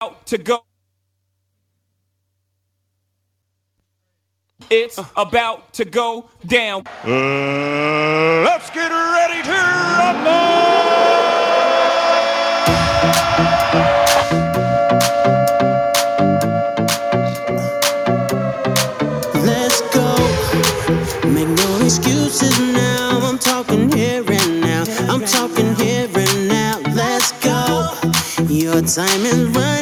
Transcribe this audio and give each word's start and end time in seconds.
to 0.00 0.36
go. 0.38 0.62
It's 4.68 4.98
about 5.16 5.72
to 5.74 5.84
go 5.86 6.28
down. 6.46 6.82
Uh, 7.04 8.42
let's 8.44 8.68
get 8.70 8.90
ready 8.90 9.42
to 9.42 9.52
rumble! 9.98 10.66
Let's 19.46 19.80
go. 19.94 20.16
Make 21.28 21.48
no 21.48 21.80
excuses 21.84 22.58
now. 22.74 23.20
I'm 23.22 23.38
talking 23.38 23.90
here 23.92 24.24
and 24.28 24.60
now. 24.60 24.84
I'm 25.08 25.24
talking 25.24 25.74
here 25.76 26.08
and 26.14 26.48
now. 26.48 26.80
Let's 26.94 27.32
go. 27.40 27.88
Your 28.48 28.82
time 28.82 29.24
is 29.24 29.44
running 29.56 29.75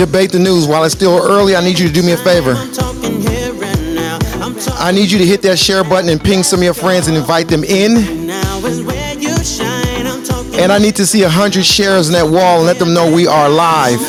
Debate 0.00 0.32
the 0.32 0.38
news 0.38 0.66
while 0.66 0.82
it's 0.84 0.94
still 0.94 1.18
early. 1.18 1.54
I 1.54 1.62
need 1.62 1.78
you 1.78 1.86
to 1.86 1.92
do 1.92 2.02
me 2.02 2.12
a 2.12 2.16
favor. 2.16 2.52
I'm 2.52 2.72
talking 2.72 3.20
here 3.20 3.52
and 3.52 3.94
now. 3.94 4.18
I'm 4.40 4.54
talking 4.54 4.72
I 4.78 4.92
need 4.92 5.10
you 5.10 5.18
to 5.18 5.26
hit 5.26 5.42
that 5.42 5.58
share 5.58 5.84
button 5.84 6.08
and 6.08 6.18
ping 6.18 6.42
some 6.42 6.60
of 6.60 6.64
your 6.64 6.72
friends 6.72 7.06
and 7.08 7.18
invite 7.18 7.48
them 7.48 7.64
in. 7.64 8.26
now 8.26 8.64
is 8.64 8.80
where 8.80 9.14
you 9.18 9.36
shine. 9.44 10.06
I'm 10.06 10.24
talking 10.24 10.58
And 10.58 10.72
I 10.72 10.78
need 10.78 10.96
to 10.96 11.04
see 11.04 11.20
100 11.20 11.66
shares 11.66 12.06
on 12.06 12.14
that 12.14 12.24
wall 12.24 12.56
and 12.56 12.66
let 12.66 12.78
them 12.78 12.94
know 12.94 13.12
we 13.12 13.26
are 13.26 13.50
live. 13.50 14.00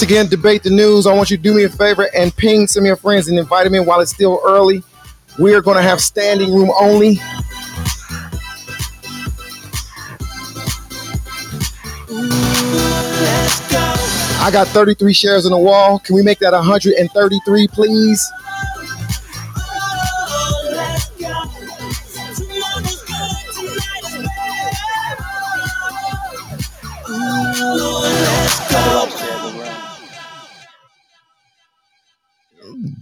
Once 0.00 0.10
again, 0.10 0.28
debate 0.28 0.62
the 0.62 0.70
news. 0.70 1.06
I 1.06 1.12
want 1.12 1.30
you 1.30 1.36
to 1.36 1.42
do 1.42 1.52
me 1.52 1.64
a 1.64 1.68
favor 1.68 2.08
and 2.16 2.34
ping 2.34 2.66
some 2.66 2.84
of 2.84 2.86
your 2.86 2.96
friends 2.96 3.28
and 3.28 3.38
invite 3.38 3.64
them 3.64 3.74
in 3.74 3.84
while 3.84 4.00
it's 4.00 4.10
still 4.10 4.40
early. 4.46 4.82
We 5.38 5.52
are 5.52 5.60
going 5.60 5.76
to 5.76 5.82
have 5.82 6.00
standing 6.00 6.54
room 6.54 6.70
only. 6.80 7.18
I 14.40 14.48
got 14.50 14.68
33 14.68 15.12
shares 15.12 15.44
on 15.44 15.52
the 15.52 15.58
wall. 15.58 15.98
Can 15.98 16.14
we 16.14 16.22
make 16.22 16.38
that 16.38 16.54
133, 16.54 17.68
please? 17.68 18.26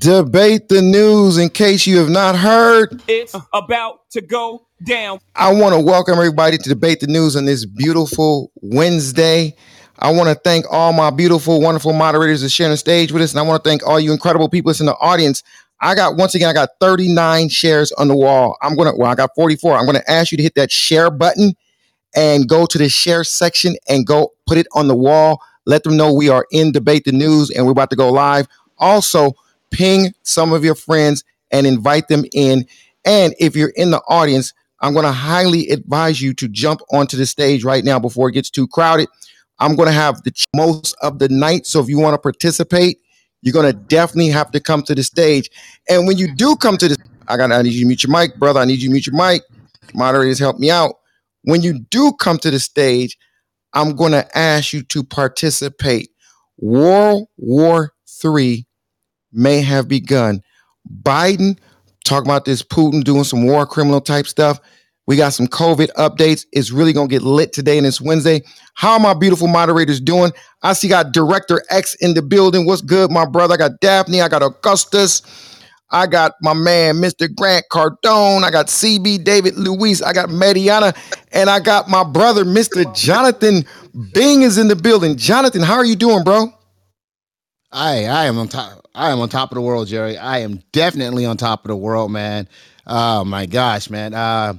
Debate 0.08 0.70
the 0.70 0.80
news 0.80 1.36
in 1.36 1.50
case 1.50 1.86
you 1.86 1.98
have 1.98 2.08
not 2.08 2.34
heard. 2.34 3.02
It's 3.08 3.36
about 3.52 4.08
to 4.12 4.22
go 4.22 4.66
down. 4.82 5.20
I 5.36 5.52
want 5.52 5.74
to 5.74 5.80
welcome 5.80 6.14
everybody 6.14 6.56
to 6.56 6.66
Debate 6.66 7.00
the 7.00 7.06
News 7.06 7.36
on 7.36 7.44
this 7.44 7.66
beautiful 7.66 8.50
Wednesday. 8.62 9.54
I 9.98 10.10
want 10.12 10.30
to 10.30 10.34
thank 10.34 10.64
all 10.72 10.94
my 10.94 11.10
beautiful, 11.10 11.60
wonderful 11.60 11.92
moderators 11.92 12.40
that 12.40 12.48
sharing 12.48 12.70
the 12.70 12.78
stage 12.78 13.12
with 13.12 13.20
us. 13.20 13.32
And 13.32 13.38
I 13.38 13.42
want 13.42 13.62
to 13.62 13.68
thank 13.68 13.86
all 13.86 14.00
you 14.00 14.10
incredible 14.10 14.48
people 14.48 14.70
that's 14.70 14.80
in 14.80 14.86
the 14.86 14.96
audience. 14.96 15.42
I 15.82 15.94
got, 15.94 16.16
once 16.16 16.34
again, 16.34 16.48
I 16.48 16.54
got 16.54 16.70
39 16.80 17.50
shares 17.50 17.92
on 17.92 18.08
the 18.08 18.16
wall. 18.16 18.56
I'm 18.62 18.76
going 18.76 18.90
to, 18.90 18.96
well, 18.96 19.10
I 19.10 19.14
got 19.14 19.34
44. 19.36 19.76
I'm 19.76 19.84
going 19.84 20.00
to 20.00 20.10
ask 20.10 20.32
you 20.32 20.38
to 20.38 20.42
hit 20.42 20.54
that 20.54 20.72
share 20.72 21.10
button 21.10 21.52
and 22.16 22.48
go 22.48 22.64
to 22.64 22.78
the 22.78 22.88
share 22.88 23.24
section 23.24 23.76
and 23.90 24.06
go 24.06 24.32
put 24.46 24.56
it 24.56 24.68
on 24.72 24.88
the 24.88 24.96
wall. 24.96 25.42
Let 25.66 25.82
them 25.82 25.98
know 25.98 26.14
we 26.14 26.30
are 26.30 26.46
in 26.50 26.72
Debate 26.72 27.04
the 27.04 27.12
News 27.12 27.50
and 27.50 27.66
we're 27.66 27.72
about 27.72 27.90
to 27.90 27.96
go 27.96 28.10
live. 28.10 28.48
Also, 28.78 29.34
ping 29.70 30.12
some 30.22 30.52
of 30.52 30.64
your 30.64 30.74
friends 30.74 31.24
and 31.50 31.66
invite 31.66 32.08
them 32.08 32.24
in. 32.32 32.66
And 33.04 33.34
if 33.38 33.56
you're 33.56 33.72
in 33.76 33.90
the 33.90 34.02
audience, 34.08 34.52
I'm 34.80 34.92
going 34.92 35.06
to 35.06 35.12
highly 35.12 35.68
advise 35.70 36.20
you 36.20 36.34
to 36.34 36.48
jump 36.48 36.80
onto 36.92 37.16
the 37.16 37.26
stage 37.26 37.64
right 37.64 37.84
now 37.84 37.98
before 37.98 38.28
it 38.28 38.32
gets 38.32 38.50
too 38.50 38.68
crowded. 38.68 39.08
I'm 39.58 39.74
going 39.74 39.88
to 39.88 39.92
have 39.92 40.22
the 40.22 40.32
most 40.54 40.94
of 41.02 41.18
the 41.18 41.28
night. 41.28 41.66
So 41.66 41.80
if 41.80 41.88
you 41.88 41.98
want 41.98 42.14
to 42.14 42.18
participate, 42.18 42.98
you're 43.42 43.52
going 43.52 43.70
to 43.70 43.72
definitely 43.72 44.30
have 44.30 44.50
to 44.52 44.60
come 44.60 44.82
to 44.82 44.94
the 44.94 45.02
stage. 45.02 45.50
And 45.88 46.06
when 46.06 46.16
you 46.16 46.34
do 46.34 46.56
come 46.56 46.76
to 46.76 46.88
the, 46.88 46.96
I 47.26 47.36
got, 47.36 47.50
I 47.50 47.62
need 47.62 47.72
you 47.72 47.80
to 47.80 47.86
mute 47.86 48.04
your 48.04 48.12
mic, 48.12 48.36
brother. 48.36 48.60
I 48.60 48.64
need 48.64 48.80
you 48.80 48.88
to 48.88 48.92
mute 48.92 49.06
your 49.06 49.16
mic. 49.16 49.42
Moderators, 49.94 50.38
help 50.38 50.58
me 50.58 50.70
out. 50.70 50.94
When 51.42 51.62
you 51.62 51.80
do 51.90 52.12
come 52.20 52.38
to 52.38 52.50
the 52.50 52.60
stage, 52.60 53.16
I'm 53.72 53.96
going 53.96 54.12
to 54.12 54.38
ask 54.38 54.72
you 54.72 54.82
to 54.84 55.02
participate. 55.02 56.10
World 56.58 57.28
War 57.36 57.94
III 58.24 58.66
may 59.32 59.60
have 59.60 59.88
begun. 59.88 60.42
Biden 61.02 61.58
talking 62.04 62.26
about 62.26 62.44
this 62.44 62.62
Putin 62.62 63.04
doing 63.04 63.24
some 63.24 63.46
war 63.46 63.66
criminal 63.66 64.00
type 64.00 64.26
stuff. 64.26 64.60
We 65.06 65.16
got 65.16 65.32
some 65.32 65.46
COVID 65.46 65.88
updates. 65.96 66.44
It's 66.52 66.70
really 66.70 66.92
gonna 66.92 67.08
get 67.08 67.22
lit 67.22 67.52
today 67.52 67.78
and 67.78 67.86
it's 67.86 68.00
Wednesday. 68.00 68.42
How 68.74 68.92
are 68.92 69.00
my 69.00 69.14
beautiful 69.14 69.48
moderators 69.48 70.00
doing? 70.00 70.32
I 70.62 70.74
see 70.74 70.88
got 70.88 71.12
Director 71.12 71.62
X 71.70 71.94
in 72.00 72.14
the 72.14 72.22
building. 72.22 72.66
What's 72.66 72.82
good, 72.82 73.10
my 73.10 73.24
brother? 73.24 73.54
I 73.54 73.56
got 73.56 73.80
Daphne, 73.80 74.20
I 74.20 74.28
got 74.28 74.42
Augustus, 74.42 75.22
I 75.90 76.06
got 76.06 76.34
my 76.42 76.52
man, 76.52 76.96
Mr. 76.96 77.34
Grant 77.34 77.64
Cardone, 77.72 78.44
I 78.44 78.50
got 78.50 78.66
CB 78.66 79.24
David 79.24 79.56
Luis, 79.56 80.02
I 80.02 80.12
got 80.12 80.28
Mediana, 80.28 80.94
and 81.32 81.48
I 81.48 81.60
got 81.60 81.88
my 81.88 82.04
brother, 82.04 82.44
Mr. 82.44 82.94
Jonathan 82.94 83.64
Bing 84.12 84.42
is 84.42 84.58
in 84.58 84.68
the 84.68 84.76
building. 84.76 85.16
Jonathan, 85.16 85.62
how 85.62 85.76
are 85.76 85.86
you 85.86 85.96
doing, 85.96 86.22
bro? 86.22 86.52
I 87.72 88.04
I 88.04 88.24
am 88.26 88.38
on 88.38 88.48
top. 88.48 88.86
I 88.94 89.10
am 89.10 89.20
on 89.20 89.28
top 89.28 89.50
of 89.52 89.56
the 89.56 89.62
world, 89.62 89.88
Jerry. 89.88 90.16
I 90.16 90.38
am 90.38 90.62
definitely 90.72 91.26
on 91.26 91.36
top 91.36 91.64
of 91.64 91.68
the 91.68 91.76
world, 91.76 92.10
man. 92.10 92.48
Oh 92.86 93.24
my 93.24 93.46
gosh, 93.46 93.90
man. 93.90 94.14
Uh, 94.14 94.54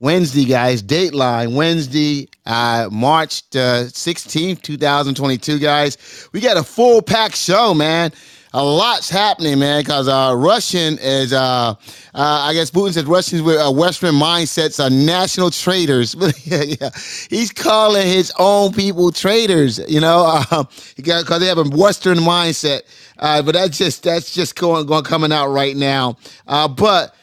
Wednesday, 0.00 0.44
guys, 0.44 0.82
Dateline 0.82 1.54
Wednesday, 1.54 2.28
uh, 2.44 2.88
March 2.92 3.48
the 3.50 3.90
16th, 3.92 4.60
2022, 4.60 5.58
guys. 5.58 6.28
We 6.32 6.40
got 6.40 6.58
a 6.58 6.62
full 6.62 7.00
pack 7.00 7.34
show, 7.34 7.72
man. 7.72 8.12
A 8.52 8.64
lot's 8.64 9.10
happening, 9.10 9.58
man, 9.58 9.82
because 9.82 10.08
uh, 10.08 10.32
Russian 10.36 10.98
is, 10.98 11.32
uh, 11.32 11.74
uh, 11.74 11.74
I 12.14 12.54
guess 12.54 12.70
Putin 12.70 12.92
said 12.94 13.06
Russians 13.06 13.42
with 13.42 13.58
uh, 13.58 13.70
Western 13.70 14.14
mindsets 14.14 14.82
are 14.82 14.88
national 14.88 15.50
traitors. 15.50 16.14
yeah, 16.44 16.62
yeah. 16.62 16.90
He's 17.28 17.50
calling 17.52 18.06
his 18.06 18.32
own 18.38 18.72
people 18.72 19.10
traitors, 19.10 19.78
you 19.88 20.00
know, 20.00 20.42
because 20.96 21.40
they 21.40 21.46
have 21.46 21.58
a 21.58 21.64
Western 21.64 22.18
mindset. 22.18 22.82
Uh, 23.18 23.42
but 23.42 23.54
that's 23.54 23.78
just 23.78 24.02
that's 24.02 24.32
just 24.32 24.54
going, 24.56 24.86
going 24.86 25.04
coming 25.04 25.32
out 25.32 25.48
right 25.48 25.76
now. 25.76 26.16
Uh, 26.46 26.68
but 26.68 27.14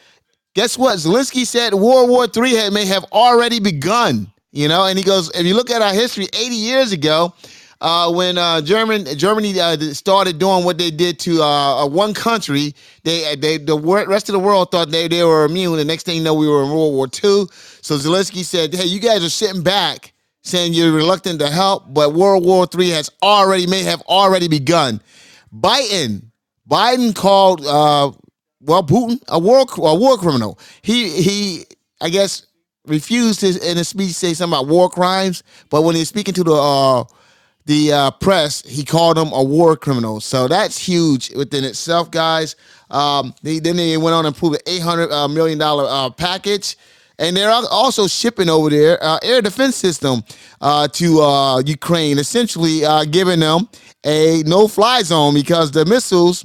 guess 0.54 0.76
what? 0.76 0.98
Zelensky 0.98 1.46
said 1.46 1.74
World 1.74 2.10
War 2.10 2.26
III 2.26 2.54
had, 2.54 2.72
may 2.72 2.84
have 2.84 3.04
already 3.12 3.60
begun. 3.60 4.30
You 4.52 4.68
know, 4.68 4.86
and 4.86 4.96
he 4.96 5.04
goes, 5.04 5.32
if 5.34 5.44
you 5.44 5.54
look 5.54 5.68
at 5.68 5.82
our 5.82 5.92
history, 5.92 6.28
80 6.32 6.54
years 6.54 6.92
ago, 6.92 7.34
uh, 7.80 8.12
when 8.12 8.38
uh, 8.38 8.60
German 8.60 9.04
Germany 9.16 9.58
uh, 9.58 9.76
started 9.92 10.38
doing 10.38 10.64
what 10.64 10.78
they 10.78 10.90
did 10.90 11.18
to 11.20 11.42
uh, 11.42 11.86
one 11.86 12.14
country, 12.14 12.74
they 13.02 13.34
they 13.36 13.58
the 13.58 13.78
rest 13.78 14.28
of 14.28 14.32
the 14.32 14.38
world 14.38 14.70
thought 14.70 14.90
they, 14.90 15.08
they 15.08 15.22
were 15.24 15.44
immune. 15.44 15.76
The 15.76 15.84
next 15.84 16.04
thing 16.04 16.16
you 16.16 16.22
know, 16.22 16.34
we 16.34 16.48
were 16.48 16.62
in 16.62 16.70
World 16.70 16.94
War 16.94 17.06
II. 17.06 17.46
So 17.80 17.96
Zelensky 17.96 18.44
said, 18.44 18.74
"Hey, 18.74 18.86
you 18.86 19.00
guys 19.00 19.24
are 19.24 19.30
sitting 19.30 19.62
back, 19.62 20.12
saying 20.42 20.72
you're 20.72 20.92
reluctant 20.92 21.40
to 21.40 21.50
help, 21.50 21.92
but 21.92 22.14
World 22.14 22.44
War 22.44 22.66
III 22.72 22.90
has 22.90 23.10
already 23.22 23.66
may 23.66 23.82
have 23.82 24.00
already 24.02 24.48
begun." 24.48 25.00
Biden 25.54 26.30
Biden 26.68 27.14
called 27.14 27.64
uh, 27.66 28.10
well, 28.60 28.82
Putin, 28.82 29.22
a 29.28 29.38
war 29.38 29.66
a 29.78 29.94
war 29.94 30.16
criminal. 30.16 30.58
He 30.82 31.10
he, 31.10 31.64
I 32.00 32.08
guess, 32.08 32.46
refused 32.86 33.40
his 33.40 33.56
in 33.56 33.78
a 33.78 33.84
speech 33.84 34.12
say 34.12 34.34
something 34.34 34.58
about 34.58 34.68
war 34.68 34.88
crimes, 34.88 35.42
but 35.70 35.82
when 35.82 35.94
he's 35.94 36.08
speaking 36.08 36.34
to 36.34 36.44
the 36.44 36.52
uh, 36.52 37.04
the 37.66 37.92
uh, 37.92 38.10
press, 38.12 38.62
he 38.62 38.84
called 38.84 39.16
him 39.16 39.32
a 39.32 39.42
war 39.42 39.76
criminal. 39.76 40.20
So 40.20 40.48
that's 40.48 40.78
huge 40.78 41.32
within 41.34 41.64
itself, 41.64 42.10
guys. 42.10 42.56
Um, 42.90 43.34
they, 43.42 43.58
then 43.58 43.76
they 43.76 43.96
went 43.96 44.14
on 44.14 44.26
and 44.26 44.36
approved 44.36 44.56
an 44.56 44.62
eight 44.66 44.82
hundred 44.82 45.10
uh, 45.10 45.28
million 45.28 45.58
dollar 45.58 45.86
uh, 45.88 46.10
package. 46.10 46.76
And 47.16 47.36
they're 47.36 47.48
also 47.48 48.08
shipping 48.08 48.50
over 48.50 48.70
there 48.70 49.02
uh, 49.02 49.20
air 49.22 49.40
defense 49.40 49.76
system 49.76 50.24
uh, 50.60 50.88
to 50.88 51.20
uh, 51.20 51.60
Ukraine, 51.60 52.18
essentially 52.18 52.82
giving 53.10 53.38
them 53.38 53.68
a 54.04 54.42
no-fly 54.44 55.02
zone 55.02 55.32
because 55.32 55.70
the 55.70 55.84
missiles 55.84 56.44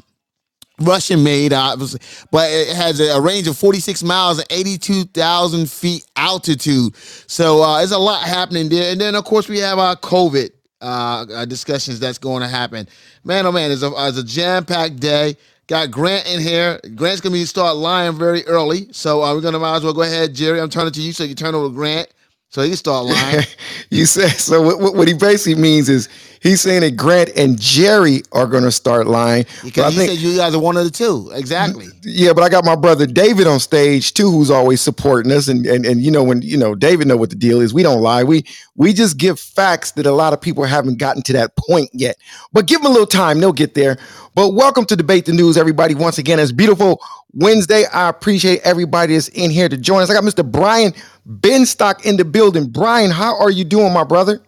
Russian 0.80 1.24
made, 1.24 1.54
obviously, 1.54 2.00
but 2.32 2.50
it 2.52 2.76
has 2.76 3.00
a, 3.00 3.20
range 3.20 3.48
of 3.48 3.58
46 3.58 4.04
miles 4.04 4.40
and 4.40 4.48
82,000 4.50 5.70
feet 5.70 6.06
altitude. 6.16 6.96
So 7.28 7.62
uh, 7.62 7.84
a 7.84 7.98
lot 7.98 8.24
happening 8.24 8.70
there. 8.70 8.92
And 8.92 9.02
then, 9.02 9.16
of 9.16 9.26
course, 9.26 9.50
we 9.50 9.60
have 9.60 9.80
our 9.80 9.96
COVID 9.96 10.52
uh, 10.82 11.26
uh, 11.34 11.46
discussions 11.46 12.00
that's 12.00 12.18
going 12.18 12.42
to 12.42 12.48
happen. 12.48 12.88
Man, 13.24 13.46
oh 13.46 13.52
man, 13.52 13.72
it's 13.72 13.84
a, 13.84 13.92
it's 13.98 14.18
a 14.18 14.24
jam 14.24 14.66
packed 14.66 15.00
day. 15.00 15.38
Got 15.68 15.92
Grant 15.92 16.28
in 16.28 16.40
here. 16.40 16.80
Grant's 16.96 17.22
gonna 17.22 17.34
be 17.34 17.46
start 17.46 17.76
lying 17.76 18.18
very 18.18 18.44
early, 18.48 18.92
so 18.92 19.22
uh, 19.22 19.36
we're 19.36 19.42
gonna 19.42 19.60
might 19.60 19.76
as 19.76 19.84
well 19.84 19.94
go 19.94 20.02
ahead, 20.02 20.34
Jerry. 20.34 20.60
I'm 20.60 20.70
turning 20.70 20.94
to 20.94 21.02
you, 21.02 21.12
so 21.12 21.24
you 21.24 21.36
turn 21.36 21.54
over 21.54 21.68
to 21.68 21.74
Grant. 21.74 22.10
So 22.52 22.64
he 22.64 22.76
start 22.76 23.06
lying. 23.06 23.46
you 23.92 24.06
said 24.06 24.30
so. 24.30 24.62
What, 24.62 24.96
what, 24.96 25.08
he 25.08 25.14
basically 25.14 25.62
means 25.62 25.88
is 25.88 26.10
he's 26.42 26.62
saying 26.62 26.82
that 26.82 26.96
Grant 26.96 27.30
and 27.38 27.60
Jerry 27.60 28.24
are 28.32 28.48
going 28.48 28.64
to 28.64 28.72
start 28.72 29.06
lying. 29.06 29.46
Because 29.64 29.94
he 29.94 30.00
think, 30.00 30.12
said 30.12 30.20
you 30.20 30.36
guys 30.36 30.56
are 30.56 30.60
one 30.60 30.76
of 30.76 30.84
the 30.84 30.90
two. 30.90 31.30
Exactly. 31.36 31.86
Yeah, 32.02 32.34
but 32.34 32.44
I 32.44 32.50
got 32.50 32.66
my 32.66 32.76
brother 32.76 33.06
David 33.06 33.46
on 33.46 33.60
stage 33.60 34.16
too, 34.16 34.32
who's 34.32 34.50
always 34.50 34.82
supporting 34.82 35.32
us. 35.32 35.48
And 35.48 35.68
and 35.68 35.86
and 35.86 36.02
you 36.02 36.10
know 36.10 36.24
when 36.24 36.42
you 36.42 36.58
know 36.58 36.74
David 36.74 37.08
know 37.08 37.18
what 37.18 37.30
the 37.30 37.36
deal 37.36 37.62
is. 37.62 37.72
We 37.72 37.84
don't 37.84 38.02
lie. 38.02 38.24
We 38.24 38.46
we 38.76 38.94
just 38.94 39.20
give 39.20 39.40
facts 39.40 39.92
that 39.92 40.08
a 40.08 40.12
lot 40.12 40.34
of 40.34 40.42
people 40.42 40.64
haven't 40.64 40.98
gotten 40.98 41.22
to 41.24 41.34
that 41.34 41.56
point 41.56 41.92
yet. 41.94 42.18
But 42.52 42.66
give 42.66 42.82
them 42.82 42.90
a 42.90 42.94
little 42.94 43.06
time; 43.06 43.40
they'll 43.40 43.54
get 43.54 43.76
there. 43.76 44.00
But 44.40 44.54
welcome 44.54 44.86
to 44.86 44.96
debate 44.96 45.26
the 45.26 45.34
news, 45.34 45.58
everybody. 45.58 45.96
Once 45.96 46.18
again, 46.18 46.40
it's 46.40 46.54
beautiful 46.54 47.02
Wednesday. 47.34 47.84
I 47.88 48.08
appreciate 48.08 48.62
everybody 48.64 49.12
that's 49.12 49.28
in 49.28 49.52
here 49.52 49.68
to 49.68 49.76
join 49.76 50.02
us. 50.02 50.10
I 50.10 50.14
got 50.14 50.24
Mr. 50.24 50.50
Brian 50.50 50.94
Benstock 51.28 52.06
in 52.06 52.16
the 52.16 52.24
building. 52.24 52.70
Brian, 52.70 53.12
how 53.12 53.38
are 53.38 53.52
you 53.52 53.66
doing, 53.66 53.92
my 53.92 54.06
brother? 54.06 54.42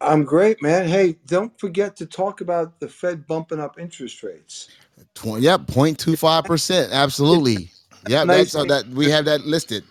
I'm 0.00 0.24
great, 0.24 0.60
man. 0.60 0.88
Hey, 0.88 1.18
don't 1.28 1.56
forget 1.60 1.94
to 1.98 2.06
talk 2.06 2.40
about 2.40 2.80
the 2.80 2.88
Fed 2.88 3.28
bumping 3.28 3.60
up 3.60 3.78
interest 3.78 4.24
rates. 4.24 4.66
20, 5.14 5.40
yep, 5.40 5.60
0.25%. 5.60 6.90
Absolutely. 6.90 7.70
Yeah, 8.08 8.24
nice 8.24 8.52
that's 8.52 8.68
that 8.68 8.88
we 8.88 9.10
have 9.10 9.24
that 9.26 9.42
listed. 9.42 9.84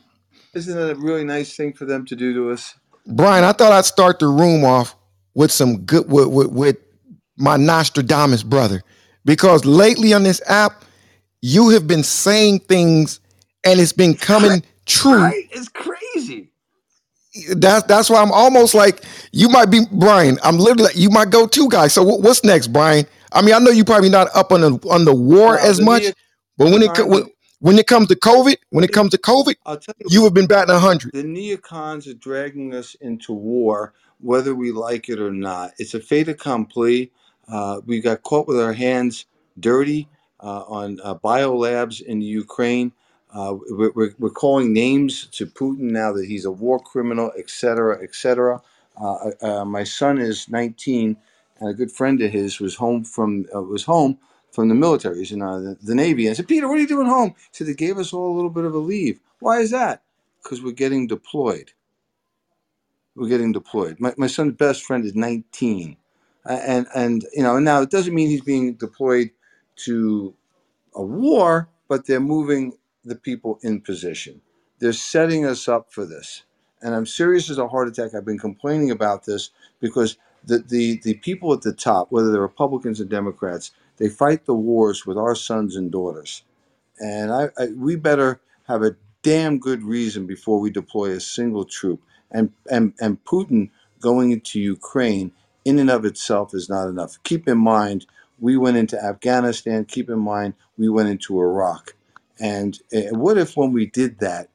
Isn't 0.54 0.75
that 0.75 0.92
a 0.92 0.96
really 0.96 1.24
nice 1.24 1.56
thing 1.56 1.72
for 1.74 1.86
them 1.86 2.06
to 2.06 2.16
do 2.16 2.34
to 2.34 2.52
us? 2.52 2.74
Brian, 3.06 3.44
I 3.44 3.52
thought 3.52 3.72
I'd 3.72 3.86
start 3.86 4.19
the 4.19 4.28
room 4.28 4.66
off 4.66 4.96
with 5.36 5.52
some 5.52 5.81
good 5.81 6.10
with, 6.10 6.28
with, 6.28 6.48
with 6.48 6.78
my 7.38 7.57
Nostradamus 7.57 8.44
brother. 8.44 8.84
Because 9.25 9.66
lately 9.66 10.13
on 10.13 10.24
this 10.24 10.42
app, 10.48 10.84
you 11.42 11.69
have 11.69 11.88
been 11.88 12.04
saying 12.04 12.60
things 12.62 13.19
and 13.63 13.80
it's 13.80 13.94
been 13.94 14.16
coming 14.16 14.63
true. 14.86 15.22
Right? 15.22 15.48
It's 15.51 15.69
crazy. 15.69 16.50
That's 17.56 17.86
that's 17.86 18.10
why 18.10 18.22
I'm 18.22 18.31
almost 18.31 18.74
like 18.74 19.04
you 19.31 19.48
might 19.50 19.69
be 19.69 19.81
Brian. 19.92 20.39
I'm 20.44 20.57
literally 20.57 20.92
you 20.95 21.10
might 21.10 21.30
go 21.30 21.45
to 21.45 21.69
guy. 21.69 21.88
So 21.88 22.04
what's 22.04 22.44
next, 22.44 22.68
Brian? 22.68 23.06
I 23.31 23.42
mean, 23.42 23.54
I 23.54 23.60
know 23.60 23.69
you're 23.69 23.86
probably 23.86 24.10
not 24.10 24.30
up 24.36 24.51
on 24.51 24.62
the 24.62 24.72
on 24.90 25.06
the 25.06 25.13
war 25.13 25.56
no, 25.56 25.60
as 25.60 25.80
much, 25.81 26.04
but 26.57 26.72
when 26.72 26.81
it 26.81 27.07
when, 27.07 27.25
when, 27.60 27.78
it 27.78 27.86
comes 27.86 28.07
to 28.07 28.16
COVID, 28.16 28.56
when 28.69 28.83
it 28.83 28.92
comes 28.92 29.12
to 29.12 29.18
COVID, 29.19 29.56
I'll 29.66 29.78
tell 29.78 29.94
you, 30.00 30.07
you 30.10 30.24
have 30.24 30.33
been 30.33 30.48
batting 30.48 30.74
hundred. 30.75 31.12
The 31.13 31.24
neocons 31.24 32.10
are 32.10 32.16
dragging 32.16 32.73
us 32.73 32.95
into 32.95 33.33
war, 33.33 33.94
whether 34.19 34.56
we 34.56 34.71
like 34.71 35.09
it 35.09 35.19
or 35.19 35.31
not. 35.31 35.73
It's 35.78 35.94
a 35.94 36.00
fait 36.00 36.30
accompli. 36.30 37.12
Uh, 37.47 37.81
we 37.85 37.99
got 37.99 38.23
caught 38.23 38.47
with 38.47 38.59
our 38.59 38.73
hands 38.73 39.25
dirty 39.59 40.07
uh, 40.42 40.63
on 40.68 40.99
uh, 41.04 41.16
biolabs 41.16 42.01
in 42.01 42.21
Ukraine. 42.21 42.92
Uh, 43.33 43.56
we're, 43.69 44.13
we're, 44.18 44.30
calling 44.30 44.73
names 44.73 45.27
to 45.27 45.45
Putin 45.45 45.92
now 45.92 46.13
that 46.13 46.25
he's 46.25 46.45
a 46.45 46.51
war 46.51 46.80
criminal, 46.80 47.31
et 47.37 47.49
cetera, 47.49 48.01
et 48.01 48.16
cetera. 48.16 48.61
Uh, 48.99 49.31
uh, 49.42 49.66
my 49.66 49.83
son 49.83 50.18
is 50.18 50.49
19, 50.49 51.18
and 51.59 51.69
a 51.69 51.73
good 51.73 51.92
friend 51.92 52.21
of 52.21 52.31
his 52.31 52.59
was 52.59 52.75
home 52.75 53.04
from 53.04 53.45
uh, 53.54 53.61
was 53.61 53.83
home 53.83 54.18
from 54.51 54.69
the 54.69 54.75
military. 54.75 55.19
He's 55.19 55.31
in 55.31 55.42
uh, 55.42 55.59
the, 55.59 55.77
the, 55.83 55.94
Navy. 55.95 56.25
And 56.25 56.31
I 56.31 56.35
said, 56.35 56.47
Peter, 56.47 56.68
what 56.68 56.77
are 56.77 56.81
you 56.81 56.87
doing 56.87 57.07
home? 57.07 57.35
He 57.37 57.44
said, 57.51 57.68
they 57.68 57.73
gave 57.73 57.97
us 57.97 58.13
all 58.13 58.33
a 58.33 58.35
little 58.35 58.49
bit 58.49 58.66
of 58.66 58.73
a 58.73 58.80
leave. 58.80 59.19
Why 59.39 59.59
is 59.59 59.71
that? 59.71 60.01
Because 60.42 60.63
we're 60.63 60.71
getting 60.71 61.06
deployed. 61.06 61.71
We're 63.16 63.30
getting 63.30 63.51
deployed. 63.51 63.99
My, 63.99 64.13
my 64.18 64.27
son's 64.27 64.56
best 64.56 64.83
friend 64.83 65.04
is 65.04 65.16
19. 65.16 65.97
And, 66.49 66.87
and, 66.95 67.25
you 67.35 67.44
know, 67.44 67.59
now 67.59 67.81
it 67.81 67.92
doesn't 67.92 68.13
mean 68.16 68.30
he's 68.30 68.42
being 68.42 68.75
deployed 68.75 69.31
to 69.85 70.33
a 70.95 71.04
war, 71.04 71.69
but 71.87 72.07
they're 72.07 72.19
moving 72.19 72.73
the 73.06 73.16
people 73.16 73.59
in 73.63 73.81
position. 73.81 74.42
They're 74.80 74.94
setting 74.94 75.45
us 75.45 75.68
up 75.68 75.92
for 75.92 76.06
this. 76.06 76.44
And 76.81 76.95
I'm 76.95 77.06
serious 77.06 77.49
as 77.49 77.57
a 77.57 77.68
heart 77.68 77.87
attack. 77.87 78.16
I've 78.16 78.25
been 78.25 78.39
complaining 78.39 78.92
about 78.92 79.25
this 79.25 79.51
because 79.80 80.18
the, 80.45 80.59
the, 80.59 80.99
the 81.04 81.16
people 81.16 81.54
at 81.54 81.61
the 81.61 81.73
top, 81.73 82.11
whether 82.11 82.31
they're 82.31 82.42
Republicans 82.42 83.01
or 83.01 83.06
Democrats, 83.06 83.71
they 83.97 84.09
fight 84.09 84.45
the 84.45 84.56
wars 84.56 85.06
with 85.06 85.18
our 85.18 85.35
sons 85.35 85.75
and 85.75 85.92
daughters. 85.92 86.44
And 86.99 87.31
I, 87.31 87.49
I, 87.57 87.68
we 87.75 87.95
better 87.95 88.42
have 88.68 88.83
a 88.83 88.95
damn 89.23 89.59
good 89.59 89.83
reason 89.83 90.27
before 90.27 90.59
we 90.59 90.69
deploy 90.69 91.11
a 91.11 91.19
single 91.19 91.66
troop. 91.66 92.01
And, 92.31 92.51
and, 92.71 92.94
and 92.99 93.23
Putin 93.25 93.71
going 93.99 94.31
into 94.31 94.59
Ukraine 94.59 95.31
in 95.68 95.80
and 95.80 95.90
of 95.90 96.06
itself 96.06 96.54
is 96.54 96.69
not 96.69 96.88
enough. 96.88 97.21
Keep 97.24 97.45
in 97.50 97.57
mind, 97.57 98.06
we 98.40 98.56
went 98.56 98.78
into 98.78 98.97
Afghanistan. 99.04 99.83
Keep 99.83 100.09
in 100.09 100.19
mind, 100.19 100.54
we 100.78 100.88
went 100.88 101.09
into 101.09 101.38
Iraq. 101.42 101.94
And 102.40 102.80
uh, 102.95 103.14
what 103.18 103.38
if, 103.38 103.57
when 103.57 103.74
we 103.74 103.88
did 103.88 104.19
that, 104.19 104.47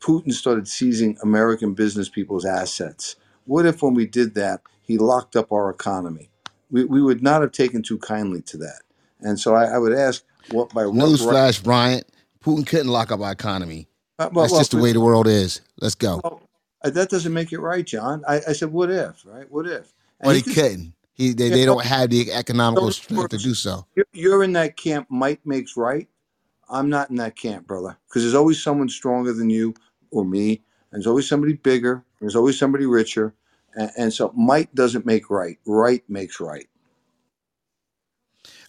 Putin 0.00 0.32
started 0.32 0.66
seizing 0.66 1.18
American 1.22 1.74
business 1.74 2.08
people's 2.08 2.46
assets? 2.46 3.16
What 3.44 3.66
if, 3.66 3.82
when 3.82 3.92
we 3.92 4.06
did 4.06 4.34
that, 4.36 4.62
he 4.80 4.96
locked 4.96 5.36
up 5.36 5.52
our 5.52 5.68
economy? 5.68 6.30
We, 6.70 6.86
we 6.86 7.02
would 7.02 7.22
not 7.22 7.42
have 7.42 7.52
taken 7.52 7.82
too 7.82 7.98
kindly 7.98 8.40
to 8.42 8.56
that. 8.58 8.80
And 9.20 9.38
so 9.38 9.54
I, 9.54 9.64
I 9.66 9.78
would 9.78 9.92
ask, 9.92 10.24
what 10.52 10.72
by 10.72 10.84
newsflash, 10.84 11.32
right? 11.32 11.60
Bryant, 11.62 12.06
Putin 12.42 12.66
couldn't 12.66 12.88
lock 12.88 13.12
up 13.12 13.20
our 13.20 13.32
economy. 13.32 13.88
Uh, 14.18 14.30
well, 14.32 14.44
That's 14.44 14.52
well, 14.52 14.60
just 14.60 14.70
the 14.70 14.78
way 14.78 14.92
the 14.94 15.00
world 15.00 15.26
is. 15.26 15.60
Let's 15.82 15.94
go. 15.94 16.22
well, 16.24 16.40
that 16.82 17.10
doesn't 17.10 17.34
make 17.34 17.52
it 17.52 17.58
right, 17.58 17.84
John. 17.84 18.24
I, 18.26 18.36
I 18.48 18.52
said, 18.52 18.72
what 18.72 18.90
if, 18.90 19.22
right? 19.26 19.50
What 19.50 19.66
if? 19.66 19.92
And 20.20 20.28
But 20.30 20.36
he 20.36 20.42
could- 20.42 20.54
couldn't. 20.54 20.92
He 21.14 21.32
they, 21.32 21.48
they 21.48 21.64
don't 21.64 21.82
have 21.84 22.10
the 22.10 22.30
economical 22.32 22.90
strength 22.92 23.30
to 23.30 23.38
do 23.38 23.54
so. 23.54 23.86
You're, 23.94 24.06
you're 24.12 24.42
in 24.42 24.52
that 24.52 24.76
camp. 24.76 25.10
Might 25.10 25.44
makes 25.46 25.74
right. 25.74 26.06
I'm 26.68 26.90
not 26.90 27.08
in 27.08 27.16
that 27.16 27.36
camp, 27.36 27.66
brother, 27.66 27.96
because 28.06 28.22
there's 28.22 28.34
always 28.34 28.62
someone 28.62 28.88
stronger 28.90 29.32
than 29.32 29.48
you 29.48 29.72
or 30.10 30.26
me, 30.26 30.50
and 30.90 30.98
there's 31.00 31.06
always 31.06 31.26
somebody 31.26 31.54
bigger. 31.54 32.04
There's 32.20 32.36
always 32.36 32.58
somebody 32.58 32.84
richer, 32.84 33.32
and, 33.76 33.90
and 33.96 34.12
so 34.12 34.30
might 34.36 34.74
doesn't 34.74 35.06
make 35.06 35.30
right. 35.30 35.58
Right 35.64 36.02
makes 36.08 36.38
right. 36.38 36.66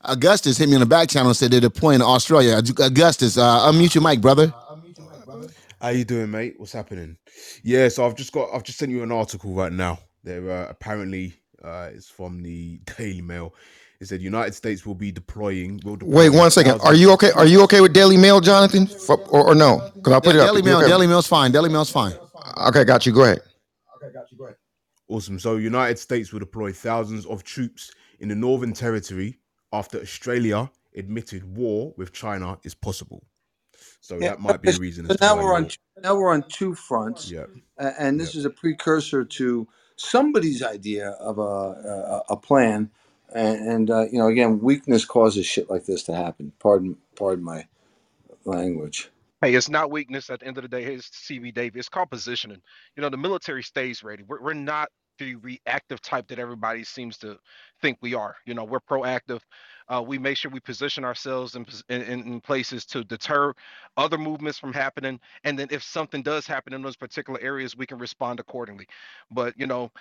Augustus 0.05 0.57
hit 0.57 0.69
me 0.69 0.75
on 0.75 0.79
the 0.79 0.85
back 0.85 1.09
channel 1.09 1.29
and 1.29 1.35
said 1.37 1.51
they're 1.51 1.59
deploying 1.59 1.99
to 1.99 2.05
Australia. 2.05 2.55
Augustus, 2.79 3.37
uh, 3.37 3.69
unmute 3.69 3.93
your 3.93 4.03
mic, 4.03 4.21
brother. 4.21 4.53
How 5.81 5.89
you 5.89 6.05
doing, 6.05 6.31
mate? 6.31 6.55
What's 6.57 6.71
happening? 6.71 7.17
Yeah, 7.63 7.89
so 7.89 8.05
I've 8.05 8.15
just 8.15 8.31
got 8.31 8.49
I've 8.53 8.63
just 8.63 8.77
sent 8.79 8.91
you 8.91 9.03
an 9.03 9.11
article 9.11 9.53
right 9.53 9.71
now. 9.71 9.99
There 10.27 10.51
uh, 10.51 10.67
apparently 10.69 11.33
uh, 11.63 11.89
it's 11.93 12.09
from 12.09 12.43
the 12.43 12.79
Daily 12.97 13.21
Mail. 13.21 13.55
It 13.99 14.07
said 14.07 14.21
United 14.21 14.53
States 14.53 14.85
will 14.85 14.93
be 14.95 15.11
deploying. 15.11 15.79
Will 15.83 15.95
deploy 15.95 16.15
Wait 16.15 16.29
one 16.29 16.51
second. 16.51 16.81
Are 16.81 16.93
you 16.93 17.11
okay? 17.13 17.31
Are 17.31 17.45
you 17.47 17.63
okay 17.63 17.81
with 17.81 17.93
Daily 17.93 18.17
Mail, 18.17 18.41
Jonathan, 18.41 18.85
For- 18.85 19.17
or, 19.29 19.47
or 19.49 19.55
no? 19.55 19.89
Because 19.95 20.13
I'll 20.13 20.21
put 20.21 20.35
it 20.35 20.41
up. 20.41 20.47
Daily 20.49 20.59
You 20.59 20.65
Mail, 20.65 20.77
okay? 20.79 20.87
Daily 20.89 21.07
Mail's 21.07 21.27
fine. 21.27 21.51
Daily 21.51 21.69
Mail's 21.69 21.89
fine. 21.89 22.13
Okay, 22.67 22.83
got 22.83 23.05
you. 23.05 23.13
Go 23.13 23.23
ahead. 23.23 23.39
Okay, 23.95 24.13
got 24.13 24.31
you. 24.31 24.37
Great. 24.37 24.55
Awesome. 25.07 25.39
So 25.39 25.55
United 25.55 25.97
States 25.97 26.31
will 26.33 26.39
deploy 26.39 26.73
thousands 26.73 27.25
of 27.25 27.43
troops 27.43 27.91
in 28.19 28.27
the 28.29 28.35
Northern 28.35 28.73
Territory 28.73 29.39
after 29.73 29.99
Australia 29.99 30.69
admitted 30.95 31.43
war 31.57 31.93
with 31.97 32.11
China 32.13 32.57
is 32.63 32.75
possible. 32.75 33.25
So 34.01 34.15
Yeah, 34.15 34.29
that 34.31 34.41
might 34.41 34.61
be 34.61 34.69
a 34.71 34.77
reason. 34.77 35.05
So 35.07 35.13
as 35.13 35.21
now 35.21 35.35
why 35.37 35.43
we're 35.43 35.55
on 35.55 35.63
you're- 35.63 35.75
now 36.03 36.15
we're 36.15 36.31
on 36.33 36.43
two 36.49 36.75
fronts, 36.75 37.31
Yeah. 37.31 37.45
a- 37.79 37.99
and 37.99 38.19
this 38.19 38.35
is 38.35 38.45
a 38.45 38.49
precursor 38.49 39.25
to 39.25 39.67
somebody's 39.97 40.63
idea 40.63 41.09
of 41.19 41.37
a 41.37 41.41
a, 41.41 42.23
a 42.29 42.37
plan. 42.37 42.89
And, 43.33 43.67
and 43.67 43.91
uh, 43.91 44.05
you 44.09 44.19
know, 44.19 44.27
again, 44.27 44.61
weakness 44.61 45.03
causes 45.03 45.45
shit 45.45 45.69
like 45.69 45.85
this 45.85 46.03
to 46.03 46.15
happen. 46.15 46.53
Pardon, 46.59 46.95
pardon 47.17 47.43
my 47.43 47.67
language. 48.45 49.09
Hey, 49.41 49.53
it's 49.53 49.69
not 49.69 49.91
weakness 49.91 50.29
at 50.29 50.39
the 50.39 50.47
end 50.47 50.57
of 50.57 50.63
the 50.63 50.69
day. 50.69 50.85
It's 50.85 51.09
CV 51.09 51.53
Dave. 51.53 51.75
It's 51.75 51.89
called 51.89 52.09
positioning. 52.09 52.61
You 52.95 53.01
know, 53.01 53.09
the 53.09 53.17
military 53.17 53.61
stays 53.63 54.01
ready. 54.03 54.23
We're, 54.23 54.41
we're 54.41 54.53
not 54.53 54.89
the 55.19 55.35
reactive 55.35 56.01
type 56.01 56.27
that 56.29 56.39
everybody 56.39 56.83
seems 56.83 57.17
to 57.19 57.37
think 57.81 57.97
we 58.01 58.13
are. 58.15 58.35
You 58.45 58.53
know, 58.53 58.65
we're 58.65 58.79
proactive. 58.79 59.41
Uh, 59.89 60.03
we 60.05 60.17
make 60.19 60.37
sure 60.37 60.51
we 60.51 60.59
position 60.59 61.05
ourselves 61.05 61.55
in, 61.55 61.65
in 61.89 62.01
in 62.03 62.27
in 62.27 62.41
places 62.41 62.85
to 62.87 63.03
deter 63.03 63.53
other 63.97 64.17
movements 64.17 64.59
from 64.59 64.73
happening. 64.73 65.19
And 65.43 65.57
then 65.59 65.67
if 65.71 65.83
something 65.83 66.23
does 66.23 66.47
happen 66.47 66.73
in 66.73 66.81
those 66.81 66.97
particular 66.97 67.39
areas, 67.41 67.77
we 67.77 67.85
can 67.85 67.99
respond 67.99 68.39
accordingly. 68.39 68.87
But 69.31 69.53
you 69.59 69.67
know, 69.67 69.91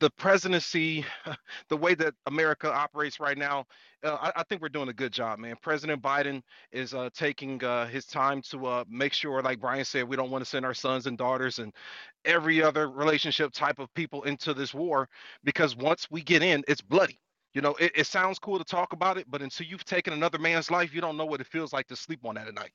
the 0.00 0.10
presidency, 0.12 1.04
the 1.70 1.76
way 1.76 1.94
that 1.96 2.14
America 2.26 2.72
operates 2.72 3.20
right 3.20 3.38
now, 3.38 3.66
uh, 4.04 4.16
I, 4.20 4.32
I 4.40 4.42
think 4.44 4.62
we're 4.62 4.68
doing 4.70 4.88
a 4.90 4.94
good 4.94 5.12
job, 5.12 5.38
man. 5.40 5.56
President 5.62 6.02
Biden 6.02 6.42
is 6.72 6.94
uh, 6.94 7.10
taking 7.14 7.62
uh, 7.64 7.86
his 7.88 8.06
time 8.06 8.42
to 8.50 8.66
uh, 8.66 8.84
make 8.88 9.12
sure, 9.12 9.42
like 9.42 9.60
Brian 9.60 9.84
said, 9.84 10.08
we 10.08 10.16
don't 10.16 10.30
want 10.30 10.44
to 10.44 10.50
send 10.50 10.66
our 10.66 10.74
sons 10.74 11.06
and 11.06 11.18
daughters 11.18 11.58
and 11.60 11.72
every 12.24 12.62
other 12.62 12.90
relationship 12.90 13.52
type 13.52 13.78
of 13.78 13.92
people 13.94 14.22
into 14.24 14.54
this 14.54 14.74
war 14.74 15.08
because 15.44 15.76
once 15.76 16.08
we 16.10 16.22
get 16.22 16.42
in, 16.42 16.64
it's 16.68 16.82
bloody. 16.82 17.20
You 17.54 17.62
know, 17.62 17.74
it, 17.76 17.92
it 17.96 18.06
sounds 18.06 18.38
cool 18.38 18.58
to 18.58 18.64
talk 18.64 18.92
about 18.92 19.18
it, 19.18 19.26
but 19.30 19.42
until 19.42 19.66
you've 19.66 19.84
taken 19.84 20.12
another 20.12 20.38
man's 20.38 20.70
life, 20.70 20.94
you 20.94 21.00
don't 21.00 21.16
know 21.16 21.26
what 21.26 21.40
it 21.40 21.48
feels 21.48 21.72
like 21.72 21.88
to 21.88 21.96
sleep 21.96 22.20
on 22.24 22.36
that 22.36 22.48
at 22.48 22.54
night. 22.54 22.72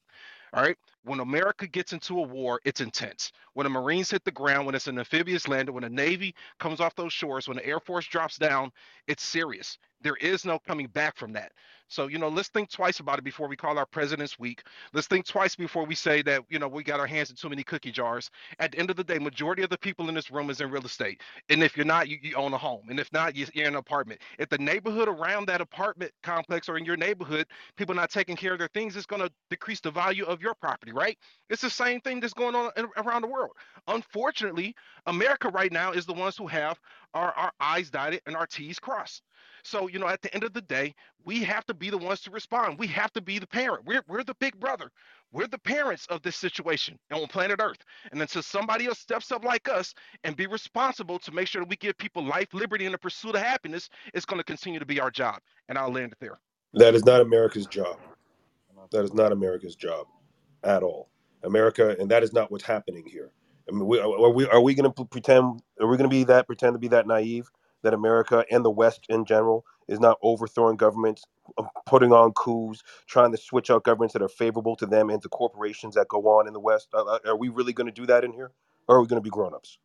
All 0.53 0.63
right. 0.63 0.77
When 1.03 1.19
America 1.19 1.67
gets 1.67 1.93
into 1.93 2.19
a 2.19 2.23
war, 2.23 2.59
it's 2.65 2.81
intense. 2.81 3.31
When 3.53 3.65
the 3.65 3.69
Marines 3.69 4.11
hit 4.11 4.23
the 4.25 4.31
ground, 4.31 4.65
when 4.65 4.75
it's 4.75 4.87
an 4.87 4.99
amphibious 4.99 5.47
landing, 5.47 5.73
when 5.73 5.83
the 5.83 5.89
Navy 5.89 6.35
comes 6.59 6.79
off 6.81 6.95
those 6.95 7.13
shores, 7.13 7.47
when 7.47 7.57
the 7.57 7.65
Air 7.65 7.79
Force 7.79 8.07
drops 8.07 8.37
down, 8.37 8.71
it's 9.07 9.23
serious. 9.23 9.77
There 10.01 10.15
is 10.17 10.45
no 10.45 10.59
coming 10.59 10.87
back 10.87 11.17
from 11.17 11.33
that. 11.33 11.51
So, 11.89 12.07
you 12.07 12.19
know, 12.19 12.29
let's 12.29 12.49
think 12.49 12.69
twice 12.69 12.99
about 12.99 13.17
it 13.17 13.23
before 13.23 13.47
we 13.47 13.55
call 13.55 13.77
our 13.79 13.85
presidents 13.85 14.37
weak. 14.37 14.63
Let's 14.93 15.07
think 15.07 15.25
twice 15.25 15.55
before 15.55 15.85
we 15.85 15.95
say 15.95 16.21
that, 16.21 16.43
you 16.49 16.59
know, 16.59 16.67
we 16.67 16.83
got 16.83 16.99
our 16.99 17.07
hands 17.07 17.31
in 17.31 17.35
too 17.35 17.49
many 17.49 17.63
cookie 17.63 17.91
jars. 17.91 18.29
At 18.59 18.71
the 18.71 18.79
end 18.79 18.91
of 18.91 18.95
the 18.95 19.03
day, 19.03 19.17
majority 19.17 19.63
of 19.63 19.71
the 19.71 19.77
people 19.77 20.07
in 20.07 20.15
this 20.15 20.29
room 20.29 20.51
is 20.51 20.61
in 20.61 20.69
real 20.69 20.85
estate. 20.85 21.21
And 21.49 21.63
if 21.63 21.75
you're 21.75 21.87
not, 21.87 22.07
you, 22.07 22.17
you 22.21 22.35
own 22.35 22.53
a 22.53 22.57
home. 22.59 22.89
And 22.89 22.99
if 22.99 23.11
not, 23.11 23.35
you, 23.35 23.47
you're 23.53 23.65
in 23.65 23.73
an 23.73 23.79
apartment. 23.79 24.21
If 24.37 24.49
the 24.49 24.59
neighborhood 24.59 25.07
around 25.07 25.47
that 25.47 25.61
apartment 25.61 26.11
complex 26.21 26.69
or 26.69 26.77
in 26.77 26.85
your 26.85 26.97
neighborhood, 26.97 27.47
people 27.75 27.95
not 27.95 28.11
taking 28.11 28.35
care 28.35 28.53
of 28.53 28.59
their 28.59 28.69
things, 28.73 28.95
it's 28.95 29.07
going 29.07 29.23
to 29.23 29.31
decrease 29.49 29.79
the 29.81 29.91
value 29.91 30.25
of 30.25 30.41
your 30.41 30.53
property, 30.55 30.91
right? 30.91 31.17
It's 31.49 31.63
the 31.63 31.71
same 31.71 32.01
thing 32.01 32.19
that's 32.19 32.33
going 32.33 32.55
on 32.55 32.71
in, 32.77 32.87
around 32.97 33.23
the 33.23 33.27
world. 33.27 33.53
Unfortunately, 33.87 34.75
America 35.07 35.49
right 35.49 35.71
now 35.71 35.91
is 35.91 36.05
the 36.05 36.13
ones 36.13 36.37
who 36.37 36.47
have 36.47 36.79
our, 37.15 37.31
our 37.33 37.51
I's 37.59 37.89
dotted 37.89 38.21
and 38.27 38.35
our 38.35 38.45
T's 38.45 38.79
crossed. 38.79 39.23
So, 39.63 39.87
you 39.87 39.99
know, 39.99 40.07
at 40.07 40.21
the 40.21 40.33
end 40.33 40.43
of 40.43 40.53
the 40.53 40.61
day, 40.61 40.95
we 41.25 41.43
have 41.43 41.65
to 41.65 41.73
be 41.73 41.89
the 41.89 41.97
ones 41.97 42.21
to 42.21 42.31
respond. 42.31 42.79
We 42.79 42.87
have 42.87 43.11
to 43.13 43.21
be 43.21 43.39
the 43.39 43.47
parent. 43.47 43.85
We're, 43.85 44.03
we're 44.07 44.23
the 44.23 44.35
big 44.35 44.59
brother. 44.59 44.89
We're 45.31 45.47
the 45.47 45.59
parents 45.59 46.07
of 46.09 46.21
this 46.21 46.35
situation 46.35 46.97
on 47.11 47.27
planet 47.27 47.59
Earth. 47.61 47.83
And 48.11 48.21
until 48.21 48.41
somebody 48.41 48.87
else 48.87 48.99
steps 48.99 49.31
up 49.31 49.43
like 49.43 49.69
us 49.69 49.93
and 50.23 50.35
be 50.35 50.47
responsible 50.47 51.19
to 51.19 51.31
make 51.31 51.47
sure 51.47 51.61
that 51.61 51.69
we 51.69 51.75
give 51.75 51.97
people 51.97 52.23
life, 52.23 52.53
liberty, 52.53 52.85
and 52.85 52.93
the 52.93 52.97
pursuit 52.97 53.35
of 53.35 53.41
happiness, 53.41 53.89
it's 54.13 54.25
going 54.25 54.39
to 54.39 54.43
continue 54.43 54.79
to 54.79 54.85
be 54.85 54.99
our 54.99 55.11
job. 55.11 55.39
And 55.67 55.77
I'll 55.77 55.91
land 55.91 56.13
it 56.13 56.17
there. 56.19 56.39
That 56.73 56.95
is 56.95 57.05
not 57.05 57.21
America's 57.21 57.67
job. 57.67 57.97
That 58.91 59.03
is 59.03 59.13
not 59.13 59.31
America's 59.31 59.75
job 59.75 60.07
at 60.63 60.83
all. 60.83 61.09
America, 61.43 61.95
and 61.99 62.09
that 62.09 62.23
is 62.23 62.33
not 62.33 62.51
what's 62.51 62.63
happening 62.63 63.05
here. 63.05 63.31
I 63.69 63.71
mean, 63.71 63.85
we, 63.85 63.99
are 63.99 64.29
we 64.31 64.47
are 64.47 64.61
we 64.61 64.73
going 64.73 64.91
to 64.91 65.05
pretend? 65.05 65.61
Are 65.79 65.87
we 65.87 65.95
going 65.95 66.09
to 66.09 66.13
be 66.13 66.23
that 66.23 66.47
pretend 66.47 66.73
to 66.73 66.79
be 66.79 66.87
that 66.89 67.05
naive 67.05 67.49
that 67.83 67.93
America 67.93 68.45
and 68.51 68.65
the 68.65 68.71
West 68.71 69.05
in 69.09 69.25
general 69.25 69.65
is 69.87 69.99
not 69.99 70.17
overthrowing 70.21 70.77
governments, 70.77 71.23
uh, 71.57 71.63
putting 71.85 72.11
on 72.13 72.33
coups, 72.33 72.83
trying 73.07 73.31
to 73.31 73.37
switch 73.37 73.69
out 73.69 73.83
governments 73.83 74.13
that 74.13 74.21
are 74.21 74.29
favorable 74.29 74.75
to 74.75 74.85
them 74.85 75.09
into 75.09 75.29
corporations 75.29 75.95
that 75.95 76.07
go 76.07 76.19
on 76.27 76.47
in 76.47 76.53
the 76.53 76.59
West? 76.59 76.89
Are, 76.93 77.19
are 77.25 77.37
we 77.37 77.49
really 77.49 77.73
going 77.73 77.87
to 77.87 77.93
do 77.93 78.05
that 78.07 78.23
in 78.23 78.33
here, 78.33 78.51
or 78.87 78.97
are 78.97 79.01
we 79.01 79.07
going 79.07 79.21
to 79.21 79.23
be 79.23 79.31
grown-ups? 79.31 79.77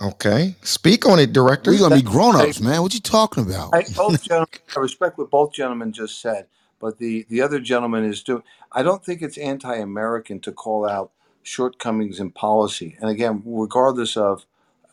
Okay, 0.00 0.54
speak 0.62 1.06
on 1.06 1.18
it, 1.18 1.32
director. 1.32 1.72
We're 1.72 1.78
gonna 1.78 1.96
be 1.96 2.02
grown 2.02 2.36
ups, 2.36 2.60
man. 2.60 2.82
What 2.82 2.94
you 2.94 3.00
talking 3.00 3.44
about? 3.44 3.74
I, 3.74 3.84
both 3.96 4.22
gentlemen, 4.28 4.48
I 4.76 4.80
respect 4.80 5.18
what 5.18 5.28
both 5.28 5.52
gentlemen 5.52 5.92
just 5.92 6.20
said, 6.20 6.46
but 6.78 6.98
the, 6.98 7.26
the 7.28 7.42
other 7.42 7.58
gentleman 7.58 8.04
is 8.04 8.22
doing. 8.22 8.44
I 8.70 8.84
don't 8.84 9.04
think 9.04 9.22
it's 9.22 9.36
anti-American 9.36 10.38
to 10.40 10.52
call 10.52 10.88
out 10.88 11.10
shortcomings 11.42 12.20
in 12.20 12.30
policy. 12.30 12.96
And 13.00 13.10
again, 13.10 13.42
regardless 13.44 14.16
of 14.16 14.46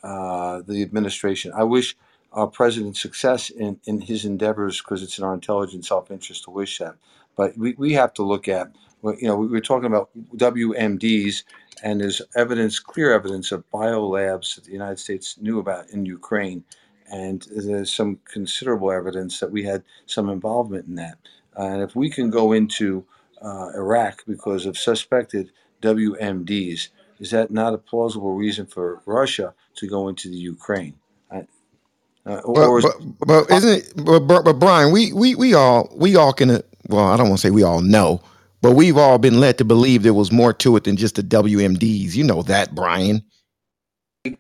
uh, 0.05 0.61
the 0.67 0.81
administration, 0.81 1.51
I 1.55 1.63
wish 1.63 1.97
our 2.31 2.47
president 2.47 2.97
success 2.97 3.49
in, 3.49 3.79
in 3.85 4.01
his 4.01 4.25
endeavors 4.25 4.81
because 4.81 5.01
it's 5.03 5.17
in 5.17 5.23
our 5.23 5.33
intelligent 5.33 5.85
self-interest 5.85 6.43
to 6.43 6.51
wish 6.51 6.77
that. 6.79 6.95
But 7.35 7.57
we, 7.57 7.73
we 7.77 7.93
have 7.93 8.13
to 8.15 8.23
look 8.23 8.47
at, 8.47 8.71
you 9.03 9.27
know, 9.27 9.35
we 9.35 9.47
were 9.47 9.61
talking 9.61 9.87
about 9.87 10.09
WMDs, 10.35 11.43
and 11.83 12.01
there's 12.01 12.21
evidence, 12.35 12.79
clear 12.79 13.13
evidence 13.13 13.51
of 13.51 13.69
biolabs 13.71 14.55
that 14.55 14.65
the 14.65 14.71
United 14.71 14.99
States 14.99 15.37
knew 15.39 15.59
about 15.59 15.89
in 15.89 16.05
Ukraine 16.05 16.63
and 17.11 17.45
there's 17.55 17.93
some 17.93 18.19
considerable 18.25 18.91
evidence 18.91 19.39
that 19.39 19.51
we 19.51 19.63
had 19.63 19.83
some 20.05 20.29
involvement 20.29 20.87
in 20.87 20.95
that. 20.95 21.17
And 21.55 21.81
if 21.81 21.95
we 21.95 22.09
can 22.09 22.29
go 22.29 22.51
into 22.51 23.05
uh, 23.41 23.69
Iraq 23.75 24.23
because 24.27 24.65
of 24.65 24.77
suspected 24.77 25.51
WMDs, 25.81 26.89
is 27.19 27.31
that 27.31 27.51
not 27.51 27.73
a 27.73 27.77
plausible 27.77 28.33
reason 28.33 28.65
for 28.65 29.01
Russia 29.05 29.53
to 29.77 29.87
go 29.87 30.09
into 30.09 30.29
the 30.29 30.37
Ukraine? 30.37 30.95
Uh, 31.31 31.43
uh, 32.25 32.41
or, 32.45 32.75
But 32.81 32.95
but 33.25 33.51
isn't 33.51 33.69
it? 33.71 33.93
But, 34.05 34.21
but, 34.21 34.43
Brian, 34.59 34.91
we 34.93 35.13
we 35.13 35.35
we 35.35 35.53
all 35.55 35.91
we 35.95 36.15
all 36.15 36.33
can. 36.33 36.51
uh, 36.51 36.61
Well, 36.89 37.05
I 37.05 37.17
don't 37.17 37.29
want 37.29 37.41
to 37.41 37.47
say 37.47 37.51
we 37.51 37.63
all 37.63 37.81
know, 37.81 38.21
but 38.61 38.73
we've 38.73 38.97
all 38.97 39.17
been 39.19 39.39
led 39.39 39.57
to 39.59 39.65
believe 39.65 40.03
there 40.03 40.13
was 40.13 40.31
more 40.31 40.53
to 40.53 40.75
it 40.77 40.85
than 40.85 40.97
just 40.97 41.15
the 41.15 41.23
WMDs. 41.23 42.15
You 42.15 42.25
know 42.25 42.43
that, 42.43 42.75
Brian. 42.75 43.23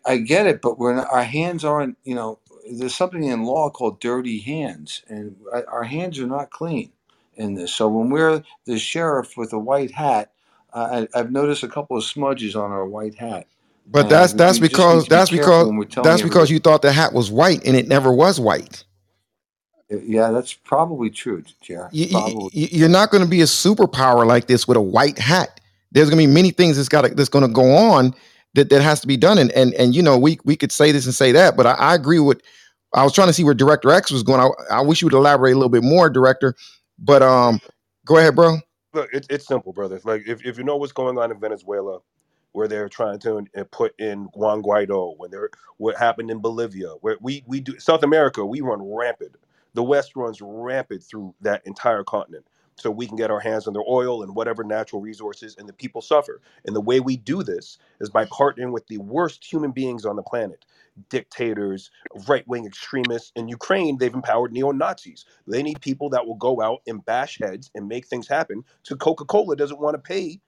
I 0.05 0.17
get 0.17 0.47
it, 0.47 0.61
but 0.61 0.79
we're 0.79 0.95
not, 0.95 1.11
our 1.11 1.23
hands 1.23 1.65
aren't. 1.65 1.97
You 2.03 2.15
know, 2.15 2.39
there's 2.71 2.95
something 2.95 3.23
in 3.23 3.43
law 3.45 3.69
called 3.69 3.99
dirty 4.01 4.39
hands, 4.39 5.03
and 5.09 5.37
our 5.53 5.67
our 5.69 5.83
hands 5.83 6.19
are 6.19 6.27
not 6.27 6.51
clean 6.51 6.91
in 7.35 7.55
this. 7.55 7.73
So 7.73 7.87
when 7.89 8.09
we're 8.09 8.43
the 8.65 8.79
sheriff 8.79 9.37
with 9.37 9.53
a 9.53 9.59
white 9.59 9.91
hat, 9.91 10.33
uh, 10.73 11.07
I, 11.13 11.19
I've 11.19 11.31
noticed 11.31 11.63
a 11.63 11.67
couple 11.69 11.97
of 11.97 12.03
smudges 12.05 12.55
on 12.55 12.71
our 12.71 12.85
white 12.87 13.15
hat. 13.15 13.47
But 13.87 14.09
that's 14.09 14.33
that's 14.33 14.59
we 14.59 14.67
just 14.69 14.79
need 14.87 14.97
because 14.97 15.03
be 15.03 15.09
that's 15.09 15.31
because 15.31 15.67
when 15.67 15.77
we're 15.77 15.85
telling 15.85 16.09
that's 16.09 16.21
because 16.21 16.51
everybody. 16.51 16.53
you 16.53 16.59
thought 16.59 16.81
the 16.81 16.91
hat 16.91 17.13
was 17.13 17.31
white 17.31 17.65
and 17.65 17.75
it 17.75 17.87
never 17.87 18.11
was 18.13 18.39
white. 18.39 18.83
Yeah, 19.89 20.31
that's 20.31 20.53
probably 20.53 21.09
true, 21.11 21.43
Jer. 21.61 21.89
You, 21.91 22.05
you, 22.05 22.11
Probably. 22.11 22.49
you- 22.53 22.67
you're 22.71 22.89
not 22.89 23.11
going 23.11 23.23
to 23.23 23.29
be 23.29 23.41
a 23.41 23.45
superpower 23.45 24.25
like 24.25 24.47
this 24.47 24.67
with 24.67 24.77
a 24.77 24.81
white 24.81 25.19
hat. 25.19 25.59
There's 25.91 26.09
going 26.09 26.21
to 26.21 26.27
be 26.27 26.33
many 26.33 26.51
things 26.51 26.77
that's 26.77 26.89
got 26.89 27.03
that's 27.15 27.29
going 27.29 27.47
to 27.47 27.53
go 27.53 27.73
on 27.75 28.13
that, 28.55 28.69
that 28.69 28.81
has 28.81 28.99
to 29.01 29.07
be 29.07 29.17
done. 29.17 29.37
And 29.37 29.51
and 29.51 29.73
and 29.75 29.95
you 29.95 30.01
know 30.01 30.17
we 30.17 30.39
we 30.43 30.55
could 30.55 30.71
say 30.71 30.91
this 30.91 31.05
and 31.05 31.13
say 31.13 31.31
that, 31.33 31.55
but 31.55 31.67
I, 31.67 31.73
I 31.73 31.95
agree 31.95 32.19
with. 32.19 32.41
I 32.93 33.03
was 33.03 33.13
trying 33.13 33.27
to 33.27 33.33
see 33.33 33.43
where 33.43 33.53
Director 33.53 33.91
X 33.91 34.11
was 34.11 34.23
going. 34.23 34.39
I, 34.41 34.77
I 34.77 34.81
wish 34.81 35.01
you 35.01 35.05
would 35.07 35.13
elaborate 35.13 35.51
a 35.51 35.55
little 35.55 35.69
bit 35.69 35.83
more, 35.83 36.09
Director. 36.09 36.55
But 36.97 37.21
um, 37.21 37.59
go 38.05 38.17
ahead, 38.17 38.35
bro. 38.35 38.57
look, 38.93 39.09
it's 39.13 39.27
it's 39.29 39.45
simple, 39.47 39.73
brother. 39.73 39.99
Like 40.03 40.23
if, 40.27 40.43
if 40.45 40.57
you 40.57 40.63
know 40.63 40.77
what's 40.77 40.93
going 40.93 41.17
on 41.17 41.31
in 41.31 41.39
Venezuela, 41.39 41.99
where 42.55 42.67
they're 42.67 42.89
trying 42.89 43.19
to 43.19 43.45
put 43.71 43.93
in 43.99 44.29
Juan 44.33 44.63
Guaido, 44.63 45.15
when 45.17 45.29
they're 45.29 45.49
what 45.77 45.97
happened 45.97 46.31
in 46.31 46.39
Bolivia, 46.39 46.89
where 47.01 47.17
we 47.21 47.43
we 47.45 47.59
do 47.59 47.77
South 47.79 48.03
America, 48.03 48.45
we 48.45 48.61
run 48.61 48.81
rampant. 48.81 49.35
The 49.73 49.83
West 49.83 50.15
runs 50.15 50.41
rampant 50.41 51.03
through 51.03 51.35
that 51.41 51.61
entire 51.67 52.03
continent, 52.05 52.45
so 52.77 52.89
we 52.89 53.07
can 53.07 53.17
get 53.17 53.29
our 53.29 53.41
hands 53.41 53.67
on 53.67 53.73
their 53.73 53.83
oil 53.87 54.23
and 54.23 54.33
whatever 54.33 54.63
natural 54.63 55.01
resources, 55.01 55.55
and 55.57 55.67
the 55.67 55.73
people 55.73 56.01
suffer. 56.01 56.41
And 56.65 56.73
the 56.73 56.81
way 56.81 57.01
we 57.01 57.17
do 57.17 57.43
this 57.43 57.77
is 57.99 58.09
by 58.09 58.25
partnering 58.25 58.71
with 58.71 58.87
the 58.87 58.99
worst 58.99 59.43
human 59.43 59.71
beings 59.71 60.05
on 60.05 60.15
the 60.15 60.23
planet, 60.23 60.63
dictators, 61.09 61.91
right 62.25 62.47
wing 62.47 62.65
extremists. 62.65 63.33
In 63.35 63.49
Ukraine, 63.49 63.97
they've 63.97 64.13
empowered 64.13 64.53
neo 64.53 64.71
Nazis. 64.71 65.25
They 65.45 65.61
need 65.61 65.81
people 65.81 66.09
that 66.11 66.25
will 66.25 66.35
go 66.35 66.61
out 66.61 66.81
and 66.87 67.03
bash 67.03 67.37
heads 67.37 67.69
and 67.75 67.89
make 67.89 68.07
things 68.07 68.29
happen. 68.29 68.63
So 68.83 68.95
Coca 68.95 69.25
Cola 69.25 69.57
doesn't 69.57 69.81
want 69.81 69.95
to 69.95 69.99
pay 69.99 70.39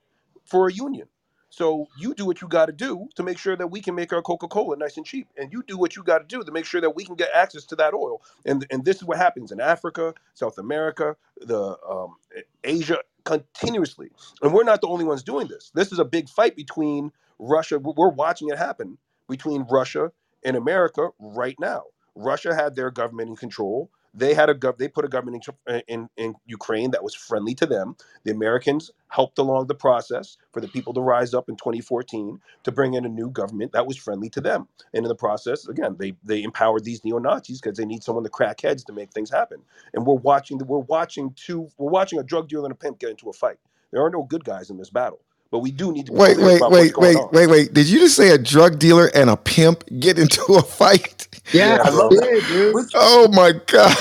for 0.46 0.70
a 0.70 0.74
union. 0.74 1.08
So 1.50 1.88
you 1.98 2.14
do 2.16 2.26
what 2.26 2.42
you 2.42 2.50
got 2.50 2.68
to 2.68 2.74
do 2.74 3.10
to 3.16 3.24
make 3.24 3.38
sure 3.40 3.56
that 3.58 3.68
we 3.68 3.82
can 3.82 3.96
make 3.96 4.14
our 4.14 4.22
Coca 4.22 4.48
Cola 4.50 4.78
nice 4.78 4.98
and 4.98 5.06
cheap, 5.06 5.30
and 5.38 5.52
you 5.54 5.64
do 5.64 5.78
what 5.78 5.96
you 5.96 6.04
got 6.04 6.20
to 6.20 6.26
do 6.26 6.44
to 6.44 6.52
make 6.52 6.66
sure 6.66 6.82
that 6.82 6.96
we 6.96 7.06
can 7.06 7.16
get 7.16 7.30
access 7.34 7.66
to 7.68 7.78
that 7.78 7.94
oil. 7.94 8.22
And 8.46 8.66
and 8.72 8.86
this 8.86 8.98
is 8.98 9.06
what 9.06 9.18
happens 9.18 9.52
in 9.52 9.62
Africa, 9.62 10.14
South 10.36 10.60
America, 10.60 11.18
the 11.42 11.78
um, 11.90 12.18
Asia 12.64 13.00
continuously. 13.26 14.12
And 14.44 14.54
we're 14.54 14.66
not 14.66 14.82
the 14.82 14.88
only 14.90 15.06
ones 15.06 15.24
doing 15.24 15.48
this. 15.48 15.72
This 15.76 15.92
is 15.92 16.00
a 16.00 16.06
big 16.06 16.30
fight 16.30 16.56
between 16.56 17.12
Russia. 17.40 17.80
We're 17.80 17.94
we're 17.96 18.10
watching 18.10 18.50
it 18.50 18.58
happen 18.58 18.98
between 19.30 19.66
Russia 19.72 20.12
and 20.46 20.58
America 20.58 21.10
right 21.20 21.58
now. 21.60 21.84
Russia 22.16 22.56
had 22.56 22.76
their 22.76 22.92
government 22.92 23.30
in 23.30 23.38
control. 23.38 23.92
They 24.18 24.36
had 24.36 24.50
a 24.50 24.56
gov- 24.56 24.78
they 24.80 24.90
put 24.90 25.06
a 25.06 25.10
government 25.10 25.48
in, 25.68 25.76
uh, 25.76 25.82
in 25.88 26.10
in 26.18 26.36
Ukraine 26.48 26.92
that 26.92 27.04
was 27.04 27.16
friendly 27.16 27.56
to 27.56 27.68
them. 27.68 27.98
The 28.26 28.32
Americans 28.34 28.92
helped 29.10 29.40
along 29.40 29.68
the 29.68 29.76
process 29.76 30.38
for 30.54 30.62
the 30.62 30.70
people 30.70 30.94
to 30.96 31.02
rise 31.02 31.34
up 31.34 31.50
in 31.50 31.58
2014 31.58 32.42
to 32.66 32.74
bring 32.74 32.96
in 32.96 33.06
a 33.06 33.10
new 33.10 33.32
government 33.32 33.74
that 33.74 33.88
was 33.88 33.98
friendly 33.98 34.30
to 34.32 34.42
them. 34.42 34.70
And 34.94 35.06
in 35.06 35.10
the 35.10 35.16
process, 35.16 35.68
again, 35.70 35.98
they 36.00 36.16
they 36.26 36.44
empowered 36.44 36.86
these 36.86 37.06
neo 37.06 37.20
Nazis 37.20 37.62
because 37.62 37.78
they 37.78 37.86
need 37.88 38.04
someone 38.04 38.26
to 38.26 38.32
crack 38.32 38.62
heads 38.62 38.86
to 38.86 38.94
make 38.94 39.12
things 39.14 39.32
happen. 39.32 39.62
And 39.96 40.06
we're 40.08 40.16
watching 40.16 40.60
we're 40.60 40.80
watching 40.80 41.34
two 41.38 41.70
we're 41.80 41.92
watching 41.92 42.20
a 42.20 42.24
drug 42.26 42.50
dealer 42.50 42.66
and 42.66 42.74
a 42.74 42.78
pimp 42.78 43.00
get 43.00 43.12
into 43.12 43.30
a 43.30 43.34
fight. 43.34 43.60
There 43.94 44.04
are 44.04 44.12
no 44.12 44.24
good 44.24 44.46
guys 44.46 44.72
in 44.72 44.78
this 44.80 44.92
battle, 44.92 45.22
but 45.52 45.60
we 45.60 45.72
do 45.72 45.92
need 45.94 46.08
to 46.08 46.14
be 46.14 46.22
Wait, 46.22 46.26
clear 46.26 46.48
wait, 46.48 46.56
about 46.56 46.72
wait, 46.72 46.98
wait, 46.98 47.18
on. 47.18 47.32
wait, 47.32 47.48
wait. 47.48 47.74
Did 47.74 47.88
you 47.90 48.00
just 48.00 48.16
say 48.16 48.32
a 48.32 48.38
drug 48.38 48.80
dealer 48.80 49.12
and 49.16 49.30
a 49.30 49.38
pimp 49.38 49.84
get 50.00 50.20
into 50.20 50.42
a 50.56 50.62
fight? 50.64 51.28
Yeah, 51.52 51.78
Yeah, 51.78 51.84
I 51.84 51.90
love 51.90 52.18
bro. 52.18 52.20
did, 52.20 52.48
dude. 52.48 52.82
Oh 52.94 53.30
my 53.34 53.54
god. 53.68 53.96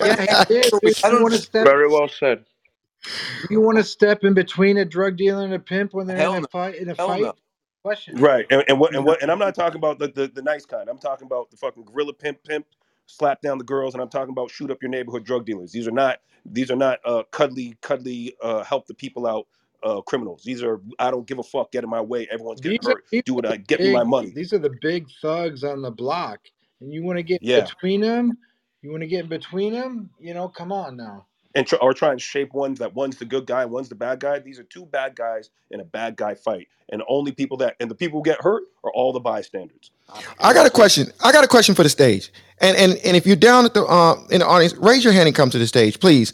Yeah, 0.00 0.16
he 0.28 0.36
did. 0.48 0.74
dude. 0.82 0.96
I 1.02 1.10
don't. 1.10 1.22
want 1.22 1.34
to 1.34 1.40
step? 1.40 1.64
Very 1.64 1.88
well 1.88 2.08
said. 2.08 2.44
You 3.50 3.60
want 3.60 3.78
to 3.78 3.84
step 3.84 4.24
in 4.24 4.34
between 4.34 4.78
a 4.78 4.84
drug 4.84 5.16
dealer 5.16 5.44
and 5.44 5.54
a 5.54 5.58
pimp 5.60 5.94
when 5.94 6.06
they're 6.06 6.18
Hell 6.18 6.34
in 6.34 6.36
a 6.36 6.42
no. 6.42 6.48
fight? 6.52 6.76
In 6.76 6.90
a 6.90 6.96
Hell 6.98 7.08
fight? 7.08 7.20
no. 7.20 7.34
Question. 7.84 8.20
Right, 8.20 8.46
and, 8.50 8.64
and 8.68 8.80
what 8.80 8.94
and 8.94 9.04
what 9.06 9.22
and 9.22 9.30
I'm 9.32 9.38
not 9.38 9.54
talking 9.54 9.78
about 9.78 9.98
the, 9.98 10.08
the 10.08 10.28
the 10.28 10.42
nice 10.42 10.66
kind. 10.66 10.88
I'm 10.88 10.98
talking 10.98 11.26
about 11.26 11.50
the 11.50 11.56
fucking 11.58 11.84
gorilla 11.84 12.14
pimp 12.14 12.44
pimp, 12.44 12.66
slap 13.06 13.42
down 13.42 13.58
the 13.58 13.64
girls, 13.64 13.94
and 13.94 14.02
I'm 14.02 14.10
talking 14.10 14.32
about 14.32 14.50
shoot 14.50 14.70
up 14.70 14.82
your 14.82 14.90
neighborhood 14.90 15.24
drug 15.24 15.46
dealers. 15.46 15.72
These 15.72 15.88
are 15.88 15.92
not 15.92 16.20
these 16.46 16.70
are 16.70 16.76
not 16.76 17.00
uh 17.04 17.24
cuddly 17.32 17.78
cuddly 17.82 18.36
uh 18.42 18.64
help 18.64 18.86
the 18.86 18.94
people 18.94 19.26
out 19.26 19.46
uh 19.86 20.02
criminals. 20.02 20.44
These 20.44 20.64
are 20.64 20.82
I 21.00 21.12
don't 21.12 21.28
give 21.28 21.40
a 21.40 21.44
fuck, 21.44 21.72
get 21.72 21.84
in 21.84 21.90
my 21.90 22.02
way. 22.02 22.28
Everyone's 22.32 22.62
getting 22.62 22.78
These 22.78 22.88
are 22.88 22.96
hurt. 22.96 23.04
these 23.10 23.22
Do 23.26 23.34
what 23.34 23.46
I 23.46 23.56
the 23.56 23.58
get 23.58 23.82
me 23.82 23.90
my 23.90 24.04
big. 24.04 24.04
money. 24.04 24.34
These 24.34 24.52
are 24.54 24.58
the 24.58 24.76
big 24.82 25.08
thugs 25.22 25.64
on 25.64 25.82
the 25.82 25.90
block, 25.92 26.40
and 26.80 26.92
you 26.94 27.04
want 27.04 27.18
to 27.18 27.24
get 27.24 27.40
Yeah, 27.40 27.70
between 27.70 28.02
them. 28.02 28.38
You 28.82 28.90
want 28.92 29.02
to 29.02 29.08
get 29.08 29.24
in 29.24 29.28
between 29.30 29.74
them. 29.74 30.10
You 30.20 30.34
know, 30.34 30.48
come 30.48 30.72
on 30.72 30.96
now. 30.96 31.26
and 31.54 31.66
tr- 31.66 31.76
or 31.82 31.94
try 31.94 32.12
and 32.12 32.22
shape 32.22 32.54
one 32.54 32.74
that 32.76 32.94
one's 32.94 33.18
the 33.18 33.26
good 33.26 33.46
guy 33.46 33.64
and 33.64 33.72
one's 33.72 33.90
the 33.90 33.96
bad 33.96 34.20
guy. 34.20 34.40
These 34.40 34.60
are 34.60 34.64
two 34.64 34.86
bad 34.86 35.16
guys 35.16 35.50
in 35.72 35.80
a 35.80 35.84
bad 35.84 36.16
guy 36.16 36.34
fight, 36.36 36.68
and 36.90 37.02
the 37.02 37.06
only 37.08 37.32
people 37.32 37.58
that 37.58 37.76
and 37.80 37.90
the 37.90 37.96
people 37.96 38.20
who 38.20 38.24
get 38.24 38.42
hurt 38.42 38.64
are 38.84 38.92
all 38.92 39.12
the 39.12 39.20
bystanders. 39.20 39.92
I 40.40 40.54
got 40.54 40.66
a 40.66 40.70
question. 40.70 41.08
I 41.24 41.32
got 41.32 41.44
a 41.44 41.48
question 41.48 41.74
for 41.74 41.82
the 41.84 41.88
stage. 41.88 42.32
And 42.60 42.76
and 42.76 42.98
and 43.04 43.16
if 43.16 43.26
you're 43.26 43.36
down 43.36 43.66
at 43.66 43.74
the 43.74 43.84
uh, 43.84 44.16
in 44.30 44.40
the 44.40 44.46
audience, 44.46 44.74
raise 44.76 45.04
your 45.04 45.12
hand 45.14 45.28
and 45.28 45.36
come 45.36 45.50
to 45.50 45.58
the 45.58 45.66
stage, 45.66 46.00
please. 46.00 46.32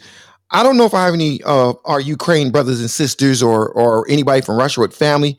I 0.52 0.62
don't 0.62 0.76
know 0.76 0.84
if 0.84 0.94
I 0.94 1.04
have 1.06 1.14
any 1.14 1.42
uh, 1.42 1.72
our 1.84 2.00
Ukraine 2.00 2.50
brothers 2.50 2.80
and 2.80 2.90
sisters 2.90 3.42
or 3.42 3.70
or 3.70 4.08
anybody 4.08 4.42
from 4.42 4.56
Russia 4.56 4.80
with 4.80 4.94
family. 4.94 5.38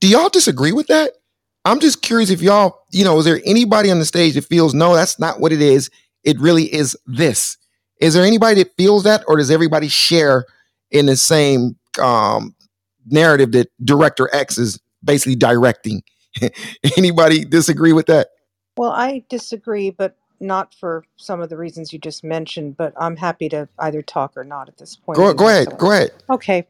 Do 0.00 0.08
y'all 0.08 0.28
disagree 0.28 0.72
with 0.72 0.88
that? 0.88 1.12
I'm 1.64 1.80
just 1.80 2.02
curious 2.02 2.30
if 2.30 2.40
y'all, 2.40 2.80
you 2.92 3.04
know, 3.04 3.18
is 3.18 3.24
there 3.24 3.40
anybody 3.44 3.90
on 3.90 3.98
the 3.98 4.04
stage 4.04 4.34
that 4.34 4.44
feels 4.44 4.74
no, 4.74 4.94
that's 4.94 5.18
not 5.18 5.40
what 5.40 5.52
it 5.52 5.60
is. 5.60 5.90
It 6.24 6.38
really 6.40 6.72
is 6.72 6.96
this. 7.06 7.56
Is 8.00 8.14
there 8.14 8.24
anybody 8.24 8.62
that 8.62 8.74
feels 8.76 9.04
that, 9.04 9.24
or 9.26 9.36
does 9.36 9.50
everybody 9.50 9.88
share 9.88 10.46
in 10.90 11.06
the 11.06 11.16
same 11.16 11.76
um, 12.00 12.54
narrative 13.06 13.52
that 13.52 13.70
Director 13.84 14.30
X 14.32 14.56
is 14.56 14.80
basically 15.04 15.36
directing? 15.36 16.02
anybody 16.96 17.44
disagree 17.44 17.92
with 17.92 18.06
that? 18.06 18.28
Well, 18.76 18.90
I 18.90 19.24
disagree, 19.28 19.90
but 19.90 20.16
not 20.40 20.74
for 20.74 21.04
some 21.16 21.40
of 21.40 21.48
the 21.50 21.56
reasons 21.56 21.92
you 21.92 21.98
just 21.98 22.24
mentioned, 22.24 22.76
but 22.76 22.92
I'm 22.96 23.16
happy 23.16 23.48
to 23.50 23.68
either 23.78 24.02
talk 24.02 24.36
or 24.36 24.44
not 24.44 24.68
at 24.68 24.78
this 24.78 24.96
point. 24.96 25.16
Go 25.16 25.34
go 25.34 25.48
ahead. 25.48 25.78
Go 25.78 25.92
ahead. 25.92 26.12
Okay. 26.30 26.66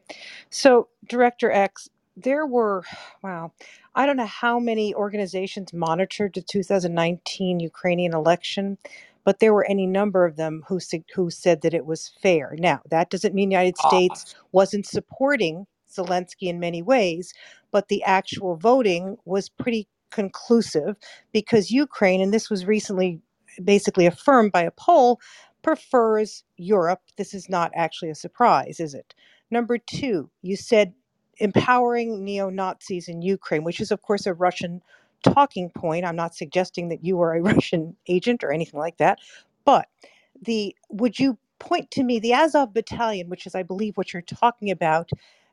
So, 0.49 0.89
Director 1.07 1.51
X, 1.51 1.89
there 2.15 2.45
were, 2.45 2.83
wow, 3.23 3.53
I 3.95 4.05
don't 4.05 4.17
know 4.17 4.25
how 4.25 4.59
many 4.59 4.93
organizations 4.93 5.73
monitored 5.73 6.33
the 6.35 6.41
2019 6.41 7.59
Ukrainian 7.59 8.13
election, 8.13 8.77
but 9.25 9.39
there 9.39 9.53
were 9.53 9.65
any 9.65 9.87
number 9.87 10.25
of 10.25 10.35
them 10.37 10.63
who, 10.67 10.79
sug- 10.79 11.03
who 11.15 11.29
said 11.29 11.61
that 11.61 11.73
it 11.73 11.85
was 11.85 12.11
fair. 12.21 12.55
Now, 12.59 12.81
that 12.89 13.09
doesn't 13.09 13.35
mean 13.35 13.49
the 13.49 13.55
United 13.55 13.77
Ah, 13.79 13.87
States 13.89 14.35
wasn't 14.51 14.85
supporting 14.85 15.67
Zelensky 15.91 16.49
in 16.49 16.59
many 16.59 16.81
ways, 16.81 17.33
but 17.71 17.87
the 17.89 18.03
actual 18.03 18.55
voting 18.55 19.17
was 19.25 19.49
pretty 19.49 19.87
conclusive 20.11 20.97
because 21.33 21.71
Ukraine, 21.71 22.21
and 22.21 22.33
this 22.33 22.49
was 22.49 22.65
recently 22.65 23.21
basically 23.63 24.05
affirmed 24.05 24.51
by 24.51 24.63
a 24.63 24.71
poll, 24.71 25.19
prefers 25.61 26.43
Europe. 26.57 27.01
This 27.17 27.33
is 27.33 27.49
not 27.49 27.71
actually 27.75 28.09
a 28.09 28.15
surprise, 28.15 28.79
is 28.79 28.93
it? 28.93 29.13
Number 29.51 29.77
two, 29.77 30.29
you 30.41 30.55
said 30.55 30.93
empowering 31.39 32.23
neo 32.23 32.49
Nazis 32.49 33.07
in 33.07 33.21
Ukraine, 33.21 33.63
which 33.63 33.79
is, 33.79 33.91
of 33.91 34.01
course, 34.01 34.25
a 34.25 34.33
Russian 34.33 34.81
talking 35.23 35.69
point. 35.71 36.05
I'm 36.05 36.15
not 36.15 36.35
suggesting 36.35 36.89
that 36.89 37.03
you 37.03 37.21
are 37.21 37.35
a 37.35 37.41
Russian 37.53 37.95
agent 38.07 38.43
or 38.43 38.51
anything 38.51 38.79
like 38.79 38.97
that, 38.97 39.19
but 39.65 39.87
the 40.41 40.75
would 40.89 41.19
you 41.19 41.37
point 41.59 41.91
to 41.91 42.03
me 42.03 42.19
the 42.19 42.33
Azov 42.33 42.73
battalion, 42.73 43.29
which 43.29 43.45
is, 43.45 43.55
I 43.55 43.63
believe, 43.63 43.97
what 43.97 44.13
you're 44.13 44.21
talking 44.21 44.71
about, 44.71 45.09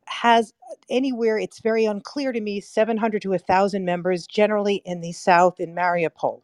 has 0.07 0.55
anywhere 0.89 1.37
it's 1.39 1.61
very 1.61 1.85
unclear 1.85 2.33
to 2.33 2.41
me 2.41 2.61
700 2.61 3.23
to 3.23 3.31
1,000 3.31 3.85
members, 3.85 4.27
generally 4.27 4.83
in 4.85 5.01
the 5.01 5.13
south 5.13 5.59
in 5.59 5.75
Mariupol. 5.75 6.41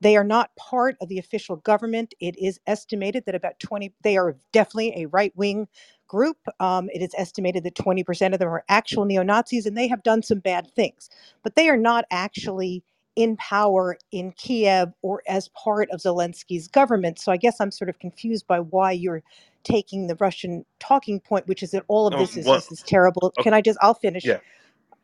They 0.00 0.16
are 0.16 0.24
not 0.24 0.54
part 0.56 0.96
of 1.00 1.08
the 1.08 1.18
official 1.18 1.56
government. 1.56 2.14
It 2.20 2.36
is 2.38 2.60
estimated 2.66 3.24
that 3.26 3.34
about 3.34 3.60
20, 3.60 3.92
they 4.02 4.16
are 4.16 4.36
definitely 4.52 4.94
a 5.04 5.06
right 5.08 5.32
wing 5.36 5.68
group. 6.08 6.38
Um, 6.60 6.88
it 6.92 7.02
is 7.02 7.14
estimated 7.16 7.64
that 7.64 7.74
20% 7.76 8.32
of 8.32 8.38
them 8.38 8.48
are 8.48 8.64
actual 8.68 9.04
neo 9.04 9.22
Nazis 9.22 9.66
and 9.66 9.76
they 9.76 9.88
have 9.88 10.02
done 10.02 10.22
some 10.22 10.40
bad 10.40 10.70
things, 10.74 11.10
but 11.42 11.56
they 11.56 11.68
are 11.68 11.76
not 11.76 12.04
actually 12.10 12.84
in 13.16 13.36
power 13.36 13.98
in 14.12 14.32
Kiev 14.32 14.90
or 15.02 15.22
as 15.28 15.48
part 15.50 15.90
of 15.90 16.00
Zelensky's 16.00 16.68
government. 16.68 17.18
So 17.18 17.32
I 17.32 17.36
guess 17.38 17.60
I'm 17.60 17.70
sort 17.72 17.88
of 17.90 17.98
confused 17.98 18.46
by 18.46 18.60
why 18.60 18.92
you're 18.92 19.22
taking 19.64 20.06
the 20.06 20.16
Russian 20.16 20.64
talking 20.80 21.20
point, 21.20 21.46
which 21.48 21.62
is 21.62 21.72
that 21.72 21.84
all 21.88 22.06
of 22.06 22.14
Um, 22.14 22.20
this 22.20 22.36
is 22.36 22.46
one, 22.46 22.56
this 22.56 22.72
is 22.72 22.82
terrible. 22.82 23.34
okay, 23.38 23.44
Can 23.44 23.54
I 23.54 23.60
just, 23.62 23.78
I'll 23.82 23.94
finish 23.94 24.24
yeah, 24.24 24.38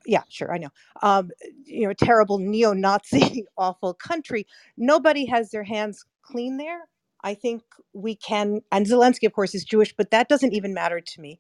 yeah, 0.07 0.23
sure, 0.29 0.53
I 0.55 0.59
know. 0.59 0.71
Um, 1.03 1.31
you 1.65 1.87
know, 1.87 1.95
terrible 1.95 2.39
neo-Nazi, 2.39 3.45
awful 3.59 3.95
country. 3.95 4.47
Nobody 4.77 5.27
has 5.27 5.51
their 5.51 5.65
hands 5.65 6.05
clean 6.23 6.57
there. 6.59 6.83
I 7.25 7.35
think 7.35 7.63
we 7.95 8.17
can, 8.17 8.63
and 8.73 8.87
Zelensky, 8.87 9.27
of 9.27 9.33
course, 9.33 9.55
is 9.55 9.65
Jewish, 9.65 9.95
but 9.97 10.11
that 10.11 10.29
doesn't 10.29 10.53
even 10.55 10.75
matter 10.75 11.01
to 11.01 11.21
me. 11.21 11.39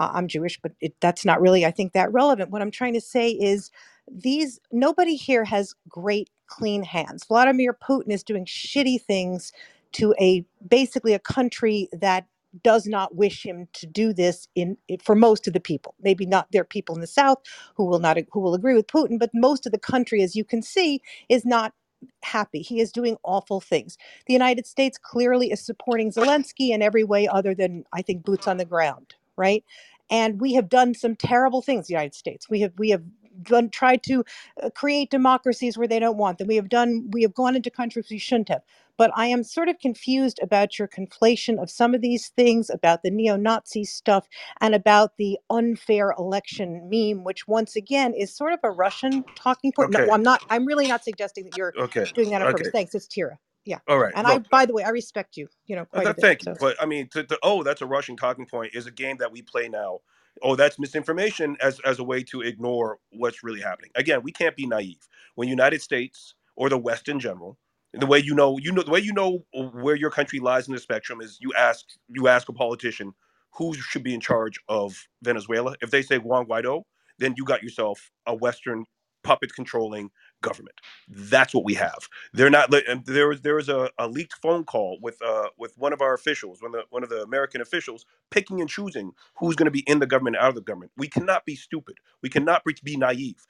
Uh, 0.00 0.10
I'm 0.14 0.28
Jewish, 0.28 0.60
but 0.62 0.72
it, 0.80 0.94
that's 1.00 1.24
not 1.24 1.40
really, 1.40 1.66
I 1.66 1.70
think, 1.72 1.92
that 1.92 2.12
relevant. 2.12 2.50
What 2.50 2.62
I'm 2.62 2.70
trying 2.70 2.94
to 2.94 3.00
say 3.00 3.30
is, 3.30 3.70
these 4.10 4.60
nobody 4.72 5.16
here 5.16 5.44
has 5.44 5.74
great 5.88 6.30
clean 6.46 6.82
hands. 6.84 7.24
Vladimir 7.26 7.74
Putin 7.74 8.10
is 8.12 8.22
doing 8.22 8.44
shitty 8.46 9.02
things 9.02 9.52
to 9.92 10.14
a 10.20 10.44
basically 10.68 11.14
a 11.14 11.18
country 11.18 11.88
that 11.92 12.26
does 12.64 12.86
not 12.86 13.16
wish 13.16 13.44
him 13.44 13.68
to 13.74 13.86
do 13.86 14.12
this 14.12 14.48
in 14.56 14.76
for 15.02 15.14
most 15.16 15.46
of 15.46 15.54
the 15.54 15.60
people. 15.60 15.94
Maybe 16.02 16.26
not 16.26 16.48
there 16.52 16.62
are 16.62 16.66
people 16.66 16.94
in 16.94 17.00
the 17.02 17.06
south 17.08 17.38
who 17.76 17.86
will 17.86 18.00
not 18.00 18.18
who 18.32 18.40
will 18.40 18.54
agree 18.54 18.74
with 18.74 18.88
Putin, 18.88 19.18
but 19.18 19.30
most 19.34 19.66
of 19.66 19.72
the 19.72 19.78
country, 19.78 20.22
as 20.22 20.36
you 20.36 20.44
can 20.44 20.62
see, 20.62 21.02
is 21.28 21.44
not 21.44 21.74
happy. 22.22 22.62
He 22.62 22.80
is 22.80 22.92
doing 22.92 23.16
awful 23.24 23.60
things. 23.60 23.98
The 24.26 24.34
United 24.34 24.66
States 24.66 24.98
clearly 24.98 25.50
is 25.52 25.64
supporting 25.64 26.12
Zelensky 26.12 26.70
in 26.70 26.82
every 26.82 27.04
way 27.04 27.28
other 27.28 27.54
than 27.54 27.84
I 27.92 28.02
think 28.02 28.24
boots 28.24 28.48
on 28.48 28.58
the 28.58 28.66
ground, 28.66 29.14
right? 29.36 29.64
And 30.10 30.40
we 30.40 30.54
have 30.54 30.68
done 30.68 30.94
some 30.94 31.16
terrible 31.16 31.62
things, 31.62 31.88
the 31.88 31.94
United 31.94 32.14
States. 32.14 32.50
We 32.50 32.60
have 32.62 32.72
we 32.78 32.90
have 32.90 33.02
done, 33.42 33.70
tried 33.70 34.02
to 34.04 34.24
uh, 34.62 34.70
create 34.70 35.10
democracies 35.10 35.78
where 35.78 35.88
they 35.88 35.98
don't 36.00 36.18
want 36.18 36.38
them. 36.38 36.48
We 36.48 36.56
have 36.56 36.68
done, 36.68 37.08
we 37.12 37.22
have 37.22 37.34
gone 37.34 37.56
into 37.56 37.70
countries 37.70 38.08
we 38.10 38.18
shouldn't 38.18 38.48
have. 38.50 38.62
But 38.98 39.10
I 39.14 39.26
am 39.26 39.42
sort 39.42 39.68
of 39.68 39.78
confused 39.78 40.38
about 40.42 40.78
your 40.78 40.88
conflation 40.88 41.60
of 41.62 41.70
some 41.70 41.94
of 41.94 42.00
these 42.00 42.28
things, 42.28 42.70
about 42.70 43.02
the 43.02 43.10
neo 43.10 43.36
Nazi 43.36 43.84
stuff, 43.84 44.26
and 44.60 44.74
about 44.74 45.16
the 45.18 45.38
unfair 45.50 46.14
election 46.18 46.88
meme, 46.90 47.24
which 47.24 47.46
once 47.46 47.76
again 47.76 48.14
is 48.14 48.34
sort 48.34 48.52
of 48.52 48.60
a 48.62 48.70
Russian 48.70 49.24
talking 49.34 49.72
point. 49.72 49.94
Okay. 49.94 50.06
No, 50.06 50.12
I'm 50.12 50.22
not, 50.22 50.42
I'm 50.50 50.66
really 50.66 50.86
not 50.86 51.04
suggesting 51.04 51.44
that 51.44 51.56
you're 51.56 51.72
Okay. 51.78 52.06
doing 52.14 52.30
that 52.30 52.42
on 52.42 52.52
purpose. 52.52 52.70
Thanks. 52.72 52.94
It's 52.94 53.06
Tira. 53.06 53.38
Yeah. 53.64 53.78
All 53.88 53.98
right. 53.98 54.12
And 54.14 54.26
I, 54.26 54.38
by 54.38 54.64
the 54.64 54.72
way, 54.72 54.84
I 54.84 54.90
respect 54.90 55.36
you, 55.36 55.48
you 55.66 55.74
know, 55.74 55.84
quite 55.86 56.06
a 56.06 56.14
bit. 56.14 56.22
Thank 56.22 56.46
you. 56.46 56.54
But 56.58 56.80
I 56.80 56.86
mean, 56.86 57.08
to, 57.08 57.24
to, 57.24 57.38
oh, 57.42 57.64
that's 57.64 57.82
a 57.82 57.86
Russian 57.86 58.16
talking 58.16 58.46
point 58.46 58.74
is 58.74 58.86
a 58.86 58.92
game 58.92 59.16
that 59.18 59.32
we 59.32 59.42
play 59.42 59.68
now. 59.68 59.98
Oh, 60.42 60.54
that's 60.54 60.78
misinformation 60.78 61.56
as, 61.60 61.80
as 61.80 61.98
a 61.98 62.04
way 62.04 62.22
to 62.24 62.42
ignore 62.42 62.98
what's 63.10 63.42
really 63.42 63.60
happening. 63.60 63.90
Again, 63.96 64.22
we 64.22 64.30
can't 64.30 64.54
be 64.54 64.66
naive. 64.66 65.08
When 65.34 65.48
United 65.48 65.82
States 65.82 66.34
or 66.54 66.68
the 66.68 66.78
West 66.78 67.08
in 67.08 67.18
general, 67.18 67.58
the 68.00 68.06
way 68.06 68.18
you 68.20 68.34
know, 68.34 68.58
you 68.58 68.72
know, 68.72 68.82
the 68.82 68.90
way 68.92 69.00
you 69.00 69.12
know 69.14 69.44
where 69.54 69.96
your 69.96 70.10
country 70.10 70.40
lies 70.40 70.68
in 70.68 70.74
the 70.74 70.80
spectrum 70.80 71.20
is 71.22 71.38
you 71.40 71.52
ask 71.58 71.86
you 72.08 72.28
ask 72.28 72.48
a 72.48 72.54
politician 72.54 73.14
who 73.54 73.74
should 73.74 74.04
be 74.04 74.14
in 74.14 74.20
charge 74.20 74.60
of 74.68 75.08
Venezuela. 75.22 75.74
If 75.82 75.90
they 75.92 76.02
say 76.02 76.18
Juan 76.18 76.46
Guaido, 76.46 76.84
then 77.18 77.34
you 77.38 77.44
got 77.44 77.62
yourself 77.62 78.10
a 78.26 78.34
Western 78.34 78.84
puppet 79.24 79.54
controlling 79.54 80.10
government. 80.42 80.76
That's 81.08 81.54
what 81.54 81.64
we 81.64 81.74
have. 81.74 82.08
They're 82.34 82.50
not. 82.50 82.70
There 83.06 83.28
was 83.28 83.42
there 83.42 83.56
was 83.56 83.68
a, 83.68 83.90
a 83.98 84.08
leaked 84.08 84.34
phone 84.42 84.64
call 84.64 84.98
with 85.02 85.20
uh 85.22 85.48
with 85.58 85.74
one 85.78 85.92
of 85.92 86.00
our 86.02 86.14
officials, 86.14 86.62
one 86.62 86.74
of 86.74 86.80
the 86.82 86.84
one 86.90 87.02
of 87.04 87.10
the 87.10 87.22
American 87.22 87.60
officials, 87.60 88.06
picking 88.30 88.60
and 88.60 88.70
choosing 88.70 89.12
who's 89.38 89.56
going 89.56 89.66
to 89.66 89.72
be 89.72 89.84
in 89.88 90.00
the 90.00 90.06
government, 90.06 90.36
out 90.36 90.50
of 90.50 90.54
the 90.56 90.62
government. 90.62 90.92
We 90.96 91.08
cannot 91.08 91.46
be 91.46 91.56
stupid. 91.56 91.98
We 92.22 92.30
cannot 92.30 92.62
be 92.84 92.96
naive. 92.96 93.46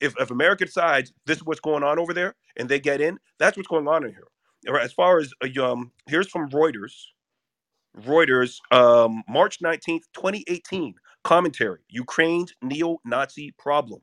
If 0.00 0.14
if 0.18 0.30
America 0.30 0.64
decides 0.64 1.12
this 1.26 1.38
is 1.38 1.44
what's 1.44 1.60
going 1.60 1.82
on 1.82 1.98
over 1.98 2.14
there, 2.14 2.34
and 2.56 2.68
they 2.68 2.80
get 2.80 3.00
in, 3.00 3.18
that's 3.38 3.56
what's 3.56 3.68
going 3.68 3.86
on 3.88 4.04
in 4.04 4.10
here. 4.10 4.78
As 4.78 4.92
far 4.92 5.18
as 5.18 5.32
uh, 5.42 5.62
um, 5.64 5.92
here's 6.08 6.28
from 6.28 6.48
Reuters. 6.50 6.92
Reuters, 7.98 8.58
um, 8.70 9.24
March 9.28 9.58
19th, 9.60 10.02
2018, 10.14 10.94
commentary 11.24 11.80
Ukraine's 11.88 12.54
neo 12.62 12.98
Nazi 13.04 13.52
problem. 13.58 14.00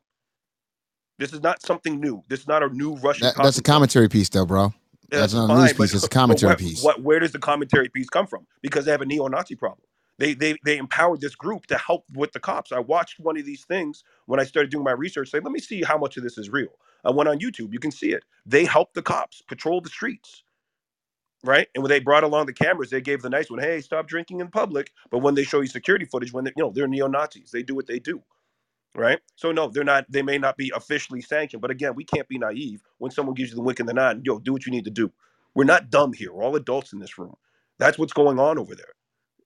This 1.20 1.34
is 1.34 1.42
not 1.42 1.62
something 1.62 2.00
new. 2.00 2.22
This 2.28 2.42
is 2.42 2.48
not 2.48 2.64
a 2.64 2.70
new 2.70 2.96
Russian 2.98 3.28
That, 3.28 3.36
that's 3.42 3.58
a 3.58 3.64
commentary 3.64 4.10
piece, 4.10 4.30
though, 4.30 4.46
bro. 4.46 4.74
That's 5.10 5.34
not 5.34 5.46
a 5.46 5.48
fine, 5.48 5.58
news 5.62 5.74
but- 5.74 5.84
piece. 5.84 5.94
It's 5.96 6.04
a 6.04 6.10
commentary 6.10 6.52
what- 6.52 6.60
piece. 6.60 6.84
What, 6.84 7.02
where 7.02 7.20
does 7.20 7.32
the 7.32 7.40
commentary 7.40 7.90
piece 7.90 8.10
come 8.10 8.28
from? 8.28 8.46
Because 8.62 8.86
they 8.86 8.92
have 8.92 9.02
a 9.02 9.06
neo-Nazi 9.06 9.56
problem. 9.56 9.87
They, 10.20 10.34
they 10.36 10.56
they 10.66 10.78
empowered 10.78 11.22
this 11.22 11.36
group 11.36 11.68
to 11.68 11.78
help 11.78 12.06
with 12.14 12.32
the 12.34 12.40
cops. 12.40 12.72
I 12.72 12.80
watched 12.80 13.20
one 13.20 13.38
of 13.38 13.46
these 13.46 13.66
things 13.66 14.06
when 14.28 14.40
I 14.40 14.46
started 14.46 14.72
doing 14.72 14.86
my 14.86 14.94
research. 14.94 15.32
Say, 15.32 15.42
let 15.42 15.52
me 15.52 15.60
see 15.60 15.84
how 15.84 15.98
much 16.00 16.18
of 16.18 16.24
this 16.24 16.38
is 16.40 16.50
real. 16.50 16.70
I 17.06 17.12
went 17.12 17.30
on 17.30 17.40
YouTube. 17.40 17.74
You 17.74 17.80
can 17.80 17.92
see 17.92 18.12
it. 18.14 18.24
They 18.46 18.66
helped 18.66 18.96
the 18.96 19.04
cops 19.04 19.44
patrol 19.44 19.82
the 19.82 19.90
streets, 19.90 20.44
right? 21.44 21.68
And 21.76 21.84
when 21.84 21.90
they 21.90 22.00
brought 22.00 22.24
along 22.24 22.48
the 22.48 22.54
cameras, 22.54 22.92
they 22.92 23.02
gave 23.02 23.22
the 23.24 23.30
nice 23.32 23.50
one, 23.52 23.60
"Hey, 23.62 23.82
stop 23.82 24.08
drinking 24.08 24.42
in 24.42 24.50
public." 24.50 24.92
But 25.12 25.20
when 25.20 25.36
they 25.36 25.44
show 25.46 25.62
you 25.62 25.68
security 25.68 26.06
footage, 26.06 26.34
when 26.34 26.46
they, 26.46 26.54
you 26.58 26.64
know 26.64 26.72
they're 26.72 26.88
neo 26.88 27.08
Nazis, 27.08 27.52
they 27.52 27.64
do 27.64 27.76
what 27.76 27.88
they 27.88 28.00
do, 28.00 28.24
right? 28.96 29.20
So 29.36 29.52
no, 29.52 29.70
they're 29.70 29.84
not. 29.86 30.12
They 30.12 30.24
may 30.24 30.38
not 30.40 30.58
be 30.58 30.72
officially 30.76 31.22
sanctioned, 31.22 31.62
but 31.62 31.72
again, 31.72 31.96
we 31.96 32.06
can't 32.06 32.28
be 32.30 32.40
naive. 32.40 32.84
When 33.00 33.12
someone 33.12 33.36
gives 33.36 33.52
you 33.52 33.58
the 33.58 33.64
wink 33.64 33.80
and 33.82 33.90
the 33.90 33.96
nod, 33.96 34.22
yo, 34.26 34.40
do 34.40 34.54
what 34.54 34.66
you 34.66 34.74
need 34.74 34.86
to 34.86 34.92
do. 34.92 35.14
We're 35.56 35.66
not 35.66 35.90
dumb 35.92 36.14
here. 36.14 36.34
We're 36.34 36.44
all 36.44 36.56
adults 36.58 36.94
in 36.94 37.00
this 37.00 37.20
room. 37.20 37.36
That's 37.80 38.00
what's 38.00 38.14
going 38.14 38.40
on 38.40 38.60
over 38.60 38.76
there. 38.76 38.94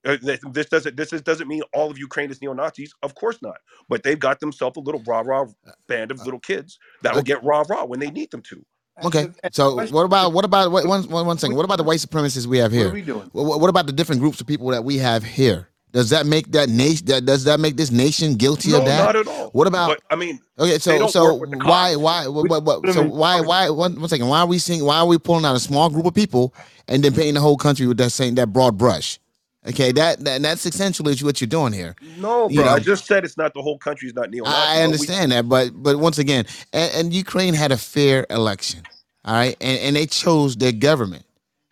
Uh, 0.05 0.17
This 0.51 0.67
doesn't 0.67 0.95
this 0.97 1.13
is, 1.13 1.21
doesn't 1.21 1.47
mean 1.47 1.61
all 1.73 1.91
of 1.91 1.97
Ukraine 1.97 2.31
is 2.31 2.41
neo 2.41 2.53
Nazis. 2.53 2.93
Of 3.03 3.15
course 3.15 3.39
not. 3.41 3.57
But 3.89 4.03
they've 4.03 4.19
got 4.19 4.39
themselves 4.39 4.77
a 4.77 4.79
little 4.79 5.01
rah 5.05 5.21
rah 5.21 5.45
band 5.87 6.11
of 6.11 6.19
little 6.25 6.39
kids 6.39 6.79
that 7.03 7.13
will 7.15 7.21
get 7.23 7.43
rah 7.43 7.63
rah 7.69 7.85
when 7.85 7.99
they 7.99 8.09
need 8.11 8.31
them 8.31 8.41
to. 8.43 8.65
Okay. 9.03 9.29
So 9.51 9.75
what 9.91 10.03
about 10.03 10.33
what 10.33 10.45
about 10.45 10.71
wait, 10.71 10.87
one 10.87 11.03
one 11.09 11.25
one 11.25 11.37
second? 11.37 11.55
What 11.55 11.65
about 11.65 11.77
the 11.77 11.83
white 11.83 11.99
supremacists 11.99 12.45
we 12.45 12.57
have 12.59 12.71
What 12.71 12.77
here? 12.77 12.89
are 12.89 12.93
we 12.93 13.01
doing? 13.01 13.29
What, 13.31 13.59
what 13.59 13.69
about 13.69 13.85
the 13.87 13.93
different 13.93 14.21
groups 14.21 14.41
of 14.41 14.47
people 14.47 14.67
that 14.67 14.83
we 14.83 14.97
have 14.97 15.23
here? 15.23 15.69
Does 15.91 16.09
that 16.11 16.25
make 16.25 16.51
that 16.53 16.69
nation? 16.69 17.05
That 17.07 17.25
does 17.25 17.43
that 17.45 17.59
make 17.59 17.75
this 17.77 17.91
nation 17.91 18.35
guilty 18.35 18.71
No, 18.71 18.79
of 18.79 18.85
that? 18.85 19.03
not 19.03 19.15
at 19.15 19.27
all. 19.27 19.49
What 19.51 19.67
about? 19.67 19.89
But 19.89 20.01
I 20.09 20.15
mean, 20.15 20.39
Okay, 20.57 20.77
so 20.79 21.07
so 21.07 21.33
work 21.33 21.41
with 21.41 21.51
the 21.51 21.65
why 21.65 21.95
why 21.95 22.27
what, 22.27 22.49
what, 22.49 22.63
what, 22.63 22.93
so 22.93 23.03
why 23.03 23.41
why 23.41 23.69
one, 23.69 23.99
one 23.99 24.09
second 24.09 24.27
why 24.27 24.39
are 24.39 24.45
we 24.47 24.57
seeing 24.57 24.83
why 24.85 24.97
are 24.99 25.05
we 25.07 25.17
pulling 25.17 25.45
out 25.45 25.55
a 25.55 25.59
small 25.59 25.89
group 25.89 26.05
of 26.05 26.13
people 26.13 26.53
and 26.87 27.03
then 27.03 27.13
painting 27.13 27.33
the 27.33 27.41
whole 27.41 27.57
country 27.57 27.87
with 27.87 27.97
that 27.97 28.11
same 28.11 28.35
that 28.35 28.47
broad 28.53 28.77
brush? 28.77 29.19
Okay, 29.67 29.91
that, 29.91 30.24
that 30.24 30.41
that's 30.41 30.65
essentially 30.65 31.15
what 31.21 31.39
you're 31.39 31.47
doing 31.47 31.71
here. 31.71 31.95
No, 32.17 32.50
You 32.50 32.62
bro. 32.62 32.69
I 32.69 32.80
just 32.80 33.06
said 33.06 33.24
it's 33.24 33.38
not 33.38 33.54
the 33.54 33.62
whole 33.62 33.78
country 33.78 34.08
is 34.08 34.15
not 34.15 34.32
neo 34.32 34.43
I 34.45 34.82
understand 34.82 35.32
that, 35.32 35.47
but 35.47 35.71
but 35.76 36.00
once 36.00 36.17
again, 36.17 36.45
and, 36.74 36.91
and 36.95 37.13
Ukraine 37.13 37.54
had 37.54 37.71
a 37.71 37.78
fair 37.78 38.26
election, 38.32 38.82
all 39.24 39.36
right, 39.36 39.56
and 39.62 39.80
and 39.80 39.95
they 39.95 40.08
chose 40.08 40.56
their 40.56 40.71
government, 40.71 41.26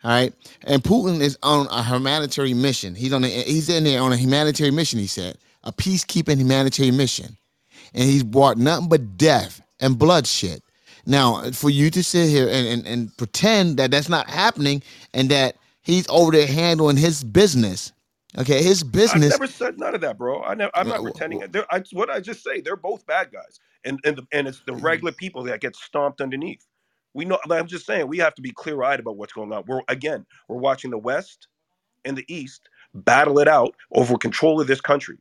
all 0.03 0.11
right, 0.11 0.33
and 0.65 0.83
Putin 0.83 1.19
is 1.19 1.35
on 1.41 1.65
a 1.71 1.81
humanitarian 1.81 2.61
mission. 2.61 2.93
He's 2.93 3.11
on 3.11 3.23
a, 3.23 3.27
he's 3.27 3.69
in 3.69 3.85
there 3.85 4.01
on 4.03 4.13
a 4.13 4.17
humanitarian 4.17 4.75
mission. 4.75 4.99
He 4.99 5.07
said 5.07 5.39
a 5.63 5.71
peacekeeping 5.71 6.37
humanitarian 6.37 6.95
mission, 6.95 7.37
and 7.95 8.03
he's 8.03 8.23
brought 8.23 8.57
nothing 8.57 8.87
but 8.87 9.17
death 9.17 9.61
and 9.79 9.97
bloodshed. 9.97 10.61
Now, 11.07 11.49
for 11.51 11.71
you 11.71 11.89
to 11.89 12.03
sit 12.03 12.29
here 12.29 12.47
and, 12.47 12.67
and, 12.67 12.85
and 12.85 13.17
pretend 13.17 13.77
that 13.77 13.89
that's 13.89 14.09
not 14.09 14.29
happening 14.29 14.83
and 15.13 15.29
that 15.29 15.55
he's 15.89 16.07
over 16.09 16.31
there 16.31 16.47
handling 16.47 16.97
his 16.97 17.23
business, 17.23 17.93
okay, 18.37 18.63
his 18.63 18.83
business. 18.83 19.13
I 19.13 19.19
never 19.29 19.47
said 19.47 19.79
none 19.79 19.95
of 19.95 20.01
that, 20.01 20.17
bro. 20.17 20.43
I 20.43 20.55
never, 20.55 20.71
I'm 20.75 20.87
not 20.87 21.01
Uh, 21.01 21.03
wh- 21.03 21.13
pretending. 21.13 21.41
They're, 21.51 21.67
I, 21.71 21.83
what 21.93 22.09
I 22.09 22.21
just 22.21 22.43
say, 22.43 22.61
they're 22.61 22.77
both 22.77 23.05
bad 23.07 23.31
guys, 23.31 23.59
and 23.85 23.99
and 24.05 24.17
the, 24.17 24.27
and 24.33 24.47
it's 24.47 24.63
Mm-hmm. 24.65 24.65
the 24.67 24.75
regular 24.75 25.13
people 25.13 25.43
that 25.45 25.61
get 25.61 25.75
stomped 25.75 26.21
underneath. 26.21 26.65
We 27.13 27.25
know. 27.25 27.39
I'm 27.51 27.67
just 27.67 27.85
saying, 27.87 28.07
we 28.07 28.19
have 28.19 28.35
to 28.35 28.41
be 28.43 28.51
clear 28.51 28.83
eyed 28.83 28.99
about 29.01 29.17
what's 29.17 29.33
going 29.33 29.53
on. 29.53 29.65
We're 29.67 29.81
again, 29.89 30.25
we're 30.49 30.57
watching 30.59 30.91
the 30.91 30.99
West 30.99 31.47
and 32.05 32.17
the 32.17 32.25
East 32.33 32.69
battle 32.93 33.39
it 33.39 33.47
out 33.47 33.75
over 33.93 34.17
control 34.17 34.61
of 34.61 34.67
this 34.67 34.81
country, 34.81 35.19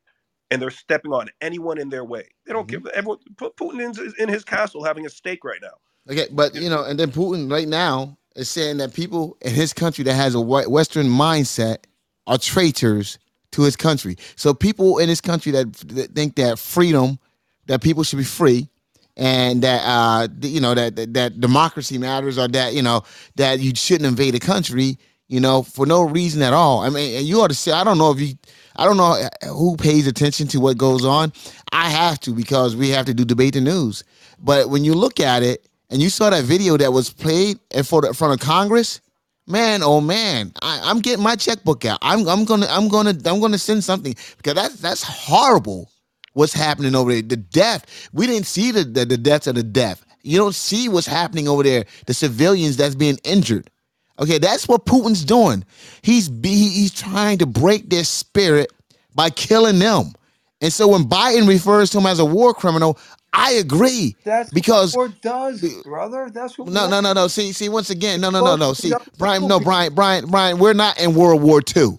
and 0.50 0.62
they're 0.62 0.70
stepping 0.70 1.12
on 1.12 1.28
anyone 1.40 1.78
in 1.78 1.90
their 1.90 2.04
way. 2.04 2.28
They 2.46 2.52
don't 2.52 2.68
Mm-hmm. 2.68 2.68
give 2.68 2.86
everyone. 2.88 3.18
Put 3.36 3.56
Putin 3.56 3.80
in, 3.98 4.14
in 4.18 4.28
his 4.28 4.44
castle 4.44 4.84
having 4.84 5.06
a 5.06 5.10
steak 5.10 5.44
right 5.44 5.60
now. 5.62 5.76
Okay, 6.10 6.28
but 6.32 6.54
you 6.54 6.70
know, 6.70 6.84
and 6.84 7.00
then 7.00 7.12
Putin 7.12 7.50
right 7.50 7.68
now 7.68 8.18
is 8.38 8.48
saying 8.48 8.76
that 8.78 8.94
people 8.94 9.36
in 9.42 9.52
his 9.52 9.72
country 9.72 10.04
that 10.04 10.14
has 10.14 10.34
a 10.34 10.40
Western 10.40 11.08
mindset 11.08 11.78
are 12.26 12.38
traitors 12.38 13.18
to 13.50 13.62
his 13.62 13.74
country. 13.74 14.16
So 14.36 14.54
people 14.54 14.98
in 14.98 15.08
his 15.08 15.20
country 15.20 15.50
that, 15.52 15.72
that 15.72 16.14
think 16.14 16.36
that 16.36 16.58
freedom, 16.58 17.18
that 17.66 17.82
people 17.82 18.04
should 18.04 18.18
be 18.18 18.24
free, 18.24 18.68
and 19.16 19.62
that 19.62 19.82
uh, 19.84 20.28
you 20.42 20.60
know 20.60 20.74
that, 20.74 20.94
that 20.94 21.14
that 21.14 21.40
democracy 21.40 21.98
matters, 21.98 22.38
or 22.38 22.46
that 22.48 22.74
you 22.74 22.82
know 22.82 23.02
that 23.34 23.58
you 23.58 23.72
shouldn't 23.74 24.06
invade 24.06 24.36
a 24.36 24.38
country, 24.38 24.96
you 25.26 25.40
know, 25.40 25.64
for 25.64 25.84
no 25.84 26.02
reason 26.02 26.40
at 26.40 26.52
all. 26.52 26.80
I 26.80 26.90
mean, 26.90 27.26
you 27.26 27.40
ought 27.40 27.48
to 27.48 27.54
say, 27.54 27.72
I 27.72 27.82
don't 27.82 27.98
know 27.98 28.12
if 28.12 28.20
you, 28.20 28.34
I 28.76 28.84
don't 28.84 28.96
know 28.96 29.28
who 29.48 29.76
pays 29.76 30.06
attention 30.06 30.46
to 30.48 30.60
what 30.60 30.78
goes 30.78 31.04
on. 31.04 31.32
I 31.72 31.90
have 31.90 32.20
to 32.20 32.32
because 32.32 32.76
we 32.76 32.90
have 32.90 33.06
to 33.06 33.14
do 33.14 33.24
debate 33.24 33.54
the 33.54 33.60
news. 33.60 34.04
But 34.38 34.70
when 34.70 34.84
you 34.84 34.94
look 34.94 35.18
at 35.18 35.42
it, 35.42 35.66
and 35.90 36.02
you 36.02 36.10
saw 36.10 36.30
that 36.30 36.44
video 36.44 36.76
that 36.76 36.92
was 36.92 37.10
played 37.10 37.58
in 37.70 37.84
front 37.84 38.06
of, 38.06 38.40
Congress, 38.40 39.00
man, 39.46 39.82
oh 39.82 40.00
man, 40.00 40.52
I, 40.62 40.80
I'm 40.84 41.00
getting 41.00 41.22
my 41.24 41.36
checkbook 41.36 41.84
out. 41.84 41.98
I'm 42.02 42.28
I'm 42.28 42.44
gonna 42.44 42.66
I'm 42.68 42.88
gonna 42.88 43.14
I'm 43.24 43.40
gonna 43.40 43.58
send 43.58 43.84
something 43.84 44.14
because 44.36 44.54
that's 44.54 44.76
that's 44.76 45.02
horrible. 45.02 45.90
What's 46.34 46.52
happening 46.52 46.94
over 46.94 47.12
there? 47.12 47.22
The 47.22 47.36
death. 47.36 48.08
We 48.12 48.26
didn't 48.26 48.46
see 48.46 48.70
the, 48.70 48.84
the 48.84 49.04
the 49.04 49.16
deaths 49.16 49.46
of 49.46 49.54
the 49.54 49.62
death. 49.62 50.04
You 50.22 50.38
don't 50.38 50.54
see 50.54 50.88
what's 50.88 51.06
happening 51.06 51.48
over 51.48 51.62
there. 51.62 51.86
The 52.06 52.14
civilians 52.14 52.76
that's 52.76 52.94
being 52.94 53.18
injured. 53.24 53.70
Okay, 54.18 54.38
that's 54.38 54.66
what 54.66 54.84
Putin's 54.84 55.24
doing. 55.24 55.64
He's 56.02 56.28
be, 56.28 56.50
he's 56.50 56.92
trying 56.92 57.38
to 57.38 57.46
break 57.46 57.88
their 57.88 58.04
spirit 58.04 58.72
by 59.14 59.30
killing 59.30 59.78
them. 59.78 60.12
And 60.60 60.72
so 60.72 60.88
when 60.88 61.04
Biden 61.04 61.46
refers 61.46 61.90
to 61.90 61.98
him 61.98 62.06
as 62.06 62.18
a 62.18 62.24
war 62.24 62.52
criminal, 62.52 62.98
I 63.32 63.52
agree 63.52 64.16
That's 64.24 64.50
because 64.50 64.94
what 64.96 65.10
war 65.10 65.16
does, 65.22 65.62
brother. 65.84 66.30
That's 66.32 66.58
what. 66.58 66.68
no, 66.68 66.82
war- 66.82 66.90
no, 66.90 67.00
no, 67.00 67.12
no. 67.12 67.28
See, 67.28 67.52
see, 67.52 67.68
once 67.68 67.90
again, 67.90 68.20
no, 68.20 68.30
no, 68.30 68.40
no, 68.42 68.56
no. 68.56 68.72
See, 68.72 68.92
Brian, 69.18 69.42
no, 69.42 69.48
no, 69.48 69.60
Brian, 69.60 69.94
Brian, 69.94 70.26
Brian. 70.26 70.58
We're 70.58 70.74
not 70.74 71.00
in 71.00 71.14
World 71.14 71.42
War 71.42 71.62
II. 71.76 71.98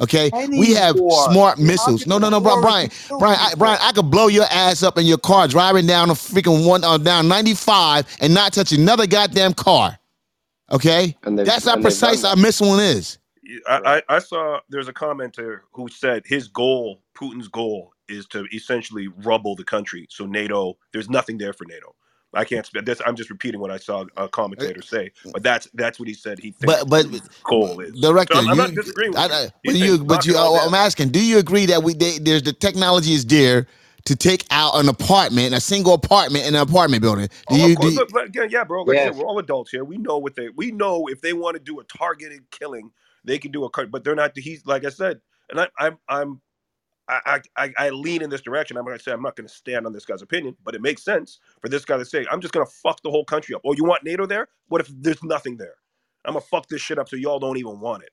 Okay, 0.00 0.30
Any 0.32 0.58
we 0.58 0.74
have 0.74 0.96
war. 0.98 1.30
smart 1.32 1.58
missiles. 1.58 2.06
No, 2.06 2.18
no, 2.18 2.30
no, 2.30 2.38
arguing 2.38 2.60
Brian, 2.60 2.62
Brian, 2.62 2.86
is 2.86 2.90
to 2.90 2.98
kill 3.00 3.18
Brian, 3.18 3.38
I. 3.40 3.54
Brian. 3.56 3.78
I 3.82 3.92
could 3.92 4.10
blow 4.10 4.28
your 4.28 4.46
ass 4.50 4.82
up 4.82 4.98
in 4.98 5.06
your 5.06 5.18
car 5.18 5.48
driving 5.48 5.86
down 5.86 6.10
a 6.10 6.14
freaking 6.14 6.66
one, 6.66 6.84
uh, 6.84 6.98
down 6.98 7.28
ninety 7.28 7.54
five, 7.54 8.06
and 8.20 8.32
not 8.34 8.52
touch 8.52 8.72
another 8.72 9.06
goddamn 9.06 9.54
car. 9.54 9.98
Okay, 10.70 11.16
And 11.24 11.38
they've- 11.38 11.46
that's 11.46 11.64
how 11.66 11.74
and 11.74 11.84
they've 11.84 11.98
done 12.00 12.16
precise 12.16 12.22
that. 12.22 12.28
our 12.28 12.36
missile 12.36 12.68
one 12.68 12.80
is. 12.80 13.18
I, 13.68 14.02
I, 14.08 14.16
I 14.16 14.18
saw 14.20 14.60
there's 14.68 14.88
a 14.88 14.92
commenter 14.92 15.60
who 15.72 15.88
said 15.88 16.22
his 16.26 16.48
goal, 16.48 17.02
Putin's 17.16 17.48
goal, 17.48 17.92
is 18.08 18.26
to 18.28 18.46
essentially 18.54 19.08
rubble 19.08 19.56
the 19.56 19.64
country. 19.64 20.06
So 20.10 20.26
NATO, 20.26 20.78
there's 20.92 21.10
nothing 21.10 21.38
there 21.38 21.52
for 21.54 21.66
NATO. 21.66 21.94
I 22.34 22.44
can't. 22.44 22.66
sp- 22.66 22.84
This, 22.84 23.02
I'm 23.06 23.16
just 23.16 23.30
repeating 23.30 23.60
what 23.60 23.70
I 23.72 23.78
saw 23.78 24.06
a 24.16 24.28
commentator 24.28 24.82
say, 24.82 25.12
but 25.32 25.42
that's 25.42 25.68
that's 25.74 25.98
what 26.00 26.08
he 26.08 26.14
said. 26.14 26.38
He 26.40 26.52
thinks 26.52 26.82
But 26.82 26.90
but 26.90 27.06
Putin's 27.06 27.28
goal 27.44 27.80
is. 27.80 28.00
director, 28.00 28.34
So 28.34 28.38
I'm, 28.38 28.48
I'm 28.48 28.58
you, 28.58 28.58
not 28.58 28.74
disagreeing 28.74 29.12
with 29.12 29.22
I, 29.22 29.26
you. 29.28 29.32
I, 29.32 29.50
He 29.62 29.70
but 29.70 29.76
you, 29.76 30.04
but 30.04 30.26
you, 30.26 30.36
it 30.38 30.62
I'm 30.62 30.74
asking, 30.74 31.10
do 31.10 31.24
you 31.24 31.38
agree 31.38 31.66
that 31.66 31.82
we 31.84 31.94
they, 31.94 32.18
there's 32.18 32.42
the 32.44 32.52
technology 32.54 33.12
is 33.14 33.26
there 33.26 33.66
to 34.06 34.16
take 34.16 34.46
out 34.50 34.76
an 34.76 34.88
apartment, 34.88 35.54
a 35.54 35.60
single 35.60 35.94
apartment 35.94 36.46
in 36.46 36.54
an 36.56 36.62
apartment 36.62 37.02
building. 37.02 37.28
Do 37.48 37.56
Oh, 37.56 37.58
you? 37.58 37.68
of 37.68 37.76
course. 37.76 37.94
Do 37.94 37.94
you 37.94 38.00
Look, 38.00 38.10
but 38.12 38.26
again, 38.26 38.48
yeah, 38.50 38.64
bro. 38.64 38.84
Like 38.84 38.98
I 38.98 39.00
Yes. 39.00 39.04
said, 39.04 39.16
we're 39.16 39.26
all 39.26 39.38
adults 39.38 39.70
here. 39.70 39.84
We 39.84 39.98
know 39.98 40.18
what 40.18 40.36
they. 40.36 40.48
We 40.50 40.72
know 40.72 41.08
if 41.08 41.20
they 41.20 41.34
want 41.34 41.56
to 41.56 41.62
do 41.62 41.80
a 41.80 41.84
targeted 41.84 42.50
killing, 42.50 42.90
they 43.24 43.38
can 43.38 43.52
do 43.52 43.64
a 43.64 43.70
cut. 43.70 43.90
But 43.90 44.04
they're 44.04 44.14
not. 44.16 44.36
He's 44.36 44.64
like 44.66 44.84
I 44.84 44.90
said, 44.90 45.20
and 45.50 45.60
I, 45.60 45.68
I'm. 45.78 45.98
I'm. 46.08 46.40
I, 47.08 47.40
I, 47.56 47.64
I- 47.64 47.74
I 47.86 47.90
lean 47.90 48.22
in 48.22 48.30
this 48.30 48.42
direction. 48.42 48.76
I'm 48.76 48.84
going 48.84 48.96
to 48.98 49.02
say 49.02 49.12
I'm 49.12 49.22
not 49.22 49.36
going 49.36 49.48
to 49.48 49.54
stand 49.54 49.86
on 49.86 49.92
this 49.94 50.04
guy's 50.06 50.22
opinion, 50.22 50.56
but 50.64 50.74
it 50.74 50.82
makes 50.82 51.04
sense 51.04 51.40
for 51.62 51.68
this 51.68 51.84
guy 51.84 51.98
to 51.98 52.04
say, 52.04 52.26
"I'm 52.30 52.40
just 52.40 52.54
going 52.54 52.66
to 52.66 52.72
fuck 52.72 53.02
the 53.02 53.10
whole 53.10 53.24
country 53.24 53.54
up." 53.54 53.62
Oh, 53.66 53.74
you 53.74 53.84
want 53.84 54.04
NATO 54.04 54.26
there? 54.26 54.48
What 54.68 54.80
if 54.82 54.88
there's 55.00 55.22
nothing 55.24 55.56
there? 55.58 55.74
I'm 56.24 56.34
gonna 56.34 56.42
fuck 56.42 56.68
this 56.68 56.82
shit 56.82 56.98
up 56.98 57.08
so 57.08 57.16
y'all 57.16 57.38
don't 57.40 57.58
even 57.58 57.80
want 57.80 58.04
it. 58.04 58.10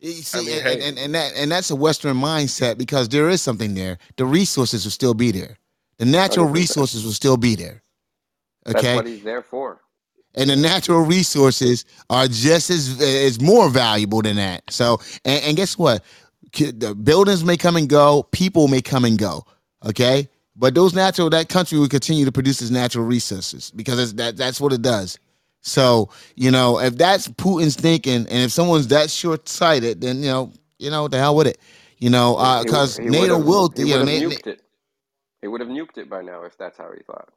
You 0.00 0.12
see, 0.12 0.38
I 0.38 0.42
mean, 0.42 0.58
and, 0.58 0.62
hey. 0.62 0.74
and, 0.74 0.82
and, 0.82 0.98
and 0.98 1.14
that 1.14 1.32
and 1.36 1.52
that's 1.52 1.70
a 1.70 1.76
Western 1.76 2.16
mindset 2.16 2.78
because 2.78 3.08
there 3.08 3.30
is 3.30 3.42
something 3.42 3.74
there. 3.74 3.98
The 4.16 4.26
resources 4.26 4.84
will 4.84 4.92
still 4.92 5.14
be 5.14 5.32
there. 5.32 5.58
The 5.98 6.06
natural 6.06 6.46
resources 6.46 7.04
will 7.04 7.12
still 7.12 7.36
be 7.38 7.56
there. 7.56 7.82
Okay, 8.68 8.72
That's 8.72 8.88
Okay, 8.88 8.96
what 8.96 9.06
he's 9.06 9.22
there 9.24 9.42
for. 9.42 9.80
and 10.36 10.50
the 10.50 10.56
natural 10.56 11.02
resources 11.02 11.84
are 12.10 12.28
just 12.28 12.70
as 12.70 13.00
is 13.00 13.40
more 13.40 13.70
valuable 13.70 14.22
than 14.22 14.36
that. 14.36 14.64
So, 14.70 15.00
and, 15.24 15.44
and 15.44 15.56
guess 15.56 15.78
what? 15.78 16.04
The 16.52 16.94
buildings 16.94 17.44
may 17.44 17.56
come 17.56 17.76
and 17.76 17.88
go, 17.88 18.24
people 18.24 18.68
may 18.68 18.82
come 18.82 19.04
and 19.04 19.18
go. 19.18 19.44
Okay, 19.84 20.28
but 20.56 20.74
those 20.74 20.94
natural 20.94 21.30
that 21.30 21.48
country 21.48 21.78
will 21.78 21.88
continue 21.88 22.24
to 22.24 22.32
produce 22.32 22.60
its 22.62 22.70
natural 22.70 23.04
resources 23.04 23.70
because 23.74 23.98
it's, 23.98 24.12
that 24.14 24.36
that's 24.36 24.60
what 24.60 24.72
it 24.72 24.82
does. 24.82 25.18
So, 25.62 26.10
you 26.34 26.50
know, 26.50 26.80
if 26.80 26.96
that's 26.98 27.28
Putin's 27.28 27.76
thinking, 27.76 28.26
and 28.26 28.28
if 28.28 28.50
someone's 28.52 28.88
that 28.88 29.10
short 29.10 29.48
sighted, 29.48 30.00
then 30.00 30.18
you 30.18 30.28
know, 30.28 30.52
you 30.78 30.90
know, 30.90 31.08
the 31.08 31.18
hell 31.18 31.36
with 31.36 31.46
it. 31.46 31.58
You 31.98 32.10
know, 32.10 32.36
because 32.64 32.96
he 32.96 33.06
uh, 33.06 33.10
NATO 33.10 33.38
will, 33.38 33.72
He 33.76 33.84
would 33.84 34.08
have 34.08 34.08
nuked 34.08 34.46
it. 34.48 34.60
He 35.40 35.48
would 35.48 35.60
have 35.60 35.70
nuked 35.70 35.98
it 35.98 36.10
by 36.10 36.22
now 36.22 36.42
if 36.42 36.58
that's 36.58 36.76
how 36.78 36.90
he 36.92 37.02
thought. 37.04 37.28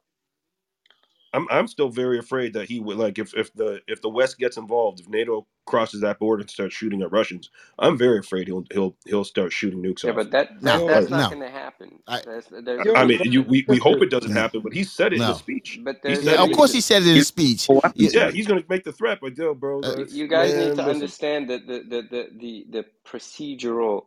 I'm 1.36 1.48
I'm 1.50 1.68
still 1.68 1.90
very 1.90 2.18
afraid 2.18 2.54
that 2.54 2.68
he 2.68 2.80
would 2.80 2.98
like 2.98 3.20
if 3.20 3.34
if 3.36 3.54
the 3.54 3.82
if 3.88 4.02
the 4.02 4.10
West 4.10 4.38
gets 4.38 4.58
involved, 4.58 5.00
if 5.00 5.08
NATO 5.10 5.46
crosses 5.66 6.02
that 6.02 6.20
border 6.20 6.42
and 6.42 6.50
starts 6.50 6.74
shooting 6.76 7.02
at 7.02 7.12
Russians, 7.12 7.50
I'm 7.78 7.98
very 7.98 8.20
afraid 8.20 8.48
he'll 8.48 8.66
he'll 8.72 8.96
he'll 9.06 9.24
start 9.24 9.52
shooting 9.52 9.82
nukes 9.82 10.04
Yeah, 10.04 10.12
off. 10.12 10.14
but 10.14 10.32
that, 10.32 10.48
No, 10.62 10.82
that's 10.86 11.10
no. 11.10 11.10
not 11.10 11.28
going 11.30 11.42
to 11.42 11.50
happen. 11.50 12.00
I- 12.08 12.22
That's, 12.24 12.48
there's, 12.50 12.84
I 12.94 13.04
mean, 13.06 13.20
you 13.24 13.42
we, 13.42 13.64
we 13.68 13.78
hope 13.78 14.02
it 14.02 14.10
doesn't 14.10 14.32
happen, 14.32 14.62
but 14.62 14.74
he 14.74 14.84
said 14.84 15.12
it 15.14 15.20
in 15.22 15.26
his 15.26 15.38
speech. 15.38 15.82
but 15.84 15.96
He 16.06 16.16
said 16.16 16.40
yeah, 16.40 16.42
of 16.42 16.52
it- 16.52 16.52
course 16.52 16.72
he 16.72 16.80
said 16.82 17.02
it 17.02 17.08
in 17.08 17.16
his 17.16 17.28
speech. 17.28 17.68
Well, 17.68 17.82
Yeah, 17.94 18.10
Yeah, 18.12 18.30
he's 18.32 18.46
gonna 18.48 18.64
make 18.68 18.84
the 18.84 18.92
threat, 18.92 19.18
but 19.22 19.38
yo, 19.38 19.54
bro, 19.54 19.82
Uh, 19.82 20.04
you 20.10 20.28
guys 20.28 20.54
man, 20.54 20.56
need 20.56 20.76
to 20.76 20.84
listen. 20.84 21.14
understand 21.24 21.50
that 21.50 21.66
the 21.68 21.80
the 21.88 22.02
the 22.10 22.28
the, 22.38 22.66
the 22.70 22.86
procedural 23.08 24.02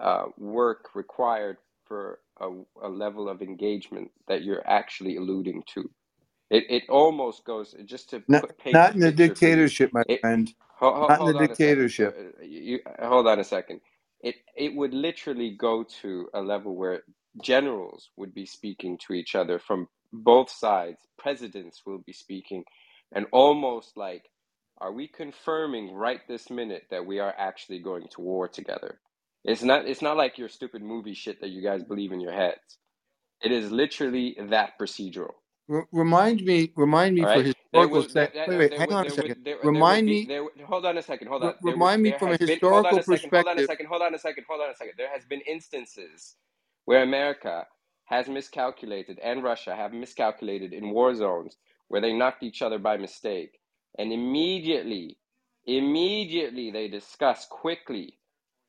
uh, 0.00 0.26
work 0.38 0.90
required 0.94 1.58
for 1.86 2.20
a, 2.40 2.50
a 2.82 2.88
level 2.88 3.28
of 3.28 3.42
engagement 3.42 4.12
that 4.28 4.44
you're 4.44 4.66
actually 4.68 5.16
alluding 5.16 5.64
to. 5.74 5.90
It 6.54 6.66
it 6.70 6.84
almost 6.90 7.44
goes 7.46 7.76
just 7.86 8.10
to 8.12 8.24
Not, 8.28 8.44
put, 8.44 8.52
not 8.72 8.94
in 8.94 9.00
the 9.00 9.12
picture 9.12 9.36
for 9.36 9.50
you. 9.50 9.52
dictatorship, 9.52 9.92
my 9.92 10.04
It- 10.08 10.22
friend. 10.22 10.52
Ho- 10.78 10.94
ho- 10.94 11.10
Not 11.10 11.20
in 11.20 11.26
hold 11.26 11.34
the 11.34 11.34
on 11.36 11.50
a 11.50 11.56
second. 11.56 11.90
dictatorship. 11.96 12.16
Uh, 12.16 12.42
You, 12.42 12.80
hold 13.00 13.28
on 13.28 13.40
a 13.40 13.44
second. 13.44 13.80
It 14.20 14.36
it 14.56 14.74
would 14.74 14.94
literally 14.94 15.52
go 15.52 15.84
to 16.02 16.30
a 16.34 16.42
level 16.42 16.76
where 16.76 17.04
generals 17.42 18.10
would 18.16 18.34
be 18.34 18.46
speaking 18.46 18.98
to 19.06 19.14
each 19.14 19.34
other 19.36 19.58
from 19.60 19.88
both 20.12 20.50
sides. 20.50 21.00
Presidents 21.18 21.82
will 21.86 21.98
be 22.00 22.12
speaking, 22.14 22.64
and 23.14 23.26
almost 23.32 23.96
like, 23.98 24.24
are 24.80 24.92
we 24.92 25.08
confirming 25.08 25.92
right 25.94 26.20
this 26.28 26.50
minute 26.50 26.84
that 26.90 27.06
we 27.06 27.20
are 27.20 27.34
actually 27.38 27.80
going 27.80 28.08
to 28.10 28.22
war 28.22 28.48
together? 28.48 29.00
It's 29.44 29.62
not. 29.64 29.86
It's 29.88 30.02
not 30.02 30.16
like 30.18 30.38
your 30.38 30.50
stupid 30.50 30.82
movie 30.82 31.14
shit 31.14 31.40
that 31.42 31.50
you 31.50 31.62
guys 31.62 31.84
believe 31.84 32.12
in 32.12 32.20
your 32.20 32.32
heads. 32.34 32.78
It 33.42 33.52
is 33.52 33.72
literally 33.72 34.36
that 34.50 34.78
procedural. 34.80 35.34
R- 35.70 35.88
remind 35.92 36.42
me, 36.42 36.72
remind 36.76 37.16
me 37.16 37.24
All 37.24 37.28
for 37.28 37.42
right. 37.42 37.44
Historical 37.44 37.88
will 37.88 38.08
there, 38.14 38.30
sake. 38.30 38.32
there, 38.34 38.48
Wait, 38.48 38.58
wait, 38.58 38.74
hang 38.76 38.86
would 38.86 38.94
on 38.94 39.06
a 39.06 39.10
second. 39.10 39.36
would 39.36 39.44
there, 39.44 39.58
there 39.72 39.84
Remind 39.84 40.06
be 40.06 40.20
me, 40.20 40.28
there 40.28 40.44
hold 40.66 40.86
on 40.86 40.98
a 40.98 41.02
second 41.02 41.28
hold 41.28 41.42
r- 41.42 41.54
on 41.54 41.54
there 41.64 41.78
would 41.78 41.88
remind 41.88 42.02
me 42.02 42.12
from 42.12 42.32
a 42.32 42.38
been 42.46 42.60
hold 42.68 42.86
historical 42.86 42.98
a 42.98 43.04
second 43.04 43.32
hold 43.32 43.48
on 43.48 43.58
a 43.58 43.62
second 43.62 43.86
hold 43.86 44.02
on 44.02 44.14
a 44.14 44.18
second 44.18 44.44
hold 44.48 44.62
on 44.62 44.70
a 44.70 44.76
second 44.76 44.94
there 44.98 45.10
has 45.12 45.24
been 45.26 45.40
instances 45.42 46.36
where 46.86 47.02
America 47.02 47.66
has 48.06 48.28
miscalculated 48.28 49.18
and 49.24 49.44
Russia 49.44 49.76
have 49.76 49.92
miscalculated 49.92 50.72
in 50.74 50.90
war 50.90 51.14
zones 51.14 51.56
where 51.88 52.00
they 52.02 52.12
knocked 52.12 52.42
each 52.44 52.62
other 52.62 52.78
by 52.78 52.96
mistake 52.96 53.58
and 53.98 54.12
immediately 54.12 55.18
immediately 55.66 56.70
they 56.72 56.88
discuss 56.88 57.46
quickly 57.50 58.18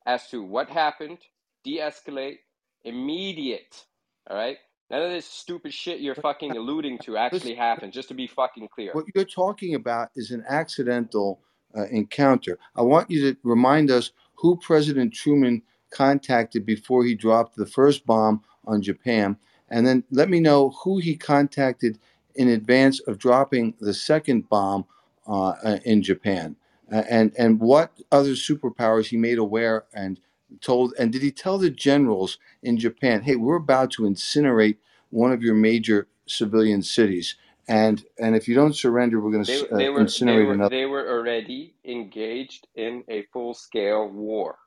as 0.07 0.29
to 0.29 0.43
what 0.43 0.69
happened 0.69 1.19
de-escalate 1.65 2.39
immediate 2.85 3.85
all 4.29 4.37
right 4.37 4.57
none 4.89 5.01
of 5.01 5.09
this 5.09 5.25
stupid 5.25 5.73
shit 5.73 5.99
you're 5.99 6.15
fucking 6.15 6.51
alluding 6.51 6.97
to 6.99 7.17
actually 7.17 7.55
happened 7.55 7.93
just 7.93 8.07
to 8.09 8.13
be 8.13 8.27
fucking 8.27 8.67
clear. 8.67 8.91
What 8.93 9.05
you're 9.13 9.25
talking 9.25 9.75
about 9.75 10.09
is 10.15 10.31
an 10.31 10.43
accidental 10.47 11.41
uh, 11.75 11.85
encounter. 11.87 12.57
I 12.75 12.81
want 12.81 13.09
you 13.09 13.33
to 13.33 13.37
remind 13.43 13.91
us 13.91 14.11
who 14.35 14.57
President 14.57 15.13
Truman 15.13 15.61
contacted 15.91 16.65
before 16.65 17.03
he 17.03 17.15
dropped 17.15 17.55
the 17.55 17.65
first 17.65 18.05
bomb 18.05 18.43
on 18.65 18.81
Japan, 18.81 19.37
and 19.69 19.85
then 19.85 20.03
let 20.11 20.29
me 20.29 20.39
know 20.39 20.71
who 20.83 20.99
he 20.99 21.15
contacted 21.15 21.99
in 22.35 22.49
advance 22.49 22.99
of 23.01 23.17
dropping 23.17 23.73
the 23.79 23.93
second 23.93 24.49
bomb 24.49 24.85
uh, 25.27 25.79
in 25.83 26.03
Japan, 26.03 26.55
uh, 26.91 27.03
and 27.09 27.33
and 27.37 27.59
what 27.59 27.91
other 28.11 28.31
superpowers 28.31 29.07
he 29.07 29.17
made 29.17 29.37
aware 29.37 29.85
and 29.93 30.19
told, 30.61 30.93
and 30.99 31.11
did 31.11 31.21
he 31.21 31.31
tell 31.31 31.57
the 31.57 31.69
generals 31.69 32.37
in 32.63 32.77
Japan, 32.77 33.21
hey, 33.21 33.35
we're 33.35 33.55
about 33.55 33.91
to 33.91 34.03
incinerate 34.03 34.77
one 35.09 35.31
of 35.31 35.41
your 35.41 35.55
major 35.55 36.07
civilian 36.27 36.81
cities, 36.81 37.35
and 37.67 38.03
and 38.19 38.35
if 38.35 38.47
you 38.47 38.55
don't 38.55 38.75
surrender, 38.75 39.19
we're 39.19 39.31
going 39.31 39.43
to 39.45 39.73
uh, 39.73 39.77
they 39.77 39.89
were 39.89 39.99
they 39.99 40.05
incinerate 40.05 40.47
were 40.47 40.53
another. 40.53 40.75
they 40.75 40.85
were 40.85 41.09
already 41.09 41.75
engaged 41.83 42.67
in 42.75 43.03
a 43.09 43.23
full 43.33 43.53
scale 43.53 44.07
war. 44.09 44.57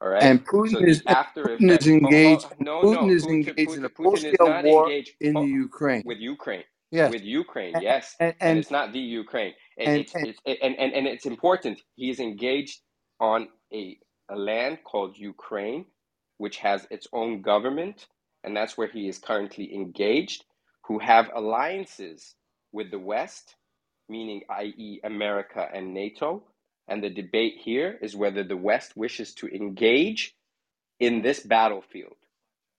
All 0.00 0.08
right. 0.08 0.22
And 0.22 0.44
Putin 0.46 0.80
the 0.80 0.86
is 0.86 1.02
after 1.06 1.44
Putin 1.44 1.66
effect. 1.66 1.82
is 1.82 1.88
engaged. 1.88 2.46
no, 2.58 2.82
Putin 2.82 3.06
no. 3.06 3.10
is 3.10 3.26
Putin 3.26 3.48
engaged 3.48 3.72
in 3.76 3.84
a 3.84 3.88
full-scale 3.90 4.62
war 4.64 4.90
in 5.20 5.34
the 5.34 5.42
Ukraine. 5.42 6.02
with 6.06 6.18
Ukraine. 6.18 6.64
Yes, 6.90 7.12
With 7.12 7.22
Ukraine, 7.22 7.74
and 7.74 7.84
yes, 7.84 8.16
and 8.18 8.34
and 8.40 8.50
and, 8.50 8.58
it's 8.58 8.72
not 8.72 8.92
the 8.92 8.98
Ukraine. 8.98 9.54
And, 9.78 10.00
it's 10.00 10.12
and 10.12 10.26
it's 10.26 10.40
and, 10.44 10.74
and 10.76 10.92
and 10.92 11.06
it's 11.06 11.24
important. 11.24 11.80
He 11.94 12.10
is 12.10 12.18
engaged 12.18 12.80
on 13.20 13.48
a 13.72 13.96
a 14.30 14.36
land 14.36 14.78
called 14.84 15.18
Ukraine, 15.18 15.86
which 16.38 16.58
has 16.58 16.86
its 16.90 17.06
own 17.12 17.42
government, 17.42 18.06
and 18.44 18.56
that's 18.56 18.78
where 18.78 18.88
he 18.88 19.08
is 19.08 19.18
currently 19.18 19.74
engaged. 19.74 20.44
Who 20.86 20.98
have 21.00 21.30
alliances 21.34 22.34
with 22.72 22.90
the 22.90 22.98
West, 22.98 23.56
meaning 24.08 24.42
i.e. 24.50 25.00
America 25.04 25.68
and 25.72 25.94
NATO. 25.94 26.44
And 26.88 27.02
the 27.04 27.10
debate 27.10 27.56
here 27.58 27.98
is 28.02 28.16
whether 28.16 28.42
the 28.44 28.56
West 28.56 28.96
wishes 28.96 29.34
to 29.34 29.46
engage 29.48 30.34
in 31.00 31.22
this 31.22 31.40
battlefield, 31.40 32.16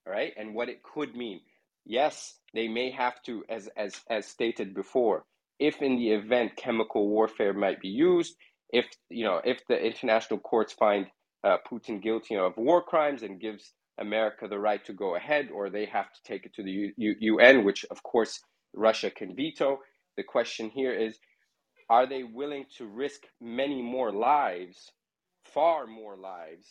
right? 0.05 0.33
and 0.37 0.53
what 0.55 0.69
it 0.69 0.83
could 0.83 1.15
mean. 1.15 1.41
Yes, 1.85 2.39
they 2.53 2.67
may 2.67 2.91
have 2.91 3.21
to, 3.23 3.43
as 3.49 3.69
as 3.77 4.01
as 4.09 4.27
stated 4.27 4.73
before, 4.73 5.23
if 5.59 5.81
in 5.81 5.97
the 5.97 6.11
event 6.11 6.55
chemical 6.57 7.07
warfare 7.07 7.53
might 7.53 7.81
be 7.81 7.89
used, 7.89 8.35
if 8.71 8.85
you 9.09 9.23
know, 9.25 9.41
if 9.43 9.65
the 9.67 9.77
international 9.79 10.39
courts 10.39 10.73
find 10.73 11.07
uh, 11.45 11.57
Putin 11.69 12.01
guilty 12.03 12.37
of 12.37 12.57
war 12.57 12.83
crimes 12.83 13.23
and 13.23 13.41
gives 13.41 13.73
America 13.99 14.47
the 14.47 14.59
right 14.59 14.85
to 14.85 14.93
go 14.93 15.15
ahead, 15.15 15.49
or 15.53 15.69
they 15.69 15.85
have 15.87 16.11
to 16.13 16.19
take 16.25 16.45
it 16.45 16.55
to 16.55 16.63
the 16.63 16.71
U- 16.71 16.93
U- 16.97 17.17
UN, 17.21 17.65
which 17.65 17.85
of 17.91 18.03
course 18.03 18.41
Russia 18.75 19.11
can 19.11 19.35
veto. 19.35 19.79
The 20.17 20.23
question 20.23 20.69
here 20.71 20.93
is 20.93 21.19
are 21.89 22.07
they 22.07 22.23
willing 22.23 22.65
to 22.79 22.87
risk 22.87 23.21
many 23.41 23.81
more 23.81 24.11
lives, 24.11 24.91
far 25.53 25.87
more 25.87 26.17
lives, 26.17 26.67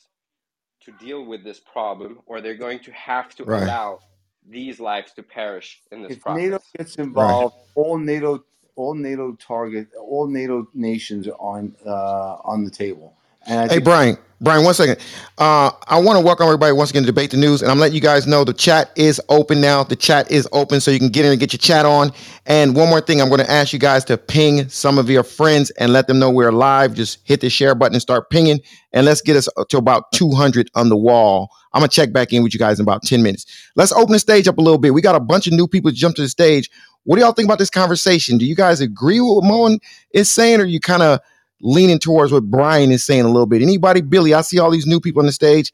to 0.84 0.92
deal 0.92 1.24
with 1.26 1.44
this 1.44 1.60
problem, 1.60 2.20
or 2.26 2.40
they're 2.40 2.56
going 2.56 2.80
to 2.80 2.92
have 2.92 3.34
to 3.36 3.46
Right. 3.46 3.56
allow 3.56 4.00
these 4.48 4.80
lives 4.80 5.12
to 5.14 5.22
perish 5.24 5.80
in 5.92 6.02
this 6.02 6.16
if 6.16 6.26
NATO 6.28 6.58
process? 6.58 6.72
gets 6.78 6.96
Right. 7.10 7.36
involved, 7.36 7.56
all 7.74 7.98
NATO 7.98 8.44
all 8.76 8.94
NATO 8.94 9.34
target 9.34 9.88
all 10.00 10.28
NATO 10.28 10.68
nations 10.74 11.28
are 11.28 11.32
on 11.40 11.76
uh, 11.86 12.36
on 12.44 12.64
the 12.64 12.70
table. 12.70 13.14
Hey, 13.44 13.68
think 13.68 13.84
Brian. 13.84 14.18
Brian, 14.42 14.64
one 14.64 14.72
second. 14.72 14.96
Uh, 15.36 15.70
I 15.86 16.00
want 16.00 16.18
to 16.18 16.24
welcome 16.24 16.46
everybody 16.46 16.72
once 16.72 16.88
again 16.88 17.02
to 17.02 17.06
debate 17.06 17.30
the 17.30 17.36
news, 17.36 17.60
and 17.60 17.70
I'm 17.70 17.78
letting 17.78 17.94
you 17.94 18.00
guys 18.00 18.26
know 18.26 18.42
the 18.42 18.54
chat 18.54 18.90
is 18.96 19.20
open 19.28 19.60
now. 19.60 19.84
The 19.84 19.96
chat 19.96 20.30
is 20.30 20.48
open, 20.52 20.80
so 20.80 20.90
you 20.90 20.98
can 20.98 21.10
get 21.10 21.26
in 21.26 21.32
and 21.32 21.38
get 21.38 21.52
your 21.52 21.58
chat 21.58 21.84
on. 21.84 22.10
And 22.46 22.74
one 22.74 22.88
more 22.88 23.02
thing, 23.02 23.20
I'm 23.20 23.28
going 23.28 23.42
to 23.42 23.50
ask 23.50 23.74
you 23.74 23.78
guys 23.78 24.02
to 24.06 24.16
ping 24.16 24.66
some 24.70 24.96
of 24.96 25.10
your 25.10 25.24
friends 25.24 25.68
and 25.72 25.92
let 25.92 26.06
them 26.06 26.18
know 26.18 26.30
we're 26.30 26.52
live. 26.52 26.94
Just 26.94 27.18
hit 27.24 27.42
the 27.42 27.50
share 27.50 27.74
button 27.74 27.94
and 27.94 28.00
start 28.00 28.30
pinging, 28.30 28.60
and 28.94 29.04
let's 29.04 29.20
get 29.20 29.36
us 29.36 29.46
to 29.68 29.76
about 29.76 30.10
200 30.12 30.70
on 30.74 30.88
the 30.88 30.96
wall. 30.96 31.50
I'm 31.74 31.80
gonna 31.80 31.88
check 31.88 32.10
back 32.10 32.32
in 32.32 32.42
with 32.42 32.54
you 32.54 32.58
guys 32.58 32.80
in 32.80 32.84
about 32.84 33.02
10 33.02 33.22
minutes. 33.22 33.44
Let's 33.76 33.92
open 33.92 34.12
the 34.12 34.18
stage 34.18 34.48
up 34.48 34.56
a 34.56 34.62
little 34.62 34.78
bit. 34.78 34.94
We 34.94 35.02
got 35.02 35.16
a 35.16 35.20
bunch 35.20 35.46
of 35.48 35.52
new 35.52 35.68
people 35.68 35.90
jump 35.90 36.16
to 36.16 36.22
the 36.22 36.30
stage. 36.30 36.70
What 37.04 37.16
do 37.16 37.22
y'all 37.22 37.32
think 37.32 37.46
about 37.46 37.58
this 37.58 37.70
conversation? 37.70 38.38
Do 38.38 38.46
you 38.46 38.54
guys 38.56 38.80
agree 38.80 39.20
with 39.20 39.34
what 39.34 39.44
Moen 39.44 39.80
is 40.12 40.32
saying, 40.32 40.60
or 40.60 40.64
you 40.64 40.80
kind 40.80 41.02
of 41.02 41.20
leaning 41.60 41.98
towards 41.98 42.32
what 42.32 42.44
Brian 42.44 42.92
is 42.92 43.04
saying 43.04 43.22
a 43.24 43.28
little 43.28 43.46
bit? 43.46 43.62
Anybody, 43.62 44.00
Billy? 44.00 44.34
I 44.34 44.42
see 44.42 44.58
all 44.58 44.70
these 44.70 44.86
new 44.86 45.00
people 45.00 45.20
on 45.20 45.26
the 45.26 45.32
stage. 45.32 45.72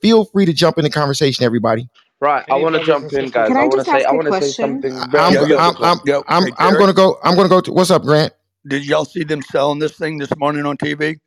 Feel 0.00 0.24
free 0.26 0.46
to 0.46 0.52
jump 0.52 0.78
in 0.78 0.84
the 0.84 0.90
conversation, 0.90 1.44
everybody. 1.44 1.88
Right, 2.20 2.44
I 2.50 2.56
want 2.56 2.74
to 2.76 2.84
jump 2.84 3.12
in, 3.12 3.30
guys. 3.30 3.48
Can 3.48 3.56
I 3.56 3.62
I 3.62 3.64
want 3.64 3.80
to 3.80 3.84
say, 3.84 3.92
ask 3.98 4.06
I 4.06 4.10
a 4.10 4.14
want 4.14 4.26
to 4.26 4.32
say 4.32 4.38
question? 4.40 4.82
something 4.82 4.92
I'm 5.14 5.36
I'm 5.38 5.52
I'm. 5.58 5.76
I'm 5.82 6.00
I'm, 6.28 6.46
hey, 6.46 6.52
I'm 6.58 6.74
gonna 6.78 6.92
go. 6.94 7.18
I'm 7.22 7.36
gonna 7.36 7.48
go 7.48 7.60
to 7.60 7.72
what's 7.72 7.90
up, 7.90 8.02
Grant? 8.02 8.32
did 8.66 8.84
y'all 8.86 9.04
see 9.04 9.24
them 9.24 9.42
selling 9.42 9.78
this 9.78 9.92
thing 9.96 10.18
this 10.18 10.34
morning 10.36 10.66
on 10.66 10.76
TV? 10.78 11.18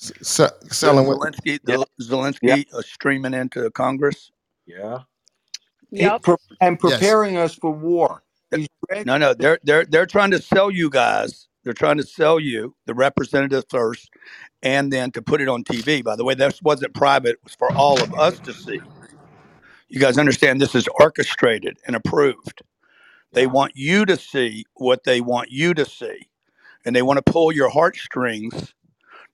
S- 0.00 0.12
se- 0.22 0.50
The 0.62 0.74
selling 0.74 1.06
what? 1.06 1.18
Zelensky, 1.18 1.60
Yeah. 1.66 1.78
the 1.78 1.86
Yeah. 2.42 2.56
Zelensky 2.56 2.66
uh, 2.74 2.82
streaming 2.82 3.34
into 3.34 3.70
Congress 3.72 4.30
Yeah. 4.66 5.00
It- 5.92 6.22
pre- 6.22 6.36
and 6.60 6.78
Yes. 6.82 6.98
preparing 7.00 7.36
us 7.36 7.54
for 7.54 7.72
war. 7.72 8.22
No, 9.04 9.18
no, 9.18 9.34
they're 9.34 9.58
they're 9.64 9.84
they're 9.86 10.06
trying 10.06 10.30
to 10.32 10.40
sell 10.42 10.70
you 10.70 10.90
guys. 10.90 11.47
They're 11.68 11.74
trying 11.74 11.98
to 11.98 12.02
sell 12.02 12.40
you 12.40 12.74
the 12.86 12.94
representative 12.94 13.64
first, 13.68 14.08
and 14.62 14.90
then 14.90 15.10
to 15.10 15.20
put 15.20 15.42
it 15.42 15.48
on 15.48 15.64
TV. 15.64 16.02
By 16.02 16.16
the 16.16 16.24
way, 16.24 16.32
this 16.32 16.62
wasn't 16.62 16.94
private; 16.94 17.32
it 17.32 17.44
was 17.44 17.54
for 17.54 17.70
all 17.76 18.02
of 18.02 18.18
us 18.18 18.38
to 18.40 18.54
see. 18.54 18.80
You 19.90 20.00
guys 20.00 20.16
understand 20.16 20.62
this 20.62 20.74
is 20.74 20.88
orchestrated 20.98 21.76
and 21.86 21.94
approved. 21.94 22.62
They 23.32 23.46
want 23.46 23.72
you 23.74 24.06
to 24.06 24.16
see 24.16 24.64
what 24.76 25.04
they 25.04 25.20
want 25.20 25.50
you 25.50 25.74
to 25.74 25.84
see, 25.84 26.30
and 26.86 26.96
they 26.96 27.02
want 27.02 27.22
to 27.22 27.32
pull 27.32 27.52
your 27.52 27.68
heartstrings. 27.68 28.72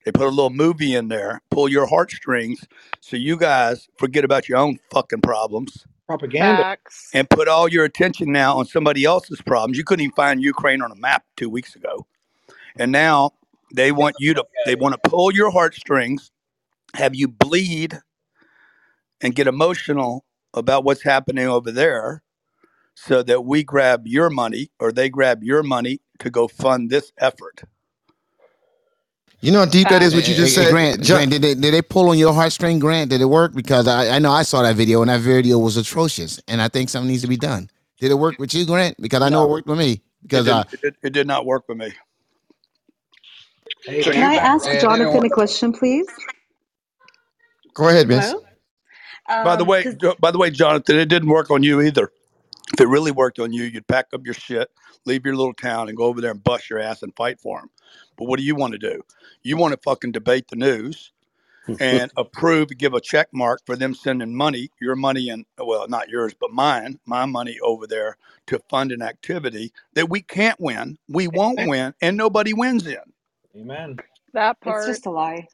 They 0.03 0.11
put 0.11 0.27
a 0.27 0.29
little 0.29 0.49
movie 0.49 0.93
in 0.93 1.07
there, 1.07 1.41
pull 1.51 1.69
your 1.69 1.85
heartstrings, 1.85 2.67
so 2.99 3.15
you 3.15 3.37
guys 3.37 3.87
forget 3.97 4.25
about 4.25 4.49
your 4.49 4.57
own 4.57 4.79
fucking 4.91 5.21
problems 5.21 5.85
Propaganda. 6.05 6.61
Facts. 6.61 7.09
and 7.13 7.29
put 7.29 7.47
all 7.47 7.67
your 7.67 7.85
attention 7.85 8.31
now 8.31 8.57
on 8.57 8.65
somebody 8.65 9.05
else's 9.05 9.41
problems. 9.41 9.77
You 9.77 9.83
couldn't 9.83 10.03
even 10.03 10.15
find 10.15 10.41
Ukraine 10.41 10.81
on 10.81 10.91
a 10.91 10.95
map 10.95 11.23
two 11.35 11.49
weeks 11.49 11.75
ago, 11.75 12.05
and 12.77 12.91
now 12.91 13.31
they 13.73 13.91
want 13.91 14.15
you 14.19 14.33
to. 14.33 14.45
They 14.65 14.75
want 14.75 15.01
to 15.01 15.09
pull 15.09 15.31
your 15.33 15.51
heartstrings, 15.51 16.31
have 16.95 17.15
you 17.15 17.27
bleed, 17.27 17.99
and 19.21 19.35
get 19.35 19.47
emotional 19.47 20.25
about 20.53 20.83
what's 20.83 21.03
happening 21.03 21.47
over 21.47 21.71
there, 21.71 22.23
so 22.95 23.23
that 23.23 23.45
we 23.45 23.63
grab 23.63 24.07
your 24.07 24.29
money 24.29 24.71
or 24.79 24.91
they 24.91 25.09
grab 25.09 25.43
your 25.43 25.63
money 25.63 25.99
to 26.19 26.29
go 26.29 26.47
fund 26.47 26.89
this 26.89 27.11
effort. 27.17 27.63
You 29.41 29.51
know 29.51 29.59
how 29.59 29.65
deep 29.65 29.87
that 29.89 30.01
is. 30.01 30.15
What 30.15 30.27
you 30.27 30.33
just 30.33 30.55
hey, 30.55 30.63
said, 30.63 30.71
Grant, 30.71 31.01
Ju- 31.01 31.13
Grant, 31.13 31.31
did 31.31 31.41
they 31.41 31.53
did 31.53 31.73
they 31.73 31.81
pull 31.81 32.09
on 32.09 32.17
your 32.17 32.33
heartstring, 32.33 32.79
Grant? 32.79 33.11
Did 33.11 33.21
it 33.21 33.25
work? 33.25 33.53
Because 33.53 33.87
I, 33.87 34.15
I 34.15 34.19
know 34.19 34.31
I 34.31 34.43
saw 34.43 34.63
that 34.63 34.75
video 34.75 35.01
and 35.01 35.09
that 35.09 35.19
video 35.21 35.59
was 35.59 35.77
atrocious, 35.77 36.39
and 36.47 36.61
I 36.61 36.67
think 36.67 36.89
something 36.89 37.09
needs 37.09 37.21
to 37.21 37.27
be 37.27 37.37
done. 37.37 37.69
Did 37.99 38.11
it 38.11 38.15
work 38.15 38.39
with 38.39 38.53
you, 38.53 38.65
Grant? 38.65 38.97
Because 38.99 39.21
I 39.21 39.29
know 39.29 39.43
it 39.43 39.49
worked 39.49 39.67
with 39.67 39.77
me. 39.77 39.91
it 39.93 40.01
Because 40.23 40.45
didn't. 40.45 40.59
uh, 40.59 40.63
It, 40.71 40.81
did, 40.81 40.95
it 41.03 41.13
did 41.13 41.27
not 41.27 41.45
work 41.45 41.65
with 41.69 41.77
me. 41.77 41.93
Hey, 43.85 44.01
Can. 44.03 44.23
I 44.23 44.35
ask 44.35 44.67
And 44.67 44.79
Jonathan 44.81 45.07
anyone- 45.07 45.25
a 45.27 45.29
question, 45.29 45.71
please? 45.71 46.07
Go 47.73 47.89
ahead, 47.89 48.07
Miss. 48.07 48.25
Hello? 48.25 48.43
By 49.43 49.55
the 49.55 49.63
Um, 49.63 49.67
way, 49.67 49.83
'cause- 49.83 50.15
by 50.19 50.31
the 50.31 50.37
way, 50.37 50.49
Jonathan, 50.49 50.97
it 50.97 51.07
didn't 51.07 51.29
work 51.29 51.51
on 51.51 51.63
you 51.63 51.81
either. 51.81 52.11
If 52.73 52.81
it 52.81 52.87
really 52.87 53.11
worked 53.11 53.39
on 53.39 53.53
you, 53.53 53.63
you'd 53.63 53.87
pack 53.87 54.07
up 54.13 54.21
your 54.25 54.33
shit, 54.33 54.71
leave 55.05 55.25
your 55.25 55.35
little 55.35 55.53
town, 55.53 55.87
and 55.87 55.97
go 55.97 56.05
over 56.05 56.21
there 56.21 56.31
and 56.31 56.43
bust 56.43 56.69
your 56.69 56.79
ass 56.79 57.03
and 57.03 57.15
fight 57.15 57.39
for 57.39 57.59
them. 57.59 57.69
But 58.17 58.25
what 58.25 58.39
do 58.39 58.45
you 58.45 58.55
want 58.55 58.73
to 58.73 58.77
do? 58.79 59.01
You 59.43 59.57
want 59.57 59.73
to 59.73 59.79
fucking 59.83 60.11
debate 60.13 60.47
the 60.49 60.55
news 60.55 61.11
and 61.79 62.11
approve, 62.17 62.69
give 62.77 62.93
a 62.93 63.01
check 63.01 63.29
mark 63.33 63.61
for 63.65 63.75
them 63.75 63.93
sending 63.95 64.35
money, 64.35 64.69
your 64.79 64.95
money 64.95 65.29
and 65.29 65.45
well, 65.57 65.87
not 65.87 66.09
yours, 66.09 66.33
but 66.39 66.51
mine, 66.51 66.99
my 67.05 67.25
money 67.25 67.59
over 67.61 67.87
there 67.87 68.17
to 68.47 68.59
fund 68.69 68.91
an 68.91 69.01
activity 69.01 69.71
that 69.93 70.09
we 70.09 70.21
can't 70.21 70.59
win, 70.59 70.97
we 71.07 71.27
won't 71.27 71.59
win, 71.67 71.93
and 72.01 72.15
nobody 72.17 72.53
wins 72.53 72.85
in. 72.85 72.97
Amen. 73.57 73.97
That 74.33 74.61
part. 74.61 74.75
It's 74.75 74.85
just 74.85 75.05
a 75.07 75.11
lie. 75.11 75.47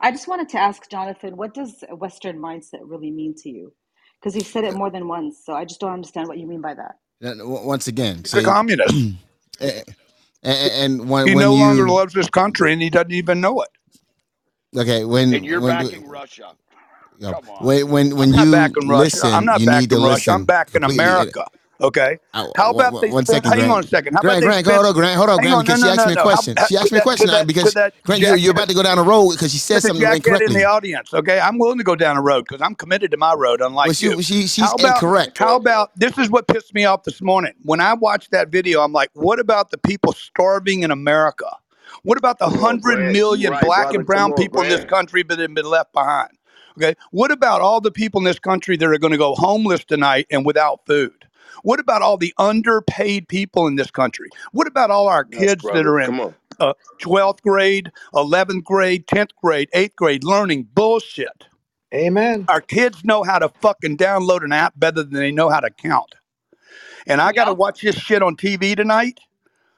I 0.00 0.12
just 0.12 0.28
wanted 0.28 0.50
to 0.50 0.58
ask 0.60 0.90
Jonathan, 0.90 1.36
what 1.36 1.54
does 1.54 1.84
a 1.90 1.96
Western 1.96 2.38
mindset 2.38 2.80
really 2.82 3.10
mean 3.10 3.34
to 3.38 3.50
you? 3.50 3.72
Because 4.20 4.36
you've 4.36 4.46
said 4.46 4.64
it 4.64 4.74
more 4.74 4.90
than 4.90 5.08
once, 5.08 5.42
so 5.44 5.54
I 5.54 5.64
just 5.66 5.80
don't 5.80 5.92
understand 5.92 6.28
what 6.28 6.38
you 6.38 6.46
mean 6.48 6.62
by 6.62 6.74
that. 6.74 6.96
once 7.66 7.88
again, 7.88 8.24
He's 8.24 8.36
a 8.36 8.42
communist. 8.42 9.14
and, 9.60 9.84
and 10.44 11.10
when 11.10 11.26
He 11.26 11.34
when 11.34 11.36
no 11.36 11.54
longer 11.54 11.88
loves 11.90 12.14
this 12.14 12.30
country, 12.30 12.72
and 12.72 12.82
he 12.82 12.90
doesn't 12.90 13.12
even 13.12 13.40
know 13.40 13.62
it. 13.62 13.70
okay 14.76 15.04
when 15.04 15.32
And 15.32 15.44
you're 15.44 15.60
when 15.60 15.80
backing 15.80 16.06
Russia. 16.08 16.54
you 17.18 17.34
Come 17.34 17.48
on. 17.50 17.68
when 17.68 17.88
when 17.90 18.16
when 18.16 18.32
I'm 18.32 18.36
not 18.36 18.50
you 18.50 18.52
backing 18.52 18.88
Russia. 18.88 19.24
listen, 19.24 19.30
I'm 19.32 19.46
not 19.46 19.64
you 19.64 19.68
need 19.68 19.90
to 19.90 19.96
backing 19.96 20.02
Russia. 20.02 20.32
I'm 20.32 20.44
listen 20.44 20.46
backing 20.46 20.82
completely. 20.82 20.84
America. 20.84 21.46
Okay. 21.80 22.18
Uh, 22.32 22.46
How 22.56 22.70
about 22.70 22.92
one- 22.92 23.02
they 23.02 23.10
one 23.10 23.26
spend? 23.26 23.44
second, 23.44 23.50
Hang 23.50 23.58
Grant. 23.68 23.72
on 23.72 23.84
a 23.84 23.86
second. 23.88 24.14
How 24.14 24.20
Grant, 24.20 24.40
they 24.40 24.46
Grant, 24.46 24.64
spend? 24.64 24.76
hold 24.76 24.86
on, 24.86 24.92
Grant, 24.94 25.16
hold 25.16 25.30
on, 25.30 25.38
Hang 25.38 25.50
Grant, 25.50 25.54
on, 25.54 25.58
no, 25.58 25.62
because 25.64 25.80
no, 25.80 25.86
she 25.86 25.90
asked 25.90 26.06
no, 26.06 26.14
me 26.14 26.20
a 26.20 26.22
question. 26.22 26.54
She 26.68 26.76
asked 26.76 26.92
me 26.92 26.98
a 26.98 27.02
question 27.02 27.26
could 27.26 27.34
that, 27.34 27.46
because 27.48 27.64
could 27.64 27.74
that, 27.74 27.94
Grant, 28.04 28.20
you, 28.20 28.26
jack, 28.28 28.40
you're 28.40 28.50
about 28.52 28.68
to 28.68 28.74
go 28.74 28.82
down 28.84 28.96
the 28.96 29.02
road 29.02 29.30
because 29.32 29.50
she 29.52 29.58
said 29.58 29.82
could 29.82 29.96
the 29.96 30.00
something 30.00 30.22
jackhead 30.22 30.46
in 30.46 30.52
the 30.52 30.64
audience? 30.64 31.12
Okay, 31.12 31.40
I'm 31.40 31.58
willing 31.58 31.78
to 31.78 31.84
go 31.84 31.96
down 31.96 32.16
a 32.16 32.22
road 32.22 32.44
because 32.48 32.62
I'm 32.62 32.76
committed 32.76 33.10
to 33.10 33.16
my 33.16 33.34
road, 33.34 33.60
unlike 33.60 33.88
Well, 33.88 33.94
she 33.94 34.06
you. 34.06 34.22
she 34.22 34.46
she's 34.46 34.64
How 34.64 34.74
about 34.74 34.94
incorrect. 35.02 35.38
how 35.38 35.56
about 35.56 35.90
this 35.98 36.16
is 36.16 36.30
what 36.30 36.46
pissed 36.46 36.72
me 36.74 36.84
off 36.84 37.02
this 37.02 37.20
morning 37.20 37.52
when 37.64 37.80
I 37.80 37.94
watched 37.94 38.30
that 38.30 38.50
video. 38.50 38.80
I'm 38.80 38.92
like, 38.92 39.10
what 39.14 39.40
about 39.40 39.70
the 39.70 39.78
people 39.78 40.12
starving 40.12 40.84
in 40.84 40.90
America? 40.92 41.50
What 42.04 42.18
about 42.18 42.38
the 42.38 42.46
Come 42.46 42.54
on, 42.54 42.60
hundred 42.60 42.96
Grant. 42.96 43.12
million 43.12 43.52
Right, 43.52 43.62
black 43.64 43.82
brother. 43.86 43.98
and 43.98 44.06
brown 44.06 44.30
on, 44.32 44.36
people 44.36 44.62
in 44.62 44.68
this 44.68 44.84
country 44.84 45.22
that 45.24 45.38
have 45.38 45.54
been 45.54 45.66
left 45.66 45.92
behind? 45.92 46.30
Okay, 46.78 46.94
what 47.10 47.30
about 47.30 47.60
all 47.60 47.80
the 47.80 47.90
people 47.92 48.18
in 48.20 48.24
this 48.24 48.38
country 48.38 48.76
that 48.76 48.86
are 48.88 48.98
going 48.98 49.12
to 49.12 49.18
go 49.18 49.34
homeless 49.34 49.84
tonight 49.84 50.26
and 50.30 50.44
without 50.46 50.80
food? 50.86 51.23
What 51.64 51.80
about 51.80 52.02
all 52.02 52.18
the 52.18 52.34
underpaid 52.38 53.28
people 53.28 53.68
in 53.68 53.76
this 53.76 53.92
country? 53.92 54.30
What 54.52 54.68
about 54.68 54.92
all 54.92 55.08
our 55.08 55.24
Yes, 55.28 55.46
kids 55.46 55.70
that 55.72 55.86
are 55.86 56.00
in 56.00 56.22
uh, 56.60 56.74
12th 57.02 57.42
grade, 57.42 57.92
11th 58.14 58.64
grade, 58.64 59.08
10th 59.08 59.32
grade, 59.42 59.70
8th 59.74 59.96
grade 59.96 60.24
learning 60.24 60.68
bullshit? 60.74 61.48
Amen. 61.94 62.48
Our 62.48 62.62
kids 62.62 63.04
know 63.04 63.24
how 63.24 63.40
to 63.40 63.50
fucking 63.62 63.98
download 63.98 64.44
an 64.44 64.52
app 64.52 64.74
better 64.76 65.02
than 65.04 65.14
they 65.14 65.32
know 65.32 65.50
how 65.50 65.60
to 65.60 65.70
count. 65.70 66.16
And 67.06 67.20
I 67.20 67.32
got 67.32 67.46
to 67.46 67.52
Yep. 67.52 67.54
watch 67.54 67.82
this 67.82 67.96
shit 67.96 68.22
on 68.22 68.36
TV 68.36 68.76
tonight 68.76 69.20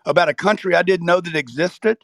about 0.06 0.28
a 0.28 0.34
country 0.34 0.74
I 0.76 0.82
didn't 0.82 1.06
know 1.06 1.20
that 1.20 1.36
existed 1.36 1.98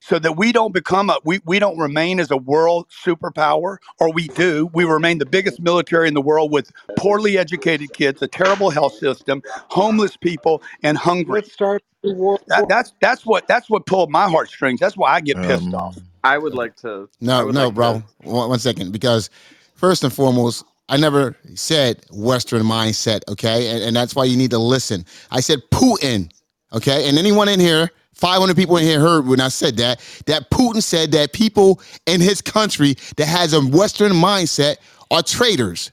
so 0.00 0.18
that 0.20 0.36
we 0.38 0.52
don't 0.52 0.74
become 0.74 1.10
a 1.10 1.18
we, 1.24 1.40
we 1.46 1.58
don't 1.60 1.78
remain 1.78 2.20
as 2.20 2.30
a 2.30 2.38
world 2.38 2.88
superpower 2.90 3.78
or 4.00 4.12
we 4.12 4.28
do 4.30 4.70
we 4.74 4.84
remain 4.84 5.18
the 5.18 5.26
biggest 5.26 5.60
military 5.60 6.08
in 6.08 6.14
the 6.14 6.22
world 6.22 6.52
with 6.52 6.72
poorly 6.96 7.38
educated 7.38 7.92
kids 7.94 8.22
a 8.22 8.28
terrible 8.28 8.70
health 8.70 8.94
system 8.94 9.42
homeless 9.70 10.16
people 10.16 10.62
and 10.82 10.98
hungry 10.98 11.42
Let's 11.42 11.52
start 11.52 11.82
the 12.02 12.14
war. 12.14 12.40
that, 12.48 12.68
that's 12.68 12.94
that's 13.00 13.26
what 13.26 13.46
that's 13.48 13.70
what 13.70 13.86
pulled 13.86 14.10
my 14.10 14.28
heartstrings 14.28 14.80
that's 14.80 14.96
why 14.96 15.12
i 15.14 15.20
get 15.20 15.42
pissed 15.42 15.72
Um, 15.72 15.74
off 15.74 15.98
I 16.24 16.38
would 16.38 16.54
like 16.54 16.76
to. 16.78 17.08
I 17.36 17.42
No, 17.42 17.44
would 17.44 17.56
no, 17.56 17.72
like 17.72 17.72
bro. 17.72 18.04
One, 18.24 18.50
one 18.50 18.60
second, 18.60 18.92
because 18.92 19.30
first 19.74 20.04
and 20.04 20.14
foremost, 20.14 20.64
I 20.90 20.98
never 20.98 21.36
said 21.56 22.04
Western 22.12 22.64
mindset, 22.64 23.22
okay, 23.28 23.70
and, 23.70 23.84
and 23.84 23.96
that's 23.96 24.16
why 24.16 24.24
you 24.24 24.38
need 24.38 24.52
to 24.52 24.58
listen. 24.60 25.06
I 25.32 25.40
said 25.40 25.60
Putin, 25.72 26.32
okay, 26.72 27.08
and 27.10 27.18
anyone 27.18 27.50
in 27.50 27.60
here, 27.60 27.90
500 28.14 28.56
people 28.56 28.76
in 28.76 28.84
here 28.84 29.00
heard 29.00 29.26
when 29.26 29.40
I 29.40 29.48
said 29.48 29.76
that. 29.78 30.00
That 30.26 30.50
Putin 30.50 30.82
said 30.82 31.12
that 31.12 31.32
people 31.32 31.80
in 32.06 32.20
his 32.20 32.42
country 32.42 32.96
that 33.16 33.26
has 33.26 33.52
a 33.54 33.60
Western 33.60 34.12
mindset 34.12 34.76
are 35.10 35.22
traitors. 35.22 35.92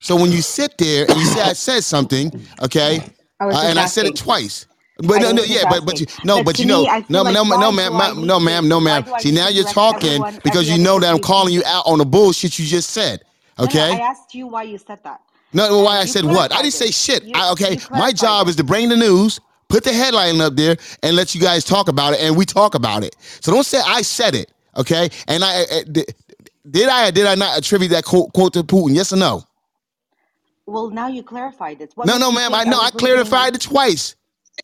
So 0.00 0.16
when 0.16 0.32
you 0.32 0.42
sit 0.42 0.78
there 0.78 1.06
and 1.08 1.18
you 1.18 1.26
say 1.26 1.40
I 1.42 1.52
said 1.52 1.82
something, 1.84 2.32
okay, 2.62 3.00
I 3.40 3.44
uh, 3.44 3.62
and 3.66 3.78
I 3.78 3.86
said 3.86 4.06
it 4.06 4.16
twice. 4.16 4.66
But 4.98 5.18
I 5.18 5.20
no, 5.20 5.32
no, 5.32 5.42
yeah, 5.44 5.64
but 5.68 5.84
but 5.84 6.00
you 6.00 6.06
no, 6.24 6.38
But 6.38 6.46
but 6.46 6.58
you 6.58 6.66
know, 6.66 6.82
me, 6.84 7.04
no, 7.10 7.22
like 7.22 7.34
no, 7.34 7.42
no, 7.42 7.72
ma'am, 7.72 7.92
ma- 7.92 8.12
no, 8.14 8.40
ma'am, 8.40 8.68
no, 8.68 8.80
ma'am. 8.80 9.04
See, 9.18 9.30
now 9.32 9.48
you're 9.48 9.64
talking 9.64 10.08
everyone 10.08 10.40
because 10.42 10.70
you 10.70 10.78
know 10.82 10.98
that 11.00 11.12
I'm 11.12 11.20
calling 11.20 11.52
you 11.52 11.62
out 11.66 11.84
on 11.86 11.98
the 11.98 12.06
bullshit 12.06 12.58
you 12.58 12.64
just 12.64 12.90
said. 12.90 13.22
No, 13.58 13.64
no, 13.64 13.70
Okay? 13.70 13.92
I 13.92 14.00
asked 14.00 14.34
you 14.34 14.46
why 14.46 14.62
you 14.64 14.78
said 14.78 15.02
that. 15.04 15.20
No, 15.52 15.68
no, 15.68 15.82
why 15.82 15.98
I 15.98 16.06
said 16.06 16.24
what? 16.24 16.52
I 16.52 16.62
didn't 16.62 16.74
say 16.74 16.90
shit. 16.90 17.24
You 17.24 17.32
I, 17.34 17.50
okay, 17.52 17.78
my 17.90 18.12
job 18.12 18.46
it. 18.46 18.50
is 18.50 18.56
to 18.56 18.64
bring 18.64 18.88
the 18.88 18.96
news, 18.96 19.40
put 19.68 19.84
the 19.84 19.92
headline 19.92 20.40
up 20.40 20.56
there, 20.56 20.76
and 21.02 21.16
let 21.16 21.34
you 21.34 21.40
guys 21.40 21.64
talk 21.64 21.88
about 21.88 22.14
it, 22.14 22.20
and 22.20 22.36
we 22.36 22.44
talk 22.46 22.74
about 22.74 23.04
it. 23.04 23.16
So 23.40 23.52
don't 23.52 23.64
say 23.66 23.80
I 23.84 24.02
said 24.02 24.34
it. 24.34 24.52
Okay? 24.76 25.10
And 25.28 25.44
I 25.44 25.62
uh, 25.62 25.66
did, 25.90 26.14
did 26.70 26.88
I 26.88 27.08
or 27.08 27.12
did 27.12 27.26
I 27.26 27.34
not 27.34 27.58
attribute 27.58 27.90
that 27.92 28.04
quote, 28.04 28.32
quote 28.32 28.52
to 28.54 28.62
Putin? 28.64 28.94
Yes 28.94 29.12
or 29.12 29.16
no? 29.16 29.44
Well, 30.66 30.90
now 30.90 31.08
you 31.08 31.22
clarified 31.22 31.80
it. 31.80 31.92
What 31.94 32.06
No, 32.06 32.18
no, 32.18 32.32
ma'am. 32.32 32.54
I 32.54 32.64
know. 32.64 32.78
I 32.80 32.84
was 32.84 32.90
clarified 32.90 33.54
it 33.56 33.62
twice. 33.62 34.16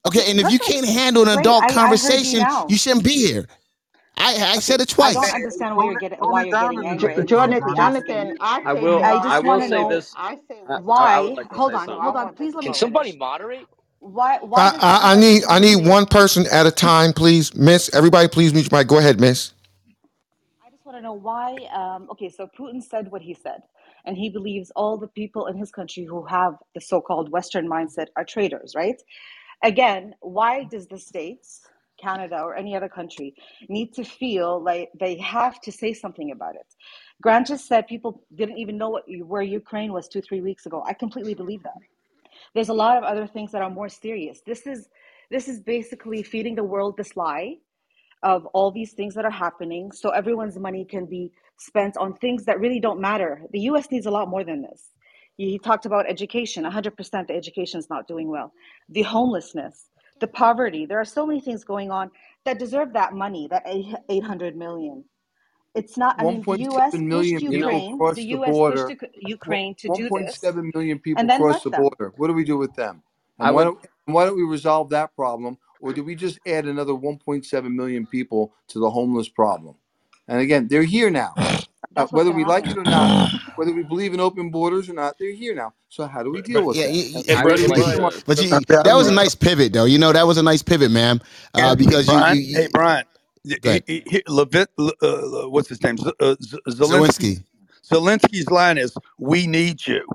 Okay, 0.07 0.31
and 0.31 0.41
if 0.41 0.51
you 0.51 0.59
can't 0.59 0.87
handle 0.87 1.23
an 1.25 1.29
Great. 1.31 1.41
adult 1.41 1.63
I, 1.63 1.67
I 1.69 1.71
you 1.71 1.75
conversation, 1.75 2.41
now. 2.41 2.67
you 2.69 2.77
shouldn't 2.79 3.05
be 3.05 3.27
here. 3.27 3.47
I 4.17 4.35
I 4.57 4.59
said 4.61 4.81
it 4.81 4.89
twice. 4.89 5.17
I 5.17 5.21
don't 5.27 5.35
understand 5.35 5.77
why 5.77 5.85
you're 5.87 5.97
getting 5.97 6.19
why 6.21 6.45
you're 6.45 6.57
getting 6.57 6.85
angry. 6.85 7.15
little 7.15 7.17
I'm 7.17 7.27
bit, 7.27 7.29
just 7.29 7.63
Jonathan. 7.65 7.75
Jonathan, 7.75 8.33
asking. 8.33 8.37
I 8.41 8.63
I 8.65 8.75
will. 8.75 9.03
I 9.03 9.15
I 9.15 9.19
just 9.19 9.37
I 9.37 9.41
will 9.41 9.47
want 9.47 9.63
to 9.63 9.69
say 9.69 9.75
know 9.75 9.89
this. 9.91 10.17
I 10.17 10.37
say 10.49 10.61
I. 10.69 10.79
I 10.97 11.19
I 11.19 11.21
why. 11.21 11.35
like 11.37 11.49
Hold 11.53 11.75
on, 11.75 11.81
something. 11.81 12.03
Hold 12.03 12.17
on. 12.17 12.35
Please 12.35 12.53
to 12.53 12.57
let 12.57 12.65
me. 12.65 12.69
Can 12.69 12.75
somebody 12.75 13.17
moderate? 13.17 13.69
Why? 14.03 14.39
Why 14.43 14.73
I, 14.73 14.79
I, 14.81 15.13
I 15.13 15.17
need 15.17 15.45
I 15.49 15.61
need 15.61 15.87
one 15.87 16.07
person 16.07 16.47
at 16.53 16.67
a 16.67 16.73
time, 16.73 17.13
please, 17.15 17.55
Miss. 17.57 17.95
Everybody, 17.95 18.29
please 18.29 18.55
mute 18.55 18.71
your 18.71 18.79
mic. 18.79 18.89
Go 18.89 18.99
ahead, 18.99 19.21
Miss. 19.21 19.53
I 20.65 20.71
just 20.71 20.87
want 20.87 20.99
to 20.99 21.03
know 21.03 21.15
why. 21.15 21.55
Um, 21.75 22.09
okay, 22.13 22.31
so 22.31 22.49
Putin 22.59 22.83
said 22.83 23.11
what 23.13 23.23
he 23.23 23.35
said, 23.35 23.63
and 24.07 24.17
he 24.17 24.31
believes 24.31 24.73
all 24.77 24.99
the 24.99 25.09
people 25.09 25.47
in 25.47 25.57
his 25.57 25.71
country 25.73 26.05
who 26.05 26.25
have 26.27 26.55
the 26.75 26.81
so-called 26.81 27.31
Western 27.31 27.69
mindset 27.69 28.09
are 28.17 28.25
traitors, 28.25 28.75
right? 28.77 29.03
Again, 29.65 30.15
why 30.21 30.65
does 30.65 30.89
the 30.89 30.99
states 30.99 31.63
Canada 32.01 32.41
or 32.41 32.57
any 32.57 32.77
other 32.77 32.89
country 32.89 33.35
need 33.69 33.95
to 33.95 34.05
feel 34.05 34.63
like 34.63 34.91
they 34.99 35.17
have 35.19 35.61
to 35.63 35.73
say 35.73 35.93
something 35.95 36.33
about 36.33 36.57
it. 36.57 36.67
Grant 37.23 37.47
just 37.49 37.69
said 37.69 37.87
people 37.89 38.23
didn't 38.35 38.59
even 38.59 38.79
know 38.79 38.91
what, 38.91 39.05
where 39.27 39.43
Ukraine 39.43 39.93
was 39.93 40.09
two, 40.09 40.23
three 40.23 40.41
weeks 40.41 40.67
ago. 40.67 40.83
I 40.87 40.95
completely 40.95 41.35
believe 41.35 41.63
that. 41.65 41.79
There's 42.55 42.69
a 42.69 42.75
lot 42.75 42.97
of 42.97 43.05
other 43.05 43.27
things 43.27 43.53
that 43.53 43.63
are 43.63 43.71
more 43.71 43.89
serious. 43.89 44.41
This 44.45 44.67
is 44.67 44.89
this 45.31 45.49
is 45.49 45.61
basically 45.61 46.23
feeding 46.23 46.55
the 46.55 46.65
world 46.65 46.97
this 46.97 47.17
lie 47.17 47.57
of 48.23 48.45
all 48.47 48.71
these 48.71 48.93
things 48.93 49.15
that 49.15 49.25
are 49.25 49.31
happening 49.31 49.91
so 49.91 50.11
everyone's 50.11 50.59
money 50.59 50.85
can 50.85 51.07
be 51.07 51.33
spent 51.57 51.97
on 51.97 52.15
things 52.15 52.45
that 52.45 52.61
really 52.61 52.79
don't 52.81 53.01
matter. 53.01 53.43
The 53.53 53.61
US 53.61 53.91
needs 53.91 54.07
a 54.07 54.11
lot 54.11 54.29
more 54.29 54.45
than 54.45 54.63
this. 54.63 54.91
He 55.37 55.59
talked 55.59 55.87
about 55.87 56.09
education. 56.09 56.65
100% 56.65 57.27
the 57.27 57.35
education 57.35 57.81
is 57.81 57.89
not 57.89 58.07
doing 58.07 58.29
well. 58.29 58.53
The 58.91 59.03
homelessness, 59.03 59.89
the 60.21 60.27
poverty. 60.27 60.85
There 60.87 61.01
are 61.01 61.05
so 61.05 61.27
many 61.27 61.41
things 61.41 61.65
going 61.65 61.91
on 61.91 62.11
that 62.45 62.59
deserve 62.59 62.93
that 62.93 63.15
money, 63.15 63.49
that 63.51 63.63
800 64.09 64.57
million. 64.57 65.05
It's 65.75 65.99
not, 65.99 66.17
I 66.19 66.25
mean, 66.25 66.45
the 66.49 66.57
US 66.73 66.95
1.7 66.95 67.07
pushed 67.11 67.41
million 67.41 67.45
people 67.45 67.83
Ukraine, 67.83 67.99
cross 67.99 68.17
the 68.17 68.25
the 68.31 68.39
US 68.41 68.61
pushed 68.61 68.91
border. 68.91 68.91
Uk- 68.91 69.11
Ukraine 69.15 69.75
to 69.77 69.91
do 69.91 70.11
this 70.11 70.51
1.7 70.51 70.75
million 70.75 70.99
people 71.01 71.19
and 71.19 71.31
then 71.31 71.47
cross 71.47 71.49
left 71.49 71.65
the 71.65 71.71
them. 71.71 71.83
border. 71.83 72.13
What 72.17 72.29
do 72.29 72.35
we 72.35 72.45
do 72.45 72.59
with 72.59 72.75
them? 72.77 73.03
And 73.41 73.49
I 73.49 73.53
why 73.53 73.65
would 73.65 73.65
don't 73.65 73.79
why 74.07 74.27
don't 74.27 74.37
we 74.37 74.45
resolve 74.45 74.91
that 74.91 75.15
problem, 75.17 75.59
or 75.81 75.93
do 75.95 76.05
we 76.05 76.15
just 76.17 76.41
add 76.47 76.67
another 76.67 76.93
1.7 76.95 77.75
million 77.75 78.07
people 78.07 78.55
to 78.69 78.81
the 78.81 78.91
homeless 78.91 79.29
problem? 79.29 79.77
And 80.29 80.41
again, 80.41 80.69
they're 80.69 80.85
here 80.85 81.11
now. 81.11 81.41
Uh, 81.97 82.07
That's 82.07 82.13
what's 82.13 82.25
whether 82.25 82.31
going 82.31 82.37
we 82.37 82.45
to 82.45 82.45
like 82.45 82.69
happen. 82.69 82.71
it 82.71 82.79
or 82.79 82.87
not, 82.87 83.15
whether 83.57 83.73
we 83.75 83.83
believe 83.85 84.15
in 84.15 84.21
open 84.21 84.51
borders 84.51 84.89
or 84.91 84.95
not, 84.95 85.19
they're 85.19 85.33
here 85.33 85.55
now. 85.55 85.75
So 85.89 86.07
how 86.07 86.23
do 86.23 86.33
we 86.33 86.43
deal 86.43 86.65
with 86.65 86.81
Yeah, 86.81 86.85
that? 86.85 86.97
you, 86.97 87.05
And 87.15 87.25
you, 87.27 87.37
I 87.37 87.47
would 87.47 87.61
make 87.69 87.87
like 87.87 87.87
smart. 87.87 88.15
to 88.15 88.25
but 88.27 88.41
you, 88.43 88.65
that 88.85 88.95
was 88.95 89.09
a 89.09 89.13
nice 89.13 89.35
pivot, 89.35 89.73
though. 89.73 89.87
You 89.87 89.99
know, 89.99 90.13
that 90.13 90.27
was 90.27 90.39
a 90.39 90.43
nice 90.43 90.63
pivot, 90.63 90.91
ma'am. 90.91 91.21
Uh, 91.55 91.75
And 91.75 91.79
hey, 91.85 91.97
because 91.97 92.11
you, 92.11 92.19
you, 92.21 92.39
Brian, 92.39 92.41
you 92.41 92.57
hey 92.57 92.69
Brian, 92.73 93.05
y- 93.05 93.12
go 93.12 93.12
he, 93.45 93.59
he, 93.87 94.03
he, 94.07 94.23
Levit, 94.29 94.69
uh, 94.79 94.91
uh, 95.03 95.49
what's 95.49 95.69
his 95.69 95.83
name? 95.83 95.99
Z- 95.99 96.13
uh, 96.21 96.37
Z- 96.43 96.59
Zelensky. 96.69 96.89
Zelensky. 96.89 97.45
Zelensky's 97.91 98.51
line 98.51 98.79
is, 98.79 98.97
"We 99.19 99.47
need 99.47 99.87
you." 99.87 100.07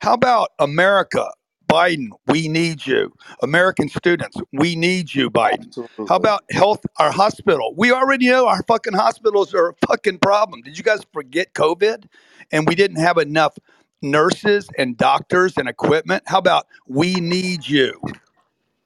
How 0.00 0.14
about 0.14 0.50
America? 0.58 1.30
Biden, 1.68 2.10
we 2.28 2.48
need 2.48 2.86
you. 2.86 3.12
American 3.42 3.88
students, 3.88 4.36
we 4.52 4.76
need 4.76 5.14
you, 5.14 5.28
Biden. 5.30 5.74
How 6.08 6.16
about 6.16 6.44
health, 6.50 6.86
our 6.98 7.10
hospital? 7.10 7.74
We 7.76 7.92
already 7.92 8.28
know 8.28 8.46
our 8.46 8.62
fucking 8.64 8.94
hospitals 8.94 9.52
are 9.52 9.70
a 9.70 9.74
fucking 9.86 10.18
problem. 10.18 10.62
Did 10.62 10.78
you 10.78 10.84
guys 10.84 11.00
forget 11.12 11.54
COVID? 11.54 12.04
And 12.52 12.68
we 12.68 12.74
didn't 12.76 12.98
have 13.00 13.18
enough 13.18 13.58
nurses 14.00 14.68
and 14.78 14.96
doctors 14.96 15.56
and 15.56 15.68
equipment. 15.68 16.22
How 16.26 16.38
about 16.38 16.66
we 16.86 17.14
need 17.16 17.66
you? 17.66 18.00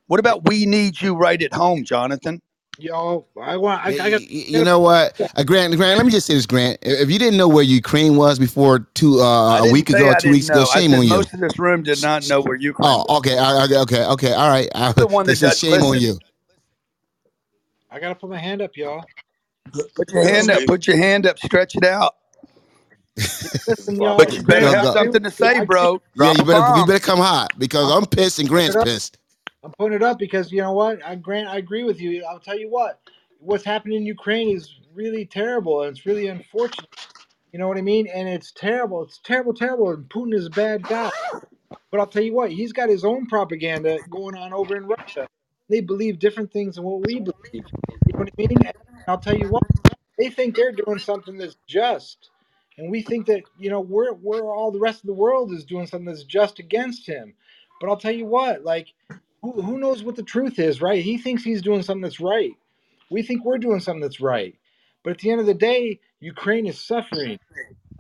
What 0.07 0.19
about 0.19 0.49
we 0.49 0.67
need 0.67 1.01
you 1.01 1.15
right 1.15 1.41
at 1.43 1.53
home, 1.53 1.85
Jonathan? 1.85 2.41
Yo, 2.81 3.27
I 3.41 3.57
want. 3.57 3.85
I, 3.85 3.89
I 3.89 4.11
got. 4.11 4.23
you, 4.23 4.59
you 4.59 4.65
know 4.65 4.81
what, 4.81 5.21
uh, 5.37 5.45
Grant? 5.45 5.77
Grant, 5.77 5.99
let 5.99 6.07
me 6.07 6.13
just 6.13 6.27
say 6.27 6.35
this, 6.35 6.47
Grant. 6.47 6.79
If 6.83 7.01
if 7.03 7.11
you 7.11 7.19
didn't 7.19 7.37
know 7.39 7.49
where 7.49 7.65
Ukraine 7.65 8.17
was 8.17 8.39
before 8.39 8.81
two 8.95 9.21
uh, 9.21 9.59
a 9.61 9.67
week 9.67 9.91
ago, 9.91 10.11
I 10.11 10.21
two 10.21 10.31
weeks 10.31 10.49
ago, 10.49 10.65
know. 10.65 10.71
I 10.71 10.83
shame 10.83 10.95
on 10.95 11.07
you. 11.07 11.09
most 11.09 11.35
of 11.35 11.41
this 11.41 11.59
room 11.59 11.83
did 11.85 12.01
not 12.01 12.25
know 12.25 12.41
where 12.43 12.57
Ukraine 12.57 12.89
Oh, 12.89 13.05
was. 13.05 13.19
okay, 13.19 13.39
I- 13.39 13.65
I- 13.65 13.83
okay, 13.83 14.05
okay, 14.05 14.33
all 14.33 14.49
right. 14.49 14.69
I, 14.75 14.89
I'm 14.89 14.95
the 14.97 15.07
one 15.09 15.27
that 15.29 15.41
listen, 15.41 15.41
does. 15.41 15.59
shame 15.59 15.83
on 15.83 15.99
you. 15.99 16.19
I 17.91 18.01
gotta 18.01 18.15
put 18.17 18.31
my 18.31 18.39
hand 18.39 18.63
up, 18.63 18.77
y'all. 18.77 19.05
put 19.97 20.13
your 20.13 20.25
hand 20.25 20.51
up. 20.51 20.67
Put 20.67 20.87
your 20.87 20.97
hand 20.97 21.27
up. 21.27 21.39
Stretch 21.39 21.77
it 21.77 21.85
out. 21.85 22.17
Listen, 23.67 24.01
y'all. 24.01 24.17
But 24.17 24.37
you 24.37 24.45
better 24.45 24.67
No, 24.67 24.73
have 24.73 24.85
go. 24.85 24.91
something 24.91 25.23
to 25.23 25.31
say, 25.31 25.61
bro. 25.61 26.03
Yeah, 26.15 26.33
you 26.33 26.45
better 26.45 26.69
you 26.73 26.85
better 26.85 27.01
come 27.05 27.21
hot 27.21 27.53
because 27.59 27.91
I'm 27.93 28.07
pissed 28.07 28.41
and 28.41 28.49
Grant's 28.49 28.77
pissed. 28.77 29.19
I'm 29.63 29.73
putting 29.73 29.97
it 29.97 30.03
up 30.03 30.19
because 30.19 30.51
you 30.51 30.63
know 30.63 30.73
what? 30.73 31.05
I 31.05 31.17
grant 31.17 31.49
I 31.49 31.59
agree 31.59 31.85
with 31.85 32.01
you. 32.01 32.25
I'll 32.25 32.41
tell 32.41 32.59
you 32.59 32.71
what. 32.71 33.01
What's 33.39 33.65
happening 33.65 33.99
in 33.99 34.07
Ukraine 34.07 34.57
is 34.57 34.75
really 34.95 35.27
terrible 35.27 35.83
and 35.83 35.97
it's 35.97 36.07
really 36.07 36.29
unfortunate. 36.29 36.89
You 37.53 37.59
know 37.59 37.69
what 37.69 37.79
I 37.79 37.83
mean? 37.83 38.07
And 38.07 38.29
it's 38.29 38.53
terrible. 38.53 39.03
It's 39.03 39.19
terrible, 39.19 39.53
terrible. 39.55 39.91
And 39.91 40.09
Putin 40.09 40.35
is 40.35 40.47
a 40.47 40.51
bad 40.51 40.83
guy. 40.83 41.11
But 41.91 42.01
I'll 42.01 42.07
tell 42.07 42.23
you 42.23 42.35
what, 42.35 42.53
he's 42.53 42.73
got 42.73 42.89
his 42.89 43.05
own 43.05 43.27
propaganda 43.27 43.99
going 44.09 44.37
on 44.37 44.53
over 44.53 44.77
in 44.77 44.87
Russia. 44.87 45.29
They 45.69 45.81
believe 45.81 46.19
different 46.19 46.53
things 46.53 46.77
than 46.77 46.85
what 46.85 47.07
we 47.07 47.21
believe. 47.21 47.35
You 47.53 48.13
know 48.13 48.19
what 48.19 48.29
I 48.29 48.33
mean? 48.37 48.57
And 48.67 48.75
I'll 49.09 49.19
tell 49.19 49.37
you 49.37 49.49
what, 49.49 49.63
they 50.19 50.31
think 50.31 50.55
they're 50.57 50.73
doing 50.73 50.99
something 50.99 51.37
that's 51.37 51.57
just. 51.67 52.31
And 52.79 52.91
we 52.91 53.03
think 53.03 53.27
that, 53.27 53.43
you 53.59 53.71
know, 53.71 53.81
we're 53.81 54.13
we're 54.13 54.43
all 54.43 54.71
the 54.71 54.79
rest 54.81 55.01
of 55.01 55.07
the 55.07 55.15
world 55.15 55.53
is 55.53 55.65
doing 55.65 55.87
something 55.87 56.07
that's 56.07 56.25
just 56.25 56.59
against 56.59 57.07
him. 57.07 57.35
But 57.81 57.91
I'll 57.91 57.97
tell 57.97 58.15
you 58.15 58.27
what, 58.27 58.65
like 58.65 58.89
who 59.43 59.63
who 59.63 59.79
knows 59.79 60.03
what 60.05 60.17
the 60.17 60.23
truth 60.25 60.59
is, 60.59 60.83
right? 60.83 61.03
He 61.05 61.19
thinks 61.19 61.45
he's 61.45 61.63
doing 61.63 61.83
something 61.83 62.03
that's 62.03 62.21
right. 62.21 62.53
We 63.11 63.23
think 63.23 63.45
we're 63.45 63.59
doing 63.59 63.81
something 63.81 64.03
that's 64.03 64.21
right. 64.21 64.57
But 65.05 65.13
at 65.13 65.19
the 65.21 65.31
end 65.31 65.41
of 65.41 65.47
the 65.47 65.55
day, 65.55 66.01
Ukraine 66.21 66.67
is 66.67 66.81
suffering 66.81 67.35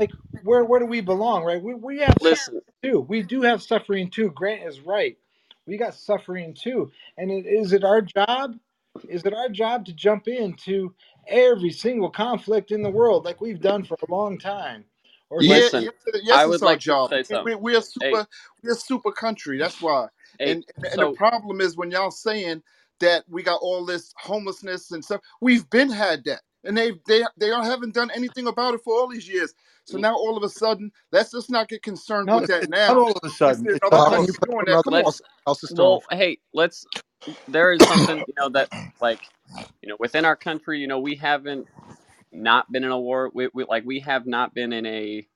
like 0.00 0.12
where 0.42 0.64
where 0.64 0.80
do 0.80 0.86
we 0.86 1.02
belong 1.02 1.44
right 1.44 1.62
we, 1.62 1.74
we 1.74 1.98
have 2.00 2.14
listen. 2.20 2.62
suffering 2.82 2.92
too 2.92 3.00
we 3.08 3.22
do 3.22 3.42
have 3.42 3.62
suffering 3.62 4.10
too 4.10 4.30
grant 4.34 4.62
is 4.64 4.80
right 4.80 5.18
we 5.66 5.78
got 5.78 5.94
suffering 5.94 6.54
too 6.54 6.90
and 7.18 7.30
it, 7.30 7.46
is 7.46 7.72
it 7.74 7.84
our 7.84 8.02
job 8.02 8.56
is 9.08 9.24
it 9.26 9.34
our 9.34 9.48
job 9.50 9.84
to 9.86 9.92
jump 9.94 10.28
into 10.28 10.94
every 11.28 11.70
single 11.72 12.10
conflict 12.10 12.72
in 12.72 12.82
the 12.82 12.90
world 12.90 13.24
like 13.26 13.40
we've 13.40 13.62
done 13.62 13.84
for 13.84 13.96
a 14.08 14.12
long 14.12 14.38
time 14.38 14.84
or 15.30 15.42
Yeah, 15.42 15.50
Listen, 15.50 15.84
yes, 15.84 15.94
it- 16.06 16.22
I 16.30 16.46
would 16.46 16.60
it's 16.60 16.62
our 16.62 16.76
to 16.76 16.80
job. 16.82 17.10
say 17.10 17.22
We, 17.28 17.36
something. 17.36 17.54
we, 17.54 17.54
we're 17.56 17.78
a 17.78 17.82
Hey, 18.00 18.12
super, 18.12 18.26
we're 18.62 18.72
a 18.72 18.76
super 18.76 19.12
country. 19.12 19.58
That's 19.58 19.82
why. 19.82 20.08
Hey. 20.40 20.52
And 20.52 20.64
and 20.76 20.86
and 20.86 21.00
the 21.00 21.12
problem 21.12 21.60
is 21.60 21.76
when 21.76 21.90
y'all 21.90 22.10
saying 22.10 22.62
that 23.00 23.24
we 23.28 23.42
got 23.42 23.60
all 23.60 23.84
this 23.84 24.14
homelessness 24.16 24.92
and 24.92 25.04
stuff. 25.04 25.20
We've 25.40 25.68
been 25.70 25.90
had 25.90 26.24
that, 26.24 26.42
and 26.64 26.76
they 26.76 26.92
they 27.06 27.24
they 27.36 27.50
all 27.50 27.64
haven't 27.64 27.94
done 27.94 28.10
anything 28.14 28.46
about 28.46 28.74
it 28.74 28.82
for 28.84 28.94
all 28.94 29.08
these 29.08 29.28
years. 29.28 29.54
So 29.84 29.98
mm. 29.98 30.02
now 30.02 30.14
all 30.14 30.36
of 30.36 30.44
a 30.44 30.48
sudden, 30.48 30.92
let's 31.10 31.32
just 31.32 31.50
not 31.50 31.68
get 31.68 31.82
concerned 31.82 32.26
No, 32.26 32.38
with 32.38 32.48
that 32.48 32.64
it's 32.64 32.68
not 32.68 32.94
now. 32.94 33.00
all 33.00 33.12
of 33.12 33.18
a 33.24 33.30
sudden. 33.30 33.64
there's 33.64 33.76
It's 33.76 33.82
let's 33.82 33.96
all 33.96 34.10
countries 34.10 34.38
doing 34.46 34.64
that. 34.66 34.84
Come 34.84 34.94
on. 34.94 35.04
let's 35.04 35.22
House 35.46 35.64
is 35.64 35.74
well, 35.76 36.02
hey, 36.10 36.38
let's. 36.54 36.86
There 37.48 37.72
is 37.72 37.86
something 37.86 38.18
you 38.18 38.34
know 38.38 38.48
that 38.50 38.72
like 39.00 39.20
you 39.82 39.88
know 39.88 39.96
within 39.98 40.24
our 40.24 40.36
country, 40.36 40.78
you 40.78 40.86
know, 40.86 41.00
we 41.00 41.16
haven't 41.16 41.66
not 42.32 42.70
been 42.70 42.84
in 42.84 42.90
a 42.90 42.98
war. 42.98 43.30
We, 43.34 43.48
we 43.52 43.64
like 43.64 43.84
we 43.84 44.00
have 44.00 44.26
not 44.26 44.54
been 44.54 44.72
in 44.72 44.86
a 44.86 45.26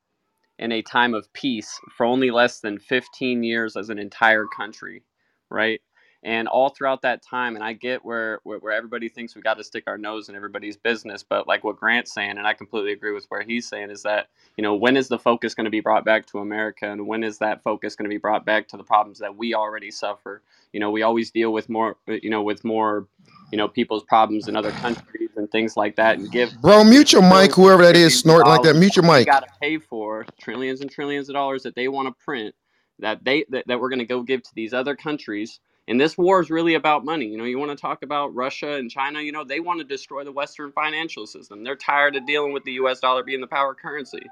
in 0.59 0.73
a 0.73 0.83
time 0.83 1.15
of 1.15 1.33
peace 1.33 1.81
for 1.97 2.07
only 2.07 2.31
less 2.31 2.61
than 2.61 2.79
15 2.79 3.43
years 3.45 3.77
as 3.77 3.91
an 3.91 3.99
entire 3.99 4.47
country, 4.47 5.05
right? 5.51 5.81
And 6.25 6.49
all 6.49 6.71
throughout 6.71 7.03
that 7.03 7.23
time, 7.23 7.55
and 7.55 7.65
I 7.65 7.75
get 7.75 8.05
where 8.05 8.41
where, 8.45 8.59
where 8.59 8.73
everybody 8.73 9.11
thinks 9.11 9.37
we 9.37 9.43
got 9.43 9.59
to 9.59 9.65
stick 9.65 9.85
our 9.87 9.99
nose 9.99 10.29
in 10.31 10.35
everybody's 10.35 10.77
business, 10.77 11.23
but 11.23 11.47
like 11.49 11.65
what 11.65 11.77
Grant's 11.79 12.15
saying, 12.15 12.39
and 12.39 12.47
I 12.47 12.55
completely 12.55 12.93
agree 12.93 13.13
with 13.13 13.27
where 13.29 13.43
he's 13.43 13.69
saying, 13.69 13.91
is 13.91 14.03
that 14.05 14.29
you 14.57 14.63
know 14.63 14.75
when 14.75 14.97
is 14.97 15.09
the 15.09 15.19
focus 15.19 15.55
going 15.55 15.67
to 15.67 15.71
be 15.71 15.81
brought 15.81 16.05
back 16.05 16.27
to 16.29 16.39
America, 16.39 16.91
and 16.91 17.07
when 17.07 17.25
is 17.25 17.39
that 17.39 17.63
focus 17.63 17.97
going 17.97 18.07
to 18.11 18.15
be 18.15 18.19
brought 18.19 18.47
back 18.47 18.69
to 18.69 18.79
the 18.79 18.85
problems 18.85 19.19
that 19.21 19.37
we 19.37 19.55
already 19.55 19.91
suffer? 19.91 20.43
You 20.73 20.81
know, 20.81 20.91
we 20.91 21.03
always 21.03 21.31
deal 21.31 21.53
with 21.53 21.69
more, 21.69 21.97
you 22.09 22.31
know, 22.31 22.43
with 22.43 22.65
more, 22.65 23.07
you 23.51 23.59
know, 23.59 23.69
people's 23.69 24.03
problems 24.05 24.49
in 24.49 24.57
other 24.57 24.73
countries 24.73 25.31
and 25.37 25.51
things 25.51 25.77
like 25.77 25.97
that, 25.97 26.19
and 26.19 26.31
give 26.31 26.53
Bro, 26.61 26.85
mute 26.85 27.13
your 27.13 27.23
mic, 27.23 27.55
whoever 27.55 27.83
that 27.83 27.97
is 27.97 28.19
snorting 28.19 28.49
like 28.49 28.63
that. 28.63 28.77
Mute 28.77 28.97
your 28.97 29.05
mic. 29.05 29.27
got 29.27 29.41
to 29.41 29.53
pay 29.61 29.79
for 29.79 30.27
trillions 30.41 30.81
and 30.81 30.91
trillions 30.91 31.29
of 31.29 31.35
dollars 31.35 31.63
that 31.63 31.75
they 31.75 31.89
want 31.89 32.09
to 32.09 32.25
print 32.25 32.55
that 32.99 33.25
they 33.25 33.45
that, 33.51 33.65
that 33.67 33.81
we're 33.81 33.89
going 33.89 33.99
to 33.99 34.05
go 34.05 34.23
give 34.23 34.43
to 34.43 34.51
these 34.55 34.73
other 34.73 34.97
countries. 34.97 35.61
And 35.87 36.01
this 36.01 36.17
war 36.17 36.41
is 36.41 36.49
really 36.49 36.75
about 36.75 37.05
money. 37.05 37.27
You 37.27 37.37
know 37.37 37.45
you 37.45 37.59
want 37.59 37.71
to 37.71 37.77
talk 37.77 38.03
about 38.03 38.35
russia 38.35 38.75
and 38.75 38.91
china 38.91 39.21
you 39.21 39.33
know 39.33 39.45
they 39.45 39.61
want 39.61 39.81
to 39.81 39.85
destroy 39.85 40.25
the 40.25 40.33
western 40.33 40.73
financial 40.73 41.27
system. 41.27 41.65
They're 41.65 41.77
tired 41.77 42.17
of 42.17 42.27
dealing 42.27 42.53
with 42.53 42.65
the 42.65 42.73
us 42.73 43.01
dollar 43.01 43.23
being 43.23 43.41
the 43.41 43.47
power 43.47 43.75
currency. 43.75 44.23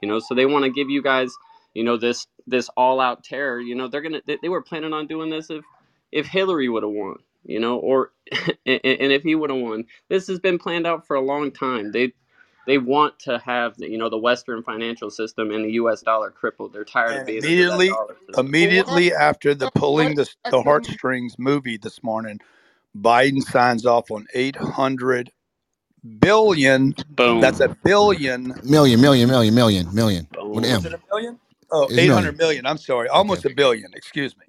You 0.00 0.08
know 0.08 0.18
so 0.18 0.34
they 0.34 0.46
want 0.46 0.64
to 0.64 0.70
give 0.70 0.90
you 0.90 1.02
guys 1.02 1.32
you 1.74 1.84
know 1.84 1.96
this 1.96 2.26
this 2.46 2.68
all 2.76 3.00
out 3.00 3.24
terror. 3.24 3.60
You 3.60 3.74
know 3.74 3.88
they're 3.88 4.02
gonna 4.02 4.20
they, 4.26 4.38
they 4.42 4.48
were 4.48 4.62
planning 4.62 4.92
on 4.92 5.06
doing 5.06 5.30
this 5.30 5.50
if 5.50 5.64
if 6.12 6.26
hillary 6.26 6.68
would 6.68 6.82
have 6.82 6.92
won 6.92 7.16
you 7.44 7.60
know 7.60 7.78
or 7.78 8.12
and, 8.66 8.80
and 8.84 9.12
if 9.12 9.22
he 9.22 9.34
would 9.34 9.50
have 9.50 9.60
won 9.60 9.84
this 10.08 10.26
has 10.26 10.38
been 10.38 10.58
planned 10.58 10.86
out 10.86 11.06
for 11.06 11.16
a 11.16 11.20
long 11.20 11.50
time 11.50 11.92
they 11.92 12.12
they 12.66 12.78
want 12.78 13.18
to 13.18 13.38
have 13.38 13.74
you 13.78 13.98
know 13.98 14.08
the 14.08 14.18
western 14.18 14.62
financial 14.62 15.10
system 15.10 15.50
and 15.50 15.64
the 15.64 15.70
us 15.72 16.02
dollar 16.02 16.30
crippled 16.30 16.72
they're 16.72 16.84
tired 16.84 17.20
of 17.20 17.26
being 17.26 17.38
under 17.38 17.48
immediately, 17.48 17.90
Well, 17.90 18.08
immediately 18.38 19.14
after 19.14 19.54
the 19.54 19.70
pulling 19.70 20.14
the 20.14 20.28
the 20.50 20.62
heartstrings 20.62 21.38
movie 21.38 21.76
this 21.76 22.02
morning, 22.02 22.40
Biden 22.96 23.42
signs 23.42 23.86
off 23.86 24.10
on 24.10 24.26
800 24.34 25.30
billion. 26.20 26.94
Boom. 27.16 27.40
That's 27.40 27.60
a 27.60 27.68
billion. 27.84 28.54
Million, 28.64 29.00
million, 29.00 29.28
million, 29.28 29.54
million, 29.54 29.94
million. 29.94 30.28
With 30.32 30.64
boom 30.64 30.74
Was 30.74 30.84
it 30.84 30.92
M. 30.92 31.00
a 31.00 31.14
million? 31.14 31.38
Oh, 31.70 31.84
It's 31.84 31.94
800 31.94 32.06
million. 32.08 32.36
million. 32.36 32.66
I'm 32.66 32.78
sorry. 32.78 33.08
Okay. 33.08 33.16
Almost 33.16 33.44
a 33.44 33.50
billion. 33.50 33.92
Excuse 33.94 34.36
me. 34.36 34.44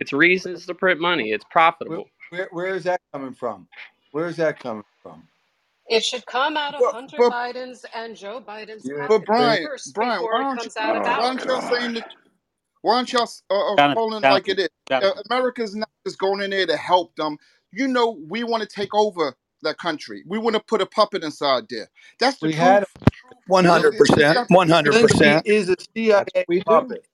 It's 0.00 0.12
reasons 0.12 0.66
to 0.66 0.74
print 0.74 1.00
money 1.00 1.30
it's 1.32 1.44
profitable 1.50 2.06
where, 2.30 2.48
where 2.52 2.74
is 2.76 2.84
that 2.84 3.00
coming 3.12 3.34
from? 3.34 3.66
Where 4.12 4.28
is 4.28 4.36
that 4.36 4.58
coming 4.58 4.84
from? 5.02 5.22
It 5.88 6.04
should 6.04 6.24
come 6.26 6.56
out 6.56 6.74
of 6.74 6.80
But 6.80 6.92
Hunter 6.92 7.16
but 7.18 7.32
Biden's 7.32 7.84
and 7.94 8.16
Joe 8.16 8.40
Biden's 8.46 8.84
Yeah, 8.84 9.08
but 9.08 9.24
pockets 9.26 9.26
Brian, 9.26 9.68
Brian, 9.94 10.22
why 10.22 10.40
it 10.40 10.44
don't 10.44 10.54
you 10.54 10.62
comes 10.62 10.74
why 10.76 11.16
Oh 11.16 11.22
aren't 11.26 11.44
y'all 11.44 11.60
saying 11.62 11.94
that? 11.94 12.08
Why 12.82 12.96
aren't 12.96 13.12
y'all 13.12 13.28
uh, 13.50 13.72
uh, 13.72 13.76
Jonathan, 13.76 13.94
calling 13.96 14.22
like 14.22 14.48
it 14.48 14.58
is? 14.60 14.68
Uh, 14.90 15.12
America's 15.30 15.74
not 15.74 15.90
just 16.06 16.18
going 16.18 16.40
in 16.40 16.50
there 16.50 16.66
to 16.66 16.76
help 16.76 17.14
them. 17.16 17.36
you 17.72 17.88
know 17.88 18.18
we 18.28 18.44
want 18.44 18.62
to 18.62 18.68
take 18.68 18.94
over 18.94 19.34
that 19.62 19.78
country. 19.78 20.22
We 20.26 20.38
want 20.38 20.54
to 20.56 20.62
put 20.62 20.80
a 20.80 20.86
puppet 20.86 21.24
inside 21.24 21.64
there. 21.68 21.88
That's 22.20 22.38
the 22.38 22.46
We 22.48 22.52
truth. 22.54 22.84
Hundred 23.66 23.88
it's- 23.94 24.00
it's 24.10 24.10
percent. 24.10 24.50
One 24.50 24.68
hundred 24.68 24.92
percent. 25.02 25.46
is 25.46 25.68
a 25.68 25.76
CIA 25.94 26.24
we 26.48 26.62
puppet. 26.62 27.04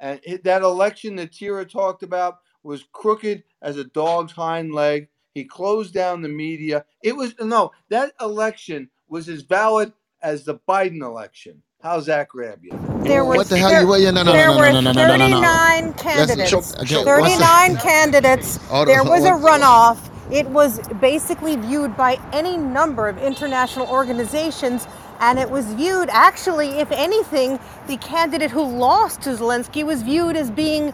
And 0.00 0.18
it, 0.24 0.44
that 0.44 0.62
election 0.62 1.14
that 1.16 1.32
Tira 1.32 1.64
talked 1.64 2.02
about 2.02 2.38
was 2.62 2.84
crooked 2.92 3.44
as 3.62 3.76
a 3.76 3.84
dog's 3.84 4.32
hind 4.32 4.74
leg. 4.74 5.08
He 5.34 5.44
closed 5.44 5.94
down 5.94 6.22
the 6.22 6.28
media. 6.28 6.84
It 7.04 7.14
was 7.14 7.34
no, 7.38 7.70
that 7.90 8.12
election 8.20 8.90
was 9.08 9.28
as 9.28 9.42
valid 9.42 9.92
as 10.22 10.44
the 10.44 10.56
Biden 10.68 11.02
election. 11.02 11.62
How's 11.82 12.06
that 12.06 12.28
grab 12.28 12.60
you? 12.62 12.72
There 13.02 13.24
What 13.24 13.48
the 13.48 13.56
hell 13.56 13.70
there, 13.70 13.82
you? 13.82 13.88
Wait, 13.88 14.04
no, 14.04 14.10
no, 14.10 14.22
no, 14.24 14.32
there 14.32 14.48
no, 14.48 14.54
no, 14.54 14.60
were 14.60 14.72
no, 14.72 14.80
no, 14.80 14.92
no, 14.92 15.06
no, 15.06 15.16
no, 15.16 15.40
no. 15.40 15.40
39 15.40 15.92
candidates. 15.94 16.74
okay, 16.76 16.96
one 16.96 17.04
39 17.06 17.38
second. 17.38 17.78
candidates. 17.78 18.56
Hold 18.66 18.88
There 18.88 19.04
was 19.04 19.24
a 19.24 19.30
runoff. 19.30 19.98
It 20.30 20.46
was 20.48 20.78
basically 21.00 21.56
viewed 21.56 21.96
by 21.96 22.20
any 22.32 22.56
number 22.56 23.08
of 23.08 23.18
international 23.18 23.88
organizations, 23.88 24.86
and 25.20 25.38
it 25.38 25.48
was 25.48 25.66
viewed 25.74 26.08
actually, 26.10 26.68
if 26.80 26.90
anything, 26.90 27.58
the 27.86 27.96
candidate 27.98 28.50
who 28.50 28.64
lost 28.64 29.22
to 29.22 29.30
Zelensky 29.30 29.84
was 29.84 30.02
viewed 30.02 30.34
as 30.34 30.50
being 30.50 30.92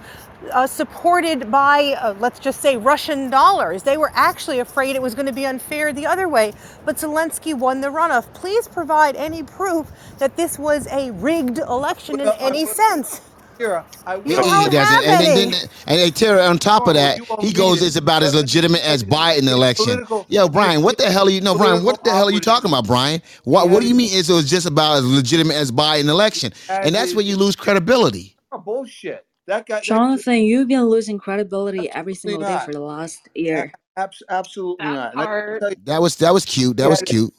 uh, 0.52 0.66
supported 0.66 1.50
by, 1.50 1.94
uh, 2.00 2.14
let's 2.18 2.38
just 2.38 2.60
say, 2.60 2.76
Russian 2.76 3.30
dollars. 3.30 3.82
They 3.82 3.96
were 3.96 4.10
actually 4.14 4.58
afraid 4.58 4.96
it 4.96 5.02
was 5.02 5.14
going 5.14 5.26
to 5.26 5.32
be 5.32 5.46
unfair 5.46 5.92
the 5.92 6.06
other 6.06 6.28
way, 6.28 6.52
but 6.84 6.96
Zelensky 6.96 7.54
won 7.54 7.80
the 7.80 7.88
runoff. 7.88 8.32
Please 8.34 8.68
provide 8.68 9.16
any 9.16 9.42
proof 9.42 9.90
that 10.18 10.36
this 10.36 10.58
was 10.58 10.86
a 10.88 11.10
rigged 11.12 11.58
election 11.58 12.20
in 12.20 12.28
any 12.38 12.66
sense. 12.66 13.20
Tira, 13.58 13.86
I 14.06 14.16
You 14.16 14.22
He, 14.24 14.36
will. 14.36 14.44
he 14.64 14.70
doesn't. 14.70 15.04
have 15.04 15.04
And 15.04 15.26
then, 15.26 15.38
any. 15.38 15.50
then 15.52 15.60
and 15.86 15.98
hey, 16.00 16.10
Terry, 16.10 16.40
on 16.42 16.58
top 16.58 16.82
of 16.88 16.90
oh, 16.90 16.92
that, 16.94 17.20
he 17.40 17.52
goes, 17.52 17.82
it's 17.82 17.96
about 17.96 18.22
as 18.22 18.34
legitimate 18.34 18.82
as 18.84 19.04
Biden 19.04 19.48
election. 19.48 19.84
political- 19.86 20.26
Yo, 20.28 20.48
Brian, 20.48 20.82
what 20.82 20.98
the 20.98 21.10
hell 21.10 21.26
are 21.26 21.30
you? 21.30 21.40
No, 21.40 21.56
Brian, 21.56 21.84
what 21.84 22.04
the 22.04 22.10
hell 22.10 22.28
are 22.28 22.32
you 22.32 22.40
talking 22.40 22.70
about, 22.70 22.86
Brian? 22.86 23.22
What 23.44 23.70
What 23.70 23.80
do 23.82 23.88
you 23.88 23.94
mean? 23.94 24.12
Is 24.12 24.30
it 24.30 24.34
was 24.34 24.50
just 24.50 24.66
about 24.66 24.98
as 24.98 25.06
legitimate 25.06 25.54
as 25.56 25.72
Biden 25.72 26.08
election? 26.08 26.52
And 26.68 26.94
that's 26.94 27.14
where 27.14 27.24
you 27.24 27.36
lose 27.36 27.56
credibility. 27.56 28.36
Oh, 28.52 28.58
bullshit. 28.58 29.26
That 29.46 29.66
guy. 29.66 29.76
that- 29.76 29.84
Jonathan, 29.84 30.36
you've 30.42 30.68
been 30.68 30.84
losing 30.86 31.18
credibility 31.18 31.90
every 31.90 32.14
single 32.14 32.40
day 32.42 32.58
for 32.64 32.72
the 32.72 32.80
last 32.80 33.28
year. 33.34 33.72
abs- 33.96 34.22
absolutely 34.28 34.84
That 34.86 34.92
not. 34.94 35.12
And 35.12 35.20
I 35.20 35.24
can 35.24 35.26
part. 35.26 35.60
tell 35.60 35.70
you, 35.70 35.76
That 35.84 36.02
was 36.02 36.16
that 36.16 36.34
was 36.34 36.44
cute. 36.44 36.76
That 36.78 36.88
was 36.90 37.00
cute. 37.02 37.32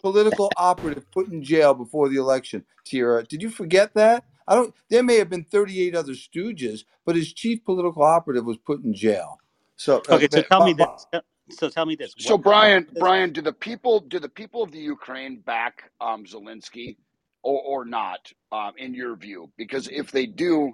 Political 0.00 0.50
operative 0.56 1.08
put 1.12 1.28
in 1.28 1.44
jail 1.44 1.74
before 1.74 2.08
the 2.08 2.16
election. 2.16 2.64
Tira, 2.84 3.22
did 3.24 3.40
you 3.42 3.50
forget 3.50 3.94
that? 3.94 4.24
I 4.48 4.54
don't. 4.54 4.74
There 4.90 5.02
may 5.02 5.16
have 5.16 5.30
been 5.30 5.44
38 5.44 5.94
other 5.94 6.12
stooges, 6.12 6.84
but 7.04 7.16
his 7.16 7.32
chief 7.32 7.64
political 7.64 8.02
operative 8.02 8.44
was 8.44 8.56
put 8.58 8.82
in 8.84 8.94
jail. 8.94 9.38
So 9.76 9.98
uh, 10.08 10.14
Okay, 10.16 10.28
so 10.30 10.38
but- 10.40 10.48
tell 10.48 10.64
me 10.66 10.74
but- 10.74 11.04
this. 11.12 11.22
So 11.58 11.68
tell 11.68 11.84
me 11.86 11.96
this. 11.96 12.14
So 12.18 12.34
What- 12.34 12.42
Brian, 12.44 12.84
what 12.84 12.92
is- 12.96 13.00
Brian, 13.00 13.32
do 13.32 13.40
the 13.42 13.52
people 13.52 14.00
do 14.00 14.18
the 14.18 14.28
people 14.28 14.62
of 14.62 14.70
the 14.70 14.78
Ukraine 14.78 15.40
back 15.40 15.90
um, 16.00 16.24
Zelensky 16.24 16.96
or, 17.42 17.60
or 17.62 17.84
not? 17.84 18.32
Um, 18.52 18.72
in 18.78 18.94
your 18.94 19.16
view, 19.16 19.50
because 19.56 19.88
if 19.88 20.12
they 20.12 20.26
do, 20.26 20.72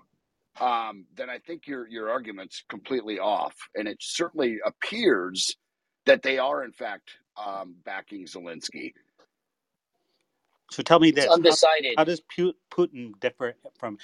um, 0.60 1.06
then 1.16 1.30
I 1.30 1.38
think 1.38 1.66
your 1.66 1.88
your 1.88 2.10
argument's 2.10 2.62
completely 2.68 3.18
off, 3.18 3.54
and 3.74 3.88
it 3.88 3.96
certainly 4.00 4.58
appears 4.64 5.56
that 6.06 6.22
they 6.22 6.38
are 6.38 6.64
in 6.64 6.72
fact 6.72 7.10
um, 7.36 7.74
backing 7.84 8.26
Zelensky. 8.26 8.92
So 10.70 10.82
tell 10.82 11.00
me 11.00 11.10
this: 11.12 11.26
how, 11.26 11.34
undecided. 11.34 11.96
how 11.96 12.04
does 12.04 12.22
Putin 12.72 13.18
differ 13.20 13.54
from 13.78 13.98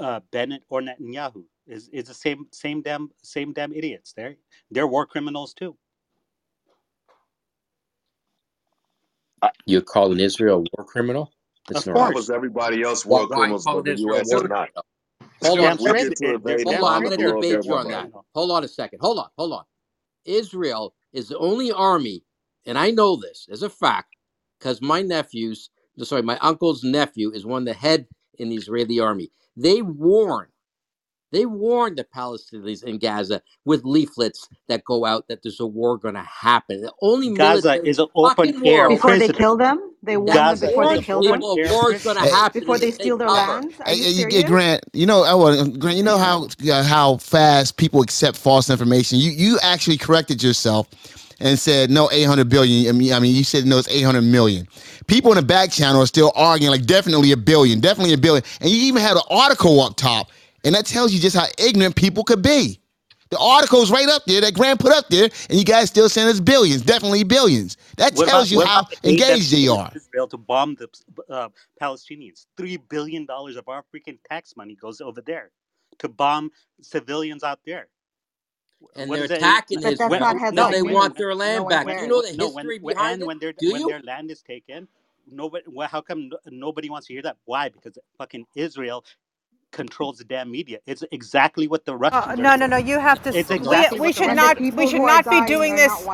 uh, 0.00 0.20
Bennett 0.32 0.64
or 0.70 0.82
Netanyahu? 0.82 1.44
Is 1.66 1.88
is 1.90 2.06
the 2.08 2.14
same 2.14 2.46
same 2.52 2.82
damn 2.82 3.10
same 3.22 3.52
damn 3.52 3.72
idiots? 3.74 4.12
They're 4.14 4.36
they're 4.70 4.86
war 4.88 5.06
criminals 5.06 5.54
too. 5.54 5.76
You're 9.66 9.82
calling 9.82 10.20
Israel 10.20 10.58
a 10.58 10.78
war 10.78 10.86
criminal? 10.86 11.32
It's 11.70 11.80
Of 11.80 11.86
not. 11.86 11.94
Why 11.94 12.10
was 12.10 12.30
everybody 12.30 12.82
else 12.82 13.06
war 13.06 13.26
Why, 13.26 13.26
why 13.30 13.48
criminals 13.48 13.68
but 13.68 13.84
the 13.84 13.94
U.S. 13.98 14.34
war 14.34 14.44
is 14.44 14.44
not? 14.48 14.70
Hold 15.42 15.60
on, 15.60 15.78
straight 15.78 16.08
Fred. 16.08 16.08
they 16.20 16.26
to 16.26 16.34
invade 16.34 16.66
Hold 16.66 16.82
on, 16.84 16.96
I'm 16.96 17.02
going 17.04 17.18
to 17.18 17.32
debate 17.32 17.66
you 17.66 17.74
on 17.76 17.88
that. 17.88 18.08
Hold 18.34 18.50
on 18.52 18.64
a 18.64 18.68
second. 18.68 19.00
Hold 19.00 19.18
on, 19.18 19.28
hold 19.38 19.52
on. 19.54 19.64
Israel 20.26 20.94
is 21.12 21.28
the 21.28 21.38
only 21.38 21.72
army, 21.72 22.24
and 22.66 22.78
I 22.78 22.90
know 22.92 23.16
this 23.16 23.48
as 23.50 23.62
a 23.64 23.70
fact, 23.70 24.16
because 24.58 24.82
my 24.82 25.02
nephews, 25.02 25.70
sorry, 26.04 26.22
my 26.22 26.38
uncle's 26.38 26.84
nephew 26.84 27.30
is 27.32 27.44
one 27.46 27.62
of 27.62 27.66
the 27.66 27.74
head 27.74 28.06
in 28.38 28.50
the 28.50 28.56
Israeli 28.56 29.00
army. 29.00 29.30
They 29.56 29.82
warn, 29.82 30.48
they 31.32 31.44
warn 31.44 31.96
the 31.96 32.04
Palestinians 32.04 32.84
in 32.84 32.98
Gaza 32.98 33.42
with 33.64 33.84
leaflets 33.84 34.48
that 34.68 34.84
go 34.84 35.04
out 35.04 35.28
that 35.28 35.42
there's 35.42 35.60
a 35.60 35.66
war 35.66 35.98
going 35.98 36.14
to 36.14 36.22
happen. 36.22 36.80
The 36.80 36.92
only 37.02 37.34
Gaza 37.34 37.68
military 37.68 37.88
is 37.88 37.98
an 37.98 38.06
open 38.14 38.66
air 38.66 38.88
war. 38.88 38.96
Before 38.96 39.18
they 39.18 39.28
kill 39.28 39.56
them, 39.56 39.94
they 40.02 40.16
warn 40.16 40.26
them 40.26 40.36
Gaza 40.36 40.66
before 40.68 40.84
is 40.84 41.00
they 41.00 41.04
kill 41.04 41.22
them. 41.22 41.42
open 41.42 41.70
war 41.70 41.92
is 41.92 42.04
going 42.04 42.16
to 42.16 42.22
happen. 42.22 42.60
Before 42.60 42.78
they 42.78 42.92
steal 42.92 43.18
their 43.18 43.28
power. 43.28 43.60
lands. 43.60 43.74
Are 43.84 43.92
you 43.92 44.26
hey, 44.28 44.38
you 44.38 44.44
Grant. 44.44 44.84
You 44.92 45.06
know, 45.06 45.24
I 45.24 45.34
want 45.34 45.78
Grant. 45.78 45.96
You 45.98 46.04
know 46.04 46.18
how 46.18 46.48
uh, 46.70 46.82
how 46.82 47.16
fast 47.18 47.76
people 47.76 48.00
accept 48.00 48.38
false 48.38 48.70
information. 48.70 49.18
You 49.18 49.32
you 49.32 49.58
actually 49.62 49.98
corrected 49.98 50.42
yourself 50.42 50.88
and 51.40 51.58
said 51.58 51.90
no 51.90 52.08
800 52.10 52.48
billion. 52.48 52.88
I 52.88 52.98
mean, 52.98 53.12
I 53.12 53.20
mean, 53.20 53.34
you 53.34 53.44
said 53.44 53.66
no, 53.66 53.78
it's 53.78 53.88
800 53.88 54.22
million. 54.22 54.66
People 55.08 55.32
in 55.32 55.36
the 55.36 55.42
back 55.44 55.72
channel 55.72 56.02
are 56.02 56.06
still 56.08 56.32
arguing 56.36 56.72
like 56.72 56.86
definitely 56.86 57.32
a 57.32 57.38
billion, 57.38 57.80
definitely 57.80 58.14
a 58.14 58.18
billion. 58.18 58.44
And 58.62 58.70
you 58.70 58.78
even 58.84 59.02
had 59.02 59.16
an 59.18 59.24
article 59.30 59.80
up 59.82 59.96
top, 59.96 60.30
and 60.64 60.74
that 60.76 60.86
tells 60.86 61.12
you 61.14 61.20
just 61.20 61.36
how 61.36 61.46
ignorant 61.58 61.96
people 61.96 62.24
could 62.24 62.42
be. 62.42 62.80
The 63.30 63.38
article's 63.38 63.90
right 63.92 64.08
up 64.08 64.24
there 64.26 64.42
that 64.42 64.54
Grant 64.54 64.80
put 64.80 64.92
up 64.92 65.08
there, 65.10 65.30
and 65.50 65.58
you 65.58 65.64
guys 65.66 65.88
still 65.90 66.08
saying 66.10 66.30
it's 66.30 66.40
billions, 66.40 66.82
definitely 66.82 67.24
billions. 67.24 67.76
That 67.98 68.16
What 68.16 68.28
tells 68.28 68.50
about, 68.50 68.50
you 68.50 68.62
how 68.62 68.86
the 69.02 69.10
engaged 69.10 69.52
they 69.52 69.68
are. 69.68 69.92
to 69.92 69.98
Israel 69.98 70.28
to 70.28 70.38
bomb 70.38 70.76
the 70.76 70.88
uh, 71.30 71.50
Palestinians? 71.82 72.46
Three 72.56 72.78
billion 72.78 73.26
dollars 73.26 73.56
of 73.56 73.68
our 73.68 73.84
freaking 73.94 74.18
tax 74.30 74.56
money 74.56 74.76
goes 74.76 75.00
over 75.02 75.22
there 75.22 75.52
to 76.00 76.08
bomb 76.08 76.50
civilians 76.82 77.44
out 77.44 77.60
there. 77.66 77.88
And 78.96 79.12
What 79.12 79.14
they're 79.14 79.24
is 79.24 79.30
it? 79.30 79.46
attacking 79.46 79.82
But 79.82 79.96
that's 79.98 80.00
Israel 80.00 80.18
not 80.18 80.38
because 80.38 80.38
headline 80.38 80.70
they 80.70 80.82
news. 80.82 80.82
want 80.82 81.16
their 81.16 81.34
land 81.34 81.68
one 81.68 81.68
back. 81.68 81.88
Do 81.96 82.02
you 82.02 82.08
know 82.08 82.22
the 82.22 82.34
no, 82.34 82.50
when, 82.50 82.72
history 82.72 82.78
when 82.80 82.96
behind 82.96 83.22
and 83.22 83.22
it? 83.22 83.26
when 83.26 83.38
Do 83.58 83.66
when 83.66 83.68
you? 83.68 83.86
their 83.86 84.02
land 84.02 84.30
is 84.30 84.42
taken, 84.42 84.88
nobody. 85.32 85.64
Well, 85.68 85.88
how 85.88 86.02
come 86.02 86.30
nobody 86.48 86.90
wants 86.90 87.08
to 87.08 87.14
hear 87.14 87.22
that? 87.22 87.38
Why? 87.46 87.68
Because 87.70 87.98
fucking 88.18 88.46
Israel 88.56 89.04
controls 89.72 90.18
the 90.18 90.24
damn 90.24 90.50
media. 90.50 90.80
It's 90.86 91.04
exactly 91.12 91.68
what 91.68 91.84
the 91.86 91.96
Russians 91.96 92.26
Uh, 92.26 92.34
are 92.36 92.36
no, 92.36 92.56
no, 92.56 92.66
doing. 92.66 92.68
no. 92.68 92.78
You 92.78 93.00
have 93.00 93.22
to. 93.22 93.34
It's 93.34 93.50
We, 93.56 93.56
exactly 93.56 94.00
we 94.00 94.12
what 94.12 94.16
the 94.16 94.24
should 94.24 94.32
not. 94.32 94.58
We 94.72 94.86
should 94.86 95.02
not 95.04 95.28
be 95.28 95.40
dying 95.40 95.42
doing 95.42 95.76
are 95.76 95.76
this. 95.76 96.10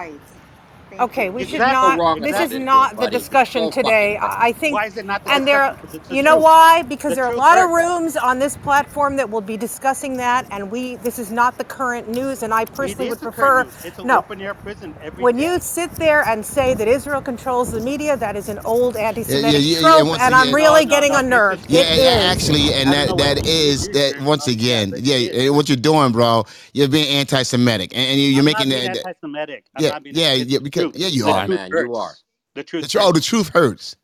Not 0.98 1.10
whites. 1.10 1.12
Thank 1.12 1.12
Okay, 1.12 1.30
you. 1.30 1.32
we 1.32 1.44
should 1.44 1.60
There's 1.60 1.66
no 1.66 1.90
not. 1.90 1.98
wrong 1.98 2.20
This 2.20 2.30
about 2.30 2.42
is 2.42 2.52
Israel, 2.52 2.66
not 2.66 2.98
the 3.00 3.06
buddy. 3.06 3.10
Discussion 3.10 3.62
all 3.62 3.72
fucking 3.72 3.82
today. 3.82 4.18
I 4.18 4.48
I 4.48 4.52
think, 4.52 4.74
Why 4.74 4.86
is 4.86 4.96
it 4.96 5.06
not 5.06 5.24
the 5.24 5.30
and 5.32 5.46
there. 5.48 5.74
discussion? 5.74 5.80
It's 5.82 5.92
the 5.92 6.00
You 6.08 6.22
know 6.22 6.36
truth. 6.36 6.44
why? 6.44 6.82
Because 6.82 7.10
The 7.10 7.16
there 7.16 7.24
are 7.24 7.30
a 7.30 7.32
truth 7.32 7.38
lot 7.38 7.58
of 7.58 7.70
hurts. 7.70 7.74
rooms 7.74 8.16
on 8.16 8.38
this 8.40 8.56
platform 8.56 9.16
that 9.16 9.30
will 9.30 9.42
be 9.42 9.56
discussing 9.56 10.16
that, 10.18 10.46
and 10.50 10.70
we. 10.70 10.96
This 10.96 11.18
is 11.18 11.30
not 11.32 11.58
the 11.58 11.64
current 11.64 12.08
news, 12.08 12.42
and 12.42 12.54
I 12.54 12.64
It 12.64 12.72
personally 12.72 13.06
is 13.06 13.10
would 13.10 13.20
the 13.20 13.26
prefer. 13.26 13.64
news. 13.64 13.74
It's 13.84 13.98
an 13.98 14.08
No, 14.08 14.18
open 14.18 14.40
air 14.40 14.54
prison 14.54 14.96
every 15.02 15.24
when 15.24 15.36
day. 15.36 15.44
you 15.44 15.60
sit 15.60 15.96
there 15.96 16.22
and 16.28 16.44
say 16.46 16.74
that 16.74 16.88
Israel 16.88 17.22
controls 17.22 17.72
the 17.72 17.80
media, 17.80 18.16
that 18.16 18.36
is 18.36 18.48
an 18.48 18.60
old 18.64 18.96
Yeah, 19.28 19.40
yeah, 19.40 19.58
anti-Semitic 19.58 19.60
yeah, 19.60 19.80
yeah. 19.80 19.80
trope, 19.80 20.08
Once 20.08 20.22
and 20.22 20.34
I'm 20.34 20.50
again, 20.50 20.60
No, 20.60 20.60
really 20.60 20.84
no, 20.84 20.86
getting 20.86 21.14
no. 21.14 21.20
It's 21.36 21.48
a 21.50 21.58
unnerved. 21.58 21.66
Yeah, 21.68 21.82
It 21.82 21.88
and- 21.90 22.02
and 22.02 22.22
is. 22.22 22.24
actually, 22.24 22.72
and 22.74 22.90
I 22.90 22.94
don't 22.94 23.06
that 23.08 23.08
know 23.08 23.16
that 23.16 23.36
what 23.36 23.46
is 23.46 23.88
you're, 23.88 23.94
that 23.94 24.14
you're 24.14 24.22
once 24.22 24.46
yeah, 24.46 24.52
again, 24.52 24.90
but 24.90 25.02
yeah, 25.02 25.16
it 25.16 25.32
is. 25.32 25.46
eh, 25.46 25.48
what 25.50 25.68
you're 25.68 25.76
doing, 25.76 26.12
bro. 26.12 26.44
You're 26.74 26.88
being 26.88 27.08
anti-Semitic, 27.08 27.92
and, 27.94 28.06
and 28.12 28.20
you- 28.20 28.28
you're 28.30 28.44
I'm 28.44 28.44
making 28.44 28.68
not 28.68 28.70
being 28.70 28.84
that. 28.84 28.94
that- 28.94 29.06
anti-Semitic. 29.06 29.64
I'm 29.76 29.82
Yeah, 29.84 29.88
not 29.88 30.02
being. 30.04 30.16
yeah, 30.16 30.32
It's 30.34 30.52
yeah. 30.52 30.58
Because 30.60 30.83
truth. 30.90 30.96
yeah, 30.96 31.08
you 31.08 31.24
The 31.24 31.32
are. 31.32 31.46
truth 31.46 31.58
man, 31.58 31.70
you 31.70 31.94
are. 31.96 32.14
The 32.54 32.64
truth 32.64 32.82
The 32.84 32.88
tr- 32.88 32.98
oh, 33.00 33.12
the 33.12 33.20
truth 33.20 33.50
hurts. 33.50 33.96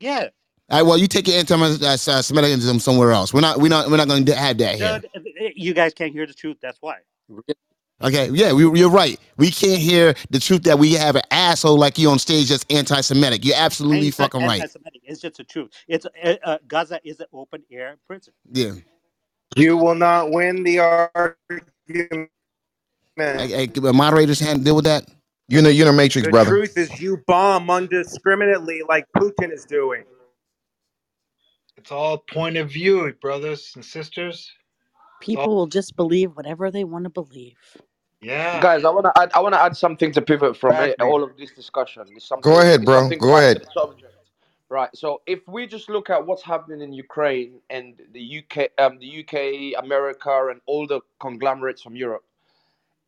Yeah. 0.00 0.28
All 0.70 0.78
right, 0.78 0.82
well, 0.86 0.98
you 0.98 1.06
take 1.08 1.28
your 1.28 1.38
anti-Semitism 1.38 2.80
somewhere 2.80 3.12
else. 3.12 3.34
We're 3.34 3.40
not, 3.42 3.58
we're 3.58 3.68
not, 3.68 3.90
we're 3.90 3.98
not 3.98 4.08
going 4.08 4.24
to 4.26 4.34
have 4.36 4.58
that 4.58 4.76
No, 4.78 4.98
here. 4.98 5.00
th- 5.00 5.24
th- 5.38 5.54
you 5.56 5.74
guys 5.74 5.94
can't 5.94 6.12
hear 6.12 6.26
the 6.26 6.34
truth. 6.34 6.58
That's 6.62 6.78
why. 6.80 6.98
Okay, 8.02 8.30
yeah, 8.32 8.52
we, 8.52 8.78
you're 8.78 8.90
right. 8.90 9.18
We 9.38 9.50
can't 9.50 9.80
hear 9.80 10.14
the 10.30 10.38
truth 10.40 10.64
that 10.64 10.78
we 10.78 10.94
have 10.94 11.16
an 11.16 11.22
asshole 11.32 11.78
like 11.78 11.98
you 11.98 12.10
on 12.10 12.18
stage 12.20 12.50
that's 12.50 12.64
anti-Semitic. 12.70 13.44
You're 13.44 13.56
absolutely 13.56 14.06
ain't 14.06 14.14
fucking 14.14 14.42
right. 14.42 14.62
anti-Semitic. 14.62 15.02
It's 15.04 15.20
just 15.20 15.38
the 15.38 15.44
truth. 15.44 15.70
It's 15.88 16.06
uh, 16.06 16.36
uh, 16.44 16.58
Gaza 16.68 17.00
is 17.04 17.20
an 17.20 17.26
open 17.32 17.64
air 17.72 17.96
prison. 18.06 18.34
Yeah. 18.52 18.72
You 19.56 19.76
will 19.76 19.96
not 19.96 20.30
win 20.32 20.62
the 20.64 20.80
argument. 20.80 22.30
Hey, 23.16 23.48
hey, 23.48 23.68
moderators 23.92 24.40
hand 24.40 24.64
deal 24.64 24.76
with 24.76 24.86
that. 24.86 25.06
You're 25.48 25.60
in 25.60 25.64
the, 25.64 25.74
you're 25.74 25.88
in 25.88 25.94
the 25.96 26.02
matrix, 26.02 26.26
The 26.26 26.32
brother. 26.32 26.50
truth 26.50 26.78
is, 26.78 27.00
you 27.00 27.18
bomb 27.26 27.68
undiscriminately 27.68 28.80
like 28.88 29.06
Putin 29.16 29.52
is 29.52 29.64
doing. 29.66 30.04
It's 31.76 31.92
all 31.92 32.18
point 32.18 32.56
of 32.58 32.70
view, 32.70 33.12
brothers 33.22 33.72
and 33.76 33.84
sisters. 33.84 34.50
It's 35.24 35.36
all, 35.36 35.48
People 35.48 35.56
will 35.56 35.66
just 35.68 35.96
believe 35.96 36.36
whatever 36.36 36.70
they 36.70 36.84
want 36.84 37.04
to 37.04 37.10
believe. 37.10 37.58
yeah, 38.22 38.60
Guys, 38.60 38.84
I 38.84 38.90
wanna 38.90 39.12
add 39.16 39.32
I 39.34 39.40
wanna 39.40 39.58
add 39.58 39.76
something 39.76 40.12
to 40.12 40.22
pivot 40.22 40.56
from 40.56 40.80
it, 40.80 40.96
exactly. 40.96 41.06
all 41.06 41.24
of 41.24 41.36
this 41.38 41.52
discussion. 41.52 42.04
It's 42.16 42.26
Go 42.42 42.60
something 42.60 42.60
ahead, 42.60 42.84
it's 42.84 42.86
bro. 42.86 42.92
something 42.92 43.20
Go 43.20 43.36
quite 43.36 43.38
ahead. 43.38 43.58
the 43.58 43.66
subject. 43.74 44.14
Right. 44.70 44.90
So 44.94 45.22
if 45.26 45.40
we 45.48 45.66
just 45.66 45.90
look 45.90 46.10
at 46.10 46.26
what's 46.26 46.42
happening 46.42 46.82
in 46.82 46.92
Ukraine 46.92 47.60
and 47.70 48.00
the 48.12 48.40
UK 48.44 48.70
um 48.78 48.98
the 49.00 49.20
UK, 49.24 49.82
America 49.84 50.48
and 50.50 50.60
all 50.66 50.86
the 50.86 51.00
conglomerates 51.20 51.82
from 51.82 51.96
Europe, 51.96 52.24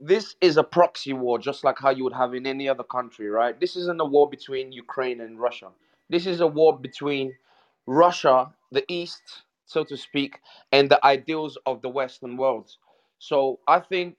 this 0.01 0.37
is 0.41 0.57
a 0.57 0.65
proxy 0.65 1.13
war, 1.13 1.39
just 1.39 1.65
like 1.65 1.79
how 1.79 1.91
you 1.91 2.05
would 2.05 2.15
have 2.15 2.35
in 2.35 2.47
any 2.47 2.69
other 2.69 2.83
country, 2.85 3.29
right? 3.29 3.59
This 3.61 3.77
isn't 3.77 4.01
a 4.01 4.05
war 4.05 4.29
between 4.29 4.73
Ukraine 4.73 5.21
and 5.21 5.39
Russia. 5.39 5.69
This 6.09 6.27
is 6.27 6.41
a 6.41 6.47
war 6.47 6.79
between 6.79 7.35
Russia, 7.87 8.53
the 8.73 8.85
East, 8.89 9.23
so 9.67 9.85
to 9.85 9.97
speak, 9.97 10.41
and 10.73 10.91
the 10.91 11.05
ideals 11.05 11.59
of 11.67 11.83
the 11.83 11.89
Western 11.89 12.37
world. 12.37 12.71
So 13.19 13.61
I 13.69 13.81
think 13.81 14.19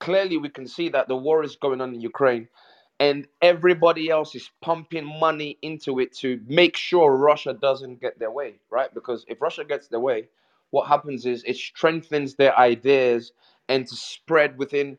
clearly 0.00 0.38
we 0.38 0.48
can 0.48 0.66
see 0.66 0.88
that 0.90 1.08
the 1.08 1.16
war 1.16 1.44
is 1.44 1.56
going 1.56 1.80
on 1.80 1.94
in 1.94 2.00
Ukraine 2.00 2.48
and 2.98 3.26
everybody 3.42 4.10
else 4.10 4.34
is 4.34 4.50
pumping 4.62 5.04
money 5.04 5.58
into 5.62 6.00
it 6.00 6.14
to 6.18 6.40
make 6.46 6.76
sure 6.76 7.16
Russia 7.16 7.52
doesn't 7.54 8.00
get 8.00 8.18
their 8.18 8.30
way, 8.30 8.54
right? 8.70 8.92
Because 8.94 9.24
if 9.28 9.40
Russia 9.40 9.64
gets 9.64 9.88
their 9.88 10.00
way, 10.00 10.28
what 10.70 10.86
happens 10.86 11.26
is 11.26 11.42
it 11.44 11.56
strengthens 11.56 12.34
their 12.34 12.56
ideas 12.58 13.32
and 13.68 13.86
to 13.86 13.96
spread 13.96 14.58
within 14.58 14.98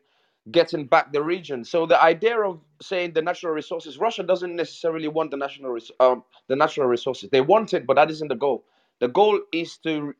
getting 0.50 0.86
back 0.86 1.12
the 1.12 1.22
region. 1.22 1.64
So 1.64 1.86
the 1.86 2.02
idea 2.02 2.38
of 2.40 2.60
saying 2.80 3.12
the 3.12 3.22
natural 3.22 3.52
resources, 3.52 3.98
Russia 3.98 4.22
doesn't 4.22 4.54
necessarily 4.56 5.08
want 5.08 5.30
the 5.30 5.36
national 5.36 5.78
um, 6.00 6.24
the 6.48 6.56
natural 6.56 6.86
resources. 6.88 7.30
They 7.30 7.40
want 7.40 7.74
it, 7.74 7.86
but 7.86 7.94
that 7.94 8.10
isn't 8.10 8.28
the 8.28 8.34
goal. 8.34 8.64
The 9.00 9.08
goal 9.08 9.40
is 9.52 9.78
to 9.78 10.14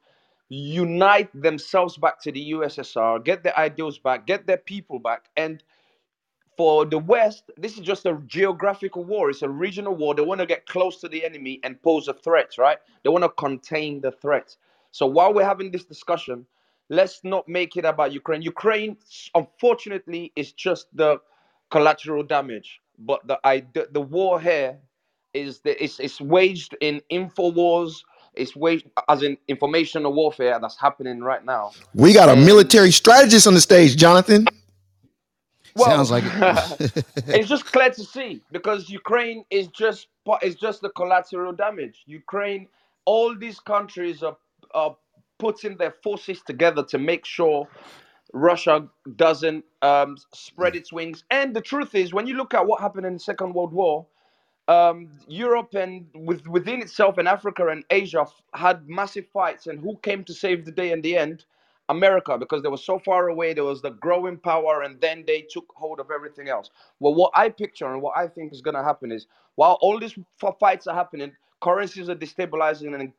unite 0.49 1.31
themselves 1.41 1.97
back 1.97 2.20
to 2.23 2.33
the 2.33 2.53
USSR, 2.53 3.25
get 3.25 3.43
their 3.43 3.59
ideals 3.59 3.99
back, 3.99 4.27
get 4.27 4.47
their 4.47 4.59
people 4.59 4.99
back, 4.99 5.27
and 5.37 5.62
for 6.57 6.85
the 6.85 6.99
West, 6.99 7.51
this 7.57 7.75
is 7.75 7.81
just 7.81 8.07
a 8.07 8.20
geographical 8.27 9.05
war. 9.05 9.31
It's 9.31 9.43
a 9.43 9.49
regional 9.49 9.95
war. 9.95 10.14
They 10.14 10.23
want 10.23 10.41
to 10.41 10.47
get 10.47 10.66
close 10.66 11.01
to 11.01 11.09
the 11.09 11.25
enemy 11.25 11.61
and 11.64 11.81
pose 11.83 12.09
a 12.09 12.14
threat, 12.14 12.59
right? 12.59 12.79
They 13.03 13.11
want 13.11 13.25
to 13.25 13.31
contain 13.31 14.01
the 14.01 14.12
threat. 14.12 14.57
So 14.91 15.07
while 15.07 15.33
we're 15.33 15.45
having 15.47 15.70
this 15.70 15.85
discussion, 15.85 16.47
let's 16.89 17.20
not 17.24 17.49
make 17.49 17.76
it 17.76 17.85
about 17.85 18.12
Ukraine. 18.12 18.43
Ukraine, 18.43 18.97
unfortunately, 19.35 20.33
is 20.37 20.53
just 20.53 20.87
the 20.95 21.20
collateral 21.70 22.22
damage. 22.22 22.80
But 22.99 23.26
the 23.26 23.39
I, 23.45 23.64
the, 23.74 23.89
the 23.91 24.01
war 24.01 24.41
here 24.41 24.78
is 25.35 25.61
the, 25.61 25.83
it's, 25.83 25.99
it's 26.01 26.20
waged 26.20 26.76
in 26.80 27.01
info 27.09 27.51
wars. 27.51 28.05
It's 28.35 28.57
waged 28.57 28.87
as 29.09 29.22
in 29.22 29.37
informational 29.49 30.12
warfare 30.12 30.59
that's 30.61 30.78
happening 30.78 31.20
right 31.20 31.45
now. 31.45 31.72
We 31.95 32.12
got 32.14 32.28
a 32.28 32.33
And 32.33 32.47
military 32.47 32.91
strategist 32.91 33.47
on 33.47 33.55
the 33.55 33.61
stage, 33.61 33.97
Jonathan. 33.97 34.47
Well, 35.74 35.89
Sounds 35.89 36.11
like 36.11 36.24
it. 36.26 37.05
it's 37.28 37.49
just 37.49 37.64
clear 37.66 37.91
to 37.91 38.05
see 38.05 38.43
because 38.53 38.91
Ukraine 38.91 39.45
is 39.51 39.68
just 39.68 40.09
pa- 40.26 40.39
is 40.43 40.55
just 40.55 40.83
the 40.83 40.91
collateral 40.91 41.53
damage. 41.53 42.03
Ukraine, 42.07 42.68
all 43.07 43.35
these 43.35 43.59
countries 43.61 44.22
are 44.22 44.37
are 44.74 44.97
putting 45.43 45.76
their 45.76 45.95
forces 46.05 46.40
together 46.43 46.84
to 46.84 46.99
make 46.99 47.24
sure 47.26 47.68
Russia 48.32 48.88
doesn't 49.16 49.64
um, 49.82 50.16
spread 50.32 50.76
its 50.76 50.93
wings. 50.93 51.24
And 51.30 51.55
the 51.55 51.61
truth 51.61 51.97
is, 51.97 52.14
when 52.14 52.28
you 52.28 52.34
look 52.34 52.55
at 52.55 52.64
what 52.64 52.80
happened 52.80 53.07
in 53.07 53.14
the 53.14 53.26
Second 53.30 53.53
World 53.55 53.72
War, 53.72 54.07
um, 54.68 55.09
Europe 55.26 55.74
and 55.74 56.07
with, 56.14 56.47
within 56.47 56.80
itself 56.80 57.18
and 57.18 57.26
Africa 57.26 57.66
and 57.66 57.84
Asia 57.90 58.24
had 58.55 58.88
massive 58.88 59.26
fights. 59.32 59.66
And 59.66 59.80
who 59.80 59.97
came 60.09 60.22
to 60.24 60.32
save 60.32 60.64
the 60.64 60.70
day 60.70 60.93
in 60.93 61.03
the 61.03 61.16
end? 61.18 61.45
America, 61.88 62.38
because 62.38 62.62
they 62.62 62.68
were 62.68 62.86
so 62.90 62.99
far 63.01 63.28
away. 63.28 63.53
There 63.53 63.64
was 63.64 63.82
the 63.82 63.90
growing 63.90 64.38
power, 64.38 64.82
and 64.82 65.01
then 65.01 65.24
they 65.26 65.40
took 65.51 65.66
hold 65.76 65.99
of 65.99 66.11
everything 66.14 66.49
else. 66.49 66.70
Well, 67.01 67.14
what 67.14 67.32
I 67.34 67.49
picture 67.49 67.93
and 67.93 68.01
what 68.01 68.16
I 68.16 68.28
think 68.28 68.53
is 68.53 68.62
going 68.62 68.76
to 68.76 68.84
happen 68.84 69.11
is 69.12 69.26
while 69.57 69.76
all 69.82 69.99
these 69.99 70.16
fights 70.61 70.86
are 70.86 70.95
happening, 70.95 71.32
currencies 71.61 72.09
are 72.09 72.14
destabilizing, 72.14 72.95
and 72.95 73.12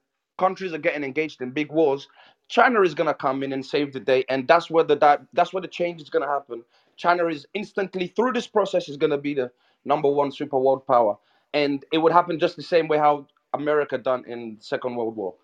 countries 0.45 0.73
are 0.73 0.79
getting 0.87 1.03
engaged 1.05 1.41
in 1.41 1.51
big 1.51 1.71
wars. 1.71 2.07
China 2.49 2.81
is 2.81 2.95
going 2.95 3.07
to 3.07 3.15
come 3.27 3.43
in 3.43 3.53
and 3.53 3.65
save 3.65 3.93
the 3.93 4.01
day, 4.01 4.25
and 4.29 4.47
that's 4.47 4.69
where 4.71 4.85
the 4.85 4.97
di- 4.97 5.19
that's 5.33 5.53
where 5.53 5.61
the 5.61 5.69
change 5.79 6.01
is 6.01 6.09
going 6.09 6.23
to 6.27 6.33
happen. 6.37 6.63
China 6.97 7.27
is 7.27 7.47
instantly 7.55 8.07
through 8.07 8.33
this 8.33 8.47
process 8.47 8.89
is 8.89 8.97
going 8.97 9.11
to 9.11 9.17
be 9.29 9.35
the 9.35 9.51
number 9.85 10.09
one 10.09 10.31
super 10.31 10.59
world 10.59 10.85
power, 10.87 11.17
and 11.53 11.85
it 11.93 11.99
would 11.99 12.13
happen 12.13 12.39
just 12.39 12.57
the 12.57 12.63
same 12.75 12.87
way 12.89 12.99
how 12.99 13.27
America 13.53 13.97
done 13.97 14.23
in 14.27 14.57
Second 14.61 14.95
World 14.97 15.15
War. 15.17 15.35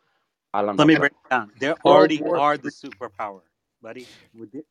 I 0.54 0.62
Let 0.78 0.88
me 0.88 0.96
break 0.96 1.14
it 1.14 1.30
down. 1.32 1.52
They 1.60 1.72
already 1.86 2.24
are 2.34 2.58
the 2.58 2.70
superpower, 2.70 3.42
buddy. 3.82 4.06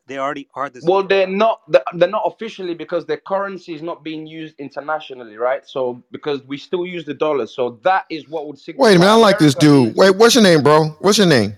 They 0.07 0.19
already 0.19 0.49
are 0.55 0.71
the 0.71 0.81
Well, 0.85 1.03
they're 1.03 1.27
not. 1.27 1.61
They're 1.95 2.09
not 2.09 2.23
officially 2.27 2.75
because 2.75 3.07
their 3.07 3.19
currency 3.19 3.75
is 3.75 3.83
not 3.83 4.05
being 4.05 4.27
used 4.27 4.55
internationally, 4.59 5.37
right? 5.37 5.67
So 5.67 6.03
because 6.11 6.43
we 6.45 6.59
still 6.59 6.87
use 6.87 7.05
the 7.05 7.15
dollar, 7.15 7.47
so 7.47 7.81
that 7.85 8.05
is 8.11 8.29
what 8.29 8.47
would 8.47 8.59
signify. 8.59 8.85
Wait 8.89 8.97
a 8.97 8.99
minute, 8.99 9.13
I 9.13 9.17
like 9.17 9.39
this 9.39 9.55
dude. 9.55 9.97
Wait, 9.97 10.17
what's 10.17 10.35
your 10.35 10.45
name, 10.45 10.63
bro? 10.63 10.89
What's 11.01 11.19
your 11.19 11.27
name? 11.27 11.57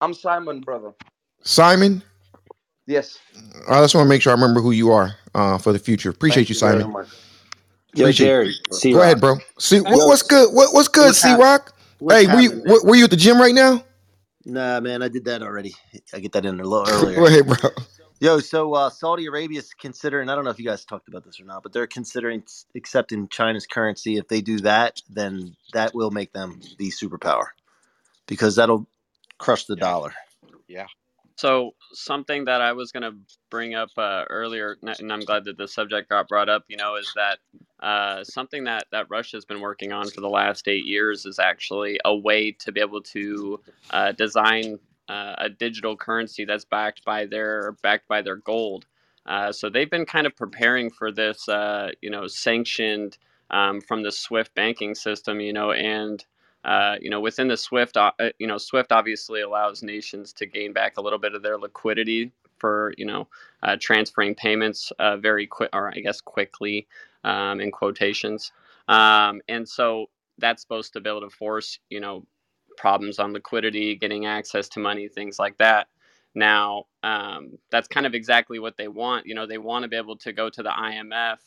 I'm 0.00 0.12
Simon, 0.14 0.60
brother. 0.60 0.92
Simon. 1.42 2.02
Yes. 2.86 3.18
I 3.68 3.80
just 3.80 3.94
want 3.94 4.04
to 4.04 4.08
make 4.08 4.22
sure 4.22 4.32
I 4.32 4.34
remember 4.34 4.60
who 4.60 4.70
you 4.70 4.92
are 4.92 5.16
uh, 5.34 5.58
for 5.58 5.72
the 5.72 5.78
future. 5.78 6.10
Appreciate 6.10 6.48
Thank 6.48 6.50
you, 6.50 6.54
you 6.54 6.58
Simon. 6.58 6.90
much. 6.92 7.08
Yo, 7.94 8.04
Appreciate. 8.04 8.26
Jerry, 8.26 8.54
C 8.72 8.92
Go 8.92 9.02
ahead, 9.02 9.20
bro. 9.20 9.36
See 9.58 9.80
what, 9.80 10.06
what's 10.06 10.22
good? 10.22 10.52
What, 10.52 10.74
what's 10.74 10.88
good, 10.88 11.06
what's 11.06 11.18
C 11.20 11.34
Rock? 11.34 11.72
What's 11.98 12.20
Hey, 12.20 12.26
were 12.26 12.40
you 12.40 12.50
happening, 12.50 12.64
man? 12.64 12.74
were, 12.74 12.88
were 12.90 12.96
you 12.96 13.04
at 13.04 13.10
the 13.10 13.16
gym 13.16 13.38
right 13.38 13.54
now? 13.54 13.82
Nah, 14.46 14.80
man, 14.80 15.02
I 15.02 15.08
did 15.08 15.26
that 15.26 15.42
already. 15.42 15.74
I 16.14 16.20
get 16.20 16.32
that 16.34 16.46
in 16.46 16.60
a 16.60 16.64
little 16.64 16.88
earlier. 16.88 17.16
Go 17.16 17.26
ahead, 17.26 17.46
bro. 17.46 17.70
Yo, 18.20 18.40
so 18.40 18.74
uh, 18.74 18.90
Saudi 18.90 19.26
Arabia 19.26 19.60
is 19.60 19.74
considering, 19.74 20.30
I 20.30 20.36
don't 20.36 20.44
know 20.44 20.50
if 20.50 20.58
you 20.58 20.66
guys 20.66 20.84
talked 20.86 21.08
about 21.08 21.24
this 21.24 21.40
or 21.40 21.44
not, 21.46 21.62
but 21.62 21.72
they're 21.72 21.86
considering 21.86 22.42
s- 22.42 22.66
accepting 22.76 23.28
China's 23.28 23.66
currency. 23.66 24.16
If 24.16 24.28
they 24.28 24.42
do 24.42 24.60
that, 24.60 25.02
then 25.10 25.56
that 25.74 25.94
will 25.94 26.10
make 26.10 26.32
them 26.32 26.60
the 26.78 26.90
superpower 26.90 27.48
because 28.26 28.56
that'll 28.56 28.86
crush 29.38 29.66
the 29.66 29.76
dollar. 29.76 30.14
Yeah. 30.68 30.86
So 31.36 31.74
something 31.92 32.46
that 32.46 32.62
I 32.62 32.72
was 32.72 32.92
going 32.92 33.02
to 33.02 33.14
bring 33.50 33.74
up 33.74 33.90
uh, 33.96 34.24
earlier, 34.30 34.76
and 34.82 35.12
I'm 35.12 35.20
glad 35.20 35.44
that 35.44 35.58
the 35.58 35.68
subject 35.68 36.08
got 36.08 36.28
brought 36.28 36.48
up. 36.48 36.64
You 36.68 36.78
know, 36.78 36.96
is 36.96 37.12
that 37.14 37.38
uh, 37.80 38.24
something 38.24 38.64
that 38.64 38.86
that 38.90 39.06
Russia's 39.10 39.44
been 39.44 39.60
working 39.60 39.92
on 39.92 40.08
for 40.10 40.22
the 40.22 40.30
last 40.30 40.66
eight 40.66 40.86
years 40.86 41.26
is 41.26 41.38
actually 41.38 42.00
a 42.04 42.16
way 42.16 42.52
to 42.52 42.72
be 42.72 42.80
able 42.80 43.02
to 43.02 43.60
uh, 43.90 44.12
design 44.12 44.78
uh, 45.08 45.34
a 45.38 45.48
digital 45.48 45.96
currency 45.96 46.44
that's 46.44 46.64
backed 46.64 47.04
by 47.04 47.26
their 47.26 47.72
backed 47.82 48.08
by 48.08 48.22
their 48.22 48.36
gold. 48.36 48.86
Uh, 49.26 49.52
so 49.52 49.68
they've 49.68 49.90
been 49.90 50.06
kind 50.06 50.26
of 50.26 50.36
preparing 50.36 50.88
for 50.88 51.12
this, 51.12 51.48
uh, 51.48 51.90
you 52.00 52.10
know, 52.10 52.26
sanctioned 52.26 53.18
um, 53.50 53.80
from 53.80 54.02
the 54.02 54.12
SWIFT 54.12 54.54
banking 54.54 54.94
system, 54.94 55.40
you 55.40 55.52
know, 55.52 55.72
and 55.72 56.24
uh, 56.64 56.96
you 57.00 57.10
know, 57.10 57.20
within 57.20 57.48
the 57.48 57.56
SWIFT, 57.56 57.96
uh, 57.96 58.12
uh, 58.18 58.30
you 58.38 58.46
know, 58.46 58.58
SWIFT 58.58 58.92
obviously 58.92 59.40
allows 59.42 59.82
nations 59.82 60.32
to 60.34 60.46
gain 60.46 60.72
back 60.72 60.96
a 60.96 61.00
little 61.00 61.18
bit 61.18 61.34
of 61.34 61.42
their 61.42 61.58
liquidity 61.58 62.32
for, 62.58 62.92
you 62.96 63.06
know, 63.06 63.28
uh, 63.62 63.76
transferring 63.80 64.34
payments 64.34 64.92
uh, 64.98 65.16
very 65.16 65.46
quick, 65.46 65.70
or 65.72 65.88
I 65.94 66.00
guess 66.00 66.20
quickly, 66.20 66.88
um, 67.24 67.60
in 67.60 67.70
quotations. 67.70 68.52
Um, 68.88 69.40
and 69.48 69.68
so 69.68 70.06
that's 70.38 70.62
supposed 70.62 70.92
to 70.94 71.00
be 71.00 71.08
able 71.10 71.20
to 71.22 71.30
force, 71.30 71.78
you 71.90 72.00
know, 72.00 72.26
problems 72.76 73.18
on 73.18 73.32
liquidity, 73.32 73.94
getting 73.94 74.26
access 74.26 74.68
to 74.70 74.80
money, 74.80 75.08
things 75.08 75.38
like 75.38 75.56
that. 75.58 75.88
Now, 76.34 76.84
um, 77.02 77.58
that's 77.70 77.88
kind 77.88 78.06
of 78.06 78.14
exactly 78.14 78.58
what 78.58 78.76
they 78.76 78.88
want. 78.88 79.26
You 79.26 79.34
know, 79.34 79.46
they 79.46 79.58
want 79.58 79.84
to 79.84 79.88
be 79.88 79.96
able 79.96 80.16
to 80.18 80.32
go 80.32 80.50
to 80.50 80.62
the 80.62 80.70
IMF 80.70 81.38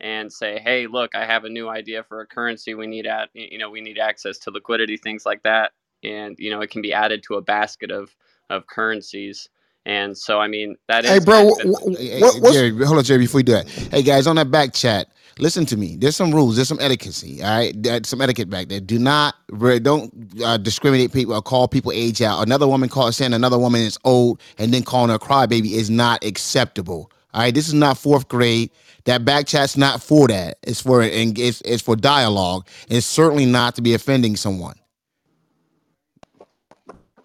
and 0.00 0.32
say, 0.32 0.60
"Hey, 0.60 0.86
look, 0.88 1.14
I 1.14 1.26
have 1.26 1.44
a 1.44 1.50
new 1.50 1.68
idea 1.68 2.04
for 2.04 2.20
a 2.22 2.26
currency. 2.26 2.74
We 2.74 2.86
need 2.88 3.06
at 3.06 3.30
you 3.34 3.58
know 3.58 3.70
we 3.70 3.80
need 3.82 3.98
access 3.98 4.38
to 4.40 4.50
liquidity, 4.52 4.96
things 4.98 5.26
like 5.26 5.42
that, 5.44 5.72
and 6.04 6.36
you 6.38 6.50
know 6.50 6.62
it 6.62 6.70
can 6.70 6.82
be 6.82 6.92
added 6.94 7.24
to 7.28 7.36
a 7.36 7.42
basket 7.42 7.90
of 7.92 8.14
of 8.50 8.66
currencies." 8.68 9.48
And 9.86 10.16
so, 10.16 10.40
I 10.40 10.48
mean, 10.48 10.76
that 10.88 11.06
Hey, 11.06 11.18
is 11.18 11.20
bro, 11.20 11.44
kind 11.46 11.50
wh- 11.50 11.60
of 11.60 11.66
an- 11.66 11.72
wh- 11.74 11.98
Hey, 11.98 12.22
hey, 12.22 12.40
Jerry, 12.42 12.70
hold 12.86 12.98
on, 12.98 13.04
Jerry, 13.04 13.18
before 13.20 13.40
you 13.40 13.44
do 13.44 13.52
that. 13.54 13.68
Hey, 13.68 14.02
guys, 14.02 14.26
on 14.26 14.36
that 14.36 14.50
back 14.52 14.72
chat, 14.72 15.08
listen 15.38 15.66
to 15.66 15.76
me. 15.76 15.96
There's 15.96 16.16
some 16.16 16.32
rules. 16.34 16.56
There's 16.56 16.68
some 16.68 16.78
etiquette. 16.80 17.22
All 17.42 17.50
right, 17.58 17.74
There's 17.82 18.08
some 18.08 18.22
etiquette 18.22 18.50
back 18.50 18.68
there. 18.68 18.80
Do 18.80 18.98
not, 19.00 19.34
don't 19.82 20.12
uh, 20.44 20.58
discriminate 20.58 21.12
people 21.12 21.34
or 21.34 21.42
call 21.42 21.68
people 21.68 21.92
age 21.92 22.22
out. 22.22 22.42
Another 22.46 22.68
woman 22.68 22.88
called 22.88 23.14
saying 23.16 23.34
another 23.34 23.58
woman 23.58 23.82
is 23.82 23.98
old 24.04 24.40
and 24.58 24.72
then 24.74 24.84
calling 24.84 25.10
her 25.10 25.18
crybaby 25.18 25.72
is 25.72 25.90
not 25.90 26.24
acceptable. 26.24 27.10
All 27.34 27.42
right, 27.42 27.54
this 27.54 27.68
is 27.68 27.74
not 27.74 27.98
fourth 27.98 28.28
grade. 28.28 28.72
That 29.06 29.24
back 29.26 29.48
chat's 29.48 29.78
not 29.78 30.02
for 30.02 30.28
that. 30.28 30.58
It's 30.64 30.82
for 30.82 31.02
and 31.02 31.38
it's, 31.38 31.62
it's 31.62 31.82
for 31.82 31.96
dialogue. 31.96 32.68
It's 32.90 33.06
certainly 33.06 33.46
not 33.46 33.76
to 33.76 33.82
be 33.82 33.94
offending 33.94 34.36
someone. 34.36 34.76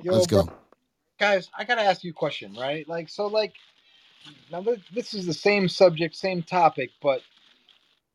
Yo, 0.02 0.14
Let's 0.14 0.28
bro, 0.28 0.44
go. 0.44 0.50
guys, 1.20 1.50
I 1.58 1.66
gotta 1.66 1.82
ask 1.84 2.04
you 2.04 2.12
a 2.12 2.16
question, 2.16 2.56
right? 2.56 2.88
Like, 2.88 3.10
so, 3.10 3.28
like, 3.28 3.54
now 4.52 4.62
th- 4.64 4.80
this 4.94 5.14
is 5.14 5.26
the 5.26 5.34
same 5.34 5.70
subject, 5.70 6.16
same 6.16 6.44
topic, 6.44 6.92
but 7.02 7.22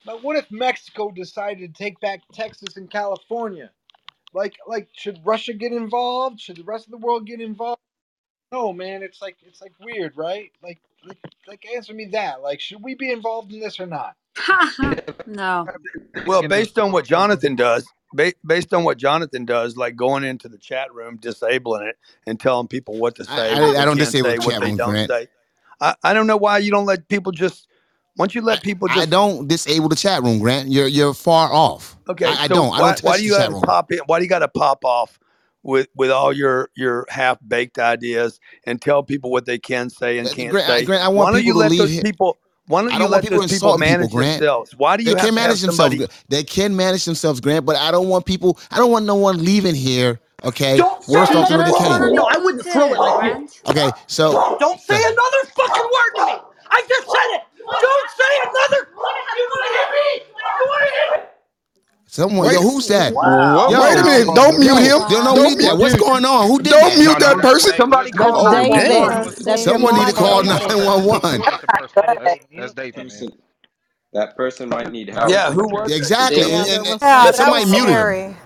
but 0.06 0.22
what 0.22 0.36
if 0.36 0.50
Mexico 0.50 1.10
decided 1.10 1.74
to 1.74 1.84
take 1.84 2.00
back 2.00 2.22
Texas 2.32 2.76
and 2.76 2.90
California? 2.90 3.70
Like, 4.34 4.54
like, 4.66 4.88
should 4.94 5.20
Russia 5.24 5.54
get 5.54 5.72
involved? 5.72 6.40
Should 6.40 6.56
the 6.58 6.64
rest 6.64 6.86
of 6.86 6.92
the 6.92 6.98
world 6.98 7.26
get 7.26 7.40
involved? 7.40 7.80
No, 8.52 8.72
man, 8.72 9.02
it's 9.02 9.22
like 9.22 9.36
it's 9.42 9.60
like 9.62 9.72
weird, 9.80 10.16
right? 10.16 10.50
Like, 10.62 10.80
like, 11.06 11.18
like 11.46 11.64
answer 11.74 11.94
me 11.94 12.06
that. 12.12 12.42
Like, 12.42 12.60
should 12.60 12.82
we 12.82 12.94
be 12.94 13.10
involved 13.10 13.52
in 13.52 13.60
this 13.60 13.80
or 13.80 13.86
not? 13.86 14.16
no. 15.26 15.68
Well, 16.26 16.42
based 16.42 16.78
on 16.78 16.92
what 16.92 17.04
Jonathan 17.04 17.56
does, 17.56 17.86
ba- 18.12 18.32
based 18.46 18.72
on 18.72 18.84
what 18.84 18.98
Jonathan 18.98 19.44
does, 19.44 19.76
like 19.76 19.96
going 19.96 20.24
into 20.24 20.48
the 20.48 20.58
chat 20.58 20.92
room, 20.94 21.16
disabling 21.16 21.86
it, 21.88 21.96
and 22.26 22.40
telling 22.40 22.68
people 22.68 22.98
what 22.98 23.14
to 23.16 23.24
say. 23.24 23.52
I, 23.52 23.60
I, 23.60 23.82
I 23.82 23.84
don't 23.84 23.98
disable 23.98 24.42
say, 24.42 24.50
chat 24.50 24.62
room, 24.62 24.76
Grant. 24.76 25.12
I, 25.80 25.94
I 26.02 26.14
don't 26.14 26.26
know 26.26 26.36
why 26.36 26.58
you 26.58 26.70
don't 26.70 26.86
let 26.86 27.08
people 27.08 27.32
just 27.32 27.68
once 28.16 28.34
you 28.34 28.42
let 28.42 28.62
people 28.62 28.88
just 28.88 29.00
I 29.00 29.06
don't 29.06 29.48
disable 29.48 29.88
the 29.88 29.96
chat 29.96 30.22
room, 30.22 30.38
Grant. 30.38 30.68
You're 30.70 30.86
you're 30.88 31.14
far 31.14 31.52
off. 31.52 31.96
Okay. 32.08 32.26
I, 32.26 32.46
so 32.46 32.54
don't. 32.54 32.68
Why, 32.68 32.76
I 32.76 32.80
don't 32.80 32.94
touch 32.94 33.04
why 33.04 33.16
do 33.18 33.24
you 33.24 33.30
the 33.30 33.36
chat 33.36 33.50
room. 33.50 33.62
pop 33.62 33.92
in? 33.92 33.98
Why 34.06 34.18
do 34.18 34.24
you 34.24 34.28
gotta 34.28 34.48
pop 34.48 34.84
off 34.84 35.18
with 35.64 35.88
with 35.96 36.10
all 36.10 36.32
your 36.32 36.70
your 36.76 37.06
half 37.08 37.38
baked 37.48 37.78
ideas 37.78 38.38
and 38.66 38.80
tell 38.80 39.02
people 39.02 39.30
what 39.30 39.46
they 39.46 39.58
can 39.58 39.90
say 39.90 40.18
and 40.18 40.30
can't 40.30 40.50
Grant, 40.50 40.66
say. 40.66 40.84
Grant, 40.84 41.02
I 41.02 41.08
want 41.08 41.26
why 41.26 41.32
don't 41.32 41.44
you 41.44 41.54
let 41.54 41.72
those 41.76 42.00
people? 42.00 42.38
Why 42.66 42.82
don't, 42.82 42.90
don't 42.92 43.00
you 43.00 43.08
let 43.08 43.22
people 43.22 43.40
those 43.40 43.52
people 43.52 43.76
manage 43.76 44.08
people, 44.08 44.20
themselves? 44.20 44.74
Why 44.76 44.96
do 44.96 45.02
you? 45.02 45.14
They 45.14 45.20
can 45.20 45.34
manage 45.34 45.60
themselves. 45.60 45.96
They 46.28 46.44
can 46.44 46.76
manage 46.76 47.04
themselves, 47.04 47.40
Grant. 47.40 47.66
But 47.66 47.76
I 47.76 47.90
don't 47.90 48.08
want 48.08 48.26
people. 48.26 48.58
I 48.70 48.76
don't 48.76 48.90
want 48.90 49.04
no 49.04 49.16
one 49.16 49.44
leaving 49.44 49.74
here. 49.74 50.20
Okay. 50.44 50.76
Don't 50.76 51.08
Worst 51.08 51.32
say 51.32 51.38
another 51.38 51.72
word. 51.72 52.12
No, 52.12 52.28
I 52.30 52.36
wouldn't 52.38 52.64
throw 52.64 52.92
it 52.92 52.98
like 52.98 53.32
that. 53.32 53.70
Okay, 53.70 53.90
so 54.06 54.56
don't, 54.60 54.80
say 54.80 55.00
so. 55.00 55.08
another 55.08 55.50
fucking 55.56 55.82
word 55.82 56.12
to 56.16 56.26
me. 56.26 56.32
I 56.70 56.84
just 56.88 57.06
said 57.08 57.36
it. 57.36 57.42
Don't 57.58 58.10
say 58.10 58.32
another. 58.44 58.88
You 58.90 58.96
want 59.00 59.64
to 59.64 59.72
hit 59.72 59.88
me? 59.90 60.26
You 60.36 60.64
want 60.68 60.82
to 60.84 61.16
hit 61.16 61.24
me? 61.24 61.33
Someone, 62.14 62.46
wait, 62.46 62.54
yo, 62.54 62.62
who's 62.62 62.86
that? 62.86 63.12
Wow. 63.12 63.70
Yo, 63.70 63.82
wait 63.82 63.98
a 63.98 64.04
minute! 64.04 64.34
Don't 64.36 64.60
mute 64.60 64.78
him. 64.78 65.00
Don't, 65.00 65.10
don't, 65.10 65.34
don't 65.34 65.58
mute. 65.58 65.76
What's 65.76 65.96
going 65.96 66.24
on? 66.24 66.46
Who 66.46 66.58
did 66.60 66.70
Don't 66.70 66.90
that? 66.90 66.98
mute 67.00 67.18
that 67.18 67.38
person. 67.38 67.72
Somebody 67.76 68.12
call. 68.12 68.46
Oh, 68.46 69.56
Someone 69.56 69.96
need 69.96 70.06
to 70.06 70.12
call 70.12 70.44
nine 70.44 70.60
one 70.86 71.04
one. 71.04 71.42
That's 72.56 72.72
David. 72.72 73.10
That 74.12 74.36
person 74.36 74.68
might 74.68 74.92
need 74.92 75.08
help. 75.08 75.28
Yeah, 75.28 75.50
who 75.50 75.66
was 75.66 75.90
exactly? 75.90 76.42
That? 76.42 76.68
And, 76.68 76.86
and, 76.86 76.86
and, 76.86 77.00
yeah, 77.02 77.30
somebody 77.32 77.64
muted 77.64 77.96
him. 77.96 78.36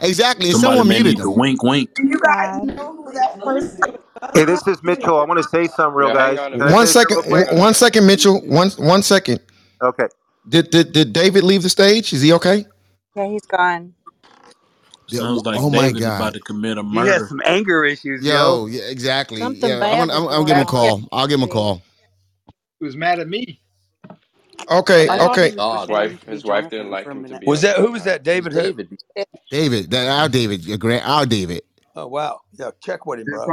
Exactly. 0.00 0.52
Somebody 0.52 0.78
someone 0.78 0.88
muted 0.88 1.18
him. 1.18 1.34
Wink, 1.34 1.62
wink. 1.62 1.90
You 1.98 2.18
guys 2.20 2.62
know 2.62 3.04
who 3.04 3.12
that 3.12 3.38
person? 3.38 3.98
Hey, 4.32 4.46
this 4.46 4.66
is 4.66 4.82
Mitchell. 4.82 5.20
I 5.20 5.26
want 5.26 5.36
to 5.42 5.46
say 5.50 5.66
something, 5.66 5.94
real 5.94 6.08
yeah, 6.08 6.48
guys. 6.48 6.72
One 6.72 6.86
second, 6.86 7.18
one 7.58 7.74
second, 7.74 8.06
Mitchell. 8.06 8.40
One, 8.46 8.70
one 8.78 9.02
second. 9.02 9.40
Okay. 9.82 10.06
Did, 10.48 10.70
did 10.70 10.92
did 10.92 11.12
David 11.12 11.44
leave 11.44 11.62
the 11.62 11.68
stage? 11.68 12.14
Is 12.14 12.22
he 12.22 12.32
okay? 12.32 12.64
Yeah, 13.16 13.28
he's 13.28 13.46
gone. 13.46 13.94
Sounds 15.08 15.44
like 15.44 15.58
oh 15.60 15.70
my 15.70 15.88
David's 15.88 16.06
about 16.08 16.34
to 16.34 16.40
commit 16.40 16.78
a 16.78 16.82
murder. 16.82 17.06
He 17.06 17.08
has 17.12 17.28
some 17.28 17.42
anger 17.44 17.84
issues, 17.84 18.26
yo. 18.26 18.32
Yo, 18.32 18.66
yeah, 18.66 18.82
exactly. 18.84 19.42
Yeah, 19.42 19.76
I'm 19.80 19.80
bad 19.80 19.98
gonna, 19.98 20.14
I'm, 20.14 20.28
I'll 20.28 20.44
give 20.44 20.56
him 20.56 20.62
a 20.62 20.66
call. 20.66 21.08
I'll 21.12 21.26
give 21.28 21.38
him 21.40 21.44
a 21.44 21.48
call. 21.48 21.82
He 22.80 22.86
was 22.86 22.96
mad 22.96 23.20
at 23.20 23.28
me. 23.28 23.60
Okay, 24.70 25.16
okay. 25.18 25.54
Oh, 25.58 25.86
wife, 25.88 26.22
his 26.24 26.44
wife 26.44 26.70
didn't 26.70 26.90
like 26.90 27.06
him 27.06 27.26
to 27.28 27.36
be 27.36 27.46
Was 27.46 27.62
that 27.62 27.76
who 27.78 27.92
was 27.92 28.04
that? 28.04 28.22
David? 28.22 28.52
David. 28.54 28.90
David, 29.50 29.90
that 29.92 30.08
our 30.08 30.28
David, 30.28 30.64
your 30.66 30.78
grand, 30.78 31.04
our 31.06 31.26
David. 31.26 31.62
Oh 32.00 32.06
wow! 32.06 32.40
Yeah, 32.58 32.70
check 32.80 33.04
with 33.04 33.20
him, 33.20 33.26
bro. 33.26 33.44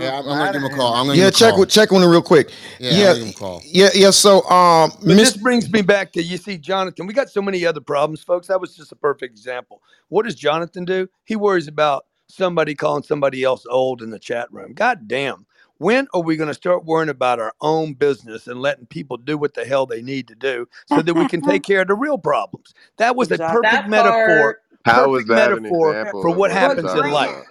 Yeah, 0.00 0.18
I'm, 0.18 0.28
I'm 0.28 0.38
gonna 0.38 0.52
give 0.52 0.62
him 0.62 0.72
a 0.72 0.74
call. 0.74 0.94
I'm 0.94 1.06
gonna 1.06 1.16
yeah, 1.16 1.30
check 1.30 1.56
with 1.56 1.70
check 1.70 1.92
with 1.92 2.02
him 2.02 2.10
real 2.10 2.22
quick. 2.22 2.50
Yeah, 2.80 3.14
yeah, 3.14 3.60
yeah, 3.62 3.88
yeah, 3.94 4.10
So, 4.10 4.42
um, 4.50 4.90
Ms. 5.04 5.16
this 5.16 5.36
brings 5.36 5.70
me 5.70 5.80
back 5.80 6.10
to 6.14 6.22
you 6.22 6.36
see, 6.36 6.58
Jonathan. 6.58 7.06
We 7.06 7.14
got 7.14 7.30
so 7.30 7.40
many 7.40 7.64
other 7.64 7.80
problems, 7.80 8.20
folks. 8.20 8.48
That 8.48 8.60
was 8.60 8.74
just 8.74 8.90
a 8.90 8.96
perfect 8.96 9.30
example. 9.32 9.80
What 10.08 10.24
does 10.24 10.34
Jonathan 10.34 10.84
do? 10.84 11.08
He 11.24 11.36
worries 11.36 11.68
about 11.68 12.06
somebody 12.26 12.74
calling 12.74 13.04
somebody 13.04 13.44
else 13.44 13.64
old 13.70 14.02
in 14.02 14.10
the 14.10 14.18
chat 14.18 14.52
room. 14.52 14.72
God 14.72 15.06
damn! 15.06 15.46
When 15.78 16.08
are 16.14 16.20
we 16.20 16.36
gonna 16.36 16.52
start 16.52 16.84
worrying 16.84 17.10
about 17.10 17.38
our 17.38 17.54
own 17.60 17.94
business 17.94 18.48
and 18.48 18.60
letting 18.60 18.86
people 18.86 19.18
do 19.18 19.38
what 19.38 19.54
the 19.54 19.64
hell 19.64 19.86
they 19.86 20.02
need 20.02 20.26
to 20.28 20.34
do 20.34 20.66
so 20.86 21.00
that 21.00 21.14
we 21.14 21.28
can 21.28 21.42
take 21.42 21.62
care 21.64 21.82
of 21.82 21.88
the 21.88 21.94
real 21.94 22.18
problems? 22.18 22.74
That 22.96 23.14
was 23.14 23.30
exactly. 23.30 23.46
a 23.46 23.62
perfect 23.62 23.82
that 23.84 23.88
metaphor. 23.88 24.26
Part, 24.26 24.62
perfect 24.84 24.98
How 24.98 25.08
was 25.08 25.24
that 25.26 25.62
metaphor 25.62 26.08
for 26.10 26.34
what 26.34 26.50
happens 26.50 26.92
in 26.92 27.12
life? 27.12 27.46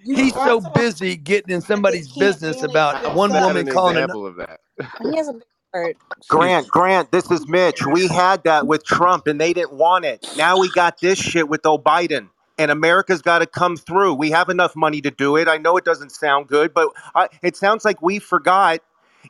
he's 0.00 0.34
so 0.34 0.60
busy 0.74 1.16
getting 1.16 1.54
in 1.54 1.60
somebody's 1.60 2.12
business 2.12 2.62
about 2.62 3.14
one 3.14 3.32
woman 3.32 3.66
calling 3.66 3.96
another. 3.96 4.26
of 4.26 4.36
that. 4.36 4.60
He 5.02 5.16
has 5.16 5.28
a 5.28 5.34
heart. 5.72 5.96
Grant, 6.28 6.68
Grant, 6.68 7.10
this 7.12 7.30
is 7.30 7.46
Mitch. 7.48 7.84
We 7.86 8.08
had 8.08 8.44
that 8.44 8.66
with 8.66 8.84
Trump 8.84 9.26
and 9.26 9.40
they 9.40 9.52
didn't 9.52 9.74
want 9.74 10.04
it. 10.04 10.26
Now 10.36 10.58
we 10.58 10.70
got 10.70 11.00
this 11.00 11.18
shit 11.18 11.48
with 11.48 11.64
old 11.66 11.84
Biden. 11.84 12.28
And 12.58 12.70
America's 12.70 13.22
got 13.22 13.38
to 13.38 13.46
come 13.46 13.76
through. 13.76 14.14
We 14.14 14.30
have 14.30 14.48
enough 14.48 14.76
money 14.76 15.00
to 15.00 15.10
do 15.10 15.36
it. 15.36 15.48
I 15.48 15.56
know 15.56 15.76
it 15.78 15.84
doesn't 15.84 16.10
sound 16.10 16.48
good, 16.48 16.74
but 16.74 16.88
I, 17.14 17.28
it 17.42 17.56
sounds 17.56 17.84
like 17.84 18.02
we 18.02 18.18
forgot. 18.18 18.80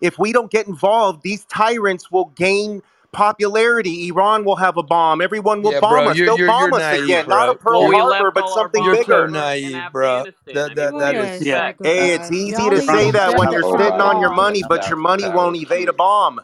If 0.01 0.19
we 0.19 0.33
don't 0.33 0.51
get 0.51 0.67
involved, 0.67 1.23
these 1.23 1.45
tyrants 1.47 2.11
will 2.11 2.27
gain 2.27 2.83
popularity, 3.13 4.09
Iran 4.09 4.45
will 4.45 4.57
have 4.57 4.77
a 4.77 4.83
bomb. 4.83 5.21
Everyone 5.21 5.63
will 5.63 5.73
yeah, 5.73 5.81
bomb 5.81 6.05
bro, 6.05 6.11
us. 6.11 6.17
You're, 6.17 6.27
They'll 6.27 6.39
you're, 6.39 6.47
bomb 6.49 6.71
you're 6.71 6.81
us 6.81 6.81
naive, 6.81 7.05
again. 7.05 7.25
Bro. 7.27 7.37
Not 7.37 7.49
a 7.49 7.55
Pearl 7.55 7.89
well, 7.89 8.13
Harbor, 8.13 8.31
but 8.33 8.49
something 8.49 8.85
bigger. 8.85 9.13
You're 9.13 9.29
naive, 9.29 9.83
bro. 9.93 10.25
That, 10.47 10.75
that, 10.75 10.99
that 10.99 11.15
is, 11.15 11.47
yeah. 11.47 11.73
Hey, 11.81 12.15
it's 12.15 12.33
easy 12.33 12.71
to 12.71 12.81
say 12.81 13.11
that 13.11 13.39
when 13.39 13.53
you're 13.53 13.63
sitting 13.79 14.01
on 14.01 14.21
your 14.21 14.35
money, 14.35 14.63
but 14.69 14.89
your 14.89 14.99
money 14.99 15.29
won't 15.29 15.57
evade 15.57 15.89
a 15.89 15.93
bomb. 15.93 16.41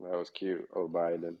That 0.00 0.16
was 0.16 0.30
cute. 0.30 0.68
Oh, 0.74 0.88
Biden. 0.88 1.34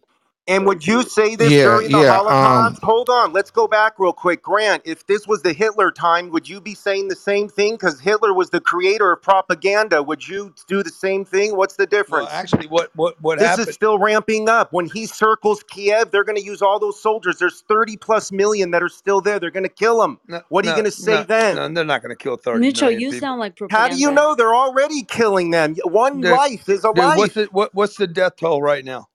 And 0.48 0.66
would 0.66 0.86
you 0.86 1.04
say 1.04 1.36
this 1.36 1.50
Yeah, 1.50 1.64
during 1.64 1.92
the 1.92 1.98
yeah. 1.98 2.20
Um, 2.28 2.78
Holocaust? 2.78 2.82
Hold 2.82 3.10
on, 3.10 3.32
let's 3.34 3.52
go 3.52 3.68
back 3.68 3.94
real 3.98 4.14
quick. 4.14 4.42
Grant, 4.42 4.82
if 4.86 5.06
this 5.06 5.28
was 5.28 5.42
the 5.42 5.54
Hitler 5.54 5.92
time, 5.92 6.30
would 6.30 6.48
you 6.48 6.60
be 6.60 6.74
saying 6.74 7.08
the 7.08 7.16
same 7.16 7.48
thing? 7.48 7.74
Because 7.74 8.00
Hitler 8.00 8.34
was 8.34 8.50
the 8.50 8.60
creator 8.60 9.12
of 9.12 9.22
propaganda. 9.22 10.02
Would 10.02 10.28
you 10.28 10.54
do 10.68 10.82
the 10.82 10.90
same 10.90 11.24
thing? 11.24 11.56
What's 11.56 11.76
the 11.76 11.86
well, 12.08 12.26
difference? 12.26 12.30
actually, 12.30 12.68
what 12.68 12.90
what 12.96 13.20
what 13.22 13.38
This 13.40 13.58
is 13.58 13.70
still 13.70 13.98
ramping 13.98 14.48
up. 14.48 14.72
When 14.72 14.86
he 14.86 15.06
circles 15.06 15.62
Kiev, 15.64 16.10
they're 16.12 16.24
going 16.24 16.38
to 16.38 16.44
use 16.44 16.62
all 16.62 16.80
those 16.80 17.00
soldiers. 17.00 17.38
There's 17.38 17.62
30 17.62 17.96
plus 17.98 18.32
million 18.32 18.72
that 18.72 18.82
are 18.82 18.90
still 18.90 19.20
there. 19.22 19.40
They're 19.40 19.50
going 19.52 19.64
to 19.64 19.70
kill 19.70 20.00
them. 20.00 20.20
No, 20.28 20.42
What 20.48 20.64
are 20.64 20.68
you 20.68 20.74
going 20.74 20.86
to 20.86 20.90
say 20.92 21.12
no, 21.14 21.24
then? 21.24 21.56
no. 21.56 21.68
They're 21.74 21.84
not 21.84 22.02
going 22.02 22.16
to 22.16 22.22
kill 22.22 22.36
thirty 22.36 22.60
Mitchell, 22.60 22.88
million 22.88 23.00
you 23.02 23.10
people. 23.10 23.20
sound 23.20 23.40
like 23.40 23.56
How 23.70 23.88
do 23.88 23.96
you 23.96 24.10
know 24.12 24.34
they're 24.34 24.54
already 24.56 25.02
killing 25.04 25.50
them? 25.50 25.76
One 25.84 26.22
There, 26.22 26.32
life 26.32 26.68
is 26.68 26.84
a 26.84 26.90
life. 26.90 27.16
what's 27.16 27.34
life. 27.34 27.34
the 27.34 27.48
what 27.52 27.74
what's 27.74 27.96
the 27.96 28.06
death 28.06 28.36
toll 28.36 28.62
right 28.62 28.84
now? 28.84 29.08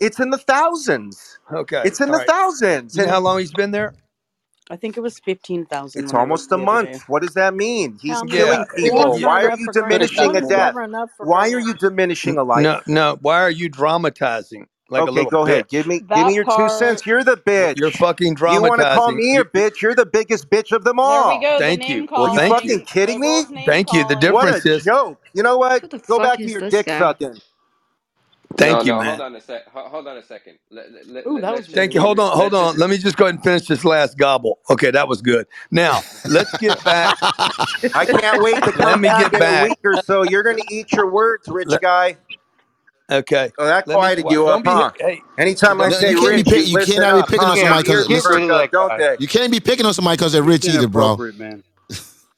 It's 0.00 0.20
in 0.20 0.30
the 0.30 0.38
thousands. 0.38 1.40
Okay. 1.52 1.84
It's 1.84 2.00
in 2.00 2.10
All 2.10 2.12
the 2.12 2.20
right. 2.20 2.28
thousands. 2.28 2.96
You 2.96 3.02
know 3.02 3.08
And 3.08 3.12
how 3.12 3.20
long 3.20 3.40
he's 3.40 3.52
been 3.52 3.72
there? 3.72 3.94
I 4.70 4.76
think 4.76 4.96
it 4.96 5.00
was 5.02 5.18
fifteen 5.20 5.66
thousand 5.66 6.06
it's 6.06 6.14
almost 6.14 6.52
a 6.52 6.58
month. 6.58 6.90
day. 6.92 7.04
What 7.08 7.22
does 7.22 7.34
that 7.34 7.54
mean? 7.54 7.98
He's 8.02 8.22
Yeah. 8.24 8.32
killing 8.36 8.66
people. 8.76 9.20
Why 9.20 9.44
are 9.44 9.52
you 9.52 9.68
diminishing 9.68 10.36
a 10.36 10.42
death? 10.42 10.76
Why 11.20 11.50
are 11.52 11.60
you 11.60 11.74
diminishing 11.74 12.38
a 12.38 12.44
life? 12.44 12.62
No, 12.62 12.80
no. 12.86 13.18
Why 13.22 13.40
are 13.42 13.50
you 13.50 13.68
dramatizing 13.70 14.68
like 14.90 15.06
a 15.06 15.10
Okay, 15.10 15.12
little 15.12 15.32
go 15.32 15.46
ahead. 15.46 15.68
Give 15.68 15.86
me 15.86 16.00
give 16.12 16.26
me 16.26 16.34
your 16.34 16.44
two 16.44 16.68
cents. 16.68 17.06
You're 17.06 17.24
the 17.24 17.36
bitch. 17.36 17.76
You're 17.76 17.92
fucking 17.92 18.36
fucking 18.36 18.36
You 18.46 18.62
want 18.62 18.80
to 18.80 18.86
call 18.86 19.12
me 19.12 19.36
a 19.38 19.44
bitch? 19.44 19.82
You're 19.82 19.94
the 19.96 20.06
biggest 20.06 20.50
bitch 20.50 20.72
of 20.72 20.84
them 20.84 21.00
There 21.04 21.24
we 21.24 21.38
all. 21.38 21.40
go. 21.40 21.58
Thank 21.58 21.88
you. 21.88 22.08
Well, 22.16 22.28
Are 22.28 22.34
you 22.34 22.40
thank 22.40 22.64
you. 22.64 22.78
fucking 22.78 22.86
kidding 22.86 23.20
me? 23.20 23.44
Thank 23.64 23.92
you. 23.92 24.04
The 24.04 24.16
calling. 24.16 24.30
What 24.30 24.48
a 24.50 24.52
difference 24.52 24.66
is, 24.66 24.84
joke. 24.84 25.20
You 25.34 25.42
know 25.42 25.58
what? 25.58 25.84
Go 26.06 26.20
back 26.20 26.42
to 26.42 26.50
your 26.50 26.62
dick 26.62 26.86
guy? 26.86 26.98
sucking. 26.98 27.40
Thank 28.56 28.78
no, 28.78 28.82
you, 28.84 28.92
no, 28.92 28.98
man. 28.98 29.06
hold 29.06 29.20
on 29.22 29.36
a 29.36 29.40
sec. 29.40 29.68
Hold 29.68 30.08
on 30.08 30.16
a 30.18 30.22
second. 30.22 30.58
Let, 30.70 30.86
let, 31.08 31.26
Ooh, 31.26 31.40
that 31.40 31.54
was 31.54 31.66
just 31.66 31.76
Thank 31.76 31.94
you. 31.94 32.00
Hold 32.00 32.20
on, 32.20 32.36
hold 32.36 32.54
on. 32.54 32.76
Let 32.78 32.90
me 32.90 32.98
just 32.98 33.16
go 33.16 33.26
ahead 33.26 33.36
and 33.36 33.44
finish 33.44 33.66
this 33.68 33.84
last 33.84 34.18
gobble. 34.18 34.60
Okay, 34.70 34.90
that 34.92 35.08
was 35.08 35.22
good. 35.22 35.46
Now 35.70 36.06
let's 36.26 36.54
get 36.54 36.82
back. 36.84 37.18
I 37.94 38.06
can't 38.06 38.40
wait 38.40 38.64
to 38.64 38.72
Let 38.76 38.98
come 38.98 39.00
me 39.00 39.10
back 39.10 39.12
get 39.12 39.34
in 39.34 39.46
a 39.46 39.52
back. 39.52 39.62
week 39.62 39.80
or 39.84 39.96
so. 39.98 40.22
You're 40.24 40.42
going 40.44 40.58
to 40.58 40.74
eat 40.74 40.94
your 40.94 41.10
words, 41.10 41.48
rich 41.50 41.68
Let- 41.68 41.80
guy. 41.80 42.18
okay, 43.10 43.52
Oh, 43.58 43.66
that 43.66 43.86
me. 43.86 43.94
quieted 43.94 44.30
you 44.30 44.48
up, 44.48 44.62
huh? 44.66 44.92
Hey, 45.00 45.22
Anytime 45.38 45.80
I 45.80 45.90
say 45.90 46.14
rich, 46.14 46.44
pick, 46.44 46.66
you 46.66 46.72
you 46.72 46.78
cannot 46.78 47.14
be 47.14 47.22
picking 47.22 47.48
on 47.48 47.56
somebody 47.58 47.84
because 47.84 48.08
like 48.48 48.72
you 49.18 49.28
can't 49.28 49.52
be 49.52 49.60
picking 49.60 49.86
on 49.86 49.94
somebody 49.94 50.16
because 50.16 50.32
they're 50.32 50.42
rich 50.42 50.68
either, 50.68 50.88
bro. 50.88 51.20
man. 51.38 51.62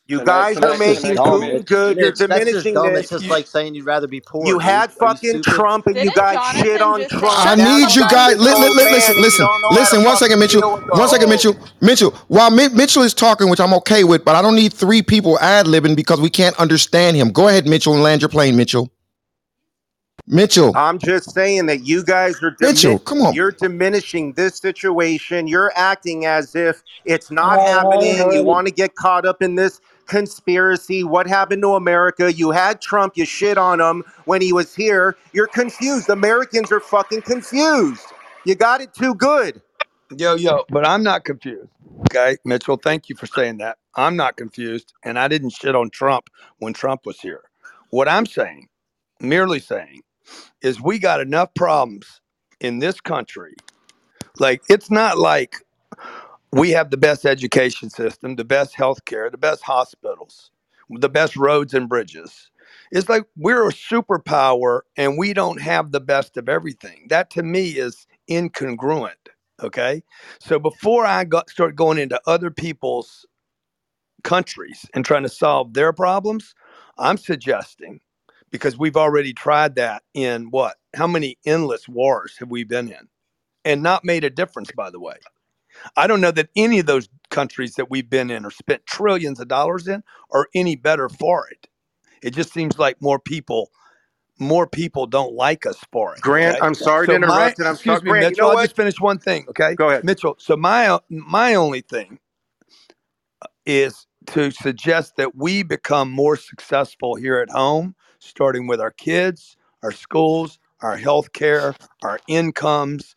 You 0.06 0.18
And 0.18 0.26
guys 0.26 0.56
are 0.58 0.76
making 0.78 1.16
Putin 1.16 1.16
dumb. 1.16 1.62
good. 1.64 1.96
You're 1.96 2.12
diminishing. 2.12 2.74
It's 2.76 3.08
this. 3.08 3.10
just 3.10 3.24
You, 3.24 3.30
like 3.30 3.46
saying 3.46 3.74
you'd 3.74 3.86
rather 3.86 4.06
be 4.08 4.20
poor, 4.20 4.46
you 4.46 4.58
had 4.58 4.92
fucking? 4.92 5.42
Trump 5.42 5.86
and 5.86 5.96
you 5.96 6.04
Didn't 6.04 6.16
got 6.16 6.56
shit 6.56 6.82
on 6.82 7.00
Trump. 7.08 7.24
I 7.24 7.54
Now 7.54 7.76
need 7.78 7.94
you 7.94 8.02
guys. 8.08 8.36
Li- 8.38 8.44
li- 8.44 8.68
li- 8.68 8.74
listen, 8.92 9.16
listen, 9.22 9.46
listen. 9.72 10.04
One 10.04 10.16
second, 10.16 10.38
Mitchell. 10.40 10.60
One 10.90 11.08
second, 11.08 11.28
Mitchell. 11.30 11.56
Mitchell. 11.80 12.10
While 12.28 12.50
Mitchell 12.50 13.02
is 13.02 13.14
talking, 13.14 13.48
which 13.48 13.60
I'm 13.60 13.74
okay 13.74 14.04
with, 14.04 14.24
but 14.24 14.36
I 14.36 14.42
don't 14.42 14.56
need 14.56 14.72
three 14.74 15.02
people 15.02 15.38
ad 15.40 15.66
libbing 15.66 15.96
because 15.96 16.20
we 16.20 16.30
can't 16.30 16.58
understand 16.58 17.16
him. 17.16 17.30
Go 17.30 17.48
ahead, 17.48 17.66
Mitchell, 17.66 17.94
and 17.94 18.02
land 18.02 18.22
your 18.22 18.28
plane, 18.28 18.56
Mitchell. 18.56 18.90
Mitchell, 20.26 20.72
I'm 20.76 20.98
just 20.98 21.32
saying 21.32 21.66
that 21.66 21.84
you 21.86 22.04
guys 22.04 22.42
are 22.42 22.56
Mitchell. 22.60 22.98
Come 23.00 23.22
on. 23.22 23.34
you're 23.34 23.52
diminishing 23.52 24.32
this 24.34 24.58
situation. 24.58 25.48
You're 25.48 25.72
acting 25.76 26.26
as 26.26 26.54
if 26.54 26.82
it's 27.04 27.30
not 27.30 27.60
happening. 27.60 28.16
You 28.32 28.44
want 28.44 28.66
to 28.68 28.72
get 28.72 28.94
caught 28.94 29.26
up 29.26 29.42
in 29.42 29.56
this 29.56 29.80
conspiracy. 30.06 31.04
What 31.04 31.26
happened 31.26 31.62
to 31.62 31.74
America? 31.74 32.32
You 32.32 32.50
had 32.50 32.80
Trump, 32.80 33.16
you 33.16 33.24
shit 33.24 33.58
on 33.58 33.80
him 33.80 34.04
when 34.24 34.40
he 34.40 34.52
was 34.52 34.74
here. 34.74 35.16
You're 35.32 35.46
confused. 35.46 36.08
Americans 36.08 36.70
are 36.72 36.80
fucking 36.80 37.22
confused. 37.22 38.06
You 38.44 38.54
got 38.54 38.80
it 38.80 38.94
too 38.94 39.14
good. 39.14 39.62
Yo, 40.16 40.34
yo, 40.34 40.64
but 40.68 40.86
I'm 40.86 41.02
not 41.02 41.24
confused. 41.24 41.70
Okay, 42.10 42.36
Mitchell, 42.44 42.76
thank 42.76 43.08
you 43.08 43.16
for 43.16 43.26
saying 43.26 43.58
that. 43.58 43.78
I'm 43.94 44.16
not 44.16 44.36
confused, 44.36 44.92
and 45.04 45.18
I 45.18 45.28
didn't 45.28 45.50
shit 45.50 45.74
on 45.74 45.90
Trump 45.90 46.28
when 46.58 46.72
Trump 46.72 47.06
was 47.06 47.20
here. 47.20 47.44
What 47.90 48.08
I'm 48.08 48.26
saying, 48.26 48.68
merely 49.20 49.60
saying, 49.60 50.02
is 50.62 50.80
we 50.80 50.98
got 50.98 51.20
enough 51.20 51.54
problems 51.54 52.20
in 52.60 52.78
this 52.78 53.00
country. 53.00 53.54
Like, 54.38 54.62
it's 54.68 54.90
not 54.90 55.18
like 55.18 55.56
we 56.52 56.70
have 56.70 56.90
the 56.90 56.96
best 56.96 57.24
education 57.24 57.90
system, 57.90 58.36
the 58.36 58.44
best 58.44 58.74
health 58.74 59.04
care, 59.04 59.30
the 59.30 59.38
best 59.38 59.62
hospitals, 59.62 60.50
the 60.90 61.08
best 61.08 61.36
roads 61.36 61.74
and 61.74 61.88
bridges. 61.88 62.50
It's 62.90 63.08
like 63.08 63.24
we're 63.36 63.68
a 63.68 63.72
superpower 63.72 64.80
and 64.96 65.16
we 65.16 65.32
don't 65.32 65.60
have 65.60 65.92
the 65.92 66.00
best 66.00 66.36
of 66.36 66.48
everything. 66.48 67.06
That 67.08 67.30
to 67.30 67.42
me 67.42 67.70
is 67.70 68.06
incongruent. 68.30 69.30
Okay. 69.62 70.02
So 70.40 70.58
before 70.58 71.06
I 71.06 71.24
got 71.24 71.48
start 71.48 71.74
going 71.76 71.98
into 71.98 72.20
other 72.26 72.50
people's 72.50 73.24
countries 74.24 74.84
and 74.94 75.04
trying 75.04 75.22
to 75.22 75.28
solve 75.28 75.72
their 75.72 75.92
problems, 75.92 76.54
I'm 76.98 77.16
suggesting 77.16 78.00
because 78.50 78.78
we've 78.78 78.96
already 78.96 79.32
tried 79.32 79.76
that 79.76 80.02
in 80.12 80.50
what? 80.50 80.76
How 80.94 81.06
many 81.06 81.38
endless 81.46 81.88
wars 81.88 82.36
have 82.38 82.50
we 82.50 82.64
been 82.64 82.88
in? 82.88 83.08
And 83.64 83.82
not 83.82 84.04
made 84.04 84.24
a 84.24 84.30
difference, 84.30 84.70
by 84.72 84.90
the 84.90 85.00
way. 85.00 85.14
I 85.96 86.06
don't 86.06 86.20
know 86.22 86.32
that 86.32 86.50
any 86.56 86.80
of 86.80 86.86
those 86.86 87.08
countries 87.30 87.74
that 87.76 87.90
we've 87.90 88.10
been 88.10 88.30
in 88.30 88.44
or 88.44 88.50
spent 88.50 88.86
trillions 88.86 89.40
of 89.40 89.48
dollars 89.48 89.88
in 89.88 90.02
are 90.32 90.48
any 90.54 90.76
better 90.76 91.08
for 91.08 91.48
it. 91.50 91.68
It 92.22 92.32
just 92.34 92.52
seems 92.52 92.78
like 92.78 93.02
more 93.02 93.18
people 93.20 93.70
more 94.40 94.66
people 94.68 95.06
don't 95.06 95.34
like 95.34 95.66
us 95.66 95.78
for 95.92 96.16
it. 96.16 96.22
Grant, 96.22 96.58
Okay. 96.58 96.62
I'm 96.62 96.74
sorry 96.74 97.08
to 97.08 97.14
So 97.14 97.18
my 97.18 97.54
interrupt, 97.54 97.58
and 97.60 97.68
I'm 97.68 97.76
excuse 97.76 97.78
sorry, 97.78 98.02
me, 98.02 98.12
Grant. 98.12 98.30
You 98.30 98.36
Mitchell, 98.36 98.36
know 98.36 98.50
I'll 98.50 98.56
just 98.58 98.76
finish 98.76 99.00
one 99.00 99.18
thing, 99.18 99.46
okay? 99.50 99.74
Go 99.76 99.90
ahead. 99.90 100.04
Mitchell. 100.04 100.36
So 100.38 100.56
my 100.56 100.98
my 101.10 101.54
only 101.54 101.82
thing 101.82 102.18
is 103.66 104.06
to 104.26 104.50
suggest 104.50 105.16
that 105.16 105.36
we 105.36 105.62
become 105.62 106.10
more 106.10 106.36
successful 106.36 107.14
here 107.16 107.38
at 107.40 107.50
home, 107.50 107.94
starting 108.18 108.66
with 108.66 108.80
our 108.80 108.90
kids, 108.90 109.56
our 109.82 109.92
schools, 109.92 110.58
our 110.80 110.96
health 110.96 111.32
care, 111.32 111.74
our 112.02 112.20
incomes, 112.28 113.14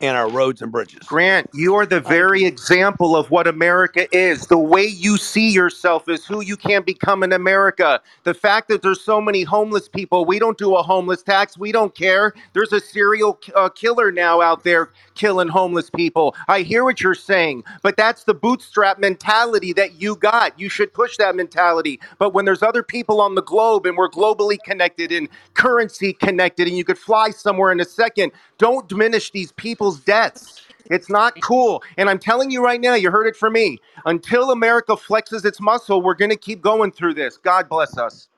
and 0.00 0.16
our 0.16 0.30
roads 0.30 0.62
and 0.62 0.72
bridges. 0.72 1.00
Grant, 1.06 1.50
you 1.54 1.74
are 1.76 1.86
the 1.86 2.00
very 2.00 2.44
example 2.44 3.16
of 3.16 3.30
what 3.30 3.46
America 3.46 4.06
is. 4.16 4.46
The 4.46 4.58
way 4.58 4.84
you 4.84 5.16
see 5.16 5.50
yourself 5.50 6.08
is 6.08 6.26
who 6.26 6.42
you 6.42 6.56
can 6.56 6.82
become 6.82 7.22
in 7.22 7.32
America. 7.32 8.00
The 8.24 8.34
fact 8.34 8.68
that 8.68 8.82
there's 8.82 9.00
so 9.02 9.20
many 9.20 9.42
homeless 9.42 9.88
people, 9.88 10.24
we 10.24 10.38
don't 10.38 10.58
do 10.58 10.76
a 10.76 10.82
homeless 10.82 11.22
tax. 11.22 11.58
We 11.58 11.72
don't 11.72 11.94
care. 11.94 12.34
There's 12.52 12.72
a 12.72 12.80
serial 12.80 13.40
uh, 13.54 13.68
killer 13.70 14.12
now 14.12 14.40
out 14.40 14.64
there 14.64 14.90
killing 15.14 15.48
homeless 15.48 15.90
people. 15.90 16.34
I 16.48 16.62
hear 16.62 16.84
what 16.84 17.00
you're 17.00 17.14
saying, 17.14 17.64
but 17.82 17.96
that's 17.96 18.24
the 18.24 18.34
bootstrap 18.34 18.98
mentality 18.98 19.72
that 19.74 20.00
you 20.00 20.16
got. 20.16 20.58
You 20.58 20.68
should 20.68 20.92
push 20.92 21.16
that 21.18 21.36
mentality. 21.36 22.00
But 22.18 22.34
when 22.34 22.44
there's 22.44 22.62
other 22.62 22.82
people 22.82 23.20
on 23.20 23.34
the 23.34 23.42
globe 23.42 23.86
and 23.86 23.96
we're 23.96 24.10
globally 24.10 24.58
connected 24.64 25.12
and 25.12 25.28
currency 25.54 26.12
connected 26.12 26.68
and 26.68 26.76
you 26.76 26.84
could 26.84 26.98
fly 26.98 27.30
somewhere 27.30 27.72
in 27.72 27.80
a 27.80 27.84
second, 27.84 28.32
don't 28.58 28.88
diminish 28.88 29.30
these 29.30 29.52
people's 29.52 30.00
deaths. 30.00 30.62
It's 30.90 31.08
not 31.10 31.40
cool. 31.42 31.82
And 31.96 32.10
I'm 32.10 32.18
telling 32.18 32.50
you 32.50 32.62
right 32.62 32.80
now, 32.80 32.94
you 32.94 33.10
heard 33.10 33.26
it 33.26 33.36
from 33.36 33.54
me. 33.54 33.78
Until 34.06 34.50
America 34.50 34.92
flexes 34.92 35.44
its 35.44 35.60
muscle, 35.60 36.02
we're 36.02 36.14
going 36.14 36.30
to 36.30 36.36
keep 36.36 36.60
going 36.60 36.92
through 36.92 37.14
this. 37.14 37.36
God 37.38 37.68
bless 37.68 37.96
us. 37.96 38.28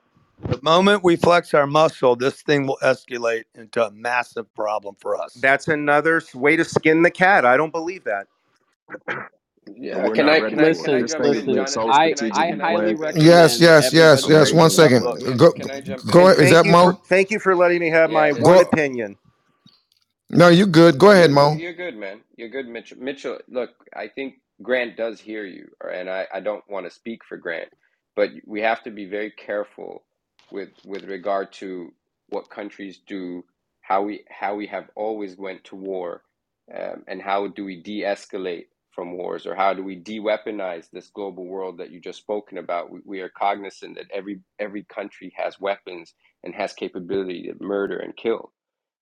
The 0.47 0.59
moment 0.61 1.03
we 1.03 1.15
flex 1.15 1.53
our 1.53 1.67
muscle, 1.67 2.15
this 2.15 2.41
thing 2.41 2.67
will 2.67 2.77
escalate 2.83 3.45
into 3.55 3.85
a 3.85 3.91
massive 3.91 4.53
problem 4.55 4.95
for 4.99 5.19
us. 5.19 5.33
That's 5.33 5.67
another 5.67 6.21
way 6.33 6.55
to 6.55 6.63
skin 6.63 7.01
the 7.01 7.11
cat. 7.11 7.45
I 7.45 7.57
don't 7.57 7.71
believe 7.71 8.03
that. 8.05 8.27
Yeah, 9.75 10.07
we're 10.07 10.15
can 10.15 10.25
not 10.27 10.33
I 10.33 10.39
ready 10.39 10.55
for 10.55 10.61
can 10.61 10.65
it. 10.65 10.67
Listen, 10.69 11.01
This 11.01 11.15
thing 11.15 11.33
in, 11.33 11.33
is 11.33 11.43
being 11.43 11.65
listen. 11.65 11.67
so 11.67 11.89
I 11.89 12.15
I 12.21 12.29
I 12.31 12.51
strategically 12.51 12.59
highly 12.59 12.95
planned. 12.95 12.99
Yes, 13.15 13.59
recommend 13.59 13.61
yes, 13.61 13.93
yes, 13.93 14.23
everybody 14.23 14.29
yes. 14.29 14.53
Okay, 14.53 14.53
One 14.53 14.69
read 14.69 14.81
the 14.83 14.91
second. 14.91 15.03
book. 15.03 15.19
Go, 15.37 15.51
can 15.53 15.69
I 15.71 15.81
jump 15.81 16.09
go. 16.11 16.27
in? 16.27 16.29
And 16.29 16.37
Is 16.37 16.37
thank 16.39 16.51
that 16.51 16.65
you 16.65 16.75
for 16.75 16.93
Mo? 16.93 17.01
thank 17.05 17.31
you 17.31 17.39
for 17.39 17.55
letting 17.55 17.79
me 17.79 17.89
have 17.89 18.11
Yeah, 18.11 18.15
my 18.15 18.31
this 18.31 18.43
one 18.43 18.45
Go. 18.45 18.61
opinion. 18.61 19.17
No, 20.29 20.49
you 20.49 20.67
good. 20.67 20.97
Go 20.99 21.11
ahead. 21.11 21.31
Mo. 21.31 21.57
You're 21.57 21.73
good, 21.73 21.97
man. 21.97 22.21
You're 22.37 22.49
good, 22.49 22.67
Mitchell. 22.67 22.99
Mitchell, 22.99 23.39
look, 23.49 23.71
I 23.95 24.07
think 24.09 24.35
Grant 24.61 24.97
does 24.97 25.19
hear 25.21 25.45
you, 25.45 25.69
and 25.91 26.09
I, 26.09 26.27
I 26.33 26.41
don't 26.41 26.63
want 26.69 26.85
to 26.87 26.91
speak 26.91 27.23
for 27.25 27.37
Grant, 27.37 27.69
but 28.15 28.31
we 28.45 28.61
have 28.61 28.83
to 28.83 28.91
be 28.91 29.05
very 29.05 29.31
careful 29.31 30.03
with 30.51 30.69
with 30.85 31.05
regard 31.05 31.53
to 31.53 31.93
what 32.29 32.49
countries 32.49 32.99
do, 33.07 33.45
how 33.81 34.03
we 34.03 34.25
how 34.29 34.55
we 34.55 34.67
have 34.67 34.89
always 34.95 35.37
went 35.37 35.63
to 35.65 35.75
war, 35.77 36.23
um, 36.75 37.03
and 37.07 37.21
how 37.21 37.47
do 37.47 37.65
we 37.65 37.81
de-escalate 37.81 38.67
from 38.91 39.17
wars, 39.17 39.47
or 39.47 39.55
how 39.55 39.73
do 39.73 39.83
we 39.83 39.95
de-weaponize 39.95 40.89
this 40.91 41.09
global 41.09 41.45
world 41.45 41.77
that 41.79 41.91
you 41.91 41.99
just 42.01 42.19
spoken 42.19 42.57
about? 42.59 42.91
We, 42.91 43.01
we 43.05 43.21
are 43.21 43.29
cognizant 43.29 43.95
that 43.97 44.11
every 44.13 44.41
every 44.59 44.83
country 44.85 45.33
has 45.37 45.59
weapons 45.59 46.13
and 46.43 46.55
has 46.55 46.73
capability 46.73 47.43
to 47.43 47.63
murder 47.63 47.97
and 47.99 48.15
kill, 48.17 48.51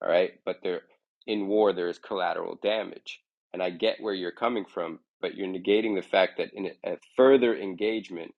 all 0.01 0.09
right, 0.09 0.33
but 0.45 0.57
there 0.63 0.81
in 1.27 1.47
war 1.47 1.73
there 1.73 1.89
is 1.89 1.99
collateral 1.99 2.57
damage 2.61 3.21
and 3.53 3.61
i 3.61 3.69
get 3.69 4.01
where 4.01 4.13
you're 4.13 4.31
coming 4.31 4.65
from 4.65 4.99
but 5.21 5.35
you're 5.35 5.47
negating 5.47 5.95
the 5.95 6.07
fact 6.07 6.37
that 6.37 6.53
in 6.53 6.71
a, 6.85 6.97
further 7.15 7.55
engagement 7.57 8.33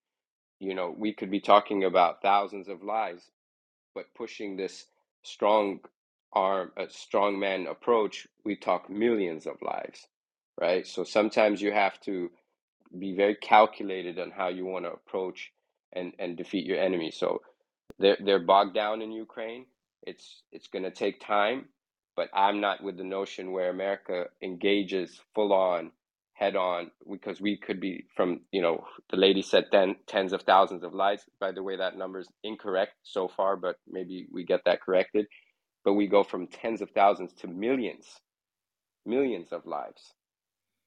you 0.60 0.74
know 0.74 0.94
we 0.98 1.14
could 1.14 1.32
be 1.32 1.40
talking 1.40 1.84
about 1.84 2.22
thousands 2.22 2.68
of 2.68 2.84
lives 2.84 3.32
but 3.96 4.06
pushing 4.16 4.56
this 4.56 4.86
strong 5.24 5.80
arm 6.34 6.72
a 6.78 6.90
strong 6.90 7.40
man 7.40 7.68
approach 7.68 8.28
we 8.46 8.56
talk 8.56 8.90
millions 8.90 9.48
of 9.48 9.56
lives 9.62 10.08
right 10.60 10.88
so 10.88 11.04
sometimes 11.04 11.62
you 11.62 11.72
have 11.72 12.00
to 12.02 12.30
be 13.00 13.16
very 13.16 13.36
calculated 13.36 14.20
on 14.20 14.32
how 14.32 14.48
you 14.48 14.66
want 14.66 14.86
to 14.86 14.92
approach 14.92 15.52
and 15.94 16.14
and 16.20 16.38
defeat 16.38 16.66
your 16.66 16.80
enemy 16.80 17.12
so 17.12 17.42
they're 18.00 18.18
they're 18.24 18.40
bogged 18.40 18.74
down 18.76 19.02
in 19.02 19.12
Ukraine. 19.12 19.66
It's 20.04 20.44
it's 20.52 20.68
going 20.68 20.84
to 20.84 20.92
take 20.92 21.20
time, 21.20 21.66
but 22.18 22.30
I'm 22.36 22.61
not 22.61 22.84
with 22.84 22.97
the 22.97 23.05
notion 23.05 23.53
where 23.53 23.72
America 23.72 24.28
engages 24.43 25.22
full 25.36 25.53
on, 25.53 25.91
head 26.34 26.57
on, 26.57 26.91
because 27.11 27.41
we 27.41 27.57
could 27.57 27.82
be 27.82 28.05
from 28.18 28.41
you 28.51 28.63
know 28.63 28.86
the 29.11 29.18
lady 29.18 29.43
said 29.43 29.68
ten, 29.72 29.97
tens 30.07 30.34
of 30.34 30.43
thousands 30.43 30.84
of 30.84 30.95
lives. 30.95 31.24
By 31.41 31.53
the 31.53 31.63
way, 31.63 31.78
that 31.78 31.97
number 31.97 32.20
is 32.22 32.30
incorrect 32.43 32.93
so 33.03 33.30
far, 33.30 33.57
but 33.57 33.78
maybe 33.88 34.28
we 34.34 34.45
get 34.45 34.61
that 34.68 34.82
corrected. 34.84 35.28
But 35.86 35.95
we 35.95 36.07
go 36.07 36.24
from 36.24 36.47
tens 36.47 36.82
of 36.82 36.91
thousands 36.91 37.34
to 37.41 37.47
millions, 37.47 38.07
millions 39.05 39.53
of 39.53 39.65
lives, 39.65 40.13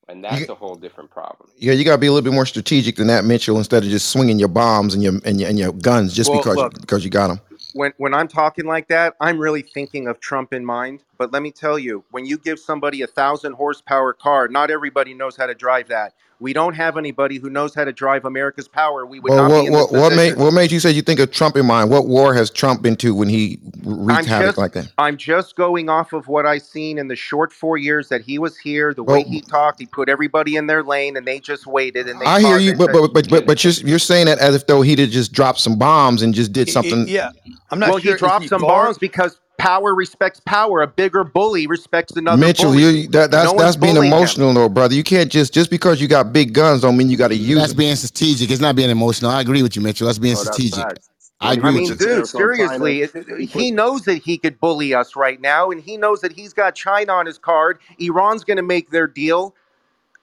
and 0.08 0.24
You, 0.28 0.46
that's 0.46 0.50
a 0.50 0.56
whole 0.56 0.76
different 0.76 1.10
problem. 1.10 1.50
yeah, 1.58 1.72
you 1.74 1.84
gotta 1.84 1.98
be 1.98 2.08
a 2.08 2.12
little 2.12 2.24
bit 2.24 2.34
more 2.34 2.46
strategic 2.46 2.96
than 2.96 3.08
that, 3.08 3.24
Mitchell. 3.24 3.58
Instead 3.58 3.84
of 3.84 3.90
just 3.90 4.10
swinging 4.10 4.38
your 4.38 4.48
bombs 4.48 4.94
and 4.94 5.02
your 5.02 5.14
and 5.24 5.40
your, 5.40 5.50
and 5.50 5.58
your 5.58 5.72
guns 5.72 6.14
just 6.14 6.32
Well, 6.32 6.40
because 6.40 6.62
you, 6.62 6.70
look, 6.70 6.80
because 6.80 7.04
you 7.04 7.10
got 7.10 7.28
them. 7.28 7.40
when 7.72 7.92
when 7.98 8.14
I'm 8.14 8.28
talking 8.28 8.66
like 8.66 8.88
that, 8.88 9.14
I'm 9.20 9.38
really 9.38 9.62
thinking 9.62 10.08
of 10.08 10.20
Trump 10.20 10.52
in 10.52 10.64
mind. 10.64 11.04
But 11.20 11.34
let 11.34 11.42
me 11.42 11.50
tell 11.50 11.78
you, 11.78 12.02
when 12.12 12.24
you 12.24 12.38
give 12.38 12.58
somebody 12.58 13.02
a 13.02 13.06
thousand 13.06 13.52
horsepower 13.52 14.14
car, 14.14 14.48
not 14.48 14.70
everybody 14.70 15.12
knows 15.12 15.36
how 15.36 15.46
to 15.46 15.54
drive 15.54 15.88
that. 15.88 16.14
We 16.38 16.54
don't 16.54 16.72
have 16.72 16.96
anybody 16.96 17.36
who 17.36 17.50
knows 17.50 17.74
how 17.74 17.84
to 17.84 17.92
drive 17.92 18.24
America's 18.24 18.66
power. 18.66 19.04
We 19.04 19.20
would 19.20 19.28
Well, 19.28 19.46
not 19.46 19.48
be 19.48 19.54
what 19.54 19.66
in 19.66 19.72
this 19.74 19.92
what 19.92 19.92
what 19.92 20.16
made 20.16 20.36
what 20.38 20.54
made 20.54 20.72
you 20.72 20.80
say 20.80 20.90
you 20.92 21.02
think 21.02 21.20
of 21.20 21.30
Trump 21.30 21.58
in 21.58 21.66
mind? 21.66 21.90
What 21.90 22.06
war 22.06 22.32
has 22.32 22.48
Trump 22.50 22.80
been 22.80 22.96
to 22.96 23.14
when 23.14 23.28
he 23.28 23.58
wreaked 23.84 24.20
I'm 24.20 24.24
havoc 24.24 24.46
just 24.46 24.56
like 24.56 24.72
that? 24.72 24.90
I'm 24.96 25.18
just 25.18 25.56
going 25.56 25.90
off 25.90 26.14
of 26.14 26.26
what 26.26 26.46
I 26.46 26.56
seen 26.56 26.96
in 26.96 27.08
the 27.08 27.16
short 27.16 27.52
four 27.52 27.76
years 27.76 28.08
that 28.08 28.22
he 28.22 28.38
was 28.38 28.56
here. 28.56 28.94
The 28.94 29.02
way 29.04 29.22
he 29.22 29.42
talked, 29.42 29.78
he 29.78 29.84
put 29.84 30.08
everybody 30.08 30.56
in 30.56 30.68
their 30.68 30.82
lane, 30.82 31.18
and 31.18 31.26
they 31.26 31.38
just 31.38 31.66
waited 31.66 32.08
and 32.08 32.18
they 32.18 32.24
I 32.24 32.40
hear 32.40 32.56
you, 32.56 32.74
but 32.74 32.86
said, 32.86 32.92
but 32.94 33.12
but 33.12 33.28
but, 33.28 33.46
but 33.46 33.62
you're, 33.62 33.74
you're 33.74 33.98
saying 33.98 34.24
that 34.24 34.38
as 34.38 34.54
if 34.54 34.66
though 34.66 34.80
he 34.80 34.96
did 34.96 35.10
just 35.10 35.34
drop 35.34 35.58
some 35.58 35.78
bombs 35.78 36.22
and 36.22 36.32
just 36.32 36.54
did 36.54 36.68
I- 36.68 36.70
I- 36.70 36.72
something. 36.72 37.06
yeah, 37.08 37.32
I'm 37.70 37.78
not 37.78 37.90
"Well, 37.90 37.98
sure. 37.98 38.12
he 38.12 38.18
dropped 38.18 38.48
some 38.48 38.62
bombs 38.62 38.96
because 38.96 39.38
power 39.60 39.94
respects 39.94 40.40
power. 40.46 40.82
A 40.82 40.88
bigger 40.88 41.24
bully 41.24 41.68
respects 41.68 42.16
another 42.16 42.48
Mitchell, 42.48 42.50
bully. 42.50 42.78
you 42.78 43.08
that 43.10 43.30
that's 43.30 43.52
No 43.52 43.54
that's 43.54 43.76
being 43.76 43.96
bullying 43.96 44.18
him." 44.18 44.36
emotional, 44.36 44.54
though, 44.54 44.68
brother. 44.68 44.94
You 44.94 45.04
can't 45.04 45.30
just 45.32 45.54
just 45.54 45.70
because 45.70 46.00
you 46.00 46.08
got 46.08 46.32
big 46.32 46.54
guns 46.54 46.82
don't 46.82 46.96
mean 46.96 47.10
you 47.10 47.16
got 47.18 47.28
to 47.28 47.36
use 47.36 47.60
That's 47.60 47.74
them. 47.74 47.78
being 47.78 47.96
strategic. 47.96 48.50
It's 48.50 48.60
not 48.60 48.76
being 48.76 48.90
emotional. 48.90 49.30
I 49.30 49.40
agree 49.42 49.62
with 49.62 49.76
you, 49.76 49.82
Mitchell. 49.82 50.06
That's 50.08 50.18
being 50.18 50.36
Oh, 50.36 50.36
strategic. 50.36 50.74
facts. 50.74 51.10
I 51.40 51.52
When 51.52 51.56
he 51.56 51.60
agree 51.60 51.70
I 51.70 51.72
put 51.72 51.74
with 51.74 51.88
mean, 51.88 51.90
you. 51.90 51.96
dude, 51.96 51.98
tariffs 51.98 52.34
on 52.34 52.50
China, 52.50 52.88
seriously, 52.88 53.02
it- 53.02 53.12
he 53.36 53.46
it- 53.46 53.48
put 53.48 53.68
he 53.68 53.70
knows 53.72 54.02
that 54.04 54.16
he 54.24 54.38
could 54.38 54.60
bully 54.60 54.94
us 54.94 55.16
right 55.16 55.40
now, 55.40 55.70
and 55.70 55.80
he 55.82 55.96
knows 55.96 56.20
that 56.22 56.32
he's 56.32 56.52
got 56.54 56.74
China 56.74 57.12
on 57.14 57.26
his 57.26 57.38
card. 57.38 57.78
Iran's 57.98 58.44
going 58.44 58.58
to 58.58 58.62
make 58.64 58.90
their 58.90 59.06
deal. 59.08 59.54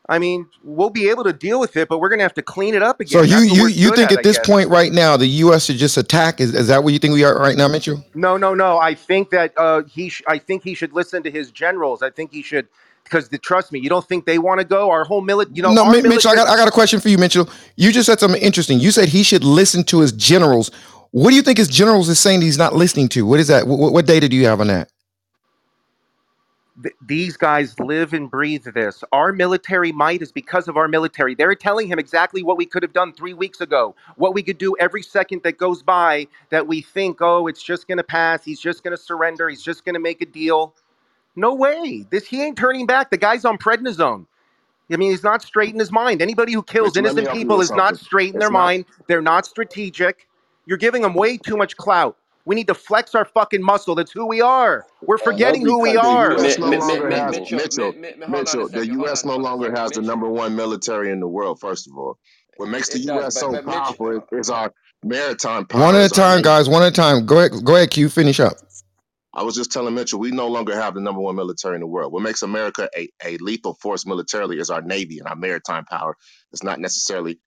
I 0.10 0.20
mean, 0.20 0.48
we'll 0.64 0.90
be 0.90 1.10
able 1.10 1.26
to 1.26 1.34
deal 1.34 1.60
with 1.60 1.76
it, 1.76 1.90
but 1.90 2.00
we're 2.00 2.08
going 2.08 2.20
to 2.20 2.24
have 2.24 2.34
to 2.36 2.42
clean 2.42 2.74
it 2.74 2.82
up 2.82 3.02
again. 3.02 3.12
So 3.12 3.22
you 3.24 3.40
you 3.40 3.68
you 3.68 3.90
think 3.94 4.12
at, 4.12 4.20
at 4.20 4.24
this 4.24 4.40
point 4.40 4.70
right 4.70 4.92
now 4.92 5.18
the 5.18 5.28
U.S. 5.28 5.66
should 5.66 5.76
just 5.76 5.98
attack? 5.98 6.40
Is 6.40 6.56
is 6.56 6.68
that 6.68 6.84
what 6.84 6.94
you 6.94 7.00
think 7.00 7.14
we 7.14 7.26
are 7.26 7.38
right 7.38 7.58
now, 7.58 7.68
Mitchell? 7.68 8.04
No, 8.16 8.38
no, 8.38 8.54
no. 8.54 8.78
I 8.78 8.94
think 8.94 9.32
that 9.32 9.54
uh, 9.58 9.84
he. 9.84 10.08
Sh- 10.08 10.24
I 10.28 10.38
think 10.38 10.64
he 10.64 10.76
should 10.76 10.94
listen 10.94 11.24
to 11.24 11.32
his 11.32 11.52
generals. 11.52 12.02
I 12.02 12.10
think 12.10 12.32
he 12.32 12.42
should, 12.42 12.70
because 13.04 13.28
trust 13.42 13.74
me, 13.74 13.80
you 13.80 13.90
don't 13.90 14.08
think 14.08 14.26
they 14.26 14.40
want 14.40 14.62
to 14.62 14.66
go. 14.66 14.90
Our 14.90 15.04
whole 15.04 15.22
military. 15.22 15.58
You 15.58 15.64
know, 15.64 15.74
No, 15.74 15.92
Mitchell, 15.92 16.32
I 16.32 16.36
got 16.36 16.48
I 16.48 16.56
got 16.56 16.70
a 16.70 16.72
question 16.72 17.02
for 17.02 17.10
you, 17.10 17.18
Mitchell. 17.18 17.50
You 17.76 17.92
just 17.92 18.06
said 18.06 18.20
something 18.20 18.42
interesting. 18.42 18.80
You 18.80 18.92
said 18.92 19.10
he 19.10 19.24
should 19.24 19.44
listen 19.44 19.84
to 19.86 20.00
his 20.00 20.14
generals. 20.14 20.72
What 21.12 21.32
do 21.32 21.36
you 21.36 21.42
think 21.42 21.58
his 21.58 21.68
generals 21.68 22.08
is 22.08 22.20
saying 22.20 22.42
he's 22.42 22.58
not 22.58 22.76
listening 22.76 23.10
to? 23.10 23.26
What 23.26 23.42
is 23.42 23.48
that? 23.48 23.68
What, 23.68 23.92
what 23.92 24.06
data 24.06 24.30
do 24.30 24.38
you 24.38 24.46
have 24.46 24.62
on 24.62 24.68
that? 24.68 24.90
Th- 26.82 26.96
these 27.06 27.38
guys 27.38 27.80
live 27.80 28.14
and 28.14 28.30
breathe 28.30 28.66
this. 28.74 29.04
Our 29.12 29.34
military 29.34 29.92
might 29.92 30.22
is 30.22 30.32
because 30.32 30.68
of 30.68 30.78
our 30.78 30.88
military. 30.88 31.36
They're 31.36 31.56
telling 31.56 31.88
him 31.88 32.00
exactly 32.00 32.44
what 32.44 32.58
we 32.58 32.66
could 32.66 32.84
have 32.84 32.94
done 32.94 33.14
three 33.14 33.34
weeks 33.34 33.62
ago, 33.62 33.96
what 34.16 34.34
we 34.34 34.44
could 34.44 34.58
do 34.58 34.76
every 34.80 35.04
second 35.04 35.44
that 35.44 35.58
goes 35.58 35.84
by 35.84 36.28
that 36.50 36.68
we 36.68 36.82
think, 36.82 37.18
oh, 37.22 37.48
it's 37.48 37.64
just 37.64 37.88
going 37.88 37.98
to 37.98 38.04
pass. 38.04 38.44
He's 38.44 38.60
just 38.60 38.84
going 38.84 38.96
to 38.96 39.02
surrender. 39.02 39.50
He's 39.50 39.64
just 39.64 39.86
going 39.86 39.96
to 39.96 40.00
make 40.02 40.22
a 40.22 40.26
deal. 40.26 40.74
No 41.36 41.54
way. 41.54 42.06
This 42.10 42.28
he 42.28 42.44
ain't 42.44 42.58
turning 42.58 42.86
back. 42.88 43.12
The 43.12 43.18
guy's 43.18 43.46
on 43.46 43.58
prednisone. 43.58 44.26
I 44.92 44.98
mean, 44.98 45.12
he's 45.12 45.24
not 45.24 45.42
straight 45.42 45.74
in 45.74 45.80
his 45.80 45.92
mind. 45.92 46.22
Anybody 46.22 46.54
who 46.54 46.64
kills 46.64 46.96
Mitchell, 46.96 47.04
let 47.04 47.16
me 47.16 47.24
innocent 47.24 47.28
help 47.28 47.42
you 47.44 47.44
people 47.44 47.58
with 47.58 47.66
is 47.66 47.72
not 47.74 47.98
something. 47.98 48.06
straight 48.06 48.34
in 48.34 48.40
their 48.40 48.50
not 48.50 48.60
mind. 48.66 48.86
They're 49.08 49.22
not 49.22 49.46
strategic. 49.46 50.28
You're 50.66 50.78
giving 50.78 51.02
them 51.02 51.14
way 51.14 51.38
too 51.38 51.58
much 51.58 51.76
clout. 51.78 52.18
We 52.48 52.56
need 52.56 52.68
to 52.70 52.76
flex 52.76 53.16
our 53.16 53.26
fucking 53.26 53.64
muscle. 53.64 53.96
That's 53.96 54.14
who 54.14 54.28
we 54.28 54.42
are. 54.42 54.88
We're 55.08 55.20
No, 55.22 55.32
forgetting 55.32 55.66
who 55.66 55.82
we 55.82 55.96
because 55.96 56.02
the 56.02 56.12
are. 56.12 56.38
U.S. 56.38 56.60
No 56.60 56.72
mi- 56.72 56.80
mi- 56.82 57.00
longer 57.00 57.10
mi- 57.10 57.22
has 57.22 57.42
Mitchell, 57.52 57.52
Mitchell. 57.52 57.94
mi- 57.94 58.16
mi- 58.18 58.28
hold 58.28 58.50
on 58.50 58.60
a 58.60 58.66
Mitchell, 58.66 58.70
the 58.70 58.88
second. 58.88 58.96
Hold 58.98 59.10
U.S. 59.10 59.26
on, 59.26 59.26
no 59.26 59.38
hold 59.38 59.38
longer 59.38 59.72
has 59.76 59.94
the 59.94 60.02
Mitchell, 60.02 60.04
number 60.04 60.30
one 60.30 60.56
military 60.56 61.12
in 61.12 61.20
the 61.22 61.28
world. 61.28 61.60
First 61.62 61.88
of 61.90 61.98
all, 61.98 62.20
what 62.58 62.70
makes 62.70 62.90
the 62.92 63.00
it 63.00 63.06
does, 63.06 63.26
U.S. 63.26 63.34
but 63.34 63.50
so 63.50 63.50
but 63.52 63.66
Mitch, 63.66 63.96
powerful 63.96 64.12
is, 64.12 64.24
is 64.34 64.50
our 64.52 64.74
maritime 65.04 65.68
power. 65.68 65.82
One 65.84 65.96
at 65.96 66.06
a 66.06 66.10
Is 66.10 66.14
our 66.14 66.24
time, 66.24 66.42
navy. 66.42 66.44
guys. 66.44 66.70
One 66.70 66.84
at 66.84 66.90
a 66.90 66.92
time. 66.96 67.26
Go 67.26 67.40
ahead. 67.40 67.52
Go 67.64 67.76
ahead. 67.76 67.92
Q. 67.92 68.10
Finish 68.10 68.40
up. 68.42 68.58
I 69.34 69.44
was 69.44 69.56
just 69.56 69.72
telling 69.72 69.96
Mitchell, 69.96 70.20
we 70.20 70.32
no 70.32 70.50
longer 70.50 70.76
have 70.76 70.96
the 70.96 71.02
number 71.02 71.22
one 71.22 71.38
military 71.38 71.76
in 71.76 71.82
the 71.82 71.88
world. 71.88 72.14
What 72.14 72.24
makes 72.24 72.44
America 72.44 72.90
a, 72.98 73.10
a 73.26 73.38
lethal 73.40 73.76
force 73.82 74.06
militarily 74.06 74.60
is 74.60 74.72
our 74.72 74.84
navy 74.84 75.20
and 75.20 75.30
our 75.30 75.38
maritime 75.38 75.86
power. 75.86 76.18
It's 76.54 76.64
not 76.64 76.82
necessarily 76.82 77.40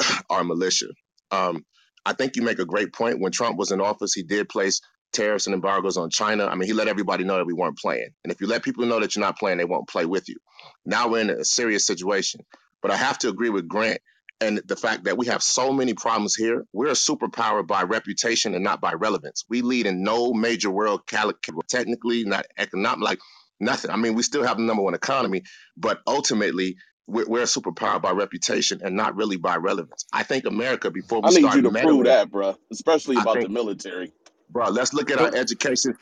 our 0.30 0.44
militia. 0.44 0.88
Um, 1.30 1.64
I 2.06 2.12
think 2.12 2.36
you 2.36 2.42
make 2.42 2.58
a 2.58 2.66
great 2.66 2.92
point. 2.92 3.20
When 3.20 3.32
Trump 3.32 3.58
was 3.58 3.70
in 3.70 3.80
office, 3.80 4.12
he 4.12 4.22
did 4.22 4.48
place 4.48 4.80
tariffs 5.12 5.46
and 5.46 5.54
embargoes 5.54 5.96
on 5.96 6.10
China. 6.10 6.46
I 6.46 6.54
mean, 6.54 6.66
he 6.66 6.72
let 6.74 6.88
everybody 6.88 7.24
know 7.24 7.36
that 7.36 7.46
we 7.46 7.54
weren't 7.54 7.78
playing. 7.78 8.08
And 8.24 8.32
if 8.32 8.40
you 8.40 8.46
let 8.46 8.62
people 8.62 8.84
know 8.84 9.00
that 9.00 9.14
you're 9.14 9.24
not 9.24 9.38
playing, 9.38 9.58
they 9.58 9.64
won't 9.64 9.88
play 9.88 10.04
with 10.04 10.28
you. 10.28 10.36
Now 10.84 11.08
we're 11.08 11.20
in 11.20 11.30
a 11.30 11.44
serious 11.44 11.86
situation. 11.86 12.40
But 12.82 12.90
I 12.90 12.96
have 12.96 13.18
to 13.20 13.28
agree 13.28 13.50
with 13.50 13.68
Grant 13.68 14.00
and 14.40 14.60
the 14.66 14.76
fact 14.76 15.04
that 15.04 15.16
we 15.16 15.26
have 15.26 15.42
so 15.42 15.72
many 15.72 15.94
problems 15.94 16.34
here. 16.34 16.64
We're 16.72 16.88
a 16.88 16.92
superpower 16.92 17.66
by 17.66 17.84
reputation 17.84 18.54
and 18.54 18.64
not 18.64 18.80
by 18.80 18.92
relevance. 18.92 19.44
We 19.48 19.62
lead 19.62 19.86
in 19.86 20.02
no 20.02 20.32
major 20.32 20.70
world 20.70 21.06
cal- 21.06 21.32
technically, 21.68 22.24
not 22.24 22.44
economic, 22.58 23.00
like 23.00 23.18
nothing. 23.60 23.90
I 23.90 23.96
mean, 23.96 24.14
we 24.14 24.22
still 24.22 24.42
have 24.42 24.58
the 24.58 24.64
number 24.64 24.82
one 24.82 24.94
economy, 24.94 25.44
but 25.76 26.00
ultimately, 26.06 26.76
we're, 27.06 27.26
we're 27.28 27.42
a 27.42 27.46
superpower 27.46 28.00
by 28.02 28.12
reputation 28.12 28.80
and 28.84 28.96
not 28.96 29.16
really 29.16 29.36
by 29.36 29.56
relevance. 29.56 30.06
I 30.12 30.24
think 30.24 30.46
America, 30.46 30.90
before 30.90 31.22
we 31.22 31.28
I 31.28 31.30
need 31.30 31.40
start 31.42 31.56
you 31.56 31.62
to 31.62 31.70
prove 31.72 31.72
meddling, 31.72 32.04
that, 32.04 32.30
bro. 32.30 32.56
Especially 32.72 33.16
I 33.16 33.22
about 33.22 33.40
the 33.40 33.40
think, 33.40 33.50
military. 33.50 34.12
bro, 34.50 34.68
let's 34.70 34.94
look 34.94 35.10
at 35.10 35.18
our 35.20 35.34
education. 35.34 35.94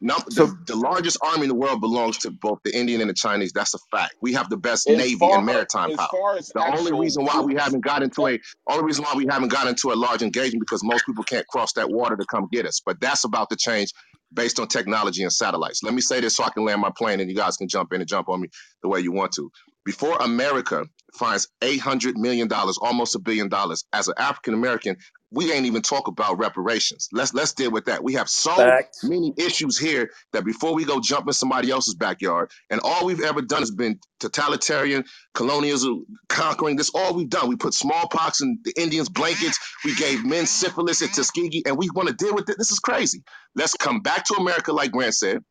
No, 0.00 0.16
so 0.30 0.46
the, 0.46 0.58
the 0.68 0.76
largest 0.76 1.18
army 1.22 1.44
in 1.44 1.48
the 1.48 1.56
world 1.56 1.80
belongs 1.80 2.18
to 2.18 2.30
both 2.30 2.60
the 2.64 2.76
Indian 2.76 3.00
and 3.02 3.10
the 3.10 3.14
Chinese. 3.14 3.52
That's 3.52 3.74
a 3.74 3.78
fact. 3.92 4.14
We 4.22 4.32
have 4.34 4.48
the 4.50 4.56
best 4.58 4.88
As 4.88 4.96
navy 4.96 5.16
far 5.18 5.38
and 5.38 5.46
maritime 5.46 5.90
as 5.90 5.96
power. 5.96 6.08
far 6.12 6.36
as 6.38 6.52
The 6.54 6.64
only 6.64 6.92
actual 6.92 6.98
reason 7.00 7.24
why 7.24 7.40
we 7.40 7.54
troops, 7.54 7.64
haven't 7.64 7.82
got 7.84 8.02
into 8.04 8.26
a 8.28 8.38
only 8.70 8.84
reason 8.84 9.04
why 9.04 9.14
we 9.16 9.26
haven't 9.28 9.50
got 9.50 9.66
into 9.68 9.92
a 9.92 9.96
large 9.96 10.22
engagement 10.22 10.60
because 10.60 10.84
most 10.84 11.06
people 11.06 11.24
can't 11.24 11.46
cross 11.48 11.72
that 11.74 11.90
water 11.90 12.16
to 12.16 12.26
come 12.26 12.48
get 12.52 12.66
us. 12.66 12.80
But 12.84 13.00
that's 13.00 13.24
about 13.24 13.50
to 13.50 13.56
change 13.56 13.92
based 14.32 14.60
on 14.60 14.68
technology 14.68 15.22
and 15.24 15.32
satellites. 15.32 15.82
Let 15.82 15.94
me 15.94 16.02
say 16.02 16.20
this 16.20 16.36
so 16.36 16.44
I 16.44 16.50
can 16.50 16.64
land 16.64 16.80
my 16.80 16.92
plane 16.96 17.20
and 17.20 17.30
you 17.30 17.36
guys 17.36 17.56
can 17.56 17.68
jump 17.68 17.92
in 17.92 18.00
and 18.00 18.08
jump 18.08 18.28
on 18.28 18.40
me 18.40 18.48
the 18.82 18.88
way 18.88 19.00
you 19.00 19.12
want 19.12 19.32
to. 19.34 19.50
Before 19.88 20.18
America 20.18 20.84
finds 21.14 21.48
eight 21.62 21.80
hundred 21.80 22.18
million 22.18 22.46
dollars, 22.46 22.76
almost 22.76 23.14
a 23.14 23.18
billion 23.18 23.48
dollars, 23.48 23.86
as 23.94 24.06
an 24.06 24.16
African 24.18 24.52
American, 24.52 24.98
we 25.30 25.50
ain't 25.50 25.64
even 25.64 25.80
talk 25.80 26.08
about 26.08 26.36
reparations. 26.36 27.08
Let's 27.10 27.32
let's 27.32 27.54
deal 27.54 27.70
with 27.70 27.86
that. 27.86 28.04
We 28.04 28.12
have 28.12 28.28
so 28.28 28.54
Facts. 28.54 29.02
many 29.02 29.32
issues 29.38 29.78
here 29.78 30.10
that 30.34 30.44
before 30.44 30.74
we 30.74 30.84
go 30.84 31.00
jump 31.00 31.26
in 31.26 31.32
somebody 31.32 31.70
else's 31.70 31.94
backyard, 31.94 32.50
and 32.68 32.82
all 32.84 33.06
we've 33.06 33.22
ever 33.22 33.40
done 33.40 33.60
has 33.60 33.70
been 33.70 33.98
totalitarian, 34.20 35.04
colonialism, 35.32 36.04
conquering. 36.28 36.76
This 36.76 36.90
all 36.94 37.14
we've 37.14 37.30
done. 37.30 37.48
We 37.48 37.56
put 37.56 37.72
smallpox 37.72 38.42
in 38.42 38.58
the 38.64 38.74
Indians' 38.76 39.08
blankets. 39.08 39.58
We 39.86 39.94
gave 39.94 40.22
men 40.22 40.44
syphilis 40.44 41.00
at 41.00 41.14
Tuskegee, 41.14 41.62
and 41.64 41.78
we 41.78 41.88
want 41.94 42.10
to 42.10 42.14
deal 42.14 42.34
with 42.34 42.50
it. 42.50 42.56
This 42.58 42.72
is 42.72 42.78
crazy. 42.78 43.22
Let's 43.54 43.72
come 43.72 44.00
back 44.00 44.24
to 44.26 44.34
America, 44.34 44.70
like 44.74 44.92
Grant 44.92 45.14
said. 45.14 45.42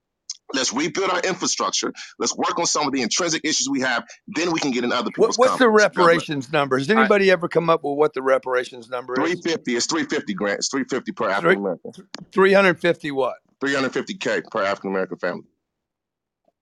Let's 0.54 0.74
rebuild 0.74 1.10
our 1.12 1.20
infrastructure. 1.22 1.94
Let's 2.20 2.36
work 2.36 2.58
on 2.58 2.66
some 2.66 2.88
of 2.88 2.94
the 2.94 3.02
intrinsic 3.02 3.44
issues 3.44 3.68
we 3.70 3.82
have. 3.82 4.06
Then 4.28 4.52
we 4.52 4.60
can 4.60 4.72
get 4.72 4.84
in 4.84 4.92
other 4.92 5.06
What, 5.06 5.16
people's 5.16 5.38
what's 5.38 5.58
the 5.58 5.66
confidence. 5.66 5.96
God 5.96 6.02
reparations 6.06 6.52
number? 6.52 6.78
Has 6.78 6.90
I 6.90 6.94
anybody 6.94 7.30
ever 7.32 7.48
come 7.48 7.70
up 7.70 7.84
with 7.84 7.98
what 7.98 8.14
the 8.14 8.22
reparations 8.22 8.90
number 8.90 9.14
is? 9.14 9.18
350. 9.18 9.76
It's 9.76 9.86
350, 9.88 10.34
Grant. 10.34 10.60
It's 10.60 10.70
350 10.70 11.12
per 11.12 11.30
African 11.30 11.60
American. 11.60 11.92
350 12.32 13.12
what? 13.12 13.36
350K 13.62 14.50
per 14.50 14.64
African 14.64 14.92
American 14.92 15.18
family. 15.18 15.46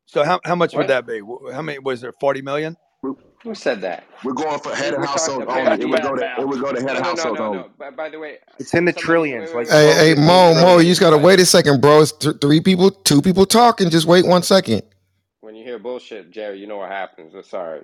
So 0.05 0.23
how, 0.23 0.39
how 0.45 0.55
much 0.55 0.75
would 0.75 0.87
that 0.87 1.05
be? 1.05 1.21
How 1.51 1.61
many 1.61 1.79
was 1.79 2.01
there? 2.01 2.13
40 2.13 2.41
million? 2.41 2.77
Who 3.45 3.55
said 3.55 3.81
that? 3.83 4.05
We're 4.23 4.33
going 4.33 4.59
for 4.61 4.75
head 4.75 4.95
of 4.95 5.01
we're 5.01 5.07
household 5.07 5.45
Okay, 5.49 5.63
only. 5.63 5.63
that's 5.63 5.83
It 5.83 5.89
would 5.89 6.01
go 6.03 6.15
to 6.15 6.25
it 6.37 6.47
would 6.47 6.61
go 6.61 6.73
to 6.73 6.81
head 6.81 6.95
no, 6.95 6.99
of 6.99 7.03
no, 7.03 7.13
no, 7.13 7.29
household 7.29 7.29
no, 7.29 7.47
only. 7.47 7.65
no. 7.65 7.71
By, 7.79 7.91
by 7.91 8.09
the 8.09 8.19
way, 8.19 8.39
it's 8.59 8.73
in 8.75 8.85
the 8.85 8.93
somebody. 8.93 9.15
Wait, 9.33 9.33
trillions, 9.33 9.53
wait, 9.53 9.55
like 9.55 9.69
wait, 9.69 9.69
Hey, 9.69 9.93
hey, 9.95 10.15
wait, 10.15 10.17
twelve, 10.17 10.37
wait, 10.37 10.43
Mo, 10.43 10.55
Mo, 10.55 10.79
you 10.79 10.91
just 10.91 11.01
gotta 11.01 11.17
wait. 11.17 11.19
wait 11.19 11.39
a 11.41 11.45
second, 11.45 11.81
bro. 11.81 12.01
It's 12.01 12.13
th- 12.13 12.37
three 12.41 12.61
people, 12.61 12.91
two 12.91 13.21
people 13.21 13.45
talking. 13.45 13.89
Just 13.89 14.07
wait 14.07 14.25
one 14.25 14.43
second. 14.43 14.83
When 15.41 15.55
you 15.55 15.63
hear 15.63 15.79
bullshit, 15.79 16.31
Jerry, 16.31 16.59
you 16.59 16.67
know 16.67 16.77
what 16.77 16.91
happens. 16.91 17.33
It's 17.35 17.49
sorry. 17.49 17.83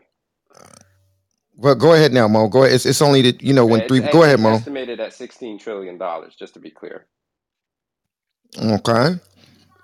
But 1.58 1.76
go 1.76 1.94
ahead 1.94 2.14
now, 2.14 2.28
Mo. 2.28 2.50
Go 2.50 2.64
ahead. 2.64 2.76
It's, 2.76 2.86
it's 2.86 3.02
only 3.02 3.22
that 3.24 3.42
you 3.44 3.54
know 3.54 3.66
when 3.66 3.82
It's 3.82 4.00
three. 4.00 4.02
Go 4.02 4.24
ahead, 4.24 4.40
it's 4.40 4.42
Mo. 4.42 4.62
estimated 4.64 5.00
at 5.00 5.14
sixteen 5.14 5.60
trillion 5.60 5.98
dollars. 5.98 6.36
Just 6.36 6.56
to 6.56 6.60
be 6.62 6.72
clear. 6.72 7.08
Okay. 8.62 9.16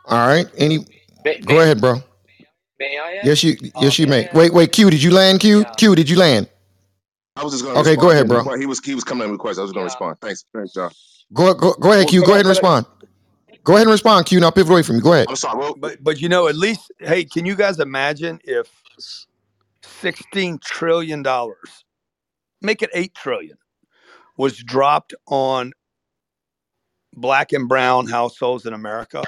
All 0.06 0.28
right. 0.28 0.48
Any? 0.58 0.80
May, 1.26 1.42
Go 1.46 1.60
may, 1.60 1.62
ahead, 1.62 1.82
bro. 1.82 1.98
May 2.80 2.98
I 2.98 3.16
ask? 3.16 3.26
Yes, 3.26 3.44
you. 3.44 3.58
Um, 3.76 3.84
Yes, 3.84 4.00
you 4.00 4.08
may 4.08 4.24
may. 4.24 4.30
Wait, 4.34 4.54
wait. 4.54 4.72
Q, 4.72 4.90
did 4.90 5.02
you 5.04 5.12
land? 5.12 5.40
Q, 5.40 5.60
Yeah, 5.60 5.72
Q, 5.78 5.96
did 5.96 6.10
you 6.10 6.18
land? 6.18 6.50
I 7.36 7.44
was 7.44 7.54
just 7.54 7.64
gonna 7.66 7.80
Okay, 7.80 7.96
go 7.96 8.10
respond 8.10 8.30
to 8.30 8.36
ahead, 8.36 8.46
bro. 8.46 8.60
He 8.60 8.66
was 8.66 8.80
he 8.84 8.96
was 8.96 9.04
coming 9.04 9.26
in 9.26 9.32
with 9.32 9.40
questions. 9.40 9.60
I 9.60 9.64
was 9.64 9.72
gonna 9.72 9.82
yeah. 9.82 9.86
respond. 9.86 10.18
Thanks, 10.22 10.46
thanks, 10.54 10.74
John. 10.74 10.92
Go, 11.34 11.54
go, 11.54 11.74
go 11.74 11.92
ahead, 11.92 12.08
Q. 12.08 12.22
could 12.22 12.28
Go 12.28 12.34
ahead 12.34 12.46
and 12.46 12.50
respond. 12.50 12.86
Go 13.64 13.74
ahead 13.74 13.84
and 13.86 13.92
respond, 13.92 14.26
Q. 14.26 14.40
Now 14.40 14.50
pivot 14.50 14.72
away 14.72 14.82
from 14.82 14.96
me. 14.96 15.02
Go 15.02 15.14
ahead. 15.14 15.28
I'm 15.30 15.36
sorry, 15.36 15.60
well, 15.60 15.76
But 15.76 16.04
but 16.04 16.22
you 16.22 16.30
know, 16.30 16.48
at 16.48 16.56
least 16.56 16.92
hey, 17.00 17.26
can 17.26 17.46
you 17.46 17.56
guys 17.56 17.80
imagine 17.80 18.40
if 18.44 18.72
16 19.82 20.60
trillion 20.64 21.22
dollars, 21.22 21.84
make 22.62 22.82
it 22.82 22.90
8 22.94 23.14
trillion, 23.14 23.58
was 24.38 24.58
dropped 24.58 25.14
on 25.28 25.74
black 27.16 27.52
and 27.52 27.68
brown 27.68 28.08
households 28.08 28.66
in 28.66 28.74
America? 28.74 29.24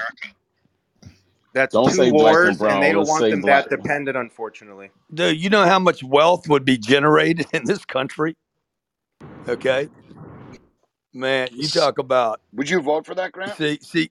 That's 1.54 1.74
Don't 1.74 1.90
two 1.90 1.90
say 1.90 2.12
black 2.12 2.44
and 2.44 2.56
wars, 2.56 2.60
and 2.60 2.60
brown. 2.60 2.82
they 2.82 2.92
don't 2.92 3.00
Let's 3.00 3.08
want 3.08 3.22
say 3.22 3.30
them 3.30 3.42
black. 3.42 3.66
that 3.66 3.70
dependent, 3.70 4.16
unfortunately. 4.16 4.90
Dude, 5.12 5.38
you 5.42 5.50
know 5.50 5.66
how 5.66 5.78
much 5.78 6.02
wealth 6.04 6.48
would 6.48 6.64
be 6.64 6.78
generated 6.78 7.46
in 7.54 7.64
this 7.66 7.84
country? 7.84 8.36
Okay. 9.48 9.88
Man, 11.14 11.48
you 11.52 11.68
talk 11.68 11.98
about 11.98 12.40
Would 12.54 12.70
you 12.70 12.80
vote 12.82 13.06
for 13.06 13.14
that, 13.16 13.32
Grant? 13.32 13.56
see 13.56 13.78
see 13.82 14.10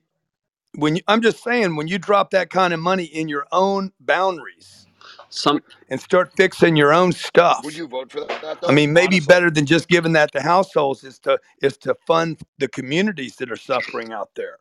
when 0.76 0.96
you, 0.96 1.02
I'm 1.08 1.22
just 1.22 1.42
saying 1.42 1.76
when 1.76 1.88
you 1.88 1.98
drop 1.98 2.30
that 2.32 2.50
kind 2.50 2.74
of 2.74 2.80
money 2.80 3.04
in 3.04 3.28
your 3.28 3.46
own 3.52 3.92
boundaries 4.00 4.88
some 5.30 5.62
and 5.90 6.00
start 6.00 6.32
fixing 6.36 6.76
your 6.76 6.92
own 6.92 7.12
stuff. 7.12 7.64
Would 7.64 7.74
stuff. 7.74 7.76
you 7.76 7.88
vote 7.88 8.12
for 8.12 8.20
that, 8.20 8.60
I 8.66 8.72
though? 8.72 8.72
mean, 8.72 8.92
maybe 8.92 9.16
Honestly, 9.16 9.26
better 9.26 9.50
than 9.50 9.66
just 9.66 9.88
giving 9.88 10.12
that 10.14 10.32
to 10.32 10.42
households 10.42 11.04
is 11.04 11.18
to 11.20 11.38
is 11.62 11.76
to 11.78 11.96
fund 12.06 12.40
the 12.58 12.68
communities 12.68 13.36
that 13.36 13.50
are 13.50 13.56
suffering 13.56 14.12
out 14.12 14.30
there. 14.36 14.58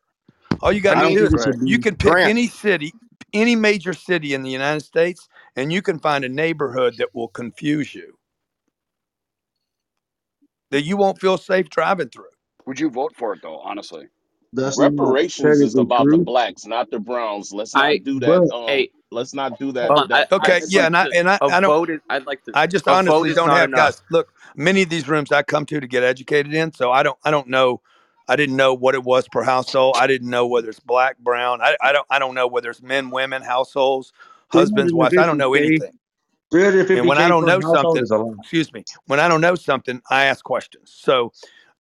All 0.62 0.74
you 0.74 0.82
got 0.82 0.96
to 0.96 1.02
do 1.02 1.26
is 1.26 1.34
think 1.34 1.34
it 1.34 1.42
Grant, 1.42 1.56
should 1.56 1.60
you 1.66 1.80
can 1.80 1.96
pick 1.98 2.16
Grant, 2.16 2.26
any 2.26 2.48
city, 2.48 2.96
any 3.34 3.56
major 3.56 3.94
city 3.94 4.34
in 4.34 4.44
the 4.44 4.50
United 4.52 4.82
States, 4.82 5.30
and 5.56 5.74
you 5.74 5.82
can 5.82 6.00
find 6.00 6.26
a 6.26 6.30
neighborhood 6.30 6.98
that 6.98 7.16
will 7.16 7.30
confuse 7.30 7.96
you, 7.96 8.18
that 10.72 10.84
you 10.84 10.98
won't 10.98 11.20
feel 11.22 11.38
safe 11.38 11.70
driving 11.70 12.10
through. 12.10 12.26
would 12.66 12.80
you 12.80 12.90
vote 12.90 13.16
for 13.18 13.34
it, 13.34 13.42
though? 13.44 13.60
Honestly, 13.60 14.08
That's 14.54 14.80
not 14.80 14.94
Reparations 14.94 15.62
is 15.62 15.76
technically 15.76 15.76
about 15.76 16.10
the 16.12 16.18
true, 16.18 16.20
blacks, 16.20 16.66
not 16.66 16.92
the 16.92 17.00
browns. 17.00 17.54
Let's 17.54 17.76
I 17.76 17.78
not 17.78 18.04
do 18.04 18.20
that. 18.22 18.44
but 18.44 18.52
Um, 18.52 18.58
hey 18.68 18.92
let's 19.12 19.34
not 19.34 19.60
do 19.60 19.74
that. 19.74 19.96
hold 19.96 20.00
on. 20.00 20.10
That 20.10 20.30
I 20.40 20.50
Okay, 20.50 20.62
would 20.62 20.70
yeah, 20.70 20.86
like 20.86 20.88
and 20.88 20.98
I 20.98 21.08
to 21.08 21.14
and 21.14 21.30
I, 21.30 21.42
a 21.42 21.50
I 21.50 21.60
don't. 21.62 21.76
vote 21.76 21.90
is 21.92 22.02
I'd 22.10 22.26
like 22.28 22.44
to 22.46 22.56
I 22.56 22.68
just 22.68 22.88
a 22.88 22.96
vote 22.96 23.30
honestly 23.30 23.32
is 23.32 23.44
don't 23.44 23.46
not 23.46 23.54
have 23.54 23.74
enough. 23.74 23.94
guys. 23.94 24.04
Look, 24.12 24.34
many 24.56 24.84
of 24.84 24.90
these 24.90 25.08
rooms 25.08 25.32
I 25.32 25.44
come 25.44 25.66
to 25.68 25.80
to 25.80 25.88
get 25.88 26.04
educated 26.04 26.54
in, 26.54 26.74
so 26.74 26.92
I 26.92 27.04
don't 27.04 27.20
I 27.26 27.32
don't 27.32 27.50
know. 27.50 27.82
I 28.30 28.36
didn't 28.36 28.56
know 28.58 28.76
what 28.76 28.96
it 28.96 29.04
was 29.04 29.28
per 29.28 29.44
household. 29.44 29.96
I 29.98 30.08
didn't 30.08 30.30
know 30.30 30.48
whether 30.48 30.70
it's 30.70 30.80
black, 30.80 31.18
brown. 31.18 31.62
I, 31.62 31.76
I 31.82 31.92
don't 31.92 32.08
I 32.12 32.20
don't 32.20 32.36
know 32.36 32.48
whether 32.48 32.70
it's 32.70 32.82
men, 32.82 33.10
women, 33.10 33.42
households, 33.42 34.14
husbands, 34.50 34.94
wives. 34.94 35.18
I 35.18 35.26
don't 35.26 35.40
know 35.40 35.56
anything. 35.56 36.00
And 37.00 37.08
when 37.08 37.18
I 37.18 37.28
don't 37.28 37.46
know 37.46 37.60
something, 37.62 38.04
is 38.04 38.12
a 38.12 38.18
lot. 38.18 38.38
excuse 38.40 38.72
me, 38.74 38.86
when 39.08 39.20
I 39.20 39.28
don't 39.28 39.42
know 39.42 39.56
something, 39.56 40.02
I 40.12 40.26
ask 40.26 40.44
questions. 40.46 40.92
So 40.96 41.34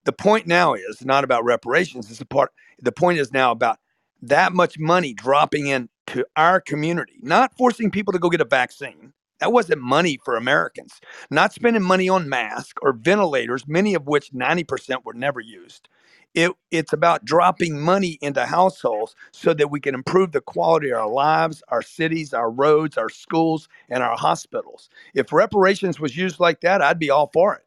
the 0.05 0.11
point 0.11 0.47
now 0.47 0.73
is 0.73 1.05
not 1.05 1.23
about 1.23 1.45
reparations. 1.45 2.09
It's 2.11 2.21
a 2.21 2.25
part. 2.25 2.51
The 2.81 2.91
point 2.91 3.19
is 3.19 3.31
now 3.31 3.51
about 3.51 3.79
that 4.23 4.53
much 4.53 4.79
money 4.79 5.13
dropping 5.13 5.67
into 5.67 6.25
our 6.35 6.61
community, 6.61 7.19
not 7.21 7.55
forcing 7.57 7.91
people 7.91 8.13
to 8.13 8.19
go 8.19 8.29
get 8.29 8.41
a 8.41 8.45
vaccine. 8.45 9.13
That 9.39 9.53
wasn't 9.53 9.81
money 9.81 10.19
for 10.25 10.35
Americans. 10.35 10.99
Not 11.29 11.53
spending 11.53 11.83
money 11.83 12.09
on 12.09 12.27
masks 12.27 12.73
or 12.81 12.93
ventilators, 12.93 13.67
many 13.67 13.93
of 13.95 14.07
which 14.07 14.31
90% 14.33 15.05
were 15.05 15.13
never 15.13 15.39
used. 15.39 15.89
It, 16.35 16.51
it's 16.71 16.93
about 16.93 17.25
dropping 17.25 17.79
money 17.79 18.19
into 18.21 18.45
households 18.45 19.15
so 19.31 19.53
that 19.55 19.71
we 19.71 19.79
can 19.79 19.95
improve 19.95 20.31
the 20.31 20.41
quality 20.41 20.91
of 20.91 20.99
our 20.99 21.09
lives, 21.09 21.63
our 21.69 21.81
cities, 21.81 22.33
our 22.33 22.51
roads, 22.51 22.97
our 22.97 23.09
schools, 23.09 23.67
and 23.89 24.03
our 24.03 24.15
hospitals. 24.15 24.89
If 25.15 25.33
reparations 25.33 25.99
was 25.99 26.15
used 26.15 26.39
like 26.39 26.61
that, 26.61 26.81
I'd 26.81 26.99
be 26.99 27.09
all 27.09 27.29
for 27.33 27.55
it. 27.55 27.65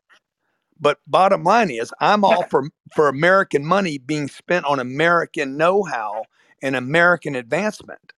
But 0.81 0.99
bottom 1.07 1.45
line 1.45 1.71
is, 1.71 1.93
I'm 2.01 2.25
all 2.25 2.45
for 2.45 2.69
for 2.95 3.09
American 3.09 3.65
money 3.65 3.99
being 3.99 4.29
spent 4.29 4.65
on 4.65 4.81
American 4.81 5.57
know-how 5.57 6.25
and 6.63 6.77
American 6.77 7.37
advancement. 7.37 8.13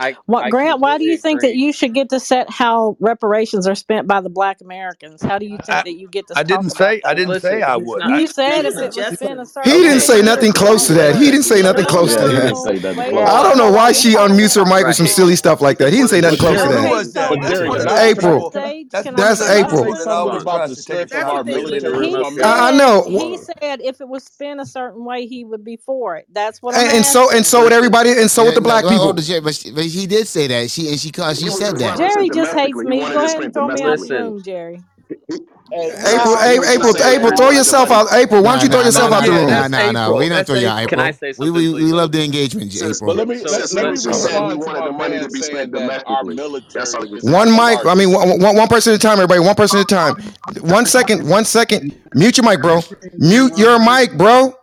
I 0.00 0.18
What 0.26 0.48
I 0.48 0.50
Grant? 0.50 0.80
Why 0.80 0.98
do 0.98 1.04
completely 1.04 1.06
you 1.06 1.18
think 1.18 1.42
that 1.42 1.54
agree. 1.54 1.56
you 1.56 1.72
should 1.74 1.94
get 1.94 2.10
to 2.10 2.20
set 2.20 2.50
how 2.50 2.96
reparations 3.00 3.68
are 3.68 3.76
spent 3.76 4.08
by 4.08 4.22
the 4.22 4.30
Black 4.30 4.62
Americans? 4.62 5.22
How 5.22 5.38
do 5.38 5.46
you 5.46 5.58
think 5.58 5.82
I, 5.82 5.84
that 5.84 5.94
you 5.94 6.08
get 6.08 6.28
to 6.28 6.36
I 6.36 6.44
talk 6.48 6.66
didn't 6.66 6.70
about 6.70 6.72
say 6.72 7.02
I 7.04 7.14
that? 7.14 7.14
didn't 7.14 7.36
say 7.36 7.62
I 7.62 7.76
he's 7.76 7.96
would. 7.96 8.04
not. 8.04 8.12
I, 8.12 8.20
You 8.20 8.26
said 8.28 8.66
if 8.66 8.78
it 8.78 8.94
was 8.94 8.94
just 8.94 9.18
spent 9.18 9.40
a 9.40 9.46
He 9.64 9.72
certain 9.72 9.84
didn't 9.84 10.00
okay. 10.00 10.02
say 10.02 10.22
nothing 10.22 10.52
close 10.52 10.86
to 10.88 10.94
that. 10.94 11.16
He 11.16 11.26
didn't 11.30 11.44
say 11.44 11.62
nothing 11.62 11.86
close 11.86 12.16
to 12.16 12.22
Yeah, 12.22 12.28
he 12.28 12.40
didn't 12.40 12.56
that. 12.56 12.56
say 12.56 12.78
nothing 12.80 13.04
Wait, 13.04 13.08
close 13.08 13.36
I 13.36 13.42
to 13.42 13.44
don't 13.44 13.56
that. 13.56 13.58
know 13.58 13.70
on. 13.70 13.72
why 13.72 13.92
she 13.92 14.14
unmutes 14.16 14.56
her 14.56 14.66
mic 14.66 14.86
with 14.86 14.96
some 14.96 15.06
Right. 15.06 15.20
silly 15.20 15.36
stuff 15.36 15.60
like 15.62 15.78
that. 15.78 15.92
He 15.92 15.98
didn't 15.98 16.10
say 16.10 16.20
nothing 16.22 16.38
but 16.38 16.40
close 16.40 16.62
to 16.62 16.68
Jerry, 16.68 16.76
Can 16.76 16.82
who 16.82 16.84
that. 16.84 16.94
say 16.94 17.04
was 17.04 17.12
that? 17.14 17.40
But? 17.40 17.42
That's 17.42 17.60
Jerry, 17.60 17.62
one 17.62 17.80
of 17.80 17.86
can 17.86 17.88
the 17.88 17.94
I 17.94 18.06
Can 18.06 18.14
can 18.14 18.26
the 18.26 18.36
I 18.36 18.36
April. 18.36 18.46
understandable. 18.46 18.52
can 18.52 18.64
I? 18.64 18.86
That's 18.90 19.10
Can 19.12 19.16
one 19.16 19.28
I 19.28 19.30
of 19.30 19.34
That's 19.34 19.40
the 19.40 19.50
say 19.50 19.64
can 19.66 19.66
April. 19.66 19.94
something? 19.94 19.94
understandable 19.94 20.36
something 20.36 20.36
about 20.36 20.62
us 20.62 20.70
the 20.70 20.76
to 20.76 20.82
take 20.82 21.02
it 21.02 21.08
strength 21.08 21.12
to 21.12 21.18
of 21.18 21.28
our 21.28 21.40
our 21.40 21.44
military 21.44 21.82
military 21.82 22.00
He 22.00 22.18
from 22.18 22.38
personnel. 22.38 22.40
America? 22.40 22.42
I, 22.42 22.70
I 22.70 22.72
said 22.72 22.76
know. 22.76 23.04
he 23.04 23.38
said 23.38 23.80
if 23.82 24.00
it 24.00 24.08
was 24.08 24.24
spent 24.24 24.60
a 24.60 24.66
certain 24.66 25.04
way, 25.04 25.26
he 25.26 25.44
would 25.44 25.64
be 25.64 25.76
for 25.78 26.16
it. 26.16 26.26
That's 26.32 26.62
what 26.62 26.74
I'm 26.76 26.88
And, 26.88 26.98
and 26.98 27.06
so 27.06 27.30
and 27.34 27.46
asking. 27.46 27.46
so 27.46 27.64
with 27.64 27.72
everybody 27.72 28.12
and 28.12 28.30
so 28.30 28.46
with 28.46 28.54
Yeah, 28.54 28.56
the 28.56 28.60
no, 28.60 28.62
black 28.62 28.86
well, 28.86 28.94
hold 28.98 29.08
people. 29.08 29.18
on, 29.18 29.24
Jerry, 29.24 29.40
but, 29.40 29.54
she, 29.56 29.72
but 29.72 29.84
he 29.84 29.89
did 30.06 30.28
say 30.28 30.46
that. 30.48 30.70
She 30.70 30.88
and 30.90 31.00
she 31.00 31.10
cause 31.12 31.40
she 31.40 31.50
said 31.50 31.78
that. 31.78 31.96
Jerry 31.96 32.30
just 32.30 32.54
hates 32.54 32.84
me. 32.84 33.10
Go 33.10 33.26
ahead 33.26 33.42
and 33.44 33.54
throw 33.54 33.68
me 33.70 33.82
out 33.82 33.98
the 33.98 34.06
room, 34.06 34.42
Jerry. 34.42 34.84
Hey, 35.72 35.92
April, 36.06 36.36
No, 36.42 36.42
April, 36.42 36.64
April, 36.64 36.64
April, 36.68 36.96
April, 37.02 37.02
April, 37.02 37.32
throw 37.32 37.50
wanted 37.50 37.64
April. 37.64 37.64
to 37.66 37.74
yourself 37.74 37.90
out. 37.90 38.08
April, 38.12 38.42
why 38.42 38.52
don't 38.52 38.62
you 38.62 38.68
throw 38.70 38.80
no, 38.80 38.90
no, 38.90 38.90
yourself 38.90 39.12
out 39.12 39.24
the 39.26 39.32
Yeah, 39.32 39.44
no, 39.44 39.44
room? 39.46 39.56
no, 39.56 39.66
that's 39.66 39.68
no, 39.68 39.90
no. 39.92 40.14
We 40.14 40.28
April. 40.28 40.30
don't 40.30 40.46
That's 40.46 40.46
throw 40.46 40.56
you 40.56 40.68
out, 40.68 40.82
Can 40.86 41.00
I 41.00 41.10
April. 41.10 41.12
April. 41.12 41.12
say 41.12 41.32
We 41.36 41.50
something, 41.50 41.52
we, 41.52 41.74
we 41.74 41.82
please? 41.82 41.92
love 41.92 42.12
the 42.12 42.24
engagement, 42.24 42.72
since 42.72 43.02
But 43.04 43.16
April. 43.16 43.16
let 43.16 43.28
me 43.28 43.44
So 43.44 43.48
let, 43.48 43.62
since 43.62 43.72
let 43.72 43.86
me 43.86 43.98
Vince 44.02 44.04
listen. 44.04 44.30
said 44.30 44.44
he 44.44 44.54
respond 44.54 44.62
to 44.62 44.70
wanted 44.70 44.84
the 44.84 44.92
money 44.92 45.20
to 45.20 45.28
be 45.28 45.42
spent 45.42 45.70
saying 45.70 45.72
that 45.74 46.02
our 46.06 46.24
domestically. 46.24 46.42
That's 46.74 46.94
all 46.94 47.02
military 47.02 47.06
he 47.06 47.14
was 47.14 47.24
is 47.24 47.26
saying. 47.26 47.42
not 47.42 47.46
One 47.46 47.50
mic. 47.56 47.80
I 47.86 47.94
mean, 47.94 48.12
one, 48.12 48.28
one, 48.30 48.40
one 48.40 48.56
one 48.56 48.68
person 48.68 48.94
at 48.94 48.98
a 48.98 49.00
time, 49.02 49.14
everybody. 49.14 49.40
One 49.40 49.56
person 49.56 49.80
at 49.80 49.84
a 49.92 49.94
time. 49.94 50.16
One 50.62 50.86
second. 50.86 51.28
One 51.28 51.44
second. 51.46 51.84
Mute 52.14 52.38
your 52.38 52.46
mic, 52.50 52.62
bro. 52.62 52.82
Mute 53.18 53.56
your 53.58 53.78
mic, 53.80 54.18
bro. 54.18 54.54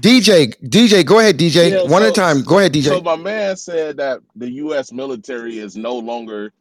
DJ, 0.00 0.54
DJ, 0.62 1.04
go 1.06 1.20
ahead, 1.20 1.38
DJ. 1.38 1.72
Yeah, 1.72 1.90
One 1.90 2.02
at 2.02 2.10
a 2.10 2.12
time. 2.12 2.42
Go 2.42 2.58
ahead, 2.58 2.72
DJ. 2.74 2.88
so 2.88 3.00
my 3.00 3.16
man 3.16 3.56
said 3.56 3.98
that 3.98 4.20
the 4.36 4.50
US 4.52 4.92
military 4.92 5.58
is 5.58 5.76
no 5.76 5.96
longer 5.98 6.52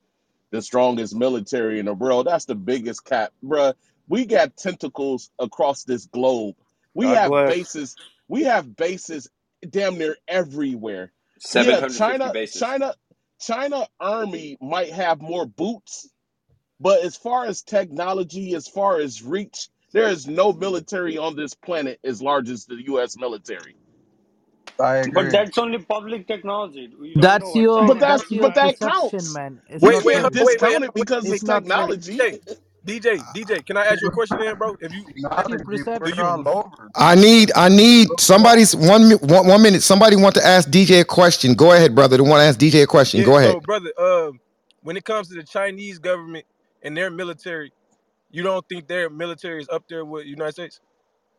the 0.52 0.62
strongest 0.62 1.16
military 1.16 1.80
in 1.80 1.86
the 1.86 1.94
world. 1.94 2.28
That's 2.28 2.46
the 2.46 2.56
biggest 2.56 3.06
cap, 3.06 3.32
bruh. 3.44 3.74
We 4.08 4.26
got 4.26 4.58
tentacles 4.58 5.32
across 5.40 5.84
this 5.84 6.06
globe. 6.08 6.56
We 6.94 7.06
God 7.06 7.16
have 7.16 7.30
bless. 7.30 7.50
bases. 7.50 7.98
We 8.28 8.44
have 8.44 8.76
bases 8.76 9.30
damn 9.70 9.98
near 9.98 10.18
everywhere. 10.28 11.12
Seven 11.40 11.72
Yeah, 11.72 11.88
China, 11.90 12.32
bases. 12.34 12.62
China, 12.62 12.96
China 13.42 13.88
army 14.00 14.58
might 14.62 14.92
have 14.92 15.22
more 15.22 15.46
boots, 15.46 16.10
but 16.80 17.04
as 17.04 17.16
far 17.18 17.46
as 17.46 17.64
technology, 17.64 18.56
as 18.56 18.68
far 18.68 19.00
as 19.00 19.24
reach, 19.24 19.70
there 19.96 20.10
is 20.10 20.28
no 20.28 20.54
military 20.54 21.18
on 21.18 21.36
this 21.38 21.56
planet 21.56 22.00
as 22.06 22.22
large 22.22 22.52
as 22.52 22.68
the 22.68 22.78
U.S. 22.88 23.18
military. 23.18 23.78
I 24.80 24.98
But 25.12 25.32
agree. 25.32 25.32
that's 25.32 25.58
only 25.58 25.80
public 25.80 26.28
technology. 26.28 26.91
We 27.00 27.16
don't 27.16 27.39
know 27.39 27.50
That's 27.50 27.56
what 27.56 27.72
your 27.78 27.82
But 27.82 28.00
China 28.00 28.04
that's 28.06 28.24
that's 28.24 28.32
in 28.32 28.38
your 28.38 28.52
but 28.52 28.56
that 28.56 28.80
mind. 28.82 28.82
perception, 28.82 28.82
counts. 28.82 29.34
man. 29.34 29.62
It's 29.70 29.86
We 29.86 29.89
not 29.89 30.04
Wait, 30.04 30.06
wait, 30.06 30.22
hold 30.22 30.26
can't 30.26 30.32
true. 30.32 30.39
wait, 30.39 30.62
wait, 30.62 30.62
discount 30.62 30.84
it 30.86 30.93
wait, 30.96 30.96
because 30.96 31.30
wait, 31.30 31.32
it's 31.32 31.43
It's 31.43 31.43
not 31.43 31.66
wait, 31.76 32.00
technology. 32.02 32.20
DJ, 32.20 32.39
DJ, 32.86 33.26
DJ. 33.34 33.66
Can 33.66 33.78
I 33.78 33.86
ask 33.88 34.02
you 34.02 34.10
a 34.10 34.12
question, 34.12 34.39
then, 34.39 34.58
bro? 34.58 34.76
If 34.82 34.93
you 34.93 35.06
Technology, 35.24 35.64
do 35.66 35.86
we're 36.02 36.12
you 36.12 36.26
all 36.26 36.48
over. 36.48 36.91
I 36.96 37.16
need, 37.16 37.52
I 37.56 37.70
need 37.70 38.20
somebody's 38.22 38.76
one, 38.76 39.10
mi- 39.10 39.16
one, 39.16 39.48
one 39.48 39.62
minute. 39.64 39.84
Somebody 39.84 40.16
want 40.18 40.36
to 40.36 40.46
ask 40.46 40.70
DJ 40.70 41.02
a 41.02 41.06
question. 41.06 41.56
Go 41.56 41.74
ahead, 41.74 41.96
brother. 41.96 42.18
They 42.18 42.24
want 42.24 42.41
to 42.41 42.46
ask 42.46 42.60
DJ 42.60 42.84
a 42.84 42.88
question. 42.88 43.22
Yeah, 43.22 43.24
Go 43.24 43.38
ahead. 43.38 43.52
so 43.52 43.62
brother, 43.62 43.91
um, 44.00 44.39
when 44.84 44.98
it 44.98 45.06
comes 45.06 45.30
to 45.30 45.36
the 45.36 45.43
Chinese 45.43 46.00
government 46.00 46.46
and 46.84 46.96
their 46.98 47.12
military, 47.12 47.74
you 48.36 48.44
don't 48.44 48.68
think 48.70 48.88
their 48.88 49.10
military 49.10 49.62
is 49.62 49.70
up 49.70 49.86
there 49.90 50.06
with 50.06 50.26
the 50.26 50.30
United 50.32 50.54
States? 50.54 50.82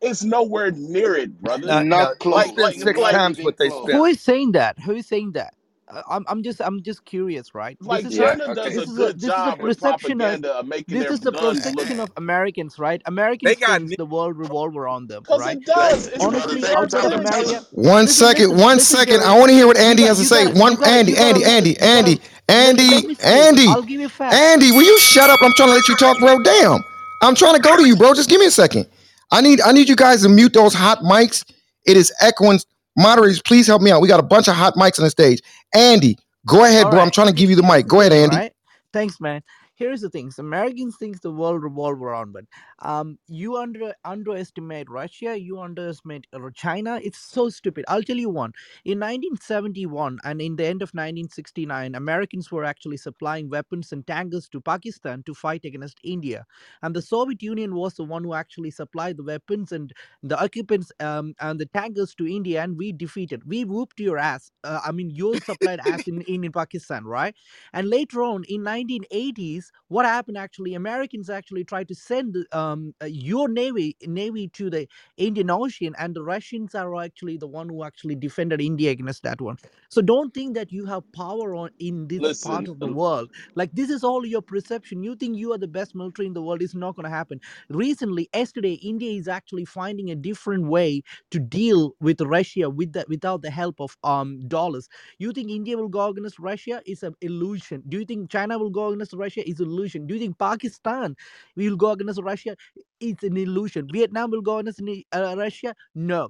It's 0.01 0.23
nowhere 0.23 0.71
near 0.71 1.15
it, 1.15 1.41
brother. 1.41 1.67
No, 1.67 1.83
no, 1.93 2.07
Not 2.07 2.19
we 2.33 2.33
Like 2.33 2.53
close. 2.53 2.57
like 2.57 2.75
six 2.75 2.99
like 2.99 3.13
times 3.13 3.41
what 3.41 3.57
they 3.57 3.69
Who 3.91 4.05
spent. 4.05 4.05
close. 4.05 4.19
saying 4.21 4.53
that? 4.53 4.79
Who 4.79 4.93
is 4.93 5.07
saying 5.07 5.33
that? 5.33 5.53
Uh, 5.89 6.03
I'm 6.09 6.25
I'm 6.29 6.43
just 6.43 6.61
I'm 6.61 6.83
just 6.83 7.05
curious, 7.05 7.55
right? 7.55 7.77
This 7.87 8.03
like 8.03 8.05
is 8.05 8.19
a 8.19 8.19
Yeah. 8.19 8.35
China 8.35 8.49
does 8.49 8.75
Okay. 8.75 8.75
this 8.75 8.87
is 8.87 8.99
a 8.99 9.13
good 9.13 9.21
this 9.21 9.37
is 9.37 9.47
a 9.47 9.53
perception 9.53 10.21
of 10.21 10.45
of 10.45 10.67
making 10.67 10.99
this 10.99 11.09
is 11.11 11.21
the 11.21 11.31
guns 11.31 11.65
look 11.65 11.89
perception 11.91 11.99
of 11.99 12.11
Americans, 12.17 12.79
right? 12.79 13.01
They 13.43 13.55
Americans 13.55 13.55
got 13.55 13.83
the 13.97 14.05
world 14.05 14.37
revolve 14.37 14.77
around 14.77 15.09
them, 15.09 15.23
because 15.23 15.45
right? 15.45 15.57
it 15.57 15.65
So 15.65 15.75
does. 15.75 16.07
It's 16.07 16.27
Honestly, 16.27 16.61
thank 16.61 16.81
our 16.81 16.87
you. 16.87 16.89
outside 16.91 17.11
of 17.13 17.13
him. 17.13 17.23
Tell 17.23 17.49
him. 17.49 17.55
America, 17.55 17.65
turf. 17.67 17.67
One 17.71 18.07
listen, 18.07 18.07
second, 18.07 18.57
listen, 18.57 18.57
one 18.57 18.79
listen, 18.79 18.97
second. 18.97 19.21
Jerry. 19.21 19.23
I 19.23 19.37
want 19.37 19.49
to 19.49 19.55
hear 19.55 19.67
what 19.67 19.77
Andy 19.77 20.03
has 20.03 20.19
to 20.19 20.25
say. 20.25 20.47
One, 20.47 20.77
Andy, 20.85 21.17
Andy, 21.17 21.43
Andy, 21.45 21.77
Andy, 21.79 22.19
let, 22.19 22.19
let 22.31 22.36
Andy. 22.47 23.15
Andy, 23.23 23.67
I'll 23.67 23.81
give 23.81 23.99
you 23.99 24.09
facts. 24.09 24.35
Andy. 24.35 24.71
Will 24.71 24.83
you 24.83 24.99
shut 24.99 25.29
up? 25.29 25.39
I'm 25.43 25.53
trying 25.53 25.69
to 25.69 25.75
let 25.75 25.87
you 25.87 25.95
talk, 25.97 26.17
bro. 26.19 26.39
Damn. 26.39 26.81
I'm 27.21 27.35
trying 27.35 27.55
to 27.55 27.61
go 27.61 27.75
to 27.75 27.85
you, 27.87 27.95
bro. 27.95 28.13
Just 28.13 28.29
give 28.29 28.39
me 28.39 28.47
a 28.47 28.51
second. 28.51 28.87
I 29.31 29.41
need, 29.41 29.59
I 29.61 29.71
need 29.71 29.89
you 29.89 29.95
guys 29.95 30.21
to 30.21 30.29
mute 30.29 30.53
those 30.53 30.73
hot 30.73 30.99
mics. 30.99 31.43
It 31.85 31.97
is 31.97 32.13
echoing. 32.21 32.59
Moderators, 32.95 33.41
please 33.41 33.67
help 33.67 33.81
me 33.81 33.91
out. 33.91 34.01
We 34.01 34.07
got 34.07 34.19
a 34.19 34.23
bunch 34.23 34.47
of 34.47 34.55
hot 34.55 34.75
mics 34.75 34.99
on 34.99 35.05
the 35.05 35.09
stage. 35.11 35.41
Andy, 35.75 36.17
go 36.47 36.63
ahead, 36.63 36.85
All 36.85 36.91
bro. 36.91 36.99
I'm 37.01 37.11
trying 37.11 37.27
to 37.27 37.33
give 37.33 37.49
you 37.49 37.55
the 37.55 37.63
mic. 37.63 37.87
Go 37.87 38.01
ahead, 38.01 38.13
Andy. 38.13 38.35
right? 38.35 38.53
Thanks, 38.93 39.19
man. 39.19 39.43
Here's 39.75 40.01
the 40.01 40.09
thing. 40.09 40.31
Americans 40.39 40.95
think 40.97 41.21
the 41.21 41.29
world 41.29 41.61
revolves 41.61 42.01
around, 42.01 42.33
but 42.33 42.45
um, 42.79 43.17
you 43.27 43.57
under 43.57 43.93
underestimate 44.05 44.89
Russia. 44.89 45.39
You 45.39 45.59
underestimate 45.59 46.27
uh, 46.33 46.39
China. 46.53 46.99
It's 47.03 47.17
so 47.19 47.49
stupid. 47.49 47.85
I'll 47.87 48.03
tell 48.03 48.17
you 48.17 48.29
one. 48.29 48.53
In 48.85 48.99
1971 48.99 50.19
and 50.23 50.41
in 50.41 50.55
the 50.57 50.65
end 50.65 50.81
of 50.81 50.89
1969, 50.93 51.95
Americans 51.95 52.51
were 52.51 52.63
actually 52.63 52.97
supplying 52.97 53.49
weapons 53.49 53.91
and 53.91 54.05
tankers 54.05 54.47
to 54.49 54.61
Pakistan 54.61 55.23
to 55.23 55.33
fight 55.33 55.65
against 55.65 55.99
India, 56.03 56.45
and 56.81 56.95
the 56.95 57.01
Soviet 57.01 57.41
Union 57.43 57.75
was 57.75 57.95
the 57.95 58.03
one 58.03 58.23
who 58.23 58.33
actually 58.33 58.71
supplied 58.71 59.17
the 59.17 59.23
weapons 59.23 59.71
and 59.71 59.93
the 60.23 60.41
occupants 60.41 60.91
um, 60.99 61.33
and 61.39 61.59
the 61.59 61.65
tankers 61.67 62.13
to 62.15 62.27
India, 62.27 62.61
and 62.63 62.77
we 62.77 62.91
defeated. 62.91 63.43
We 63.47 63.65
whooped 63.65 63.99
your 63.99 64.17
ass. 64.17 64.51
Uh, 64.63 64.81
I 64.85 64.91
mean, 64.91 65.09
you 65.09 65.37
supplied 65.39 65.79
ass 65.81 66.07
in, 66.07 66.21
in 66.21 66.43
in 66.43 66.51
Pakistan, 66.51 67.05
right? 67.05 67.35
And 67.73 67.89
later 67.89 68.23
on 68.23 68.43
in 68.47 68.61
1980s, 68.63 69.65
what 69.87 70.05
happened 70.05 70.37
actually? 70.37 70.73
Americans 70.73 71.29
actually 71.29 71.63
tried 71.63 71.87
to 71.89 71.95
send 71.95 72.35
um, 72.67 72.93
uh, 73.01 73.05
your 73.07 73.47
navy 73.49 73.97
navy 74.05 74.47
to 74.49 74.69
the 74.69 74.87
Indian 75.17 75.49
Ocean, 75.51 75.95
and 75.99 76.15
the 76.15 76.23
Russians 76.23 76.75
are 76.75 76.95
actually 77.03 77.37
the 77.37 77.47
one 77.47 77.69
who 77.69 77.83
actually 77.83 78.15
defended 78.15 78.61
India 78.61 78.91
against 78.91 79.23
that 79.23 79.41
one. 79.41 79.57
So 79.89 80.01
don't 80.01 80.33
think 80.33 80.55
that 80.55 80.71
you 80.71 80.85
have 80.87 81.03
power 81.13 81.55
on 81.55 81.71
in 81.79 82.07
this 82.09 82.33
part 82.35 82.67
of 82.67 82.79
the 82.79 82.87
world. 82.87 83.31
Like 83.55 83.71
this 83.73 83.89
is 83.89 84.03
all 84.03 84.25
your 84.25 84.41
perception. 84.43 85.03
You 85.03 85.15
think 85.15 85.37
you 85.37 85.53
are 85.53 85.59
the 85.59 85.67
best 85.67 85.95
military 85.95 86.27
in 86.27 86.33
the 86.33 86.43
world. 86.43 86.61
It's 86.63 86.75
not 86.75 86.95
going 86.95 87.05
to 87.05 87.09
happen. 87.09 87.41
Recently, 87.69 88.29
yesterday, 88.33 88.73
India 88.73 89.11
is 89.19 89.27
actually 89.27 89.65
finding 89.65 90.11
a 90.11 90.15
different 90.15 90.67
way 90.67 91.03
to 91.31 91.39
deal 91.39 91.93
with 92.01 92.21
Russia 92.21 92.69
with 92.69 92.93
the, 92.93 93.05
without 93.09 93.41
the 93.43 93.51
help 93.51 93.81
of 93.81 93.97
um 94.03 94.41
dollars 94.47 94.85
you 95.19 95.31
think 95.33 95.49
India 95.51 95.77
will 95.77 95.89
go 95.89 96.07
against 96.09 96.39
Russia? 96.39 96.83
It's 96.85 97.03
an 97.03 97.15
illusion. 97.21 97.83
Do 97.89 97.99
you 97.99 98.05
think 98.05 98.31
China 98.31 98.59
will 98.59 98.71
go 98.71 98.89
against 98.89 99.13
Russia? 99.13 99.49
It's 99.49 99.61
an 99.61 99.67
illusion. 99.67 100.07
Do 100.07 100.15
you 100.15 100.21
think 100.21 100.39
Pakistan 100.39 101.15
will 101.55 101.77
go 101.77 101.91
against 101.91 102.21
Russia? 102.21 102.56
It's 102.99 103.23
an 103.23 103.37
illusion. 103.37 103.87
Vietnam 103.91 104.31
will 104.31 104.41
go 104.41 104.61
ni- 104.81 105.05
uh, 105.13 105.35
Russia? 105.37 105.75
No. 105.95 106.29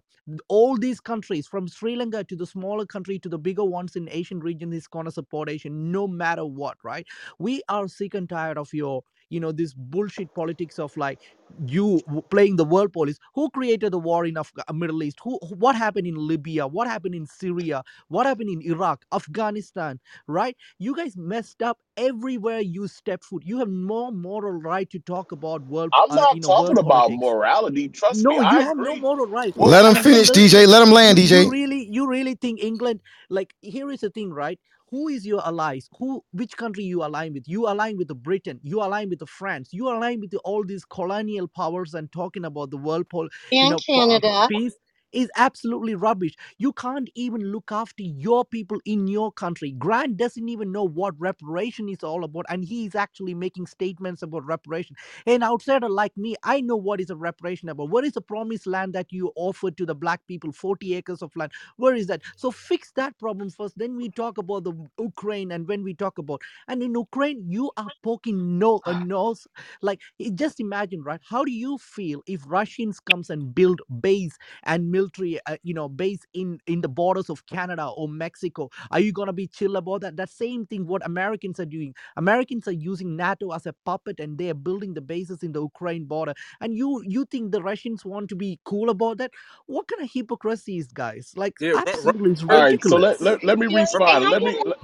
All 0.49 0.77
these 0.77 0.99
countries, 0.99 1.47
from 1.47 1.67
Sri 1.67 1.95
Lanka 1.95 2.23
to 2.25 2.35
the 2.35 2.45
smaller 2.45 2.85
country 2.85 3.19
to 3.19 3.29
the 3.29 3.39
bigger 3.39 3.63
ones 3.63 3.95
in 3.95 4.09
Asian 4.11 4.39
region, 4.39 4.73
is 4.73 4.87
gonna 4.87 5.11
support 5.11 5.49
Asian 5.49 5.91
no 5.91 6.07
matter 6.07 6.45
what, 6.45 6.77
right? 6.83 7.07
We 7.39 7.61
are 7.69 7.87
sick 7.87 8.13
and 8.13 8.27
tired 8.27 8.57
of 8.57 8.73
your 8.73 9.03
you 9.29 9.39
know 9.39 9.51
this 9.51 9.73
bullshit 9.73 10.33
politics 10.33 10.79
of 10.79 10.95
like 10.97 11.21
you 11.65 12.01
playing 12.31 12.57
the 12.57 12.65
world 12.65 12.93
police 12.93 13.19
who 13.35 13.49
created 13.51 13.91
the 13.93 13.99
war 13.99 14.25
in 14.25 14.37
Af- 14.37 14.53
middle 14.73 15.03
east 15.03 15.19
who 15.23 15.39
who- 15.43 15.55
what 15.55 15.75
happened 15.75 16.07
in 16.07 16.15
libya 16.15 16.67
what 16.67 16.87
happened 16.87 17.15
in 17.15 17.25
syria 17.27 17.75
what 18.09 18.25
happened 18.27 18.49
in 18.49 18.61
Iraq, 18.63 19.03
Afghanistan, 19.13 19.99
right? 20.27 20.55
You 20.79 20.95
guys 20.95 21.17
messed 21.17 21.61
up 21.63 21.79
everywhere 21.97 22.59
you 22.61 22.87
step 22.87 23.23
foot. 23.23 23.43
You 23.45 23.59
have 23.59 23.69
no 23.69 24.11
moral 24.11 24.53
right 24.53 24.89
to 24.91 24.99
talk 24.99 25.31
about 25.31 25.63
world, 25.63 25.93
I'm 25.93 26.09
uh, 26.09 26.21
not 26.21 26.29
you 26.29 26.41
know, 26.41 26.51
talking 26.51 26.77
world 26.77 26.79
about 26.79 27.11
politics. 27.11 27.13
morality. 27.13 27.89
Trust 27.89 28.27
me, 28.27 28.37
No, 28.37 28.43
I 28.43 28.53
you 28.53 28.63
have 28.63 28.77
no 28.77 28.95
moral 28.95 29.27
right. 29.27 29.55
What 29.55 29.73
Let 29.73 29.85
him 29.85 29.95
And 29.95 30.07
and 30.11 30.11
finish, 30.17 30.31
DJ. 30.31 30.67
Let 30.67 30.83
him 30.83 30.91
land, 30.91 31.17
you 31.17 31.25
you 31.25 31.45
DJ. 31.45 31.51
really 31.51 31.87
you 31.91 32.07
really 32.07 32.35
think 32.35 32.63
England 32.63 33.01
like 33.29 33.53
here 33.61 33.91
is 33.91 34.01
the 34.01 34.09
thing, 34.11 34.31
right? 34.33 34.59
Who 34.91 35.07
is 35.09 35.25
your 35.27 35.45
allies? 35.45 35.89
Who 35.99 36.23
which 36.31 36.57
country 36.57 36.83
you 36.85 37.03
align 37.03 37.33
with? 37.33 37.45
You 37.47 37.67
align 37.67 37.97
with 37.97 38.07
the 38.09 38.15
Britain, 38.15 38.59
you 38.63 38.81
align 38.81 39.09
with 39.09 39.19
the 39.19 39.27
France, 39.27 39.69
you 39.73 39.89
align 39.89 40.21
with 40.21 40.31
the, 40.31 40.39
all 40.39 40.63
these 40.65 40.85
colonial 40.85 41.47
powers 41.47 41.93
and 41.95 42.11
talking 42.11 42.45
about 42.45 42.71
the 42.71 42.77
world 42.77 43.09
pol, 43.09 43.29
you 43.59 43.67
And 43.67 43.77
know, 43.77 43.81
po- 43.93 44.01
uh, 44.01 44.19
Canada. 44.19 44.49
peace 44.49 44.75
is 45.11 45.29
absolutely 45.35 45.95
rubbish. 45.95 46.35
You 46.57 46.73
can't 46.73 47.09
even 47.15 47.41
look 47.51 47.71
after 47.71 48.03
your 48.03 48.45
people 48.45 48.79
in 48.85 49.07
your 49.07 49.31
country. 49.31 49.71
Grant 49.71 50.17
doesn't 50.17 50.49
even 50.49 50.71
know 50.71 50.83
what 50.83 51.13
reparation 51.19 51.89
is 51.89 52.03
all 52.03 52.23
about, 52.23 52.45
and 52.49 52.63
he 52.63 52.85
is 52.85 52.95
actually 52.95 53.33
making 53.33 53.67
statements 53.67 54.21
about 54.21 54.45
reparation. 54.45 54.95
An 55.25 55.43
outsider 55.43 55.89
like 55.89 56.15
me, 56.17 56.35
I 56.43 56.61
know 56.61 56.75
what 56.75 57.01
is 57.01 57.09
a 57.09 57.15
reparation 57.15 57.69
about. 57.69 57.89
What 57.89 58.05
is 58.05 58.13
the 58.13 58.21
promised 58.21 58.67
land 58.67 58.93
that 58.93 59.11
you 59.11 59.31
offered 59.35 59.77
to 59.77 59.85
the 59.85 59.95
black 59.95 60.25
people? 60.27 60.51
40 60.51 60.95
acres 60.95 61.21
of 61.21 61.35
land. 61.35 61.51
Where 61.77 61.95
is 61.95 62.07
that? 62.07 62.21
So 62.35 62.51
fix 62.51 62.91
that 62.93 63.17
problem 63.19 63.49
first. 63.49 63.77
Then 63.77 63.95
we 63.95 64.09
talk 64.09 64.37
about 64.37 64.63
the 64.63 64.73
Ukraine, 64.99 65.51
and 65.51 65.67
when 65.67 65.83
we 65.83 65.93
talk 65.93 66.17
about 66.17 66.41
and 66.67 66.81
in 66.81 66.93
Ukraine, 66.93 67.43
you 67.47 67.71
are 67.77 67.91
poking 68.03 68.59
no 68.59 68.75
a 68.85 68.91
ah. 68.91 69.03
nose. 69.03 69.47
Like 69.81 70.01
just 70.35 70.59
imagine, 70.59 71.03
right? 71.03 71.21
How 71.27 71.43
do 71.43 71.51
you 71.51 71.77
feel 71.77 72.21
if 72.27 72.41
Russians 72.47 72.99
comes 72.99 73.29
and 73.29 73.53
build 73.53 73.81
base 74.01 74.37
and 74.63 74.91
military, 74.97 75.39
uh, 75.47 75.57
you 75.63 75.75
know, 75.79 75.89
base 75.89 76.23
in 76.33 76.59
in 76.67 76.81
the 76.81 76.89
borders 77.01 77.29
of 77.35 77.45
Canada 77.47 77.87
or 78.01 78.09
Mexico? 78.09 78.69
Are 78.91 79.01
you 79.07 79.13
gonna 79.13 79.33
be 79.41 79.47
chill 79.47 79.77
about 79.77 80.01
that? 80.03 80.17
That 80.17 80.31
same 80.31 80.65
thing 80.67 80.87
what 80.87 81.05
Americans 81.05 81.59
are 81.61 81.71
doing. 81.77 81.95
Americans 82.17 82.67
are 82.69 82.79
using 82.91 83.17
NATO 83.17 83.51
as 83.59 83.67
a 83.67 83.75
puppet, 83.85 84.19
and 84.21 84.37
they 84.39 84.49
are 84.51 84.61
building 84.69 84.95
the 84.95 85.01
bases 85.13 85.43
in 85.43 85.53
the 85.53 85.61
Ukraine 85.71 86.05
border. 86.15 86.35
And 86.61 86.75
you 86.81 87.03
you 87.15 87.25
think 87.25 87.51
the 87.53 87.63
Russians 87.71 88.05
want 88.05 88.29
to 88.29 88.37
be 88.45 88.51
cool 88.65 88.89
about 88.97 89.17
that? 89.19 89.31
What 89.67 89.87
kind 89.89 90.03
of 90.03 90.11
hypocrisy 90.13 90.77
is, 90.79 90.89
guys? 91.03 91.33
Like 91.37 91.55
Yeah, 91.59 91.73
Ru- 91.85 92.01
Ru- 92.03 92.13
absolutely, 92.15 92.31
it's 92.33 92.43
All 92.49 92.59
right, 92.59 92.83
so 92.83 92.97
let, 92.97 93.21
let, 93.21 93.43
let 93.43 93.59
me 93.59 93.67
respond. 93.67 94.29
Let 94.29 94.43
me 94.43 94.59
let, 94.65 94.79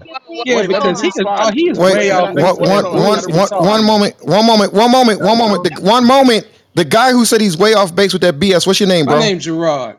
Yeah, 0.46 0.58
wait, 0.58 0.68
because 0.68 1.02
he 1.02 1.10
is 1.10 1.26
oh, 1.40 1.52
respond. 1.52 1.54
he 1.54 1.70
is 1.70 1.80
Wait, 1.80 1.96
way 1.96 2.12
off 2.12 2.34
I, 2.36 2.36
base 2.36 2.54
one, 2.54 2.58
with 2.58 2.70
one, 2.70 2.70
that 2.70 2.84
hold 2.84 2.98
on, 2.98 3.06
I 3.06 3.08
one, 3.08 3.20
gotta 3.22 3.28
BS. 3.28 3.38
one, 3.38 3.50
respond. 3.50 3.68
one 3.68 3.86
moment, 3.86 4.16
one 4.26 4.46
moment, 4.48 4.74
one 4.74 4.92
moment, 4.92 5.22
one 5.22 5.38
moment, 5.38 5.64
the, 5.64 5.82
one 5.82 6.08
moment. 6.08 6.48
The 6.76 6.86
guy 6.86 7.12
who 7.14 7.26
said 7.26 7.42
he's 7.42 7.58
way 7.58 7.74
off 7.76 7.96
base 7.96 8.14
with 8.14 8.24
that 8.24 8.40
BS. 8.40 8.68
What's 8.68 8.80
your 8.80 8.90
name, 8.90 9.08
bro? 9.08 9.16
My 9.16 9.18
bro? 9.18 9.20
name's 9.20 9.46
Gerard. 9.46 9.98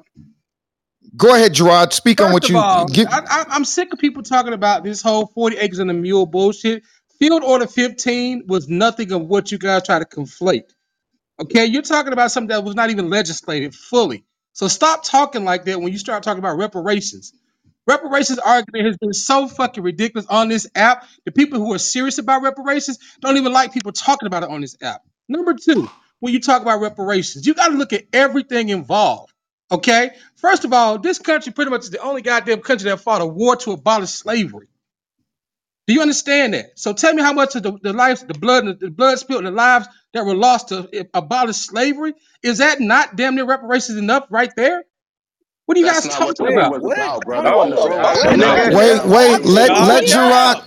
Go 1.17 1.35
ahead, 1.35 1.55
Gerard. 1.55 1.93
Speak 1.93 2.21
on 2.21 2.33
what 2.33 2.49
you 2.49 2.59
all, 2.59 2.87
get. 2.87 3.09
I, 3.13 3.21
I, 3.21 3.45
I'm 3.51 3.65
sick 3.65 3.93
of 3.93 4.01
people 4.01 4.23
talking 4.23 4.55
about 4.55 4.85
this 4.85 5.03
whole 5.03 5.27
40 5.29 5.59
acres 5.59 5.81
and 5.81 5.91
a 5.91 5.95
mule 5.95 6.27
bullshit. 6.27 6.85
Field 7.21 7.45
Order 7.45 7.69
15 7.69 8.45
was 8.49 8.69
nothing 8.69 9.13
of 9.13 9.23
what 9.27 9.53
you 9.53 9.59
guys 9.59 9.85
try 9.87 10.01
to 10.01 10.07
conflate. 10.07 10.65
Okay, 11.41 11.67
you're 11.67 11.83
talking 11.83 12.15
about 12.15 12.33
something 12.33 12.49
that 12.49 12.65
was 12.65 12.77
not 12.77 12.91
even 12.91 13.11
legislated 13.11 13.75
fully. 13.75 14.25
So 14.55 14.69
stop 14.69 15.05
talking 15.05 15.45
like 15.45 15.67
that 15.67 15.81
when 15.81 15.93
you 15.93 15.99
start 15.99 16.25
talking 16.25 16.41
about 16.41 16.59
reparations. 16.59 17.35
Reparations 17.87 18.41
argument 18.41 18.87
has 18.87 18.99
been 18.99 19.15
so 19.15 19.49
fucking 19.49 19.85
ridiculous 19.85 20.27
on 20.29 20.49
this 20.49 20.69
app. 20.75 21.07
The 21.27 21.33
people 21.33 21.61
who 21.61 21.75
are 21.75 21.79
serious 21.79 22.19
about 22.19 22.43
reparations 22.43 22.99
don't 23.21 23.39
even 23.39 23.53
like 23.53 23.75
people 23.75 23.93
talking 23.93 24.27
about 24.27 24.45
it 24.45 24.51
on 24.51 24.63
this 24.63 24.77
app. 24.83 25.03
Number 25.29 25.55
two, 25.55 25.89
when 26.21 26.35
you 26.35 26.41
talk 26.41 26.63
about 26.63 26.81
reparations, 26.81 27.47
you 27.47 27.55
got 27.55 27.69
to 27.71 27.77
look 27.77 27.93
at 27.95 28.05
everything 28.15 28.71
involved. 28.71 29.34
Okay, 29.73 30.13
first 30.37 30.65
of 30.65 30.73
all, 30.73 30.99
this 30.99 31.19
country 31.19 31.53
pretty 31.53 31.71
much 31.71 31.83
is 31.83 31.91
the 31.91 32.01
only 32.01 32.23
goddamn 32.23 32.61
country 32.63 32.91
that 32.91 33.01
fought 33.01 33.23
a 33.23 33.27
war 33.27 33.57
to 33.57 33.73
abolish 33.73 34.11
slavery. 34.11 34.69
Do 35.87 35.95
you 35.95 36.03
understand 36.03 36.55
that? 36.55 36.79
So 36.79 36.95
tell 36.95 37.15
me 37.15 37.23
how 37.23 37.33
much 37.35 37.57
of 37.57 37.65
the, 37.65 37.79
the 37.83 37.93
lives, 37.93 38.25
the 38.25 38.35
blood, 38.35 38.81
the 38.81 38.91
blood 38.91 39.19
spilled, 39.19 39.45
the 39.47 39.51
lives 39.53 39.87
that 40.15 40.25
were 40.27 40.35
lost 40.37 40.69
to 40.71 40.89
eh, 40.93 41.05
abolish 41.15 41.57
slavery 41.59 42.15
is 42.43 42.59
that 42.59 42.81
not 42.81 43.17
damn 43.17 43.37
near 43.37 43.47
reparations 43.47 43.99
enough 43.99 44.27
right 44.31 44.53
there? 44.57 44.85
What 45.67 45.79
are 45.79 45.81
you 45.81 45.87
That's 45.87 46.05
guys 46.05 46.07
not 46.07 46.25
what 46.25 46.37
talking 46.37 46.47
that 46.47 46.61
about? 46.61 46.75
wait, 46.83 46.83
was 46.83 46.89
about, 46.89 47.25
brother. 47.25 47.51
It 47.51 47.55
No, 47.55 47.57
wasn't 47.57 47.77
bro. 47.81 47.81
all 47.81 47.91
that. 47.91 48.21
Wait, 48.25 48.37
No. 48.37 48.61
Wait, 48.67 49.05
wait. 49.07 49.45
Let 49.45 49.79
let 49.81 50.07
down. 50.07 50.07
Gerard. 50.07 50.59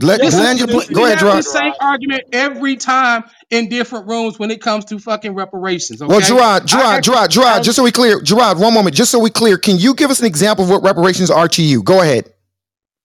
Let 0.00 0.22
This 0.22 0.38
is 0.38 0.50
land 0.50 0.60
your 0.60 0.68
this 0.68 0.90
Go 0.92 1.06
ahead, 1.06 1.18
have 1.18 1.30
Gerard. 1.30 1.44
this 1.44 1.50
same 1.52 1.74
argument 1.80 2.24
every 2.32 2.76
time 2.76 3.24
in 3.54 3.70
different 3.70 4.08
rooms 4.08 4.38
when 4.38 4.50
it 4.52 4.62
comes 4.62 4.86
to 4.86 4.98
fucking 5.00 5.34
reparations. 5.34 6.02
Well, 6.02 6.18
Okay, 6.18 6.28
Gerard, 6.28 6.66
I 6.66 6.66
Gerard, 6.66 6.86
actually 6.86 7.02
Gerard, 7.02 7.30
Gerard. 7.32 7.62
have 7.62 7.64
Just 7.64 7.76
so 7.76 7.84
we 7.84 7.92
clear, 7.92 8.20
Gerard. 8.22 8.58
One 8.58 8.74
moment. 8.74 8.96
Just 8.96 9.12
so 9.12 9.20
we 9.20 9.30
clear, 9.30 9.58
can 9.58 9.78
you 9.78 9.94
give 9.94 10.10
us 10.10 10.20
an 10.20 10.26
example 10.26 10.64
of 10.64 10.70
what 10.70 10.82
reparations 10.84 11.30
are 11.30 11.48
to 11.48 11.62
you? 11.62 11.82
Go 11.82 12.02
ahead. 12.02 12.32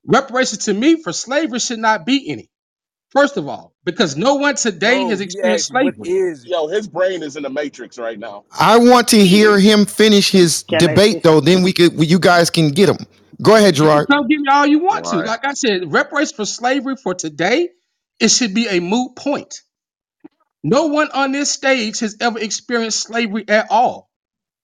reparations 0.07 0.65
to 0.65 0.73
me 0.73 1.01
for 1.01 1.13
slavery 1.13 1.59
should 1.59 1.79
not 1.79 2.05
be 2.05 2.29
any. 2.31 2.49
First 3.11 3.37
of 3.37 3.47
all, 3.47 3.73
because 3.85 4.17
no 4.17 4.35
one 4.35 4.55
today 4.55 5.05
No, 5.05 5.09
has 5.09 5.21
experienced 5.21 5.71
asked, 5.71 5.73
what 5.73 5.95
slavery. 5.95 6.09
is? 6.09 6.45
Yo, 6.45 6.67
his 6.67 6.87
brain 6.87 7.23
is 7.23 7.37
in 7.37 7.43
the 7.43 7.49
matrix 7.49 7.97
right 7.99 8.19
now. 8.19 8.45
I 8.51 8.77
want 8.77 9.09
to 9.09 9.25
hear 9.25 9.59
him 9.59 9.85
finish 9.85 10.31
his 10.31 10.63
Can 10.69 10.85
I 10.87 10.87
debate, 10.87 11.23
though. 11.23 11.41
Then 11.41 11.63
we 11.63 11.73
could, 11.73 11.93
you 12.09 12.19
guys 12.19 12.49
can 12.49 12.69
get 12.71 12.89
him. 12.89 12.97
Go 13.41 13.55
ahead, 13.55 13.77
You 13.77 13.87
can 13.87 13.87
Gerard. 13.87 14.07
come 14.07 14.27
give 14.27 14.41
me 14.41 14.47
all 14.51 14.67
you 14.67 14.79
want 14.79 15.05
to. 15.07 15.17
Why? 15.17 15.23
Like 15.23 15.45
I 15.45 15.53
said, 15.53 15.91
reparations 15.91 16.33
for 16.33 16.45
slavery 16.45 16.95
for 16.97 17.15
today, 17.15 17.69
it 18.19 18.29
should 18.29 18.53
be 18.53 18.67
a 18.67 18.79
moot 18.79 19.15
point. 19.15 19.61
No 20.63 20.87
one 20.87 21.11
on 21.11 21.33
this 21.33 21.51
stage 21.51 21.99
has 22.01 22.17
ever 22.21 22.39
experienced 22.39 23.01
slavery 23.01 23.45
at 23.49 23.67
all. 23.71 24.09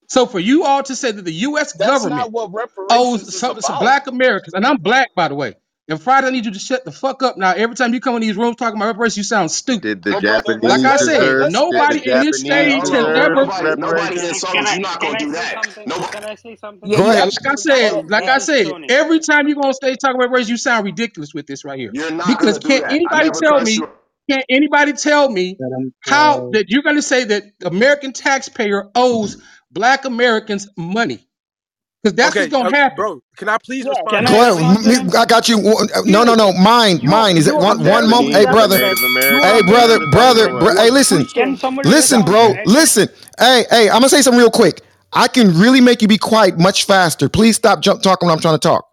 So 0.10 0.26
for 0.28 0.40
you 0.40 0.66
all 0.66 0.84
to 0.84 0.96
say 0.96 1.12
that 1.12 1.24
the 1.24 1.34
U.S. 1.34 1.74
That's 1.80 2.06
government 2.06 2.08
not 2.08 2.32
what 2.32 2.54
reparations 2.54 2.92
owes 2.92 3.24
is 3.24 3.38
something 3.38 3.64
to 3.64 3.74
about. 3.74 3.80
black 3.80 4.08
Americans, 4.08 4.56
and 4.56 4.66
I'm 4.66 4.78
black 4.78 5.16
by 5.16 5.30
the 5.30 5.36
way. 5.36 5.56
And 5.90 6.02
Friday, 6.02 6.28
I 6.28 6.32
need 6.32 6.46
you 6.46 6.54
to 6.54 6.60
shut 6.60 6.86
the 6.86 6.92
fuck 6.92 7.24
up 7.24 7.38
now. 7.38 7.54
Every 7.54 7.76
time 7.76 7.94
you 7.94 8.02
come 8.02 8.16
in 8.16 8.22
these 8.22 8.38
rooms 8.38 8.58
talking 8.58 8.78
about 8.78 8.88
reparations, 8.88 9.18
you 9.18 9.24
sound 9.24 9.52
stupid. 9.52 9.84
Did 9.84 10.04
the 10.04 10.16
Well, 10.22 10.22
brother, 10.22 10.60
Like 10.62 10.84
let's 10.84 10.86
I 10.86 10.98
let's 10.98 10.98
said, 10.98 11.20
deserve? 11.20 11.38
let's 11.38 11.64
Did 11.70 11.90
the 11.90 11.98
nobody 11.98 12.10
in 12.10 12.20
this 12.20 12.42
Japanese 12.42 12.42
stage 12.42 12.90
hold 12.90 12.92
has 12.92 13.08
on. 13.08 13.16
deserve 13.16 13.34
ever. 13.34 13.48
Nobody 13.48 13.74
nobody 13.78 14.20
reparations? 14.22 14.28
insulted 14.28 14.52
Can 14.52 14.68
you. 14.70 14.70
I 14.70 14.78
You're 14.78 14.82
not 14.82 15.02
can 15.02 15.14
gonna 15.14 15.16
I 15.16 15.26
do 15.26 15.32
say 15.32 15.34
that. 15.34 15.56
something? 15.56 15.88
Nobody 15.88 16.12
Can 16.12 16.26
I 16.26 16.36
say 16.36 16.56
something? 16.58 16.92
Yeah, 16.92 17.00
Go 17.00 17.10
yeah. 17.10 17.12
ahead. 17.12 17.26
Like 17.26 17.48
I 17.48 17.56
This 17.68 17.80
said, 17.80 17.94
is 17.94 18.06
like 18.10 18.28
this 18.28 18.30
I 18.30 18.38
is 18.38 18.52
said, 18.58 18.68
Tony. 18.68 18.90
every 18.90 19.20
time 19.22 19.48
you 19.48 19.56
go 19.56 19.64
on 19.64 19.74
stage 19.74 19.98
talking 20.02 20.16
about 20.16 20.26
reparations, 20.26 20.50
you 20.52 20.58
sound 20.58 20.86
ridiculous 20.86 21.34
with 21.34 21.48
this 21.48 21.66
right 21.66 21.80
here. 21.80 21.94
you're 21.94 22.12
not 22.12 22.40
Because 22.40 22.44
gonna 22.44 22.60
do 22.60 22.72
can't 22.72 22.84
that. 22.84 23.02
I 23.06 23.16
anybody 23.16 23.30
never 23.30 23.42
tell 23.42 23.60
cuss 23.60 23.62
me? 23.62 23.78
you. 23.78 23.90
Can 24.30 24.42
anybody 24.50 24.94
tell 24.94 25.30
me 25.30 25.60
Let 25.60 25.72
'em 25.74 25.94
how 26.02 26.48
go. 26.48 26.54
that 26.54 26.66
you're 26.70 26.84
going 26.84 26.98
to 26.98 27.02
say 27.04 27.26
that 27.26 27.44
the 27.60 27.68
American 27.68 28.14
taxpayer 28.14 28.90
owes 28.96 29.42
Black 29.72 30.06
Americans 30.06 30.70
money? 30.78 31.28
Because 32.04 32.16
that's 32.16 32.38
what's 32.38 32.48
Okay, 32.48 32.52
going 32.52 32.66
uh, 32.66 32.72
to 32.72 32.78
happen. 32.78 32.98
bro, 32.98 33.22
can 33.38 33.50
I 33.50 33.58
please 33.66 33.88
Yes, 33.88 33.90
respond 33.90 34.22
Can 34.22 34.28
to 34.28 34.30
I 34.30 34.34
him? 34.34 34.40
Go 34.40 34.58
ahead. 34.60 34.60
respond 34.60 34.84
M- 34.86 34.86
to 34.86 34.94
me- 35.06 35.12
him? 35.12 35.18
I 35.18 35.26
got 35.26 35.50
you. 35.50 35.60
No, 36.06 36.24
no, 36.24 36.36
Period. 36.36 36.36
no. 36.36 36.54
Mine, 36.54 37.02
You 37.02 37.10
mine. 37.10 37.38
Is 37.38 37.48
it 37.48 37.56
you 37.56 37.60
are 37.60 37.66
one? 37.66 37.84
One 37.86 38.10
moment. 38.10 38.36
Hey, 38.36 38.46
Japanese 38.46 38.46
brother. 38.46 38.80
Native. 38.80 39.00
You 39.28 39.42
Americans 39.42 39.44
are 39.44 39.58
Hey, 39.58 39.62
brother, 39.64 40.00
deserve 40.00 40.38
the 40.40 40.40
brother, 40.40 40.50
bro. 40.50 40.76
Hey, 40.76 40.90
a 40.90 40.92
listen, 40.92 41.30
Can 41.36 41.56
Christian 41.56 41.58
somebody 41.58 41.92
listen, 41.92 42.24
respond 42.24 42.24
bro. 42.24 42.56
him? 42.56 42.66
Listen. 42.66 43.10
Hey, 43.40 43.66
hey. 43.72 43.90
I'm 43.90 43.96
gonna 43.98 44.10
say 44.10 44.22
something 44.24 44.40
real 44.40 44.52
quick. 44.52 44.82
I 45.14 45.28
can 45.30 45.58
really 45.60 45.82
make 45.82 46.02
you 46.02 46.08
be 46.10 46.18
quiet 46.20 46.60
much 46.60 46.86
faster. 46.86 47.30
Please 47.30 47.56
stop 47.58 47.82
jump 47.82 48.02
talking 48.04 48.28
when 48.28 48.36
I'm 48.36 48.42
trying 48.42 48.56
to 48.56 48.60
talk. 48.60 48.86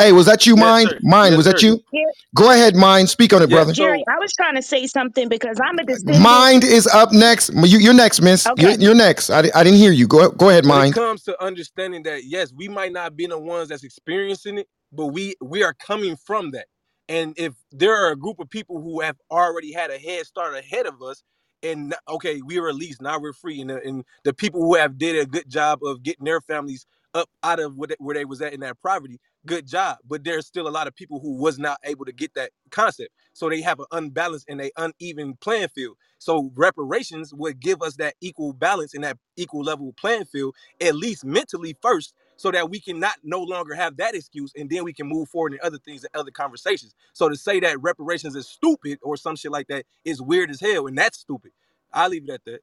Hey, 0.00 0.12
was 0.12 0.26
that 0.26 0.46
you, 0.46 0.56
Yes, 0.56 0.80
mind? 0.80 0.88
sir. 0.88 1.00
Mind, 1.02 1.32
Yes, 1.32 1.38
was 1.38 1.46
that 1.46 1.62
sir. 1.62 1.62
you? 1.62 1.84
Jer- 1.94 2.14
Go 2.34 2.50
ahead, 2.52 2.76
mind. 2.76 3.10
Speak 3.10 3.32
on 3.34 3.42
it, 3.42 3.48
Yeah, 3.48 3.50
brother. 3.50 3.74
Jerry, 3.74 4.04
I 4.08 4.18
was 4.20 4.32
trying 4.34 4.56
to 4.56 4.62
say 4.62 4.86
something 4.88 5.28
because 5.28 5.58
I'm 5.64 5.78
a 5.78 5.84
descendant. 5.84 6.22
Mind 6.22 6.64
is 6.64 6.86
up 6.88 7.12
next. 7.12 7.50
You, 7.54 7.78
you're 7.78 7.94
next, 7.94 8.22
miss. 8.22 8.50
You're, 8.56 8.72
you're 8.72 8.94
next. 8.96 9.30
I, 9.30 9.40
I 9.54 9.64
didn't 9.64 9.78
hear 9.78 9.92
you. 9.92 10.08
Go, 10.08 10.30
go 10.30 10.50
ahead, 10.50 10.64
when 10.64 10.76
it 10.76 10.90
mind. 10.90 10.92
comes 10.92 11.24
to 11.24 11.42
understanding 11.42 12.04
that 12.04 12.24
yes 12.24 12.52
we 12.54 12.68
might 12.68 12.92
not 12.92 13.16
be 13.16 13.26
the 13.26 13.38
ones 13.38 13.70
that's 13.70 13.84
experiencing 13.84 14.58
it 14.58 14.68
but 14.92 15.08
we 15.08 15.34
we 15.42 15.64
are 15.64 15.74
coming 15.74 16.16
from 16.16 16.52
that 16.52 16.66
and 17.08 17.34
if 17.38 17.54
there 17.72 17.94
are 17.96 18.12
a 18.12 18.16
group 18.16 18.40
of 18.40 18.50
people 18.50 18.82
who 18.82 19.00
have 19.00 19.16
already 19.30 19.72
had 19.72 19.90
a 19.90 19.98
head 19.98 20.26
start 20.26 20.56
ahead 20.56 20.86
of 20.86 21.02
us 21.02 21.22
and 21.62 21.94
okay 22.08 22.42
we 22.46 22.58
are 22.58 22.64
released 22.64 23.02
now 23.02 23.18
we're 23.20 23.32
free 23.32 23.60
and 23.60 23.70
the, 23.70 23.80
and 23.84 24.04
the 24.24 24.34
people 24.34 24.62
who 24.62 24.76
have 24.76 24.98
did 24.98 25.16
a 25.18 25.26
good 25.26 25.48
job 25.48 25.80
of 25.84 26.02
getting 26.02 26.24
their 26.26 26.40
families 26.42 26.86
up 27.14 27.28
out 27.44 27.60
of 27.60 27.76
what, 27.76 27.90
they- 27.90 27.96
where 27.98 28.14
they 28.14 28.24
was 28.26 28.42
at 28.42 28.52
in 28.54 28.60
that 28.60 28.76
poverty 28.84 29.18
good 29.46 29.66
job 29.66 29.98
but 30.08 30.24
there's 30.24 30.46
still 30.46 30.68
a 30.68 30.70
lot 30.70 30.86
of 30.86 30.94
people 30.94 31.20
who 31.20 31.36
was 31.36 31.58
not 31.58 31.78
able 31.84 32.04
to 32.04 32.12
get 32.12 32.34
that 32.34 32.50
concept. 32.70 33.10
So 33.32 33.48
they 33.50 33.62
have 33.62 33.80
an 33.80 33.86
unbalanced 33.92 34.46
and 34.48 34.60
a 34.60 34.70
uneven 34.76 35.36
playing 35.40 35.68
field. 35.68 35.96
So 36.18 36.52
reparations 36.54 37.34
would 37.34 37.60
give 37.60 37.82
us 37.82 37.96
that 37.96 38.14
equal 38.20 38.52
balance 38.52 38.94
and 38.94 39.04
that 39.04 39.18
equal 39.36 39.62
level 39.62 39.94
playing 39.98 40.26
field 40.26 40.54
at 40.80 40.94
least 40.96 41.24
mentally 41.24 41.76
first 41.82 42.14
so 42.36 42.50
that 42.52 42.70
we 42.70 42.80
can 42.80 43.00
not 43.00 43.16
no 43.24 43.42
longer 43.42 43.74
have 43.74 43.96
that 43.98 44.14
excuse 44.14 44.52
and 44.56 44.70
then 44.70 44.84
we 44.84 44.92
can 44.92 45.08
move 45.08 45.28
forward 45.28 45.54
in 45.54 45.60
other 45.62 45.78
things 45.78 46.04
and 46.04 46.14
other 46.14 46.30
conversations. 46.30 46.94
So 47.12 47.28
to 47.28 47.36
say 47.36 47.60
that 47.60 47.80
reparations 47.82 48.36
is 48.36 48.48
stupid 48.48 48.98
or 49.02 49.16
some 49.16 49.36
shit 49.36 49.52
like 49.52 49.68
that 49.68 49.86
is 50.04 50.22
weird 50.22 50.50
as 50.50 50.60
hell 50.60 50.86
and 50.86 50.98
that's 50.98 51.18
stupid. 51.18 51.52
I'll 51.92 52.10
leave 52.10 52.24
it 52.24 52.30
at 52.30 52.44
that 52.46 52.60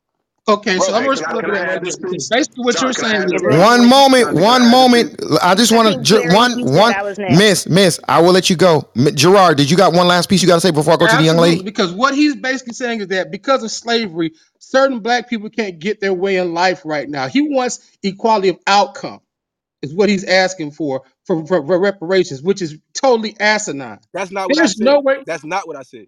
Okay, 0.47 0.79
so 0.79 0.93
I'm 0.93 1.03
Brother, 1.03 1.05
gonna 1.05 1.17
can 1.17 1.25
I 1.27 1.33
can 1.41 1.51
I 1.51 1.59
that 1.63 1.71
add 1.75 1.83
this 1.83 1.97
piece? 1.97 2.31
basically 2.31 2.65
what 2.65 2.81
you're 2.81 2.93
can 2.95 3.05
I 3.05 3.09
saying 3.09 3.23
add 3.23 3.31
is 3.31 3.33
this 3.33 3.43
piece? 3.43 3.67
One 3.67 3.89
moment, 3.89 4.33
John, 4.33 4.37
can 4.37 4.51
one 4.51 4.63
add 4.63 4.81
this 4.83 4.93
moment. 4.93 5.21
I 5.43 5.55
just 5.55 5.71
I 5.71 5.77
want 5.77 5.89
think 5.89 6.01
to, 6.03 6.03
Jerry, 6.03 6.23
one, 6.33 6.53
you 6.53 6.67
said 6.67 6.87
one, 6.87 6.93
I 6.93 7.03
was 7.03 7.19
next. 7.19 7.39
miss, 7.39 7.67
miss. 7.69 7.99
I 8.07 8.21
will 8.21 8.33
let 8.33 8.49
you 8.49 8.57
go. 8.57 8.89
M- 8.97 9.15
Gerard, 9.15 9.57
did 9.57 9.71
you 9.71 9.77
got 9.77 9.93
one 9.93 10.07
last 10.07 10.29
piece 10.29 10.41
you 10.43 10.47
got 10.49 10.55
to 10.55 10.61
say 10.61 10.71
before 10.71 10.93
I 10.93 10.97
go 10.97 11.07
to 11.07 11.17
the 11.17 11.23
young 11.23 11.37
absolutely 11.37 11.39
lady? 11.39 11.65
because 11.65 11.93
what 11.93 12.15
he's 12.15 12.35
basically 12.35 12.73
saying 12.73 13.01
is 13.01 13.07
that 13.09 13.31
because 13.31 13.63
of 13.63 13.71
slavery, 13.71 14.33
certain 14.59 14.99
black 15.01 15.29
people 15.29 15.49
can't 15.49 15.79
get 15.79 16.01
their 16.01 16.13
way 16.13 16.37
in 16.37 16.53
life 16.53 16.83
right 16.85 17.09
now. 17.09 17.27
He 17.27 17.41
wants 17.43 17.79
equality 18.03 18.49
of 18.49 18.59
outcome, 18.67 19.21
is 19.81 19.93
what 19.93 20.09
he's 20.09 20.25
asking 20.25 20.71
for 20.71 21.03
for, 21.25 21.45
for, 21.47 21.65
for 21.65 21.79
reparations, 21.79 22.43
which 22.43 22.61
is 22.61 22.77
totally 22.93 23.35
asinine. 23.39 23.99
that's 24.13 24.31
not 24.31 24.49
what 24.49 24.59
i 24.59 24.67
There's 24.67 24.77
said 24.77 24.87
no 24.87 25.01
way. 25.01 25.25
that's 25.25 25.45
not 25.45 25.67
what 25.67 25.77
i 25.77 25.83
said 25.83 26.07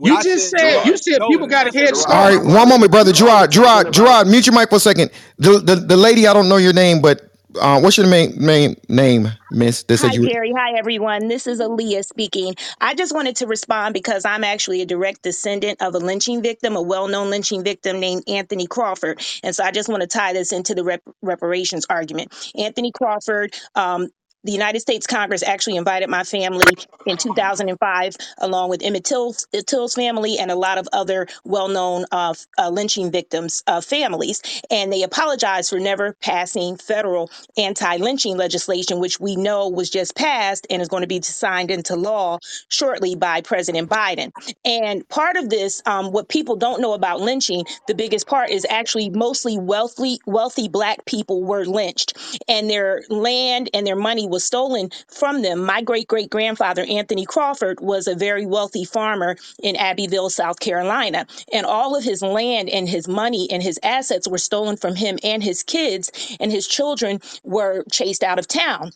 what 0.00 0.12
You 0.12 0.18
i 0.18 0.22
just 0.22 0.50
said 0.50 0.58
said 0.58 0.84
you 0.84 0.96
said 0.98 1.20
no 1.20 1.28
people 1.28 1.48
got 1.48 1.66
i 1.66 1.68
a 1.68 1.72
said 1.72 1.86
head 1.86 1.96
start. 1.96 2.32
right, 2.32 2.38
Gerard, 2.38 2.48
my 2.48 2.54
one 2.54 2.68
moment, 2.68 2.92
brother. 2.92 3.12
you're 3.18 3.30
only 3.30 3.42
Gerard, 3.42 3.52
Gerard, 3.52 3.92
Gerard, 3.92 4.28
mute 4.28 4.46
your 4.46 4.54
mic 4.56 4.70
for 4.70 4.76
a 4.76 4.80
second. 4.80 5.10
The 5.38 5.60
the, 5.60 5.76
the 5.76 5.96
lady, 5.96 6.26
I 6.28 6.34
don't 6.34 6.48
know 6.48 6.58
your 6.58 6.74
name, 6.74 7.02
but 7.02 7.22
uh, 7.60 7.80
what's 7.80 7.98
your 7.98 8.08
main 8.08 8.34
main 8.44 8.76
name, 8.88 9.28
miss? 9.50 9.84
That 9.84 9.98
said 9.98 10.12
Hi, 10.12 10.16
you. 10.16 10.30
Jerry. 10.30 10.52
Hi, 10.56 10.78
everyone. 10.78 11.28
This 11.28 11.46
is 11.46 11.60
Aaliyah 11.60 12.04
speaking. 12.04 12.54
I 12.80 12.94
just 12.94 13.14
wanted 13.14 13.36
to 13.36 13.46
respond 13.48 13.94
because 13.94 14.24
I'm 14.26 14.44
actually 14.44 14.82
a 14.82 14.86
direct 14.86 15.22
descendant 15.22 15.82
of 15.82 15.94
a 15.94 15.98
lynching 15.98 16.42
victim, 16.42 16.76
a 16.76 16.82
well 16.82 17.08
known 17.08 17.30
lynching 17.30 17.64
victim 17.64 18.00
named 18.00 18.24
Anthony 18.28 18.66
Crawford. 18.66 19.22
And 19.42 19.56
so 19.56 19.64
I 19.64 19.72
just 19.72 19.88
want 19.88 20.02
to 20.02 20.08
tie 20.08 20.34
this 20.34 20.52
into 20.52 20.74
the 20.74 20.84
rep- 20.84 21.02
reparations 21.22 21.86
argument. 21.90 22.52
Anthony 22.56 22.92
Crawford, 22.92 23.54
um, 23.74 24.08
the 24.44 24.52
United 24.52 24.80
States 24.80 25.06
Congress 25.06 25.42
actually 25.42 25.76
invited 25.76 26.08
my 26.08 26.24
family 26.24 26.64
in 27.06 27.16
2005, 27.16 28.16
along 28.38 28.70
with 28.70 28.82
Emmett 28.82 29.04
Till's, 29.04 29.46
uh, 29.54 29.60
Till's 29.66 29.94
family 29.94 30.38
and 30.38 30.50
a 30.50 30.56
lot 30.56 30.78
of 30.78 30.88
other 30.92 31.28
well-known 31.44 32.06
uh, 32.12 32.30
f- 32.30 32.46
uh, 32.58 32.70
lynching 32.70 33.10
victims' 33.10 33.62
uh, 33.66 33.80
families, 33.80 34.42
and 34.70 34.92
they 34.92 35.02
apologized 35.02 35.70
for 35.70 35.80
never 35.80 36.14
passing 36.22 36.76
federal 36.76 37.30
anti-lynching 37.58 38.36
legislation, 38.36 39.00
which 39.00 39.20
we 39.20 39.36
know 39.36 39.68
was 39.68 39.90
just 39.90 40.16
passed 40.16 40.66
and 40.70 40.82
is 40.82 40.88
going 40.88 41.02
to 41.02 41.06
be 41.08 41.20
signed 41.22 41.70
into 41.70 41.96
law 41.96 42.38
shortly 42.68 43.14
by 43.16 43.40
President 43.42 43.90
Biden. 43.90 44.32
And 44.64 45.08
part 45.08 45.36
of 45.36 45.50
this, 45.50 45.82
um, 45.86 46.12
what 46.12 46.28
people 46.28 46.56
don't 46.56 46.80
know 46.80 46.94
about 46.94 47.20
lynching, 47.20 47.64
the 47.88 47.94
biggest 47.94 48.26
part 48.26 48.50
is 48.50 48.66
actually 48.70 49.10
mostly 49.10 49.58
wealthy, 49.58 50.18
wealthy 50.26 50.68
black 50.68 51.04
people 51.06 51.44
were 51.44 51.66
lynched 51.66 52.14
and 52.48 52.70
their 52.70 53.02
land 53.10 53.70
and 53.74 53.86
their 53.86 53.96
money 53.96 54.26
was 54.30 54.44
stolen 54.44 54.90
from 55.08 55.42
them. 55.42 55.64
My 55.64 55.82
great 55.82 56.08
great 56.08 56.30
grandfather, 56.30 56.84
Anthony 56.88 57.26
Crawford, 57.26 57.80
was 57.80 58.08
a 58.08 58.16
very 58.16 58.46
wealthy 58.46 58.84
farmer 58.86 59.36
in 59.62 59.76
Abbeville, 59.76 60.30
South 60.30 60.60
Carolina. 60.60 61.26
And 61.52 61.66
all 61.66 61.96
of 61.96 62.04
his 62.04 62.22
land 62.22 62.70
and 62.70 62.88
his 62.88 63.08
money 63.08 63.48
and 63.52 63.62
his 63.62 63.80
assets 63.82 64.28
were 64.28 64.38
stolen 64.38 64.76
from 64.78 64.96
him 64.96 65.18
and 65.24 65.42
his 65.44 65.64
kids, 65.64 66.36
and 66.40 66.52
his 66.52 66.68
children 66.68 67.20
were 67.44 67.84
chased 67.92 68.24
out 68.24 68.38
of 68.40 68.48
town. 68.48 68.92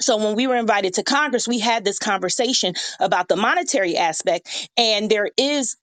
So 0.00 0.16
when 0.18 0.36
we 0.36 0.46
were 0.46 0.56
invited 0.56 0.94
to 0.94 1.04
Congress, 1.04 1.48
we 1.48 1.58
had 1.58 1.84
this 1.84 1.98
conversation 1.98 2.74
about 3.00 3.28
the 3.28 3.36
monetary 3.36 3.96
aspect, 3.96 4.70
and 4.76 5.10
there 5.10 5.30
is 5.38 5.76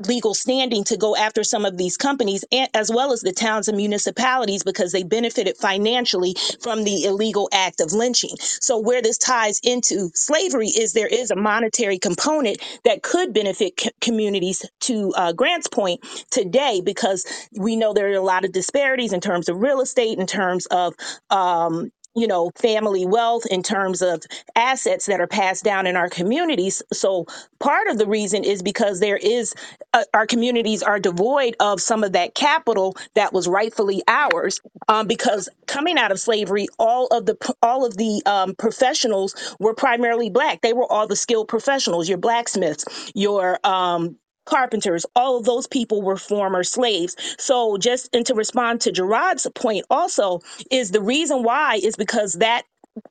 legal 0.00 0.34
standing 0.34 0.84
to 0.84 0.96
go 0.96 1.16
after 1.16 1.44
some 1.44 1.64
of 1.64 1.76
these 1.78 1.96
companies 1.96 2.44
and, 2.52 2.68
as 2.74 2.90
well 2.90 3.12
as 3.12 3.20
the 3.22 3.32
towns 3.32 3.68
and 3.68 3.76
municipalities 3.76 4.62
because 4.64 4.92
they 4.92 5.02
benefited 5.02 5.56
financially 5.56 6.34
from 6.62 6.84
the 6.84 7.04
illegal 7.04 7.48
act 7.52 7.80
of 7.80 7.92
lynching. 7.92 8.36
So 8.40 8.78
where 8.78 9.02
this 9.02 9.18
ties 9.18 9.60
into 9.64 10.10
slavery 10.14 10.68
is 10.68 10.92
there 10.92 11.08
is 11.08 11.30
a 11.30 11.36
monetary 11.36 11.98
component 11.98 12.58
that 12.84 13.02
could 13.02 13.32
benefit 13.34 13.76
co- 13.76 13.90
communities 14.00 14.64
to 14.82 15.12
uh, 15.16 15.32
Grant's 15.32 15.68
point 15.68 16.00
today 16.30 16.82
because 16.84 17.26
we 17.58 17.76
know 17.76 17.92
there 17.92 18.08
are 18.10 18.14
a 18.14 18.20
lot 18.22 18.44
of 18.44 18.52
disparities 18.52 19.12
in 19.12 19.20
terms 19.20 19.48
of 19.48 19.58
real 19.58 19.80
estate, 19.80 20.18
in 20.18 20.26
terms 20.26 20.66
of 20.66 20.94
um, 21.30 21.90
you 22.16 22.26
know, 22.26 22.50
family 22.56 23.06
wealth 23.06 23.44
in 23.50 23.62
terms 23.62 24.02
of 24.02 24.22
assets 24.56 25.06
that 25.06 25.20
are 25.20 25.26
passed 25.28 25.64
down 25.64 25.86
in 25.86 25.96
our 25.96 26.08
communities. 26.10 26.82
So 26.92 27.26
part 27.60 27.88
of 27.88 27.98
the 27.98 28.06
reason 28.06 28.44
is 28.44 28.62
because 28.62 29.00
there 29.00 29.16
is 29.18 29.54
uh, 29.94 30.04
our 30.14 30.26
communities 30.26 30.82
are 30.82 31.00
devoid 31.00 31.56
of 31.60 31.80
some 31.80 32.04
of 32.04 32.12
that 32.12 32.34
capital 32.34 32.96
that 33.14 33.32
was 33.32 33.48
rightfully 33.48 34.02
ours 34.08 34.60
um, 34.88 35.06
because 35.06 35.48
coming 35.66 35.98
out 35.98 36.12
of 36.12 36.20
slavery 36.20 36.68
all 36.78 37.06
of 37.08 37.26
the 37.26 37.36
all 37.62 37.84
of 37.86 37.96
the 37.96 38.22
um, 38.26 38.54
professionals 38.56 39.56
were 39.60 39.74
primarily 39.74 40.30
black 40.30 40.62
they 40.62 40.72
were 40.72 40.90
all 40.92 41.06
the 41.06 41.16
skilled 41.16 41.48
professionals 41.48 42.08
your 42.08 42.18
blacksmiths 42.18 42.84
your 43.14 43.58
um, 43.66 44.16
carpenters. 44.46 45.06
All 45.16 45.38
of 45.38 45.44
those 45.44 45.66
people 45.66 46.02
were 46.02 46.16
former 46.16 46.64
slaves. 46.64 47.16
So 47.38 47.78
just 47.78 48.14
and 48.14 48.26
to 48.26 48.34
respond 48.34 48.82
to 48.82 48.92
gerard's 48.92 49.46
point 49.54 49.86
also 49.90 50.40
is 50.70 50.90
the 50.92 51.02
reason 51.02 51.42
why 51.42 51.80
is 51.82 51.96
because 51.96 52.34
that 52.34 52.64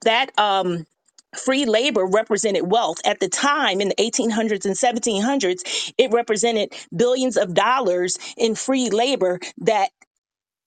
that 0.03 0.37
um 0.39 0.85
free 1.37 1.65
labor 1.65 2.05
represented 2.05 2.69
wealth. 2.71 2.99
At 3.05 3.19
the 3.19 3.29
time 3.29 3.81
in 3.81 3.89
the 3.89 3.95
1800s 3.95 4.65
and 4.65 4.75
1700s 4.75 5.93
it 5.97 6.11
represented 6.11 6.73
billions 6.95 7.37
of 7.37 7.53
dollars 7.55 8.17
in 8.37 8.55
free 8.55 8.89
labor 8.89 9.39
that 9.59 9.89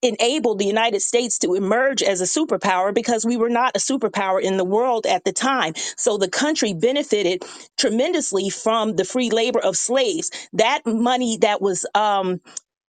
enabled 0.07 0.61
the 0.61 0.67
united 0.67 1.03
states 1.03 1.39
to 1.41 1.55
emerge 1.55 2.03
as 2.03 2.23
a 2.23 2.25
superpower 2.25 2.95
because 2.95 3.27
we 3.27 3.37
were 3.39 3.51
not 3.51 3.77
a 3.77 3.81
superpower 3.81 4.43
in 4.43 4.57
the 4.59 4.65
world 4.65 5.07
at 5.07 5.25
the 5.25 5.33
time. 5.33 5.75
So 5.97 6.19
the 6.19 6.29
country 6.31 6.75
benefited 6.75 7.45
tremendously 7.79 8.51
from 8.51 8.97
the 8.97 9.05
free 9.05 9.31
labor 9.31 9.61
of 9.61 9.77
slaves. 9.77 10.31
That 10.55 10.83
money 10.87 11.39
that 11.39 11.63
was 11.63 11.87
um, 11.95 12.41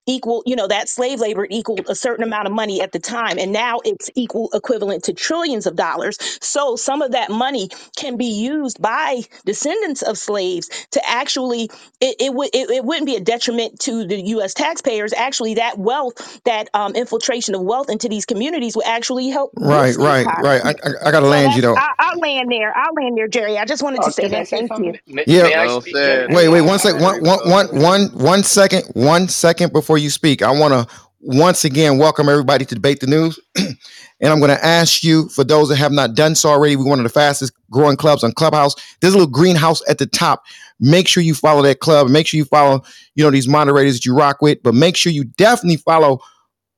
equal, 0.08 0.44
you 0.46 0.56
know, 0.56 0.68
that 0.68 0.90
slave 0.90 1.20
labor 1.20 1.46
equaled 1.50 1.86
a 1.90 1.96
certain 1.96 2.24
amount 2.24 2.48
of 2.48 2.54
money 2.54 2.82
at 2.82 2.92
the 2.92 3.00
time. 3.00 3.38
And 3.38 3.52
now 3.52 3.80
it's 3.84 4.10
equal 4.16 4.50
equivalent 4.54 5.04
to 5.06 5.14
trillions 5.14 5.66
of 5.68 5.76
dollars. 5.76 6.18
So 6.42 6.76
some 6.76 7.02
of 7.02 7.12
that 7.12 7.30
money 7.30 7.70
can 7.96 8.18
be 8.18 8.26
used 8.26 8.82
by 8.82 9.22
descendants 9.46 10.02
of 10.02 10.18
slaves 10.18 10.70
to 10.92 11.08
actually, 11.08 11.70
it, 12.00 12.16
it 12.20 12.34
would, 12.34 12.50
it, 12.54 12.70
it 12.70 12.84
wouldn't 12.84 13.06
be 13.06 13.16
a 13.16 13.20
detriment 13.20 13.80
to 13.82 14.06
the 14.06 14.20
U.S. 14.28 14.54
taxpayers. 14.54 15.14
Actually, 15.14 15.56
that 15.56 15.78
wealth, 15.78 16.42
that 16.44 16.70
um, 16.74 16.96
infiltration 16.96 17.54
of 17.56 17.62
wealth 17.62 17.90
into 17.90 18.08
these 18.10 18.26
communities 18.26 18.76
would 18.76 18.86
actually 18.86 19.30
help 19.30 19.52
Right, 19.58 19.96
boost 19.96 20.00
the 20.00 20.16
right, 20.16 20.30
right. 20.38 20.62
I. 20.64 20.74
I, 20.84 21.08
I 21.08 21.12
gotta 21.12 21.26
So 21.26 21.28
land 21.28 21.54
you 21.54 21.62
that's, 21.62 21.62
though. 21.62 21.76
I, 21.76 21.92
I'll 21.98 22.20
land 22.20 22.52
there. 22.52 22.76
I'll 22.76 22.94
land 22.94 23.18
there, 23.18 23.28
Jerry. 23.28 23.58
I 23.58 23.66
just 23.66 23.82
wanted 23.82 24.02
to 24.04 24.10
Oh, 24.10 24.12
say 24.12 24.28
can 24.28 24.34
I 24.34 24.42
that. 24.42 24.44
say 24.44 24.58
Thank 24.58 24.78
you. 24.78 24.94
something? 24.94 24.98
May, 25.06 25.26
Yeah. 25.26 25.42
may 25.42 25.54
I 25.56 25.66
Well 25.66 25.68
speak, 25.68 26.02
Jerry? 26.02 26.28
Wait, 26.28 26.48
wait, 26.48 26.62
May 26.62 26.70
I 26.70 26.70
one 26.70 26.78
sec, 26.80 26.96
speak, 26.96 27.00
one, 27.00 27.16
Jerry? 27.16 27.22
one, 27.22 27.40
one, 27.48 27.68
one, 27.80 28.02
one 28.14 28.44
second, 28.44 28.84
one 28.94 29.28
second 29.28 29.72
before 29.72 29.97
you 29.98 30.10
speak. 30.10 30.42
I 30.42 30.52
want 30.52 30.74
to 30.74 30.96
once 31.20 31.64
again 31.64 31.98
welcome 31.98 32.28
everybody 32.28 32.64
to 32.64 32.74
debate 32.74 33.00
the 33.00 33.06
news, 33.06 33.38
and 33.56 33.76
I'm 34.22 34.40
going 34.40 34.56
to 34.56 34.64
ask 34.64 35.04
you 35.04 35.28
for 35.30 35.44
those 35.44 35.68
that 35.70 35.76
have 35.76 35.92
not 35.92 36.14
done 36.14 36.34
so 36.34 36.50
already. 36.50 36.76
We're 36.76 36.86
one 36.86 37.00
of 37.00 37.04
the 37.04 37.10
fastest 37.10 37.52
growing 37.70 37.96
clubs 37.96 38.24
on 38.24 38.32
Clubhouse. 38.32 38.74
There's 39.00 39.14
a 39.14 39.18
little 39.18 39.32
greenhouse 39.32 39.82
at 39.88 39.98
the 39.98 40.06
top. 40.06 40.44
Make 40.80 41.08
sure 41.08 41.22
you 41.22 41.34
follow 41.34 41.62
that 41.62 41.80
club. 41.80 42.08
Make 42.08 42.26
sure 42.28 42.38
you 42.38 42.44
follow, 42.46 42.82
you 43.16 43.24
know, 43.24 43.30
these 43.30 43.48
moderators 43.48 43.94
that 43.96 44.06
you 44.06 44.14
rock 44.14 44.42
with. 44.42 44.62
But 44.62 44.74
make 44.74 44.96
sure 44.96 45.12
you 45.12 45.24
definitely 45.24 45.78
follow 45.78 46.20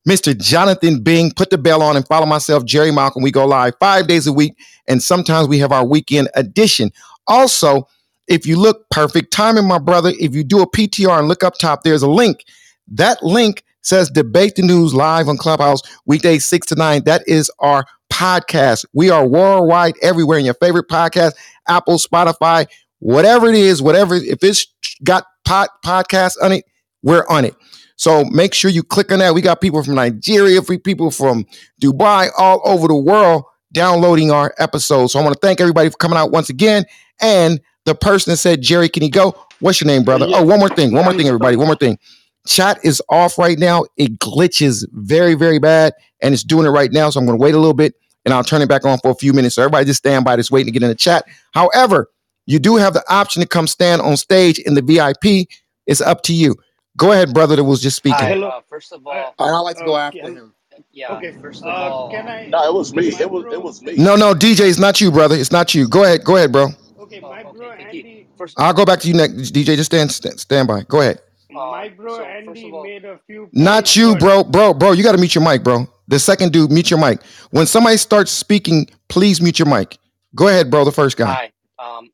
Mr. 0.08 0.36
Jonathan 0.38 1.02
Bing. 1.02 1.32
Put 1.32 1.50
the 1.50 1.58
bell 1.58 1.82
on 1.82 1.96
and 1.96 2.06
follow 2.06 2.26
myself, 2.26 2.64
Jerry 2.64 2.90
Malcolm. 2.90 3.22
We 3.22 3.30
go 3.30 3.46
live 3.46 3.74
five 3.80 4.06
days 4.08 4.26
a 4.26 4.32
week, 4.32 4.54
and 4.88 5.02
sometimes 5.02 5.48
we 5.48 5.58
have 5.58 5.72
our 5.72 5.86
weekend 5.86 6.28
edition. 6.34 6.90
Also, 7.28 7.86
if 8.28 8.46
you 8.46 8.56
look 8.58 8.88
perfect 8.90 9.32
timing, 9.32 9.66
my 9.66 9.78
brother, 9.78 10.12
if 10.18 10.34
you 10.34 10.44
do 10.44 10.60
a 10.62 10.70
PTR 10.70 11.18
and 11.18 11.28
look 11.28 11.44
up 11.44 11.54
top, 11.58 11.82
there's 11.84 12.02
a 12.02 12.08
link. 12.10 12.44
That 12.90 13.22
link 13.22 13.62
says 13.82 14.10
Debate 14.10 14.56
the 14.56 14.62
News 14.62 14.94
live 14.94 15.28
on 15.28 15.36
Clubhouse, 15.36 15.80
weekday 16.06 16.38
six 16.38 16.66
to 16.68 16.74
nine. 16.74 17.04
That 17.04 17.22
is 17.26 17.50
our 17.60 17.84
podcast. 18.12 18.84
We 18.92 19.10
are 19.10 19.26
worldwide 19.26 19.94
everywhere 20.02 20.38
in 20.38 20.44
your 20.44 20.54
favorite 20.54 20.88
podcast, 20.88 21.32
Apple, 21.68 21.96
Spotify, 21.96 22.66
whatever 22.98 23.48
it 23.48 23.54
is, 23.54 23.80
whatever, 23.80 24.16
if 24.16 24.42
it's 24.42 24.66
got 25.04 25.24
pod, 25.44 25.68
podcast 25.84 26.34
on 26.42 26.52
it, 26.52 26.64
we're 27.02 27.24
on 27.28 27.44
it. 27.44 27.54
So 27.96 28.24
make 28.24 28.54
sure 28.54 28.70
you 28.70 28.82
click 28.82 29.12
on 29.12 29.18
that. 29.18 29.34
We 29.34 29.42
got 29.42 29.60
people 29.60 29.82
from 29.82 29.94
Nigeria, 29.94 30.62
free 30.62 30.78
people 30.78 31.10
from 31.10 31.46
Dubai, 31.82 32.30
all 32.38 32.60
over 32.64 32.88
the 32.88 32.96
world 32.96 33.44
downloading 33.72 34.30
our 34.30 34.54
episodes. 34.58 35.12
So 35.12 35.20
I 35.20 35.22
want 35.22 35.34
to 35.34 35.40
thank 35.40 35.60
everybody 35.60 35.90
for 35.90 35.96
coming 35.96 36.18
out 36.18 36.30
once 36.30 36.48
again. 36.50 36.84
And 37.20 37.60
the 37.84 37.94
person 37.94 38.32
that 38.32 38.38
said, 38.38 38.62
Jerry, 38.62 38.88
can 38.88 39.02
you 39.02 39.10
go? 39.10 39.34
What's 39.60 39.80
your 39.80 39.86
name, 39.86 40.02
brother? 40.02 40.26
Oh, 40.28 40.42
one 40.42 40.58
more 40.58 40.70
thing. 40.70 40.92
One 40.92 41.04
more 41.04 41.14
thing, 41.14 41.26
everybody. 41.26 41.56
One 41.56 41.66
more 41.66 41.76
thing. 41.76 41.98
Chat 42.46 42.78
is 42.84 43.02
off 43.08 43.38
right 43.38 43.58
now. 43.58 43.84
It 43.96 44.18
glitches 44.18 44.84
very, 44.92 45.34
very 45.34 45.58
bad, 45.58 45.92
and 46.22 46.34
it's 46.34 46.42
doing 46.44 46.66
it 46.66 46.70
right 46.70 46.90
now. 46.92 47.10
So 47.10 47.20
I'm 47.20 47.26
going 47.26 47.38
to 47.38 47.42
wait 47.42 47.54
a 47.54 47.58
little 47.58 47.74
bit, 47.74 47.94
and 48.24 48.32
I'll 48.34 48.44
turn 48.44 48.62
it 48.62 48.68
back 48.68 48.84
on 48.84 48.98
for 48.98 49.10
a 49.10 49.14
few 49.14 49.32
minutes. 49.32 49.54
So 49.56 49.62
everybody 49.62 49.84
just 49.86 49.98
stand 49.98 50.24
by, 50.24 50.36
just 50.36 50.50
waiting 50.50 50.66
to 50.66 50.72
get 50.72 50.82
in 50.82 50.88
the 50.88 50.94
chat. 50.94 51.24
However, 51.52 52.08
you 52.46 52.58
do 52.58 52.76
have 52.76 52.94
the 52.94 53.04
option 53.12 53.42
to 53.42 53.48
come 53.48 53.66
stand 53.66 54.02
on 54.02 54.16
stage 54.16 54.58
in 54.58 54.74
the 54.74 54.82
VIP. 54.82 55.48
It's 55.86 56.00
up 56.00 56.22
to 56.24 56.32
you. 56.34 56.56
Go 56.96 57.12
ahead, 57.12 57.32
brother. 57.34 57.56
That 57.56 57.64
was 57.64 57.80
just 57.82 57.96
speaking. 57.96 58.18
Hi. 58.18 58.30
Hello. 58.30 58.48
Uh, 58.48 58.60
first 58.68 58.92
of 58.92 59.06
Uh, 59.06 59.10
all, 59.10 59.34
And 59.38 59.54
I 59.56 59.58
like 59.60 59.76
to 59.78 59.84
go 59.84 59.94
uh, 59.94 59.98
after 59.98 60.20
can, 60.20 60.36
him. 60.36 60.54
yeah. 60.92 61.12
okay. 61.16 61.32
First 61.40 61.62
of 61.62 61.68
Uh, 61.68 61.72
all, 61.72 62.10
can 62.10 62.26
I? 62.26 62.46
No, 62.46 62.64
it 62.68 62.74
was 62.74 62.94
me. 62.94 63.08
It 63.08 63.30
was 63.30 63.44
it 63.52 63.62
was 63.62 63.82
me. 63.82 63.94
No, 63.96 64.16
no, 64.16 64.34
DJ, 64.34 64.68
it's 64.68 64.78
not 64.78 65.00
you, 65.00 65.10
brother. 65.12 65.36
It's 65.36 65.52
not 65.52 65.74
you. 65.74 65.88
Go 65.88 66.04
ahead. 66.04 66.24
Go 66.24 66.36
ahead, 66.36 66.52
bro. 66.52 66.68
Okay, 66.98 67.20
oh, 67.22 67.28
my 67.30 67.42
bro 67.42 67.52
okay, 67.70 67.82
thank 67.84 67.94
you. 67.94 68.00
Andy. 68.00 68.26
First, 68.36 68.58
I'll 68.58 68.72
go 68.74 68.84
back 68.84 69.00
to 69.00 69.08
you 69.08 69.14
next. 69.14 69.52
DJ, 69.52 69.76
just 69.76 69.86
stand, 69.86 70.10
stand, 70.10 70.40
stand 70.40 70.66
by. 70.68 70.82
Go 70.82 71.00
ahead. 71.00 71.20
My 71.52 71.88
um, 71.88 71.94
bro 71.96 72.16
so 72.16 72.24
first 72.24 72.48
Andy 72.48 72.68
of 72.68 72.74
all, 72.74 72.84
made 72.84 73.04
a 73.04 73.18
few 73.26 73.48
Not 73.52 73.96
you, 73.96 74.16
bro. 74.16 74.44
Bro, 74.44 74.74
bro, 74.74 74.92
you 74.92 75.02
got 75.02 75.12
to 75.12 75.18
mute 75.18 75.34
your 75.34 75.44
mic, 75.44 75.62
bro. 75.62 75.86
The 76.08 76.18
second 76.18 76.52
dude, 76.52 76.70
mute 76.70 76.90
your 76.90 77.00
mic. 77.00 77.22
When 77.50 77.66
somebody 77.66 77.96
starts 77.96 78.30
speaking, 78.30 78.88
please 79.08 79.40
mute 79.40 79.58
your 79.58 79.68
mic. 79.68 79.98
Go 80.34 80.48
ahead, 80.48 80.70
bro. 80.70 80.84
The 80.84 80.92
first 80.92 81.16
guy. 81.16 81.26
hi. 81.26 81.52
Um, 81.78 82.10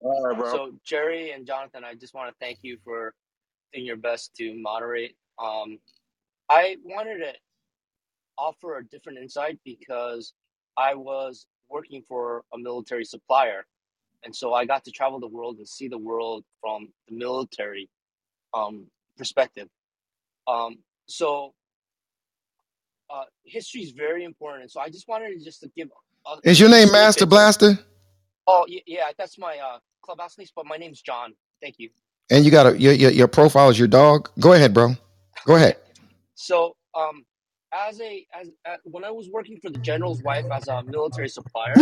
All 0.00 0.22
right, 0.24 0.38
bro. 0.38 0.52
so 0.52 0.72
Jerry 0.84 1.32
and 1.32 1.46
Jonathan, 1.46 1.84
I 1.84 1.94
just 1.94 2.14
want 2.14 2.30
to 2.30 2.34
thank 2.40 2.58
you 2.62 2.78
for 2.84 3.14
doing 3.72 3.86
your 3.86 3.96
best 3.96 4.34
to 4.36 4.54
moderate. 4.60 5.16
Um, 5.38 5.78
I 6.48 6.76
wanted 6.84 7.18
to 7.18 7.32
offer 8.38 8.78
a 8.78 8.84
different 8.84 9.18
insight 9.18 9.58
because 9.64 10.32
I 10.76 10.94
was 10.94 11.46
working 11.68 12.02
for 12.08 12.44
a 12.52 12.58
military 12.58 13.04
supplier, 13.04 13.66
and 14.24 14.34
so 14.34 14.54
I 14.54 14.64
got 14.64 14.84
to 14.84 14.90
travel 14.90 15.20
the 15.20 15.28
world 15.28 15.58
and 15.58 15.68
see 15.68 15.88
the 15.88 15.98
world 15.98 16.44
from 16.60 16.88
the 17.08 17.14
military 17.14 17.88
um, 18.54 18.86
perspective. 19.16 19.68
Um, 20.46 20.78
so 21.06 21.54
uh, 23.10 23.24
history 23.44 23.82
is 23.82 23.90
very 23.92 24.24
important, 24.24 24.62
and 24.62 24.70
so 24.70 24.80
I 24.80 24.88
just 24.88 25.08
wanted 25.08 25.38
to 25.38 25.44
just 25.44 25.60
to 25.60 25.70
give 25.76 25.88
a, 26.26 26.48
Is 26.48 26.60
your 26.60 26.70
name 26.70 26.90
Master. 26.92 27.26
Blaster? 27.26 27.78
Oh 28.46 28.64
yeah, 28.68 28.80
yeah, 28.86 29.10
that's 29.18 29.38
my 29.38 29.58
uh, 29.58 29.78
clubhouse 30.02 30.38
name, 30.38 30.48
but 30.54 30.66
my 30.66 30.76
name's 30.76 31.00
John. 31.02 31.34
Thank 31.62 31.76
you. 31.78 31.90
And 32.30 32.44
you 32.44 32.50
got 32.50 32.66
a 32.66 32.78
your, 32.78 32.92
your 32.92 33.10
your 33.10 33.28
profile 33.28 33.70
is 33.70 33.78
your 33.78 33.88
dog. 33.88 34.30
Go 34.38 34.52
ahead, 34.52 34.72
bro. 34.72 34.94
Go 35.44 35.56
ahead. 35.56 35.76
So 36.34 36.76
um, 36.94 37.24
as 37.72 38.00
a 38.00 38.26
as, 38.38 38.48
uh 38.68 38.76
when 38.84 39.04
I 39.04 39.10
was 39.10 39.28
working 39.30 39.58
for 39.60 39.70
the 39.70 39.78
general's 39.78 40.22
wife 40.22 40.46
as 40.52 40.68
a 40.68 40.82
military 40.82 41.28
supplier, 41.28 41.74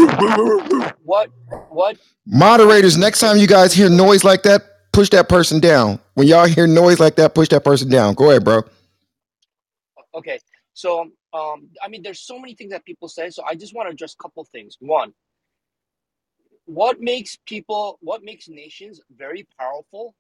what 1.05 1.31
what 1.71 1.99
Moderators, 2.27 2.97
next 2.97 3.21
time 3.21 3.39
you 3.39 3.47
guys 3.47 3.73
hear 3.73 3.89
noise 3.89 4.25
like 4.25 4.43
that, 4.43 4.63
push 4.93 5.11
that 5.11 5.29
person 5.29 5.61
down. 5.61 6.01
When 6.15 6.27
y'all 6.27 6.47
hear 6.47 6.67
noise 6.67 7.01
like 7.01 7.17
that, 7.17 7.35
push 7.35 7.49
that 7.49 7.65
person 7.65 7.89
down. 7.91 8.15
Go 8.15 8.31
ahead, 8.31 8.45
bro. 8.45 8.63
okay. 10.15 10.39
So 10.75 11.11
um 11.33 11.69
I 11.83 11.89
mean 11.89 12.03
there's 12.03 12.21
so 12.21 12.39
many 12.39 12.55
things 12.55 12.71
that 12.73 12.85
people 12.85 13.09
say, 13.09 13.31
so 13.31 13.43
I 13.47 13.55
just 13.55 13.75
want 13.75 13.89
to 13.89 13.93
address 13.93 14.15
a 14.15 14.23
couple 14.23 14.45
things. 14.45 14.77
One, 14.81 15.15
what 16.67 17.01
makes 17.01 17.37
people 17.47 17.99
what 18.01 18.23
makes 18.23 18.49
nations 18.49 19.01
very 19.17 19.47
powerful 19.59 20.15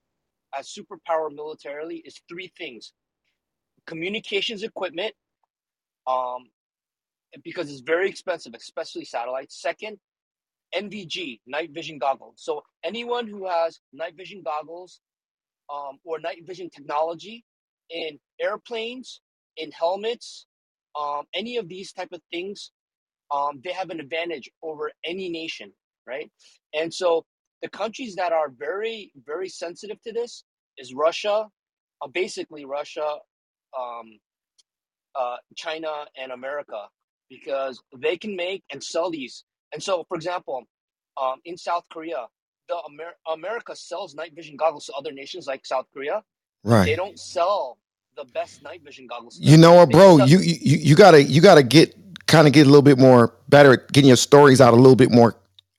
as 0.58 0.68
superpower 0.68 1.34
militarily 1.34 1.96
is 2.04 2.20
three 2.28 2.52
things. 2.56 2.92
Communications 3.86 4.62
equipment, 4.62 5.14
um, 6.06 6.46
because 7.44 7.70
it's 7.70 7.80
very 7.80 8.08
expensive, 8.08 8.54
especially 8.54 9.04
satellites. 9.04 9.60
Second, 9.60 9.98
NVG, 10.74 11.40
night 11.46 11.70
vision 11.72 11.98
goggles. 11.98 12.34
So 12.38 12.62
anyone 12.84 13.26
who 13.26 13.46
has 13.48 13.80
night 13.92 14.16
vision 14.16 14.42
goggles 14.44 15.00
um, 15.72 15.98
or 16.04 16.18
night 16.18 16.46
vision 16.46 16.70
technology 16.70 17.44
in 17.90 18.18
airplanes, 18.40 19.20
in 19.56 19.70
helmets, 19.72 20.46
um, 20.98 21.24
any 21.34 21.56
of 21.56 21.68
these 21.68 21.92
type 21.92 22.10
of 22.12 22.20
things, 22.32 22.72
um, 23.30 23.60
they 23.64 23.72
have 23.72 23.90
an 23.90 24.00
advantage 24.00 24.50
over 24.62 24.90
any 25.04 25.28
nation, 25.28 25.72
right? 26.06 26.30
And 26.74 26.92
so 26.92 27.24
the 27.62 27.68
countries 27.68 28.14
that 28.16 28.32
are 28.32 28.50
very, 28.50 29.12
very 29.26 29.48
sensitive 29.48 30.00
to 30.02 30.12
this 30.12 30.44
is 30.78 30.94
Russia, 30.94 31.46
uh, 32.02 32.08
basically 32.08 32.64
Russia, 32.64 33.16
um, 33.78 34.18
uh, 35.18 35.36
China, 35.56 36.06
and 36.16 36.32
America, 36.32 36.88
because 37.28 37.82
they 37.96 38.16
can 38.16 38.36
make 38.36 38.62
and 38.70 38.82
sell 38.82 39.10
these. 39.10 39.44
And 39.72 39.82
so, 39.82 40.04
for 40.08 40.16
example, 40.16 40.64
um, 41.20 41.40
in 41.44 41.56
South 41.58 41.84
Korea, 41.92 42.26
the 42.68 42.76
Amer- 42.90 43.16
America 43.32 43.76
sells 43.76 44.14
night 44.14 44.34
vision 44.34 44.56
goggles 44.56 44.86
to 44.86 44.92
other 44.94 45.12
nations 45.12 45.46
like 45.46 45.66
South 45.66 45.86
Korea. 45.94 46.22
Right. 46.64 46.86
They 46.86 46.96
don't 46.96 47.18
sell 47.18 47.78
the 48.16 48.24
best 48.26 48.62
night 48.62 48.82
vision 48.84 49.06
goggles 49.08 49.40
You 49.40 49.56
know 49.58 49.74
what, 49.74 49.90
bro? 49.92 50.18
sell 50.18 50.28
You 50.28 50.38
you 50.40 50.78
you 50.78 50.96
gotta 50.96 51.22
you 51.22 51.40
gotta 51.42 51.62
get 51.62 51.94
kind 52.26 52.46
of 52.46 52.52
get 52.54 52.62
a 52.66 52.70
little 52.70 52.82
bit 52.82 52.98
more 52.98 53.34
better 53.48 53.74
at 53.74 53.92
getting 53.92 54.08
your 54.08 54.16
stories 54.18 54.60
out 54.60 54.74
a 54.74 54.76
little 54.76 54.96
bit 54.96 55.12
more 55.12 55.36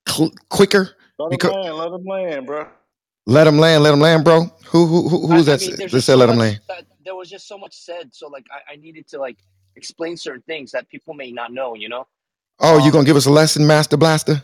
cl- 0.10 0.34
quicker. 0.50 0.96
Let 1.20 1.34
him 1.34 1.42
Because 1.42 1.54
land. 1.54 1.78
Let 1.78 1.94
him 1.94 2.06
land, 2.06 2.48
bro. 2.48 2.68
let 3.28 3.46
them 3.46 3.60
land, 3.60 3.84
let 3.84 3.92
them 3.92 4.02
land, 4.02 4.24
bro. 4.26 4.46
Who 4.68 4.88
who 4.88 5.10
who 5.10 5.28
who's 5.28 5.46
I 5.48 5.48
that? 5.48 5.62
mean, 5.62 5.76
s- 5.78 5.82
That 5.92 5.92
said 6.02 6.16
so 6.16 6.18
let 6.18 6.28
them 6.28 6.38
land. 6.38 6.62
that 6.70 6.86
there 7.06 7.16
was 7.16 7.30
just 7.30 7.48
so 7.48 7.58
much 7.58 7.76
said. 7.78 8.14
So 8.14 8.28
like, 8.30 8.46
I, 8.52 8.74
I 8.74 8.76
needed 8.78 9.08
to 9.10 9.20
like 9.20 9.38
explain 9.76 10.18
certain 10.18 10.44
things 10.44 10.72
that 10.72 10.90
people 10.90 11.14
may 11.16 11.32
not 11.32 11.54
know. 11.54 11.76
You 11.76 11.90
know. 11.90 12.08
Oh, 12.60 12.80
you 12.80 12.92
Um. 12.92 12.92
gonna 12.92 13.06
give 13.06 13.18
us 13.18 13.26
a 13.28 13.32
lesson, 13.32 13.68
Master 13.68 13.98
Blaster? 13.98 14.44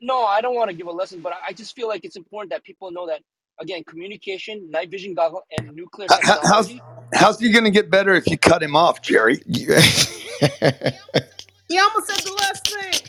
No, 0.00 0.24
I 0.24 0.40
don't 0.42 0.54
want 0.56 0.70
to 0.70 0.76
give 0.76 0.86
a 0.88 0.92
lesson, 0.92 1.22
but 1.22 1.32
I 1.34 1.38
I 1.50 1.52
just 1.54 1.74
feel 1.76 1.88
like 1.88 2.04
it's 2.04 2.16
important 2.16 2.50
that 2.52 2.64
people 2.64 2.90
know 2.92 3.06
that 3.08 3.22
again, 3.60 3.84
communication, 3.84 4.70
night 4.70 4.90
vision 4.90 5.14
goggle, 5.14 5.42
and 5.58 5.74
nuclear 5.74 6.10
How, 6.10 6.18
how- 6.22 6.40
how's 6.44 6.68
technology. 6.68 6.84
how's 7.14 7.40
he 7.40 7.50
going 7.52 7.64
to 7.64 7.70
get 7.70 7.90
better 7.90 8.14
if 8.14 8.26
you 8.28 8.38
cut 8.38 8.62
him 8.62 8.76
off, 8.76 9.02
Jerry? 9.02 9.40
He 11.68 11.78
almost 11.78 12.08
said 12.08 12.22
the 12.24 12.32
last 12.34 12.68
thing. 12.68 13.00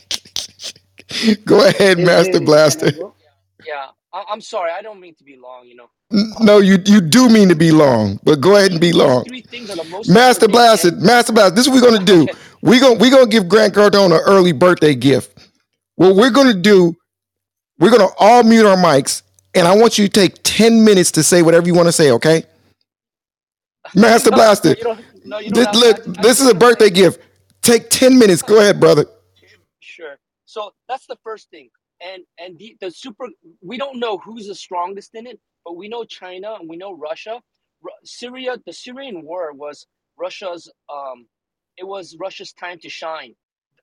Go 1.44 1.66
ahead, 1.66 1.98
Hey, 1.98 2.04
Master 2.04 2.40
Jerry, 2.40 2.40
Blaster. 2.40 2.92
go? 2.92 3.16
Yeah, 3.66 3.88
I, 4.12 4.24
I'm 4.30 4.40
sorry. 4.40 4.72
I 4.72 4.82
don't 4.82 5.00
mean 5.00 5.14
to 5.16 5.24
be 5.24 5.36
long. 5.36 5.66
You 5.66 5.76
know. 5.76 5.90
No, 6.40 6.58
you 6.58 6.78
you 6.86 7.00
do 7.00 7.28
mean 7.28 7.48
to 7.50 7.56
be 7.56 7.72
long, 7.72 8.20
but 8.24 8.40
go 8.40 8.56
ahead 8.56 8.72
and 8.72 8.80
be 8.80 8.92
long. 8.92 9.24
three 9.24 9.42
things 9.42 9.70
are 9.70 9.76
the 9.76 9.84
most 9.84 10.10
Master 10.10 10.46
important. 10.46 10.52
Blaster, 10.52 10.92
Master 10.96 11.32
Blaster. 11.32 11.54
This 11.56 11.66
is 11.66 11.72
what 11.72 11.82
we're 11.82 11.90
gonna 11.90 12.04
do. 12.04 12.28
Okay, 12.64 12.70
We 12.70 12.80
gonna 12.80 13.00
we 13.00 13.10
gonna 13.10 13.26
give 13.28 13.48
Grant 13.48 13.74
Cardone 13.74 14.06
an 14.16 14.22
early 14.26 14.52
birthday 14.52 14.94
gift. 14.94 15.48
What 15.96 16.16
we're 16.16 16.30
gonna 16.30 16.54
do, 16.54 16.96
we're 17.78 17.90
gonna 17.90 18.10
all 18.18 18.44
mute 18.44 18.66
our 18.66 18.76
mics, 18.76 19.22
and 19.54 19.68
I 19.68 19.76
want 19.76 19.98
you 19.98 20.06
to 20.08 20.12
take 20.12 20.42
ten 20.44 20.84
minutes 20.84 21.12
to 21.12 21.24
say 21.24 21.42
whatever 21.42 21.66
you 21.66 21.74
want 21.74 21.88
to 21.88 21.92
say. 21.92 22.12
Okay, 22.12 22.44
Master 23.94 24.30
no, 24.30 24.48
no, 24.64 24.72
Blaster. 24.72 24.76
don't. 24.82 25.04
No, 25.24 25.38
you 25.40 25.52
Th- 25.54 25.68
to. 25.72 25.72
Look, 25.74 26.04
this 26.22 26.40
is 26.40 26.48
a 26.48 26.54
birthday 26.54 26.90
gift. 26.90 27.20
Take 27.62 27.90
ten 27.90 28.18
minutes. 28.18 28.42
Go 28.42 28.60
ahead, 28.60 28.80
brother. 28.80 29.06
Sure. 29.80 30.16
So 30.46 30.72
that's 30.88 31.06
the 31.06 31.18
first 31.24 31.50
thing. 31.50 31.70
And 32.02 32.24
and 32.38 32.58
the, 32.58 32.76
the 32.80 32.90
super 32.90 33.28
we 33.62 33.78
don't 33.78 33.98
know 34.00 34.18
who's 34.18 34.46
the 34.48 34.54
strongest 34.54 35.14
in 35.14 35.26
it, 35.26 35.40
but 35.64 35.76
we 35.76 35.88
know 35.88 36.04
China 36.04 36.56
and 36.60 36.68
we 36.68 36.76
know 36.76 36.92
Russia. 36.94 37.40
Syria, 38.04 38.56
the 38.66 38.72
Syrian 38.72 39.22
war 39.24 39.52
was 39.52 39.86
Russia's 40.18 40.70
um 40.92 41.26
it 41.78 41.86
was 41.86 42.16
Russia's 42.18 42.52
time 42.52 42.78
to 42.80 42.88
shine 42.88 43.34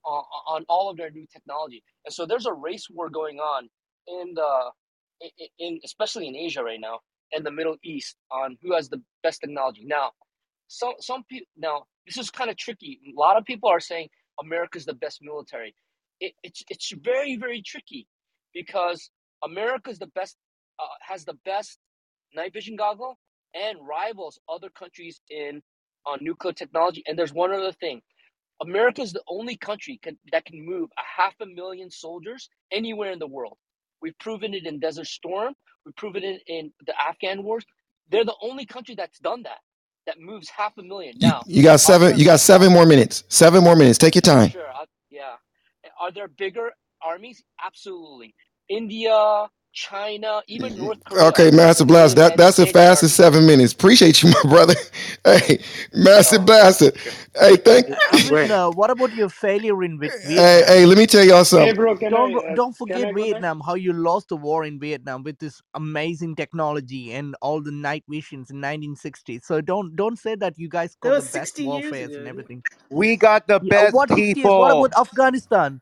on, 0.06 0.24
on 0.48 0.66
all 0.70 0.90
of 0.90 0.98
their 0.98 1.12
new 1.12 1.26
technology. 1.32 1.84
And 2.06 2.14
so 2.14 2.26
there's 2.26 2.46
a 2.46 2.54
race 2.54 2.88
war 2.90 3.10
going 3.10 3.40
on 3.40 3.70
in 4.08 4.34
the 4.36 4.72
in, 5.22 5.48
in 5.60 5.80
especially 5.84 6.28
in 6.28 6.36
Asia 6.36 6.64
right 6.64 6.80
now 6.80 7.00
and 7.34 7.46
the 7.46 7.52
Middle 7.52 7.78
East 7.84 8.18
on 8.32 8.58
who 8.62 8.74
has 8.74 8.90
the 8.90 9.02
best 9.24 9.42
technology. 9.42 9.84
Now, 9.86 10.12
some 10.68 10.94
some 11.00 11.24
people 11.30 11.48
now 11.58 11.86
this 12.06 12.18
is 12.18 12.30
kind 12.32 12.50
of 12.50 12.58
tricky. 12.58 13.00
A 13.16 13.20
lot 13.20 13.38
of 13.38 13.46
people 13.46 13.70
are 13.70 13.80
saying 13.80 14.10
America's 14.42 14.86
the 14.86 14.94
best 14.94 15.20
military. 15.22 15.76
It, 16.20 16.34
it's 16.44 16.64
it's 16.70 16.92
very 17.04 17.38
very 17.38 17.62
tricky 17.62 18.08
because 18.54 19.10
America's 19.44 20.00
the 20.00 20.08
best 20.08 20.38
uh, 20.80 20.86
has 21.02 21.26
the 21.26 21.38
best 21.46 21.80
night 22.36 22.54
vision 22.54 22.76
goggle 22.76 23.18
and 23.54 23.78
rivals 23.88 24.40
other 24.50 24.70
countries 24.70 25.22
in 25.30 25.62
on 26.06 26.20
nuclear 26.22 26.54
technology. 26.54 27.04
And 27.08 27.18
there's 27.18 27.34
one 27.34 27.52
other 27.52 27.72
thing: 27.74 28.02
America 28.62 29.02
is 29.02 29.14
the 29.14 29.24
only 29.28 29.58
country 29.58 30.00
can, 30.02 30.18
that 30.32 30.46
can 30.46 30.64
move 30.66 30.90
a 30.98 31.22
half 31.22 31.34
a 31.42 31.46
million 31.46 31.90
soldiers 31.90 32.50
anywhere 32.72 33.12
in 33.12 33.20
the 33.20 33.28
world. 33.28 33.58
We've 34.02 34.18
proven 34.20 34.54
it 34.54 34.66
in 34.66 34.80
Desert 34.80 35.08
Storm. 35.08 35.54
We've 35.86 35.96
proven 35.96 36.24
it 36.24 36.42
in 36.48 36.72
the 36.86 36.94
Afghan 37.02 37.44
wars. 37.44 37.66
They're 38.10 38.26
the 38.26 38.36
only 38.42 38.66
country 38.66 38.96
that's 38.96 39.20
done 39.20 39.44
that. 39.44 39.60
That 40.08 40.20
moves 40.20 40.50
half 40.50 40.74
a 40.80 40.84
million. 40.84 41.16
Now, 41.22 41.44
you 41.46 41.62
got 41.62 41.80
seven. 41.80 42.18
You 42.18 42.26
got 42.26 42.40
seven 42.40 42.74
more 42.74 42.86
minutes. 42.88 43.24
Seven 43.30 43.64
more 43.64 43.76
minutes. 43.76 44.00
Take 44.00 44.16
your 44.16 44.24
time. 44.24 44.50
Sure. 44.50 44.68
i 44.68 44.86
yeah. 45.12 45.36
Are 46.00 46.12
there 46.12 46.28
bigger 46.28 46.72
armies? 47.04 47.44
Absolutely. 47.64 48.34
India, 48.68 49.48
China, 49.74 50.42
even 50.48 50.78
North 50.78 51.04
Korea 51.06 51.36
Okay, 51.36 51.52
Master 51.52 51.86
is 51.86 51.86
Blaster. 51.86 52.16
That 52.22 52.38
that's 52.38 52.58
the 52.58 52.68
fastest 52.68 53.16
army. 53.16 53.18
seven 53.18 53.48
minutes. 53.48 53.74
Appreciate 53.74 54.24
you, 54.24 54.30
my 54.44 54.50
brother. 54.52 54.76
Hey, 55.26 55.60
Master 55.94 56.40
Oh, 56.40 56.40
Blaster. 56.40 56.92
Hey, 57.40 57.58
thank. 57.58 57.88
Kevin, 58.12 58.52
uh, 58.52 58.72
what 58.72 58.92
about 58.92 59.14
your 59.14 59.30
failure 59.30 59.84
in 59.84 60.00
Vietnam? 60.00 60.46
Hey, 60.46 60.64
hey, 60.68 60.86
let 60.86 60.98
me 60.98 61.08
tell 61.08 61.26
y'all 61.26 61.46
Hey, 61.54 61.72
something. 61.72 61.74
bro, 61.74 61.96
Don't 62.10 62.36
I 62.38 62.38
uh, 62.38 62.56
don't 62.56 62.78
forget 62.78 63.10
I 63.10 63.14
go 63.14 63.28
next? 63.28 63.48
Vietnam. 63.48 63.62
How 63.66 63.76
you 63.76 63.94
lost 63.94 64.30
the 64.30 64.38
war 64.38 64.66
in 64.66 64.80
Vietnam 64.80 65.24
with 65.24 65.40
this 65.40 65.62
amazing 65.76 66.36
technology 66.36 67.14
and 67.14 67.36
all 67.42 67.62
the 67.62 67.72
night 67.72 68.04
visions 68.10 68.52
in 68.52 68.58
1960s. 68.62 69.44
So 69.46 69.62
don't 69.62 69.96
don't 69.96 70.18
say 70.20 70.36
that 70.36 70.60
you 70.60 70.70
guys 70.70 70.96
That 71.04 71.12
got 71.12 71.16
the 71.16 71.24
best 71.24 71.54
60 71.54 71.66
years 71.66 71.98
warfares 72.00 72.18
and 72.18 72.28
everything. 72.28 72.64
We 72.90 73.18
got 73.18 73.48
the 73.48 73.60
Yeah, 73.60 73.82
best 73.82 73.98
what 73.98 74.10
60 74.10 74.40
years? 74.42 74.56
What 74.56 74.72
about 74.72 74.92
Afghanistan? 74.98 75.82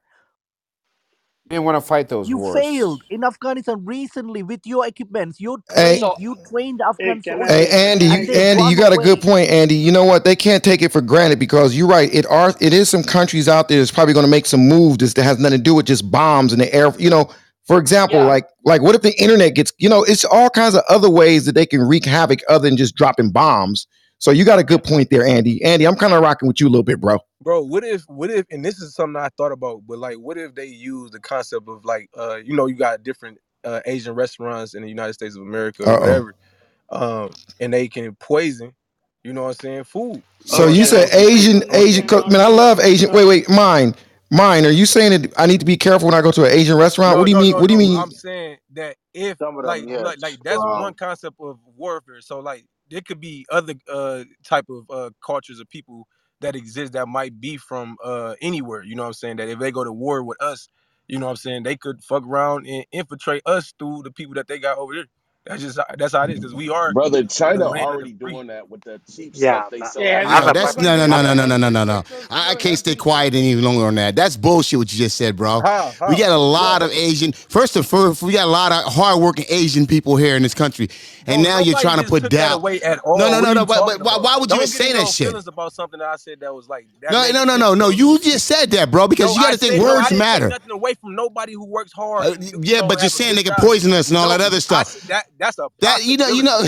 Didn't 1.50 1.66
want 1.66 1.78
to 1.78 1.82
fight 1.82 2.10
those 2.10 2.30
You 2.30 2.38
wars. 2.38 2.60
failed 2.60 3.04
in 3.10 3.24
Afghanistan 3.24 3.84
recently 3.86 4.44
with 4.44 4.62
your 4.66 4.86
equipments. 4.88 5.40
You 5.40 5.64
Hey, 5.76 6.00
trained 6.00 6.00
So 6.00 6.16
you 6.18 6.38
trained 6.50 6.82
Hey, 7.00 7.14
Afghan 7.14 7.22
can 7.22 7.42
I 7.44 7.48
Hey 7.48 7.68
soldiers 7.68 7.92
Andy, 7.92 8.06
can 8.06 8.22
you, 8.22 8.28
and 8.28 8.46
they 8.52 8.52
Andy, 8.52 8.64
you 8.66 8.76
run 8.76 8.78
got 8.78 8.94
a 8.94 8.98
good 8.98 9.20
away. 9.20 9.22
point, 9.22 9.50
Andy. 9.50 9.76
You 9.76 9.92
know 9.92 10.06
what? 10.06 10.26
They 10.26 10.36
can't 10.36 10.64
take 10.64 10.82
it 10.82 10.92
for 10.92 11.02
granted 11.02 11.40
because 11.40 11.76
you're 11.76 11.88
right. 11.88 12.14
It 12.14 12.26
are 12.28 12.54
it 12.62 12.74
is 12.74 12.90
some 12.90 13.04
countries 13.04 13.48
out 13.50 13.68
there 13.70 13.80
that's 13.80 13.92
probably 13.92 14.14
going 14.14 14.26
to 14.26 14.32
make 14.32 14.46
some 14.46 14.68
moves 14.68 14.98
that's- 14.98 15.14
that 15.16 15.24
has 15.24 15.40
nothing 15.40 15.60
to 15.60 15.64
do 15.64 15.76
with 15.76 15.88
just 15.88 16.12
bombs 16.12 16.54
in 16.54 16.60
the 16.60 16.74
air. 16.74 16.94
You 17.00 17.10
know, 17.10 17.30
for 17.68 17.80
example, 17.80 18.20
yeah, 18.20 18.26
like 18.26 18.48
like 18.66 18.82
what 18.82 18.96
if 18.96 19.02
the 19.02 19.20
internet 19.22 19.56
gets? 19.56 19.74
You 19.80 19.90
know, 19.90 20.04
it's 20.04 20.26
all 20.26 20.50
kinds 20.50 20.76
of 20.76 20.84
other 20.90 21.10
ways 21.10 21.46
that 21.46 21.54
they 21.56 21.66
can 21.66 21.82
wreak 21.82 22.06
havoc 22.06 22.42
other 22.50 22.68
than 22.70 22.78
just 22.78 22.96
dropping 22.96 23.32
bombs. 23.32 23.88
So 24.20 24.32
you 24.32 24.46
got 24.46 24.60
a 24.60 24.64
good 24.66 24.84
point 24.84 25.10
there, 25.12 25.26
Andy. 25.26 25.64
Andy, 25.64 25.88
I'm 25.88 25.96
kind 25.96 26.14
of 26.14 26.22
rocking 26.22 26.48
with 26.48 26.62
you 26.62 26.68
a 26.68 26.72
little 26.72 26.84
bit, 26.84 27.02
bro. 27.02 27.20
bro 27.42 27.62
what 27.62 27.84
if 27.86 28.04
what 28.10 28.32
if 28.32 28.46
and 28.52 28.66
this 28.66 28.80
is 28.82 28.96
something 28.96 29.22
i 29.22 29.30
thought 29.38 29.52
about 29.54 29.82
but 29.88 30.00
like 30.00 30.18
what 30.18 30.38
if 30.38 30.56
they 30.56 30.66
use 30.66 31.12
the 31.12 31.20
concept 31.22 31.68
of 31.70 31.86
like 31.86 32.10
uh 32.18 32.38
you 32.38 32.56
know 32.56 32.68
you 32.68 32.76
got 32.76 33.04
different 33.04 33.38
uh 33.66 33.82
asian 33.86 34.16
restaurants 34.16 34.76
in 34.76 34.84
the 34.84 34.90
united 34.90 35.14
states 35.14 35.36
of 35.38 35.44
america 35.44 35.88
Uh-oh. 35.88 36.00
whatever 36.00 36.36
um 36.92 37.32
and 37.60 37.74
they 37.74 37.88
can 37.88 38.16
poison 38.16 38.74
you 39.24 39.34
know 39.34 39.44
what 39.44 39.50
i'm 39.50 39.56
saying 39.56 39.84
food 39.86 40.24
So 40.46 40.68
uh 40.68 40.68
you 40.68 40.86
said 40.86 41.10
Asian 41.14 41.64
Asian 41.74 42.08
cook? 42.08 42.30
Man, 42.30 42.42
I 42.42 42.48
love 42.48 42.80
Asian. 42.82 43.12
Wait, 43.14 43.26
wait, 43.26 43.50
mine, 43.50 43.96
mine. 44.32 44.66
Are 44.66 44.72
you 44.72 44.86
saying 44.86 45.22
that 45.22 45.34
I 45.38 45.48
need 45.48 45.60
to 45.62 45.66
be 45.66 45.78
careful 45.78 46.08
when 46.08 46.16
I 46.16 46.22
go 46.22 46.32
to 46.32 46.46
an 46.46 46.52
Asian 46.52 46.78
restaurant? 46.78 47.18
no 47.18 47.20
What 47.20 47.26
do 47.26 47.32
you 47.32 47.38
no 47.38 47.42
mean? 47.44 47.54
no 47.54 47.62
What 47.62 47.68
do 47.70 47.74
you 47.74 47.80
mean? 47.80 47.98
i'm 48.00 48.12
saying 48.12 48.58
that 48.74 48.98
if 49.14 49.38
Some 49.38 49.58
of 49.58 49.66
like 49.66 49.82
them, 49.84 49.90
yes. 49.90 50.04
like, 50.04 50.22
like 50.22 50.40
that's 50.44 50.58
Um, 50.58 50.82
one 50.82 50.94
concept 50.96 51.38
of 51.42 51.60
warfare 51.78 52.22
so 52.22 52.40
like 52.40 52.66
there 52.92 53.02
could 53.02 53.22
be 53.22 53.46
other 53.52 53.76
uh 53.92 54.24
type 54.46 54.66
of 54.70 54.86
uh 54.92 55.12
cultures 55.26 55.60
of 55.60 55.70
people 55.70 56.08
that 56.42 56.56
exist 56.56 56.94
that 56.94 57.08
might 57.08 57.40
be 57.42 57.58
from 57.58 57.98
uh 58.04 58.36
anywhere 58.42 58.84
you 58.84 58.96
know 58.96 59.04
what 59.04 59.10
i'm 59.10 59.14
saying? 59.14 59.38
That 59.38 59.50
if 59.50 59.60
they 59.60 59.72
go 59.72 59.84
to 59.84 59.92
war 59.94 60.24
with 60.24 60.42
us 60.42 60.70
you 61.08 61.20
know 61.20 61.28
what 61.28 61.32
i'm 61.34 61.38
saying? 61.38 61.64
They 61.64 61.78
could 61.78 62.04
fuck 62.04 62.26
around 62.26 62.68
and 62.68 62.86
infiltrate 62.92 63.44
us 63.46 63.74
through 63.80 64.04
the 64.04 64.12
people 64.12 64.36
that 64.36 64.48
they 64.48 64.60
got 64.60 64.78
over 64.80 64.96
there 64.96 65.06
that's 65.50 65.64
just 65.64 65.80
that's 65.98 66.14
how 66.14 66.26
it 66.26 66.30
is 66.30 66.40
because 66.40 66.54
we 66.54 66.70
are 66.70 66.94
brother. 66.94 67.24
China 67.24 67.66
already 67.66 68.14
doing 68.14 68.46
that 68.48 68.70
with 68.70 68.82
the 68.84 69.02
cheap 69.12 69.34
yeah, 69.36 69.62
stuff 69.62 69.72
they 69.72 69.80
sell. 69.80 70.04
Yeah, 70.04 70.22
no, 70.22 70.46
no, 70.46 70.54
that's 70.54 70.78
no, 70.78 70.96
no, 70.96 71.08
no, 71.08 71.24
no, 71.24 71.34
no, 71.34 71.46
no, 71.48 71.58
no, 71.58 71.70
no, 71.70 71.84
no. 71.84 72.04
I, 72.30 72.52
I 72.52 72.56
can't 72.56 72.78
stay 72.78 72.96
quiet 72.96 73.34
any 73.34 73.56
longer 73.56 73.86
on 73.86 73.96
that. 73.96 74.16
That's 74.16 74.38
bullshit. 74.38 74.78
What 74.78 74.94
you 74.94 75.00
just 75.00 75.18
said, 75.18 75.36
bro. 75.36 75.62
How, 75.62 75.92
how? 76.00 76.10
We 76.10 76.18
got 76.18 76.30
a 76.30 76.38
lot 76.38 76.84
of 76.84 76.92
Asian. 76.92 77.32
First 77.32 77.76
of 77.78 77.88
first, 77.88 78.22
we 78.22 78.32
got 78.32 78.46
a 78.46 78.52
lot 78.52 78.72
of 78.72 78.94
hardworking 78.94 79.46
Asian 79.50 79.88
people 79.88 80.18
here 80.18 80.36
in 80.36 80.44
this 80.44 80.54
country, 80.54 80.88
and 81.26 81.42
no, 81.42 81.50
now 81.50 81.60
you're 81.62 81.80
trying 81.80 82.00
to 82.00 82.08
put 82.08 82.30
down. 82.30 82.60
Away 82.60 82.80
at 82.82 83.00
all. 83.00 83.18
No, 83.18 83.32
no, 83.32 83.42
no, 83.42 83.54
no. 83.54 83.66
But 83.66 84.04
why, 84.04 84.18
why 84.18 84.38
would 84.38 84.50
Don't 84.50 84.62
you 84.62 84.68
say 84.68 84.94
that 84.94 85.08
shit? 85.08 85.34
About 85.48 85.74
something 85.74 85.98
that 86.00 86.10
I 86.10 86.16
said 86.18 86.42
that 86.42 86.54
was 86.54 86.70
like. 86.70 86.86
That 87.02 87.12
no, 87.12 87.28
no, 87.32 87.44
no, 87.44 87.58
no, 87.58 87.74
no. 87.74 87.90
You 87.90 88.20
just 88.20 88.46
said 88.46 88.70
that, 88.72 88.92
bro, 88.92 89.08
because 89.08 89.36
you 89.36 89.42
got 89.42 89.54
to 89.54 89.58
think 89.58 89.82
words 89.82 90.12
matter. 90.12 90.50
Nothing 90.50 90.72
away 90.72 90.94
from 90.94 91.16
nobody 91.16 91.54
who 91.54 91.66
works 91.66 91.92
hard. 91.92 92.26
Uh, 92.26 92.36
yeah, 92.62 92.86
but 92.86 93.02
you're 93.02 93.10
saying 93.10 93.36
they 93.36 93.44
can 93.44 93.56
poison 93.58 93.92
us 93.94 94.10
and 94.10 94.18
all 94.18 94.30
that 94.30 94.42
other 94.42 94.60
stuff. 94.60 95.02
That 95.08 95.26
that's 95.40 95.58
a 95.58 95.68
that 95.80 96.04
you 96.04 96.18
know 96.18 96.28
you 96.28 96.44
know. 96.44 96.62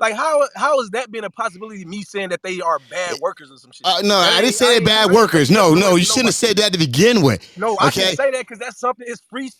Like 0.00 0.14
how 0.14 0.46
how 0.56 0.80
is 0.80 0.90
that 0.90 1.10
being 1.10 1.24
a 1.24 1.30
possibility? 1.30 1.84
Me 1.84 2.02
saying 2.02 2.30
that 2.30 2.42
they 2.42 2.60
are 2.60 2.78
bad 2.90 3.12
eh, 3.12 3.16
workers 3.22 3.50
or 3.50 3.58
some 3.58 3.70
shit. 3.70 3.86
Uh, 3.86 4.00
no, 4.02 4.16
I, 4.16 4.38
I 4.38 4.40
didn't 4.40 4.54
say 4.54 4.78
they're 4.78 4.86
bad 4.86 5.12
workers. 5.12 5.50
No, 5.50 5.72
no, 5.72 5.94
you 5.94 6.04
shouldn't 6.04 6.26
have 6.26 6.34
said 6.34 6.56
that 6.56 6.72
to 6.72 6.78
begin 6.78 7.22
with. 7.22 7.56
No, 7.56 7.76
I 7.80 7.90
can't 7.90 8.16
say 8.16 8.30
that 8.32 8.40
because 8.40 8.58
that's 8.58 8.78
something. 8.78 9.06
It's 9.08 9.22
free. 9.30 9.50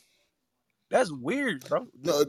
That's 0.91 1.11
weird, 1.11 1.67
bro. 1.69 1.87
No, 2.03 2.25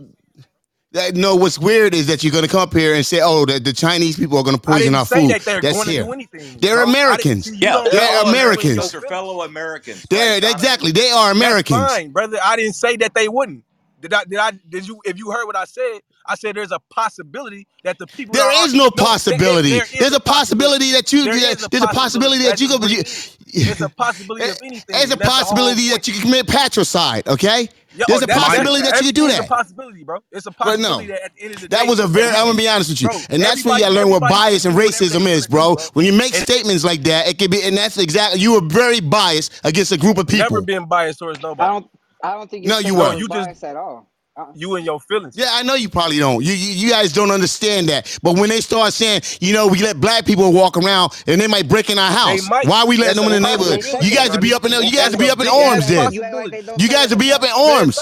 that, 0.92 1.16
no. 1.16 1.36
What's 1.36 1.60
weird 1.60 1.94
is 1.94 2.06
that 2.08 2.24
you're 2.24 2.32
gonna 2.32 2.48
come 2.48 2.62
up 2.62 2.74
here 2.74 2.94
and 2.96 3.04
say, 3.04 3.20
"Oh, 3.22 3.44
the, 3.46 3.60
the 3.60 3.74
Chinese 3.74 4.18
people 4.18 4.38
are 4.38 4.44
gonna 4.44 4.60
poison 4.60 4.96
our 4.96 5.06
food." 5.06 5.32
That 5.32 5.42
they're 5.42 5.60
that's 5.60 5.84
here. 5.84 6.04
Anything, 6.04 6.58
they're. 6.60 6.84
Americans. 6.84 7.52
Yeah, 7.60 7.84
they're, 7.84 8.00
they're 8.00 8.24
Americans. 8.24 8.78
Those 8.78 8.96
are 8.96 9.02
fellow 9.02 9.42
Americans. 9.42 10.06
They're 10.10 10.40
right? 10.40 10.52
exactly. 10.54 10.92
They 10.92 11.10
are 11.10 11.32
Americans. 11.32 11.80
That's 11.82 11.94
fine, 11.96 12.12
brother. 12.12 12.38
I 12.42 12.56
didn't 12.56 12.76
say 12.76 12.96
that 12.98 13.14
they 13.14 13.28
wouldn't. 13.28 13.65
Did 14.06 14.14
I? 14.14 14.24
Did 14.26 14.40
I? 14.40 14.52
Did 14.70 14.88
you? 14.88 15.02
If 15.04 15.18
you 15.18 15.32
heard 15.32 15.46
what 15.46 15.56
I 15.56 15.66
said, 15.66 16.00
I 16.28 16.36
said 16.36 16.56
there's 16.56 16.72
a 16.72 16.80
possibility 16.92 17.68
that 17.84 17.98
the 17.98 18.06
people. 18.06 18.34
There 18.34 18.66
is 18.66 18.74
no 18.76 18.92
possibility. 18.92 19.72
There 19.72 19.84
is 19.84 19.92
there's 19.92 20.14
a 20.14 20.20
possibility, 20.20 20.92
possibility 20.92 20.92
that 20.92 21.12
you. 21.12 21.70
There's 21.70 21.84
a 21.84 21.88
possibility 21.88 22.44
that, 22.44 22.58
that 22.58 22.62
you 22.62 22.68
could. 22.68 22.82
There's 22.84 23.82
a 23.82 23.90
possibility 23.90 24.50
of 24.50 24.58
anything. 24.64 24.84
There's 24.88 25.12
a 25.12 25.18
possibility 25.18 25.88
the 25.88 25.96
that 25.96 26.08
you 26.08 26.14
can 26.14 26.22
commit 26.22 26.48
patricide. 26.48 27.28
Okay. 27.28 27.68
Yo, 27.96 28.04
there's 28.08 28.24
a 28.24 28.28
possibility 28.28 28.82
that, 28.84 29.00
you 29.00 29.08
could 29.08 29.16
do 29.16 29.28
that. 29.30 29.40
It's 29.40 29.46
a 29.46 29.50
possibility, 29.50 30.04
bro. 30.04 30.20
It's 30.32 30.46
a 30.46 30.52
possibility 30.52 31.08
no, 31.08 31.14
that 31.14 31.24
at 31.24 31.36
the 31.36 31.44
end 31.44 31.56
of 31.56 31.62
the 31.62 31.68
day. 31.70 31.78
That 31.78 31.88
was 31.88 32.00
a 32.00 32.08
very, 32.08 32.28
I'm 32.28 32.44
going 32.44 32.58
to 32.58 32.58
be 32.58 32.68
honest 32.68 32.90
with 32.90 33.02
you. 33.02 33.08
Bro, 33.08 33.20
and 33.30 33.42
that's 33.42 33.64
where 33.64 33.80
you 33.80 33.90
learn 33.90 34.10
what 34.10 34.20
bias 34.20 34.66
and 34.66 34.76
racism 34.76 35.26
is, 35.28 35.48
bro. 35.48 35.76
bro. 35.76 35.86
When 35.94 36.06
you 36.06 36.12
make 36.12 36.36
and 36.36 36.44
statements 36.44 36.84
like 36.84 37.04
that, 37.04 37.30
it 37.30 37.40
could 37.40 37.52
be, 37.52 37.64
and 37.64 37.78
that's 37.78 37.98
exactly, 37.98 38.42
you 38.42 38.54
were 38.54 38.68
very 38.68 39.00
biased 39.00 39.62
against 39.64 39.94
a 39.94 39.98
group 39.98 40.18
of 40.18 40.28
people. 40.28 40.50
Never 40.50 40.62
been 40.62 40.88
biased 40.88 41.20
towards 41.20 41.42
nobody. 41.42 41.88
I 42.26 42.34
don't 42.34 42.50
think 42.50 42.66
no, 42.66 42.80
you 42.80 42.96
won't. 42.96 43.20
You 43.20 43.28
just 43.28 43.64
at 43.64 43.76
all. 43.76 44.10
Uh-uh. 44.38 44.52
You 44.54 44.76
and 44.76 44.86
your 44.86 45.00
feelings. 45.00 45.38
Yeah, 45.38 45.48
I 45.52 45.64
know 45.64 45.76
you 45.76 45.88
probably 45.88 46.18
don't. 46.18 46.44
You, 46.44 46.52
you, 46.52 46.88
you 46.88 46.90
guys 46.90 47.14
don't 47.14 47.32
understand 47.32 47.88
that. 47.88 48.20
But 48.22 48.38
when 48.38 48.50
they 48.50 48.60
start 48.60 48.92
saying, 48.92 49.22
you 49.40 49.54
know, 49.54 49.66
we 49.68 49.82
let 49.82 50.02
black 50.02 50.26
people 50.26 50.52
walk 50.52 50.76
around 50.76 51.14
and 51.26 51.40
they 51.40 51.48
might 51.48 51.70
break 51.70 51.90
in 51.90 51.98
our 51.98 52.12
house. 52.12 52.46
Why 52.50 52.82
are 52.82 52.88
we 52.88 52.98
letting 52.98 53.16
That's 53.16 53.28
them 53.30 53.32
in 53.32 53.42
the 53.42 53.48
neighborhood? 53.48 54.04
You 54.04 54.14
guys 54.14 54.32
would 54.32 54.42
be 54.42 54.54
up 54.54 54.66
in 54.66 54.72
you 54.72 54.92
guys 54.92 55.12
would 55.12 55.20
be 55.20 55.30
up 55.30 55.40
in 55.40 55.48
arms 55.48 55.88
then. 55.88 56.12
You 56.12 56.90
guys 56.90 57.12
would 57.12 57.20
be 57.20 57.32
up 57.32 57.44
in 57.44 57.50
arms. 57.50 57.98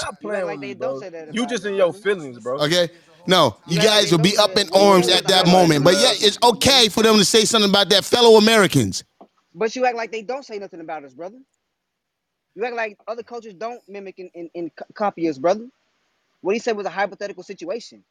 You 1.32 1.46
just 1.46 1.66
in 1.66 1.74
your 1.74 1.92
feelings, 1.92 2.40
bro. 2.40 2.58
Okay. 2.62 2.88
No, 3.26 3.56
you 3.68 3.80
guys 3.80 4.10
will 4.10 4.18
be 4.18 4.36
up 4.36 4.56
in 4.58 4.68
arms 4.74 5.08
at 5.08 5.26
that 5.28 5.46
moment. 5.46 5.84
But 5.84 5.94
yeah, 5.94 6.10
it's 6.14 6.38
okay 6.42 6.88
for 6.88 7.02
them 7.02 7.16
to 7.16 7.24
say 7.24 7.44
something 7.44 7.70
about 7.70 7.88
that 7.90 8.04
fellow 8.04 8.36
Americans. 8.38 9.04
But 9.54 9.76
you 9.76 9.86
act 9.86 9.96
like 9.96 10.10
they 10.10 10.22
don't 10.22 10.44
say 10.44 10.58
nothing 10.58 10.80
about 10.80 11.04
us, 11.04 11.14
brother. 11.14 11.38
You 12.54 12.64
act 12.64 12.76
like 12.76 12.98
other 13.08 13.22
cultures 13.22 13.54
don't 13.54 13.80
mimic 13.88 14.18
and, 14.18 14.30
and, 14.34 14.50
and 14.54 14.70
copy 14.94 15.28
us, 15.28 15.38
brother. 15.38 15.66
What 16.42 16.54
he 16.54 16.58
said 16.60 16.76
was 16.76 16.86
a 16.86 16.90
hypothetical 16.90 17.42
situation. 17.42 18.04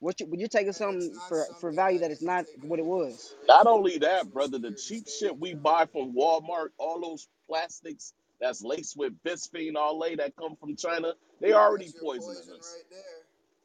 What 0.00 0.20
you, 0.20 0.26
when 0.26 0.40
you're 0.40 0.48
taking 0.48 0.72
something 0.72 1.14
for, 1.28 1.46
for 1.60 1.72
value 1.72 1.98
that 2.00 2.10
is 2.10 2.22
not 2.22 2.46
what 2.62 2.78
it 2.78 2.86
was. 2.86 3.34
Not 3.48 3.66
only 3.66 3.98
that, 3.98 4.32
brother, 4.32 4.58
the 4.58 4.72
cheap 4.72 5.08
shit 5.08 5.38
we 5.38 5.54
buy 5.54 5.86
from 5.86 6.14
Walmart, 6.14 6.68
all 6.78 7.00
those 7.00 7.28
plastics 7.48 8.14
that's 8.40 8.62
laced 8.62 8.96
with 8.96 9.12
bisphenol 9.24 10.10
A 10.10 10.16
that 10.16 10.34
come 10.36 10.56
from 10.56 10.76
China, 10.76 11.12
they 11.40 11.52
already 11.52 11.92
poisoning 12.00 12.38
us. 12.58 12.76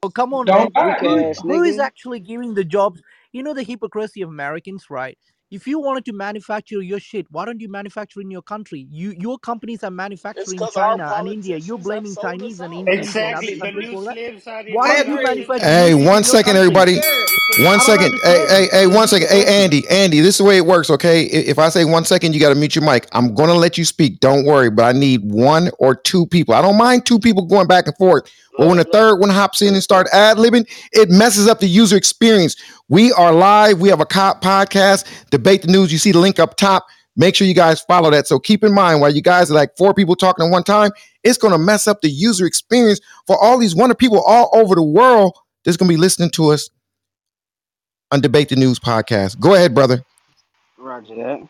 Well, 0.04 0.12
come 0.12 0.34
on, 0.34 0.50
man. 0.52 0.70
Who 1.44 1.64
is 1.64 1.80
actually 1.80 2.20
giving 2.20 2.54
the 2.56 2.64
jobs? 2.66 3.02
You 3.32 3.44
know 3.44 3.54
the 3.54 3.64
hypocrisy 3.64 4.22
of 4.22 4.30
Americans, 4.30 4.86
right? 4.90 5.18
if 5.52 5.68
you 5.68 5.80
wanted 5.80 6.06
to 6.06 6.14
manufacture 6.14 6.82
your 6.82 7.00
shit, 7.00 7.28
why 7.30 7.46
don't 7.46 7.62
you 7.62 7.70
manufacture 7.70 8.20
in 8.20 8.32
your 8.32 8.42
country? 8.42 8.88
You 8.90 9.14
your 9.18 9.38
companies 9.38 9.84
are 9.84 9.92
manufacturing 9.92 10.60
in 10.60 10.68
China 10.74 11.14
and 11.16 11.28
India. 11.28 11.58
You're 11.58 11.78
blaming 11.78 12.16
Chinese 12.20 12.60
and 12.60 12.74
Indians. 12.74 13.08
Exactly. 13.08 13.60
Why 13.60 15.02
are 15.02 15.06
you 15.06 15.24
manufacturing? 15.24 15.62
Hey, 15.62 15.94
one 15.94 16.24
second, 16.24 16.58
everybody. 16.58 17.00
One 17.60 17.80
second. 17.80 18.12
Hey, 18.24 18.46
hey, 18.50 18.68
hey, 18.72 18.88
one 18.88 19.08
second. 19.08 19.30
Hey, 19.30 19.64
Andy, 19.64 19.88
Andy, 19.90 20.20
this 20.20 20.36
is 20.36 20.38
the 20.40 20.44
way 20.44 20.58
it 20.58 20.66
works, 20.66 20.90
okay? 20.90 21.24
If 21.24 21.60
I 21.60 21.70
say 21.70 21.86
one 21.86 22.04
second, 22.04 22.34
you 22.34 22.40
got 22.40 22.50
to 22.50 22.56
mute 22.56 22.76
your 22.76 22.84
mic. 22.84 23.08
I'm 23.14 23.34
going 23.34 23.50
to 23.50 23.56
let 23.56 23.78
you 23.78 23.86
speak. 23.86 24.20
Don't 24.20 24.46
worry, 24.46 24.70
but 24.70 24.84
I 24.84 24.92
need 24.92 25.22
one 25.24 25.70
or 25.80 25.96
two 25.96 26.26
people. 26.26 26.54
I 26.54 26.62
don't 26.62 26.78
mind 26.78 27.06
two 27.06 27.20
people 27.20 27.46
going 27.46 27.68
back 27.68 27.88
and 27.88 27.96
forth, 27.96 28.30
but 28.58 28.68
when 28.68 28.78
the 28.78 28.84
third 28.86 29.18
one 29.18 29.30
hops 29.30 29.62
in 29.62 29.74
and 29.74 29.84
start 29.84 30.08
ad 30.14 30.38
libbing, 30.38 30.66
it 30.94 31.10
messes 31.10 31.48
up 31.48 31.60
the 31.60 31.68
user 31.68 31.98
experience. 31.98 32.56
We 32.88 33.12
are 33.14 33.34
live. 33.34 33.80
We 33.80 33.90
have 33.90 34.00
a 34.00 34.06
cop 34.06 34.42
podcast, 34.42 35.06
debate 35.30 35.64
the 35.64 35.68
news. 35.72 35.92
You 35.92 35.98
see 35.98 36.12
the 36.12 36.20
link 36.20 36.40
up 36.40 36.56
top. 36.56 36.86
Make 37.18 37.36
sure 37.36 37.48
you 37.48 37.54
guys 37.54 37.82
follow 37.82 38.12
that. 38.12 38.28
So 38.28 38.40
keep 38.40 38.64
in 38.64 38.74
mind, 38.74 39.02
while 39.02 39.14
you 39.14 39.22
guys 39.22 39.50
are 39.50 39.54
like 39.54 39.76
four 39.78 39.94
people 39.94 40.16
talking 40.16 40.46
at 40.46 40.52
one 40.52 40.64
time, 40.64 40.92
it's 41.24 41.38
going 41.38 41.54
to 41.54 41.58
mess 41.58 41.88
up 41.88 42.02
the 42.02 42.10
user 42.10 42.46
experience 42.46 43.00
for 43.26 43.42
all 43.42 43.58
these 43.58 43.76
wonder 43.76 43.96
people 43.96 44.22
all 44.22 44.50
over 44.54 44.76
the 44.76 44.84
world 44.84 45.38
that's 45.64 45.78
going 45.78 45.90
to 45.90 45.94
be 45.94 46.00
listening 46.00 46.30
to 46.32 46.50
us 46.50 46.70
on 48.12 48.22
Debate 48.22 48.50
the 48.50 48.56
News 48.56 48.80
podcast. 48.80 49.40
Go 49.40 49.56
ahead, 49.56 49.74
brother. 49.74 50.04
Roger 50.78 51.16
that. 51.16 51.48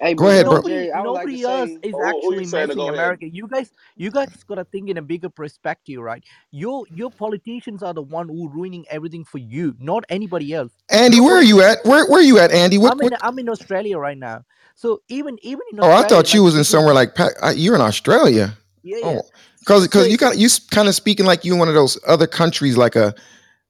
Hey, 0.00 0.14
Go 0.16 0.28
ahead, 0.28 0.48
bro. 0.48 0.60
nobody, 0.60 0.90
like 0.92 1.32
else 1.44 1.72
say, 1.72 1.78
is 1.82 1.98
actually 2.00 2.46
messing 2.46 2.88
ahead? 2.88 2.88
America. 2.88 3.26
You 3.28 3.48
guys, 3.48 3.72
you 3.96 4.10
guys 4.10 4.28
gotta 4.48 4.64
think 4.64 4.90
in 4.90 4.98
a 4.98 5.02
bigger 5.02 5.30
perspective, 5.30 6.00
right? 6.00 6.24
Your 6.52 6.86
your 6.90 7.10
politicians 7.10 7.82
are 7.82 7.94
the 7.94 8.02
one 8.02 8.28
who 8.28 8.48
ruining 8.48 8.86
everything 8.90 9.24
for 9.24 9.38
you, 9.38 9.74
not 9.80 10.04
anybody 10.08 10.54
else. 10.54 10.72
Andy, 10.90 11.20
where 11.20 11.36
are 11.36 11.42
you 11.42 11.62
at? 11.62 11.78
Where 11.84 12.06
where 12.10 12.22
you 12.22 12.38
at, 12.38 12.52
Andy? 12.52 12.78
What 12.78 12.92
I'm 12.92 13.00
in 13.02 13.10
what? 13.10 13.14
I'm 13.22 13.38
in 13.38 13.48
Australia 13.48 13.98
right 13.98 14.18
now. 14.18 14.44
So 14.74 15.02
even 15.08 15.38
even 15.42 15.62
in 15.72 15.80
Oh, 15.80 15.90
I 15.92 16.02
thought 16.02 16.34
you 16.34 16.42
like 16.42 16.44
was 16.44 16.56
in 16.56 16.64
somewhere 16.64 16.94
like 16.94 17.16
you're 17.56 17.74
in 17.76 17.80
Australia. 17.82 18.56
yeah 18.82 18.98
yeah. 18.98 19.18
Oh, 19.18 19.22
because 19.60 19.86
So 19.88 19.88
because 19.88 20.08
you 20.08 20.16
got 20.18 20.38
you 20.38 20.48
kind 20.70 20.88
of 20.88 20.94
speaking 20.94 21.26
like 21.26 21.44
you 21.44 21.54
in 21.54 21.58
one 21.58 21.68
of 21.68 21.74
those 21.74 21.98
other 22.06 22.26
countries, 22.26 22.76
like 22.76 22.96
a 22.96 23.14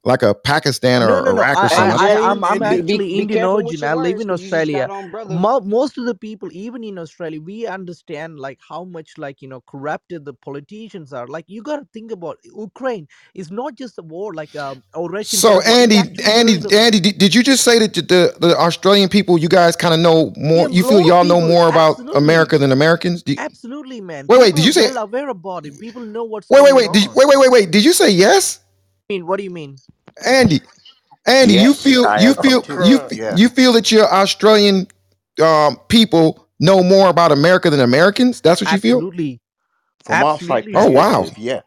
like 0.07 0.23
a 0.23 0.35
Pakistan 0.35 1.03
or 1.03 1.09
no, 1.09 1.19
no, 1.19 1.33
no. 1.33 1.43
Iraq 1.43 1.65
or 1.65 1.69
something. 1.69 1.99
I, 1.99 2.11
I, 2.11 2.31
am 2.31 2.45
I'm, 2.45 2.45
I'm 2.45 2.63
actually 2.63 3.19
Indian 3.19 3.45
origin. 3.45 3.83
I 3.83 3.95
live 3.95 4.21
in 4.21 4.31
Australia. 4.31 4.87
On, 4.89 5.69
Most 5.69 5.99
of 5.99 6.05
the 6.07 6.15
people, 6.15 6.49
even 6.53 6.85
in 6.85 6.97
Australia, 6.97 7.41
we 7.41 7.67
understand 7.67 8.39
like 8.39 8.61
how 8.67 8.85
much 8.85 9.19
like 9.19 9.43
you 9.43 9.49
know 9.49 9.61
corrupted 9.63 10.25
the 10.25 10.33
politicians 10.33 11.13
are. 11.13 11.27
Like 11.27 11.47
you 11.49 11.61
got 11.61 11.79
to 11.79 11.89
think 11.93 12.13
about 12.13 12.39
Ukraine. 12.45 13.09
It's 13.35 13.51
not 13.51 13.75
just 13.75 13.99
a 13.99 14.03
war 14.03 14.33
like 14.33 14.55
um, 14.55 14.83
or 14.95 15.11
Russian. 15.11 15.41
So 15.41 15.61
Andy, 15.63 15.99
Andy, 16.25 16.57
the... 16.59 16.79
Andy, 16.79 17.01
did, 17.01 17.19
did 17.19 17.35
you 17.35 17.43
just 17.43 17.65
say 17.65 17.81
that 17.81 17.95
the, 17.95 18.33
the 18.39 18.57
Australian 18.57 19.09
people, 19.09 19.37
you 19.39 19.49
guys 19.49 19.75
kind 19.75 19.93
of 19.93 19.99
know 19.99 20.33
more? 20.37 20.69
Yeah, 20.69 20.77
you 20.77 20.89
feel 20.89 21.01
y'all 21.01 21.25
know 21.25 21.41
more 21.41 21.69
about 21.69 21.99
absolutely. 21.99 22.19
America 22.19 22.59
than 22.59 22.71
Americans? 22.71 23.25
You... 23.27 23.35
Absolutely, 23.39 24.01
man. 24.01 24.27
Wait, 24.29 24.37
people 24.37 24.41
wait, 24.43 24.55
did 24.55 24.65
you 24.65 24.73
say? 24.73 24.95
Aware 24.95 25.31
about 25.31 25.67
it. 25.67 25.81
People 25.81 26.03
know 26.03 26.23
what's. 26.23 26.49
Wait, 26.49 26.63
wait, 26.63 26.75
wait. 26.75 26.93
Did 26.93 27.03
you, 27.05 27.11
wait, 27.17 27.27
wait, 27.27 27.39
wait, 27.39 27.51
wait. 27.51 27.71
Did 27.73 27.85
you 27.85 27.93
say 27.93 28.11
yes? 28.11 28.61
I 29.11 29.15
mean? 29.15 29.27
What 29.27 29.39
do 29.39 29.45
you 29.45 29.51
mean? 29.51 29.77
Andy, 30.25 30.61
Andy, 31.27 31.55
yes, 31.55 31.65
you 31.65 31.75
feel 31.75 32.07
I 32.07 32.21
you 32.21 32.35
feel 32.35 32.63
you 32.87 33.01
yeah. 33.11 33.37
you 33.37 33.49
feel 33.49 33.73
that 33.73 33.91
your 33.91 34.13
Australian 34.13 34.87
um, 35.43 35.79
people 35.89 36.47
know 36.61 36.83
more 36.83 37.09
about 37.09 37.33
America 37.33 37.69
than 37.69 37.81
Americans. 37.81 38.41
That's 38.41 38.63
what 38.63 38.73
absolutely. 38.73 39.25
you 39.25 39.39
feel. 40.07 40.15
Absolutely. 40.15 40.47
From 40.47 40.55
absolutely. 40.55 40.73
Oh 40.77 40.91
wow. 40.91 41.27
Yes. 41.37 41.65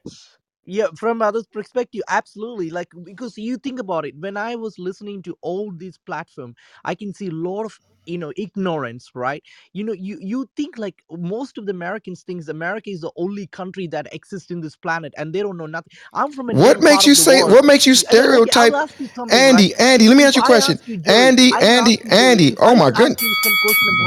Yeah, 0.65 0.85
from 0.95 1.23
others' 1.23 1.47
perspective, 1.47 2.03
absolutely. 2.09 2.69
Like 2.69 2.89
because 3.03 3.37
you 3.37 3.57
think 3.57 3.79
about 3.79 4.05
it, 4.05 4.15
when 4.15 4.37
I 4.37 4.55
was 4.55 4.77
listening 4.77 5.23
to 5.23 5.35
all 5.41 5.71
these 5.71 5.97
platform, 5.97 6.53
I 6.85 6.93
can 6.93 7.11
see 7.11 7.27
a 7.27 7.31
lot 7.31 7.65
of 7.65 7.79
you 8.05 8.17
know 8.17 8.31
ignorance 8.37 9.11
right? 9.13 9.43
You 9.73 9.83
know 9.83 9.93
you 9.93 10.17
you 10.21 10.49
think 10.55 10.77
like 10.77 11.03
most 11.11 11.57
of 11.57 11.65
the 11.65 11.71
americans 11.71 12.23
thinks 12.23 12.47
america 12.47 12.89
is 12.89 13.01
the 13.01 13.11
only 13.15 13.47
country 13.47 13.87
that 13.87 14.13
exists 14.13 14.51
in 14.51 14.61
this 14.61 14.75
planet 14.75 15.13
and 15.17 15.33
they 15.33 15.41
don't 15.41 15.57
know 15.57 15.65
nothing. 15.65 15.93
I'm 16.13 16.31
from 16.31 16.47
what 16.47 16.81
makes 16.81 17.05
you 17.05 17.15
say 17.15 17.41
world. 17.41 17.51
what 17.51 17.65
makes 17.65 17.85
you 17.85 17.95
stereotype 17.95 18.73
you 18.99 19.09
andy 19.31 19.73
right? 19.73 19.79
andy 19.79 20.07
let 20.07 20.17
me 20.17 20.23
ask 20.23 20.35
you 20.35 20.41
a 20.41 20.45
question. 20.45 20.79
you, 20.85 21.01
andy 21.05 21.51
andy 21.61 21.99
andy 22.09 22.55
oh 22.59 22.75
my 22.75 22.91
goodness 22.91 23.21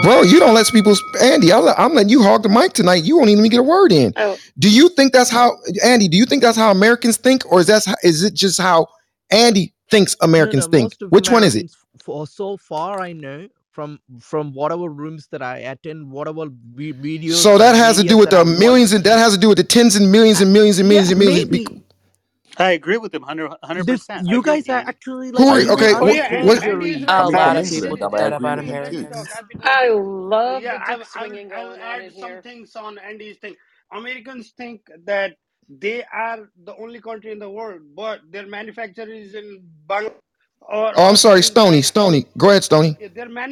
bro 0.03 0.23
you 0.23 0.39
don't 0.39 0.55
let 0.55 0.67
people 0.73 0.95
andy 1.21 1.53
i 1.53 1.59
am 1.85 1.95
letting 1.95 2.09
you 2.09 2.23
hog 2.23 2.43
the 2.43 2.49
mic 2.49 2.73
tonight. 2.73 3.05
You 3.05 3.17
won't 3.17 3.31
even 3.31 3.49
get 3.49 3.61
a 3.61 3.63
word 3.63 3.93
in. 3.93 4.13
Oh. 4.17 4.37
do 4.59 4.71
you 4.71 4.89
think 4.91 5.13
that's 5.13 5.31
how 5.31 5.59
andy 5.85 6.09
do 6.09 6.17
you 6.17 6.27
think 6.27 6.43
that's 6.43 6.59
how 6.59 6.71
americans 6.71 7.17
think 7.17 7.51
or 7.51 7.61
is 7.61 7.67
that 7.67 7.85
is 8.03 8.23
it 8.23 8.35
just 8.35 8.61
how 8.61 8.87
andy 9.31 9.75
thinks 9.91 10.17
americans 10.21 10.69
no, 10.69 10.79
no, 10.79 10.89
think? 10.89 11.13
which 11.13 11.29
americans, 11.29 11.31
one 11.31 11.45
is 11.45 11.57
it? 11.57 11.71
For 12.03 12.27
so 12.27 12.57
far 12.57 13.01
i 13.01 13.13
know 13.13 13.49
from 13.73 14.01
from 14.21 14.55
whatever 14.55 14.89
rooms 14.89 15.29
that 15.33 15.43
I 15.43 15.59
attend, 15.59 16.11
whatever 16.13 16.47
vi- 16.51 16.95
videos 16.95 17.49
So 17.49 17.59
that 17.59 17.77
has 17.77 17.97
to 17.99 18.05
do 18.05 18.19
with 18.19 18.31
the 18.31 18.45
I 18.45 18.45
millions, 18.45 18.93
and 18.93 19.05
that 19.05 19.19
has 19.19 19.35
to 19.35 19.41
do 19.41 19.49
with 19.51 19.59
the 19.59 19.65
tens 19.65 19.97
and 19.97 20.13
millions 20.13 20.41
and 20.41 20.53
millions 20.53 20.79
and 20.81 20.89
Yeah, 20.89 21.07
millions 21.07 21.11
and 21.11 21.21
millions. 21.21 21.47
maybe. 21.49 21.67
I 22.59 22.73
agree 22.73 22.99
with 22.99 23.15
him 23.15 23.23
100 23.23 23.89
percent. 23.89 24.29
You 24.29 24.43
guys 24.43 24.69
are 24.69 24.73
you, 24.73 24.81
Andy. 24.81 24.87
actually 24.87 25.33
Who 25.37 25.49
like 25.49 25.51
are 25.51 25.61
you? 25.61 25.71
Okay, 25.73 25.95
Oh 26.01 26.09
us 26.09 26.09
yeah, 26.09 26.25
what? 26.29 26.41
Andy, 26.41 26.59
what 26.63 26.63
Andy 26.63 26.93
is 26.93 27.03
injury. 27.03 27.09
right. 27.09 27.17
A 27.19 27.31
I'm 27.31 27.31
lot 27.31 27.57
of 27.57 27.69
into 27.69 27.71
finish. 27.71 27.85
it, 27.85 27.89
people 27.89 27.99
but 27.99 28.01
say 28.01 28.11
I 28.15 28.25
that 28.25 28.33
agree 28.33 28.35
about 28.35 28.59
him 28.59 28.71
with 28.71 28.85
let 28.91 28.95
him 28.95 29.07
you. 29.09 29.09
Americans. 29.09 29.39
I've 29.39 29.49
been 29.49 29.63
I 29.63 29.89
talking. 29.89 29.91
love 29.91 30.65
Yeah, 30.65 30.73
the 30.73 30.81
I've, 30.87 30.99
Jeff 30.99 31.05
I'll 31.15 31.33
swinging 31.33 31.49
I'll 31.55 31.77
going 31.77 31.83
on 31.83 32.01
add 32.01 32.03
in 32.03 32.13
some 32.13 32.39
here. 32.39 32.45
things 32.45 32.77
on 32.77 32.99
Andy's 32.99 33.39
thing. 33.39 33.57
Americans 33.93 34.53
think 34.57 34.83
that 35.07 35.35
they 35.69 36.05
are 36.13 36.51
the 36.65 36.77
only 36.77 37.01
country 37.01 37.33
in 37.33 37.41
the 37.41 37.51
world, 37.51 37.83
but 37.97 38.21
their 38.31 38.47
manufacturer 38.47 39.07
is 39.07 39.35
in 39.35 39.65
Bangladesh 39.89 40.13
or 40.71 40.93
Oh, 40.97 41.09
I'm 41.09 41.17
sorry, 41.17 41.43
Stony. 41.43 41.83
Stony, 41.83 42.27
go 42.39 42.51
ahead, 42.51 42.65
Stony. 42.65 42.97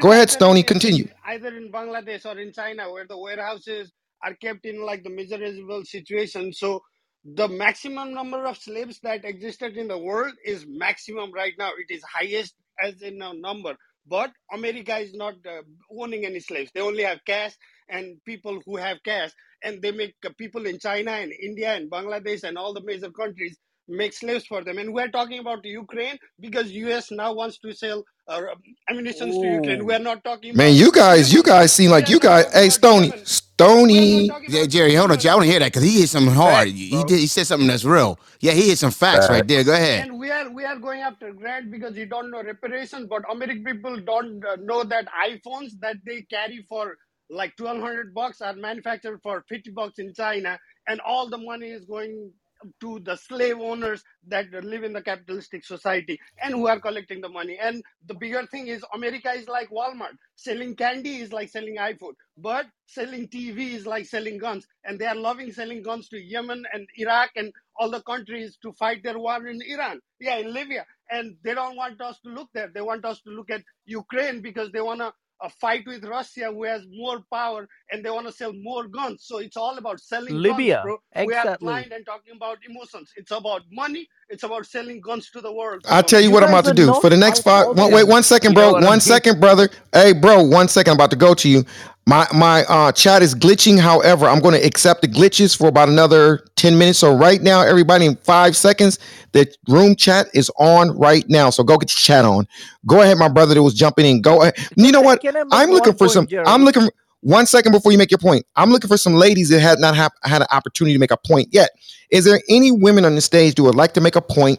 Go 0.01 0.13
ahead, 0.13 0.31
Stony. 0.31 0.63
Continue. 0.65 1.09
either 1.27 1.57
in 1.57 1.73
Bangladesh 1.73 2.27
or 2.27 2.39
in 2.41 2.53
China, 2.53 2.93
where 2.93 3.07
the 3.07 3.19
warehouses 3.19 3.93
are 4.25 4.35
kept 4.35 4.67
in 4.67 4.85
like 4.85 5.05
the 5.05 5.11
miserable 5.11 5.85
situation. 5.85 6.53
So 6.53 6.83
the 7.25 7.49
maximum 7.49 8.15
number 8.15 8.47
of 8.47 8.59
slaves 8.59 9.01
that 9.03 9.25
existed 9.25 9.77
in 9.77 9.89
the 9.89 9.99
world 9.99 10.35
is 10.45 10.67
maximum 10.69 11.33
right 11.33 11.55
now. 11.59 11.71
It 11.79 11.95
is 11.95 12.03
highest 12.05 12.55
as 12.83 13.03
in 13.03 13.23
a 13.23 13.35
number. 13.35 13.77
But 14.07 14.33
America 14.53 14.99
is 14.99 15.15
not 15.15 15.35
uh, 15.47 15.63
owning 15.93 16.27
any 16.27 16.41
slaves. 16.41 16.71
They 16.75 16.81
only 16.81 17.05
have 17.05 17.21
cash 17.27 17.53
and 17.89 18.19
people 18.27 18.61
who 18.67 18.77
have 18.77 18.99
cash, 19.05 19.33
and 19.65 19.83
they 19.83 19.93
make 19.93 20.15
uh, 20.27 20.31
people 20.39 20.67
in 20.67 20.79
China 20.79 21.13
and 21.13 21.33
India 21.33 21.75
and 21.75 21.91
Bangladesh 21.91 22.45
and 22.45 22.59
all 22.59 22.75
the 22.75 22.83
major 22.85 23.11
countries 23.13 23.59
make 23.91 24.15
slaves 24.15 24.47
for 24.47 24.65
them. 24.65 24.79
And 24.79 24.95
we're 24.95 25.11
talking 25.11 25.41
about 25.41 25.65
Ukraine 25.65 26.19
because 26.41 26.73
US 26.73 27.11
now 27.13 27.35
wants 27.35 27.59
to 27.61 27.73
sell 27.75 28.05
uh, 28.29 28.43
ammunition 28.91 29.33
to 29.41 29.49
Ukraine. 29.49 29.85
We're 29.87 29.99
not 30.01 30.25
talking 30.25 30.57
Man, 30.57 30.69
about 30.69 30.79
you 30.79 30.93
guys, 30.93 31.33
you 31.33 31.43
guys 31.43 31.73
seem 31.73 31.91
like 31.93 32.09
you 32.11 32.19
not 32.19 32.23
guys. 32.23 32.53
Hey, 32.53 32.71
Stony, 32.71 33.13
Yemen. 33.13 33.27
We 33.59 34.07
are 34.07 34.25
not 34.27 34.29
Stony. 34.29 34.31
Yeah, 34.49 34.67
Jerry, 34.67 34.95
hold 34.95 35.13
on. 35.13 35.19
I 35.27 35.35
want 35.35 35.45
to 35.45 35.51
hear 35.51 35.61
that 35.61 35.67
because 35.73 35.85
he 35.85 36.01
hit 36.01 36.11
something 36.11 36.35
hard. 36.35 36.69
Facts, 36.69 36.73
He 36.73 37.05
did. 37.05 37.21
He 37.21 37.29
said 37.29 37.47
something 37.47 37.69
that's 37.69 37.85
real. 37.85 38.19
Yeah, 38.41 38.53
he 38.53 38.71
hit 38.71 38.79
some 38.79 38.93
facts 38.93 39.29
right 39.29 39.47
there. 39.47 39.65
Go 39.65 39.75
ahead. 39.75 40.09
And 40.09 40.19
we 40.19 40.31
are 40.31 40.51
we 40.51 40.65
are 40.65 40.79
going 40.79 41.01
after 41.03 41.33
Grant 41.33 41.71
because 41.71 41.97
you 41.97 42.07
don't 42.07 42.31
know 42.31 42.43
reparations, 42.43 43.09
but 43.09 43.23
American 43.31 43.65
people 43.65 44.01
don't 44.01 44.45
uh, 44.45 44.57
know 44.61 44.85
that 44.85 45.09
iPhones 45.27 45.73
that 45.81 45.97
they 46.07 46.23
carry 46.23 46.65
for 46.69 46.97
like 47.31 47.57
twelve 47.57 47.81
hundred 47.81 48.15
bucks 48.15 48.41
are 48.41 48.55
manufactured 48.55 49.21
for 49.23 49.45
fifty 49.49 49.71
bucks 49.71 49.99
in 49.99 50.15
China, 50.15 50.59
and 50.89 51.01
all 51.01 51.29
the 51.31 51.39
money 51.39 51.69
is 51.69 51.85
going 51.87 52.33
to 52.81 53.01
the 53.01 53.17
slave 53.17 53.59
owners 53.61 54.03
that 54.29 54.51
live 54.65 54.85
in 54.85 54.93
the 54.93 55.03
capitalistic 55.03 55.65
society 55.65 56.19
and 56.43 56.55
who 56.55 56.67
are 56.67 56.81
collecting 56.81 57.21
the 57.21 57.29
money. 57.29 57.59
And 57.61 57.83
the 58.07 58.15
bigger 58.15 58.47
thing 58.47 58.69
is 58.69 58.85
America 58.95 59.31
is 59.33 59.49
like 59.49 59.71
Walmart. 59.71 60.17
Selling 60.37 60.75
candy 60.77 61.17
is 61.17 61.33
like 61.33 61.49
selling 61.49 61.77
iPhone, 61.77 62.15
but 62.37 62.67
selling 62.87 63.29
TV 63.29 63.75
is 63.75 63.87
like 63.87 64.07
selling 64.07 64.39
guns. 64.39 64.67
And 64.85 64.99
they 64.99 65.07
are 65.07 65.15
loving 65.15 65.53
selling 65.53 65.83
guns 65.83 66.09
to 66.09 66.19
Yemen 66.19 66.65
and 66.73 66.87
Iraq 66.97 67.31
and 67.37 67.53
all 67.79 67.91
the 67.91 68.03
countries 68.03 68.59
to 68.63 68.73
fight 68.73 69.03
their 69.03 69.19
war 69.19 69.47
in 69.47 69.61
Iran. 69.63 70.01
Yeah, 70.21 70.37
in 70.37 70.53
Libya. 70.53 70.87
And 71.11 71.37
they 71.45 71.55
don't 71.55 71.77
want 71.77 72.01
us 72.01 72.21
to 72.21 72.31
look 72.31 72.49
there. 72.55 72.71
They 72.73 72.81
want 72.83 73.05
us 73.05 73.21
to 73.23 73.31
look 73.31 73.51
at 73.51 73.63
Ukraine 73.87 74.43
because 74.43 74.71
they 74.73 74.81
want 74.81 75.01
to 75.01 75.13
uh, 75.43 75.49
fight 75.49 75.87
with 75.87 76.05
Russia, 76.05 76.47
who 76.53 76.65
has 76.65 76.83
more 76.91 77.21
power, 77.33 77.69
and 77.91 78.05
they 78.05 78.11
want 78.11 78.27
to 78.27 78.33
sell 78.33 78.53
more 78.53 78.89
guns. 78.89 79.25
So 79.25 79.39
it's 79.39 79.57
all 79.57 79.79
about 79.79 80.01
selling 80.01 80.43
guns, 80.43 80.43
Libya, 80.43 80.81
bro. 80.81 80.99
We 81.25 81.35
are 81.35 81.51
blind 81.61 81.93
and 81.93 82.07
talking 82.07 82.35
about 82.37 82.59
emotions. 82.69 83.13
It's 83.17 83.31
about 83.33 83.63
money. 83.73 84.09
It's 84.29 84.45
about 84.45 84.67
selling 84.67 85.01
guns 85.01 85.31
to 85.31 85.41
the 85.41 85.53
world. 85.53 85.87
I'll 85.89 86.03
tell 86.03 86.21
you 86.21 86.31
You 86.31 86.33
what 86.33 86.45
I'm 86.45 86.51
about 86.51 86.67
to 86.67 86.75
do 86.75 86.87
not 86.87 87.01
for 87.01 87.11
the 87.11 87.17
next 87.17 87.41
five. 87.43 87.69
One, 87.73 87.93
wait, 87.93 88.07
Italian. 88.07 88.09
one 88.09 88.23
second, 88.23 88.53
You 88.53 88.57
know 88.57 88.71
bro. 88.71 88.73
what 88.73 88.85
I 88.85 88.87
One 88.87 89.01
mean? 89.01 89.01
second, 89.01 89.41
brother. 89.41 89.69
Hey, 89.93 90.13
bro. 90.13 90.43
One 90.43 90.69
second. 90.69 90.93
I'm 90.93 90.97
about 90.97 91.11
to 91.11 91.17
go 91.17 91.35
to 91.35 91.49
you. 91.49 91.65
My 92.11 92.27
my 92.35 92.65
uh, 92.65 92.91
chat 92.91 93.23
is 93.23 93.37
glitching. 93.37 93.79
However, 93.79 94.27
I'm 94.27 94.41
going 94.41 94.61
to 94.61 94.67
accept 94.67 95.01
the 95.01 95.07
glitches 95.07 95.57
for 95.57 95.69
about 95.69 95.89
another 95.89 96.45
ten 96.57 96.77
minutes. 96.77 96.99
So 96.99 97.15
right 97.15 97.41
now, 97.41 97.63
everybody, 97.63 98.05
in 98.05 98.17
five 98.17 98.57
seconds, 98.57 98.99
the 99.31 99.47
room 99.69 99.95
chat 99.95 100.27
is 100.35 100.51
on 100.59 100.91
right 100.99 101.25
now. 101.29 101.51
So 101.51 101.63
go 101.63 101.79
get 101.79 101.91
your 101.91 102.01
chat 102.01 102.25
on. 102.25 102.49
Go 102.85 103.01
ahead, 103.01 103.17
my 103.17 103.29
brother 103.29 103.55
that 103.55 103.63
was 103.63 103.75
jumping 103.75 104.07
in. 104.07 104.23
Go 104.23 104.43
ahead. 104.43 104.55
You 104.75 104.91
know 104.91 105.01
what? 105.01 105.25
I'm 105.53 105.71
looking 105.71 105.95
for 105.95 106.09
some. 106.09 106.27
Jerry? 106.27 106.45
I'm 106.47 106.65
looking. 106.65 106.89
One 107.21 107.47
second 107.47 107.71
before 107.71 107.93
you 107.93 107.99
make 107.99 108.11
your 108.11 108.19
point. 108.19 108.45
I'm 108.57 108.71
looking 108.71 108.89
for 108.89 108.97
some 108.97 109.15
ladies 109.15 109.51
that 109.51 109.61
had 109.61 109.79
not 109.79 109.95
have, 109.95 110.11
had 110.25 110.41
an 110.41 110.49
opportunity 110.51 110.95
to 110.95 110.99
make 110.99 111.13
a 111.13 111.19
point 111.19 111.49
yet. 111.53 111.71
Is 112.11 112.25
there 112.25 112.41
any 112.49 112.73
women 112.73 113.05
on 113.05 113.15
the 113.15 113.21
stage 113.21 113.55
that 113.55 113.63
would 113.63 113.77
like 113.77 113.93
to 113.95 114.01
make 114.01 114.17
a 114.17 114.23
point? 114.23 114.59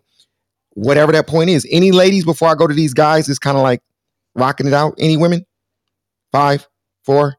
whatever 0.73 1.11
that 1.11 1.28
point 1.28 1.49
is. 1.49 1.68
Any 1.69 1.91
ladies 1.91 2.26
before 2.26 2.48
I 2.49 2.56
go 2.56 2.68
to 2.68 2.73
these 2.73 2.94
guys 2.94 3.30
is 3.30 3.40
kind 3.40 3.57
of 3.57 3.64
like 3.64 3.82
rocking 4.36 4.68
it 4.68 4.73
out. 4.73 4.94
Any 4.98 5.18
women? 5.18 5.45
Five, 6.32 6.65
four, 7.03 7.36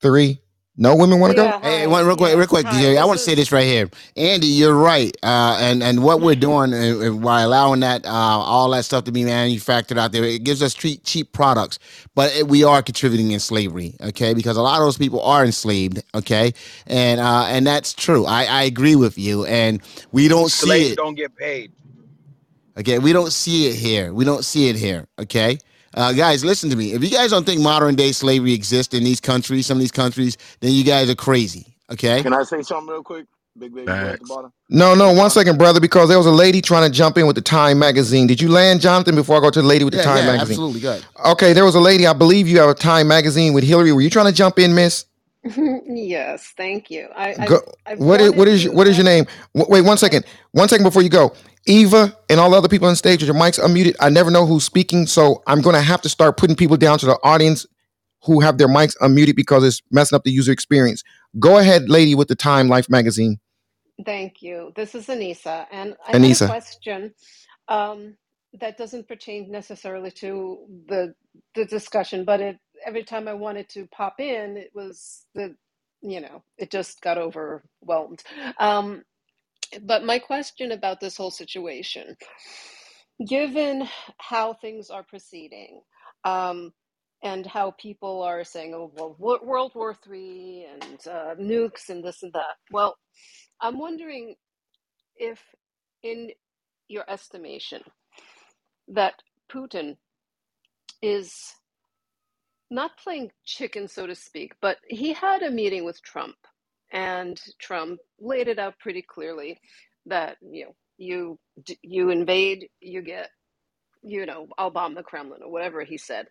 three. 0.00 0.40
No 0.76 0.96
women 0.96 1.20
want 1.20 1.32
to 1.32 1.36
go. 1.36 1.44
Yeah, 1.44 1.60
Hey, 1.62 1.86
one 1.88 2.06
real 2.06 2.16
quick, 2.16 2.36
real 2.36 2.46
quick, 2.46 2.66
hi. 2.66 2.72
Jerry. 2.72 2.98
I 2.98 3.04
want 3.04 3.18
to 3.18 3.24
say 3.24 3.34
this 3.34 3.52
right 3.52 3.64
here, 3.66 3.90
Andy. 4.16 4.46
You're 4.46 4.74
right, 4.76 5.16
uh, 5.22 5.58
and 5.60 5.82
and 5.82 6.04
what 6.04 6.20
we're 6.20 6.36
doing 6.36 6.72
uh, 6.74 7.08
uh, 7.08 7.12
by 7.12 7.42
allowing 7.42 7.80
that 7.80 8.06
uh, 8.06 8.10
all 8.10 8.70
that 8.70 8.84
stuff 8.84 9.04
to 9.04 9.12
be 9.12 9.24
manufactured 9.24 9.98
out 9.98 10.12
there, 10.12 10.24
it 10.24 10.44
gives 10.44 10.62
us 10.62 10.74
cheap 10.74 11.02
cheap 11.04 11.32
products, 11.32 11.78
but 12.14 12.34
it, 12.36 12.48
we 12.48 12.64
are 12.64 12.82
contributing 12.82 13.32
in 13.32 13.40
slavery, 13.40 13.96
okay? 14.02 14.34
Because 14.34 14.56
a 14.56 14.62
lot 14.62 14.80
of 14.80 14.86
those 14.86 14.98
people 14.98 15.20
are 15.22 15.44
enslaved, 15.44 16.02
okay, 16.14 16.54
and 16.86 17.20
uh, 17.20 17.46
and 17.48 17.66
that's 17.66 17.94
true. 17.94 18.26
I, 18.26 18.44
I 18.44 18.62
agree 18.64 18.96
with 18.96 19.18
you, 19.18 19.46
and 19.46 19.82
we 20.12 20.28
don't 20.28 20.50
see 20.52 20.66
Slaves 20.66 20.92
it. 20.92 20.96
don't 20.96 21.14
get 21.16 21.36
paid. 21.36 21.72
Okay, 22.78 22.98
we 23.00 23.12
don't 23.12 23.32
see 23.32 23.68
it 23.68 23.76
here. 23.76 24.14
We 24.14 24.24
don't 24.24 24.44
see 24.44 24.68
it 24.68 24.76
here. 24.76 25.06
Okay, 25.20 25.58
uh, 25.94 26.12
guys, 26.12 26.44
listen 26.44 26.70
to 26.70 26.76
me. 26.76 26.92
If 26.92 27.02
you 27.02 27.10
guys 27.10 27.30
don't 27.30 27.46
think 27.46 27.60
modern 27.60 27.94
day 27.96 28.12
slavery 28.12 28.52
exists 28.52 28.94
in 28.94 29.04
these 29.04 29.20
countries, 29.20 29.66
some 29.66 29.78
of 29.78 29.80
these 29.80 29.92
countries, 29.92 30.36
then 30.60 30.72
you 30.72 30.84
guys 30.84 31.10
are 31.10 31.14
crazy. 31.14 31.76
Okay. 31.90 32.22
Can 32.22 32.32
I 32.32 32.42
say 32.44 32.62
something 32.62 32.92
real 32.92 33.02
quick? 33.02 33.26
Big 33.58 33.74
baby 33.74 33.94
boy 33.94 34.12
at 34.12 34.20
the 34.20 34.26
bottom. 34.26 34.52
No, 34.70 34.94
no, 34.94 35.06
I 35.06 35.14
say 35.14 35.16
one 35.18 35.30
something? 35.30 35.30
second, 35.30 35.58
brother, 35.58 35.80
because 35.80 36.08
there 36.08 36.18
was 36.18 36.26
a 36.26 36.32
lady 36.32 36.62
trying 36.62 36.88
to 36.88 36.94
jump 36.96 37.18
in 37.18 37.26
with 37.26 37.36
the 37.36 37.42
Time 37.42 37.78
magazine. 37.78 38.26
Did 38.28 38.40
you 38.40 38.48
land, 38.48 38.80
Jonathan, 38.80 39.16
before 39.16 39.38
I 39.38 39.40
go 39.40 39.50
to 39.50 39.62
the 39.62 39.66
lady 39.68 39.84
with 39.84 39.94
the 39.94 40.00
Time 40.00 40.24
yeah, 40.24 40.32
magazine? 40.32 40.52
absolutely. 40.52 40.80
Good. 40.80 41.04
Okay, 41.26 41.52
there 41.54 41.64
was 41.64 41.74
a 41.74 41.80
lady, 41.80 42.06
I 42.06 42.12
believe 42.12 42.48
you 42.48 42.60
have 42.60 42.70
a 42.70 42.74
Time 42.74 43.08
magazine 43.08 43.54
with 43.54 43.64
Hillary. 43.64 43.92
Were 43.92 44.00
you 44.00 44.10
trying 44.10 44.26
to 44.26 44.32
jump 44.32 44.58
in, 44.60 44.74
miss? 44.74 45.06
yes, 45.86 46.52
thank 46.56 46.90
you. 46.90 47.08
I, 47.16 47.36
Go, 47.44 47.60
I've 47.86 48.00
what 48.00 48.20
is 48.20 48.32
what 48.32 48.48
is 48.48 48.64
your, 48.64 48.72
to 48.72 48.74
what 48.74 48.88
is 48.88 48.96
your 48.98 49.04
name? 49.04 49.26
W- 49.54 49.72
Wait 49.72 49.82
one 49.82 49.98
second. 49.98 50.24
One 50.52 50.68
second 50.68 50.84
before 50.84 51.02
you 51.02 51.10
go. 51.10 51.34
Eva 51.66 52.16
and 52.30 52.40
all 52.40 52.50
the 52.50 52.56
other 52.58 52.68
people 52.68 52.88
on 52.88 52.96
stage 52.96 53.22
with 53.22 53.28
your 53.28 53.36
mics 53.36 53.60
unmuted. 53.60 53.96
I 54.00 54.10
never 54.10 54.30
know 54.30 54.46
who's 54.46 54.64
speaking, 54.64 55.06
so 55.06 55.42
I'm 55.46 55.62
gonna 55.62 55.82
have 55.82 56.02
to 56.02 56.08
start 56.10 56.36
putting 56.38 56.56
people 56.56 56.76
down 56.78 56.98
to 57.00 57.06
the 57.06 57.18
audience 57.24 57.66
who 58.24 58.40
have 58.40 58.58
their 58.58 58.68
mics 58.68 58.96
unmuted 58.98 59.36
because 59.36 59.64
it's 59.64 59.82
messing 59.90 60.16
up 60.16 60.24
the 60.24 60.32
user 60.32 60.52
experience. 60.52 61.04
Go 61.38 61.58
ahead, 61.58 61.88
lady, 61.90 62.14
with 62.14 62.28
the 62.28 62.36
Time 62.36 62.68
Life 62.68 62.90
magazine. 62.90 63.38
Thank 64.04 64.42
you. 64.42 64.72
This 64.76 64.94
is 64.94 65.06
Anissa, 65.08 65.66
and 65.72 65.96
I 66.06 66.14
had 66.14 66.32
a 66.32 66.34
Anissa. 66.34 66.46
question 66.46 67.14
um, 67.68 68.16
that 68.60 68.78
doesn't 68.78 69.08
pertain 69.08 69.50
necessarily 69.50 70.10
to 70.12 70.58
the 70.88 71.14
the 71.54 71.64
discussion, 71.66 72.24
but 72.24 72.40
it 72.40 72.58
every 72.88 73.04
time 73.04 73.28
I 73.28 73.34
wanted 73.34 73.68
to 73.70 73.86
pop 73.88 74.20
in, 74.20 74.58
it 74.58 74.72
was 74.74 75.26
the 75.36 75.56
you 76.02 76.22
know 76.22 76.42
it 76.58 76.72
just 76.72 77.02
got 77.02 77.18
overwhelmed. 77.18 78.22
Um, 78.58 79.04
but 79.82 80.04
my 80.04 80.18
question 80.18 80.72
about 80.72 81.00
this 81.00 81.16
whole 81.18 81.30
situation, 81.30 82.16
given 83.26 83.88
how 84.18 84.54
things 84.54 84.90
are 84.90 85.04
proceeding, 85.04 85.82
um, 86.24 86.72
and 87.22 87.46
how 87.46 87.72
people 87.72 88.22
are 88.22 88.44
saying, 88.44 88.74
"Oh, 88.74 88.92
well, 88.96 89.16
World 89.42 89.72
War 89.74 89.94
Three 89.94 90.66
and 90.72 90.98
uh, 91.06 91.36
nukes 91.36 91.90
and 91.90 92.04
this 92.04 92.22
and 92.24 92.32
that," 92.34 92.56
well, 92.72 92.96
I'm 93.60 93.78
wondering 93.78 94.36
if, 95.16 95.40
in 96.02 96.30
your 96.88 97.04
estimation, 97.10 97.82
that 98.88 99.14
Putin 99.52 99.98
is 101.02 101.54
not 102.70 102.98
playing 102.98 103.30
chicken, 103.44 103.88
so 103.88 104.06
to 104.06 104.14
speak, 104.14 104.54
but 104.60 104.78
he 104.88 105.12
had 105.12 105.42
a 105.42 105.50
meeting 105.50 105.84
with 105.84 106.02
Trump, 106.02 106.36
and 106.92 107.40
Trump 107.58 108.00
laid 108.20 108.48
it 108.48 108.58
out 108.58 108.78
pretty 108.78 109.02
clearly 109.02 109.60
that 110.06 110.36
you 110.42 110.66
know 110.66 110.74
you 110.98 111.38
you 111.82 112.10
invade, 112.10 112.68
you 112.80 113.02
get 113.02 113.30
you 114.02 114.26
know 114.26 114.48
I'll 114.58 114.70
bomb 114.70 114.94
the 114.94 115.02
Kremlin 115.02 115.42
or 115.42 115.50
whatever 115.50 115.84
he 115.84 115.98
said, 115.98 116.28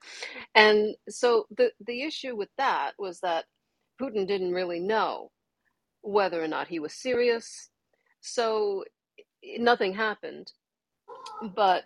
and 0.55 0.95
so 1.09 1.47
the 1.57 1.71
the 1.85 2.03
issue 2.03 2.35
with 2.35 2.49
that 2.57 2.93
was 2.99 3.19
that 3.21 3.45
Putin 4.01 4.27
didn't 4.27 4.53
really 4.53 4.79
know 4.79 5.31
whether 6.01 6.43
or 6.43 6.47
not 6.47 6.67
he 6.67 6.79
was 6.79 6.93
serious, 6.93 7.69
so 8.21 8.83
nothing 9.59 9.93
happened. 9.93 10.51
But 11.55 11.83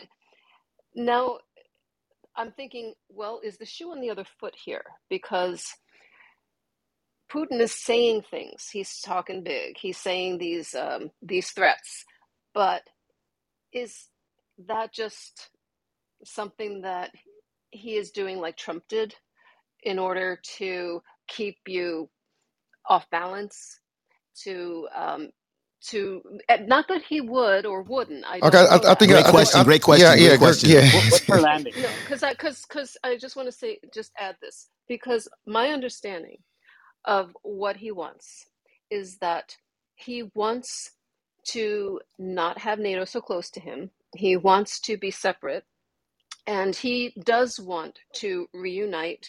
now 0.95 1.39
I'm 2.35 2.51
thinking, 2.51 2.93
well, 3.09 3.41
is 3.43 3.57
the 3.57 3.65
shoe 3.65 3.91
on 3.91 4.01
the 4.01 4.09
other 4.09 4.25
foot 4.39 4.55
here? 4.63 4.83
Because 5.09 5.65
Putin 7.31 7.59
is 7.59 7.73
saying 7.73 8.23
things. 8.29 8.67
He's 8.71 8.99
talking 8.99 9.43
big. 9.43 9.77
He's 9.77 9.97
saying 9.97 10.37
these 10.37 10.75
um, 10.75 11.11
these 11.21 11.51
threats, 11.51 12.05
but 12.53 12.81
is 13.73 14.07
that 14.67 14.93
just 14.93 15.49
something 16.25 16.81
that 16.81 17.11
he 17.71 17.95
is 17.95 18.11
doing 18.11 18.39
like 18.39 18.57
Trump 18.57 18.83
did 18.89 19.15
in 19.83 19.97
order 19.97 20.39
to 20.57 21.01
keep 21.27 21.57
you 21.67 22.09
off 22.87 23.09
balance, 23.09 23.79
to 24.43 24.87
um, 24.93 25.29
to 25.89 26.21
eh, 26.49 26.57
not 26.67 26.87
that 26.89 27.03
he 27.03 27.21
would 27.21 27.65
or 27.65 27.83
wouldn't. 27.83 28.25
I 28.25 28.43
Okay, 28.43 28.57
I, 28.59 28.75
I 28.91 28.95
think 28.95 29.11
I, 29.13 29.23
Great 29.23 29.25
I 29.25 29.31
question. 29.31 29.61
I, 29.61 29.65
Great 29.65 29.83
question. 29.83 30.15
yeah, 30.19 30.27
Great 30.27 30.39
good, 30.39 30.39
question. 30.39 30.69
yeah. 30.69 30.89
What, 30.89 31.05
what's 31.09 31.25
her 31.29 31.39
landing? 31.41 31.75
No, 31.75 31.89
because 32.03 32.23
I 32.23 32.31
because 32.31 32.65
because 32.67 32.97
I 33.03 33.17
just 33.17 33.35
want 33.35 33.47
to 33.47 33.53
say 33.53 33.79
just 33.93 34.11
add 34.19 34.37
this 34.41 34.69
because 34.87 35.27
my 35.47 35.69
understanding 35.69 36.37
of 37.05 37.35
what 37.43 37.77
he 37.77 37.91
wants 37.91 38.47
is 38.91 39.17
that 39.19 39.55
he 39.95 40.31
wants 40.35 40.91
to 41.49 41.99
not 42.19 42.59
have 42.59 42.79
NATO 42.79 43.05
so 43.05 43.21
close 43.21 43.49
to 43.51 43.59
him. 43.59 43.91
He 44.15 44.37
wants 44.37 44.79
to 44.81 44.97
be 44.97 45.11
separate, 45.11 45.65
and 46.47 46.75
he 46.75 47.13
does 47.25 47.59
want 47.59 47.99
to 48.15 48.47
reunite 48.53 49.27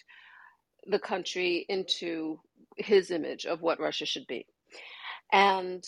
the 0.86 0.98
country 1.00 1.66
into 1.68 2.40
his 2.78 3.10
image 3.10 3.46
of 3.46 3.62
what 3.62 3.80
Russia 3.80 4.06
should 4.06 4.26
be. 4.28 4.46
And 5.32 5.84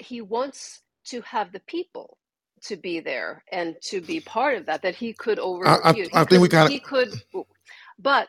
he 0.00 0.20
wants 0.20 0.82
to 1.06 1.20
have 1.22 1.52
the 1.52 1.60
people 1.60 2.16
to 2.62 2.76
be 2.76 3.00
there 3.00 3.42
and 3.52 3.74
to 3.82 4.00
be 4.00 4.20
part 4.20 4.56
of 4.56 4.66
that 4.66 4.82
that 4.82 4.94
he 4.94 5.12
could 5.12 5.38
over 5.38 5.66
I, 5.66 5.92
you 5.92 6.02
know, 6.02 6.08
he 6.12 6.14
I 6.14 6.24
think 6.24 6.42
we 6.42 6.48
could 6.48 6.56
kind 6.56 6.72
he 6.72 6.80
could 6.80 7.08
but 7.98 8.28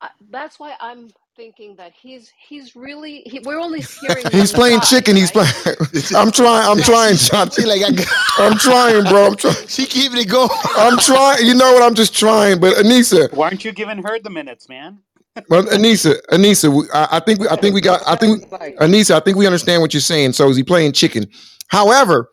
uh, 0.00 0.08
that's 0.30 0.58
why 0.58 0.74
I'm 0.80 1.10
thinking 1.36 1.74
that 1.76 1.92
he's 1.92 2.30
he's 2.48 2.76
really 2.76 3.22
he, 3.26 3.38
we're 3.40 3.60
only 3.60 3.80
hearing 4.00 4.24
he's 4.30 4.52
playing 4.52 4.80
side, 4.80 4.88
chicken. 4.88 5.16
He's 5.16 5.30
playing. 5.30 5.52
I'm 6.16 6.30
trying. 6.30 6.68
I'm 6.68 6.82
trying, 6.82 7.16
John. 7.16 7.50
She 7.50 7.64
like 7.64 7.82
I 7.82 7.92
got, 7.92 8.06
I'm 8.38 8.58
trying, 8.58 9.04
bro. 9.04 9.26
I'm 9.28 9.36
trying. 9.36 9.66
she 9.68 9.86
keeping 9.86 10.18
it 10.18 10.28
going. 10.28 10.50
I'm 10.76 10.98
trying. 10.98 11.46
You 11.46 11.54
know 11.54 11.72
what? 11.72 11.82
I'm 11.82 11.94
just 11.94 12.14
trying. 12.14 12.60
But 12.60 12.76
Anissa, 12.76 13.32
Why 13.32 13.46
aren't 13.46 13.64
you 13.64 13.72
giving 13.72 14.02
her 14.02 14.18
the 14.18 14.30
minutes, 14.30 14.68
man? 14.68 14.98
Well, 15.48 15.64
Anissa, 15.64 16.20
Anissa, 16.30 16.74
we, 16.74 16.84
I, 16.92 17.08
I 17.12 17.20
think 17.20 17.40
we, 17.40 17.48
I 17.48 17.56
think 17.56 17.74
we 17.74 17.80
got. 17.80 18.02
I 18.06 18.16
think 18.16 18.48
Anissa, 18.50 19.14
I 19.14 19.20
think 19.20 19.36
we 19.36 19.46
understand 19.46 19.80
what 19.80 19.94
you're 19.94 20.00
saying. 20.00 20.32
So 20.34 20.48
is 20.48 20.56
he 20.56 20.62
playing 20.62 20.92
chicken? 20.92 21.26
However, 21.68 22.28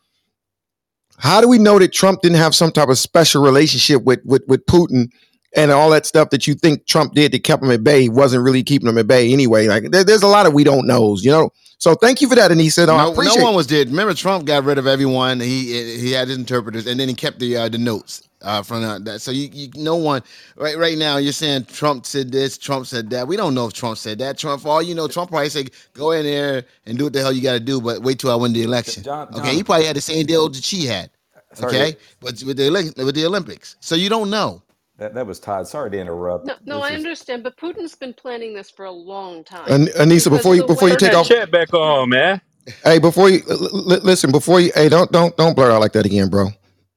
how 1.18 1.40
do 1.42 1.48
we 1.48 1.58
know 1.58 1.80
that 1.80 1.94
Trump 1.94 2.22
didn't 2.22 2.38
have 2.38 2.54
some 2.54 2.72
type 2.72 2.90
of 2.90 2.98
special 2.98 3.42
relationship 3.42 4.04
with 4.04 4.20
with 4.26 4.44
with 4.48 4.66
Putin 4.66 5.10
and 5.56 5.72
all 5.72 5.90
that 5.92 6.06
stuff 6.06 6.30
that 6.32 6.46
you 6.46 6.54
think 6.54 6.86
Trump 6.88 7.14
did 7.14 7.32
that 7.32 7.44
kept 7.44 7.64
him 7.64 7.72
at 7.72 7.84
bay? 7.84 8.04
He 8.04 8.10
wasn't 8.10 8.44
really 8.44 8.64
keeping 8.64 8.88
him 8.90 8.98
at 8.98 9.08
bay 9.08 9.32
anyway. 9.32 9.68
Like 9.68 9.92
there, 9.92 10.04
there's 10.04 10.24
a 10.24 10.28
lot 10.28 10.46
of 10.46 10.54
we 10.54 10.64
don't 10.64 10.86
knows, 10.86 11.24
you 11.24 11.32
know. 11.32 11.52
So 11.78 11.96
thank 11.96 12.20
you 12.22 12.28
for 12.28 12.36
that, 12.36 12.52
Anissa. 12.52 12.88
No, 12.88 12.98
No, 13.14 13.36
no 13.36 13.44
one 13.44 13.56
was 13.56 13.66
did. 13.66 13.90
Remember, 13.90 14.14
Trump 14.14 14.46
got 14.46 14.66
rid 14.66 14.78
of 14.78 14.88
everyone. 14.88 15.40
He 15.40 15.98
he 15.98 16.12
had 16.12 16.28
his 16.28 16.38
interpreters, 16.38 16.86
and 16.86 17.00
then 17.00 17.08
he 17.08 17.16
kept 17.16 17.40
the 17.40 17.56
uh, 17.56 17.70
the 17.70 17.78
notes 17.78 18.29
uh, 18.42 18.64
from 18.64 18.84
uh, 18.84 19.00
that. 19.00 19.22
So 19.22 19.32
you, 19.32 19.50
you 19.54 19.70
no 19.76 19.98
one 19.98 20.24
right 20.58 20.78
right 20.78 20.98
now. 20.98 21.18
You're 21.18 21.34
saying 21.34 21.66
Trump 21.66 22.06
said 22.06 22.32
this, 22.32 22.58
Trump 22.58 22.88
said 22.88 23.10
that. 23.12 23.28
We 23.28 23.38
don't 23.38 23.56
know 23.56 23.68
if 23.68 23.74
Trump 23.74 23.98
said 23.98 24.20
that. 24.20 24.38
Trump, 24.38 24.64
for 24.64 24.70
all 24.70 24.84
you 24.84 24.96
know, 24.96 25.08
Trump 25.08 25.32
probably 25.32 25.50
said, 25.50 25.72
"Go 25.94 26.12
in 26.12 26.26
there 26.26 26.66
and 26.86 26.98
do 26.98 27.06
what 27.06 27.14
the 27.14 27.22
hell 27.22 27.34
you 27.34 27.42
got 27.44 27.54
to 27.54 27.62
do," 27.62 27.82
but 27.82 28.04
wait 28.04 28.20
till 28.20 28.32
I 28.32 28.36
win 28.36 28.54
the 28.54 28.64
election. 28.64 29.06
John, 29.06 29.30
Okay, 29.34 29.56
he 29.56 29.64
probably 29.64 29.86
had 29.88 29.98
the 29.98 30.02
same 30.02 30.26
deal 30.26 30.50
that 30.50 30.64
she 30.64 30.86
had. 30.86 31.12
sorry, 31.54 31.76
Okay, 31.76 31.98
but 32.22 32.42
with 32.44 32.58
the 32.58 32.70
with 33.06 33.16
the 33.16 33.26
Olympics, 33.26 33.78
so 33.82 33.96
you 33.96 34.10
don't 34.10 34.30
know. 34.30 34.64
that, 34.98 35.14
that 35.16 35.28
was 35.28 35.40
Todd. 35.40 35.68
Sorry 35.68 35.92
to 35.92 36.00
interrupt. 36.00 36.46
No, 36.46 36.56
no, 36.66 36.82
I 36.82 36.94
is 36.94 36.96
understand, 36.96 37.44
but 37.44 37.58
Putin's 37.58 37.96
been 37.96 38.14
planning 38.14 38.54
this 38.56 38.72
for 38.72 38.86
a 38.86 38.92
long 38.92 39.44
time 39.44 39.76
An- 39.76 39.88
Anissa, 39.98 40.30
because 40.30 40.30
before 40.30 40.56
you 40.56 40.64
before 40.64 40.90
you 40.90 40.96
way 40.96 40.98
Turn 40.98 40.98
take 40.98 41.14
off, 41.16 41.28
chat 41.28 41.52
back 41.52 41.74
on, 41.74 42.10
man. 42.10 42.42
hey, 42.84 43.00
before 43.00 43.30
you 43.30 43.42
l- 43.50 43.92
l- 43.94 44.02
listen, 44.04 44.32
before 44.32 44.60
you, 44.62 44.72
hey, 44.76 44.90
don't 44.90 45.12
don't 45.12 45.36
don't 45.38 45.56
blur 45.56 45.72
out 45.72 45.82
like 45.82 45.94
that 45.94 46.06
again, 46.06 46.30
bro, 46.30 46.50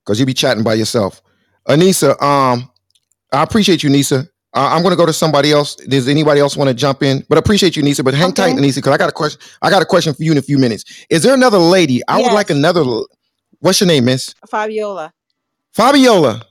because 0.05 0.21
you 0.21 0.27
be 0.27 0.35
chatting 0.35 0.65
by 0.65 0.75
yourself. 0.75 1.23
Anissa, 1.69 2.21
um, 2.23 2.71
I 3.33 3.43
appreciate 3.43 3.83
you, 3.83 3.91
Nisa. 3.91 4.29
Uh, 4.55 4.69
I'm 4.73 4.83
going 4.83 4.93
to 4.93 4.97
go 4.97 5.07
to 5.07 5.13
somebody 5.13 5.51
else. 5.51 5.77
Does 5.77 6.09
anybody 6.09 6.41
else 6.41 6.57
want 6.57 6.69
to 6.69 6.75
jump 6.75 7.03
in? 7.03 7.25
But 7.29 7.39
I 7.39 7.41
appreciate 7.41 7.75
you, 7.75 7.83
Nisa. 7.83 8.05
But 8.05 8.13
hang 8.15 8.33
tight, 8.33 8.53
Okay. 8.53 8.61
Nisa, 8.61 8.81
because 8.81 8.93
I 8.93 8.99
got 8.99 9.09
a 9.09 9.13
question. 9.13 9.41
I 9.63 9.71
got 9.71 9.81
a 9.81 9.87
question 9.87 10.13
for 10.13 10.23
you 10.23 10.33
in 10.33 10.39
a 10.39 10.43
few 10.43 10.59
minutes. 10.59 11.07
Is 11.09 11.23
there 11.23 11.33
another 11.35 11.59
lady? 11.59 12.03
I 12.07 12.21
would 12.21 12.33
like 12.33 12.51
another. 12.51 12.85
What's 13.61 13.81
your 13.81 13.87
name, 13.87 14.05
Miss 14.05 14.35
Fabiola. 14.51 15.13
Fabiola? 15.73 16.43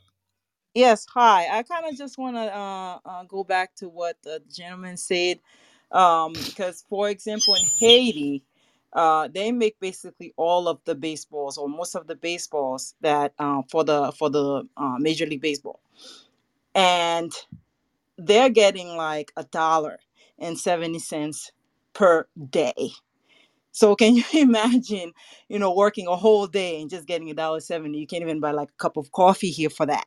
Yes, 0.74 1.06
hi. 1.14 1.48
I 1.60 1.64
kind 1.64 1.86
of 1.86 1.98
just 1.98 2.18
want 2.18 2.38
to 2.38 2.42
uh, 2.42 3.00
uh, 3.06 3.24
go 3.26 3.44
back 3.44 3.76
to 3.76 3.90
what 3.90 4.16
the 4.24 4.42
gentleman 4.50 4.96
said, 4.98 5.40
um, 5.92 6.34
because, 6.34 6.86
for 6.90 7.10
example, 7.10 7.56
in 7.56 7.66
Haiti, 7.78 8.44
uh, 8.94 9.28
they 9.34 9.52
make 9.52 9.80
basically 9.80 10.34
all 10.38 10.68
of 10.68 10.80
the 10.86 10.96
baseballs 10.96 11.58
or 11.58 11.70
most 11.70 11.96
of 11.96 12.08
the 12.08 12.16
baseballs 12.16 12.96
that 13.02 13.34
uh, 13.40 13.62
for 13.70 13.84
the 13.84 14.12
for 14.14 14.30
the 14.30 14.64
uh, 14.78 14.98
Major 15.00 15.26
League 15.26 15.42
Baseball, 15.42 15.80
and 16.76 17.34
they're 18.18 18.50
getting 18.50 18.98
like 18.98 19.32
a 19.38 19.44
dollar 19.46 20.00
and 20.40 20.60
seventy 20.60 21.00
cents 21.00 21.52
per 21.94 22.28
day. 22.50 22.92
So 23.74 23.96
can 23.96 24.16
you 24.18 24.26
imagine, 24.34 25.14
you 25.50 25.60
know, 25.60 25.74
working 25.74 26.08
a 26.08 26.16
whole 26.16 26.48
day 26.48 26.82
and 26.82 26.90
just 26.90 27.08
getting 27.08 27.30
a 27.32 27.36
dollar 27.36 27.62
seventy? 27.62 28.00
You 28.00 28.08
can't 28.08 28.24
even 28.24 28.40
buy 28.42 28.52
like 28.52 28.70
a 28.70 28.82
cup 28.84 28.98
of 28.98 29.12
coffee 29.12 29.52
here 29.52 29.70
for 29.72 29.86
that. 29.88 30.06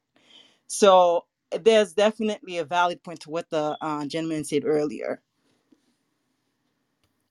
So 0.69 1.27
there's 1.52 1.93
definitely 1.94 2.59
a 2.59 2.65
valid 2.65 3.02
point 3.05 3.20
to 3.20 3.31
what 3.31 3.51
the 3.51 3.77
uh, 3.81 4.06
gentleman 4.06 4.44
said 4.44 4.65
earlier. 4.66 5.23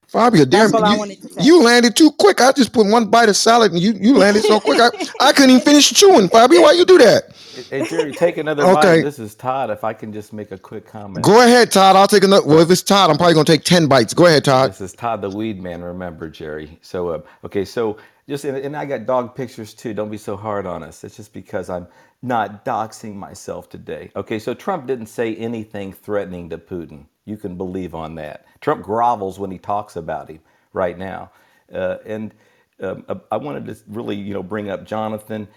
Fabio, 0.07 0.45
damn, 0.45 0.71
That's 0.71 1.09
you 1.09 1.15
to 1.15 1.43
you 1.43 1.63
landed 1.63 1.95
too 1.95 2.11
quick. 2.11 2.39
I 2.39 2.51
just 2.51 2.71
put 2.71 2.87
one 2.87 3.07
bite 3.07 3.29
of 3.29 3.35
salad 3.35 3.71
and 3.71 3.81
you 3.81 3.93
you 3.93 4.15
landed 4.17 4.43
so 4.43 4.59
quick. 4.59 4.79
I, 4.79 4.89
I 5.19 5.33
couldn't 5.33 5.51
even 5.51 5.61
finish 5.61 5.89
chewing. 5.91 6.29
Fabio, 6.29 6.61
why 6.61 6.73
you 6.73 6.85
do 6.85 6.97
that? 6.99 7.35
Hey, 7.69 7.85
Jerry, 7.85 8.11
take 8.11 8.37
another 8.37 8.63
bite. 8.63 8.85
Okay, 8.85 9.01
This 9.01 9.19
is 9.19 9.35
Todd. 9.35 9.69
If 9.69 9.83
I 9.83 9.93
can 9.93 10.13
just 10.13 10.33
make 10.33 10.51
a 10.51 10.57
quick 10.57 10.85
comment. 10.85 11.25
go 11.25 11.41
ahead, 11.41 11.71
Todd. 11.71 11.95
I'll 11.95 12.07
take 12.07 12.23
another. 12.23 12.47
Well, 12.47 12.59
if 12.59 12.69
it's 12.69 12.83
Todd, 12.83 13.09
I'm 13.09 13.17
probably 13.17 13.33
gonna 13.33 13.45
take 13.45 13.63
ten 13.63 13.87
bites. 13.87 14.13
Go 14.13 14.25
ahead, 14.27 14.45
Todd. 14.45 14.71
This 14.71 14.81
is 14.81 14.93
Todd 14.93 15.21
the 15.21 15.29
Weed 15.29 15.61
Man. 15.61 15.81
Remember, 15.83 16.29
Jerry. 16.29 16.77
So, 16.81 17.09
uh, 17.09 17.21
okay, 17.45 17.65
so 17.65 17.97
just 18.27 18.45
and, 18.45 18.57
and 18.57 18.75
I 18.77 18.85
got 18.85 19.05
dog 19.05 19.35
pictures 19.35 19.73
too. 19.73 19.93
Don't 19.93 20.11
be 20.11 20.17
so 20.17 20.35
hard 20.37 20.65
on 20.65 20.83
us. 20.83 21.03
It's 21.03 21.17
just 21.17 21.33
because 21.33 21.69
I'm 21.69 21.87
not 22.21 22.65
doxing 22.65 23.15
myself 23.15 23.69
today. 23.69 24.11
Okay, 24.15 24.39
so 24.39 24.53
Trump 24.53 24.87
didn't 24.87 25.07
say 25.07 25.35
anything 25.35 25.91
threatening 25.91 26.49
to 26.51 26.57
Putin. 26.57 27.05
You 27.25 27.37
can 27.37 27.55
believe 27.55 27.95
on 27.95 28.15
that. 28.15 28.45
Trump 28.61 28.85
grovels 28.85 29.39
when 29.39 29.51
he 29.51 29.57
talks 29.57 29.95
about 29.95 30.29
him 30.29 30.39
right 30.73 30.97
now, 30.97 31.31
uh, 31.73 31.97
and 32.05 32.33
um, 32.79 33.05
uh, 33.07 33.15
I 33.31 33.37
wanted 33.37 33.65
to 33.67 33.77
really, 33.87 34.15
you 34.15 34.33
know, 34.33 34.43
bring 34.43 34.69
up 34.69 34.85
Jonathan 34.85 35.47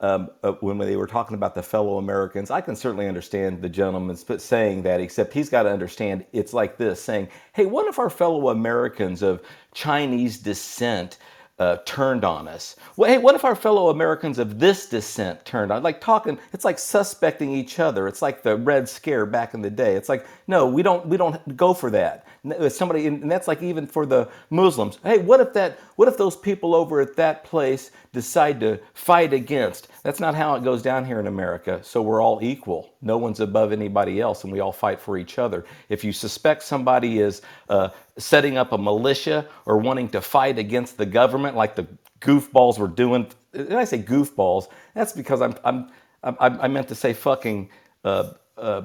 um, 0.00 0.30
uh, 0.42 0.52
when 0.60 0.78
they 0.78 0.96
were 0.96 1.06
talking 1.06 1.34
about 1.34 1.54
the 1.54 1.62
fellow 1.62 1.98
Americans. 1.98 2.50
I 2.50 2.60
can 2.60 2.76
certainly 2.76 3.08
understand 3.08 3.62
the 3.62 3.68
gentleman 3.68 4.16
sp- 4.18 4.38
saying 4.38 4.82
that, 4.82 5.00
except 5.00 5.32
he's 5.32 5.48
got 5.48 5.64
to 5.64 5.70
understand 5.70 6.26
it's 6.32 6.52
like 6.52 6.76
this 6.76 7.02
saying, 7.02 7.28
hey, 7.54 7.66
what 7.66 7.86
if 7.86 7.98
our 7.98 8.10
fellow 8.10 8.50
Americans 8.50 9.22
of 9.22 9.42
Chinese 9.74 10.38
descent 10.38 11.18
uh, 11.58 11.78
turned 11.84 12.24
on 12.24 12.48
us? 12.48 12.76
Well, 12.96 13.10
hey, 13.10 13.18
what 13.18 13.34
if 13.34 13.44
our 13.44 13.56
fellow 13.56 13.88
Americans 13.88 14.38
of 14.38 14.58
this 14.58 14.88
descent 14.88 15.44
turned 15.44 15.72
on? 15.72 15.82
Like 15.82 16.00
talking, 16.00 16.38
it's 16.52 16.64
like 16.64 16.78
suspecting 16.78 17.52
each 17.52 17.78
other. 17.78 18.08
It's 18.08 18.22
like 18.22 18.42
the 18.42 18.56
Red 18.56 18.88
Scare 18.88 19.26
back 19.26 19.54
in 19.54 19.62
the 19.62 19.70
day. 19.70 19.94
It's 19.94 20.08
like, 20.08 20.26
no, 20.46 20.66
we 20.66 20.82
don't, 20.82 21.06
we 21.06 21.16
don't 21.16 21.56
go 21.56 21.72
for 21.72 21.90
that. 21.90 22.26
N- 22.44 22.70
Somebody, 22.70 23.06
and 23.06 23.30
that's 23.30 23.48
like 23.48 23.62
even 23.62 23.86
for 23.86 24.06
the 24.06 24.28
Muslims. 24.50 24.98
Hey, 25.02 25.18
what 25.18 25.40
if 25.40 25.52
that? 25.54 25.78
What 25.96 26.08
if 26.08 26.16
those 26.16 26.36
people 26.36 26.74
over 26.74 27.00
at 27.00 27.16
that 27.16 27.44
place 27.44 27.90
decide 28.12 28.60
to 28.60 28.80
fight 28.94 29.32
against? 29.32 29.88
That's 30.02 30.20
not 30.20 30.34
how 30.34 30.54
it 30.56 30.64
goes 30.64 30.82
down 30.82 31.04
here 31.04 31.20
in 31.20 31.26
America. 31.26 31.80
So 31.82 32.02
we're 32.02 32.22
all 32.22 32.38
equal. 32.42 32.94
No 33.02 33.18
one's 33.18 33.40
above 33.40 33.72
anybody 33.72 34.20
else, 34.20 34.44
and 34.44 34.52
we 34.52 34.60
all 34.60 34.72
fight 34.72 35.00
for 35.00 35.18
each 35.18 35.38
other. 35.38 35.64
If 35.88 36.04
you 36.04 36.12
suspect 36.12 36.62
somebody 36.62 37.18
is 37.20 37.42
uh, 37.68 37.90
setting 38.18 38.56
up 38.58 38.72
a 38.72 38.78
militia 38.78 39.48
or 39.66 39.78
wanting 39.78 40.08
to 40.10 40.20
fight 40.20 40.58
against 40.58 40.98
the 40.98 41.06
government, 41.06 41.56
like 41.56 41.76
the 41.76 41.86
goofballs 42.20 42.78
were 42.78 42.88
doing, 42.88 43.28
and 43.54 43.74
I 43.74 43.84
say 43.84 43.98
goofballs, 44.02 44.68
that's 44.94 45.12
because 45.12 45.42
I'm 45.42 45.54
I'm, 45.64 45.90
I'm 46.24 46.60
I 46.62 46.68
meant 46.68 46.88
to 46.88 46.94
say 46.94 47.12
fucking. 47.14 47.70
Uh, 48.04 48.32
uh, 48.56 48.82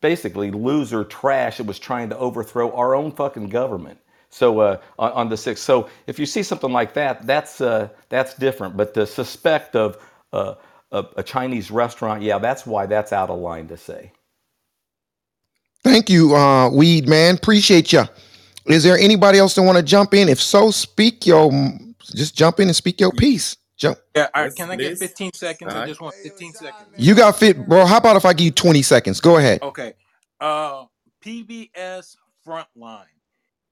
basically 0.00 0.50
loser 0.50 1.04
trash 1.04 1.58
that 1.58 1.66
was 1.66 1.78
trying 1.78 2.08
to 2.10 2.18
overthrow 2.18 2.72
our 2.72 2.94
own 2.94 3.12
fucking 3.12 3.48
government. 3.48 3.98
So 4.30 4.60
uh, 4.60 4.80
on, 4.98 5.12
on 5.12 5.28
the 5.28 5.36
sixth, 5.36 5.64
so 5.64 5.88
if 6.06 6.18
you 6.18 6.26
see 6.26 6.42
something 6.42 6.72
like 6.72 6.94
that, 6.94 7.26
that's 7.26 7.60
uh, 7.60 7.88
that's 8.08 8.34
different. 8.34 8.76
But 8.76 8.94
the 8.94 9.06
suspect 9.06 9.74
of 9.74 9.98
uh, 10.32 10.54
a, 10.92 11.04
a 11.16 11.22
Chinese 11.22 11.70
restaurant, 11.70 12.22
yeah, 12.22 12.38
that's 12.38 12.64
why 12.64 12.86
that's 12.86 13.12
out 13.12 13.30
of 13.30 13.38
line 13.40 13.66
to 13.68 13.76
say. 13.76 14.12
Thank 15.82 16.10
you, 16.10 16.36
uh, 16.36 16.70
Weed 16.70 17.08
Man. 17.08 17.34
Appreciate 17.34 17.92
you. 17.92 18.04
Is 18.66 18.84
there 18.84 18.98
anybody 18.98 19.38
else 19.38 19.54
that 19.54 19.62
want 19.62 19.78
to 19.78 19.82
jump 19.82 20.14
in? 20.14 20.28
If 20.28 20.40
so, 20.40 20.70
speak 20.70 21.26
your 21.26 21.50
just 22.14 22.36
jump 22.36 22.60
in 22.60 22.68
and 22.68 22.76
speak 22.76 23.00
your 23.00 23.12
piece. 23.12 23.56
Jump. 23.80 23.98
Yeah, 24.14 24.28
all 24.34 24.42
right, 24.42 24.44
Liz, 24.48 24.54
can 24.54 24.70
I 24.70 24.76
get 24.76 24.90
Liz. 24.90 24.98
15 25.00 25.32
seconds? 25.32 25.72
All 25.72 25.78
I 25.78 25.80
right. 25.80 25.88
just 25.88 26.02
want 26.02 26.14
15 26.14 26.52
seconds. 26.52 26.88
You 26.98 27.14
got 27.14 27.36
fit, 27.36 27.66
bro. 27.66 27.86
How 27.86 27.96
about 27.96 28.16
if 28.16 28.26
I 28.26 28.34
give 28.34 28.44
you 28.44 28.50
20 28.50 28.82
seconds? 28.82 29.20
Go 29.20 29.38
ahead. 29.38 29.62
Okay. 29.62 29.94
Uh 30.38 30.84
PBS 31.24 32.16
Frontline. 32.46 33.04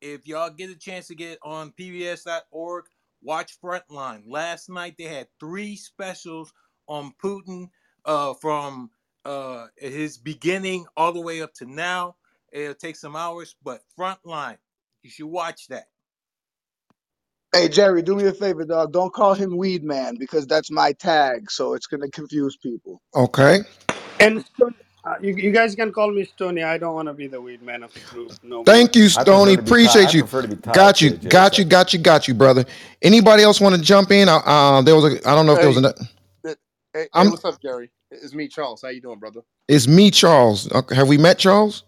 If 0.00 0.26
y'all 0.26 0.50
get 0.50 0.70
a 0.70 0.76
chance 0.76 1.08
to 1.08 1.14
get 1.14 1.38
on 1.42 1.72
pbs.org, 1.78 2.84
watch 3.22 3.60
Frontline. 3.62 4.22
Last 4.26 4.70
night 4.70 4.94
they 4.98 5.04
had 5.04 5.28
three 5.38 5.76
specials 5.76 6.54
on 6.88 7.12
Putin 7.22 7.68
uh 8.06 8.32
from 8.34 8.90
uh 9.26 9.66
his 9.76 10.16
beginning 10.16 10.86
all 10.96 11.12
the 11.12 11.20
way 11.20 11.42
up 11.42 11.52
to 11.54 11.66
now. 11.66 12.16
It'll 12.50 12.74
take 12.74 12.96
some 12.96 13.14
hours, 13.14 13.56
but 13.62 13.82
Frontline, 13.98 14.56
you 15.02 15.10
should 15.10 15.26
watch 15.26 15.68
that. 15.68 15.88
Hey 17.52 17.68
Jerry, 17.68 18.02
do 18.02 18.16
me 18.16 18.24
a 18.26 18.32
favor, 18.32 18.64
dog. 18.64 18.92
Don't 18.92 19.12
call 19.12 19.34
him 19.34 19.56
Weed 19.56 19.84
Man 19.84 20.16
because 20.18 20.46
that's 20.46 20.70
my 20.70 20.92
tag, 20.92 21.50
so 21.50 21.74
it's 21.74 21.86
gonna 21.88 22.08
confuse 22.10 22.56
people. 22.56 23.02
Okay. 23.16 23.60
And 24.20 24.44
Stone, 24.46 24.74
uh, 25.04 25.14
you, 25.22 25.34
you 25.36 25.52
guys 25.52 25.74
can 25.74 25.92
call 25.92 26.12
me 26.12 26.24
Stony. 26.24 26.62
I 26.62 26.78
don't 26.78 26.94
want 26.94 27.08
to 27.08 27.14
be 27.14 27.28
the 27.28 27.40
weed 27.40 27.62
man 27.62 27.82
of 27.82 27.92
the 27.94 28.00
group 28.00 28.34
no 28.42 28.64
more. 28.64 28.66
Thank 28.66 28.96
you, 28.96 29.08
I 29.16 29.24
prefer 29.24 29.52
Stony. 29.52 29.54
to 29.54 29.62
be 29.62 29.74
tied. 29.74 30.04
I 30.04 30.12
Appreciate 30.12 30.14
you. 30.14 30.24
prefer 30.24 30.42
to 30.42 30.48
be 30.48 30.56
tied 30.56 30.88
Got 30.88 31.00
you. 31.02 31.10
too, 31.10 31.20
Got 31.28 31.58
So 31.58 31.58
you. 31.58 31.64
Got 31.66 31.92
you. 31.94 32.00
Got 32.00 32.28
you, 32.28 32.34
brother. 32.34 32.64
Anybody 33.02 33.42
else 33.44 33.60
want 33.60 33.76
to 33.76 33.82
jump 33.82 34.12
in? 34.12 34.28
Uh, 34.28 34.38
uh, 34.38 34.82
there 34.82 34.96
was 34.96 35.04
a. 35.14 35.28
I 35.28 35.34
don't 35.34 35.46
know 35.46 35.54
if 35.54 35.60
there 35.60 35.68
was 35.70 35.78
Hey, 35.78 35.84
a. 35.84 35.94
hey, 36.44 36.54
hey, 36.94 37.08
I'm. 37.14 37.28
what's 37.28 37.44
up, 37.44 37.60
Jerry? 37.62 37.90
It's 38.10 38.34
me, 38.34 38.48
Charles. 38.48 38.82
How 38.82 38.88
you 38.90 39.00
doing, 39.02 39.18
brother? 39.20 39.42
It's 39.68 39.88
me, 39.88 40.10
Charles. 40.12 40.70
Okay, 40.72 40.94
have 40.96 41.08
we 41.08 41.18
met 41.18 41.38
Charles? 41.38 41.84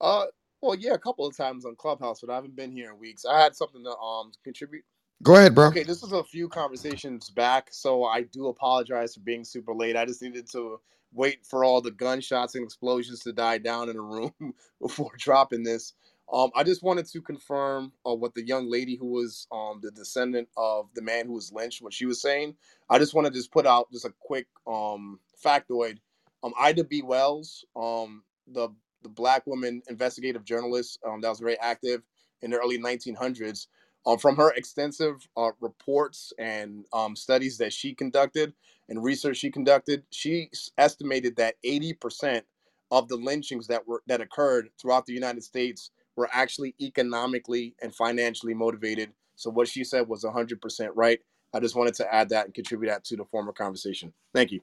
Uh, 0.00 0.26
well, 0.64 0.76
yeah, 0.76 0.94
a 0.94 0.98
couple 0.98 1.26
of 1.26 1.36
times 1.36 1.66
on 1.66 1.76
Clubhouse, 1.76 2.22
but 2.22 2.30
I 2.30 2.36
haven't 2.36 2.56
been 2.56 2.72
here 2.72 2.92
in 2.92 2.98
weeks. 3.00 3.26
I 3.26 3.40
had 3.42 3.56
something 3.56 3.84
to 3.84 3.96
um 3.98 4.32
contribute. 4.44 4.84
Go 5.22 5.36
ahead, 5.36 5.54
bro. 5.54 5.72
Okay, 5.72 5.84
this 5.84 6.02
was 6.02 6.12
a 6.12 6.24
few 6.24 6.48
conversations 6.48 7.30
back, 7.30 7.68
so 7.72 8.04
I 8.04 8.22
do 8.22 8.48
apologize 8.48 9.14
for 9.14 9.20
being 9.20 9.44
super 9.44 9.74
late. 9.74 9.96
I 9.96 10.06
just 10.06 10.22
needed 10.22 10.50
to 10.52 10.80
wait 11.12 11.46
for 11.46 11.64
all 11.64 11.82
the 11.82 11.90
gunshots 11.92 12.54
and 12.54 12.64
explosions 12.64 13.20
to 13.20 13.32
die 13.32 13.58
down 13.58 13.88
in 13.90 13.96
the 13.96 14.02
room 14.02 14.32
before 14.82 15.12
dropping 15.18 15.64
this. 15.64 15.94
Um, 16.32 16.50
I 16.56 16.64
just 16.64 16.82
wanted 16.82 17.06
to 17.08 17.20
confirm 17.22 17.92
uh, 18.06 18.14
what 18.14 18.34
the 18.34 18.46
young 18.46 18.70
lady 18.70 18.96
who 18.96 19.08
was 19.12 19.46
um 19.52 19.80
the 19.82 19.90
descendant 19.92 20.48
of 20.56 20.88
the 20.94 21.02
man 21.02 21.26
who 21.26 21.34
was 21.34 21.52
lynched, 21.52 21.82
what 21.82 21.94
she 21.94 22.06
was 22.06 22.22
saying. 22.22 22.56
I 22.90 22.98
just 22.98 23.14
want 23.14 23.26
to 23.26 23.32
just 23.32 23.52
put 23.52 23.66
out 23.66 23.92
just 23.92 24.06
a 24.06 24.14
quick 24.20 24.46
um 24.66 25.20
factoid. 25.44 25.98
Um, 26.44 26.54
Ida 26.60 26.84
B. 26.84 27.02
Wells, 27.02 27.64
um, 27.76 28.24
the 28.48 28.70
the 29.04 29.08
black 29.10 29.46
woman 29.46 29.82
investigative 29.88 30.44
journalist 30.44 30.98
um, 31.06 31.20
that 31.20 31.28
was 31.28 31.38
very 31.40 31.58
active 31.60 32.02
in 32.42 32.50
the 32.50 32.58
early 32.58 32.78
1900s. 32.78 33.68
Um, 34.06 34.18
from 34.18 34.36
her 34.36 34.52
extensive 34.52 35.26
uh, 35.36 35.52
reports 35.60 36.32
and 36.38 36.84
um, 36.92 37.16
studies 37.16 37.56
that 37.58 37.72
she 37.72 37.94
conducted 37.94 38.52
and 38.88 39.02
research 39.02 39.38
she 39.38 39.50
conducted, 39.50 40.02
she 40.10 40.50
estimated 40.76 41.36
that 41.36 41.54
80% 41.64 42.42
of 42.90 43.08
the 43.08 43.16
lynchings 43.16 43.66
that 43.68 43.86
were 43.88 44.02
that 44.06 44.20
occurred 44.20 44.68
throughout 44.80 45.06
the 45.06 45.14
United 45.14 45.42
States 45.42 45.90
were 46.16 46.28
actually 46.32 46.74
economically 46.80 47.74
and 47.82 47.94
financially 47.94 48.54
motivated. 48.54 49.12
So 49.36 49.50
what 49.50 49.68
she 49.68 49.84
said 49.84 50.06
was 50.08 50.24
100% 50.24 50.90
right. 50.94 51.20
I 51.54 51.60
just 51.60 51.76
wanted 51.76 51.94
to 51.94 52.14
add 52.14 52.28
that 52.30 52.46
and 52.46 52.54
contribute 52.54 52.90
that 52.90 53.04
to 53.04 53.16
the 53.16 53.24
former 53.24 53.52
conversation. 53.52 54.12
Thank 54.34 54.52
you. 54.52 54.60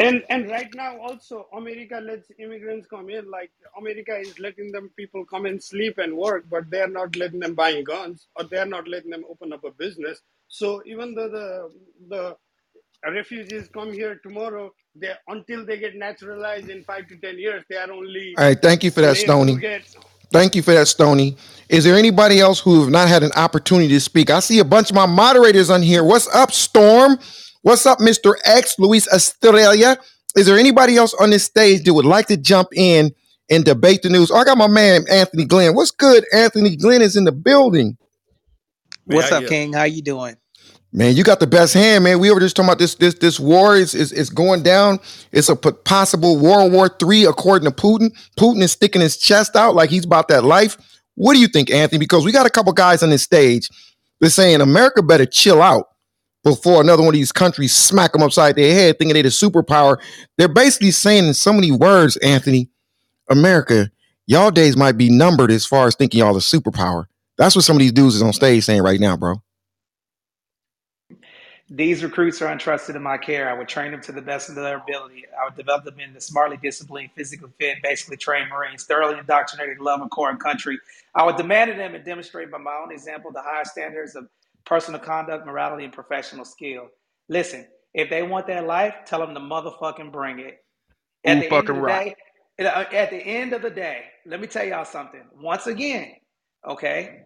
And 0.00 0.24
and 0.30 0.50
right 0.50 0.70
now 0.74 0.98
also 1.00 1.48
America 1.56 2.00
lets 2.02 2.30
immigrants 2.38 2.88
come 2.88 3.10
in. 3.10 3.30
Like 3.30 3.52
America 3.78 4.16
is 4.18 4.38
letting 4.40 4.72
them 4.72 4.90
people 4.96 5.24
come 5.26 5.46
and 5.46 5.62
sleep 5.62 5.98
and 5.98 6.16
work, 6.16 6.46
but 6.50 6.70
they're 6.70 6.88
not 6.88 7.16
letting 7.16 7.40
them 7.40 7.54
buying 7.56 7.84
guns 7.84 8.28
or 8.36 8.44
they're 8.44 8.66
not 8.66 8.88
letting 8.88 9.10
them 9.10 9.24
open 9.30 9.52
up 9.54 9.64
a 9.64 9.72
business. 9.72 10.20
So 10.48 10.82
even 10.86 11.14
though 11.16 11.30
the 11.30 11.70
the 12.10 12.36
refugees 13.10 13.68
come 13.74 13.92
here 13.92 14.20
tomorrow, 14.22 14.72
they 14.96 15.12
until 15.28 15.66
they 15.66 15.78
get 15.78 15.96
naturalized 15.96 16.70
in 16.70 16.84
five 16.84 17.08
to 17.08 17.16
ten 17.18 17.38
years, 17.38 17.64
they 17.70 17.76
are 17.78 17.92
only 17.92 18.34
All 18.38 18.44
right. 18.46 18.60
Thank 18.60 18.84
you 18.84 18.90
for 18.92 19.02
that, 19.02 19.16
Stony. 19.18 19.54
get 19.60 19.82
Thank 20.32 20.56
you 20.56 20.62
for 20.62 20.72
that, 20.74 20.88
Stony. 20.88 21.36
Is 21.70 21.84
there 21.84 21.96
anybody 21.96 22.40
else 22.40 22.60
who 22.60 22.80
have 22.82 22.90
not 22.90 23.08
had 23.08 23.22
an 23.24 23.32
opportunity 23.36 23.88
to 23.90 24.00
speak? 24.00 24.30
I 24.30 24.40
see 24.40 24.60
a 24.60 24.64
bunch 24.64 24.90
of 24.90 24.96
my 24.96 25.06
moderators 25.06 25.70
on 25.70 25.82
here. 25.82 26.04
What's 26.04 26.28
up, 26.34 26.52
Storm? 26.52 27.18
What's 27.62 27.84
up, 27.84 27.98
Mr. 27.98 28.34
X, 28.44 28.78
Luis 28.78 29.06
Estrella? 29.08 29.98
Is 30.34 30.46
there 30.46 30.58
anybody 30.58 30.96
else 30.96 31.12
on 31.20 31.28
this 31.28 31.44
stage 31.44 31.84
that 31.84 31.92
would 31.92 32.06
like 32.06 32.26
to 32.28 32.38
jump 32.38 32.68
in 32.74 33.12
and 33.50 33.64
debate 33.64 34.02
the 34.02 34.08
news? 34.08 34.30
Oh, 34.30 34.36
I 34.36 34.44
got 34.44 34.56
my 34.56 34.66
man 34.66 35.04
Anthony 35.10 35.44
Glenn. 35.44 35.74
What's 35.74 35.90
good? 35.90 36.24
Anthony 36.32 36.76
Glenn 36.76 37.02
is 37.02 37.16
in 37.16 37.24
the 37.24 37.32
building. 37.32 37.98
What's 39.04 39.30
up, 39.30 39.46
King? 39.46 39.74
How 39.74 39.82
you 39.82 40.00
doing? 40.00 40.36
Man, 40.92 41.14
you 41.14 41.22
got 41.22 41.38
the 41.38 41.46
best 41.46 41.74
hand, 41.74 42.04
man. 42.04 42.18
We 42.18 42.32
were 42.32 42.40
just 42.40 42.56
talking 42.56 42.68
about 42.68 42.78
this 42.78 42.94
this 42.94 43.14
this 43.14 43.38
war 43.38 43.76
is 43.76 43.94
is, 43.94 44.10
is 44.10 44.30
going 44.30 44.62
down. 44.62 44.98
It's 45.30 45.48
a 45.48 45.54
p- 45.54 45.70
possible 45.84 46.38
World 46.38 46.72
War 46.72 46.88
Three, 46.88 47.24
according 47.24 47.70
to 47.70 47.76
Putin. 47.76 48.10
Putin 48.38 48.62
is 48.62 48.72
sticking 48.72 49.02
his 49.02 49.16
chest 49.16 49.54
out 49.54 49.74
like 49.74 49.90
he's 49.90 50.04
about 50.04 50.28
that 50.28 50.44
life. 50.44 50.78
What 51.14 51.34
do 51.34 51.40
you 51.40 51.46
think, 51.46 51.70
Anthony? 51.70 51.98
Because 51.98 52.24
we 52.24 52.32
got 52.32 52.46
a 52.46 52.50
couple 52.50 52.72
guys 52.72 53.02
on 53.02 53.10
this 53.10 53.22
stage 53.22 53.68
that's 54.20 54.34
saying 54.34 54.60
America 54.60 55.02
better 55.02 55.26
chill 55.26 55.60
out 55.62 55.89
before 56.42 56.80
another 56.80 57.02
one 57.02 57.14
of 57.14 57.18
these 57.18 57.32
countries 57.32 57.74
smack 57.74 58.12
them 58.12 58.22
upside 58.22 58.56
their 58.56 58.72
head, 58.72 58.98
thinking 58.98 59.14
they're 59.14 59.22
the 59.22 59.28
superpower. 59.28 59.98
They're 60.38 60.48
basically 60.48 60.90
saying 60.90 61.26
in 61.26 61.34
so 61.34 61.52
many 61.52 61.70
words, 61.70 62.16
Anthony, 62.18 62.70
America, 63.28 63.90
y'all 64.26 64.50
days 64.50 64.76
might 64.76 64.96
be 64.96 65.10
numbered 65.10 65.50
as 65.50 65.66
far 65.66 65.86
as 65.86 65.94
thinking 65.94 66.20
y'all 66.20 66.36
a 66.36 66.40
superpower. 66.40 67.06
That's 67.36 67.54
what 67.54 67.64
some 67.64 67.76
of 67.76 67.80
these 67.80 67.92
dudes 67.92 68.16
is 68.16 68.22
on 68.22 68.32
stage 68.32 68.64
saying 68.64 68.82
right 68.82 69.00
now, 69.00 69.16
bro. 69.16 69.42
These 71.72 72.02
recruits 72.02 72.42
are 72.42 72.50
entrusted 72.50 72.96
in 72.96 73.02
my 73.02 73.16
care. 73.16 73.48
I 73.48 73.52
would 73.56 73.68
train 73.68 73.92
them 73.92 74.00
to 74.00 74.10
the 74.10 74.20
best 74.20 74.48
of 74.48 74.56
their 74.56 74.78
ability. 74.78 75.24
I 75.40 75.44
would 75.44 75.54
develop 75.54 75.84
them 75.84 76.00
into 76.00 76.20
smartly 76.20 76.56
disciplined, 76.56 77.10
physically 77.14 77.50
fit, 77.60 77.76
basically 77.80 78.16
trained 78.16 78.50
Marines, 78.50 78.84
thoroughly 78.84 79.18
indoctrinated 79.20 79.78
love 79.78 80.00
of 80.00 80.10
core 80.10 80.30
and 80.30 80.40
country. 80.40 80.80
I 81.14 81.24
would 81.24 81.36
demand 81.36 81.70
of 81.70 81.76
them 81.76 81.94
and 81.94 82.04
demonstrate 82.04 82.50
by 82.50 82.58
my 82.58 82.76
own 82.82 82.90
example 82.90 83.30
the 83.30 83.42
highest 83.42 83.70
standards 83.70 84.16
of 84.16 84.26
personal 84.66 85.00
conduct, 85.00 85.46
morality, 85.46 85.84
and 85.84 85.92
professional 85.92 86.44
skill. 86.44 86.88
Listen, 87.28 87.66
if 87.94 88.10
they 88.10 88.22
want 88.22 88.46
that 88.48 88.66
life, 88.66 88.94
tell 89.06 89.20
them 89.20 89.34
to 89.34 89.40
motherfucking 89.40 90.12
bring 90.12 90.40
it. 90.40 90.58
At 91.26 91.38
Ooh, 91.38 91.42
the 91.42 91.46
end 91.48 91.68
of 91.68 91.74
fucking 91.74 91.76
the 91.76 91.82
rock. 91.82 92.06
day, 92.06 92.14
at 92.58 93.10
the 93.10 93.16
end 93.18 93.52
of 93.54 93.62
the 93.62 93.70
day, 93.70 94.04
let 94.26 94.40
me 94.40 94.46
tell 94.48 94.64
y'all 94.66 94.84
something. 94.86 95.22
Once 95.40 95.66
again, 95.68 96.12
okay, 96.68 97.22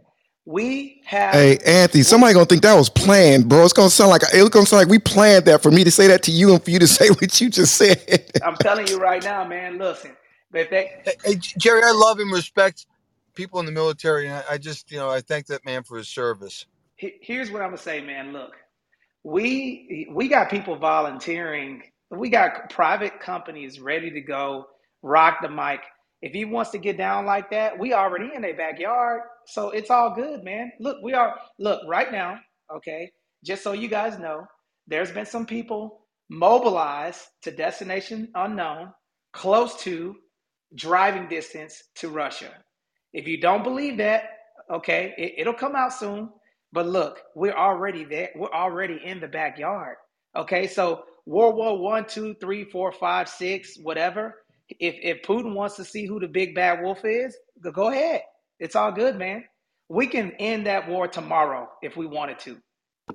we 0.46 1.02
have 1.06 1.32
Hey, 1.32 1.58
Anthony, 1.66 2.02
somebody 2.02 2.34
gonna 2.34 2.46
think 2.46 2.62
that 2.62 2.74
was 2.74 2.90
planned, 2.90 3.48
bro. 3.48 3.64
It's 3.64 3.72
gonna 3.74 3.90
sound 3.90 4.10
like 4.10 4.22
it's 4.34 4.50
gonna 4.50 4.66
sound 4.66 4.80
like 4.82 4.88
we 4.88 4.98
planned 4.98 5.46
that 5.46 5.62
for 5.62 5.70
me 5.70 5.84
to 5.84 5.90
say 5.92 6.08
that 6.08 6.24
to 6.24 6.32
you 6.32 6.52
and 6.54 6.64
for 6.64 6.70
you 6.72 6.80
to 6.80 6.88
say 6.88 7.10
what 7.10 7.40
you 7.40 7.50
just 7.50 7.76
said. 7.76 8.32
I'm 8.42 8.56
telling 8.58 8.88
you 8.88 8.98
right 8.98 9.22
now, 9.22 9.46
man. 9.46 9.78
Listen, 9.78 10.12
if 10.54 10.70
they 10.70 10.92
Hey, 11.04 11.14
hey, 11.24 11.36
Jerry, 11.36 11.82
I 11.84 11.92
love 11.92 12.20
and 12.20 12.32
respect 12.32 12.86
people 13.34 13.60
in 13.60 13.66
the 13.66 13.72
military, 13.72 14.26
and 14.28 14.36
I, 14.36 14.54
I 14.54 14.58
just, 14.58 14.90
you 14.92 14.98
know, 14.98 15.10
I 15.10 15.20
thank 15.20 15.46
that 15.48 15.64
man 15.64 15.84
for 15.84 15.98
his 15.98 16.08
service. 16.08 16.66
He- 16.96 17.18
here's 17.22 17.50
what 17.50 17.62
I'm 17.62 17.68
gonna 17.70 17.78
say, 17.78 18.00
man. 18.02 18.32
Look, 18.32 18.52
we 19.24 20.08
we 20.12 20.28
got 20.28 20.50
people 20.50 20.76
volunteering. 20.76 21.82
We 22.10 22.30
got 22.30 22.70
private 22.70 23.20
companies 23.20 23.80
ready 23.80 24.10
to 24.12 24.20
go 24.22 24.66
rock 25.02 25.38
the 25.42 25.50
mic. 25.50 25.80
If 26.22 26.32
he 26.32 26.44
wants 26.44 26.70
to 26.72 26.78
get 26.78 26.98
down 26.98 27.26
like 27.26 27.50
that, 27.50 27.78
we 27.78 27.94
already 27.94 28.30
in 28.34 28.42
their 28.42 28.56
backyard, 28.56 29.22
so 29.46 29.70
it's 29.70 29.90
all 29.90 30.14
good, 30.14 30.44
man. 30.44 30.72
Look, 30.80 30.98
we 31.02 31.14
are 31.14 31.38
look 31.58 31.82
right 31.88 32.12
now. 32.12 32.40
Okay, 32.76 33.10
just 33.44 33.62
so 33.64 33.72
you 33.72 33.88
guys 33.88 34.18
know, 34.18 34.46
there's 34.86 35.12
been 35.12 35.26
some 35.26 35.46
people 35.46 36.06
mobilized 36.30 37.20
to 37.42 37.50
destination 37.52 38.30
unknown, 38.36 38.92
close 39.34 39.76
to 39.84 40.16
driving 40.76 41.28
distance 41.28 41.84
to 41.96 42.10
Russia. 42.10 42.50
If 43.14 43.28
you 43.28 43.40
don't 43.40 43.64
believe 43.64 43.98
that, 43.98 44.24
okay, 44.72 45.14
it, 45.18 45.34
it'll 45.38 45.54
come 45.54 45.76
out 45.76 45.94
soon. 45.94 46.30
But 46.74 46.88
look, 46.88 47.22
we're 47.36 47.54
already 47.54 48.04
there. 48.04 48.30
We're 48.36 48.52
already 48.52 49.00
in 49.04 49.20
the 49.20 49.28
backyard. 49.28 49.96
Okay, 50.36 50.66
so 50.68 51.04
World 51.26 51.56
War 51.56 51.78
One, 51.78 52.06
two, 52.06 52.34
three, 52.40 52.64
four, 52.64 52.92
five, 52.92 53.28
six, 53.30 53.78
whatever. 53.82 54.36
If 54.80 54.96
if 55.02 55.22
Putin 55.22 55.54
wants 55.54 55.76
to 55.76 55.84
see 55.86 56.06
who 56.06 56.20
the 56.20 56.28
big 56.28 56.56
bad 56.56 56.82
wolf 56.82 57.04
is, 57.04 57.38
go 57.72 57.90
ahead. 57.90 58.22
It's 58.60 58.76
all 58.76 58.92
good, 58.92 59.16
man. 59.18 59.44
We 59.88 60.08
can 60.08 60.32
end 60.40 60.66
that 60.66 60.88
war 60.88 61.08
tomorrow 61.08 61.70
if 61.82 61.96
we 61.96 62.06
wanted 62.06 62.40
to. 62.40 62.58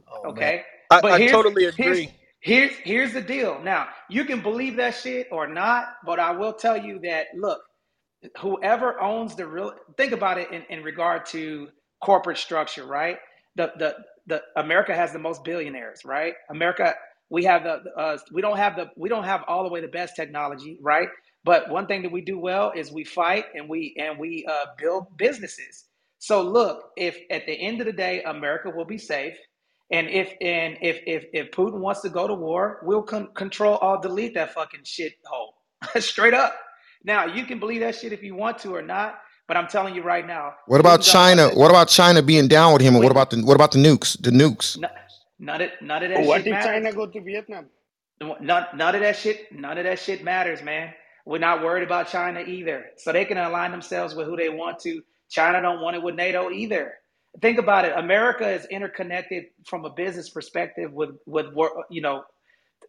Oh 0.09 0.31
Okay, 0.31 0.63
I, 0.91 1.01
but 1.01 1.13
I 1.13 1.19
here's 1.19 1.31
totally 1.33 1.65
here's 1.77 1.99
agree. 2.01 2.13
here's 2.41 2.73
here's 2.77 3.13
the 3.13 3.21
deal. 3.21 3.61
Now 3.63 3.89
you 4.09 4.25
can 4.25 4.41
believe 4.41 4.77
that 4.77 4.95
shit 4.95 5.27
or 5.31 5.47
not, 5.47 5.85
but 6.05 6.19
I 6.19 6.31
will 6.31 6.53
tell 6.53 6.77
you 6.77 6.99
that. 7.03 7.27
Look, 7.35 7.61
whoever 8.39 9.01
owns 9.01 9.35
the 9.35 9.47
real 9.47 9.73
think 9.97 10.13
about 10.13 10.37
it 10.39 10.51
in, 10.51 10.63
in 10.69 10.83
regard 10.83 11.25
to 11.27 11.69
corporate 12.03 12.37
structure 12.37 12.85
right 12.85 13.17
the 13.59 13.73
the 13.79 13.95
the 14.27 14.43
america 14.57 14.95
has 14.95 15.13
the 15.13 15.19
most 15.19 15.43
billionaires 15.45 16.01
right? 16.05 16.35
America 16.51 16.95
we 17.31 17.45
have 17.45 17.63
the 17.65 17.81
uh, 17.97 18.19
we 18.33 18.41
don't 18.41 18.57
have 18.57 18.77
the 18.77 18.87
we 18.97 19.09
don't 19.09 19.25
have 19.25 19.43
all 19.49 19.63
the 19.63 19.69
way 19.71 19.81
the 19.81 19.89
best 19.89 20.15
technology 20.17 20.79
right? 20.81 21.09
But 21.45 21.69
one 21.71 21.87
thing 21.87 22.03
that 22.03 22.13
we 22.13 22.21
do 22.21 22.39
well 22.39 22.73
is 22.75 22.91
we 22.93 23.05
fight 23.05 23.45
and 23.55 23.69
we 23.69 23.95
and 23.99 24.19
we 24.19 24.45
uh, 24.49 24.67
build 24.79 25.17
businesses. 25.17 25.85
So 26.19 26.43
look 26.43 26.91
if 26.97 27.17
at 27.31 27.47
the 27.47 27.53
end 27.53 27.81
of 27.81 27.87
the 27.87 27.93
day 27.93 28.23
america 28.23 28.71
will 28.75 28.85
be 28.85 28.99
safe 28.99 29.35
and 29.91 30.09
if 30.09 30.33
and 30.41 30.77
if 30.81 30.99
if 31.07 31.25
if 31.33 31.51
putin 31.51 31.79
wants 31.81 32.01
to 32.03 32.09
go 32.09 32.27
to 32.27 32.35
war 32.35 32.81
we'll 32.85 33.03
con- 33.03 33.29
control 33.35 33.77
all 33.77 34.01
delete 34.01 34.35
that 34.35 34.53
fucking 34.53 34.85
shit 34.85 35.13
hole 35.27 35.55
straight 35.99 36.35
up. 36.35 36.55
Now 37.05 37.27
you 37.27 37.45
can 37.45 37.59
believe 37.59 37.81
that 37.81 37.95
shit 37.95 38.13
if 38.13 38.23
you 38.23 38.35
want 38.35 38.59
to 38.61 38.75
or 38.75 38.83
not, 38.83 39.19
but 39.49 39.57
I'm 39.57 39.67
telling 39.67 39.95
you 39.95 40.03
right 40.03 40.27
now, 40.27 40.55
What 40.67 40.81
about 40.81 41.01
Putin 41.01 41.05
doesn't 41.05 41.27
want 41.27 41.37
China? 41.37 41.43
that. 41.43 41.57
What 41.57 41.71
about 41.71 41.89
China 41.89 42.23
being 42.23 42.49
down 42.49 42.73
with 42.73 42.83
him? 42.83 42.95
And 42.95 43.03
what 43.03 43.11
about 43.11 43.31
the 43.31 43.43
what 43.43 43.55
about 43.55 43.73
the 43.73 43.79
nukes? 43.79 44.21
The 44.21 44.31
nukes. 44.31 44.79
Not, 44.79 44.93
none 45.39 45.61
of 45.63 45.71
none 45.81 46.03
of 46.03 46.11
that 46.11 46.25
what 46.25 46.43
shit 46.43 46.47
if 46.47 46.51
matters. 46.51 46.65
China 46.65 46.93
go 46.93 47.07
to 47.07 47.21
Vietnam? 47.21 47.67
None, 48.21 48.65
none 48.75 48.95
of 48.95 49.01
that 49.01 49.17
shit. 49.17 49.51
None 49.53 49.77
of 49.79 49.85
that 49.85 49.99
shit 49.99 50.23
matters, 50.23 50.63
man. 50.63 50.93
We're 51.25 51.39
not 51.39 51.63
worried 51.63 51.83
about 51.83 52.09
China 52.09 52.41
either, 52.41 52.87
so 52.97 53.13
they 53.13 53.25
can 53.25 53.37
align 53.37 53.71
themselves 53.71 54.15
with 54.15 54.27
who 54.27 54.37
they 54.37 54.49
want 54.49 54.79
to. 54.81 55.03
China 55.29 55.61
don't 55.61 55.81
want 55.81 55.97
it 55.97 56.03
with 56.03 56.15
NATO 56.15 56.51
either. 56.51 56.95
Think 57.41 57.59
about 57.59 57.85
it. 57.85 57.93
America 57.97 58.49
is 58.49 58.65
interconnected 58.67 59.45
from 59.65 59.85
a 59.85 59.91
business 59.91 60.29
perspective 60.29 60.93
with 60.93 61.11
with 61.27 61.47
you 61.91 62.01
know 62.01 62.23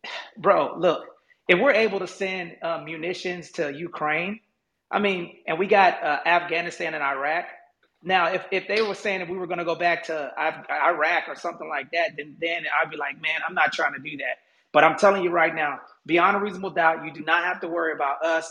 bro, 0.39 0.77
look, 0.79 1.05
if 1.49 1.61
we're 1.61 1.73
able 1.73 2.01
to 2.01 2.07
send 2.07 2.57
uh, 2.63 2.83
munitions 2.85 3.53
to 3.53 3.73
Ukraine, 3.75 4.41
I 4.91 5.01
mean, 5.01 5.37
and 5.47 5.59
we 5.59 5.69
got 5.69 6.03
uh, 6.03 6.21
Afghanistan 6.27 6.95
and 6.95 7.05
Iraq. 7.05 7.47
Now, 8.05 8.29
if, 8.33 8.47
if 8.53 8.69
they 8.69 8.83
were 8.83 8.95
saying 8.95 9.21
that 9.21 9.31
we 9.31 9.37
were 9.39 9.49
going 9.49 9.59
to 9.59 9.67
go 9.67 9.77
back 9.77 10.05
to 10.05 10.33
Iraq 10.71 11.25
or 11.29 11.37
something 11.37 11.69
like 11.69 11.91
that, 11.93 12.13
then 12.17 12.37
then 12.41 12.65
I'd 12.83 12.91
be 12.91 12.97
like, 12.97 13.21
man, 13.21 13.41
I'm 13.47 13.55
not 13.55 13.73
trying 13.75 13.95
to 13.95 14.01
do 14.01 14.17
that. 14.19 14.39
But 14.73 14.85
I'm 14.85 14.97
telling 14.99 15.25
you 15.25 15.31
right 15.31 15.55
now, 15.55 15.81
beyond 16.07 16.37
a 16.37 16.41
reasonable 16.41 16.71
doubt, 16.71 17.05
you 17.05 17.13
do 17.13 17.23
not 17.25 17.45
have 17.45 17.61
to 17.63 17.69
worry 17.69 17.93
about 17.95 18.25
us. 18.25 18.51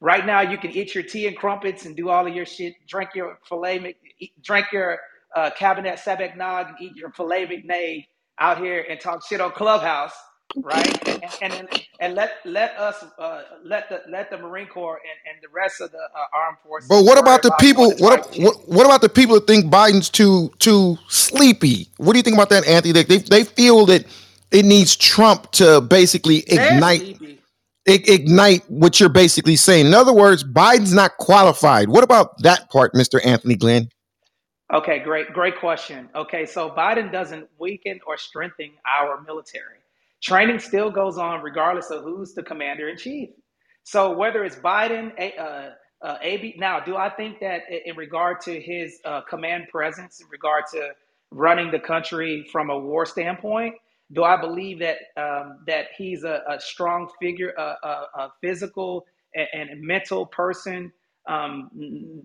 Right 0.00 0.26
now, 0.26 0.42
you 0.42 0.58
can 0.58 0.72
eat 0.72 0.94
your 0.94 1.04
tea 1.04 1.26
and 1.28 1.36
crumpets 1.36 1.86
and 1.86 1.96
do 1.96 2.10
all 2.10 2.26
of 2.26 2.34
your 2.34 2.46
shit. 2.46 2.74
Drink 2.88 3.10
your 3.14 3.38
filet, 3.48 3.96
drink 4.42 4.68
your 4.72 4.98
uh, 5.36 5.50
Cabernet 5.58 6.00
Sauvignon, 6.00 6.68
and 6.70 6.76
eat 6.80 6.96
your 6.96 7.10
filet 7.12 7.46
McNay 7.46 8.06
out 8.40 8.58
here 8.58 8.84
and 8.88 9.00
talk 9.00 9.26
shit 9.26 9.40
on 9.40 9.52
Clubhouse 9.52 10.14
right? 10.56 11.08
And 11.42 11.52
and 11.52 11.68
and, 12.00 12.14
let 12.14 12.32
let 12.44 12.76
us 12.78 13.04
uh, 13.18 13.42
let 13.64 13.88
the 13.88 14.02
let 14.08 14.30
the 14.30 14.38
Marine 14.38 14.66
Corps 14.66 15.00
and, 15.02 15.34
and 15.34 15.42
the 15.42 15.48
rest 15.52 15.80
of 15.80 15.90
the 15.90 15.98
uh, 15.98 16.36
armed 16.36 16.58
forces. 16.64 16.88
But 16.88 17.04
what 17.04 17.18
about 17.18 17.42
the 17.42 17.48
about 17.48 17.60
people? 17.60 17.92
What, 17.98 18.34
what 18.36 18.68
what 18.68 18.86
about 18.86 19.00
the 19.00 19.08
people 19.08 19.34
that 19.36 19.46
think 19.46 19.66
Biden's 19.66 20.08
too 20.10 20.50
too 20.58 20.98
sleepy? 21.08 21.88
What 21.98 22.12
do 22.12 22.18
you 22.18 22.22
think 22.22 22.36
about 22.36 22.50
that, 22.50 22.66
Anthony? 22.66 22.92
They 22.92 23.04
they, 23.04 23.18
they 23.18 23.44
feel 23.44 23.86
that 23.86 24.06
it 24.50 24.64
needs 24.64 24.96
Trump 24.96 25.50
to 25.52 25.80
basically 25.80 26.44
They're 26.48 26.74
ignite 26.74 27.00
sleepy. 27.00 27.40
ignite 27.86 28.70
what 28.70 29.00
you're 29.00 29.08
basically 29.08 29.56
saying. 29.56 29.86
In 29.86 29.94
other 29.94 30.12
words, 30.12 30.44
Biden's 30.44 30.94
not 30.94 31.16
qualified. 31.18 31.88
What 31.88 32.04
about 32.04 32.42
that 32.42 32.70
part, 32.70 32.94
Mister 32.94 33.20
Anthony 33.20 33.56
Glenn? 33.56 33.88
Okay, 34.72 34.98
great, 34.98 35.32
great 35.32 35.58
question. 35.58 36.10
Okay, 36.14 36.44
so 36.44 36.68
Biden 36.68 37.10
doesn't 37.10 37.48
weaken 37.58 38.00
or 38.06 38.18
strengthen 38.18 38.70
our 38.86 39.22
military. 39.22 39.77
Training 40.22 40.58
still 40.60 40.90
goes 40.90 41.18
on 41.18 41.42
regardless 41.42 41.90
of 41.90 42.04
who's 42.04 42.34
the 42.34 42.42
commander 42.42 42.88
in 42.88 42.96
chief. 42.96 43.30
So 43.84 44.16
whether 44.16 44.44
it's 44.44 44.56
Biden, 44.56 45.12
uh, 45.38 45.70
uh, 46.06 46.18
AB, 46.22 46.56
now, 46.58 46.80
do 46.80 46.96
I 46.96 47.10
think 47.10 47.40
that 47.40 47.62
in 47.70 47.96
regard 47.96 48.40
to 48.42 48.60
his 48.60 49.00
uh, 49.04 49.22
command 49.22 49.68
presence, 49.70 50.20
in 50.20 50.28
regard 50.30 50.64
to 50.72 50.90
running 51.30 51.70
the 51.70 51.80
country 51.80 52.46
from 52.52 52.70
a 52.70 52.78
war 52.78 53.06
standpoint, 53.06 53.74
do 54.12 54.24
I 54.24 54.40
believe 54.40 54.80
that 54.80 54.98
um, 55.16 55.60
that 55.66 55.86
he's 55.96 56.24
a, 56.24 56.42
a 56.48 56.60
strong 56.60 57.10
figure, 57.20 57.50
a, 57.58 57.62
a, 57.62 58.06
a 58.16 58.32
physical 58.42 59.06
and, 59.34 59.70
and 59.70 59.82
mental 59.82 60.26
person 60.26 60.92
um, 61.28 61.70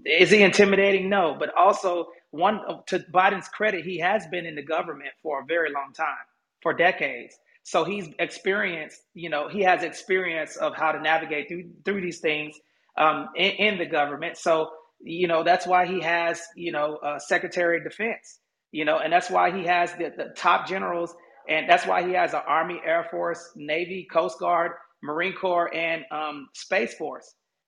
is 0.06 0.32
he 0.32 0.42
intimidating? 0.44 1.10
No, 1.10 1.36
but 1.38 1.56
also 1.58 2.08
one 2.32 2.62
to 2.88 3.00
Biden's 3.14 3.48
credit, 3.50 3.86
he 3.86 4.00
has 4.00 4.28
been 4.28 4.46
in 4.46 4.56
the 4.56 4.64
government 4.64 5.12
for 5.22 5.42
a 5.42 5.46
very 5.46 5.72
long 5.72 5.94
time, 5.94 6.26
for 6.64 6.74
decades. 6.74 7.38
So 7.64 7.86
he's 7.86 8.10
experienced, 8.20 9.02
you 9.14 9.30
know, 9.30 9.50
he 9.50 9.64
has 9.64 9.84
experience 9.84 10.58
of 10.58 10.76
how 10.76 10.92
to 10.94 11.02
navigate 11.02 11.48
through 11.50 11.72
through 11.86 12.02
these 12.02 12.20
things 12.20 12.56
um, 12.98 13.30
in, 13.36 13.52
in 13.54 13.78
the 13.80 13.86
government. 13.88 14.38
So 14.38 14.70
you 15.02 15.28
know 15.28 15.44
that's 15.44 15.68
why 15.68 15.86
he 15.88 16.02
has, 16.02 16.42
you 16.56 16.72
know, 16.72 16.98
uh, 16.98 17.20
Secretary 17.20 17.78
of 17.78 17.84
Defense, 17.84 18.40
you 18.72 18.86
know, 18.86 19.00
and 19.00 19.14
that's 19.14 19.30
why 19.32 19.52
he 19.58 19.66
has 19.68 19.94
the, 19.94 20.12
the 20.18 20.34
top 20.38 20.68
generals, 20.68 21.16
and 21.50 21.70
that's 21.70 21.88
why 21.88 22.06
he 22.08 22.14
has 22.14 22.34
an 22.34 22.42
Army, 22.48 22.82
Air 22.86 23.08
Force, 23.12 23.52
Navy, 23.56 24.08
Coast 24.12 24.40
Guard, 24.40 24.74
Marine 25.04 25.36
Corps, 25.36 25.74
and 25.76 26.04
um, 26.12 26.50
Space 26.56 26.94
Force 26.96 27.28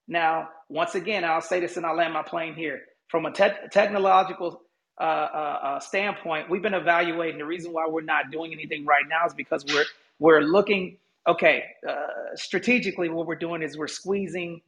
now, 0.09 0.49
once 0.69 0.95
again, 0.95 1.25
I'll 1.25 1.41
say 1.41 1.61
this 1.61 1.77
and 1.77 1.87
I'll 1.87 1.97
land 1.97 2.13
my 2.13 2.23
plane 2.23 2.55
here. 2.55 2.81
From 3.09 3.27
a 3.27 3.33
te- 3.33 3.69
technological 3.71 4.61
uh, 4.99 5.03
uh, 5.03 5.59
uh, 5.63 5.79
standpoint, 5.79 6.49
we've 6.49 6.61
been 6.61 6.73
evaluating. 6.73 7.37
The 7.37 7.45
reason 7.45 7.73
why 7.73 7.87
we're 7.87 8.01
not 8.01 8.31
doing 8.31 8.53
anything 8.53 8.85
right 8.85 9.03
now 9.09 9.25
is 9.27 9.33
because 9.33 9.65
we're 9.65 9.85
we're 10.19 10.41
looking. 10.41 10.97
Okay, 11.27 11.63
uh, 11.87 11.95
strategically, 12.35 13.09
what 13.09 13.25
we're 13.27 13.35
doing 13.35 13.63
is 13.63 13.77
we're 13.77 13.87
squeezing, 13.87 14.61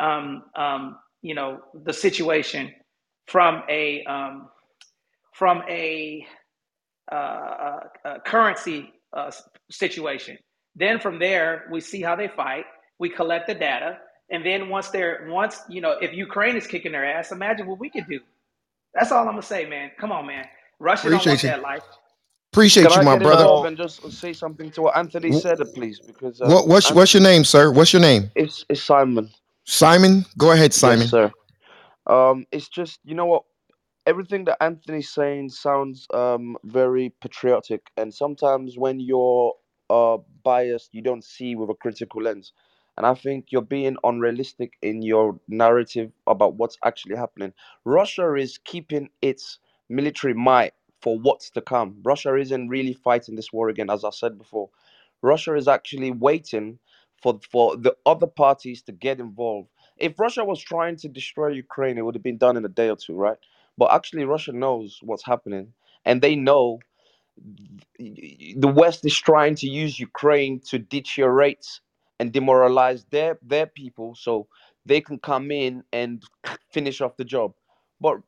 um, 0.00 0.42
um, 0.56 0.98
you 1.22 1.34
know, 1.34 1.60
the 1.84 1.92
situation 1.92 2.74
from 3.26 3.62
a 3.68 4.04
um, 4.04 4.48
from 5.32 5.62
a 5.68 6.26
uh, 7.10 7.14
uh, 7.14 7.80
uh, 8.04 8.18
currency 8.26 8.92
uh, 9.12 9.30
situation. 9.70 10.38
Then 10.76 11.00
from 11.00 11.18
there, 11.18 11.66
we 11.72 11.80
see 11.80 12.02
how 12.02 12.16
they 12.16 12.28
fight. 12.28 12.66
We 12.98 13.08
collect 13.08 13.46
the 13.48 13.54
data, 13.54 13.98
and 14.30 14.44
then 14.44 14.68
once 14.68 14.90
they're 14.90 15.26
once 15.28 15.60
you 15.68 15.80
know, 15.80 15.96
if 16.00 16.12
Ukraine 16.12 16.56
is 16.56 16.66
kicking 16.66 16.92
their 16.92 17.06
ass, 17.06 17.32
imagine 17.32 17.66
what 17.66 17.78
we 17.80 17.90
could 17.90 18.06
do. 18.08 18.20
That's 18.94 19.12
all 19.12 19.20
I'm 19.26 19.32
gonna 19.34 19.42
say, 19.42 19.66
man. 19.66 19.92
Come 19.98 20.12
on, 20.12 20.26
man. 20.26 20.46
Russia 20.80 21.10
don't 21.10 21.26
want 21.26 21.30
Appreciate 21.30 21.44
you. 21.44 21.52
that 21.52 21.62
life. 21.62 21.84
Can 22.80 22.92
Appreciate 22.92 22.96
you, 22.96 23.02
I 23.02 23.04
my 23.04 23.16
get 23.16 23.22
brother. 23.22 23.22
involved 23.22 23.64
So 23.64 23.66
and 23.66 23.76
just 23.76 24.10
say 24.12 24.32
something 24.34 24.70
to 24.72 24.82
what 24.82 24.96
Anthony 24.96 25.32
Wh- 25.32 25.32
said, 25.32 25.60
please? 25.74 26.00
Because 26.06 26.42
What 26.42 26.66
um, 26.66 26.68
what's 26.68 26.90
what's 26.92 27.14
your 27.14 27.22
name, 27.22 27.44
sir? 27.44 27.72
What's 27.72 27.92
your 27.92 28.02
name? 28.02 28.32
it's 28.34 28.64
it's 28.68 28.82
Simon. 28.82 29.30
Simon. 29.66 30.26
Go 30.38 30.52
ahead, 30.52 30.74
Yes, 30.74 31.02
Simon. 31.02 31.08
sir. 31.08 31.32
Um, 32.06 32.46
it's 32.52 32.68
just 32.68 33.00
you 33.04 33.14
know 33.14 33.26
what 33.26 33.44
everything 34.06 34.44
that 34.46 34.62
Anthony's 34.62 35.10
saying 35.12 35.50
sounds 35.50 36.06
um 36.14 36.56
very 36.64 37.14
patriotic, 37.22 37.82
and 37.98 38.14
sometimes 38.14 38.78
when 38.78 39.00
you're 39.00 39.54
uh 39.90 40.18
biased, 40.44 40.90
you 40.94 41.02
don't 41.02 41.24
see 41.24 41.56
with 41.56 41.70
a 41.70 41.74
critical 41.74 42.22
lens. 42.22 42.52
And 43.00 43.06
I 43.06 43.14
think 43.14 43.46
you're 43.48 43.62
being 43.62 43.96
unrealistic 44.04 44.74
in 44.82 45.00
your 45.00 45.40
narrative 45.48 46.12
about 46.26 46.56
what's 46.56 46.76
actually 46.84 47.16
happening. 47.16 47.54
Russia 47.86 48.34
is 48.34 48.58
keeping 48.58 49.08
its 49.22 49.58
military 49.88 50.34
might 50.34 50.74
for 51.00 51.18
what's 51.18 51.48
to 51.52 51.62
come. 51.62 51.96
Russia 52.02 52.36
isn't 52.36 52.68
really 52.68 52.92
fighting 52.92 53.36
this 53.36 53.54
war 53.54 53.70
again, 53.70 53.88
as 53.88 54.04
I 54.04 54.10
said 54.10 54.36
before. 54.36 54.68
Russia 55.22 55.54
is 55.54 55.66
actually 55.66 56.10
waiting 56.10 56.78
for 57.22 57.40
for 57.50 57.74
the 57.74 57.96
other 58.04 58.26
parties 58.26 58.82
to 58.82 58.92
get 58.92 59.18
involved. 59.18 59.70
If 59.96 60.20
Russia 60.20 60.44
was 60.44 60.60
trying 60.60 60.96
to 60.96 61.08
destroy 61.08 61.48
Ukraine, 61.48 61.96
it 61.96 62.04
would 62.04 62.14
have 62.16 62.22
been 62.22 62.36
done 62.36 62.58
in 62.58 62.66
a 62.66 62.68
day 62.68 62.90
or 62.90 62.96
two, 62.96 63.14
right? 63.14 63.38
But 63.78 63.92
actually, 63.92 64.26
Russia 64.26 64.52
knows 64.52 64.98
what's 65.02 65.24
happening, 65.24 65.72
and 66.04 66.20
they 66.20 66.36
know 66.36 66.80
the 67.98 68.68
West 68.68 69.06
is 69.06 69.18
trying 69.18 69.54
to 69.54 69.66
use 69.66 69.98
Ukraine 69.98 70.60
to 70.68 70.78
deteriorate 70.78 71.80
and 72.20 72.32
demoralize 72.32 73.06
their 73.10 73.40
their 73.42 73.66
people, 73.66 74.16
so 74.16 74.48
they 74.86 75.02
can 75.02 75.18
come 75.20 75.52
in 75.52 75.84
and 75.94 76.24
finish 76.72 77.02
off 77.02 77.18
the 77.18 77.26
job. 77.26 77.54
But 78.00 78.18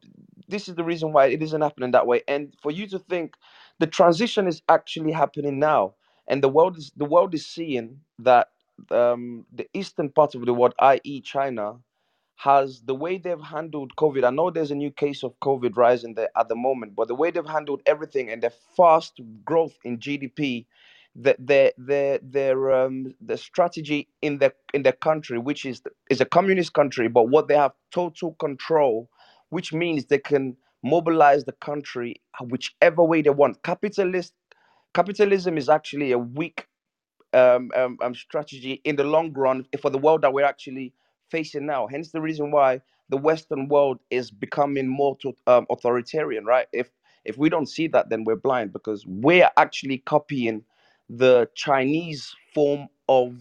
this 0.48 0.68
is 0.68 0.76
the 0.76 0.84
reason 0.84 1.12
why 1.14 1.28
it 1.28 1.42
isn't 1.42 1.62
happening 1.62 1.92
that 1.92 2.08
way. 2.08 2.22
And 2.28 2.54
for 2.62 2.72
you 2.72 2.88
to 2.88 3.00
think 3.00 3.36
the 3.80 3.88
transition 3.88 4.48
is 4.48 4.62
actually 4.70 5.12
happening 5.12 5.60
now, 5.60 5.94
and 6.28 6.44
the 6.44 6.50
world 6.50 6.78
is 6.78 6.92
the 6.96 7.06
world 7.06 7.34
is 7.34 7.46
seeing 7.46 8.00
that 8.20 8.50
um, 8.92 9.46
the 9.54 9.68
eastern 9.74 10.10
part 10.10 10.36
of 10.36 10.46
the 10.46 10.54
world, 10.54 10.74
i.e., 10.80 11.22
China, 11.22 11.76
has 12.36 12.82
the 12.82 12.96
way 12.96 13.18
they've 13.18 13.40
handled 13.42 13.96
COVID. 13.96 14.24
I 14.24 14.30
know 14.30 14.50
there's 14.50 14.72
a 14.72 14.76
new 14.76 14.92
case 14.92 15.24
of 15.24 15.38
COVID 15.40 15.76
rising 15.76 16.14
there 16.14 16.30
at 16.36 16.48
the 16.48 16.56
moment, 16.56 16.96
but 16.96 17.08
the 17.08 17.16
way 17.16 17.32
they've 17.32 17.46
handled 17.46 17.82
everything 17.86 18.30
and 18.30 18.42
the 18.42 18.50
fast 18.76 19.20
growth 19.44 19.78
in 19.84 19.98
GDP, 19.98 20.66
the, 21.14 21.36
their 21.38 21.72
their 21.78 22.18
their 22.22 22.72
um 22.72 23.14
the 23.20 23.36
strategy 23.36 24.08
in 24.22 24.38
the 24.38 24.52
in 24.74 24.82
the 24.82 24.92
country, 24.92 25.38
which 25.38 25.66
is 25.66 25.82
is 26.10 26.20
a 26.20 26.24
communist 26.26 26.72
country, 26.74 27.08
but 27.08 27.28
what 27.28 27.48
they 27.48 27.56
have 27.56 27.72
total 27.92 28.34
control, 28.34 29.10
which 29.50 29.72
means 29.72 30.06
they 30.06 30.18
can 30.18 30.56
mobilize 30.82 31.44
the 31.44 31.52
country 31.52 32.20
whichever 32.42 33.04
way 33.04 33.22
they 33.22 33.30
want. 33.30 33.62
Capitalist 33.62 34.34
capitalism 34.94 35.58
is 35.58 35.68
actually 35.68 36.12
a 36.12 36.18
weak 36.18 36.66
um, 37.34 37.70
um, 37.76 37.98
um, 38.02 38.14
strategy 38.14 38.80
in 38.84 38.96
the 38.96 39.04
long 39.04 39.32
run 39.32 39.66
for 39.80 39.90
the 39.90 39.98
world 39.98 40.22
that 40.22 40.32
we're 40.32 40.44
actually 40.44 40.92
facing 41.30 41.66
now. 41.66 41.86
Hence 41.86 42.10
the 42.12 42.20
reason 42.20 42.50
why 42.50 42.80
the 43.08 43.16
Western 43.16 43.68
world 43.68 43.98
is 44.10 44.30
becoming 44.30 44.88
more 44.88 45.16
to, 45.18 45.34
um, 45.46 45.66
authoritarian, 45.70 46.44
right? 46.44 46.66
If 46.72 46.90
if 47.24 47.36
we 47.38 47.50
don't 47.50 47.66
see 47.68 47.86
that, 47.88 48.08
then 48.08 48.24
we're 48.24 48.36
blind 48.36 48.72
because 48.72 49.04
we're 49.06 49.50
actually 49.58 49.98
copying 49.98 50.64
the 51.18 51.48
Chinese 51.56 52.34
form 52.54 52.88
of 53.08 53.36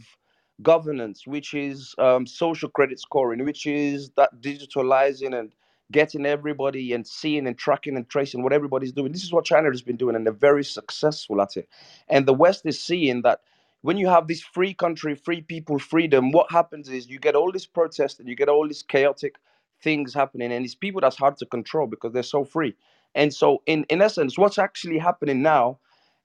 governance, 0.64 1.28
which 1.28 1.56
is 1.56 1.96
um, 2.00 2.28
social 2.28 2.70
credit 2.70 3.00
scoring, 3.02 3.46
which 3.46 3.68
is 3.68 4.12
that 4.18 4.32
digitalizing 4.42 5.40
and 5.40 5.54
getting 5.92 6.26
everybody 6.28 6.94
and 6.94 7.08
seeing 7.08 7.48
and 7.48 7.58
tracking 7.58 7.98
and 7.98 8.10
tracing 8.10 8.44
what 8.44 8.54
everybody's 8.54 8.94
doing. 8.94 9.14
This 9.14 9.24
is 9.24 9.34
what 9.34 9.46
China 9.46 9.70
has 9.72 9.84
been 9.84 9.98
doing, 9.98 10.16
and 10.18 10.26
they're 10.26 10.34
very 10.34 10.66
successful 10.66 11.42
at 11.42 11.58
it. 11.58 11.70
And 12.10 12.28
the 12.28 12.36
West 12.36 12.64
is 12.66 12.82
seeing 12.84 13.24
that 13.24 13.42
when 13.84 13.98
you 13.98 14.10
have 14.10 14.28
this 14.28 14.42
free 14.42 14.76
country, 14.76 15.16
free 15.16 15.42
people, 15.42 15.80
freedom, 15.80 16.34
what 16.34 16.52
happens 16.52 16.90
is 16.90 17.10
you 17.10 17.20
get 17.20 17.36
all 17.36 17.52
this 17.54 17.68
protest 17.68 18.20
and 18.20 18.30
you 18.30 18.36
get 18.36 18.50
all 18.50 18.68
these 18.68 18.84
chaotic 18.84 19.38
things 19.84 20.14
happening, 20.14 20.54
and 20.54 20.66
it's 20.66 20.76
people 20.76 21.02
that's 21.02 21.18
hard 21.18 21.38
to 21.40 21.48
control 21.48 21.88
because 21.88 22.14
they're 22.14 22.24
so 22.24 22.46
free. 22.46 22.76
And 23.16 23.34
so, 23.34 23.64
in 23.68 23.86
in 23.90 24.02
essence, 24.04 24.38
what's 24.38 24.60
actually 24.60 25.00
happening 25.00 25.42
now 25.44 25.80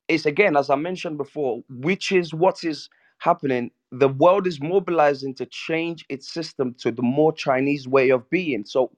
is 0.08 0.26
again, 0.26 0.56
as 0.56 0.70
I 0.70 0.76
mentioned 0.76 1.18
before, 1.18 1.62
which 1.70 2.12
is 2.12 2.34
what 2.34 2.64
is 2.64 2.90
happening. 3.18 3.72
The 3.92 4.08
world 4.08 4.46
is 4.46 4.60
mobilizing 4.60 5.34
to 5.36 5.46
change 5.46 6.06
its 6.10 6.32
system 6.32 6.74
to 6.80 6.92
the 6.92 7.02
more 7.02 7.32
Chinese 7.32 7.88
way 7.88 8.10
of 8.10 8.28
being. 8.30 8.64
So 8.66 8.92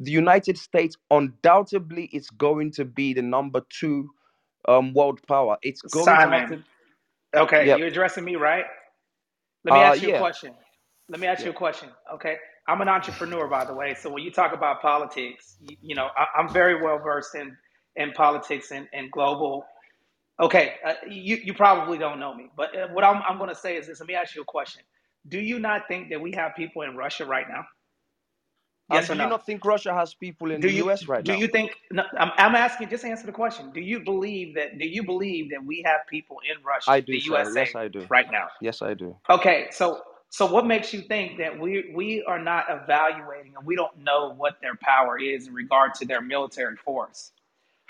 the 0.00 0.12
United 0.12 0.58
States 0.58 0.96
undoubtedly 1.10 2.06
is 2.06 2.30
going 2.30 2.72
to 2.72 2.86
be 2.86 3.14
the 3.14 3.22
number 3.22 3.62
two 3.70 4.10
um, 4.68 4.94
world 4.94 5.20
power. 5.28 5.58
It's 5.62 5.82
going 5.82 6.18
to 6.20 6.28
have 6.30 6.46
Simon. 6.46 6.48
to. 6.48 6.62
Okay, 7.36 7.66
Yep. 7.66 7.76
you 7.76 7.86
addressing 7.86 8.24
me, 8.24 8.36
right? 8.36 8.66
Let 9.64 9.74
me 9.74 9.82
Uh, 9.82 9.84
ask 9.84 10.02
you 10.02 10.08
a 10.08 10.12
question. 10.12 10.52
Let 11.10 11.20
me 11.20 11.26
ask 11.26 11.44
you 11.44 11.52
a 11.52 11.54
question. 11.54 11.90
Okay, 12.14 12.36
I'm 12.68 12.80
an 12.80 12.88
entrepreneur, 12.88 13.48
by 13.48 13.64
the 13.66 13.74
way. 13.74 13.94
So 13.94 14.10
when 14.10 14.22
you 14.22 14.32
talk 14.32 14.54
about 14.54 14.82
politics, 14.82 15.56
you, 15.60 15.76
you 15.82 15.94
know 15.96 16.08
I, 16.16 16.40
I'm 16.40 16.52
very 16.52 16.82
well 16.82 16.98
versed 16.98 17.34
in 17.34 17.56
in 17.96 18.12
politics 18.12 18.72
and, 18.72 18.88
and 18.94 19.10
global. 19.12 19.64
Okay, 20.40 20.74
uh, 20.86 20.94
you 21.08 21.36
you 21.36 21.54
probably 21.54 21.98
don't 21.98 22.20
know 22.20 22.34
me, 22.34 22.50
but 22.56 22.76
uh, 22.76 22.88
what 22.88 23.04
I'm 23.04 23.22
I'm 23.28 23.38
going 23.38 23.50
to 23.50 23.56
say 23.56 23.76
is 23.76 23.86
this. 23.88 24.00
Let 24.00 24.08
me 24.08 24.14
ask 24.14 24.34
you 24.36 24.42
a 24.42 24.46
question. 24.46 24.82
Do 25.28 25.40
you 25.40 25.58
not 25.60 25.88
think 25.88 26.10
that 26.10 26.20
we 26.20 26.32
have 26.32 26.56
people 26.56 26.82
in 26.82 26.96
Russia 26.96 27.26
right 27.26 27.46
now? 27.48 27.64
Yes 28.88 29.08
do 29.08 29.10
or 29.10 29.14
you 29.14 29.26
no? 29.26 29.26
not 29.26 29.46
think 29.46 29.64
Russia 29.64 29.94
has 29.94 30.14
people 30.14 30.50
in 30.52 30.62
Do 30.62 30.68
the 30.68 30.72
you 30.72 30.84
US 30.88 31.08
right 31.08 31.24
now? 31.24 31.32
do 31.32 31.34
now? 31.34 31.40
you 31.40 31.48
think? 31.48 31.72
No, 31.92 32.04
I'm, 32.18 32.32
I'm 32.38 32.56
asking. 32.56 32.90
Just 32.90 33.04
answer 33.04 33.26
the 33.26 33.32
question. 33.32 33.72
Do 33.72 33.80
you 33.80 34.00
believe 34.00 34.54
that? 34.56 34.78
Do 34.78 34.86
you 34.86 35.04
believe 35.04 35.50
that 35.50 35.64
we 35.64 35.82
have 35.86 36.02
people 36.10 36.38
in 36.50 36.62
Russia, 36.64 36.94
I 36.94 37.00
the 37.10 37.16
do, 37.16 37.20
sir. 37.20 37.48
USA, 37.48 37.50
Yes, 37.50 37.74
I 37.76 37.88
do. 37.88 38.10
right 38.10 38.30
now? 38.32 38.48
Yes, 38.60 38.82
I 38.82 38.94
do. 38.94 39.16
Okay, 39.30 39.68
so 39.72 40.02
so 40.30 40.46
what 40.46 40.66
makes 40.66 40.94
you 40.94 41.02
think 41.02 41.38
that 41.38 41.58
we 41.58 41.92
we 41.94 42.24
are 42.24 42.40
not 42.42 42.66
evaluating 42.70 43.54
and 43.58 43.66
we 43.66 43.76
don't 43.76 43.98
know 43.98 44.34
what 44.36 44.56
their 44.62 44.76
power 44.82 45.18
is 45.18 45.48
in 45.48 45.54
regard 45.54 45.94
to 45.96 46.06
their 46.06 46.22
military 46.22 46.76
force? 46.76 47.32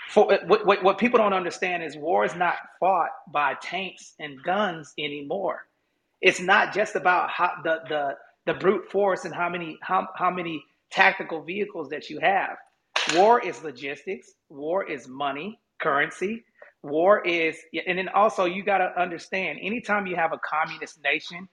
For, 0.09 0.39
what, 0.45 0.65
what, 0.65 0.83
what 0.83 0.97
people 0.97 1.19
don't 1.19 1.33
understand 1.33 1.83
is 1.83 1.97
war 1.97 2.25
is 2.25 2.35
not 2.35 2.55
fought 2.79 3.09
by 3.33 3.55
tanks 3.61 4.13
and 4.19 4.41
guns 4.43 4.93
anymore. 4.97 5.67
It's 6.21 6.39
not 6.41 6.73
just 6.73 6.95
about 6.95 7.29
how 7.29 7.51
the, 7.63 7.79
the 7.89 8.15
the 8.45 8.53
brute 8.55 8.89
force 8.91 9.25
and 9.25 9.33
how 9.33 9.49
many 9.49 9.77
how, 9.81 10.07
how 10.15 10.29
many 10.31 10.63
tactical 10.91 11.43
vehicles 11.43 11.89
that 11.89 12.09
you 12.09 12.19
have. 12.19 12.57
War 13.15 13.39
is 13.45 13.63
logistics. 13.63 14.33
War 14.49 14.89
is 14.89 15.07
money, 15.07 15.59
currency. 15.81 16.43
War 16.83 17.25
is, 17.25 17.57
and 17.87 17.97
then 17.97 18.09
also 18.09 18.45
you 18.45 18.63
got 18.63 18.79
to 18.79 19.01
understand. 19.01 19.59
Anytime 19.61 20.07
you 20.07 20.15
have 20.15 20.33
a 20.33 20.39
communist 20.39 21.01
nation, 21.03 21.47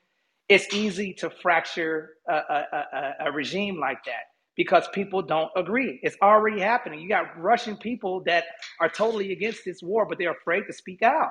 it's 0.48 0.72
easy 0.74 1.14
to 1.14 1.30
fracture 1.30 2.10
a, 2.28 2.34
a, 2.34 2.64
a, 2.72 3.14
a 3.28 3.32
regime 3.32 3.78
like 3.80 4.04
that 4.04 4.24
because 4.58 4.86
people 4.92 5.22
don't 5.22 5.50
agree. 5.56 6.00
It's 6.02 6.16
already 6.22 6.60
happening. 6.60 7.00
You 7.00 7.08
got 7.08 7.40
Russian 7.40 7.78
people 7.78 8.22
that 8.26 8.44
are 8.80 8.90
totally 8.90 9.32
against 9.32 9.64
this 9.64 9.82
war, 9.82 10.04
but 10.06 10.18
they're 10.18 10.32
afraid 10.32 10.64
to 10.66 10.74
speak 10.74 11.02
out. 11.02 11.30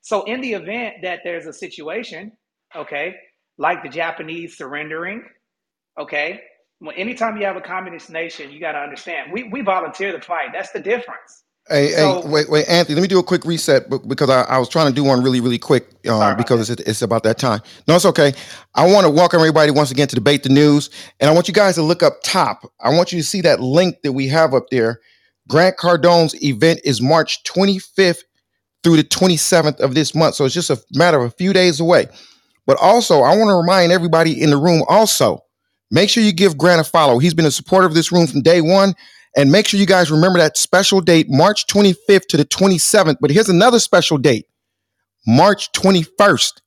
So, 0.00 0.22
in 0.24 0.40
the 0.40 0.54
event 0.54 0.98
that 1.02 1.20
there's 1.24 1.46
a 1.46 1.52
situation, 1.52 2.32
okay, 2.74 3.16
like 3.58 3.82
the 3.82 3.90
Japanese 3.90 4.56
surrendering, 4.56 5.24
okay, 6.00 6.40
well, 6.80 6.94
anytime 6.96 7.36
you 7.36 7.44
have 7.46 7.56
a 7.56 7.60
communist 7.60 8.10
nation, 8.10 8.52
you 8.52 8.60
got 8.60 8.72
to 8.72 8.78
understand 8.78 9.32
we, 9.32 9.42
we 9.44 9.62
volunteer 9.62 10.12
to 10.12 10.20
fight. 10.20 10.50
That's 10.54 10.70
the 10.70 10.80
difference. 10.80 11.44
Hey, 11.70 11.92
hey, 11.92 12.22
wait, 12.24 12.48
wait, 12.48 12.66
Anthony. 12.68 12.94
Let 12.94 13.02
me 13.02 13.08
do 13.08 13.18
a 13.18 13.22
quick 13.22 13.44
reset 13.44 13.90
be- 13.90 13.98
because 14.06 14.30
I, 14.30 14.42
I 14.42 14.58
was 14.58 14.70
trying 14.70 14.86
to 14.86 14.92
do 14.92 15.04
one 15.04 15.22
really, 15.22 15.40
really 15.40 15.58
quick 15.58 15.86
um, 16.08 16.36
because 16.36 16.70
it's, 16.70 16.80
it's 16.82 17.02
about 17.02 17.24
that 17.24 17.38
time. 17.38 17.60
No, 17.86 17.96
it's 17.96 18.06
okay. 18.06 18.32
I 18.74 18.86
want 18.90 19.04
to 19.04 19.10
welcome 19.10 19.40
everybody 19.40 19.70
once 19.70 19.90
again 19.90 20.08
to 20.08 20.14
debate 20.14 20.44
the 20.44 20.48
news, 20.48 20.88
and 21.20 21.28
I 21.28 21.34
want 21.34 21.48
you 21.48 21.52
guys 21.52 21.74
to 21.74 21.82
look 21.82 22.02
up 22.02 22.22
top. 22.24 22.62
I 22.80 22.90
want 22.90 23.12
you 23.12 23.18
to 23.18 23.24
see 23.24 23.42
that 23.42 23.60
link 23.60 23.96
that 24.02 24.12
we 24.12 24.28
have 24.28 24.54
up 24.54 24.66
there. 24.70 25.00
Grant 25.48 25.76
Cardone's 25.76 26.40
event 26.42 26.80
is 26.84 27.02
March 27.02 27.42
25th 27.44 28.22
through 28.82 28.96
the 28.96 29.04
27th 29.04 29.80
of 29.80 29.94
this 29.94 30.14
month, 30.14 30.36
so 30.36 30.46
it's 30.46 30.54
just 30.54 30.70
a 30.70 30.80
matter 30.94 31.18
of 31.18 31.24
a 31.24 31.34
few 31.36 31.52
days 31.52 31.80
away. 31.80 32.06
But 32.66 32.78
also, 32.80 33.20
I 33.22 33.36
want 33.36 33.50
to 33.50 33.56
remind 33.56 33.92
everybody 33.92 34.40
in 34.40 34.50
the 34.50 34.56
room 34.56 34.84
also, 34.88 35.40
make 35.90 36.08
sure 36.08 36.22
you 36.22 36.32
give 36.32 36.56
Grant 36.56 36.80
a 36.80 36.84
follow. 36.84 37.18
He's 37.18 37.34
been 37.34 37.46
a 37.46 37.50
supporter 37.50 37.86
of 37.86 37.94
this 37.94 38.10
room 38.12 38.26
from 38.26 38.40
day 38.42 38.62
one. 38.62 38.94
And 39.36 39.52
make 39.52 39.66
sure 39.66 39.78
you 39.78 39.86
guys 39.86 40.10
remember 40.10 40.38
that 40.38 40.56
special 40.56 41.00
date, 41.00 41.26
March 41.28 41.66
25th 41.66 42.26
to 42.28 42.36
the 42.36 42.44
27th. 42.44 43.16
But 43.20 43.30
here's 43.30 43.48
another 43.48 43.78
special 43.78 44.18
date, 44.18 44.46
March 45.26 45.70
21st. 45.72 46.60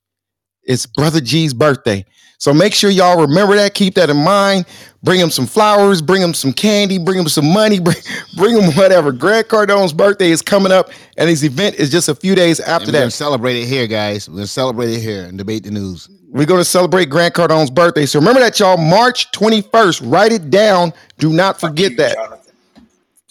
It's 0.64 0.86
Brother 0.86 1.22
G's 1.22 1.54
birthday. 1.54 2.06
So 2.38 2.54
make 2.54 2.74
sure 2.74 2.90
y'all 2.90 3.22
remember 3.22 3.56
that. 3.56 3.76
Keep 3.76 3.96
that 3.96 4.10
in 4.10 4.18
mind. 4.18 4.66
Bring 5.04 5.20
him 5.20 5.30
some 5.30 5.46
flowers, 5.46 6.02
bring 6.02 6.22
him 6.24 6.34
some 6.34 6.54
candy, 6.54 6.98
bring 6.98 7.20
him 7.20 7.28
some 7.28 7.46
money, 7.52 7.80
bring, 7.82 7.98
bring 8.36 8.58
him 8.60 8.72
whatever. 8.72 9.12
Grant 9.12 9.48
Cardone's 9.48 9.94
birthday 9.94 10.32
is 10.32 10.42
coming 10.42 10.72
up, 10.72 10.90
and 11.18 11.30
his 11.30 11.44
event 11.44 11.76
is 11.76 11.92
just 11.92 12.10
a 12.10 12.16
few 12.16 12.34
days 12.34 12.60
And 12.60 12.70
after 12.70 12.88
we're 12.88 12.94
gonna 12.94 13.06
that. 13.06 13.12
celebrate 13.12 13.58
it 13.58 13.68
here, 13.68 13.86
guys. 13.86 14.28
We're 14.28 14.36
gonna 14.38 14.48
celebrate 14.48 14.90
it 14.90 15.02
here 15.02 15.26
and 15.26 15.38
debate 15.38 15.64
the 15.64 15.72
news. 15.72 16.10
We're 16.32 16.46
going 16.46 16.62
to 16.62 16.66
celebrate 16.66 17.10
Grant 17.10 17.34
Cardone's 17.34 17.70
birthday. 17.70 18.06
So 18.06 18.18
remember 18.18 18.40
that, 18.40 18.58
y'all. 18.58 18.78
March 18.78 19.30
21st. 19.34 20.10
Write 20.10 20.32
it 20.32 20.50
down. 20.50 20.94
Do 21.18 21.34
not 21.34 21.60
forget 21.60 21.98
that. 21.98 22.41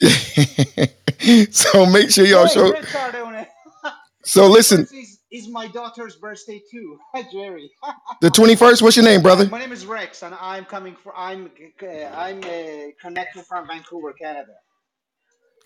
so 1.50 1.86
make 1.86 2.10
sure 2.10 2.26
y'all 2.26 2.46
show. 2.46 2.72
So 4.24 4.46
listen, 4.48 4.86
is, 5.30 5.48
my 5.48 5.68
daughter's 5.68 6.16
birthday 6.16 6.62
too, 6.70 6.98
Jerry. 7.32 7.70
the 8.20 8.28
21st, 8.30 8.82
what's 8.82 8.96
your 8.96 9.04
name, 9.04 9.22
brother? 9.22 9.46
My 9.46 9.58
name 9.58 9.72
is 9.72 9.86
Rex, 9.86 10.22
and 10.22 10.34
I'm 10.40 10.64
coming 10.66 10.96
from. 10.96 11.12
I'm 11.16 11.50
uh, 11.82 11.86
I'm 12.14 12.38
uh, 12.38 12.92
connected 13.00 13.44
from 13.46 13.66
Vancouver, 13.68 14.12
Canada. 14.12 14.52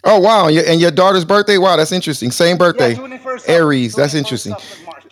Oh, 0.05 0.21
wow. 0.21 0.47
And 0.47 0.57
your, 0.57 0.67
and 0.67 0.81
your 0.81 0.91
daughter's 0.91 1.25
birthday? 1.25 1.59
Wow, 1.59 1.77
that's 1.77 1.93
interesting. 1.93 2.31
Same 2.31 2.59
Yeah, 2.73 2.89
birthday. 2.89 2.95
21st 2.95 3.51
of 3.51 3.51
Aries. 3.51 3.95
That's 3.95 4.15
interesting. 4.15 4.57
March. 4.85 5.05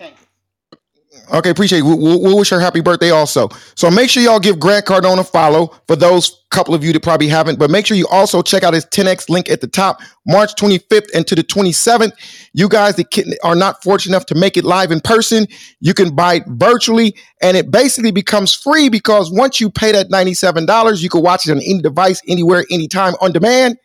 Okay, 1.31 1.51
appreciate 1.51 1.81
it. 1.81 1.82
We'll, 1.82 1.99
we'll 1.99 2.39
wish 2.39 2.51
her 2.51 2.61
happy 2.61 2.81
birthday 2.81 3.11
also. 3.11 3.49
So 3.74 3.90
make 3.90 4.11
sure 4.11 4.23
y'all 4.23 4.40
give 4.40 4.59
Grant 4.59 4.86
Cardone 4.86 5.19
a 5.19 5.24
follow 5.24 5.74
for 5.86 5.97
those 5.97 6.44
couple 6.51 6.74
of 6.74 6.85
you 6.85 6.93
that 6.93 7.03
probably 7.03 7.28
haven't. 7.28 7.59
But 7.59 7.70
make 7.70 7.86
sure 7.86 7.97
you 7.97 8.07
also 8.09 8.43
check 8.43 8.62
out 8.62 8.74
his 8.74 8.85
10X 8.86 9.28
link 9.28 9.49
at 9.49 9.61
the 9.61 9.66
top, 9.66 10.01
March 10.27 10.55
25th 10.55 11.09
and 11.15 11.27
to 11.27 11.35
the 11.35 11.43
27th. 11.43 12.12
You 12.53 12.69
guys 12.69 12.97
that 12.97 13.39
are 13.43 13.55
not 13.55 13.82
fortunate 13.82 14.15
enough 14.15 14.27
to 14.27 14.35
make 14.35 14.57
it 14.57 14.65
live 14.65 14.90
in 14.90 15.01
person, 15.01 15.47
you 15.81 15.94
can 15.94 16.15
buy 16.15 16.35
it 16.35 16.44
virtually. 16.49 17.16
And 17.40 17.57
it 17.57 17.70
basically 17.70 18.12
becomes 18.12 18.55
free 18.55 18.89
because 18.89 19.31
once 19.31 19.61
you 19.61 19.70
pay 19.70 19.93
that 19.93 20.11
$97, 20.11 21.03
you 21.03 21.09
can 21.09 21.23
watch 21.23 21.49
it 21.49 21.53
on 21.53 21.59
any 21.59 21.81
device, 21.81 22.20
anywhere, 22.28 22.65
anytime 22.70 23.15
on 23.20 23.32
demand. 23.32 23.78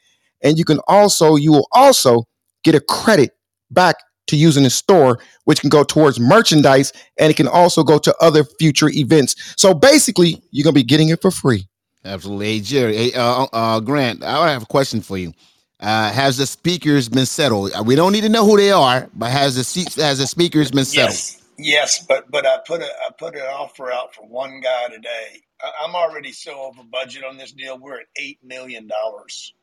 And 0.43 0.57
you 0.57 0.65
can 0.65 0.79
also, 0.87 1.35
you 1.35 1.51
will 1.51 1.67
also 1.71 2.25
get 2.63 2.75
a 2.75 2.81
credit 2.81 3.31
back 3.71 3.95
to 4.27 4.35
use 4.37 4.57
in 4.57 4.63
the 4.63 4.69
store, 4.69 5.19
which 5.45 5.61
can 5.61 5.69
go 5.69 5.83
towards 5.83 6.19
merchandise 6.19 6.93
and 7.19 7.29
it 7.31 7.37
can 7.37 7.47
also 7.47 7.83
go 7.83 7.97
to 7.99 8.15
other 8.21 8.43
future 8.59 8.89
events. 8.89 9.35
So 9.57 9.73
basically, 9.73 10.41
you're 10.51 10.63
gonna 10.63 10.73
be 10.73 10.83
getting 10.83 11.09
it 11.09 11.21
for 11.21 11.31
free. 11.31 11.67
Absolutely. 12.05 12.53
Hey, 12.53 12.59
Jerry. 12.61 12.97
Hey, 12.97 13.13
uh, 13.13 13.47
uh, 13.53 13.79
Grant, 13.81 14.23
I 14.23 14.51
have 14.51 14.63
a 14.63 14.67
question 14.67 15.01
for 15.01 15.17
you. 15.17 15.33
Uh, 15.79 16.11
has 16.11 16.37
the 16.37 16.47
speakers 16.47 17.09
been 17.09 17.25
settled? 17.25 17.71
Uh, 17.73 17.83
We 17.83 17.95
don't 17.95 18.11
need 18.11 18.21
to 18.21 18.29
know 18.29 18.45
who 18.45 18.57
they 18.57 18.71
are, 18.71 19.09
but 19.13 19.31
has 19.31 19.55
the 19.55 19.63
seats, 19.63 19.95
has 19.95 20.17
the 20.19 20.27
speakers 20.27 20.71
been 20.71 20.85
settled? 20.85 21.11
Yes, 21.11 21.43
yes, 21.57 22.05
but 22.07 22.31
but 22.31 22.45
I 22.45 22.59
put 22.65 22.81
a 22.81 22.85
I 22.87 23.11
put 23.17 23.35
an 23.35 23.41
offer 23.41 23.91
out 23.91 24.15
for 24.15 24.25
one 24.27 24.59
guy 24.61 24.87
today. 24.89 25.41
I, 25.61 25.71
I'm 25.85 25.95
already 25.95 26.31
so 26.31 26.59
over 26.61 26.81
budget 26.91 27.23
on 27.23 27.37
this 27.37 27.51
deal. 27.51 27.77
We're 27.79 27.99
at 28.01 28.07
eight 28.17 28.39
million 28.43 28.87
dollars, 28.87 29.53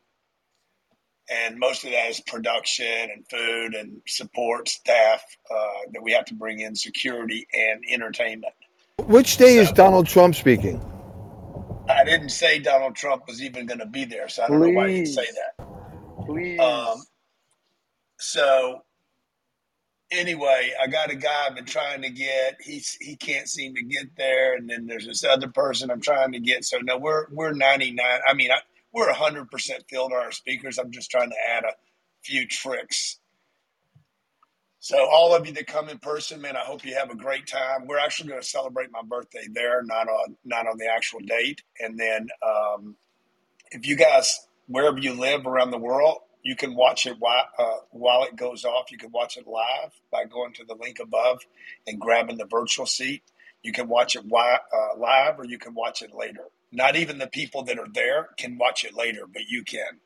and 1.31 1.59
most 1.59 1.85
of 1.85 1.91
that 1.91 2.11
is 2.11 2.21
production 2.21 3.09
and 3.15 3.27
food 3.29 3.75
and 3.75 4.01
support 4.07 4.69
staff 4.69 5.23
uh, 5.51 5.91
that 5.93 6.03
we 6.03 6.13
have 6.13 6.25
to 6.27 6.35
bring 6.35 6.61
in, 6.61 6.75
security 6.75 7.47
and 7.53 7.83
entertainment. 7.91 8.53
Which 9.05 9.37
day 9.37 9.57
is 9.57 9.73
Donald 9.73 10.07
Trump 10.07 10.35
speaking? 10.35 10.81
I 11.89 12.05
didn't 12.05 12.31
say 12.31 12.59
Donald 12.59 12.97
Trump 12.97 13.25
was 13.27 13.43
even 13.43 13.67
going 13.67 13.81
to 13.81 13.87
be 13.87 14.05
there, 14.05 14.29
so 14.29 14.45
I 14.45 14.49
don't 14.49 14.61
know 14.61 14.69
why 14.71 14.87
you'd 14.87 15.07
say 15.07 15.27
that. 15.27 16.27
please. 16.27 16.59
Um, 16.59 17.03
so 18.19 18.83
anyway, 20.11 20.73
I 20.81 20.87
got 20.87 21.11
a 21.11 21.17
guy 21.17 21.47
I've 21.47 21.55
been 21.55 21.65
trying 21.65 22.03
to 22.03 22.11
get. 22.11 22.57
He's 22.61 22.97
he 23.01 23.17
can't 23.17 23.49
seem 23.49 23.75
to 23.75 23.83
get 23.83 24.17
there, 24.17 24.57
and 24.57 24.69
then 24.69 24.87
there's 24.87 25.07
this 25.07 25.25
other 25.25 25.49
person 25.49 25.91
I'm 25.91 26.01
trying 26.01 26.33
to 26.33 26.41
get. 26.41 26.65
So 26.65 26.79
no, 26.79 26.97
we're 26.97 27.27
we're 27.31 27.53
99. 27.53 28.05
I 28.27 28.35
mean, 28.35 28.51
I, 28.51 28.59
we're 28.95 29.09
100 29.09 29.51
percent 29.51 29.85
filled 29.91 30.13
on 30.13 30.19
our 30.19 30.33
speakers. 30.33 30.79
I'm 30.79 30.93
just 30.93 31.11
trying 31.11 31.31
to 31.31 31.37
add 31.57 31.65
a 31.65 31.75
few 32.23 32.47
tricks. 32.49 33.19
So 34.79 35.09
all 35.11 35.35
of 35.35 35.47
you 35.47 35.53
that 35.55 35.67
come 35.67 35.89
in 35.89 35.99
person, 35.99 36.43
man, 36.43 36.57
I 36.57 36.61
hope 36.61 36.85
you 36.85 36.95
have 36.95 37.11
a 37.11 37.17
great 37.17 37.47
time. 37.47 37.87
We're 37.87 37.99
actually 37.99 38.29
going 38.29 38.43
to 38.43 38.47
celebrate 38.47 38.93
my 38.93 39.03
birthday 39.03 39.47
there, 39.53 39.83
not 39.83 40.09
on 40.09 40.37
not 40.45 40.67
on 40.69 40.79
the 40.79 40.87
actual 40.87 41.21
date. 41.21 41.63
And 41.81 41.99
then 41.99 42.29
um, 42.47 42.97
if 43.73 43.87
you 43.87 43.97
guys 43.97 44.47
wherever 44.67 44.99
you 44.99 45.15
live 45.15 45.47
around 45.47 45.71
the 45.71 45.79
world, 45.79 46.19
you 46.43 46.57
can 46.57 46.75
watch 46.75 47.07
it 47.07 47.17
while 47.19 47.47
uh, 47.59 47.79
while 47.91 48.25
it 48.25 48.37
goes 48.37 48.65
off. 48.65 48.93
You 48.93 48.99
can 48.99 49.11
watch 49.11 49.37
it 49.37 49.47
live 49.47 49.93
by 50.13 50.25
going 50.25 50.53
to 50.55 50.65
the 50.65 50.75
link 50.75 50.99
above 51.01 51.41
and 51.87 52.01
grabbing 52.01 52.39
the 52.39 52.47
virtual 52.47 52.87
seat. 52.87 53.23
You 53.63 53.73
can 53.73 53.89
watch 53.89 54.17
it 54.17 54.29
wi- 54.29 54.59
uh, 54.73 54.99
live, 54.99 55.39
or 55.39 55.47
you 55.47 55.59
can 55.59 55.75
watch 55.75 56.03
it 56.03 56.15
later. 56.15 56.45
Not 56.75 56.97
even 56.97 57.19
the 57.19 57.29
people 57.29 57.65
that 57.65 57.79
are 57.79 57.89
there 57.95 58.31
can 58.39 58.59
watch 58.59 58.85
it 58.85 58.95
later, 58.95 59.27
but 59.33 59.45
you 59.49 59.65
can. 59.65 60.01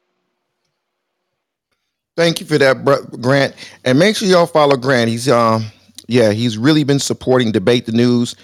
Thank 2.17 2.41
you 2.41 2.47
for 2.47 2.59
that, 2.59 2.85
Grant. 3.23 3.55
And 3.85 3.99
make 3.99 4.17
sure 4.17 4.29
y'all 4.29 4.47
follow 4.47 4.77
Grant. 4.77 5.11
He's 5.11 5.29
um 5.29 5.67
yeah, 6.09 6.33
he's 6.33 6.59
really 6.59 6.85
been 6.85 7.01
supporting 7.01 7.53
debate 7.53 7.87
the 7.87 7.93
news 7.93 8.37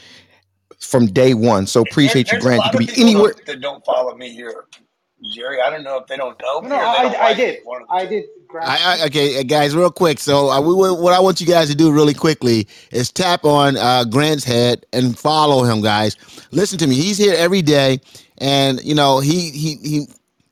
from 0.80 1.06
day 1.06 1.34
one. 1.34 1.66
So 1.66 1.82
There, 1.84 1.92
appreciate 1.92 2.32
you, 2.32 2.38
Grant. 2.38 2.64
You 2.64 2.70
can 2.70 2.78
be 2.78 2.90
anywhere. 2.96 3.34
that, 3.36 3.46
that 3.46 3.60
don't 3.60 3.84
follow 3.84 4.16
me 4.16 4.30
here. 4.34 4.64
Jerry. 5.34 5.60
I 5.62 5.70
don't 5.70 5.84
know 5.84 5.98
if 5.98 6.06
they 6.08 6.16
don't 6.16 6.40
know 6.40 6.60
No, 6.60 6.76
me 6.76 6.80
or 6.80 6.90
they 6.90 7.00
I, 7.00 7.02
don't 7.02 7.18
I 7.20 7.20
like 7.20 7.44
me. 7.46 7.54
did. 7.54 7.60
One 7.64 7.82
of 7.82 7.88
the 7.90 7.94
I 7.94 8.06
two. 8.06 8.08
did 8.08 8.24
grab. 8.26 8.43
I, 8.62 8.98
I, 9.00 9.06
okay, 9.06 9.40
uh, 9.40 9.42
guys, 9.42 9.74
real 9.74 9.90
quick. 9.90 10.18
So, 10.18 10.50
uh, 10.50 10.60
we, 10.60 10.74
what 10.74 11.12
I 11.12 11.20
want 11.20 11.40
you 11.40 11.46
guys 11.46 11.68
to 11.70 11.74
do 11.74 11.92
really 11.92 12.14
quickly 12.14 12.68
is 12.92 13.10
tap 13.10 13.44
on 13.44 13.76
uh, 13.76 14.04
Grant's 14.04 14.44
head 14.44 14.86
and 14.92 15.18
follow 15.18 15.64
him, 15.64 15.82
guys. 15.82 16.16
Listen 16.52 16.78
to 16.78 16.86
me; 16.86 16.94
he's 16.94 17.18
here 17.18 17.34
every 17.36 17.62
day, 17.62 18.00
and 18.38 18.82
you 18.84 18.94
know 18.94 19.20
he 19.20 19.50
he 19.50 19.76
he 19.76 20.06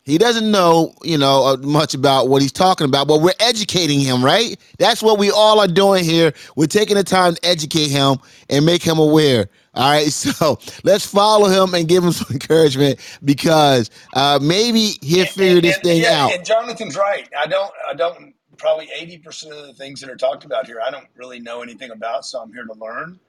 he 0.04 0.18
doesn't 0.18 0.50
know 0.50 0.94
you 1.02 1.16
know 1.18 1.46
uh, 1.46 1.56
much 1.58 1.94
about 1.94 2.28
what 2.28 2.42
he's 2.42 2.52
talking 2.52 2.86
about, 2.86 3.06
but 3.08 3.20
we're 3.20 3.32
educating 3.40 4.00
him, 4.00 4.24
right? 4.24 4.58
That's 4.78 5.02
what 5.02 5.18
we 5.18 5.30
all 5.30 5.60
are 5.60 5.68
doing 5.68 6.04
here. 6.04 6.32
We're 6.56 6.66
taking 6.66 6.96
the 6.96 7.04
time 7.04 7.34
to 7.34 7.46
educate 7.46 7.88
him 7.90 8.18
and 8.50 8.66
make 8.66 8.82
him 8.82 8.98
aware. 8.98 9.48
All 9.74 9.90
right, 9.90 10.08
so 10.12 10.58
let's 10.84 11.06
follow 11.06 11.48
him 11.48 11.74
and 11.74 11.88
give 11.88 12.04
him 12.04 12.12
some 12.12 12.28
encouragement 12.32 13.00
because 13.24 13.90
uh, 14.14 14.38
maybe 14.42 14.92
he'll 15.02 15.26
figure 15.26 15.60
this 15.60 15.78
And 15.78 15.82
thing 15.82 16.02
yeah, 16.02 16.10
out. 16.10 16.32
and 16.34 16.44
Jonathan's 16.44 16.96
right. 16.96 17.28
I 17.38 17.46
don't. 17.46 17.72
I 17.88 17.94
don't. 17.94 18.34
Probably 18.58 18.88
eighty 18.98 19.18
percent 19.18 19.54
of 19.54 19.66
the 19.66 19.74
things 19.74 20.00
that 20.02 20.10
are 20.10 20.16
talked 20.16 20.44
about 20.44 20.66
here, 20.66 20.80
I 20.84 20.90
don't 20.90 21.08
really 21.16 21.40
know 21.40 21.62
anything 21.62 21.90
about. 21.92 22.24
So 22.24 22.40
I'm 22.40 22.52
here 22.52 22.64
to 22.66 22.74
learn. 22.74 23.20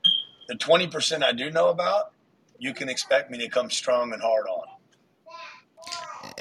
The 0.48 0.56
twenty 0.56 0.88
percent 0.88 1.24
I 1.24 1.34
do 1.34 1.52
know 1.52 1.70
about, 1.70 2.14
you 2.60 2.74
can 2.74 2.90
expect 2.90 3.32
me 3.32 3.40
to 3.40 3.50
come 3.50 3.70
strong 3.72 4.14
and 4.14 4.22
hard 4.22 4.48
on. 4.48 4.66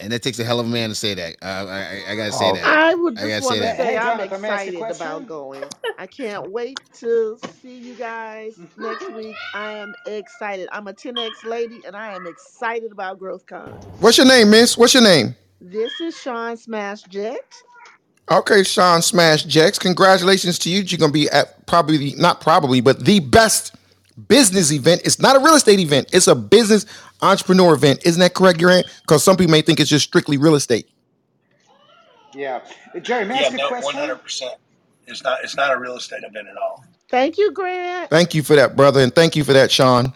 And 0.01 0.13
it 0.13 0.23
takes 0.23 0.39
a 0.39 0.45
hell 0.45 0.61
of 0.61 0.67
a 0.67 0.69
man 0.71 0.89
to 0.91 0.95
say 0.95 1.15
that. 1.15 1.37
Uh, 1.43 1.67
I, 1.69 1.79
I, 1.81 2.13
I 2.13 2.17
gotta 2.17 2.33
say 2.33 2.51
Oh, 2.51 2.55
that. 2.55 2.65
I 2.65 2.95
would 2.95 3.15
just 3.15 3.25
I 3.27 3.29
gotta 3.29 3.43
say, 3.43 3.61
that. 3.61 3.77
Say 3.77 3.97
I'm 3.97 4.19
Jonathan, 4.19 4.41
may 4.43 4.49
I 4.49 4.55
ask 4.55 4.67
you 4.73 4.85
a 4.85 4.89
excited 4.89 4.97
about 5.03 5.27
going. 5.27 5.65
I 5.99 6.07
can't 6.07 6.51
wait 6.51 6.79
to 7.01 7.39
see 7.63 7.79
you 7.79 7.95
guys 7.95 8.59
next 8.77 9.09
week. 9.15 9.37
I 9.55 9.73
am 9.73 9.95
excited. 10.07 10.69
I'm 10.73 10.89
a 10.89 10.93
10X 10.95 11.45
lady 11.45 11.81
and 11.87 11.97
I 11.97 12.15
am 12.15 12.27
excited 12.27 12.93
about 12.93 13.19
GrowthCon. 13.21 13.85
What's 14.01 14.19
your 14.19 14.27
name, 14.27 14.51
miss? 14.51 14.77
What's 14.79 14.95
your 14.95 15.03
name? 15.03 15.37
This 15.61 16.01
is 16.01 16.19
Sean 16.19 16.57
Smash 16.57 17.03
Jet. 17.03 17.55
Okay, 18.31 18.63
Sean 18.65 19.03
Smash 19.03 19.45
Jex. 19.45 19.79
Congratulations 19.79 20.59
to 20.61 20.71
you. 20.71 20.81
You're 20.83 20.99
gonna 20.99 21.13
be 21.13 21.29
at 21.31 21.67
probably 21.67 22.15
not 22.17 22.41
probably, 22.41 22.81
but 22.81 23.05
the 23.05 23.21
best 23.21 23.75
business 24.29 24.73
event. 24.73 25.03
It's 25.05 25.21
not 25.21 25.37
a 25.37 25.41
real 25.41 25.55
estate 25.55 25.81
event. 25.81 26.09
It's 26.13 26.27
a 26.29 26.35
business 26.35 26.87
entrepreneur 27.23 27.75
event. 27.75 28.01
Isn't 28.07 28.21
that 28.21 28.35
correct, 28.35 28.61
Grant? 28.61 28.87
Because 29.03 29.25
some 29.25 29.37
people 29.37 29.53
may 29.53 29.63
think 29.63 29.81
it's 29.81 29.91
just 29.91 30.07
strictly 30.07 30.39
real 30.39 30.57
estate. 30.57 30.89
Yeah. 32.35 32.61
Jerry, 33.03 33.25
may 33.27 33.37
I 33.37 33.39
Yeah, 33.39 33.43
ask 33.43 33.53
you 33.53 33.59
a 33.59 33.61
no, 33.61 33.69
one 33.69 33.73
question? 33.75 34.01
hundred 34.01 34.17
percent. 34.23 34.55
It's 35.07 35.25
not. 35.25 35.41
It's 35.45 35.57
not 35.57 35.75
a 35.77 35.79
real 35.81 35.97
estate 35.97 36.25
event 36.25 36.49
at 36.49 36.57
all. 36.59 36.85
Thank 37.11 37.39
you, 37.39 37.53
Grant. 37.53 38.11
Thank 38.11 38.35
you 38.35 38.43
for 38.43 38.57
that, 38.57 38.77
brother, 38.77 39.01
and 39.01 39.15
thank 39.15 39.37
you 39.37 39.45
for 39.45 39.53
that, 39.55 39.71
Sean. 39.73 40.13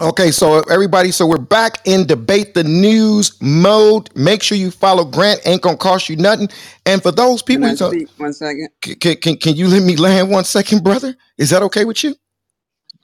Okay, 0.00 0.30
so 0.30 0.60
everybody, 0.70 1.10
so 1.10 1.26
we're 1.26 1.38
back 1.38 1.80
in 1.86 2.06
debate 2.06 2.54
the 2.54 2.64
news 2.64 3.36
mode. 3.42 4.10
Make 4.16 4.44
sure 4.44 4.58
you 4.58 4.70
follow 4.70 5.04
Grant. 5.04 5.40
Ain't 5.46 5.62
gonna 5.62 5.76
cost 5.78 6.08
you 6.08 6.16
nothing. 6.16 6.50
And 6.86 7.02
for 7.02 7.12
those 7.12 7.42
Can 7.50 7.64
people, 7.64 7.64
I 7.64 7.74
so, 7.74 7.94
speak 7.96 8.10
one 8.18 8.32
second? 8.34 8.70
can, 8.82 9.16
can, 9.16 9.36
can 9.38 9.56
you 9.56 9.68
let 9.68 9.82
me 9.82 9.96
land 9.96 10.30
one 10.30 10.44
second, 10.44 10.84
brother? 10.84 11.16
Is 11.38 11.50
that 11.50 11.62
okay 11.64 11.84
with 11.84 12.04
you, 12.04 12.14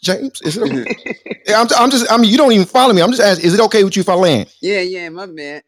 James? 0.03 0.41
Is 0.43 0.57
it 0.57 0.63
okay? 0.73 1.55
I'm, 1.55 1.67
I'm 1.77 1.91
just, 1.91 2.11
I 2.11 2.17
mean, 2.19 2.31
you 2.31 2.37
don't 2.37 2.53
even 2.53 2.67
follow 2.67 2.93
me. 2.93 3.03
I'm 3.03 3.11
just 3.11 3.23
asking, 3.23 3.47
is 3.47 3.55
it 3.55 3.61
okay 3.61 3.85
with 3.85 3.97
you 3.97 4.01
if 4.01 4.09
I 4.09 4.15
land? 4.15 4.53
yeah, 4.61 4.81
yeah, 4.81 5.09
my 5.09 5.27
bad. 5.27 5.63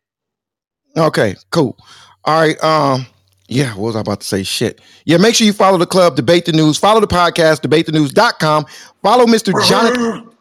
Okay, 0.97 1.37
cool. 1.51 1.77
All 2.25 2.41
right. 2.41 2.63
Um, 2.63 3.07
yeah, 3.49 3.71
what 3.75 3.87
was 3.87 3.97
I 3.97 4.01
about 4.01 4.21
to 4.21 4.27
say? 4.27 4.43
Shit. 4.43 4.81
Yeah, 5.05 5.17
make 5.17 5.35
sure 5.35 5.47
you 5.47 5.53
follow 5.53 5.79
the 5.79 5.87
club, 5.87 6.17
debate 6.17 6.45
the 6.45 6.53
news, 6.53 6.77
follow 6.77 7.01
the 7.01 7.07
podcast, 7.07 7.61
debatethenews.com. 7.63 8.67
Follow 9.03 9.27
Mr. 9.27 9.53
Jonathan. 9.69 10.31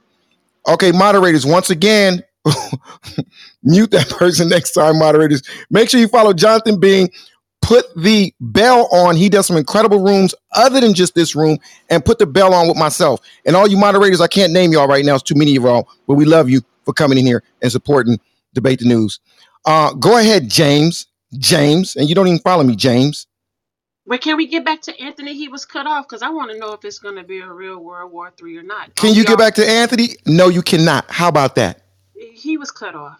Okay, 0.68 0.92
moderators, 0.92 1.46
once 1.46 1.70
again, 1.70 2.22
mute 3.64 3.90
that 3.92 4.10
person 4.10 4.50
next 4.50 4.74
time, 4.74 5.00
moderators. 5.00 5.42
Make 5.70 5.90
sure 5.90 5.98
you 5.98 6.10
follow 6.10 6.34
Jonathan 6.34 6.78
Bing. 6.78 7.10
Put 7.68 7.94
the 7.98 8.34
bell 8.40 8.88
on. 8.94 9.18
He 9.18 9.28
does 9.28 9.46
some 9.46 9.58
incredible 9.58 10.00
rooms 10.00 10.34
other 10.54 10.80
than 10.80 10.94
just 10.94 11.16
this 11.16 11.36
room, 11.36 11.58
and 11.90 12.06
put 12.06 12.18
the 12.18 12.26
bell 12.26 12.54
on 12.54 12.70
with 12.70 12.78
myself. 12.78 13.20
And 13.46 13.58
all 13.58 13.68
you 13.68 13.76
moderators, 13.76 14.22
I 14.22 14.28
can't 14.28 14.54
name 14.54 14.72
y'all 14.72 14.88
right 14.88 15.04
now. 15.04 15.16
It's 15.16 15.24
too 15.24 15.36
many 15.36 15.54
of 15.58 15.64
y'all, 15.64 15.90
but 16.08 16.14
we 16.14 16.24
love 16.24 16.50
you 16.50 16.62
for 16.86 16.94
coming 16.94 17.18
in 17.18 17.26
here 17.26 17.44
and 17.62 17.70
supporting 17.70 18.22
Debate 18.54 18.80
the 18.80 18.86
News. 18.86 19.20
Uh, 19.66 19.92
go 19.96 20.18
ahead, 20.18 20.48
James. 20.48 21.08
James, 21.38 21.98
and 21.98 22.08
you 22.08 22.16
don't 22.16 22.28
even 22.28 22.40
follow 22.40 22.64
me, 22.64 22.74
James. 22.74 23.28
But 24.06 24.22
can 24.22 24.38
we 24.38 24.48
get 24.48 24.64
back 24.64 24.82
to 24.84 24.98
Anthony? 25.02 25.34
He 25.34 25.50
was 25.50 25.66
cut 25.66 25.86
off 25.86 26.08
because 26.08 26.22
I 26.22 26.30
want 26.30 26.52
to 26.52 26.58
know 26.58 26.72
if 26.72 26.86
it's 26.86 27.00
going 27.00 27.16
to 27.16 27.24
be 27.24 27.42
a 27.42 27.52
real 27.52 27.80
World 27.80 28.14
War 28.14 28.32
Three 28.38 28.58
or 28.58 28.64
not. 28.64 28.96
Can 28.96 29.14
you 29.14 29.24
we 29.24 29.26
get 29.26 29.38
back 29.38 29.56
to 29.56 29.70
Anthony? 29.70 30.12
No, 30.26 30.48
you 30.48 30.62
cannot. 30.62 31.12
How 31.12 31.28
about 31.28 31.56
that? 31.56 31.82
He 32.16 32.56
was 32.56 32.72
cut 32.72 32.96
off. 32.96 33.20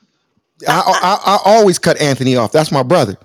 I, 0.66 0.80
I, 0.80 1.34
I 1.34 1.40
always 1.44 1.78
cut 1.78 2.00
Anthony 2.00 2.38
off. 2.38 2.54
That's 2.54 2.72
my 2.72 2.84
brother. 2.84 3.18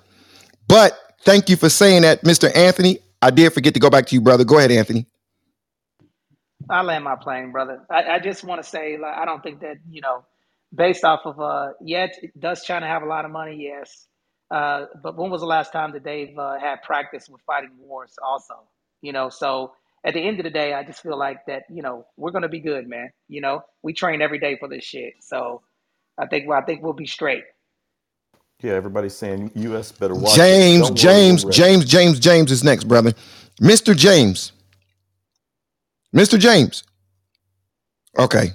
But 0.67 0.99
thank 1.25 1.49
you 1.49 1.57
for 1.57 1.69
saying 1.69 2.03
that, 2.03 2.23
Mr. 2.23 2.55
Anthony. 2.55 2.99
I 3.21 3.31
did 3.31 3.53
forget 3.53 3.73
to 3.75 3.79
go 3.79 3.89
back 3.89 4.07
to 4.07 4.15
you, 4.15 4.21
brother. 4.21 4.43
Go 4.45 4.57
ahead, 4.57 4.71
Anthony. 4.71 5.07
I 6.69 6.81
land 6.81 7.03
my 7.03 7.15
plane, 7.15 7.51
brother. 7.51 7.81
I, 7.89 8.03
I 8.03 8.19
just 8.19 8.43
want 8.43 8.63
to 8.63 8.69
say, 8.69 8.97
like, 8.97 9.15
I 9.17 9.25
don't 9.25 9.43
think 9.43 9.61
that 9.61 9.77
you 9.89 10.01
know, 10.01 10.25
based 10.73 11.03
off 11.03 11.21
of 11.25 11.39
uh, 11.39 11.69
yeah, 11.81 12.07
does 12.39 12.63
China 12.63 12.87
have 12.87 13.03
a 13.03 13.07
lot 13.07 13.25
of 13.25 13.31
money? 13.31 13.57
Yes, 13.59 14.07
uh, 14.51 14.85
but 15.01 15.17
when 15.17 15.31
was 15.31 15.41
the 15.41 15.47
last 15.47 15.71
time 15.73 15.91
that 15.93 16.03
they've 16.03 16.37
uh, 16.37 16.59
had 16.59 16.83
practice 16.83 17.29
with 17.29 17.41
fighting 17.47 17.71
wars? 17.79 18.13
Also, 18.23 18.55
you 19.01 19.13
know, 19.13 19.29
so 19.29 19.73
at 20.05 20.13
the 20.13 20.21
end 20.21 20.39
of 20.39 20.43
the 20.45 20.49
day, 20.49 20.73
I 20.73 20.83
just 20.83 21.01
feel 21.03 21.17
like 21.17 21.45
that 21.47 21.63
you 21.69 21.81
know 21.81 22.05
we're 22.17 22.31
gonna 22.31 22.49
be 22.49 22.61
good, 22.61 22.87
man. 22.87 23.11
You 23.27 23.41
know, 23.41 23.63
we 23.83 23.93
train 23.93 24.21
every 24.21 24.39
day 24.39 24.57
for 24.57 24.69
this 24.69 24.83
shit, 24.83 25.15
so 25.21 25.61
I 26.17 26.27
think 26.27 26.47
well, 26.47 26.59
I 26.59 26.65
think 26.65 26.83
we'll 26.83 26.93
be 26.93 27.07
straight. 27.07 27.43
Yeah, 28.63 28.73
everybody's 28.73 29.15
saying 29.15 29.51
U.S. 29.55 29.91
better 29.93 30.15
watch. 30.15 30.35
James, 30.35 30.91
James. 30.91 31.45
James, 31.45 31.85
James, 31.85 32.19
James 32.19 32.51
is 32.51 32.63
next, 32.63 32.85
brother. 32.85 33.13
Mr. 33.61 33.95
James. 33.97 34.53
Mr. 36.15 36.39
James. 36.39 36.83
Okay. 38.19 38.51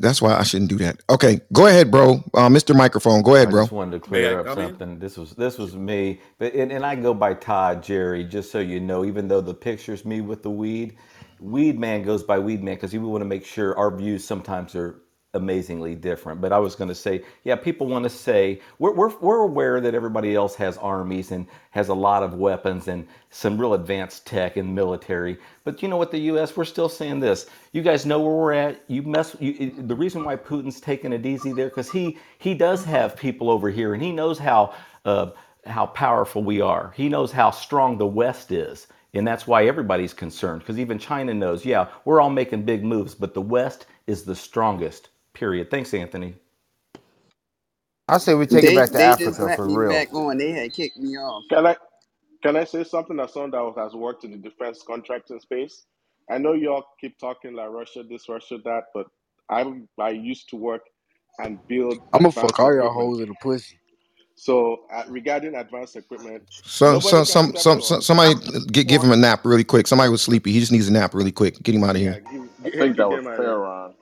That's 0.00 0.22
why 0.22 0.36
I 0.36 0.44
shouldn't 0.44 0.70
do 0.70 0.78
that. 0.78 1.00
Okay. 1.10 1.40
Go 1.52 1.66
ahead, 1.66 1.90
bro. 1.90 2.14
Uh, 2.34 2.48
Mr. 2.48 2.76
Microphone. 2.76 3.22
Go 3.22 3.36
ahead, 3.36 3.48
I 3.48 3.52
bro. 3.52 3.64
just 3.64 3.72
wanted 3.72 4.02
to 4.02 4.10
May 4.10 4.30
I 4.30 4.34
clear 4.34 4.40
up 4.40 4.46
come 4.46 4.58
in? 4.60 4.70
something. 4.70 4.98
This 5.00 5.16
was 5.18 5.32
this 5.32 5.58
was 5.58 5.76
me, 5.76 6.20
but 6.38 6.54
and, 6.54 6.72
and 6.72 6.86
I 6.86 6.96
go 6.96 7.14
by 7.14 7.34
Todd 7.34 7.82
Jerry, 7.82 8.24
just 8.24 8.52
so 8.52 8.60
you 8.60 8.80
know. 8.80 9.04
Even 9.04 9.28
though 9.28 9.42
the 9.42 9.54
picture's 9.54 10.04
me 10.04 10.20
with 10.22 10.42
the 10.42 10.50
weed, 10.50 10.96
Weed 11.40 11.78
Man 11.78 12.02
goes 12.02 12.22
by 12.24 12.38
Weed 12.38 12.62
Man 12.64 12.76
because 12.76 12.92
we 12.92 13.00
want 13.00 13.22
to 13.22 13.26
make 13.26 13.46
sure 13.46 13.76
our 13.78 13.96
views 13.96 14.24
sometimes 14.24 14.74
are 14.76 15.02
amazingly 15.34 15.94
different. 15.94 16.40
But 16.40 16.52
I 16.52 16.58
was 16.58 16.74
going 16.76 16.88
to 16.88 16.94
say, 16.94 17.22
yeah, 17.44 17.56
people 17.56 17.86
want 17.88 18.04
to 18.04 18.10
say 18.10 18.60
we're, 18.78 18.92
we're 18.94 19.16
we're 19.18 19.40
aware 19.40 19.80
that 19.80 19.94
everybody 19.94 20.34
else 20.34 20.54
has 20.56 20.78
armies 20.78 21.32
and 21.32 21.46
has 21.72 21.88
a 21.88 21.94
lot 21.94 22.22
of 22.22 22.34
weapons 22.34 22.88
and 22.88 23.06
some 23.30 23.58
real 23.60 23.74
advanced 23.74 24.26
tech 24.26 24.56
and 24.56 24.74
military. 24.74 25.38
But 25.64 25.82
you 25.82 25.88
know 25.88 25.96
what, 25.98 26.12
the 26.12 26.20
U.S. 26.20 26.56
we're 26.56 26.64
still 26.64 26.88
saying 26.88 27.20
this. 27.20 27.46
You 27.72 27.82
guys 27.82 28.06
know 28.06 28.20
where 28.20 28.34
we're 28.34 28.52
at. 28.52 28.84
You 28.88 29.02
mess. 29.02 29.36
You, 29.40 29.70
the 29.70 29.96
reason 29.96 30.24
why 30.24 30.36
Putin's 30.36 30.80
taking 30.80 31.12
it 31.12 31.26
easy 31.26 31.52
there 31.52 31.68
because 31.68 31.90
he 31.90 32.18
he 32.38 32.54
does 32.54 32.84
have 32.84 33.16
people 33.16 33.50
over 33.50 33.70
here 33.70 33.94
and 33.94 34.02
he 34.02 34.12
knows 34.12 34.38
how 34.38 34.74
uh, 35.04 35.30
how 35.66 35.86
powerful 35.86 36.42
we 36.44 36.60
are. 36.60 36.92
He 36.96 37.08
knows 37.08 37.32
how 37.32 37.50
strong 37.50 37.98
the 37.98 38.06
West 38.06 38.52
is. 38.52 38.88
And 39.14 39.28
that's 39.28 39.46
why 39.46 39.66
everybody's 39.66 40.14
concerned 40.14 40.62
because 40.62 40.80
even 40.80 40.98
China 40.98 41.34
knows, 41.34 41.66
yeah, 41.66 41.88
we're 42.06 42.20
all 42.22 42.30
making 42.30 42.64
big 42.64 42.84
moves, 42.84 43.14
but 43.14 43.34
the 43.34 43.42
West 43.42 43.86
is 44.08 44.24
the 44.24 44.36
strongest, 44.36 45.10
period. 45.34 45.70
Thanks, 45.70 45.94
Anthony. 45.94 46.36
I 48.08 48.18
say 48.18 48.34
we 48.34 48.46
take 48.46 48.68
it 48.68 48.72
They 48.72 48.74
back 48.74 48.92
to 48.92 49.00
they 49.00 49.14
just 49.14 49.40
Africa 49.40 49.40
let 49.40 49.60
for 49.60 49.66
me 49.66 49.78
real. 49.78 49.88
back 49.88 50.14
on. 50.14 50.38
They 50.38 50.52
had 50.52 50.72
kicked 50.74 50.98
me 50.98 51.16
off. 51.16 51.44
Can 51.50 51.66
I 51.66 51.76
can 52.42 52.56
I 52.56 52.64
say 52.64 52.84
something 52.84 53.20
as 53.20 53.32
someone 53.34 53.52
that 53.52 53.82
has 53.82 53.94
worked 53.94 54.24
in 54.24 54.32
the 54.32 54.38
defense 54.38 54.82
contracting 54.86 55.40
space? 55.40 55.84
I 56.30 56.38
know 56.38 56.54
y'all 56.54 56.84
keep 57.00 57.18
talking 57.18 57.54
like 57.54 57.70
Russia 57.70 58.04
this, 58.04 58.28
Russia 58.28 58.58
that, 58.64 58.84
but 58.94 59.06
I'm 59.50 59.88
I 60.00 60.10
used 60.10 60.50
to 60.50 60.56
work 60.56 60.82
and 61.38 61.60
build 61.68 61.98
I'm 62.12 62.22
gonna 62.22 62.32
advanced 62.32 62.32
fuck 62.32 62.60
all 62.60 62.74
y'all 62.74 62.92
equipment. 62.92 63.12
hoes 63.12 63.20
in 63.20 63.28
the 63.30 63.34
pussy. 63.34 63.80
So 64.36 64.82
uh, 64.94 65.04
regarding 65.08 65.54
advanced 65.56 65.96
equipment, 65.96 66.44
So, 66.64 67.00
nobody 67.00 67.22
so, 67.22 67.24
can 67.24 67.38
some, 67.38 67.54
step 67.54 67.66
some, 67.66 67.80
on. 67.80 67.82
some, 67.82 68.02
somebody 68.02 68.34
get, 68.72 68.88
give 68.88 69.02
him 69.02 69.12
a 69.12 69.16
nap 69.16 69.44
really 69.44 69.64
quick. 69.64 69.86
Somebody 69.88 70.10
was 70.10 70.22
sleepy. 70.22 70.52
He 70.52 70.60
just 70.60 70.72
needs 70.72 70.88
a 70.88 70.92
nap 70.92 71.14
really 71.14 71.32
quick. 71.32 71.62
Get 71.62 71.74
him 71.74 71.84
out 71.84 71.96
of 71.96 72.02
Yeah, 72.02 72.02
here. 72.02 72.20
give, 72.20 72.50
give, 72.62 72.74
give, 72.78 72.96
give 72.96 72.96
that 72.96 73.10
them 73.10 73.10
was 73.10 73.26
a 73.26 73.30
Farron. 73.36 73.94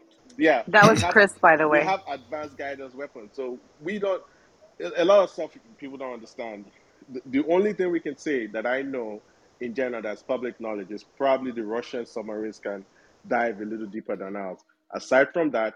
Yeah, 0.43 0.65
That 0.69 0.87
was 0.89 1.05
have 1.05 1.05
Chris, 1.05 1.35
by 1.41 1.57
the 1.57 1.69
way. 1.69 1.81
we 1.81 1.81
have 1.83 2.01
advanced 2.09 2.59
guidance 2.59 2.95
weapons. 2.95 3.33
So 3.35 3.61
we 3.81 4.01
don't. 4.01 4.23
A 4.81 5.03
a 5.03 5.07
lot 5.07 5.25
of 5.25 5.31
stuff 5.31 5.53
people 5.79 5.99
don't 5.99 6.15
understand. 6.15 6.67
The, 7.09 7.23
the 7.27 7.45
only 7.53 7.75
thing 7.75 7.93
we 7.93 8.01
can 8.01 8.19
say 8.19 8.49
that 8.49 8.67
I 8.67 8.83
know 8.83 9.23
in 9.61 9.75
general 9.75 10.03
that's 10.03 10.23
public 10.25 10.61
knowledge 10.61 10.91
is 10.93 11.05
probably 11.17 11.53
the 11.53 11.65
Russian 11.65 12.07
submarines 12.07 12.61
can 12.61 12.87
dive 13.29 13.61
a 13.61 13.67
little 13.67 13.87
deeper 13.89 14.17
than 14.17 14.37
ours. 14.37 14.61
Aside 14.95 15.29
from 15.35 15.51
that, 15.53 15.75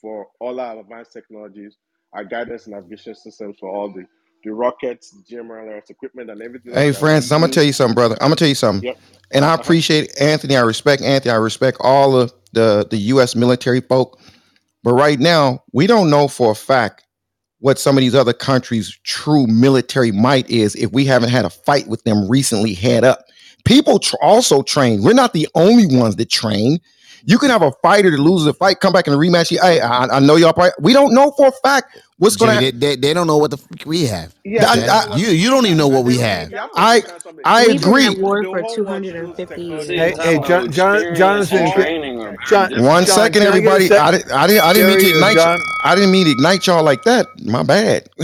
for 0.00 0.28
all 0.40 0.60
our 0.60 0.80
advanced 0.80 1.14
technologies, 1.14 1.76
our 2.14 2.24
guidance 2.24 2.66
and 2.66 2.74
navigation 2.76 3.14
systems 3.16 3.58
for 3.60 3.70
all 3.70 3.92
the 3.92 4.06
the 4.44 4.52
rockets, 4.52 5.16
GMLRS 5.30 5.90
equipment, 5.90 6.30
and 6.30 6.42
everything 6.42 6.74
Hey, 6.74 6.92
that 6.92 7.06
we 7.06 7.10
Francis, 7.10 7.32
I'm 7.32 7.40
gonna 7.42 7.52
tell 7.52 7.64
you 7.64 7.72
something, 7.74 7.94
brother. 7.94 8.16
I'm 8.20 8.28
gonna 8.28 8.36
tell 8.36 8.48
you 8.48 8.54
something. 8.56 8.88
Yep. 8.88 8.98
And 9.32 9.44
I 9.44 9.54
Uh-huh. 9.58 9.64
appreciate 9.64 10.20
Anthony. 10.20 10.56
I 10.56 10.62
respect 10.62 11.02
Anthony. 11.02 11.32
I 11.32 11.36
respect 11.36 11.78
all 11.80 12.16
of 12.16 12.32
the 12.52 12.86
the 12.90 12.96
U.S. 12.98 13.34
military 13.34 13.80
folk. 13.80 14.18
But 14.82 14.94
right 14.94 15.18
now, 15.18 15.62
we 15.72 15.86
don't 15.86 16.10
know 16.10 16.28
for 16.28 16.52
a 16.52 16.54
fact 16.54 17.04
what 17.60 17.78
some 17.78 17.96
of 17.96 18.00
these 18.00 18.14
other 18.14 18.32
countries' 18.32 18.96
true 19.02 19.46
military 19.46 20.12
might 20.12 20.48
is 20.48 20.76
if 20.76 20.92
we 20.92 21.04
haven't 21.04 21.30
had 21.30 21.44
a 21.44 21.50
fight 21.50 21.88
with 21.88 22.02
them 22.04 22.28
recently 22.28 22.74
head 22.74 23.04
up. 23.04 23.24
People 23.64 23.98
tr- 23.98 24.16
also 24.22 24.62
train. 24.62 25.02
We're 25.02 25.12
not 25.12 25.32
the 25.32 25.48
only 25.54 25.86
ones 25.86 26.16
that 26.16 26.30
train. 26.30 26.78
You 27.28 27.36
can 27.36 27.50
have 27.50 27.60
a 27.60 27.72
fighter 27.82 28.10
that 28.10 28.18
loses 28.18 28.46
a 28.46 28.54
fight, 28.54 28.80
come 28.80 28.94
back 28.94 29.06
in 29.06 29.12
a 29.12 29.16
rematch. 29.18 29.50
Hey, 29.60 29.80
I, 29.80 30.04
I 30.06 30.18
know 30.18 30.36
y'all. 30.36 30.54
Probably, 30.54 30.70
we 30.80 30.94
don't 30.94 31.12
know 31.12 31.30
for 31.36 31.48
a 31.48 31.52
fact 31.62 31.98
what's 32.16 32.36
going 32.36 32.54
Jimmy, 32.58 32.72
to. 32.72 32.78
they, 32.78 32.96
they, 32.96 33.00
they 33.08 33.14
don't 33.14 33.26
know 33.26 33.36
what 33.36 33.50
the 33.50 33.58
fuck 33.58 33.84
we 33.84 34.06
have. 34.06 34.34
Yeah, 34.46 34.74
Jack. 34.74 34.88
I- 34.88 35.12
I- 35.12 35.16
you 35.16 35.26
you 35.28 35.50
don't 35.50 35.66
even 35.66 35.76
know 35.76 35.88
what 35.88 36.04
we 36.06 36.16
have. 36.16 36.50
I 36.74 37.02
I 37.44 37.64
agree. 37.64 38.06
at 38.06 38.16
war 38.16 38.42
for 38.44 38.62
250 38.74 39.62
years. 39.62 39.88
Hey, 39.88 40.14
hey, 40.18 40.40
John, 40.46 40.72
John, 40.72 41.14
Jonathan, 41.14 41.66
John, 42.48 42.70
John, 42.70 43.04
second, 43.06 43.06
can 43.06 43.18
I 43.22 43.28
get 43.28 43.42
a 43.42 43.46
everybody. 43.48 43.92
I, 43.92 44.10
didn't. 44.10 44.32
I 44.32 44.46
didn't. 44.46 44.64
I 44.64 44.72
didn't 44.72 44.88
mean 44.88 45.00
to 45.00 45.10
ignite. 45.10 45.36
John? 45.36 45.58
y- 45.58 45.64
I 45.84 45.94
didn't 45.94 46.10
mean 46.12 46.24
to 46.24 46.30
ignite 46.32 46.66
y'all 46.66 46.82
like 46.82 47.02
that. 47.04 47.26
My 47.44 47.62
bad. 47.62 48.08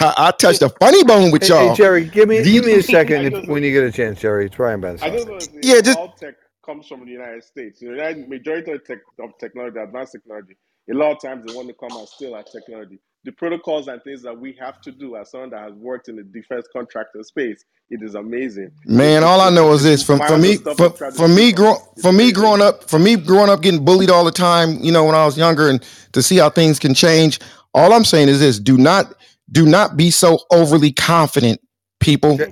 I, 0.00 0.14
I 0.18 0.30
touched 0.32 0.60
a 0.60 0.68
funny 0.68 1.02
bone 1.04 1.30
with 1.30 1.42
Hey, 1.42 1.48
y'all. 1.48 1.68
hey, 1.70 1.74
Jerry, 1.74 2.04
give 2.04 2.28
me 2.28 2.42
give 2.44 2.66
me 2.66 2.74
a 2.74 2.82
second 2.82 3.32
if, 3.32 3.48
when 3.48 3.62
you 3.62 3.72
get 3.72 3.84
a 3.84 3.92
chance, 3.92 4.20
Jerry. 4.20 4.46
It's 4.46 4.56
Brian 4.56 4.80
Benson. 4.82 5.08
I 5.08 5.10
just 5.10 5.26
want 5.28 5.40
to 5.40 5.46
say 5.50 5.58
Yeah, 5.62 5.80
just- 5.80 5.98
all 5.98 6.12
tech 6.12 6.34
comes 6.64 6.86
from 6.86 7.04
the 7.04 7.10
United 7.10 7.44
States. 7.44 7.80
The 7.80 7.86
United 7.86 8.28
majority 8.28 8.72
of, 8.72 8.84
tech, 8.84 8.98
of 9.20 9.36
technology, 9.38 9.78
advanced 9.78 10.12
technology, 10.12 10.56
a 10.90 10.94
lot 10.94 11.12
of 11.12 11.20
times 11.20 11.44
they 11.46 11.54
want 11.54 11.68
to 11.68 11.74
come 11.74 11.96
and 11.96 12.08
steal 12.08 12.34
our 12.34 12.42
technology. 12.42 12.98
The 13.24 13.32
protocols 13.32 13.86
and 13.86 14.02
things 14.02 14.20
that 14.22 14.36
we 14.36 14.56
have 14.58 14.80
to 14.80 14.90
do 14.90 15.14
as 15.14 15.30
someone 15.30 15.50
that 15.50 15.60
has 15.62 15.74
worked 15.74 16.08
in 16.08 16.16
the 16.16 16.24
defense 16.24 16.66
contractor 16.72 17.22
space, 17.22 17.64
it 17.88 18.02
is 18.02 18.16
amazing. 18.16 18.72
Man, 18.84 19.22
all 19.22 19.40
I 19.40 19.48
know 19.50 19.72
is 19.72 19.84
this: 19.84 20.02
from 20.02 20.18
for 20.26 20.38
me, 20.38 20.56
for, 20.56 20.90
for 20.90 21.28
me, 21.28 21.52
grow, 21.52 21.76
for 22.00 22.10
me 22.10 22.32
growing 22.32 22.60
up, 22.60 22.90
for 22.90 22.98
me 22.98 23.14
growing 23.14 23.48
up, 23.48 23.62
getting 23.62 23.84
bullied 23.84 24.10
all 24.10 24.24
the 24.24 24.32
time. 24.32 24.78
You 24.80 24.90
know, 24.90 25.04
when 25.04 25.14
I 25.14 25.24
was 25.24 25.38
younger, 25.38 25.68
and 25.68 25.80
to 26.12 26.22
see 26.22 26.38
how 26.38 26.50
things 26.50 26.80
can 26.80 26.94
change. 26.94 27.38
All 27.74 27.92
I'm 27.92 28.04
saying 28.04 28.28
is 28.28 28.40
this: 28.40 28.58
do 28.58 28.76
not, 28.76 29.14
do 29.52 29.66
not 29.66 29.96
be 29.96 30.10
so 30.10 30.40
overly 30.50 30.92
confident, 30.92 31.60
people. 32.00 32.38
Do, 32.38 32.46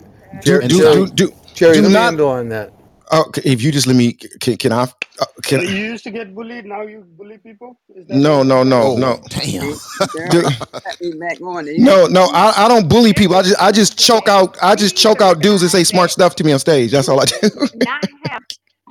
Jerry, 0.44 0.68
do, 0.68 0.78
do, 0.78 1.06
do, 1.08 1.34
Jerry, 1.52 1.74
do 1.78 1.82
let 1.82 2.12
me 2.12 2.16
not. 2.16 2.24
on 2.24 2.48
that. 2.50 2.72
Oh, 3.10 3.30
if 3.44 3.62
you 3.62 3.72
just 3.72 3.86
let 3.88 3.96
me, 3.96 4.14
can, 4.14 4.56
can 4.58 4.72
I? 4.72 4.84
uh, 5.20 5.26
Can, 5.42 5.62
You 5.66 5.84
used 5.84 6.04
to 6.04 6.10
get 6.12 6.34
bullied. 6.34 6.66
Now 6.66 6.82
you 6.82 7.04
bully 7.16 7.38
people. 7.38 7.80
Is 7.94 8.06
that 8.08 8.24
no, 8.24 8.42
no, 8.42 8.64
no, 8.64 8.90
Oh, 8.96 8.96
no. 8.96 9.20
damn. 9.28 9.80
Jerry, 10.14 10.46
let 10.86 11.00
me 11.00 11.12
back 11.20 11.40
on. 11.42 11.66
They 11.66 11.78
No, 11.78 12.06
no, 12.06 12.30
I, 12.32 12.66
I 12.66 12.68
don't 12.68 12.88
bully 12.88 13.14
people. 13.14 13.36
I 13.36 13.42
just 13.42 13.60
I 13.60 13.72
just 13.72 13.98
choke 13.98 14.28
out 14.28 14.56
I 14.62 14.76
just 14.76 14.96
choke 14.96 15.22
out 15.22 15.42
dudes 15.42 15.62
that 15.62 15.70
say 15.70 15.84
smart 15.84 16.10
stuff 16.12 16.36
to 16.36 16.44
me 16.44 16.52
on 16.52 16.60
stage. 16.60 16.92
That's 16.92 17.08
all 17.08 17.20
I 17.20 17.26
do. 17.26 17.50
not 17.74 18.02
have 18.26 18.42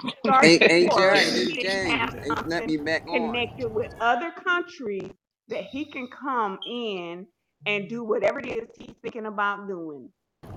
start 0.25 0.43
Hey, 0.43 0.59
hey, 0.59 0.89
before 0.89 0.89
Jerry, 0.89 1.55
he 1.55 1.57
James. 1.59 2.01
have 2.01 2.11
let 2.45 2.65
something 2.65 2.67
me 2.67 2.77
back 2.77 3.07
on. 3.07 3.37
connected 3.37 3.69
with 3.69 3.89
other 4.01 4.31
countries 4.31 5.11
that 5.49 5.65
he 5.71 5.85
can 5.85 6.07
come 6.09 6.59
in 6.67 7.27
and 7.65 7.89
do 7.89 8.03
whatever 8.03 8.39
it 8.39 8.47
is 8.47 8.69
he's 8.79 8.95
thinking 9.03 9.27
about 9.27 9.67
doing. 9.67 10.09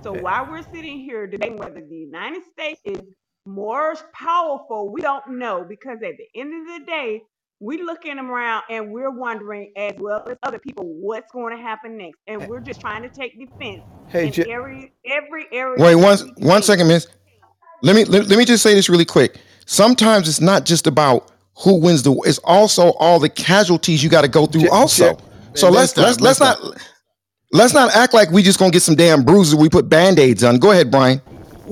So 0.03 0.13
while 0.13 0.49
we're 0.49 0.63
sitting 0.73 0.99
here 1.01 1.27
debating 1.27 1.57
whether 1.57 1.81
the 1.81 1.95
United 1.97 2.43
States 2.51 2.81
is 2.85 2.99
more 3.45 3.95
powerful, 4.13 4.91
we 4.91 5.01
don't 5.01 5.27
know 5.39 5.65
because 5.67 5.99
at 6.03 6.15
the 6.17 6.39
end 6.39 6.53
of 6.69 6.79
the 6.79 6.85
day, 6.85 7.21
we 7.59 7.81
looking 7.81 8.19
around 8.19 8.63
and 8.69 8.91
we're 8.91 9.11
wondering 9.11 9.71
as 9.77 9.93
well 9.99 10.23
as 10.29 10.37
other 10.43 10.59
people 10.59 10.85
what's 10.85 11.31
going 11.31 11.55
to 11.55 11.61
happen 11.63 11.97
next, 11.97 12.19
and 12.27 12.47
we're 12.47 12.61
just 12.61 12.81
trying 12.81 13.03
to 13.03 13.09
take 13.09 13.33
defense 13.39 13.83
Hey, 14.09 14.27
in 14.27 14.31
J- 14.31 14.45
every 14.49 14.93
every 15.05 15.47
area. 15.53 15.81
Wait, 15.83 15.95
that 15.95 15.97
one 15.97 16.17
we 16.37 16.47
one 16.47 16.61
can. 16.61 16.63
second, 16.63 16.87
miss. 16.87 17.07
Let 17.83 17.95
me 17.95 18.05
let, 18.05 18.27
let 18.27 18.37
me 18.37 18.45
just 18.45 18.63
say 18.63 18.75
this 18.75 18.89
really 18.89 19.05
quick. 19.05 19.37
Sometimes 19.65 20.29
it's 20.29 20.41
not 20.41 20.65
just 20.65 20.87
about 20.87 21.31
who 21.59 21.79
wins 21.79 22.03
the 22.03 22.11
war, 22.13 22.27
it's 22.27 22.39
also 22.39 22.91
all 22.99 23.19
the 23.19 23.29
casualties 23.29 24.03
you 24.03 24.09
got 24.09 24.21
to 24.23 24.27
go 24.29 24.45
through 24.47 24.61
J- 24.63 24.69
also. 24.69 25.15
J- 25.15 25.23
So 25.55 25.69
Man, 25.69 25.75
let's 25.75 25.91
stop, 25.91 26.03
let's 26.05 26.21
let's 26.21 26.37
stop. 26.37 26.59
not 26.61 26.83
let's 27.53 27.73
not 27.73 27.95
act 27.95 28.13
like 28.13 28.31
we 28.31 28.43
just 28.43 28.59
gonna 28.59 28.71
get 28.71 28.81
some 28.83 28.95
damn 28.95 29.23
bruises 29.23 29.55
we 29.55 29.69
put 29.69 29.89
band-aids 29.89 30.43
on. 30.43 30.59
Go 30.59 30.71
ahead, 30.71 30.91
Brian. 30.91 31.21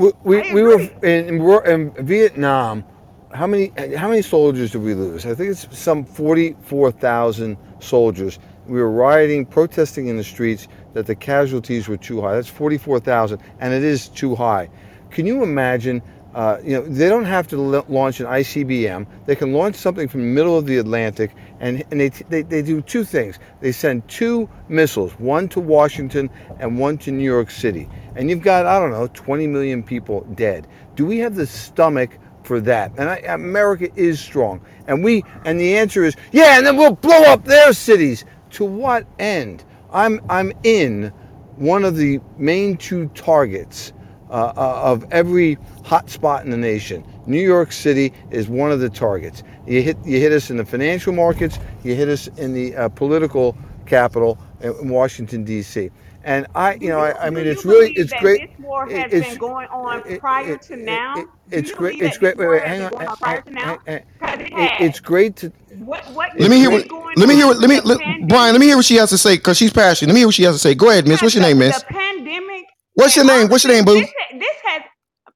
We, 0.01 0.11
we, 0.23 0.53
we 0.53 0.63
were 0.63 0.81
in, 1.03 1.41
in, 1.41 1.63
in 1.65 2.05
Vietnam. 2.05 2.85
How 3.33 3.47
many 3.47 3.71
how 3.95 4.09
many 4.09 4.21
soldiers 4.23 4.71
did 4.71 4.81
we 4.83 4.93
lose? 4.95 5.25
I 5.25 5.35
think 5.35 5.51
it's 5.51 5.67
some 5.77 6.05
forty 6.05 6.55
four 6.61 6.91
thousand 6.91 7.57
soldiers. 7.79 8.39
We 8.67 8.79
were 8.79 8.91
rioting, 8.91 9.45
protesting 9.45 10.07
in 10.07 10.17
the 10.17 10.23
streets 10.23 10.67
that 10.93 11.07
the 11.07 11.15
casualties 11.15 11.87
were 11.87 11.97
too 11.97 12.21
high. 12.21 12.35
That's 12.35 12.49
forty 12.49 12.77
four 12.77 12.99
thousand, 12.99 13.41
and 13.59 13.73
it 13.73 13.83
is 13.83 14.09
too 14.09 14.35
high. 14.35 14.69
Can 15.11 15.25
you 15.25 15.43
imagine? 15.43 16.01
Uh, 16.35 16.59
you 16.63 16.71
know, 16.73 16.83
they 16.83 17.09
don't 17.09 17.25
have 17.25 17.47
to 17.49 17.75
l- 17.75 17.85
launch 17.89 18.21
an 18.21 18.27
ICBM. 18.27 19.05
They 19.25 19.35
can 19.35 19.53
launch 19.53 19.75
something 19.75 20.07
from 20.07 20.21
the 20.21 20.27
middle 20.27 20.57
of 20.57 20.65
the 20.65 20.77
Atlantic, 20.77 21.31
and, 21.61 21.83
and 21.91 21.99
they, 22.01 22.09
they, 22.09 22.41
they 22.41 22.61
do 22.63 22.81
two 22.81 23.03
things. 23.05 23.37
They 23.61 23.71
send 23.71 24.07
two 24.09 24.49
missiles, 24.67 25.13
one 25.13 25.47
to 25.49 25.59
Washington 25.59 26.29
and 26.59 26.77
one 26.77 26.97
to 26.99 27.11
New 27.11 27.23
York 27.23 27.51
City. 27.51 27.87
And 28.15 28.29
you've 28.29 28.41
got, 28.41 28.65
I 28.65 28.79
don't 28.79 28.91
know, 28.91 29.07
20 29.13 29.45
million 29.47 29.83
people 29.83 30.21
dead. 30.33 30.67
Do 30.95 31.05
we 31.05 31.19
have 31.19 31.35
the 31.35 31.45
stomach 31.45 32.17
for 32.43 32.59
that? 32.61 32.91
And 32.97 33.07
I, 33.07 33.17
America 33.17 33.89
is 33.95 34.19
strong. 34.19 34.59
And 34.87 35.03
we, 35.03 35.23
and 35.45 35.59
the 35.59 35.77
answer 35.77 36.03
is, 36.03 36.15
yeah, 36.31 36.57
and 36.57 36.65
then 36.65 36.77
we'll 36.77 36.95
blow 36.95 37.21
up 37.23 37.45
their 37.45 37.73
cities. 37.73 38.25
To 38.51 38.65
what 38.65 39.05
end? 39.19 39.63
I'm, 39.93 40.19
I'm 40.29 40.51
in 40.63 41.13
one 41.57 41.85
of 41.85 41.95
the 41.95 42.19
main 42.37 42.75
two 42.75 43.07
targets 43.09 43.93
uh, 44.31 44.53
uh, 44.57 44.81
of 44.83 45.05
every 45.11 45.57
hotspot 45.83 46.43
in 46.43 46.49
the 46.49 46.57
nation. 46.57 47.05
New 47.27 47.41
York 47.41 47.71
City 47.71 48.13
is 48.31 48.47
one 48.47 48.71
of 48.71 48.79
the 48.79 48.89
targets. 48.89 49.43
You 49.67 49.81
hit 49.81 49.97
you 50.05 50.19
hit 50.19 50.31
us 50.31 50.49
in 50.49 50.57
the 50.57 50.65
financial 50.65 51.13
markets. 51.13 51.59
You 51.83 51.95
hit 51.95 52.09
us 52.09 52.27
in 52.37 52.53
the 52.53 52.75
uh, 52.75 52.89
political 52.89 53.57
capital 53.85 54.37
in 54.61 54.89
Washington 54.89 55.43
D.C. 55.43 55.89
And 56.23 56.45
I, 56.53 56.75
you 56.75 56.89
know, 56.89 56.99
I, 56.99 57.27
I 57.27 57.29
mean, 57.31 57.47
it's 57.47 57.65
really 57.65 57.93
it's 57.93 58.13
great. 58.19 58.49
this 58.49 58.59
war 58.59 58.87
has 58.87 59.11
it's 59.11 59.29
been 59.29 59.37
going 59.37 59.67
on 59.69 60.03
prior 60.19 60.57
to 60.57 60.75
now? 60.75 61.15
it's 61.49 61.71
great. 61.71 61.99
It's 62.01 62.17
great. 62.17 62.37
Wait, 62.37 62.47
wait, 62.47 62.63
hang 62.63 62.83
on. 62.83 62.91
going 62.91 63.07
on 63.07 63.17
Hang- 63.17 63.17
prior 63.17 63.41
to 63.41 63.51
now? 63.51 63.65
hang- 63.65 63.79
hang- 63.87 64.03
Because 64.19 64.39
it 64.39 64.47
it- 64.47 64.53
has. 64.53 64.89
It's 64.89 64.99
great 64.99 65.35
to. 65.37 65.51
What 65.79 66.03
what 66.11 66.39
Let 66.39 66.51
me 66.51 66.57
hear 66.57 66.69
what 66.69 66.75
what 66.77 66.81
is 66.85 66.87
going 66.89 67.15
let 67.17 67.27
me 67.29 67.35
hear 67.35 67.47
what 67.47 67.57
let 67.59 67.69
me 67.69 67.79
let. 67.81 67.99
Brian, 68.27 68.53
let 68.53 68.59
me 68.59 68.67
hear 68.67 68.75
what 68.75 68.85
she 68.85 68.95
has 68.97 69.09
to 69.09 69.17
say 69.17 69.37
because 69.37 69.57
she's 69.57 69.73
passionate. 69.73 70.09
Let 70.09 70.13
me 70.15 70.19
hear 70.21 70.27
what 70.27 70.35
she 70.35 70.43
has 70.43 70.55
to 70.55 70.59
say. 70.59 70.75
Go 70.75 70.89
ahead, 70.89 71.07
miss. 71.07 71.21
What's 71.21 71.33
your 71.35 71.43
name, 71.43 71.57
miss? 71.57 71.79
the 71.79 71.85
pandemic 71.85 72.65
What's 72.93 73.15
your 73.15 73.25
name? 73.25 73.47
What's 73.47 73.63
your 73.63 73.73
name, 73.73 73.85
boo? 73.85 73.93
This 73.95 74.09
ha- 74.09 74.37
this 74.37 74.57
has 74.65 74.81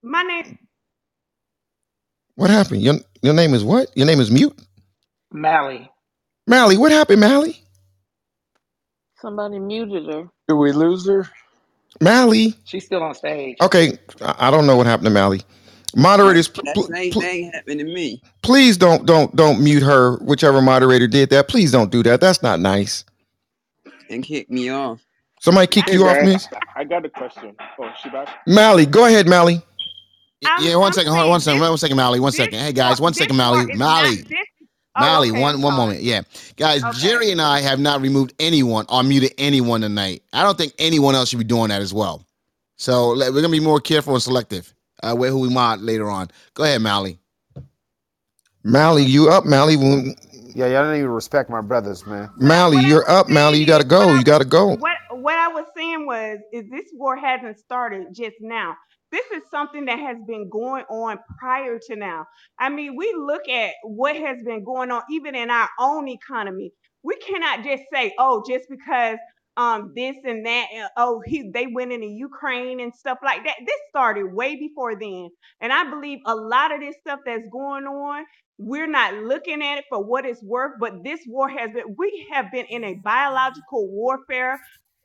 my 0.03 0.23
name. 0.23 0.57
What 2.35 2.49
happened? 2.51 2.83
Your 2.83 2.95
your 3.21 3.33
name 3.35 3.53
is 3.53 3.63
what? 3.63 3.89
Your 3.97 4.07
name 4.07 4.21
is 4.21 4.31
mute? 4.31 4.57
Mally. 5.31 5.89
Mally, 6.47 6.77
what 6.77 6.91
happened, 6.91 7.21
Mally? 7.21 7.61
Somebody 9.17 9.59
muted 9.59 10.07
her. 10.13 10.29
Did 10.47 10.55
we 10.55 10.71
lose 10.73 11.07
her? 11.07 11.29
Mally. 12.01 12.55
She's 12.65 12.85
still 12.85 13.03
on 13.03 13.15
stage. 13.15 13.59
Okay, 13.61 13.97
I 14.21 14.47
I 14.47 14.51
don't 14.51 14.67
know 14.67 14.77
what 14.77 14.87
happened 14.87 15.05
to 15.07 15.11
Mally. 15.11 15.41
Moderators, 15.95 16.47
pl- 16.49 16.65
That 16.65 16.75
pl- 16.75 16.91
same 16.93 17.11
pl- 17.11 17.31
thing 17.31 17.51
happened 17.53 17.79
to 17.79 17.85
me. 17.85 18.23
please 18.43 18.77
don't 18.77 19.05
don't 19.05 19.35
don't 19.35 19.63
mute 19.63 19.83
her. 19.83 20.17
Whichever 20.19 20.61
moderator 20.61 21.07
did 21.07 21.29
that, 21.31 21.47
please 21.49 21.71
don't 21.71 21.91
do 21.91 22.03
that. 22.03 22.21
That's 22.21 22.43
not 22.43 22.59
nice. 22.59 23.05
and 24.09 24.23
kicked 24.23 24.51
me 24.51 24.69
off. 24.69 25.01
Somebody 25.41 25.67
kick 25.67 25.91
Hey, 25.91 25.93
you 25.93 26.05
off, 26.05 26.21
Brian, 26.21 26.21
miss? 26.21 26.49
I, 26.53 26.81
I 26.81 26.85
got 26.85 27.05
a 27.05 27.09
question. 27.09 27.55
Oh, 27.79 27.91
she 28.01 28.09
back? 28.09 28.29
Mally, 28.47 28.85
go 28.85 29.05
ahead, 29.05 29.27
Mally. 29.27 29.63
I'm 30.43 30.63
Yeah, 30.63 30.75
one 30.75 30.87
I'm 30.87 30.93
second. 30.93 31.11
Hold 31.13 31.23
on, 31.23 31.29
one 31.29 31.39
saying 31.39 31.55
second. 31.55 31.61
this 31.61 31.69
One 31.69 31.77
second, 31.77 31.97
Mally. 31.97 32.19
One 32.19 32.31
this 32.31 32.37
second. 32.37 32.59
Hey 32.59 32.73
guys, 32.73 32.99
one 33.01 33.13
second, 33.13 33.35
Molly. 33.37 33.65
Molly. 33.65 33.67
war 33.67 33.75
Mally. 33.75 33.75
is 33.75 33.79
not 33.79 34.03
Mally. 34.03 34.15
this. 34.23 34.47
Oh, 34.97 35.01
Mally, 35.01 35.29
okay. 35.31 35.41
one 35.41 35.61
one 35.61 35.73
sorry. 35.73 35.77
moment. 35.77 36.03
Yeah. 36.03 36.21
Guys, 36.57 36.83
Okay. 36.83 36.99
Jerry 36.99 37.31
and 37.31 37.41
I 37.41 37.59
have 37.61 37.79
not 37.79 38.01
removed 38.01 38.33
anyone 38.39 38.85
or 38.89 39.03
muted 39.03 39.33
anyone 39.37 39.81
tonight. 39.81 40.23
I 40.33 40.43
don't 40.43 40.57
think 40.57 40.73
anyone 40.79 41.15
else 41.15 41.29
should 41.29 41.39
be 41.39 41.45
doing 41.45 41.69
that 41.69 41.81
as 41.81 41.93
well. 41.93 42.25
So 42.77 43.15
we're 43.17 43.31
gonna 43.31 43.49
be 43.49 43.59
more 43.59 43.79
careful 43.79 44.13
and 44.13 44.23
selective 44.23 44.73
uh, 45.03 45.15
with 45.17 45.31
who 45.31 45.39
we 45.39 45.49
mod 45.49 45.81
later 45.81 46.09
on. 46.09 46.29
Go 46.53 46.63
ahead, 46.63 46.81
Molly. 46.81 47.19
Molly, 48.63 49.03
you 49.03 49.29
up, 49.29 49.45
Molly? 49.45 49.77
When- 49.77 50.15
Yeah, 50.55 50.67
y'all 50.67 50.83
don't 50.85 50.95
even 50.95 51.09
respect 51.09 51.49
my 51.49 51.61
brothers, 51.61 52.05
man. 52.07 52.29
Molly, 52.37 52.77
What 52.77 52.85
you're 52.85 53.09
up, 53.09 53.27
Mally. 53.29 53.53
saying 53.55 53.61
You 53.61 53.67
gotta 53.67 53.83
go. 53.83 54.09
I 54.09 54.17
You 54.17 54.23
gotta 54.23 54.45
go. 54.45 54.75
what 54.75 54.95
what 55.11 55.37
I 55.37 55.49
was 55.49 55.65
saying 55.75 56.05
was 56.05 56.39
is 56.53 56.69
this 56.69 56.85
war 56.93 57.15
hasn't 57.17 57.59
started 57.59 58.07
just 58.13 58.35
now. 58.41 58.75
This 59.11 59.25
is 59.33 59.43
something 59.49 59.85
that 59.85 59.99
has 59.99 60.17
been 60.27 60.49
going 60.49 60.83
on 60.89 61.19
prior 61.39 61.79
to 61.87 61.95
now. 61.95 62.25
I 62.59 62.69
mean, 62.69 62.95
we 62.97 63.13
look 63.17 63.47
at 63.47 63.73
what 63.83 64.15
has 64.15 64.37
been 64.43 64.63
going 64.63 64.91
on 64.91 65.03
even 65.11 65.35
in 65.35 65.49
our 65.49 65.69
own 65.79 66.07
economy. 66.07 66.71
We 67.03 67.15
cannot 67.17 67.63
just 67.63 67.83
say, 67.93 68.13
"Oh, 68.19 68.43
just 68.47 68.65
because 68.69 69.17
um 69.57 69.93
this 69.95 70.17
and 70.25 70.45
that 70.45 70.67
and, 70.73 70.89
oh 70.97 71.21
he 71.25 71.49
they 71.53 71.67
went 71.67 71.93
into 71.93 72.07
Ukraine 72.07 72.79
and 72.79 72.93
stuff 72.93 73.19
like 73.23 73.43
that." 73.45 73.55
This 73.65 73.79
started 73.89 74.33
way 74.33 74.55
before 74.57 74.95
then. 74.99 75.29
And 75.61 75.71
I 75.71 75.89
believe 75.89 76.19
a 76.25 76.35
lot 76.35 76.73
of 76.73 76.81
this 76.81 76.95
stuff 77.01 77.19
that's 77.25 77.47
going 77.51 77.85
on 77.85 78.25
we're 78.57 78.87
not 78.87 79.13
looking 79.15 79.61
at 79.61 79.79
it 79.79 79.85
for 79.89 80.03
what 80.03 80.25
it's 80.25 80.41
worth, 80.43 80.73
but 80.79 81.03
this 81.03 81.19
war 81.27 81.49
has 81.49 81.71
been, 81.73 81.95
we 81.97 82.27
have 82.31 82.51
been 82.51 82.65
in 82.67 82.83
a 82.85 82.93
biological 83.03 83.89
warfare 83.89 84.59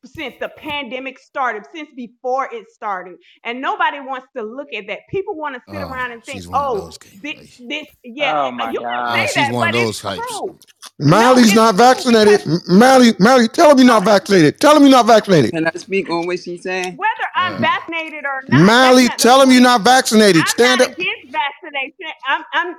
since 0.05 0.35
the 0.41 0.49
pandemic 0.49 1.19
started, 1.19 1.65
since 1.75 1.91
before 1.95 2.49
it 2.53 2.71
started. 2.71 3.17
And 3.45 3.61
nobody 3.61 4.01
wants 4.01 4.27
to 4.37 4.43
look 4.43 4.69
at 4.75 4.87
that. 4.89 5.01
People 5.11 5.37
want 5.37 5.57
to 5.57 5.63
sit 5.69 5.83
oh, 5.83 5.89
around 5.89 6.13
and 6.13 6.25
think, 6.25 6.45
oh, 6.53 6.91
this, 7.23 7.61
this, 7.69 7.87
yeah, 8.05 8.43
oh 8.43 8.51
my 8.51 8.71
you 8.71 8.81
God. 8.81 9.15
Say 9.15 9.27
she's 9.27 9.35
that, 9.35 9.53
one 9.53 9.69
of 9.69 9.75
those 9.75 10.01
types. 10.01 10.27
True. 10.29 10.59
Miley's 10.99 11.55
no, 11.55 11.67
not 11.67 11.75
vaccinated. 11.77 12.47
Miley, 12.69 13.13
Miley, 13.19 13.49
tell 13.49 13.71
him 13.71 13.79
you're 13.79 13.87
not 13.87 14.05
vaccinated. 14.05 14.61
Tell 14.61 14.77
him 14.77 14.83
you're 14.83 14.91
not 14.91 15.07
vaccinated. 15.07 15.53
Can 15.53 15.67
I 15.67 15.73
speak 15.73 16.11
on 16.11 16.27
what 16.27 16.39
she's 16.39 16.63
saying? 16.63 16.97
Whether 16.97 17.11
I'm 17.35 17.55
uh-huh. 17.55 17.61
vaccinated 17.61 18.25
or 18.25 18.43
not. 18.49 18.67
Miley, 18.67 19.09
tell 19.17 19.41
him 19.41 19.51
you're 19.51 19.63
not 19.63 19.83
vaccinated. 19.83 20.43
I'm 20.43 20.47
Stand 20.49 20.81
not 20.81 20.91
up. 20.91 20.99
against 20.99 21.33
vaccination. 21.33 22.15
I'm, 22.27 22.45
I'm, 22.53 22.75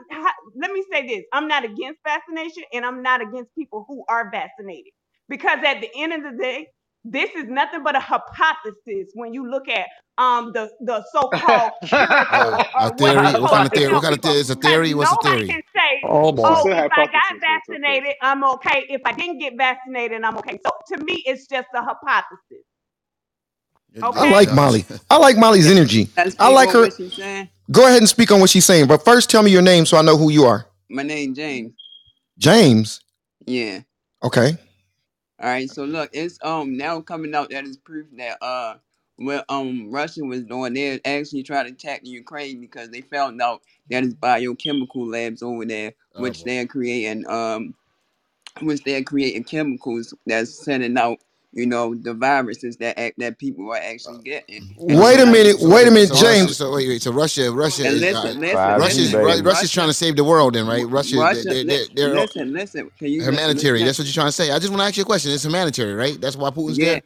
let 0.55 0.71
me 0.71 0.83
say 0.91 1.07
this. 1.07 1.23
I'm 1.33 1.47
not 1.47 1.65
against 1.65 1.99
vaccination 2.03 2.63
and 2.73 2.85
I'm 2.85 3.01
not 3.01 3.21
against 3.21 3.53
people 3.55 3.85
who 3.87 4.03
are 4.07 4.29
vaccinated. 4.31 4.93
Because 5.29 5.59
at 5.65 5.79
the 5.81 5.89
end 5.95 6.13
of 6.13 6.23
the 6.23 6.37
day, 6.41 6.67
this 7.03 7.29
is 7.35 7.45
nothing 7.47 7.83
but 7.83 7.95
a 7.95 7.99
hypothesis 7.99 9.11
when 9.15 9.33
you 9.33 9.49
look 9.49 9.67
at 9.67 9.87
um 10.17 10.51
the 10.53 10.69
the 10.81 11.03
so-called 11.11 11.71
oh, 11.91 12.65
a 12.75 12.95
theory. 12.95 13.41
What, 13.41 13.51
kind 13.51 13.65
of 13.65 13.73
theory? 13.73 13.93
What 13.93 14.03
kind 14.03 14.15
of 14.15 14.21
theory? 14.21 14.35
Is 14.37 14.49
a 14.49 14.55
theory? 14.55 14.93
What's 14.93 15.11
a 15.11 15.17
theory? 15.23 15.47
Can 15.47 15.61
say, 15.75 16.01
oh, 16.05 16.33
oh 16.37 16.69
if 16.69 16.91
I 16.91 17.05
got 17.05 17.39
vaccinated, 17.39 18.13
I'm 18.21 18.43
okay. 18.43 18.85
If 18.89 19.01
I 19.05 19.13
didn't 19.13 19.39
get 19.39 19.57
vaccinated, 19.57 20.21
I'm 20.23 20.37
okay. 20.37 20.59
So 20.63 20.71
to 20.95 21.03
me, 21.03 21.23
it's 21.25 21.47
just 21.47 21.67
a 21.73 21.81
hypothesis. 21.81 22.65
Okay. 24.01 24.19
I 24.19 24.31
like 24.31 24.53
Molly. 24.53 24.85
I 25.09 25.17
like 25.17 25.37
Molly's 25.37 25.69
energy. 25.69 26.09
I 26.39 26.49
like 26.49 26.69
her. 26.71 26.87
Go 27.71 27.87
ahead 27.87 27.97
and 27.97 28.07
speak 28.07 28.31
on 28.31 28.39
what 28.39 28.49
she's 28.49 28.65
saying, 28.65 28.87
but 28.87 29.03
first 29.03 29.29
tell 29.29 29.43
me 29.43 29.51
your 29.51 29.61
name 29.61 29.85
so 29.85 29.97
I 29.97 30.01
know 30.01 30.17
who 30.17 30.29
you 30.31 30.43
are. 30.43 30.65
My 30.89 31.03
name 31.03 31.33
James. 31.33 31.73
James. 32.37 32.99
Yeah. 33.45 33.81
Okay. 34.23 34.57
All 35.41 35.49
right, 35.49 35.69
so 35.69 35.85
look, 35.85 36.11
it's 36.13 36.39
um 36.43 36.77
now 36.77 37.01
coming 37.01 37.35
out 37.35 37.51
that 37.51 37.65
is 37.65 37.77
proof 37.77 38.07
that 38.17 38.39
uh 38.43 38.75
what 39.17 39.45
um 39.49 39.91
Russia 39.91 40.23
was 40.25 40.43
doing, 40.45 40.73
they 40.75 41.01
actually 41.05 41.43
tried 41.43 41.65
to 41.65 41.71
attack 41.73 42.01
Ukraine 42.05 42.61
because 42.61 42.89
they 42.91 43.01
found 43.01 43.41
out 43.41 43.63
that 43.91 44.03
it's 44.03 44.15
biochemical 44.15 45.07
labs 45.07 45.43
over 45.43 45.65
there, 45.65 45.93
oh, 46.15 46.21
which 46.21 46.43
they're 46.45 46.67
creating 46.67 47.27
um 47.29 47.75
which 48.61 48.83
they're 48.83 49.03
creating 49.03 49.45
chemicals 49.45 50.13
that's 50.27 50.53
sending 50.65 50.97
out 50.97 51.19
you 51.53 51.65
know, 51.65 51.93
the 51.93 52.13
viruses 52.13 52.77
that 52.77 52.97
act, 52.97 53.19
that 53.19 53.37
people 53.37 53.69
are 53.71 53.77
actually 53.77 54.21
getting. 54.23 54.73
Wait 54.77 55.19
a 55.19 55.25
minute, 55.25 55.57
wait 55.59 55.87
a 55.87 55.91
minute, 55.91 56.09
so 56.09 56.15
James. 56.15 56.43
Russia, 56.43 56.53
so 56.53 56.73
wait, 56.73 56.87
wait. 56.87 57.01
So 57.01 57.11
Russia, 57.11 57.51
Russia 57.51 57.87
and 57.87 57.99
listen, 57.99 58.43
is, 58.43 58.55
uh, 58.55 58.77
listen, 58.77 59.19
Russia's, 59.19 59.41
Russia's 59.41 59.71
trying 59.71 59.89
to 59.89 59.93
save 59.93 60.15
the 60.15 60.23
world, 60.23 60.55
then, 60.55 60.65
right? 60.65 60.87
Russia, 60.87 61.17
Russia 61.17 61.43
they're, 61.43 61.65
they're, 61.65 61.85
they're 61.93 62.15
listen, 62.15 62.53
listen. 62.53 62.91
Can 62.97 63.09
you 63.09 63.23
humanitarian? 63.23 63.85
That's 63.85 63.99
what 63.99 64.05
you're 64.05 64.13
trying 64.13 64.27
to 64.27 64.31
say. 64.31 64.51
I 64.51 64.59
just 64.59 64.69
want 64.69 64.81
to 64.81 64.85
ask 64.85 64.95
you 64.95 65.03
a 65.03 65.05
question. 65.05 65.31
It's 65.31 65.43
humanitarian, 65.43 65.97
right? 65.97 66.19
That's 66.21 66.37
why 66.37 66.49
Putin's 66.51 66.77
yeah. 66.77 66.85
there. 66.85 67.01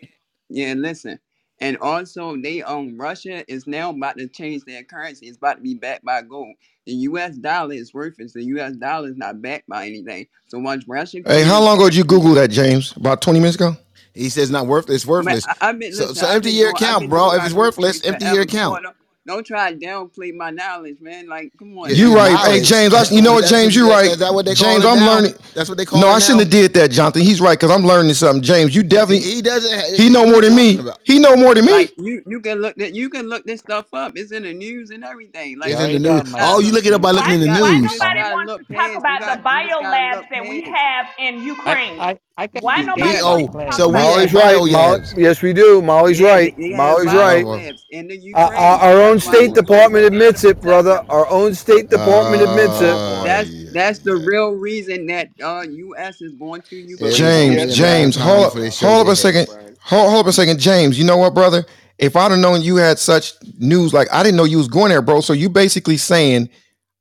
Yeah, 0.49 0.73
listen. 0.73 1.19
And 1.59 1.77
also, 1.77 2.35
they 2.37 2.61
own 2.61 2.97
Russia 2.97 3.49
is 3.51 3.65
now 3.65 3.89
about 3.89 4.17
to 4.17 4.27
change 4.27 4.63
their 4.65 4.83
currency. 4.83 5.27
It's 5.27 5.37
about 5.37 5.55
to 5.55 5.61
be 5.61 5.73
backed 5.73 6.03
by 6.03 6.21
gold. 6.21 6.53
The 6.85 6.93
U.S. 6.93 7.37
dollar 7.37 7.73
is 7.73 7.93
worthless. 7.93 8.33
The 8.33 8.43
U.S. 8.43 8.73
dollar 8.73 9.09
is 9.09 9.17
not 9.17 9.41
backed 9.41 9.67
by 9.67 9.87
anything. 9.87 10.27
So 10.49 10.59
once 10.59 10.87
Russia, 10.87 11.21
hey, 11.25 11.43
how 11.43 11.63
long 11.63 11.77
ago 11.77 11.89
did 11.89 11.95
you 11.95 12.03
Google 12.03 12.35
that, 12.35 12.51
James? 12.51 12.95
About 12.95 13.21
twenty 13.21 13.39
minutes 13.39 13.55
ago. 13.55 13.75
He 14.15 14.29
says 14.29 14.49
not 14.49 14.65
worthless, 14.65 15.05
worthless. 15.05 15.45
I 15.61 15.73
mean 15.73 15.91
listen, 15.91 16.15
so, 16.15 16.25
so 16.25 16.27
empty 16.27 16.51
your 16.51 16.69
account, 16.71 17.09
bro. 17.09 17.33
If 17.33 17.45
it's 17.45 17.53
worthless, 17.53 18.03
empty 18.03 18.25
your 18.25 18.41
account. 18.41 18.85
Don't 19.27 19.45
try 19.45 19.73
to 19.73 19.79
downplay 19.79 20.33
my 20.35 20.51
knowledge, 20.51 20.97
man. 21.01 21.27
Like, 21.27 21.53
come 21.59 21.77
on. 21.77 21.89
You 21.91 22.15
right. 22.15 22.37
Hey, 22.47 22.61
James, 22.61 22.93
I, 22.93 23.03
you 23.13 23.21
know 23.21 23.33
what, 23.33 23.45
James, 23.45 23.75
you 23.75 23.89
right. 23.89 24.11
Is 24.11 24.19
that 24.19 24.33
what 24.33 24.45
they 24.45 24.55
call 24.55 24.75
James, 24.75 24.85
I'm 24.85 24.99
now? 24.99 25.07
learning. 25.15 25.33
That's 25.55 25.69
what 25.69 25.77
they 25.77 25.85
call 25.85 26.01
No, 26.01 26.09
I 26.09 26.19
shouldn't 26.19 26.39
now. 26.39 26.45
have 26.45 26.51
did 26.51 26.73
that, 26.75 26.91
Jonathan. 26.91 27.21
He's 27.23 27.41
right, 27.41 27.57
because 27.59 27.71
I'm 27.71 27.83
learning 27.85 28.13
something. 28.15 28.43
James, 28.43 28.75
you 28.75 28.83
definitely 28.83 29.21
he 29.21 29.41
doesn't 29.41 29.95
he 29.97 30.09
know 30.09 30.25
more 30.25 30.41
than 30.41 30.55
me. 30.55 30.79
He 31.05 31.19
know 31.19 31.35
more 31.37 31.55
than 31.55 31.65
me. 31.65 31.73
Like 31.73 31.93
you, 31.97 32.23
you 32.27 32.41
can 32.41 32.59
look 32.61 32.75
that 32.77 32.93
you 32.95 33.09
can 33.09 33.29
look 33.29 33.45
this 33.45 33.61
stuff 33.61 33.87
up. 33.93 34.13
It's 34.15 34.31
in 34.31 34.43
the 34.43 34.53
news 34.53 34.91
and 34.91 35.03
everything. 35.03 35.59
Like 35.59 35.71
It's 35.71 35.81
in 35.81 35.93
the 35.93 35.99
news. 35.99 36.33
Oh, 36.39 36.59
you 36.59 36.71
look 36.73 36.85
it 36.85 36.93
up 36.93 37.01
by 37.01 37.11
looking 37.11 37.35
in 37.35 37.41
the 37.41 37.47
Why 37.59 37.79
news. 37.79 37.91
nobody 37.91 38.23
wants 38.23 38.55
to 38.57 38.65
talk 38.75 38.95
about 38.95 39.25
the 39.25 39.35
bio 39.43 39.81
labs 39.89 40.27
that 40.31 40.47
we 40.47 40.63
have 40.63 41.07
in 41.17 41.39
Ukraine? 41.41 41.99
I, 42.01 42.19
I 42.37 42.47
Why 42.59 42.81
nobody 42.81 43.19
Oh, 43.21 43.35
wants 43.35 43.47
to 43.47 43.51
talk 43.65 43.73
So 43.73 43.89
we 43.89 43.93
Molly's 43.93 44.33
right. 44.33 44.57
Yes, 45.17 45.41
we 45.41 45.53
do. 45.53 45.81
Molly's 45.81 46.21
right. 46.21 46.55
Molly's 46.71 47.13
right. 47.13 47.45
in 47.91 48.07
the 48.07 48.17
Ukraine. 48.17 48.81
our 48.81 49.01
own 49.01 49.14
own 49.15 49.19
State 49.21 49.53
Department 49.53 50.05
admits 50.05 50.43
it, 50.43 50.61
brother. 50.61 51.03
Our 51.09 51.27
own 51.29 51.53
State 51.53 51.89
Department 51.89 52.41
admits 52.43 52.81
it. 52.81 52.93
That's 53.25 53.73
that's 53.73 53.99
the 53.99 54.15
real 54.15 54.51
reason 54.51 55.07
that 55.07 55.29
uh, 55.43 55.65
U.S. 55.69 56.21
is 56.21 56.33
going 56.35 56.61
to 56.63 56.75
Ukraine. 56.75 57.13
James, 57.13 57.75
James, 57.75 58.15
hold 58.15 58.45
up, 58.45 58.73
hold 58.73 59.07
up 59.07 59.11
a 59.11 59.15
second, 59.15 59.47
hold, 59.79 60.09
hold 60.09 60.25
up 60.25 60.29
a 60.29 60.33
second, 60.33 60.59
James. 60.59 60.97
You 60.97 61.05
know 61.05 61.17
what, 61.17 61.33
brother? 61.33 61.65
If 61.97 62.15
I'd 62.17 62.31
have 62.31 62.39
known 62.39 62.61
you 62.61 62.75
had 62.75 62.99
such 62.99 63.33
news, 63.57 63.93
like 63.93 64.07
I 64.13 64.21
didn't 64.21 64.35
know 64.37 64.43
you 64.43 64.57
was 64.57 64.67
going 64.67 64.89
there, 64.89 65.01
bro. 65.01 65.21
So 65.21 65.33
you 65.33 65.49
basically 65.49 65.97
saying, 65.97 66.49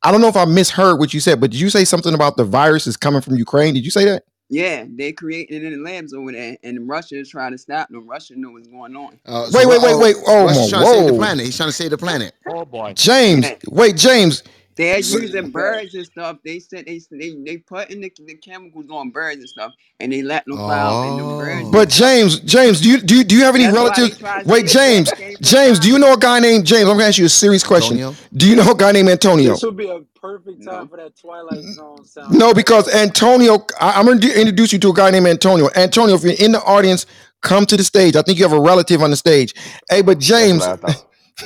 I 0.02 0.12
don't 0.12 0.20
know 0.20 0.28
if 0.28 0.36
I 0.36 0.44
misheard 0.44 1.00
what 1.00 1.12
you 1.12 1.20
said, 1.20 1.40
but 1.40 1.50
did 1.50 1.60
you 1.60 1.70
say 1.70 1.84
something 1.84 2.14
about 2.14 2.36
the 2.36 2.44
virus 2.44 2.86
is 2.86 2.96
coming 2.96 3.20
from 3.20 3.36
Ukraine? 3.36 3.74
Did 3.74 3.84
you 3.84 3.90
say 3.90 4.04
that? 4.04 4.24
Yeah, 4.50 4.84
they 4.88 5.12
created 5.12 5.64
it 5.64 5.72
in 5.72 5.82
labs 5.82 6.12
over 6.12 6.30
there, 6.30 6.56
and 6.62 6.86
Russia 6.86 7.18
is 7.18 7.30
trying 7.30 7.52
to 7.52 7.58
stop 7.58 7.88
them. 7.88 8.06
Russia 8.06 8.34
knew 8.36 8.52
what's 8.52 8.68
going 8.68 8.94
on. 8.94 9.18
Uh, 9.24 9.46
so 9.46 9.58
wait, 9.58 9.66
wait, 9.66 9.80
wait, 9.82 9.98
wait. 9.98 10.16
Oh, 10.26 10.44
Russia's 10.44 10.70
trying 10.70 10.82
whoa. 10.84 10.92
to 10.92 10.98
save 11.00 11.12
the 11.12 11.18
planet. 11.18 11.46
He's 11.46 11.56
trying 11.56 11.68
to 11.70 11.72
save 11.72 11.90
the 11.90 11.98
planet. 11.98 12.34
Oh 12.48 12.64
boy, 12.64 12.92
James. 12.92 13.46
Wait, 13.68 13.96
James. 13.96 14.42
They're 14.76 14.98
using 14.98 15.50
birds 15.50 15.94
and 15.94 16.04
stuff. 16.04 16.38
They 16.44 16.58
said 16.58 16.86
they 16.86 17.00
they 17.10 17.34
they 17.44 17.56
putting 17.58 18.00
the, 18.00 18.12
the 18.26 18.34
chemicals 18.34 18.86
on 18.90 19.10
birds 19.10 19.38
and 19.38 19.48
stuff, 19.48 19.72
and 20.00 20.12
they 20.12 20.22
let 20.22 20.44
them 20.46 20.58
out, 20.58 21.10
and 21.10 21.18
the 21.18 21.22
birds. 21.22 21.68
Oh. 21.68 21.72
But 21.72 21.88
James, 21.88 22.40
James, 22.40 22.80
do 22.80 22.90
you 22.90 23.00
do 23.00 23.16
you, 23.18 23.24
do 23.24 23.36
you 23.36 23.44
have 23.44 23.54
any 23.54 23.66
That's 23.66 24.20
relatives? 24.20 24.46
Wait, 24.46 24.66
James, 24.66 25.12
James, 25.40 25.78
do 25.78 25.88
you 25.88 25.98
know 25.98 26.14
a 26.14 26.18
guy 26.18 26.40
named 26.40 26.66
James? 26.66 26.88
I'm 26.88 26.96
gonna 26.96 27.04
ask 27.04 27.18
you 27.18 27.26
a 27.26 27.28
serious 27.28 27.62
question. 27.62 27.98
Antonio. 27.98 28.16
Do 28.36 28.48
you 28.48 28.56
know 28.56 28.70
a 28.70 28.76
guy 28.76 28.92
named 28.92 29.08
Antonio? 29.10 29.52
This 29.52 29.62
would 29.62 29.76
be 29.76 29.88
a 29.88 30.00
perfect 30.20 30.64
time 30.64 30.84
No, 30.84 30.86
for 30.86 30.96
that 30.96 31.16
Twilight 31.16 31.62
Zone 31.74 32.04
No, 32.30 32.54
because 32.54 32.92
Antonio, 32.92 33.64
I, 33.80 34.00
am 34.00 34.06
going 34.06 34.20
to 34.20 34.40
introduce 34.40 34.72
you 34.72 34.78
to 34.80 34.88
a 34.88 34.94
guy 34.94 35.10
named 35.10 35.26
Antonio. 35.26 35.68
Antonio, 35.76 36.14
if 36.14 36.22
you're 36.22 36.32
in 36.38 36.52
the 36.52 36.62
audience, 36.62 37.06
come 37.42 37.66
to 37.66 37.76
the 37.76 37.84
stage. 37.84 38.16
I 38.16 38.22
think 38.22 38.38
you 38.38 38.44
have 38.44 38.56
a 38.56 38.60
relative 38.60 39.02
on 39.02 39.10
the 39.10 39.16
stage. 39.16 39.54
Hey, 39.88 40.02
but 40.02 40.18
James, 40.18 40.66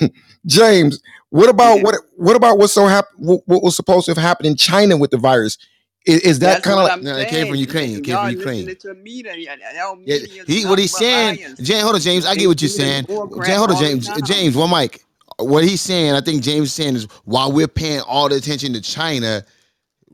James, 0.47 1.03
what 1.31 1.49
about 1.49 1.77
yeah. 1.77 1.83
what? 1.83 1.95
What 2.17 2.37
about 2.37 2.59
what's 2.59 2.73
so 2.73 2.87
happen? 2.87 3.11
What, 3.19 3.43
what, 3.47 3.63
was 3.63 3.77
supposed 3.77 4.07
to 4.07 4.13
have 4.13 4.23
happened 4.23 4.47
in 4.47 4.57
China 4.57 4.97
with 4.97 5.11
the 5.11 5.19
virus? 5.19 5.59
Is, 6.07 6.21
is 6.21 6.39
that 6.39 6.63
kind 6.63 6.81
of 6.81 6.89
like? 6.89 7.03
No, 7.03 7.17
it 7.17 7.29
came 7.29 7.49
from 7.49 7.57
Ukraine. 7.57 7.99
It 7.99 8.05
came 8.05 8.17
from 8.17 8.31
Ukraine. 8.31 8.67
Yeah, 10.07 10.19
he, 10.47 10.65
what 10.65 10.79
he's 10.79 10.97
saying, 10.97 11.37
James. 11.61 11.83
Hold 11.83 11.97
on, 11.97 12.01
James. 12.01 12.25
I 12.25 12.35
get 12.35 12.47
what 12.47 12.63
you're 12.63 12.69
saying. 12.69 13.05
Hold 13.09 13.71
on, 13.71 13.77
James. 13.77 14.09
James, 14.25 14.57
one 14.57 14.71
mic. 14.71 15.05
What 15.41 15.63
he's 15.63 15.81
saying, 15.81 16.15
I 16.15 16.21
think 16.21 16.43
James 16.43 16.69
is 16.69 16.75
saying 16.75 16.97
is 16.97 17.05
while 17.25 17.53
we're 17.53 17.69
paying 17.69 18.01
all 18.01 18.29
the 18.29 18.35
attention 18.35 18.73
to 18.73 18.81
China, 18.81 19.45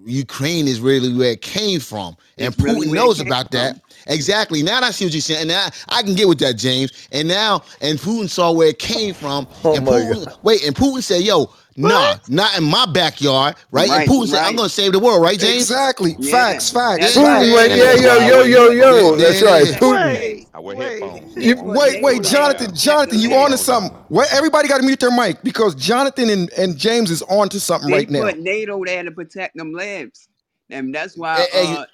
Ukraine 0.05 0.69
is 0.69 0.81
really 0.81 1.15
where 1.17 1.33
it 1.33 1.41
came 1.41 1.81
from, 1.81 2.17
and 2.37 2.49
it's 2.49 2.57
Putin 2.57 2.75
really 2.75 2.93
knows 2.93 3.21
about 3.21 3.51
from. 3.51 3.59
that. 3.59 3.81
Exactly. 4.07 4.63
Now 4.63 4.81
I 4.81 4.91
see 4.91 5.05
what 5.05 5.15
you're 5.15 5.21
saying. 5.21 5.41
And 5.41 5.49
now 5.49 5.69
I 5.89 6.03
can 6.03 6.15
get 6.15 6.29
with 6.29 6.39
that, 6.41 6.57
James. 6.57 7.09
And 7.13 7.29
now, 7.29 7.63
and 7.81 7.99
Putin 7.99 8.29
saw 8.29 8.53
where 8.53 8.69
it 8.69 8.79
came 8.79 9.15
from. 9.15 9.47
Oh 9.65 9.77
and 9.77 9.85
my 9.85 9.93
Putin, 9.93 10.25
God. 10.27 10.39
Wait, 10.43 10.67
and 10.67 10.75
Putin 10.75 11.03
said, 11.03 11.23
yo. 11.23 11.51
Nah, 11.77 12.15
not 12.29 12.57
in 12.57 12.63
my 12.63 12.87
backyard, 12.87 13.57
right? 13.73 13.89
right 13.89 14.03
and 14.03 14.09
Putin 14.09 14.21
right. 14.21 14.29
said, 14.29 14.45
"I'm 14.45 14.55
gonna 14.55 14.69
save 14.69 14.93
the 14.93 15.01
world," 15.01 15.21
right, 15.21 15.37
James? 15.37 15.63
Exactly. 15.63 16.15
Yeah. 16.21 16.31
Facts, 16.31 16.71
facts. 16.71 17.01
That's 17.01 17.17
Putin, 17.17 17.53
right. 17.53 17.69
yeah, 17.69 17.95
yo, 18.29 18.43
yo, 18.43 18.43
yo, 18.45 18.71
yo. 18.71 19.17
That's 19.17 19.43
right. 19.43 19.67
Putin. 19.67 20.47
I 20.55 20.61
wear 20.61 20.77
headphones. 20.77 21.35
Wait, 21.35 21.59
wait, 21.65 22.03
wait, 22.03 22.23
Jonathan, 22.23 22.73
Jonathan, 22.77 23.19
you 23.19 23.35
on 23.35 23.51
to 23.51 23.59
something? 23.59 23.93
What? 24.07 24.33
Everybody 24.33 24.69
got 24.69 24.79
to 24.79 24.85
mute 24.85 25.01
their 25.01 25.11
mic 25.11 25.43
because 25.43 25.75
Jonathan 25.75 26.31
and, 26.31 26.49
and 26.53 26.79
James 26.79 27.11
is 27.11 27.23
on 27.23 27.49
to 27.49 27.59
something 27.59 27.91
they 27.91 27.97
right 27.97 28.11
now. 28.11 28.27
They 28.27 28.35
put 28.35 28.41
NATO 28.41 28.85
there 28.85 29.03
to 29.03 29.11
protect 29.11 29.57
them 29.57 29.73
lives, 29.73 30.29
and 30.71 30.95
that's 30.95 31.17
why. 31.19 31.43
Uh, 31.43 31.47
hey, 31.53 31.85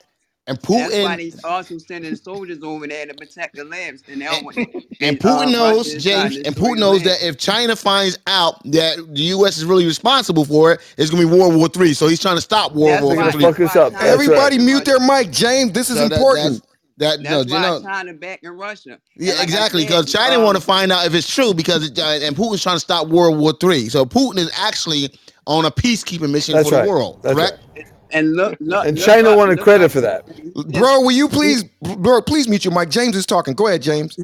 and 0.47 0.61
Putin. 0.61 0.91
That's 0.91 1.05
why 1.05 1.17
he's 1.21 1.45
also 1.45 1.79
sending 1.79 2.17
soldiers 2.17 2.63
over 2.63 2.87
there 2.87 3.07
to 3.07 3.15
protect 3.15 3.55
the 3.57 3.65
lands. 3.65 4.03
And, 4.09 4.23
and, 4.23 4.47
and 5.01 5.25
uh, 5.25 5.29
Putin 5.29 5.47
uh, 5.47 5.51
knows, 5.51 5.95
James, 6.03 6.39
and 6.39 6.57
Putin 6.57 6.79
knows 6.79 7.05
land. 7.05 7.21
that 7.21 7.27
if 7.27 7.39
China 7.39 7.77
finds 7.77 8.19
out 8.27 8.61
that 8.73 8.97
the 9.15 9.23
U.S. 9.23 9.59
is 9.59 9.65
really 9.65 9.87
responsible 9.87 10.45
for 10.45 10.73
it, 10.73 10.81
it's 10.97 11.11
going 11.11 11.23
to 11.23 11.29
be 11.29 11.39
World 11.39 11.55
War 11.55 11.69
Three. 11.69 11.93
So 11.93 12.09
he's 12.09 12.21
trying 12.21 12.37
to 12.37 12.41
stop 12.41 12.73
World 12.73 13.17
that's 13.17 13.37
War 13.37 13.51
III. 13.51 13.97
Everybody 14.01 14.57
right. 14.57 14.65
mute 14.65 14.85
their 14.85 14.99
mic, 14.99 15.31
James. 15.31 15.73
This 15.73 15.91
is 15.91 15.99
so 15.99 16.05
important. 16.05 16.65
That, 17.01 17.23
that, 17.23 17.47
That's 17.47 17.51
no, 17.51 17.55
why 17.55 17.77
you 17.77 17.83
know, 17.83 17.83
China 17.83 18.13
back 18.13 18.43
in 18.43 18.51
Russia. 18.51 18.99
Yeah, 19.17 19.33
like 19.35 19.45
exactly. 19.45 19.85
Because 19.85 20.13
China 20.13 20.35
uh, 20.35 20.39
um, 20.39 20.45
want 20.45 20.59
to 20.59 20.63
find 20.63 20.93
out 20.93 21.07
if 21.07 21.15
it's 21.15 21.33
true. 21.33 21.55
Because 21.55 21.89
it, 21.89 21.99
uh, 21.99 22.19
and 22.27 22.37
Putin's 22.37 22.63
trying 22.63 22.77
to 22.77 22.81
stop 22.81 23.09
World 23.09 23.39
War 23.39 23.55
Three. 23.59 23.89
So 23.89 24.05
Putin 24.05 24.37
is 24.37 24.51
actually 24.59 25.09
on 25.47 25.65
a 25.65 25.71
peacekeeping 25.71 26.31
mission 26.31 26.63
for 26.63 26.71
right. 26.71 26.85
the 26.85 26.91
world. 26.91 27.23
That's 27.23 27.35
correct. 27.35 27.59
Right. 27.75 27.87
And 28.13 28.35
look, 28.35 28.57
look, 28.61 28.87
And 28.87 28.97
look 28.97 29.07
China 29.07 29.31
like, 29.31 29.39
wanted 29.39 29.59
look 29.59 29.65
credit 29.65 29.83
like 29.85 29.91
for 29.93 30.01
that. 30.03 30.27
Bro, 30.73 31.01
will 31.03 31.13
you 31.13 31.29
please, 31.29 31.65
bro, 31.83 32.23
please 32.23 32.49
mute 32.49 32.65
your 32.65 32.75
mic. 32.75 32.91
James 32.91 33.17
is 33.17 33.27
talking. 33.27 33.55
Go 33.55 33.67
ahead, 33.69 33.83
James. 33.83 34.19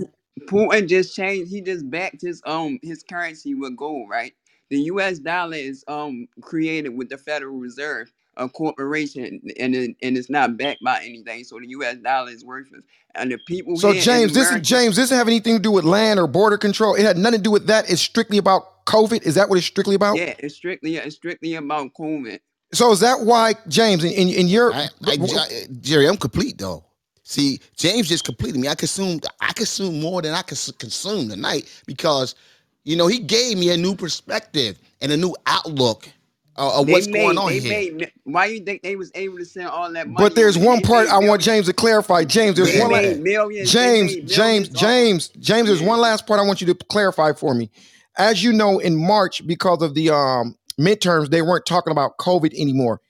Putin 0.46 0.88
just 0.88 1.14
changed. 1.16 1.50
He 1.50 1.60
just 1.60 1.88
backed 1.90 2.22
his 2.22 2.42
um 2.46 2.78
his 2.82 3.02
currency 3.02 3.54
with 3.54 3.76
gold, 3.76 4.08
right? 4.10 4.34
The 4.70 4.78
U.S. 4.82 5.18
dollar 5.18 5.56
is 5.56 5.84
um 5.88 6.28
created 6.40 6.90
with 6.90 7.08
the 7.08 7.18
Federal 7.18 7.56
Reserve. 7.56 8.12
a 8.36 8.48
corporation 8.48 9.40
and 9.58 9.74
it, 9.74 9.96
and 10.02 10.16
it's 10.16 10.30
not 10.30 10.56
backed 10.56 10.82
by 10.84 11.00
anything. 11.04 11.44
So 11.44 11.58
the 11.58 11.68
U.S. 11.68 11.96
dollar 11.98 12.30
is 12.30 12.44
worthless. 12.44 12.82
And 13.14 13.32
the 13.32 13.38
people 13.46 13.76
So 13.76 13.88
here 13.88 13.98
in 13.98 14.02
James, 14.02 14.34
this 14.34 14.50
is 14.52 14.68
James. 14.68 14.96
This 14.96 15.04
doesn't 15.06 15.18
have 15.18 15.28
anything 15.28 15.56
to 15.56 15.62
do 15.62 15.70
with 15.72 15.84
land 15.84 16.20
or 16.20 16.26
border 16.26 16.58
control. 16.58 16.94
It 16.94 17.02
had 17.04 17.16
nothing 17.16 17.40
to 17.40 17.44
do 17.44 17.50
with 17.50 17.66
that. 17.68 17.90
It's 17.90 18.02
strictly 18.02 18.38
about 18.38 18.84
COVID. 18.86 19.22
Is 19.22 19.36
that 19.36 19.48
what 19.48 19.58
it's 19.58 19.66
strictly 19.66 19.94
about? 19.94 20.18
yeah, 20.18 20.34
it's 20.38 20.54
strictly 20.56 20.96
it's 20.96 21.16
strictly 21.16 21.54
about 21.54 21.92
COVID. 21.94 22.40
So 22.72 22.90
is 22.92 23.00
that 23.00 23.20
why 23.20 23.54
James 23.68 24.04
in 24.04 24.12
in, 24.12 24.28
in 24.28 24.48
your 24.48 24.72
I, 24.74 24.88
I, 25.04 25.16
I- 25.20 25.66
Jerry, 25.80 26.08
I'm 26.08 26.16
complete 26.16 26.58
though. 26.58 26.84
See, 27.28 27.58
James 27.76 28.08
just 28.08 28.24
completed 28.24 28.60
me. 28.60 28.68
I 28.68 28.76
consumed, 28.76 29.26
I 29.40 29.52
consumed 29.52 30.00
more 30.00 30.22
than 30.22 30.32
I 30.32 30.42
could 30.42 30.58
consume 30.78 31.28
tonight 31.28 31.82
because, 31.84 32.36
you 32.84 32.94
know, 32.94 33.08
he 33.08 33.18
gave 33.18 33.58
me 33.58 33.70
a 33.70 33.76
new 33.76 33.96
perspective 33.96 34.78
and 35.00 35.10
a 35.10 35.16
new 35.16 35.34
outlook 35.44 36.08
uh, 36.56 36.78
of 36.78 36.86
They 36.86 36.92
what's 36.92 37.08
going 37.08 37.36
on 37.36 37.50
here. 37.50 37.62
made 37.62 38.12
why 38.22 38.46
you 38.46 38.60
think 38.60 38.82
they 38.82 38.94
was 38.94 39.10
able 39.16 39.38
to 39.38 39.44
send 39.44 39.66
all 39.66 39.90
that 39.92 40.06
money? 40.08 40.24
But 40.24 40.36
there's 40.36 40.56
one 40.56 40.76
They 40.76 40.82
part 40.84 41.06
made 41.06 41.14
I 41.14 41.18
want. 41.18 41.42
James 41.42 41.66
to 41.66 41.72
clarify. 41.72 42.22
James, 42.24 42.54
there's 42.54 42.72
They 42.72 42.80
one 42.80 42.92
la- 42.92 43.00
millions. 43.16 43.72
James, 43.72 44.14
made 44.14 44.28
James, 44.28 44.38
millions 44.70 44.74
off. 44.76 44.80
James, 44.80 45.28
James. 45.40 45.66
There's 45.66 45.82
one 45.82 45.98
last 46.00 46.28
part 46.28 46.38
I 46.38 46.44
want 46.44 46.60
you 46.60 46.68
to 46.68 46.74
clarify 46.74 47.32
for 47.32 47.54
me. 47.54 47.70
As 48.16 48.44
you 48.44 48.52
know, 48.52 48.78
in 48.78 48.94
March, 48.96 49.44
because 49.48 49.82
of 49.82 49.94
the 49.94 50.10
um 50.10 50.56
midterms, 50.80 51.30
they 51.30 51.42
weren't 51.42 51.66
talking 51.66 51.90
about 51.92 52.18
COVID 52.18 52.54
anymore. 52.54 53.00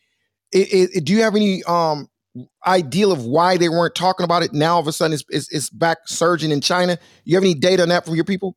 It, 0.52 0.72
it, 0.72 0.90
it- 0.98 1.04
do 1.04 1.12
you 1.14 1.22
have 1.22 1.36
any 1.36 1.62
um 1.64 2.08
ideal 2.66 3.12
of 3.12 3.24
why 3.24 3.56
they 3.56 3.68
weren't 3.68 3.94
talking 3.94 4.24
about 4.24 4.42
it? 4.42 4.52
Now, 4.52 4.74
all 4.74 4.80
of 4.80 4.88
a 4.88 4.92
sudden, 4.92 5.14
it's, 5.14 5.24
it's 5.30 5.52
it's 5.52 5.70
back 5.70 5.98
surging 6.06 6.50
in 6.52 6.60
China. 6.60 6.98
You 7.24 7.36
have 7.36 7.44
any 7.44 7.54
data 7.54 7.82
on 7.82 7.90
that 7.90 8.04
from 8.06 8.14
your 8.16 8.24
people? 8.24 8.56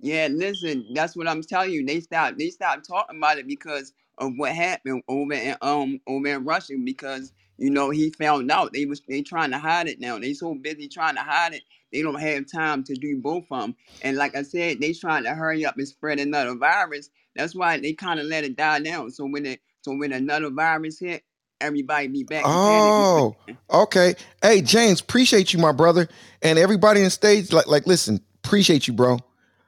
Yeah, 0.00 0.28
listen, 0.30 0.86
that's 0.94 1.16
what 1.16 1.28
I'm 1.28 1.42
telling 1.42 1.72
you. 1.72 1.84
They 1.84 2.00
stopped 2.00 2.38
they 2.38 2.50
stopped 2.50 2.86
talking 2.86 3.16
about 3.18 3.38
it 3.38 3.46
because 3.48 3.92
of 4.18 4.32
what 4.36 4.52
happened 4.54 5.02
over 5.08 5.32
in 5.32 5.56
um 5.62 6.00
over 6.06 6.26
in 6.28 6.44
Russia 6.44 6.74
because 6.84 7.32
you 7.58 7.70
know 7.70 7.90
he 7.90 8.10
found 8.10 8.50
out 8.50 8.72
they 8.74 8.84
was 8.84 9.00
they 9.08 9.22
trying 9.22 9.52
to 9.52 9.58
hide 9.58 9.88
it 9.88 10.00
now. 10.00 10.18
They 10.18 10.34
so 10.34 10.54
busy 10.54 10.88
trying 10.88 11.14
to 11.14 11.22
hide 11.22 11.54
it, 11.54 11.62
they 11.92 12.02
don't 12.02 12.20
have 12.20 12.44
time 12.50 12.84
to 12.84 12.94
do 12.94 13.18
both 13.22 13.46
of 13.50 13.60
them. 13.62 13.76
And 14.02 14.18
like 14.18 14.36
I 14.36 14.42
said, 14.42 14.80
they 14.80 14.92
trying 14.92 15.24
to 15.24 15.34
hurry 15.34 15.64
up 15.64 15.78
and 15.78 15.88
spread 15.88 16.20
another 16.20 16.54
virus. 16.56 17.08
That's 17.36 17.54
why 17.54 17.78
they 17.80 17.92
kind 17.94 18.20
of 18.20 18.26
let 18.26 18.44
it 18.44 18.56
die 18.56 18.80
down. 18.80 19.10
So 19.10 19.26
when 19.26 19.46
it 19.46 19.60
so 19.82 19.94
when 19.96 20.12
another 20.12 20.50
virus 20.50 20.98
hit, 21.00 21.22
everybody 21.60 22.08
be 22.08 22.24
back 22.24 22.50
to 22.52 22.58
panic 22.58 22.96
mode. 22.96 23.10
Oh, 23.14 23.36
okay. 23.70 24.14
Hey, 24.42 24.62
James, 24.62 25.00
appreciate 25.00 25.52
you, 25.52 25.58
my 25.58 25.72
brother, 25.72 26.08
and 26.42 26.58
everybody 26.58 27.02
in 27.02 27.10
stage. 27.10 27.52
Like, 27.52 27.66
like, 27.66 27.86
listen, 27.86 28.20
appreciate 28.44 28.88
you, 28.88 28.94
bro. 28.94 29.18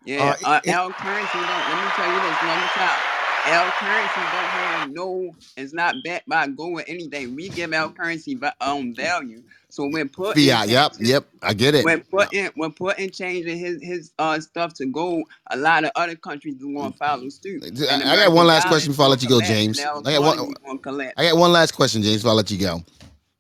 Yeah, 0.04 0.36
Uh, 0.42 0.46
uh, 0.46 0.60
it- 0.64 0.70
L 0.70 0.92
currency. 0.92 1.38
Let 1.38 1.84
me 1.84 1.90
tell 1.96 2.12
you 2.12 2.20
this 2.20 2.42
one 2.42 2.58
more 2.58 2.68
time. 2.74 3.07
L 3.48 3.72
currency 3.72 4.28
don't 4.32 4.50
have 4.50 4.90
no. 4.92 5.36
It's 5.56 5.74
not 5.74 5.96
backed 6.04 6.28
by 6.28 6.48
gold 6.48 6.80
or 6.80 6.84
anything. 6.88 7.34
We 7.36 7.50
give 7.50 7.72
L 7.72 7.90
currency 7.90 8.36
va- 8.36 8.54
um 8.60 8.94
value. 8.94 9.42
So 9.70 9.88
when 9.90 10.10
put 10.10 10.36
Fiat, 10.36 10.68
yep, 10.68 10.92
yep, 11.00 11.26
I 11.42 11.54
get 11.54 11.74
it. 11.74 11.84
when 11.84 12.02
Putin 12.12 12.52
when 12.56 12.72
Putin 12.72 13.14
changing 13.14 13.58
his 13.58 13.82
his 13.82 14.12
uh 14.18 14.40
stuff 14.40 14.74
to 14.74 14.86
gold, 14.86 15.24
a 15.50 15.56
lot 15.58 15.84
of 15.84 15.92
other 15.96 16.16
countries 16.16 16.56
are 16.56 16.72
going 16.72 16.92
to 16.92 16.98
follow 16.98 17.28
suit. 17.30 17.64
I, 17.90 18.12
I 18.14 18.16
got 18.16 18.32
one 18.32 18.46
last 18.46 18.66
question 18.66 18.92
before 18.92 19.06
I 19.06 19.08
let 19.08 19.22
you 19.22 19.28
go. 19.28 19.40
James. 19.40 19.88
I 20.04 20.12
got 20.14 20.22
one. 20.22 20.38
economy 20.38 20.54
going 20.64 20.78
to 20.78 20.82
collapse. 20.82 21.14
I 21.16 21.24
got 21.30 21.38
one 21.38 21.52
last 21.52 21.72
question, 21.72 22.02
James, 22.02 22.18
before 22.22 22.32
I 22.32 22.34
let 22.36 22.50
you 22.50 22.58
go. 22.58 22.82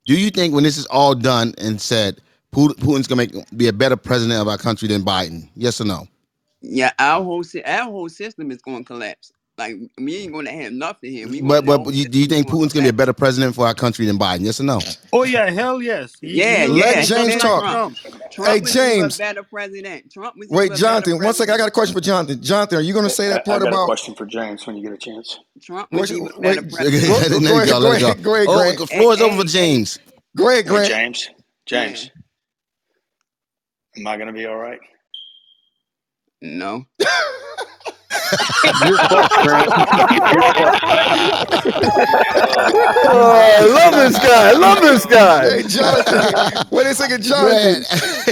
Do 0.06 0.18
you 0.18 0.30
think 0.30 0.54
when 0.54 0.64
this 0.64 0.78
is 0.78 0.86
all 0.86 1.14
done 1.14 1.54
and 1.58 1.80
said, 1.80 2.20
Pu- 2.52 2.74
Putin's 2.74 3.06
gonna 3.08 3.18
make 3.26 3.34
be 3.56 3.68
a 3.68 3.74
better 3.74 3.96
president 3.96 4.40
of 4.40 4.48
our 4.48 4.58
country 4.58 4.88
than 4.88 5.02
Biden? 5.02 5.48
Yes 5.56 5.80
or 5.80 5.84
no? 5.86 6.08
Yeah, 6.62 6.92
our 6.98 7.22
whole 7.22 7.44
our 7.66 7.84
whole 7.84 8.08
system 8.08 8.50
is 8.50 8.62
going 8.62 8.80
to 8.80 8.84
collapse. 8.84 9.32
Like 9.58 9.76
we 9.98 10.16
ain't 10.18 10.32
going 10.32 10.46
to 10.46 10.52
have 10.52 10.72
nothing 10.72 11.12
here. 11.12 11.28
We 11.28 11.42
But 11.42 11.66
but 11.66 11.94
you, 11.94 12.06
do 12.06 12.18
you 12.18 12.26
think 12.26 12.48
Putin's 12.48 12.72
gonna 12.72 12.84
be 12.84 12.90
a 12.90 12.94
better 12.94 13.12
president 13.14 13.54
for 13.56 13.66
our 13.66 13.74
country 13.74 14.06
than 14.06 14.18
Biden? 14.18 14.42
Yes 14.42 14.60
or 14.60 14.64
no? 14.64 14.80
Oh 15.12 15.24
yeah, 15.24 15.50
hell 15.50 15.82
yes. 15.82 16.16
He, 16.20 16.40
Yeah, 16.40 16.66
Let 16.68 16.96
yeah. 16.96 17.02
James 17.02 17.34
like 17.34 17.42
talk. 17.42 17.62
Trump. 17.62 17.98
Trump 18.30 18.48
Hey, 18.48 18.60
James. 18.60 19.16
a 19.16 19.18
better 19.18 19.42
president. 19.44 20.12
Trump 20.12 20.36
Wait, 20.50 20.74
Jonathan. 20.74 21.14
One 21.22 21.34
second. 21.34 21.54
I 21.54 21.58
got 21.58 21.68
a 21.68 21.72
question 21.72 21.94
for 21.94 22.00
Jonathan. 22.00 22.42
Jonathan, 22.42 22.78
are 22.78 22.82
you 22.82 22.92
going 22.94 23.04
to 23.06 23.10
say 23.10 23.28
I, 23.30 23.34
that 23.34 23.44
I 23.50 23.58
part 23.58 23.60
got 23.60 23.74
a 23.74 23.76
about? 23.76 23.86
question 23.86 24.14
for 24.14 24.26
James 24.26 24.66
when 24.66 24.76
you 24.76 24.84
get 24.84 24.92
a 24.92 24.98
chance. 24.98 25.40
Trump 25.62 25.90
What 25.90 26.00
was 26.02 26.10
you, 26.10 26.18
even 26.18 26.32
wait, 26.38 26.60
better 26.62 26.62
go, 27.06 27.20
let 27.40 27.42
go 27.46 27.58
ahead, 27.58 27.68
go. 27.68 27.80
go 27.80 27.92
Let 27.92 28.00
go. 28.00 28.14
ahead, 28.14 28.22
go 28.22 28.34
ahead, 28.36 28.48
Oh, 28.48 28.72
the 28.76 28.86
floor 28.86 29.14
is 29.14 29.20
Hey, 29.20 29.22
open 29.22 29.38
for 29.38 29.44
James. 29.46 29.98
Go 30.36 30.50
ahead, 30.50 30.66
Grant. 30.66 30.88
James. 30.88 31.30
James, 31.66 32.10
am 33.96 34.06
I 34.06 34.16
gonna 34.18 34.32
be 34.32 34.46
all 34.46 34.56
right? 34.56 34.80
No. 36.42 36.84
You're 38.86 38.98
fucked, 38.98 39.38
Grant. 39.42 39.74
Oh, 43.10 43.32
I 43.58 43.64
love 43.66 43.94
this 43.94 44.18
guy. 44.18 44.50
I 44.50 44.52
love 44.52 44.80
this 44.80 45.06
guy. 45.06 45.50
Hey, 45.50 45.62
Jonathan. 45.68 46.66
Wait 46.70 46.86
a 46.86 46.94
second, 46.94 47.22
Jonathan. 47.22 47.84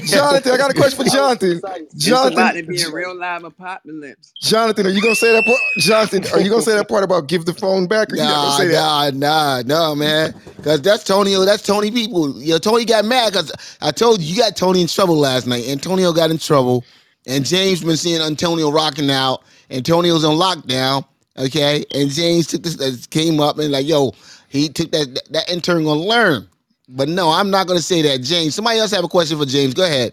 Jonathan, 0.07 0.53
I 0.53 0.57
got 0.57 0.71
a 0.71 0.75
question 0.75 1.05
for 1.05 1.11
Jonathan. 1.11 1.53
It's 1.53 1.61
about 1.61 1.77
to 1.79 1.97
Jonathan, 1.99 2.67
be 2.67 2.83
a 2.83 2.91
real 2.91 3.15
live 3.17 3.45
apocalypse. 3.45 4.33
Jonathan, 4.43 4.87
are 4.87 4.91
you 4.91 5.01
going 5.03 5.15
to 5.15 5.21
say 5.21 5.33
that 5.33 5.45
part? 5.45 5.59
Jonathan, 5.79 6.25
are 6.33 6.41
you 6.41 6.51
going 6.51 6.63
to 6.63 6.71
say 6.71 6.77
that 6.77 6.89
part 6.89 7.05
about 7.05 7.29
give 7.29 7.45
the 7.47 7.55
phone 7.55 7.87
back, 7.87 8.13
or 8.13 8.17
you 8.17 8.23
not 8.23 8.59
going 8.59 8.69
to 8.69 8.75
Nah, 8.75 9.05
say 9.05 9.11
that? 9.11 9.15
nah, 9.15 9.63
nah, 9.63 9.63
no, 9.67 9.95
man. 9.95 10.35
Cause 10.63 10.83
that's 10.83 11.05
Tony. 11.05 11.35
That's 11.45 11.63
Tony. 11.63 11.91
People, 11.91 12.41
you 12.43 12.53
know, 12.53 12.59
Tony 12.59 12.85
got 12.85 13.05
mad 13.05 13.33
because 13.33 13.53
I 13.81 13.93
told 13.93 14.21
you 14.21 14.35
you 14.35 14.41
got 14.41 14.57
Tony 14.57 14.83
in 14.83 14.89
trouble 14.89 15.17
last 15.17 15.47
night. 15.47 15.67
Antonio 15.69 16.13
got 16.13 16.31
in 16.31 16.39
trouble, 16.39 16.85
and 17.27 17.45
James 17.45 17.83
been 17.85 17.97
seeing 17.97 18.21
Antonio 18.21 18.71
rocking 18.71 19.11
out. 19.11 19.43
Antonio's 19.71 20.25
on 20.25 20.37
lockdown. 20.37 21.05
Okay, 21.39 21.85
and 21.95 22.11
James 22.11 22.47
took 22.47 22.63
this, 22.63 22.81
uh, 22.81 22.97
came 23.11 23.41
up 23.41 23.59
and 23.59 23.71
like, 23.71 23.87
yo, 23.87 24.13
he 24.49 24.69
took 24.69 24.91
that 24.93 25.15
that, 25.15 25.33
that 25.33 25.51
intern 25.51 25.85
gonna 25.85 26.01
learn. 26.01 26.49
But 26.89 27.09
no, 27.09 27.31
I'm 27.31 27.51
not 27.51 27.67
gonna 27.67 27.81
say 27.81 28.03
that. 28.03 28.23
James, 28.23 28.55
somebody 28.55 28.79
else 28.79 28.91
have 28.93 29.05
a 29.05 29.09
question 29.09 29.39
for 29.39 29.45
James. 29.45 29.75
Go 29.75 29.85
ahead. 29.85 30.13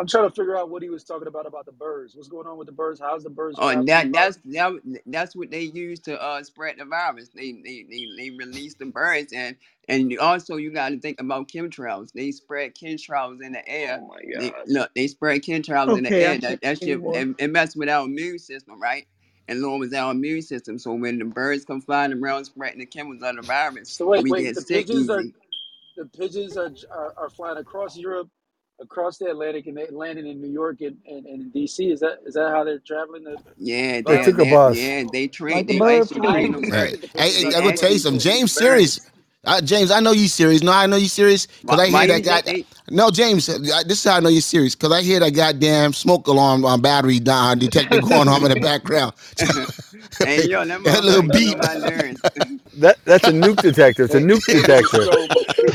I'm 0.00 0.08
trying 0.08 0.30
to 0.30 0.34
figure 0.36 0.58
out 0.58 0.70
what 0.70 0.82
he 0.82 0.90
was 0.90 1.04
talking 1.04 1.28
about 1.28 1.46
about 1.46 1.66
the 1.66 1.72
birds. 1.72 2.16
What's 2.16 2.28
going 2.28 2.48
on 2.48 2.58
with 2.58 2.68
the 2.68 2.72
birds? 2.72 3.00
How's 3.00 3.24
the 3.24 3.30
birds 3.30 3.60
Oh, 3.60 3.74
traveling 3.74 3.84
that 3.84 4.12
that's 4.12 4.38
that, 4.46 4.72
that's 5.06 5.36
what 5.36 5.50
they 5.52 5.62
use 5.62 6.00
to 6.02 6.20
uh 6.20 6.42
spread 6.42 6.76
the 6.78 6.86
virus. 6.86 7.30
They 7.30 7.52
they 7.64 7.84
they, 7.88 8.08
they 8.18 8.30
release 8.30 8.74
the 8.74 8.86
birds 8.86 9.32
and 9.32 9.56
and 9.88 10.18
also 10.18 10.56
you 10.56 10.72
got 10.72 10.90
to 10.90 11.00
think 11.00 11.20
about 11.20 11.48
chemtrails. 11.48 12.12
They 12.12 12.32
spread 12.32 12.74
chemtrails 12.74 13.42
in 13.42 13.52
the 13.52 13.68
air. 13.68 14.02
Oh 14.02 14.08
my 14.08 14.22
They, 14.34 14.56
God. 14.56 14.66
look, 14.66 14.90
they 14.96 15.06
spread 15.06 15.42
chemtrails 15.42 15.94
in 15.96 16.04
the 16.04 16.16
Okay, 16.16 16.26
I 16.26 16.36
air. 16.36 16.38
can't 16.38 16.60
That 16.60 16.62
that 16.62 16.82
shit 16.82 17.00
it, 17.12 17.28
it 17.38 17.48
messes 17.52 17.76
with 17.76 17.90
our 17.90 18.06
immune 18.06 18.40
system, 18.40 18.80
right? 18.82 19.06
And 19.48 19.62
lowers 19.62 19.94
our 19.94 20.12
immune 20.12 20.42
system. 20.42 20.78
So 20.80 20.94
when 20.94 21.20
the 21.20 21.26
birds 21.26 21.66
come 21.66 21.82
flying 21.82 22.14
around 22.14 22.46
spreading 22.46 22.80
the 22.80 22.86
chemicals 22.86 23.22
of 23.22 23.36
the 23.36 23.42
virus, 23.42 23.92
So 23.98 24.06
wait, 24.08 24.26
we 24.26 24.30
wait. 24.30 24.46
get 24.46 24.56
The 24.56 24.62
sick 24.62 24.88
pigeons 24.90 25.10
are 25.10 25.24
the 25.96 26.06
pigeons 26.06 26.56
are, 26.56 26.72
are 26.92 27.14
are 27.18 27.30
flying 27.30 27.58
across 27.58 27.96
Europe, 27.96 28.30
across 28.82 29.18
the 29.18 29.26
Atlantic, 29.30 29.66
and 29.66 29.76
they 29.76 29.88
landing 29.90 30.26
in 30.28 30.40
New 30.40 30.50
York 30.50 30.80
and, 30.82 30.96
and, 31.06 31.26
and 31.26 31.42
in 31.42 31.52
DC. 31.52 31.92
Is 31.92 32.00
that 32.00 32.18
is 32.26 32.34
that 32.34 32.50
how 32.50 32.64
they're 32.64 32.80
traveling 32.80 33.24
the 33.24 33.38
Yeah, 33.56 34.02
They 34.06 34.18
they 34.18 34.18
took 34.18 34.38
a 34.38 34.46
bus. 34.46 34.94
yeah 34.94 35.04
they 35.10 35.28
train. 35.28 35.66
Like 35.66 35.68
They 35.68 35.80
bird 35.80 36.10
actually 36.10 36.22
I 36.26 36.32
train 36.32 36.52
flu. 36.52 36.52
them 36.52 36.64
think 36.64 36.76
I 36.78 36.84
Right. 36.84 36.88
birds. 36.88 36.98
think 36.98 37.02
the 37.02 37.08
Hey, 37.16 37.32
pigeons 37.32 37.44
hey, 37.44 37.44
They 37.44 37.48
are 37.48 37.54
I'm 37.56 37.62
gonna 37.64 37.72
tell 37.72 37.92
you 37.92 37.98
actually 37.98 38.00
something. 38.00 38.20
James 38.20 38.52
serious. 38.52 39.00
Uh, 39.44 39.60
James, 39.62 39.90
I 39.90 40.00
know 40.00 40.12
you 40.12 40.28
serious. 40.28 40.62
No, 40.62 40.72
I 40.72 40.86
know 40.86 40.96
you 40.96 41.08
serious 41.08 41.46
because 41.46 41.78
Why, 41.78 41.80
I 41.80 41.88
hear 41.88 42.06
that 42.08 42.22
guy. 42.22 42.42
think? 42.44 42.68
No, 42.90 43.10
James, 43.10 43.48
uh, 43.48 43.58
this 43.86 43.98
is 43.98 44.04
how 44.04 44.18
I 44.18 44.20
know 44.20 44.30
you're 44.30 44.42
serious 44.42 44.74
because 44.76 44.92
I 44.92 45.02
hear 45.02 45.20
that 45.20 45.30
goddamn 45.32 45.94
smoke 45.94 46.26
alarm 46.28 46.64
on 46.64 46.82
battery 46.82 47.20
down 47.20 47.58
detector 47.58 47.98
going 48.00 48.28
on 48.28 48.42
in 48.44 48.50
the 48.50 48.56
background. 48.56 49.14
hey 50.22 50.46
yo, 50.46 50.64
that 50.66 50.80
that 50.84 51.04
little 51.04 51.22
motherfucker 51.22 51.30
beep. 51.30 51.56
on 51.56 51.60
my 51.60 51.74
nerves. 51.76 52.22
That 52.74 52.98
that's 53.04 53.28
a 53.28 53.32
nuke 53.32 53.60
detector. 53.60 54.04
It's 54.04 54.14
a 54.14 54.20
nuke 54.20 54.48
detector. 54.50 55.10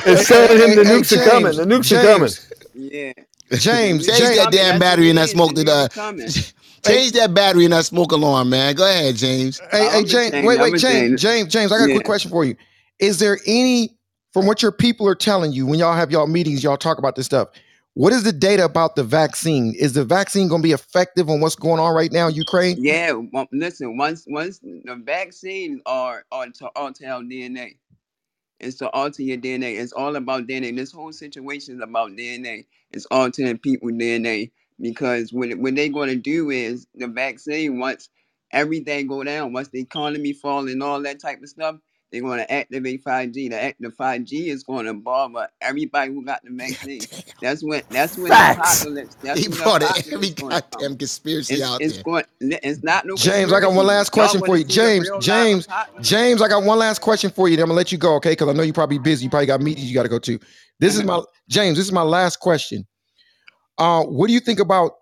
It's 0.05 0.25
hey, 0.27 0.27
hey, 0.27 0.27
telling 0.27 0.59
him 0.59 0.75
hey, 0.75 0.77
the 0.77 0.83
hey, 0.83 1.01
nukes 1.01 1.13
are 1.15 1.19
coming. 1.19 1.55
The 1.57 1.65
James, 1.65 1.65
nukes 1.65 1.91
are 1.95 1.99
coming. 1.99 2.37
James, 2.75 2.91
yeah, 2.91 3.13
James, 3.57 4.05
Change 4.05 4.05
nuke 4.05 4.09
is 4.09 4.19
James. 4.19 4.37
that 4.37 4.51
damn 4.51 4.79
That's 4.79 4.79
battery 4.79 5.07
it 5.07 5.09
in 5.11 5.15
that 5.17 5.23
is. 5.23 5.31
The 5.31 5.35
smoke. 5.35 5.55
That 5.55 5.69
uh, 5.69 5.87
coming. 5.89 6.27
Change 6.85 7.11
that 7.13 7.33
battery 7.33 7.65
in 7.65 7.71
that 7.71 7.85
smoke 7.85 8.11
alarm, 8.11 8.49
man. 8.49 8.75
Go 8.75 8.87
ahead, 8.87 9.15
James. 9.15 9.59
hey, 9.71 9.79
hey, 9.79 9.87
I'm 9.87 10.03
a 10.03 10.07
James. 10.07 10.31
change. 10.31 10.45
Wait, 10.45 10.59
wait, 10.59 10.73
a 10.75 10.77
James. 10.77 11.21
James, 11.21 11.51
James. 11.51 11.71
I 11.71 11.79
got 11.79 11.89
a 11.89 11.93
quick 11.93 12.05
question 12.05 12.29
for 12.29 12.45
you. 12.45 12.55
Is 12.99 13.19
there 13.19 13.39
any, 13.47 13.97
from 14.33 14.45
what 14.45 14.61
your 14.61 14.71
people 14.71 15.07
are 15.07 15.15
telling 15.15 15.51
you 15.51 15.65
when 15.65 15.79
y'all 15.79 15.95
have 15.95 16.11
y'all 16.11 16.27
meetings, 16.27 16.63
y'all 16.63 16.77
talk 16.77 16.99
about 16.99 17.15
this 17.15 17.25
stuff? 17.25 17.49
What 17.95 18.11
is 18.11 18.23
the 18.23 18.33
data 18.33 18.65
about 18.65 18.97
the 18.97 19.03
vaccine? 19.03 19.73
Is 19.79 19.93
the 19.93 20.03
vaccine 20.03 20.49
going 20.49 20.61
to 20.61 20.67
be 20.67 20.73
effective 20.73 21.29
on 21.29 21.39
what's 21.39 21.55
going 21.55 21.79
on 21.79 21.95
right 21.95 22.11
now 22.11 22.27
in 22.27 22.35
Ukraine? 22.35 22.75
Yeah, 22.77 23.13
well, 23.13 23.47
listen. 23.53 23.97
Once 23.97 24.25
once 24.27 24.59
the 24.59 25.01
vaccines 25.03 25.81
are 25.85 26.25
on 26.31 26.51
to 26.53 26.67
alter 26.75 27.07
our 27.07 27.21
DNA. 27.21 27.77
It's 28.59 28.77
to 28.77 28.89
alter 28.91 29.23
your 29.23 29.37
DNA. 29.37 29.79
It's 29.79 29.93
all 29.93 30.15
about 30.15 30.47
DNA. 30.47 30.75
This 30.75 30.91
whole 30.91 31.13
situation 31.13 31.75
is 31.75 31.81
about 31.83 32.11
DNA. 32.11 32.65
It's 32.91 33.07
altering 33.07 33.57
people 33.59 33.89
DNA 33.89 34.51
because 34.81 35.33
what 35.33 35.55
what 35.57 35.75
they're 35.75 35.89
going 35.89 36.09
to 36.09 36.15
do 36.15 36.49
is 36.51 36.87
the 36.95 37.07
vaccine 37.07 37.79
once 37.79 38.09
everything 38.51 39.07
go 39.07 39.23
down, 39.23 39.53
once 39.53 39.69
the 39.69 39.81
economy 39.81 40.33
fall 40.33 40.69
and 40.69 40.83
all 40.83 41.01
that 41.03 41.19
type 41.21 41.41
of 41.43 41.49
stuff, 41.49 41.77
they're 42.11 42.21
going 42.21 42.39
to 42.39 42.51
activate 42.51 43.03
5G. 43.03 43.49
The 43.49 43.61
act 43.61 43.81
the 43.81 43.89
5G 43.89 44.47
is 44.47 44.63
going 44.63 44.85
to 44.85 44.93
bomb 44.93 45.37
everybody 45.61 46.13
who 46.13 46.23
got 46.25 46.43
the 46.43 46.51
vaccine. 46.53 47.01
That's 47.41 47.63
when 47.63 47.83
that's 47.89 48.17
when 48.17 48.35
the 48.37 48.51
apocalypse. 48.53 49.15
That's 49.21 49.39
He 49.41 49.49
when 49.49 49.57
brought 49.59 49.83
apocalypse 49.83 50.13
every 50.13 50.29
goddamn 50.31 50.97
conspiracy 50.97 51.55
It's 51.55 51.63
out 51.63 51.81
it's 51.81 51.95
there. 51.95 52.03
going. 52.03 52.25
It's 52.41 52.83
not 52.83 53.05
no 53.05 53.15
James, 53.15 53.51
I 53.53 53.59
got 53.59 53.73
one 53.73 53.85
last 53.87 54.11
question 54.11 54.41
for 54.43 54.57
you. 54.57 54.63
James, 54.63 55.09
James. 55.19 55.67
James, 56.01 56.41
I 56.41 56.47
got 56.47 56.63
one 56.63 56.79
last 56.79 57.01
question 57.01 57.29
for 57.31 57.49
you. 57.49 57.55
Then 57.57 57.63
I'm 57.63 57.69
gonna 57.69 57.77
let 57.77 57.91
you 57.91 57.97
go, 57.97 58.15
okay? 58.15 58.31
Because 58.31 58.49
I 58.49 58.53
know 58.53 58.63
you're 58.63 58.73
probably 58.73 58.99
busy. 58.99 59.25
You 59.25 59.29
probably 59.29 59.47
got 59.47 59.61
meetings 59.61 59.87
you 59.89 59.95
got 59.95 60.03
to 60.03 60.09
go 60.09 60.19
to. 60.19 60.39
This 60.79 60.95
is 60.95 61.03
my 61.03 61.21
James. 61.49 61.77
This 61.77 61.85
is 61.87 61.91
my 61.93 62.01
last 62.03 62.39
question. 62.39 62.85
Uh, 63.77 64.03
what 64.03 64.27
do 64.27 64.33
you 64.33 64.39
think 64.39 64.59
about 64.59 64.93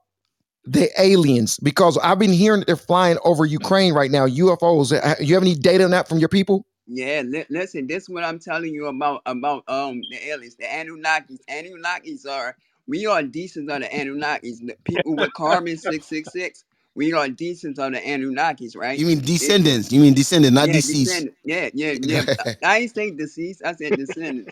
the 0.66 0.90
aliens? 1.00 1.60
Because 1.60 1.98
I've 2.00 2.20
been 2.20 2.34
hearing 2.34 2.62
that 2.62 2.68
they're 2.68 2.76
flying 2.76 3.18
over 3.24 3.46
Ukraine 3.46 3.94
right 3.94 4.12
now. 4.12 4.28
UFOs. 4.28 4.92
Uh, 4.94 5.16
You 5.22 5.34
have 5.36 5.44
any 5.44 5.56
data 5.56 5.84
on 5.84 5.92
that 5.92 6.08
from 6.08 6.20
your 6.20 6.30
people? 6.30 6.66
Yeah, 6.88 7.24
li- 7.26 7.46
listen, 7.50 7.88
this 7.88 8.04
is 8.04 8.10
what 8.10 8.24
I'm 8.26 8.40
telling 8.40 8.74
you 8.74 8.88
about 8.88 9.22
about 9.26 9.64
um 9.70 10.02
the 10.10 10.28
aliens, 10.30 10.56
the 10.58 10.66
Anunnakis. 10.66 11.40
Anunnakis 11.50 12.28
are 12.30 12.58
we 12.88 13.06
are 13.06 13.24
decent 13.24 13.72
of 13.72 13.82
the 13.82 13.88
Anunnakis. 13.88 14.60
The 14.66 14.78
people 14.84 15.16
with 15.18 15.34
carbon 15.34 15.78
six 15.78 16.08
six 16.08 16.32
six. 16.32 16.66
We 16.96 17.14
are 17.14 17.30
decent 17.30 17.80
of 17.80 17.94
the 17.94 18.00
Anunnakis, 18.00 18.78
right? 18.78 19.02
You 19.02 19.08
mean 19.08 19.22
It- 19.40 19.58
descendants? 19.60 19.92
You 19.92 20.02
mean 20.02 20.14
descendants, 20.16 20.56
not 20.56 20.72
yeah, 20.72 20.74
deceased? 20.74 21.28
descendants. 21.28 21.38
Yeah, 21.46 21.70
yeah, 21.74 21.94
yeah. 22.02 22.24
I 22.64 22.80
ain't 22.80 22.96
say 22.96 23.12
deceased. 23.12 23.64
I 23.66 23.74
said 23.74 23.98
descendants. 23.98 24.52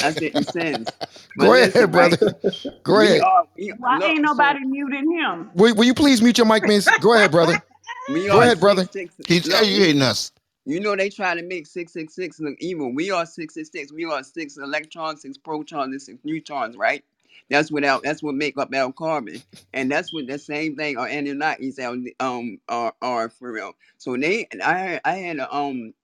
I 0.00 0.12
said 0.12 0.36
descendants. 0.38 0.92
But 1.36 1.50
Go 1.50 1.54
listen, 1.54 1.86
ahead, 1.86 1.92
right? 1.92 2.16
brother. 2.18 2.18
Go 2.84 3.00
We 3.00 3.00
ahead. 3.00 3.26
are. 3.26 3.44
We 3.58 3.74
Why 3.78 3.98
look. 3.98 4.14
ain't 4.14 4.22
So 4.28 4.54
nobody 4.54 4.60
muting 4.66 5.12
him? 5.12 5.52
Will, 5.54 5.74
will 5.74 5.84
you 5.84 5.94
please 5.94 6.22
mute 6.22 6.38
your 6.38 6.46
mic, 6.46 6.64
miss? 6.66 6.92
Go 6.98 7.14
ahead, 7.14 7.30
brother. 7.32 7.62
we 8.08 8.30
Go 8.30 8.40
are 8.40 8.42
ahead, 8.42 8.60
brother. 8.60 8.88
six 8.92 9.16
six. 9.16 9.28
He's 9.28 9.44
Look, 9.44 9.70
we, 9.72 9.86
educating 9.86 10.02
us. 10.02 10.32
You 10.68 10.80
know 10.80 10.96
they 10.96 11.10
try 11.10 11.34
to 11.36 11.42
make 11.44 11.66
six 11.68 11.92
six 11.94 12.14
six 12.16 12.40
look 12.40 12.56
evil. 12.60 12.94
We 12.94 13.12
are 13.12 13.26
six 13.26 13.54
six 13.54 13.70
six. 13.72 13.92
We 13.92 14.06
are 14.06 14.24
six 14.24 14.58
electrons, 14.58 15.22
six 15.22 15.38
protons, 15.38 15.92
and 15.92 16.02
six 16.02 16.20
neutrons, 16.24 16.76
right? 16.78 17.04
That's 17.50 17.72
what 17.72 17.84
our, 17.84 18.00
that's 18.04 18.22
what 18.24 18.36
make 18.36 18.58
up 18.58 18.74
our 18.74 18.92
carbon, 18.92 19.42
and 19.74 19.92
that's 19.92 20.14
what 20.14 20.28
the 20.28 20.38
same 20.40 20.76
thing 20.76 20.98
our 20.98 21.08
Anunnakis 21.08 21.80
our 21.80 21.98
um 22.26 22.60
are, 22.70 22.94
are 23.02 23.30
for 23.30 23.52
real. 23.52 23.74
So 23.98 24.16
they 24.16 24.48
I 24.64 24.78
had, 24.78 25.02
I 25.04 25.16
had 25.16 25.38
a 25.38 25.54
um 25.54 25.94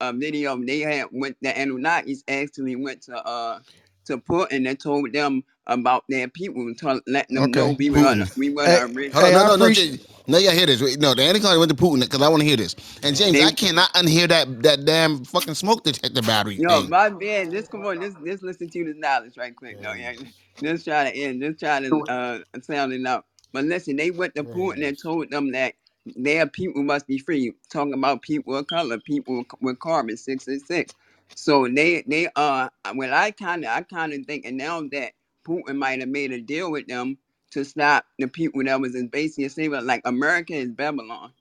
a 0.00 0.12
video 0.12 0.56
they 0.64 0.80
had 0.80 1.08
went 1.12 1.38
the 1.42 1.50
Anunnakis 1.50 2.24
actually 2.28 2.76
went 2.76 3.02
to 3.04 3.16
uh 3.16 3.60
to 4.06 4.18
Putin 4.18 4.68
and 4.68 4.80
told 4.80 5.12
them 5.12 5.44
about 5.68 6.04
their 6.08 6.28
people 6.28 6.62
and 6.62 6.78
told, 6.78 7.02
letting 7.06 7.36
them 7.36 7.54
know 7.54 7.68
Okay. 7.68 7.78
we 7.78 7.90
were 7.90 8.16
the, 8.16 8.16
Putin. 8.16 8.30
we 8.36 8.50
were 8.50 8.68
Hey, 8.68 8.80
the 8.80 8.82
original. 8.82 9.26
Hey, 9.26 9.32
no, 9.32 9.42
I 9.42 9.46
no, 9.46 9.56
no, 9.56 9.70
appreciate. 9.70 9.98
J- 9.98 10.00
no, 10.28 10.38
yeah, 10.38 10.52
hear 10.52 10.66
this. 10.66 10.98
No, 10.98 11.14
the 11.14 11.22
Antichrist 11.24 11.58
went 11.58 11.70
to 11.70 11.76
Putin 11.76 12.00
because 12.02 12.22
I 12.22 12.28
want 12.28 12.42
to 12.42 12.48
hear 12.48 12.56
this. 12.56 12.76
And 13.02 13.16
James, 13.16 13.40
They 13.40 13.42
I 13.42 13.52
cannot 13.52 13.92
unhear 13.94 14.28
that 14.28 14.62
that 14.64 14.84
damn 14.86 15.24
fucking 15.24 15.54
smoke 15.54 15.84
detector 15.84 16.22
battery 16.22 16.58
Yo, 16.58 16.68
thing. 16.68 16.88
my 16.88 17.10
bad. 17.10 17.50
Just 17.52 17.70
come 17.72 17.86
on. 17.86 18.00
Just 18.00 18.18
just 18.24 18.44
listen 18.44 18.70
to 18.70 18.84
this 18.84 18.96
knowledge 18.96 19.36
right 19.38 19.56
quick. 19.56 19.80
No, 19.80 19.94
yeah. 19.94 20.14
Just 20.62 20.86
try 20.86 21.10
to 21.10 21.16
end. 21.16 21.42
Just 21.42 21.60
try 21.60 21.80
to 21.80 22.06
uh 22.06 22.40
sound 22.62 22.94
it 22.94 23.06
out. 23.06 23.26
But 23.52 23.64
listen, 23.66 23.96
they 23.96 24.12
went 24.12 24.36
to 24.36 24.44
Putin 24.44 24.86
and 24.86 24.98
told 25.00 25.30
them 25.32 25.52
that 25.52 25.74
their 26.16 26.46
people 26.46 26.84
must 26.84 27.08
be 27.08 27.18
free. 27.18 27.54
Talking 27.72 27.94
about 27.94 28.22
people 28.22 28.56
of 28.56 28.68
color, 28.68 29.00
people 29.00 29.44
with 29.62 29.80
carbon 29.80 30.16
six 30.16 30.46
and 30.48 30.62
six. 30.62 30.94
So 31.36 31.68
they 31.68 32.02
they 32.06 32.28
uh 32.36 32.68
well 32.94 33.14
I 33.14 33.32
kinda 33.32 33.68
I 33.70 33.82
kinda 33.82 34.18
thinking 34.26 34.58
now 34.58 34.82
that 34.92 35.12
Putin 35.46 35.76
might 35.76 36.00
have 36.00 36.10
made 36.10 36.32
a 36.32 36.40
deal 36.40 36.70
with 36.72 36.88
them 36.88 37.18
to 37.52 37.64
stop 37.64 38.06
the 38.18 38.28
people 38.28 38.64
that 38.64 38.80
was 38.80 38.94
in 38.96 39.08
basically 39.08 39.48
saying 39.50 39.72
like 39.72 40.02
America 40.06 40.54
is 40.54 40.70
Babylon. 40.70 41.32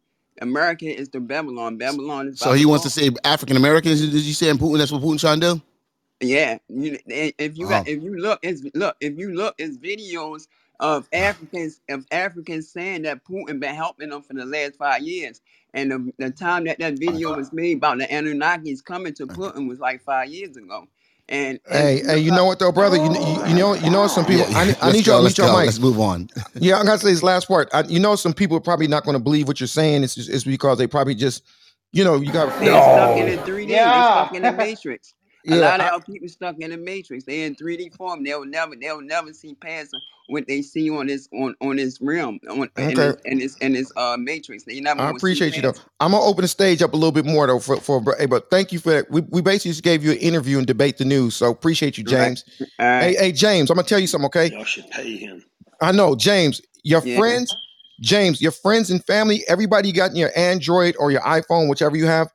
America 0.41 0.85
is 0.87 1.09
the 1.09 1.19
Babylon. 1.21 1.77
Babylon 1.77 2.27
is 2.29 2.35
So 2.35 2.53
he 2.53 2.65
wants 2.65 2.83
to 2.83 2.89
Babylon. 2.89 2.91
say 2.91 3.11
African 3.25 3.57
Americans. 3.57 4.01
Did 4.01 4.13
you 4.23 4.33
say 4.33 4.49
in 4.49 4.57
Putin? 4.59 4.79
That's 4.79 4.91
what 4.91 5.01
Putin 5.03 5.19
trying 5.19 5.41
to 5.41 5.55
do? 5.55 5.61
Yeah, 6.21 6.57
you, 6.69 6.97
and 7.11 7.33
if 7.37 7.57
you 7.57 7.67
Oh, 7.67 7.85
if 7.85 8.03
you 8.03 8.17
look, 8.17 8.39
it's 8.41 8.63
look 8.73 8.95
if 8.99 9.17
you 9.19 9.33
look, 9.35 9.53
it's 9.59 9.77
videos 9.77 10.47
of 10.79 11.07
Africans 11.13 11.81
of 11.89 12.05
Africans 12.11 12.69
saying 12.71 13.03
that 13.03 13.23
Putin 13.23 13.59
been 13.59 13.75
helping 13.75 14.09
them 14.09 14.23
for 14.23 14.33
the 14.33 14.45
last 14.45 14.77
five 14.77 15.03
years, 15.03 15.41
and 15.73 15.91
the, 15.91 16.13
the 16.17 16.31
time 16.31 16.65
that 16.65 16.79
that 16.79 16.97
video 16.99 17.29
uh-huh. 17.29 17.37
was 17.37 17.53
made 17.53 17.77
about 17.77 17.99
the 17.99 18.05
Anunnakis 18.05 18.83
coming 18.83 19.13
to 19.15 19.23
uh-huh. 19.25 19.35
Putin 19.53 19.67
was 19.67 19.79
like 19.79 20.01
five 20.03 20.29
years 20.29 20.57
ago, 20.57 20.87
and 21.29 21.59
if 21.71 21.71
Hey, 21.71 21.97
you 21.99 22.07
hey, 22.07 22.17
you 22.19 22.31
know 22.31 22.45
what 22.45 22.59
though, 22.59 22.71
brother? 22.71 22.97
You, 22.97 23.13
you, 23.13 23.47
you 23.47 23.55
know, 23.55 23.73
you 23.75 23.89
know, 23.91 24.07
some 24.07 24.25
people. 24.25 24.49
yeah. 24.51 24.57
I 24.59 24.65
need, 24.65 24.77
I 24.81 24.91
need 24.91 25.07
y'all 25.07 25.17
to 25.17 25.23
Let's 25.23 25.37
mute 25.37 25.45
your 25.45 25.53
go. 25.53 25.57
mic. 25.59 25.65
Let's 25.67 25.79
move 25.79 25.99
on. 25.99 26.29
Yeah, 26.55 26.77
I'm 26.79 26.85
gonna 26.85 26.97
say 26.97 27.11
this 27.11 27.23
last 27.23 27.47
part. 27.47 27.69
I, 27.73 27.83
you 27.83 27.99
know, 27.99 28.15
some 28.15 28.33
people 28.33 28.57
are 28.57 28.61
probably 28.61 28.87
not 28.87 29.05
gonna 29.05 29.19
believe 29.19 29.47
what 29.47 29.59
you're 29.59 29.67
saying. 29.67 30.03
It's 30.03 30.15
just, 30.15 30.29
it's 30.29 30.43
because 30.43 30.77
they 30.77 30.87
probably 30.87 31.15
just, 31.15 31.43
you 31.93 32.03
know, 32.03 32.15
you 32.15 32.31
got. 32.31 32.49
they're 32.59 32.81
stuck 32.81 33.17
in 33.17 33.27
the 33.27 33.37
3D, 33.43 33.67
they 33.67 33.73
Yeah. 33.73 34.25
stuck 34.25 34.35
in 34.35 34.43
the 34.43 34.51
matrix. 34.57 35.13
A 35.47 35.55
Yeah, 35.55 35.59
lot 35.59 35.81
of 35.81 35.87
our 35.87 36.01
people 36.01 36.27
stuck 36.29 36.57
in 36.59 36.71
the 36.71 36.77
matrix. 36.77 37.25
They 37.25 37.43
in 37.43 37.55
3D 37.55 37.95
form. 37.95 38.23
They'll 38.23 38.45
never 38.45 38.75
they'll 38.75 39.01
never 39.01 39.33
see 39.33 39.55
past 39.55 39.95
what 40.27 40.47
they 40.47 40.61
see 40.61 40.89
on 40.89 41.07
this 41.07 41.29
on 41.33 41.55
on 41.61 41.77
this 41.77 42.01
realm 42.01 42.39
on 42.49 42.69
in 42.77 42.99
okay. 42.99 43.01
this 43.01 43.17
in 43.25 43.39
this 43.39 43.57
in 43.57 43.73
this 43.73 43.91
uh 43.97 44.17
matrix. 44.19 44.63
They 44.65 44.79
never 44.81 45.01
I 45.01 45.05
will 45.05 45.19
see 45.19 45.41
appreciate 45.41 45.57
you 45.57 45.63
though. 45.63 45.73
past. 45.73 45.85
I'm 45.99 46.11
gonna 46.11 46.23
open 46.23 46.43
the 46.43 46.47
stage 46.49 46.81
up 46.81 46.93
a 46.93 46.97
little 46.97 47.11
bit 47.11 47.25
more 47.25 47.47
though 47.47 47.59
for 47.59 47.81
for. 47.81 48.03
Hey, 48.19 48.27
but 48.27 48.49
thank 48.51 48.71
you 48.71 48.79
for 48.79 48.91
that. 48.91 49.11
We 49.11 49.21
we 49.29 49.41
basically 49.41 49.71
just 49.71 49.83
gave 49.83 50.03
you 50.05 50.11
an 50.11 50.17
interview 50.19 50.57
and 50.59 50.67
debate 50.67 50.97
the 50.97 51.05
news. 51.05 51.35
So 51.35 51.51
appreciate 51.51 51.97
you, 51.97 52.05
it. 52.05 52.11
Right. 52.11 52.31
James. 52.31 52.45
All 52.79 52.87
Hey, 52.99 53.15
right. 53.15 53.17
hey, 53.17 53.31
James. 53.33 53.71
I'm 53.71 53.75
gonna 53.77 53.87
tell 53.87 53.99
you 53.99 54.07
something. 54.07 54.27
Okay. 54.27 54.53
Y'all 54.53 54.65
should 54.65 54.89
pay 54.91 55.17
him. 55.17 55.43
I 55.81 55.91
know, 55.91 56.15
James. 56.15 56.61
Your 56.83 57.01
Yeah. 57.01 57.17
friends, 57.17 57.53
James. 58.01 58.41
Your 58.41 58.51
friends 58.51 58.91
and 58.91 59.03
family. 59.05 59.43
Everybody 59.47 59.89
you 59.89 59.93
got 59.95 60.11
in 60.11 60.17
your 60.17 60.31
Android 60.37 60.95
or 60.99 61.11
your 61.11 61.21
iPhone, 61.21 61.69
whichever 61.69 61.97
you 61.97 62.07
have. 62.07 62.29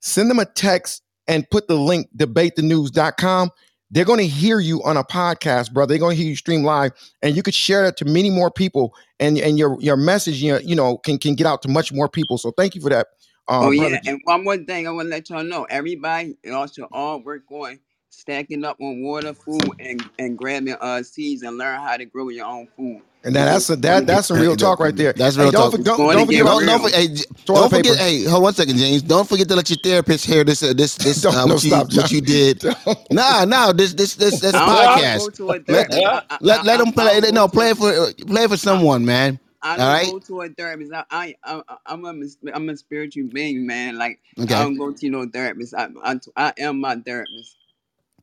Send 0.00 0.30
them 0.30 0.38
a 0.38 0.46
text 0.46 1.02
and 1.28 1.48
put 1.50 1.68
the 1.68 1.76
link 1.76 2.08
debatethenews.com. 2.16 3.50
They're 3.92 4.04
going 4.04 4.20
to 4.20 4.26
hear 4.26 4.60
you 4.60 4.82
on 4.84 4.96
a 4.96 5.02
podcast, 5.02 5.72
brother. 5.72 5.88
They're 5.94 5.98
going 5.98 6.16
to 6.16 6.22
hear 6.22 6.30
you 6.30 6.36
stream 6.36 6.62
live, 6.62 6.92
and 7.22 7.34
you 7.34 7.42
could 7.42 7.54
share 7.54 7.82
that 7.82 7.96
to 7.98 8.04
many 8.04 8.30
more 8.30 8.50
people, 8.50 8.94
and 9.18 9.36
and 9.38 9.58
your 9.58 9.76
your 9.80 9.96
message, 9.96 10.40
you 10.40 10.52
know, 10.52 10.58
you 10.60 10.76
know, 10.76 10.98
can 10.98 11.18
can 11.18 11.34
get 11.34 11.46
out 11.46 11.60
to 11.62 11.68
much 11.68 11.92
more 11.92 12.08
people. 12.08 12.38
So 12.38 12.52
thank 12.52 12.76
you 12.76 12.80
for 12.80 12.88
that, 12.90 13.08
uh, 13.48 13.66
Oh 13.66 13.76
brother. 13.76 13.94
yeah, 13.94 14.00
and 14.06 14.20
one 14.24 14.44
more 14.44 14.56
thing 14.58 14.86
I 14.86 14.92
want 14.92 15.06
to 15.06 15.10
let 15.10 15.28
y'all 15.28 15.42
know. 15.42 15.64
Everybody 15.64 16.36
y'all 16.44 16.68
should 16.68 16.86
all 16.92 17.20
work 17.20 17.42
on 17.50 17.80
stacking 18.10 18.64
up 18.64 18.76
on 18.80 19.02
water, 19.02 19.34
food, 19.34 19.68
and 19.80 20.08
and 20.20 20.38
grabbing 20.38 20.76
uh 20.80 21.02
seeds 21.02 21.42
and 21.42 21.58
learn 21.58 21.80
how 21.80 21.96
to 21.96 22.04
grow 22.04 22.28
your 22.28 22.46
own 22.46 22.68
food. 22.76 23.02
And 23.24 23.36
that, 23.36 23.46
that's 23.46 23.68
a, 23.70 23.76
that 23.76 24.06
that's 24.06 24.28
some 24.28 24.38
real 24.40 24.56
talk 24.56 24.80
right 24.80 24.96
there. 24.96 25.12
That's 25.12 25.36
Hey, 25.36 25.44
real 25.44 25.50
don't 25.50 25.70
talk. 25.70 25.72
for, 25.72 25.78
don't 25.78 25.98
don't 26.12 26.26
forget 26.26 26.44
Don't 26.46 26.66
don't, 26.66 26.66
real. 26.66 26.78
for- 26.80 26.96
hey, 26.96 27.08
J- 27.08 27.24
toilet 27.46 27.60
don't 27.60 27.70
forget. 27.70 27.96
Hey, 27.98 28.24
hold 28.24 28.42
one 28.44 28.54
second, 28.54 28.78
James. 28.78 29.02
Don't 29.02 29.28
forget 29.28 29.48
to 29.48 29.56
let 29.56 29.68
your 29.70 29.78
therapist 29.82 30.26
hear 30.26 30.44
this. 30.44 30.62
Uh, 30.62 30.72
this 30.74 30.96
this 30.96 31.20
don't 31.22 31.34
uh, 31.34 31.46
no 31.46 31.54
what 31.54 31.64
you 31.64 31.70
stop, 31.70 31.92
what 31.92 32.10
you 32.10 32.20
did. 32.22 32.64
Nah, 33.10 33.44
nah. 33.44 33.72
This 33.72 33.94
this 33.94 34.14
this 34.16 34.40
this 34.40 34.54
I 34.54 34.66
don't, 34.66 34.80
I 34.86 34.96
don't 34.96 35.12
go 35.14 35.28
podcast. 35.28 35.30
to 35.30 35.52
a 35.52 35.60
Let 35.68 35.90
therapist. 35.90 36.06
I, 36.06 36.22
I, 36.30 36.38
let 36.40 36.60
I, 36.60 36.62
let 36.64 36.80
I 36.80 36.84
them 36.84 36.92
play. 36.92 37.20
don't 37.20 37.34
No, 37.34 37.48
play 37.48 37.74
for 37.74 38.12
play 38.26 38.46
for 38.46 38.56
I, 38.66 38.68
someone, 38.68 39.04
man. 39.04 39.38
I 39.62 39.78
don't 39.78 39.92
right. 39.92 40.06
go 40.06 40.18
to 40.18 40.42
a 40.42 40.48
therapist. 40.50 40.92
I, 40.92 41.04
I, 41.10 41.36
I 41.44 41.62
I'm 41.86 42.04
a 42.06 42.12
mis- 42.14 42.38
I'm 42.54 42.68
a 42.70 42.76
spiritual 42.76 43.28
being, 43.32 43.66
man. 43.66 43.96
Like 43.98 44.20
I 44.38 44.44
don't 44.62 44.76
go 44.76 44.92
to 44.92 45.10
no 45.10 45.26
therapist. 45.26 45.74
I, 45.74 45.88
I, 46.02 46.20
I 46.36 46.52
am 46.58 46.80
my 46.80 46.96
therapist. 46.96 47.56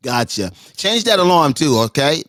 Gotcha. 0.01 0.51
Change 0.75 1.03
that 1.05 1.19
alarm 1.19 1.53
too. 1.53 1.77
Okay. 1.79 2.23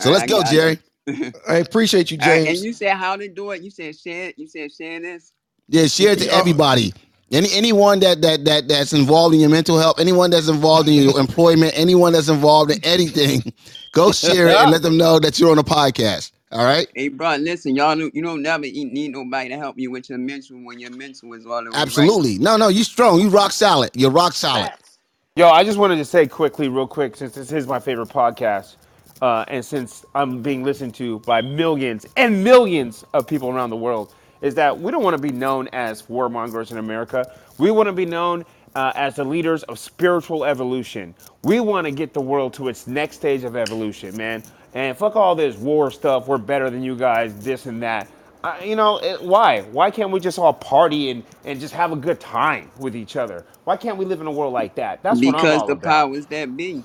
So 0.00 0.10
All 0.10 0.12
let's 0.12 0.24
I 0.24 0.26
go, 0.26 0.42
Jerry. 0.42 0.72
you. 0.72 0.78
I 1.48 1.56
appreciate 1.56 2.10
you, 2.10 2.18
All 2.22 2.28
right, 2.28 2.38
and 2.38 2.46
James. 2.46 2.64
you 2.64 2.72
said 2.72 2.94
how 2.94 3.16
to 3.16 3.28
do 3.28 3.50
it. 3.50 3.62
You 3.62 3.70
said 3.70 3.96
share. 3.96 4.32
You 4.36 4.46
said 4.46 4.72
share 4.72 5.00
this. 5.00 5.32
Yeah, 5.68 5.86
share 5.86 6.12
it 6.12 6.20
to 6.20 6.32
everybody. 6.32 6.92
Any 7.30 7.48
anyone 7.52 8.00
that 8.00 8.22
that 8.22 8.44
that 8.44 8.68
that's 8.68 8.92
involved 8.92 9.34
in 9.34 9.40
your 9.40 9.50
mental 9.50 9.78
health, 9.78 9.98
anyone 9.98 10.30
that's 10.30 10.48
involved 10.48 10.88
in 10.88 10.94
your 10.94 11.18
employment, 11.18 11.72
anyone 11.74 12.12
that's 12.12 12.28
involved 12.28 12.70
in 12.70 12.82
anything, 12.84 13.52
go 13.92 14.12
share 14.12 14.48
it 14.48 14.56
and 14.56 14.70
let 14.70 14.82
them 14.82 14.96
know 14.96 15.18
that 15.18 15.38
you're 15.38 15.50
on 15.50 15.58
a 15.58 15.64
podcast. 15.64 16.32
All 16.52 16.64
right. 16.64 16.86
Hey, 16.94 17.08
bro, 17.08 17.34
listen, 17.36 17.74
y'all. 17.74 17.96
Don't, 17.96 18.14
you 18.14 18.22
don't 18.22 18.40
never 18.40 18.64
eat, 18.64 18.92
need 18.92 19.10
nobody 19.10 19.48
to 19.48 19.56
help 19.56 19.76
you 19.76 19.90
with 19.90 20.08
your 20.08 20.18
mental 20.18 20.56
when 20.58 20.78
your 20.78 20.92
mental 20.92 21.32
is 21.32 21.44
all 21.44 21.64
the 21.64 21.70
way 21.70 21.74
right. 21.74 21.82
Absolutely. 21.82 22.38
No, 22.38 22.56
no, 22.56 22.68
you 22.68 22.84
strong. 22.84 23.20
You 23.20 23.28
rock 23.28 23.50
solid. 23.50 23.90
You're 23.94 24.12
rock 24.12 24.34
solid. 24.34 24.70
Yo, 25.34 25.48
I 25.48 25.64
just 25.64 25.78
wanted 25.78 25.96
to 25.96 26.04
say 26.04 26.28
quickly, 26.28 26.68
real 26.68 26.86
quick, 26.86 27.16
since 27.16 27.34
this 27.34 27.50
is 27.50 27.66
my 27.66 27.80
favorite 27.80 28.08
podcast, 28.08 28.76
uh, 29.24 29.46
and 29.48 29.64
since 29.64 30.04
I'm 30.14 30.42
being 30.42 30.64
listened 30.64 30.94
to 30.96 31.20
by 31.20 31.42
millions 31.42 32.06
and 32.16 32.44
millions 32.44 33.04
of 33.14 33.26
people 33.26 33.50
around 33.50 33.70
the 33.70 33.76
world, 33.76 34.14
is 34.42 34.54
that 34.56 34.78
we 34.78 34.92
don't 34.92 35.04
want 35.04 35.16
to 35.16 35.22
be 35.22 35.32
known 35.32 35.68
as 35.72 36.02
warmongers 36.04 36.72
in 36.72 36.78
America. 36.78 37.32
We 37.58 37.72
want 37.72 37.88
to 37.88 37.94
be 37.94 38.06
known 38.06 38.44
uh, 38.76 38.92
as 38.96 39.16
the 39.16 39.24
leaders 39.24 39.64
of 39.64 39.78
spiritual 39.78 40.44
evolution. 40.44 41.14
We 41.44 41.60
want 41.60 41.86
to 41.86 41.92
get 41.92 42.14
the 42.14 42.22
world 42.22 42.54
to 42.54 42.68
its 42.68 42.86
next 42.88 43.16
stage 43.16 43.44
of 43.44 43.56
evolution, 43.56 44.16
man. 44.16 44.44
And 44.74 44.96
fuck 44.98 45.16
all 45.16 45.34
this 45.36 45.56
war 45.56 45.90
stuff. 45.90 46.28
We're 46.28 46.38
better 46.38 46.70
than 46.70 46.82
you 46.84 46.96
guys, 46.96 47.38
this 47.44 47.66
and 47.66 47.82
that. 47.82 48.08
I, 48.44 48.64
you 48.64 48.76
know, 48.76 48.98
it, 48.98 49.22
why? 49.22 49.62
Why 49.62 49.90
can't 49.90 50.10
we 50.12 50.20
just 50.20 50.38
all 50.38 50.54
party 50.54 51.10
and, 51.10 51.24
and 51.44 51.60
just 51.60 51.74
have 51.74 51.92
a 51.92 51.96
good 51.96 52.20
time 52.20 52.70
with 52.78 52.96
each 52.96 53.16
other? 53.16 53.46
Why 53.64 53.78
can't 53.78 53.98
we 53.98 54.06
live 54.06 54.20
in 54.20 54.28
a 54.28 54.32
world 54.32 54.52
like 54.54 54.76
that? 54.76 55.02
That's 55.02 55.24
what 55.24 55.36
I'm 55.36 55.40
Because 55.40 55.62
the 55.64 55.74
about. 55.74 55.82
powers 55.82 56.26
that 56.28 56.56
be. 56.56 56.84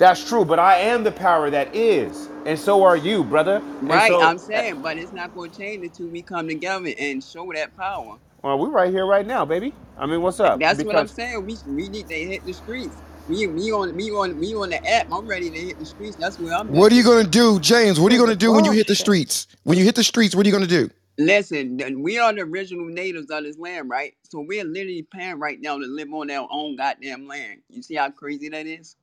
That's 0.00 0.28
true, 0.28 0.46
but 0.46 0.60
I 0.60 0.78
am 0.78 1.04
the 1.04 1.12
power 1.12 1.50
that 1.50 1.76
is, 1.76 2.30
and 2.46 2.58
so 2.60 2.84
are 2.84 2.98
you, 2.98 3.24
brother. 3.24 3.64
And 3.88 4.02
Right, 4.02 4.04
so, 4.04 4.20
I'm 4.20 4.38
saying, 4.38 4.82
but 4.82 4.98
it's 4.98 5.12
not 5.12 5.34
going 5.34 5.50
to 5.52 5.56
change 5.56 5.84
until 5.84 6.10
we 6.10 6.22
come 6.22 6.48
together 6.48 6.90
and 6.98 7.22
show 7.24 7.52
that 7.54 7.76
power. 7.76 8.18
well, 8.42 8.58
we're 8.58 8.70
right 8.70 8.90
here, 8.92 9.06
right 9.06 9.26
now, 9.26 9.44
baby. 9.44 9.74
I 9.98 10.06
mean, 10.06 10.22
what's 10.22 10.40
up? 10.40 10.60
That's 10.60 10.84
what 10.84 10.96
I'm 10.96 11.08
Because 11.08 11.08
saying. 11.08 11.46
We 11.46 11.58
we 11.66 11.88
need 11.88 12.08
to 12.08 12.14
hit 12.16 12.44
the 12.44 12.54
streets. 12.54 13.02
Me 13.28 13.46
me 13.46 13.72
on 13.72 13.96
me 13.96 14.10
on 14.10 14.38
me 14.38 14.54
on 14.54 14.70
the 14.70 14.86
app. 14.88 15.06
I'm 15.12 15.26
ready 15.28 15.50
to 15.50 15.58
hit 15.58 15.78
the 15.78 15.86
streets. 15.86 16.16
That's 16.18 16.38
where 16.38 16.54
I'm 16.54 16.74
What 16.74 16.74
at. 16.74 16.92
are 16.92 16.96
you 16.96 17.04
gonna 17.04 17.28
do, 17.28 17.60
James? 17.60 18.00
What 18.00 18.12
are 18.12 18.16
you 18.16 18.20
gonna 18.20 18.36
do 18.36 18.52
when 18.52 18.64
you 18.64 18.72
hit 18.72 18.88
the 18.88 18.96
streets? 18.96 19.46
When 19.64 19.78
you 19.78 19.84
hit 19.84 19.96
the 19.96 20.04
streets, 20.04 20.34
what 20.36 20.46
are 20.46 20.48
you 20.48 20.54
gonna 20.54 20.66
do? 20.68 20.90
Listen, 21.18 21.78
th- 21.78 21.94
we 21.96 22.18
are 22.18 22.32
the 22.32 22.42
original 22.42 22.86
natives 22.86 23.30
of 23.30 23.44
this 23.44 23.58
land, 23.58 23.88
right? 23.90 24.14
So 24.24 24.40
we're 24.40 24.64
literally 24.64 25.06
paying 25.12 25.38
right 25.38 25.60
now 25.60 25.78
to 25.78 25.86
live 25.86 26.12
on 26.12 26.30
our 26.30 26.48
own 26.50 26.76
goddamn 26.76 27.26
land. 27.28 27.60
You 27.68 27.82
see 27.82 27.94
how 27.96 28.10
crazy 28.10 28.48
that 28.50 28.66
is? 28.66 28.96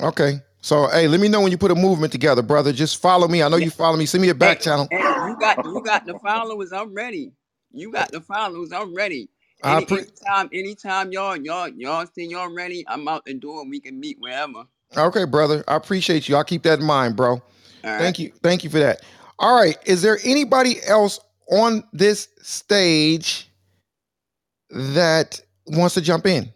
Okay. 0.00 0.40
So 0.60 0.88
hey, 0.88 1.08
let 1.08 1.20
me 1.20 1.28
know 1.28 1.40
when 1.42 1.50
you 1.52 1.58
put 1.58 1.70
a 1.70 1.74
movement 1.74 2.10
together, 2.12 2.42
brother. 2.42 2.72
Just 2.72 3.00
follow 3.00 3.28
me. 3.28 3.42
I 3.42 3.48
know 3.48 3.56
you 3.58 3.70
follow 3.70 3.96
me. 3.96 4.06
Send 4.06 4.22
me 4.22 4.30
a 4.30 4.34
back 4.34 4.60
channel. 4.60 4.88
hey, 4.90 4.98
you 4.98 5.36
got 5.38 5.64
you 5.64 5.82
got 5.82 6.06
the 6.06 6.18
followers. 6.18 6.72
I'm 6.72 6.94
ready. 6.94 7.32
You 7.70 7.92
got 7.92 8.10
the 8.10 8.20
followers. 8.20 8.72
I'm 8.72 8.94
ready. 8.94 9.28
I 9.62 9.76
Any 9.76 9.86
pre- 9.86 9.98
anytime, 9.98 10.48
anytime 10.52 11.12
y'all 11.12 11.36
y'all 11.36 11.68
y'all 11.68 12.06
say 12.06 12.24
y'all 12.24 12.52
ready, 12.54 12.84
I'm 12.88 13.06
out 13.08 13.24
the 13.24 13.34
door. 13.34 13.68
We 13.68 13.80
can 13.80 14.00
meet 14.00 14.18
wherever. 14.20 14.64
Okay, 14.96 15.24
brother. 15.24 15.64
I 15.68 15.76
appreciate 15.76 16.28
you. 16.28 16.36
I'll 16.36 16.44
keep 16.44 16.62
that 16.62 16.80
in 16.80 16.84
mind, 16.86 17.16
bro. 17.16 17.32
All 17.32 17.40
right. 17.84 17.98
Thank 17.98 18.18
you. 18.18 18.32
Thank 18.42 18.64
you 18.64 18.70
for 18.70 18.78
that. 18.78 19.02
All 19.38 19.54
right. 19.54 19.76
Is 19.84 20.02
there 20.02 20.18
anybody 20.24 20.76
else 20.86 21.20
on 21.50 21.84
this 21.92 22.28
stage 22.40 23.50
that 24.70 25.40
wants 25.66 25.94
to 25.94 26.00
jump 26.00 26.26
in? 26.26 26.52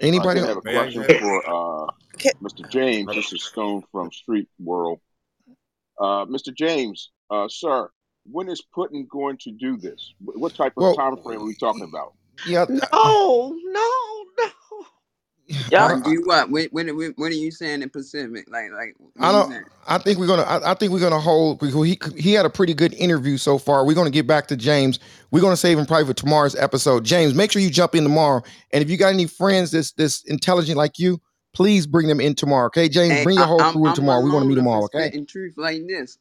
I 0.00 0.06
Anybody? 0.06 0.40
did 0.40 0.48
have 0.48 0.58
a 0.64 0.74
else? 0.74 0.94
question 0.94 1.20
for 1.20 1.48
uh, 1.48 1.86
Mr. 2.42 2.68
James. 2.70 3.12
This 3.14 3.32
is 3.32 3.44
Stone 3.44 3.82
from 3.90 4.10
Street 4.12 4.48
World. 4.60 5.00
Uh, 6.00 6.24
Mr. 6.26 6.54
James, 6.54 7.10
uh, 7.30 7.48
sir, 7.48 7.90
when 8.30 8.48
is 8.48 8.62
Putin 8.76 9.08
going 9.08 9.38
to 9.38 9.50
do 9.50 9.76
this? 9.76 10.14
What 10.20 10.54
type 10.54 10.74
of 10.76 10.82
Well, 10.82 10.94
time 10.94 11.16
frame 11.22 11.40
are 11.40 11.44
we 11.44 11.54
talking 11.56 11.82
about? 11.82 12.12
yeah. 12.46 12.64
No, 12.68 13.56
no, 13.64 14.17
no. 15.72 15.78
I 15.78 15.88
don't, 15.88 16.06
You 16.06 16.22
what? 16.24 16.50
What, 16.50 16.72
what, 16.72 16.86
what, 16.94 17.12
what 17.16 17.30
are 17.30 17.34
you 17.34 17.50
saying 17.50 17.82
in 17.82 17.90
Pacific? 17.90 18.46
Like, 18.50 18.70
like, 18.72 18.96
I 19.20 19.32
don't. 19.32 19.64
I 19.86 19.98
think 19.98 20.18
we're 20.18 20.26
gonna. 20.26 20.42
I, 20.42 20.72
I 20.72 20.74
think 20.74 20.92
we're 20.92 21.00
gonna 21.00 21.18
hold. 21.20 21.60
Because 21.60 21.74
he 21.86 21.98
he 22.16 22.32
had 22.32 22.44
a 22.46 22.50
pretty 22.50 22.74
good 22.74 22.92
interview 22.94 23.36
so 23.36 23.58
far. 23.58 23.86
We're 23.86 23.94
gonna 23.94 24.10
get 24.10 24.26
back 24.26 24.46
to 24.48 24.56
James. 24.56 24.98
We're 25.30 25.40
gonna 25.40 25.56
save 25.56 25.78
him 25.78 25.86
probably 25.86 26.06
for 26.06 26.14
tomorrow's 26.14 26.54
episode. 26.54 27.04
James, 27.04 27.34
make 27.34 27.52
sure 27.52 27.62
you 27.62 27.70
jump 27.70 27.94
in 27.94 28.02
tomorrow. 28.02 28.42
And 28.72 28.82
if 28.82 28.90
you 28.90 28.96
got 28.96 29.12
any 29.12 29.26
friends 29.26 29.70
that's 29.70 29.92
this 29.92 30.22
intelligent 30.24 30.76
like 30.76 30.98
you, 30.98 31.20
please 31.54 31.86
bring 31.86 32.08
them 32.08 32.20
in 32.20 32.34
tomorrow. 32.34 32.66
Okay, 32.66 32.88
James, 32.88 33.14
Hey, 33.14 33.24
bring 33.24 33.36
your 33.36 33.46
whole 33.46 33.62
I'm 33.62 33.72
crew 33.72 33.84
in 33.84 33.88
I'm 33.88 33.94
tomorrow. 33.94 34.22
We 34.22 34.30
want 34.30 34.44
to 34.44 34.48
meet 34.48 34.56
them 34.56 34.68
all. 34.68 34.84
Okay, 34.84 35.08
spitting 35.08 35.26
truth 35.26 35.54
like 35.56 35.86
this. 35.86 36.18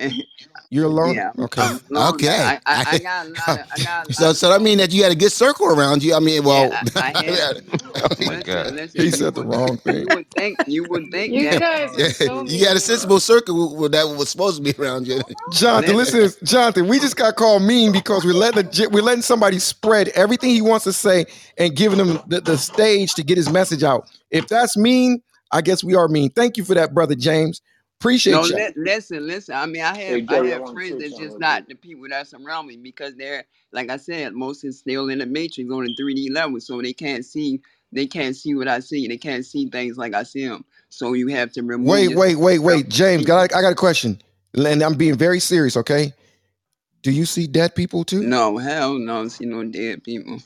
you're 0.70 0.86
alone. 0.86 1.14
yeah, 1.14 1.32
Okay. 1.38 1.62
I'm 1.62 1.80
alone. 1.90 2.14
Okay. 2.14 2.28
I, 2.28 2.60
I, 2.66 2.84
I 2.92 2.98
got 3.02 3.26
a 3.26 3.28
lot 3.28 3.60
of 3.60 3.66
I 3.78 3.84
got 3.84 4.10
a 4.10 4.12
so 4.14 4.30
of 4.30 4.36
so 4.36 4.48
that 4.50 4.62
mean 4.62 4.78
that 4.78 4.92
you 4.92 5.02
had 5.02 5.12
a 5.12 5.14
good 5.14 5.32
circle 5.32 5.66
around 5.66 6.02
you. 6.02 6.14
I 6.14 6.18
mean, 6.20 6.44
well, 6.44 6.70
yeah. 6.70 6.82
I, 6.96 7.12
I 7.14 7.52
oh 7.96 8.08
my 8.26 8.42
God, 8.42 8.72
listen. 8.74 9.00
he 9.00 9.10
said 9.10 9.34
the 9.34 9.42
would 9.42 9.54
wrong 9.54 9.70
you 9.72 9.76
thing. 9.76 10.06
would 10.08 10.30
think 10.30 10.58
you 10.66 10.84
would 10.84 11.10
think 11.10 11.32
You 11.34 11.50
that. 11.50 11.60
guys 11.60 12.00
are 12.00 12.10
so 12.26 12.44
you 12.46 12.64
got 12.64 12.76
a 12.76 12.80
sensible 12.80 13.20
circle 13.20 13.76
with- 13.76 13.92
that 13.92 14.04
was 14.08 14.30
supposed 14.30 14.56
to 14.56 14.62
be 14.62 14.72
around 14.82 15.06
you. 15.06 15.20
Jonathan, 15.52 15.96
Listen, 15.96 16.20
listen, 16.20 16.46
Jonathan. 16.46 16.88
We 16.88 16.98
just 16.98 17.16
got 17.16 17.36
called 17.36 17.62
mean 17.62 17.92
because 17.92 18.24
we're 18.24 18.32
letting 18.32 18.64
the, 18.64 18.88
we're 18.90 19.02
letting 19.02 19.22
somebody 19.22 19.58
spread 19.58 20.08
everything 20.10 20.50
he 20.50 20.62
wants 20.62 20.84
to 20.84 20.92
say 20.94 21.26
and 21.58 21.76
giving 21.76 21.98
him 21.98 22.18
the, 22.28 22.40
the 22.40 22.56
stage 22.56 23.14
to 23.14 23.22
get 23.22 23.36
his 23.36 23.50
message 23.50 23.82
out. 23.82 24.08
If 24.30 24.48
that's 24.48 24.76
mean, 24.76 25.22
I 25.50 25.60
guess 25.60 25.84
we 25.84 25.94
are 25.94 26.08
mean. 26.08 26.30
Thank 26.30 26.56
you 26.56 26.64
for 26.64 26.74
that, 26.74 26.94
brother 26.94 27.14
James. 27.14 27.60
No, 28.26 28.46
you. 28.46 28.46
li- 28.46 28.72
listen, 28.76 29.26
listen. 29.26 29.54
I 29.56 29.66
mean, 29.66 29.82
I 29.82 29.96
Hey, 30.06 30.20
have 30.20 30.26
I 30.28 30.38
Jerry, 30.38 30.54
I 30.54 30.56
have 30.56 30.62
want 30.62 30.80
to 30.80 30.84
friends 30.84 30.98
say 30.98 31.00
that's 31.00 31.16
something 31.16 31.18
just 31.18 31.38
real 31.38 31.40
not 31.40 31.68
the 31.68 31.76
people 31.76 32.06
that 32.10 32.28
surround 32.28 32.68
me 32.68 32.76
because 32.78 33.16
they're 33.16 33.44
like 33.72 33.90
I 33.90 33.98
said, 33.98 34.34
most 34.34 34.64
is 34.64 34.78
still 34.80 35.10
in 35.10 35.20
the 35.20 35.26
matrix 35.26 35.70
on 35.72 35.84
the 35.84 35.96
3D 36.00 36.32
level, 36.32 36.60
so 36.60 36.82
they 36.82 36.94
can't 36.94 37.24
see 37.24 37.60
they 37.92 38.06
can't 38.06 38.36
see 38.36 38.54
what 38.54 38.68
I 38.68 38.80
see. 38.80 39.08
They 39.08 39.18
can't 39.18 39.46
see 39.46 39.68
things 39.70 39.98
like 39.98 40.14
I 40.14 40.24
see 40.24 40.46
them. 40.48 40.64
So 40.90 41.14
you 41.14 41.28
have 41.28 41.52
to 41.54 41.62
remove 41.62 42.00
Wait, 42.00 42.14
wait, 42.14 42.36
wait, 42.36 42.60
yourself 42.60 42.60
wait, 42.60 42.88
James. 42.90 43.24
people. 43.24 43.26
Got 43.26 43.54
I 43.54 43.62
got 43.62 43.72
a 43.72 43.76
question, 43.76 44.20
and 44.54 44.82
I'm 44.82 44.94
being 44.94 45.16
very 45.16 45.40
serious. 45.40 45.76
Okay, 45.76 46.14
do 47.02 47.10
you 47.12 47.26
see 47.26 47.46
dead 47.46 47.74
people 47.74 48.04
too? 48.04 48.28
No, 48.28 48.58
hell 48.58 48.98
no, 48.98 49.14
I 49.14 49.18
don't 49.20 49.30
see 49.30 49.46
no 49.46 49.64
dead 49.64 50.04
people. 50.04 50.38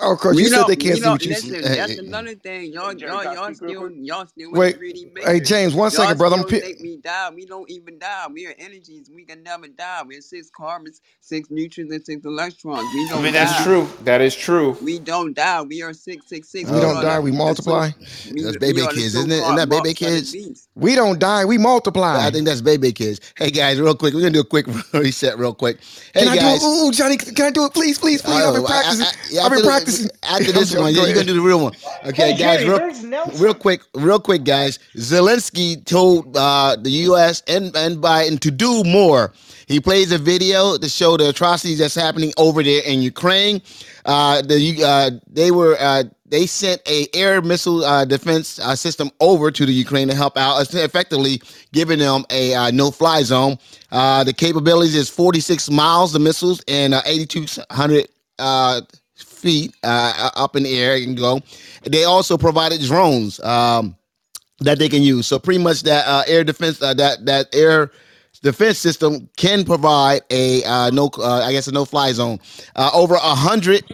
Oh, 0.00 0.16
cause 0.16 0.36
We 0.36 0.42
you 0.42 0.48
said 0.48 0.64
they 0.66 0.76
can't 0.76 0.98
see 0.98 1.10
don't 1.10 1.12
what 1.12 1.26
you 1.26 1.34
see. 1.34 1.52
listen. 1.52 1.74
That's 1.74 1.98
another 1.98 2.34
thing. 2.36 2.72
Y'all, 2.72 2.94
y'all, 2.94 3.24
y'all 3.26 3.52
still, 3.54 3.90
y'all 3.90 4.26
still 4.26 4.56
in 4.56 4.56
Wait, 4.58 4.70
3D 4.70 5.12
hey. 5.24 5.40
James, 5.40 5.74
one 5.74 5.90
Y'all 5.90 5.92
second, 5.92 6.18
brother. 6.18 6.36
I'm 6.36 6.44
still 6.44 6.52
pi- 6.60 6.62
think 6.62 6.80
we 6.80 6.98
die. 6.98 7.30
We 7.34 7.46
don't 7.46 7.70
even 7.70 7.98
die. 7.98 8.26
We 8.32 8.46
are 8.46 8.54
energies. 8.58 9.10
We 9.14 9.24
can 9.24 9.42
never 9.44 9.68
die. 9.68 10.02
We're 10.06 10.22
six 10.22 10.50
carbons, 10.50 11.00
six 11.20 11.50
neutrons, 11.50 11.92
and 11.92 12.04
six 12.04 12.24
electrons. 12.24 12.92
We 12.92 13.06
I 13.12 13.20
don't 13.20 13.22
mean, 13.22 13.32
that's 13.34 13.62
true. 13.64 13.88
That 14.04 14.20
is 14.22 14.36
true. 14.36 14.78
We 14.80 15.00
don't 15.00 15.34
die. 15.34 15.62
We 15.62 15.82
are 15.82 15.94
six, 15.94 16.28
six, 16.28 16.50
six. 16.50 16.72
we 16.72 16.80
We 16.80 16.80
don't 16.80 17.00
die, 17.00 17.18
the, 17.18 17.20
we 17.20 17.32
the 17.32 17.56
so. 17.56 17.78
multiply. 17.78 17.90
We, 18.24 18.44
that's 18.44 18.56
baby 18.58 18.82
kids, 18.88 19.14
isn't 19.16 19.32
it? 19.32 19.36
Isn't 19.44 19.56
that 19.56 19.68
baby 19.70 19.94
marks 19.94 20.02
of 20.02 20.10
the 20.10 20.16
kids? 20.20 20.68
We 20.76 20.94
don't 20.96 21.20
die, 21.20 21.44
we 21.46 21.58
multiply. 21.58 22.26
I 22.26 22.30
think 22.30 22.46
that's 22.46 22.62
baby 22.62 22.92
kids. 22.92 23.20
Hey 23.38 23.50
guys, 23.50 23.80
real 23.80 23.94
quick, 23.94 24.14
we're 24.14 24.20
gonna 24.22 24.32
do 24.32 24.40
a 24.40 24.44
quick 24.44 24.66
reset, 24.94 25.38
real 25.38 25.54
quick. 25.54 25.78
Hey 26.14 26.24
Can 26.24 26.28
I 26.28 26.36
do 26.36 26.54
it? 26.54 26.58
guys, 26.58 26.62
Ooh, 26.62 26.88
ooh, 26.88 26.92
Johnny, 26.92 27.16
can 27.16 27.46
I 27.46 27.50
do 27.50 27.64
it? 27.66 27.74
Please, 27.74 27.98
please, 27.98 28.22
please. 28.22 28.44
I've 28.46 28.54
been 28.54 28.62
Oh, 28.62 28.66
I, 28.66 28.72
I, 28.72 28.94
practicing. 28.96 29.06
I, 29.06 29.12
yeah, 29.30 29.42
I've 29.44 29.52
been 29.52 29.62
after, 29.88 30.10
practicing. 30.10 30.10
after 30.22 30.52
this 30.52 30.74
one, 30.76 30.94
yeah, 30.94 31.04
you're 31.04 31.14
gonna 31.14 31.26
do 31.26 31.34
the 31.34 31.40
real 31.40 31.60
one. 31.60 31.72
Okay, 32.06 32.32
Hey, 32.32 32.38
guys, 32.38 32.60
Jerry, 32.64 33.08
real, 33.08 33.26
real 33.38 33.54
quick, 33.54 33.82
real 33.94 34.20
quick, 34.20 34.44
guys. 34.44 34.78
Zelensky 34.96 35.84
told 35.84 36.36
uh, 36.36 36.76
the 36.80 36.90
U.S. 36.90 37.42
and, 37.48 37.74
and 37.76 37.98
Biden 37.98 38.38
to 38.40 38.50
do 38.50 38.84
more. 38.84 39.32
He 39.66 39.80
plays 39.80 40.12
a 40.12 40.18
video 40.18 40.78
to 40.78 40.88
show 40.88 41.16
the 41.16 41.28
atrocities 41.28 41.78
that's 41.78 41.94
happening 41.94 42.32
over 42.38 42.62
there 42.62 42.82
in 42.84 43.02
Ukraine. 43.02 43.60
Uh, 44.04 44.42
the 44.42 44.82
uh, 44.84 45.10
they 45.28 45.50
were 45.50 45.76
uh, 45.78 46.04
they 46.30 46.46
sent 46.46 46.80
a 46.86 47.06
air 47.14 47.40
missile 47.42 47.84
uh, 47.84 48.04
defense 48.04 48.58
uh, 48.58 48.74
system 48.74 49.10
over 49.20 49.50
to 49.50 49.66
the 49.66 49.72
Ukraine 49.72 50.08
to 50.08 50.14
help 50.14 50.36
out, 50.36 50.74
uh, 50.74 50.78
effectively 50.78 51.40
giving 51.72 51.98
them 51.98 52.24
a 52.30 52.54
uh, 52.54 52.70
no-fly 52.70 53.22
zone. 53.22 53.58
Uh, 53.90 54.24
the 54.24 54.32
capabilities 54.32 54.94
is 54.94 55.08
46 55.08 55.70
miles, 55.70 56.12
the 56.12 56.18
missiles, 56.18 56.62
and 56.68 56.94
uh, 56.94 57.02
8,200 57.06 58.08
uh, 58.38 58.80
feet 59.38 59.74
uh, 59.82 60.30
up 60.36 60.56
in 60.56 60.64
the 60.64 60.78
air. 60.78 60.96
and 60.96 61.16
go. 61.16 61.40
They 61.84 62.04
also 62.04 62.36
provided 62.36 62.80
drones. 62.82 63.40
Um, 63.40 63.96
that 64.60 64.78
they 64.78 64.88
can 64.88 65.02
use. 65.02 65.26
So 65.26 65.38
pretty 65.38 65.62
much 65.62 65.82
that 65.84 66.06
uh, 66.06 66.24
air 66.26 66.44
defense, 66.44 66.82
uh, 66.82 66.94
that 66.94 67.24
that 67.26 67.54
air 67.54 67.90
defense 68.42 68.78
system 68.78 69.28
can 69.36 69.64
provide 69.64 70.22
a 70.30 70.64
uh, 70.64 70.90
no, 70.90 71.10
uh, 71.18 71.42
I 71.44 71.52
guess 71.52 71.68
a 71.68 71.72
no 71.72 71.84
fly 71.84 72.12
zone. 72.12 72.38
Uh, 72.76 72.90
over 72.92 73.14
a 73.14 73.34
hundred 73.34 73.84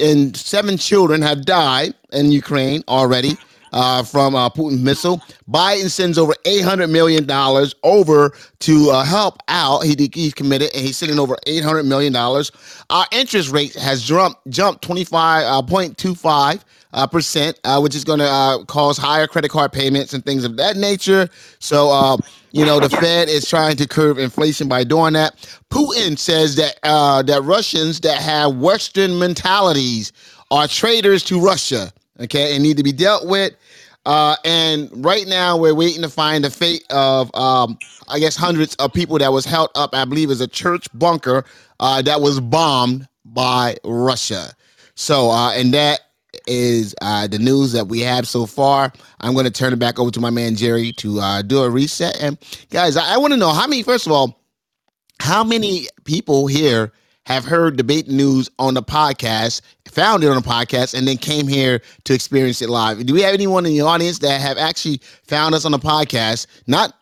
and 0.00 0.36
seven 0.36 0.76
children 0.76 1.22
have 1.22 1.44
died 1.44 1.94
in 2.12 2.32
Ukraine 2.32 2.82
already. 2.88 3.36
Uh, 3.72 4.02
from 4.02 4.34
uh, 4.34 4.50
Putin's 4.50 4.80
missile, 4.82 5.22
Biden 5.50 5.90
sends 5.90 6.18
over 6.18 6.34
eight 6.44 6.62
hundred 6.62 6.88
million 6.88 7.26
dollars 7.26 7.74
over 7.82 8.32
to 8.60 8.90
uh, 8.90 9.04
help 9.04 9.38
out. 9.48 9.80
He 9.84 9.96
he's 10.12 10.34
committed, 10.34 10.70
and 10.74 10.84
he's 10.84 10.96
sending 10.98 11.18
over 11.18 11.36
eight 11.46 11.64
hundred 11.64 11.84
million 11.84 12.12
dollars. 12.12 12.52
Our 12.90 13.06
interest 13.12 13.50
rate 13.50 13.74
has 13.74 14.02
jumped 14.02 14.46
jumped 14.50 14.82
twenty 14.82 15.04
five 15.04 15.66
point 15.66 15.96
two 15.96 16.14
five 16.14 16.64
uh, 16.92 17.06
percent, 17.06 17.58
uh, 17.64 17.80
which 17.80 17.94
is 17.94 18.04
going 18.04 18.18
to 18.18 18.28
uh, 18.28 18.64
cause 18.64 18.98
higher 18.98 19.26
credit 19.26 19.50
card 19.50 19.72
payments 19.72 20.12
and 20.12 20.24
things 20.24 20.44
of 20.44 20.56
that 20.56 20.76
nature. 20.76 21.28
So, 21.58 21.90
uh, 21.90 22.16
you 22.52 22.64
know, 22.66 22.80
the 22.80 22.90
Fed 22.90 23.28
is 23.28 23.48
trying 23.48 23.76
to 23.76 23.88
curb 23.88 24.18
inflation 24.18 24.68
by 24.68 24.84
doing 24.84 25.14
that. 25.14 25.36
Putin 25.70 26.18
says 26.18 26.56
that 26.56 26.78
uh, 26.82 27.22
that 27.22 27.42
Russians 27.42 28.00
that 28.00 28.20
have 28.20 28.56
Western 28.56 29.18
mentalities 29.18 30.12
are 30.50 30.68
traitors 30.68 31.24
to 31.24 31.40
Russia, 31.40 31.90
okay, 32.20 32.54
and 32.54 32.62
need 32.62 32.76
to 32.76 32.82
be 32.82 32.92
dealt 32.92 33.26
with. 33.26 33.52
Uh, 34.04 34.34
and 34.44 34.90
right 35.04 35.26
now, 35.28 35.56
we're 35.56 35.74
waiting 35.74 36.02
to 36.02 36.08
find 36.08 36.44
the 36.44 36.50
fate 36.50 36.84
of, 36.90 37.32
um, 37.36 37.78
I 38.08 38.18
guess, 38.18 38.34
hundreds 38.36 38.74
of 38.76 38.92
people 38.92 39.18
that 39.18 39.32
was 39.32 39.44
held 39.44 39.70
up. 39.76 39.94
I 39.94 40.04
believe 40.04 40.30
is 40.30 40.40
a 40.40 40.48
church 40.48 40.88
bunker 40.94 41.44
uh, 41.78 42.02
that 42.02 42.20
was 42.20 42.40
bombed 42.40 43.06
by 43.24 43.76
Russia. 43.84 44.52
So, 44.94 45.30
uh, 45.30 45.52
and 45.52 45.72
that 45.74 46.00
is 46.46 46.94
uh, 47.00 47.28
the 47.28 47.38
news 47.38 47.72
that 47.72 47.86
we 47.86 48.00
have 48.00 48.26
so 48.26 48.46
far. 48.46 48.92
I'm 49.20 49.34
going 49.34 49.44
to 49.44 49.50
turn 49.52 49.72
it 49.72 49.78
back 49.78 50.00
over 50.00 50.10
to 50.10 50.20
my 50.20 50.30
man 50.30 50.56
Jerry 50.56 50.92
to 50.94 51.20
uh, 51.20 51.42
do 51.42 51.62
a 51.62 51.70
reset. 51.70 52.20
And 52.20 52.38
guys, 52.70 52.96
I, 52.96 53.14
I 53.14 53.16
want 53.18 53.32
to 53.32 53.38
know 53.38 53.52
how 53.52 53.66
many. 53.66 53.82
First 53.84 54.06
of 54.06 54.12
all, 54.12 54.40
how 55.20 55.44
many 55.44 55.86
people 56.04 56.48
here 56.48 56.92
have 57.26 57.44
heard 57.44 57.76
debate 57.76 58.08
news 58.08 58.50
on 58.58 58.74
the 58.74 58.82
podcast, 58.82 59.62
found 59.88 60.24
it 60.24 60.28
on 60.28 60.36
the 60.36 60.48
podcast, 60.48 60.94
and 60.94 61.06
then 61.06 61.16
came 61.16 61.46
here 61.46 61.80
to 62.04 62.14
experience 62.14 62.62
it 62.62 62.68
live? 62.68 63.04
Do 63.06 63.14
we 63.14 63.22
have 63.22 63.34
anyone 63.34 63.66
in 63.66 63.72
the 63.72 63.82
audience 63.82 64.18
that 64.20 64.40
have 64.40 64.58
actually 64.58 65.00
found 65.24 65.54
us 65.54 65.64
on 65.64 65.72
the 65.72 65.78
podcast, 65.78 66.46
not 66.66 66.94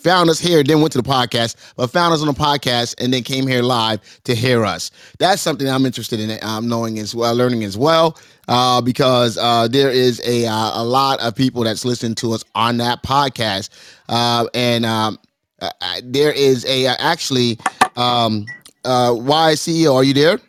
found 0.00 0.30
us 0.30 0.38
here, 0.38 0.62
then 0.62 0.80
went 0.80 0.92
to 0.92 1.00
the 1.00 1.08
podcast, 1.08 1.56
but 1.76 1.88
found 1.88 2.14
us 2.14 2.20
on 2.20 2.26
the 2.26 2.32
podcast 2.32 2.94
and 3.02 3.12
then 3.12 3.22
came 3.22 3.46
here 3.46 3.62
live 3.62 4.00
to 4.24 4.34
hear 4.34 4.64
us. 4.64 4.90
That's 5.18 5.42
something 5.42 5.68
I'm 5.68 5.86
interested 5.86 6.20
in 6.20 6.38
um, 6.42 6.68
knowing 6.68 6.98
as 6.98 7.14
well, 7.14 7.34
learning 7.34 7.64
as 7.64 7.76
well, 7.76 8.18
uh, 8.48 8.80
because 8.80 9.38
uh, 9.38 9.68
there 9.68 9.90
is 9.90 10.20
a 10.24 10.46
uh, 10.46 10.82
a 10.82 10.84
lot 10.84 11.20
of 11.20 11.34
people 11.34 11.64
that's 11.64 11.84
listening 11.84 12.14
to 12.16 12.32
us 12.32 12.44
on 12.54 12.78
that 12.78 13.02
podcast, 13.02 13.70
uh, 14.08 14.46
and 14.54 14.86
um, 14.86 15.18
uh, 15.60 15.70
uh, 15.80 16.00
there 16.04 16.32
is 16.32 16.64
a 16.66 16.86
actually 16.86 17.58
um, 17.96 18.46
uh, 18.84 19.14
why 19.14 19.54
CEO. 19.54 19.94
Are 19.94 20.04
you 20.04 20.14
there? 20.14 20.40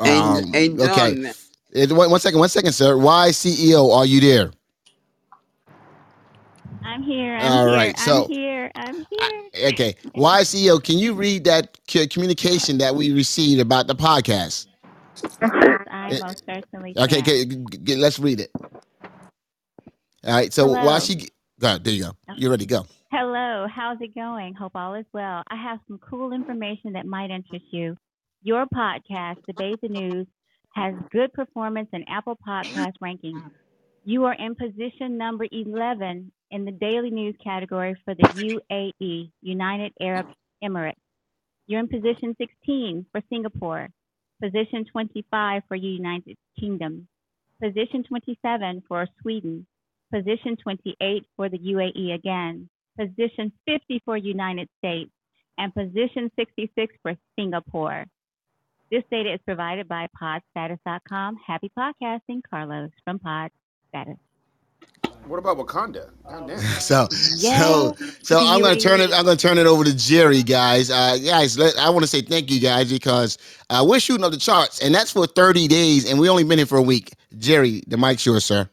Um, 0.00 0.54
ain't 0.54 0.78
okay. 0.80 1.18
done. 1.18 1.32
Eh, 1.74 1.86
One 1.92 2.10
one 2.10 2.20
second, 2.20 2.40
one 2.40 2.48
second, 2.50 2.72
sir. 2.72 2.96
Why 2.98 3.30
CEO? 3.30 3.94
Are 3.96 4.06
you 4.06 4.20
there? 4.20 4.52
I'm 6.84 7.02
here. 7.02 7.36
I'm 7.36 7.58
All 7.58 7.66
here. 7.66 7.74
right. 7.74 7.98
So 7.98 8.22
I'm 8.22 8.24
here. 8.28 8.70
I'm 8.76 9.06
here. 9.10 9.50
Okay. 9.54 9.96
Why 10.14 10.42
CEO, 10.42 10.82
can 10.82 10.98
you 10.98 11.14
read 11.14 11.44
that 11.44 11.78
c- 11.88 12.06
communication 12.08 12.78
that 12.78 12.94
we 12.94 13.12
received 13.12 13.60
about 13.60 13.88
the 13.88 13.94
podcast? 13.96 14.66
I 15.90 16.12
Eh, 16.12 16.20
most 16.20 16.44
certainly 16.46 16.96
Okay, 16.96 17.18
can. 17.18 17.20
okay, 17.20 17.44
g- 17.46 17.78
g- 17.84 17.96
let's 17.96 18.18
read 18.18 18.40
it. 18.40 18.52
All 20.24 20.34
right. 20.34 20.52
So 20.52 20.74
while 20.74 21.00
she, 21.00 21.16
g- 21.16 21.30
go 21.60 21.68
ahead, 21.68 21.84
there 21.84 21.94
you 21.94 22.04
go. 22.04 22.16
You're 22.34 22.50
ready. 22.52 22.66
Go. 22.66 22.86
Hello. 23.12 23.68
How's 23.72 24.00
it 24.00 24.16
going? 24.16 24.54
Hope 24.54 24.72
all 24.74 24.94
is 24.94 25.06
well. 25.12 25.44
I 25.48 25.54
have 25.62 25.78
some 25.86 25.98
cool 25.98 26.32
information 26.32 26.94
that 26.94 27.06
might 27.06 27.30
interest 27.30 27.66
you. 27.70 27.96
Your 28.42 28.66
podcast, 28.66 29.36
Debate 29.46 29.80
the 29.80 29.88
News, 29.88 30.26
has 30.74 30.92
good 31.12 31.32
performance 31.32 31.88
in 31.92 32.04
Apple 32.08 32.36
Podcast 32.46 32.94
rankings. 33.00 33.48
You 34.04 34.24
are 34.24 34.34
in 34.34 34.56
position 34.56 35.16
number 35.16 35.46
11 35.52 36.32
in 36.50 36.64
the 36.64 36.72
daily 36.72 37.10
news 37.10 37.36
category 37.42 37.96
for 38.04 38.16
the 38.16 38.60
UAE, 38.72 39.30
United 39.40 39.92
Arab 40.00 40.26
Emirates. 40.62 40.94
You're 41.68 41.80
in 41.80 41.88
position 41.88 42.34
16 42.38 43.06
for 43.12 43.20
Singapore, 43.28 43.88
position 44.42 44.84
25 44.84 45.62
for 45.68 45.76
United 45.76 46.36
Kingdom, 46.58 47.06
position 47.62 48.02
27 48.02 48.82
for 48.88 49.06
Sweden, 49.22 49.64
position 50.12 50.56
28 50.56 51.24
for 51.36 51.48
the 51.48 51.58
UAE 51.58 52.12
again, 52.12 52.68
position 52.96 53.52
50 53.66 54.02
for 54.04 54.16
United 54.16 54.68
States, 54.78 55.10
and 55.58 55.74
position 55.74 56.30
66 56.36 56.94
for 57.02 57.14
Singapore. 57.38 58.04
This 58.90 59.02
data 59.10 59.34
is 59.34 59.40
provided 59.44 59.88
by 59.88 60.06
podstatus.com. 60.20 61.38
Happy 61.44 61.70
podcasting, 61.76 62.40
Carlos 62.48 62.90
from 63.04 63.18
Podstatus. 63.18 64.18
What 65.26 65.38
about 65.38 65.58
Wakanda? 65.58 66.10
God. 66.28 66.58
So, 66.80 67.08
Yeah, 67.38 67.58
so, 67.58 67.94
so 68.22 68.38
I'm 68.38 68.62
gonna 68.62 68.76
turn 68.76 69.00
it. 69.00 69.12
I'm 69.12 69.24
gonna 69.24 69.36
turn 69.36 69.58
it 69.58 69.66
over 69.66 69.82
to 69.82 69.96
Jerry, 69.96 70.44
guys. 70.44 70.88
Uh, 70.88 71.18
guys, 71.18 71.58
let, 71.58 71.76
I 71.78 71.90
want 71.90 72.04
to 72.04 72.06
say 72.06 72.20
thank 72.20 72.48
you, 72.48 72.60
guys, 72.60 72.92
because 72.92 73.36
uh, 73.68 73.84
we're 73.86 73.98
shooting 73.98 74.24
up 74.24 74.30
the 74.30 74.38
charts, 74.38 74.80
and 74.80 74.94
that's 74.94 75.10
for 75.10 75.26
30 75.26 75.66
days, 75.66 76.08
and 76.08 76.20
we 76.20 76.28
only 76.28 76.44
been 76.44 76.58
here 76.58 76.66
for 76.66 76.78
a 76.78 76.82
week. 76.82 77.12
Jerry, 77.38 77.82
the 77.88 77.96
mic's 77.96 78.24
yours, 78.24 78.44
sir. 78.44 78.68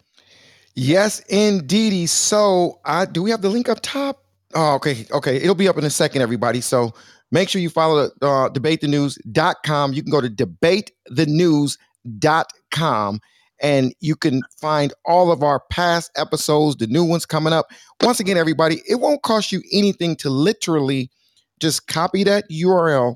Yes, 0.76 1.20
indeedy. 1.30 2.08
So, 2.08 2.80
I 2.86 3.06
do 3.06 3.24
we 3.24 3.32
have 3.32 3.42
the 3.42 3.50
link 3.50 3.70
up 3.70 3.80
top? 3.82 4.24
Oh, 4.56 4.76
okay, 4.76 5.06
okay. 5.12 5.36
It'll 5.38 5.56
be 5.56 5.68
up 5.68 5.78
in 5.78 5.84
a 5.84 5.90
second, 5.90 6.22
everybody. 6.22 6.62
So 6.62 6.94
make 7.32 7.50
sure 7.50 7.62
you 7.62 7.70
follow 7.70 8.10
uh, 8.22 8.50
debatethenews.com. 8.50 9.94
You 9.94 10.04
can 10.04 10.12
go 10.12 10.22
to 10.22 10.30
debatethenews.com 10.30 13.20
and 13.62 13.94
you 14.00 14.16
can 14.16 14.42
find 14.60 14.94
all 15.06 15.32
of 15.32 15.42
our 15.42 15.62
past 15.72 16.12
episodes, 16.16 16.76
the 16.76 16.86
new 16.88 17.04
ones 17.04 17.26
coming 17.26 17.54
up. 17.54 17.68
Once 18.02 18.20
again, 18.20 18.38
everybody, 18.38 18.82
it 18.88 18.96
won't 18.96 19.24
cost 19.24 19.52
you 19.52 19.64
anything 19.72 20.16
to 20.18 20.30
literally 20.30 21.10
just 21.60 21.88
copy 21.88 22.24
that 22.24 22.46
URL. 22.52 23.16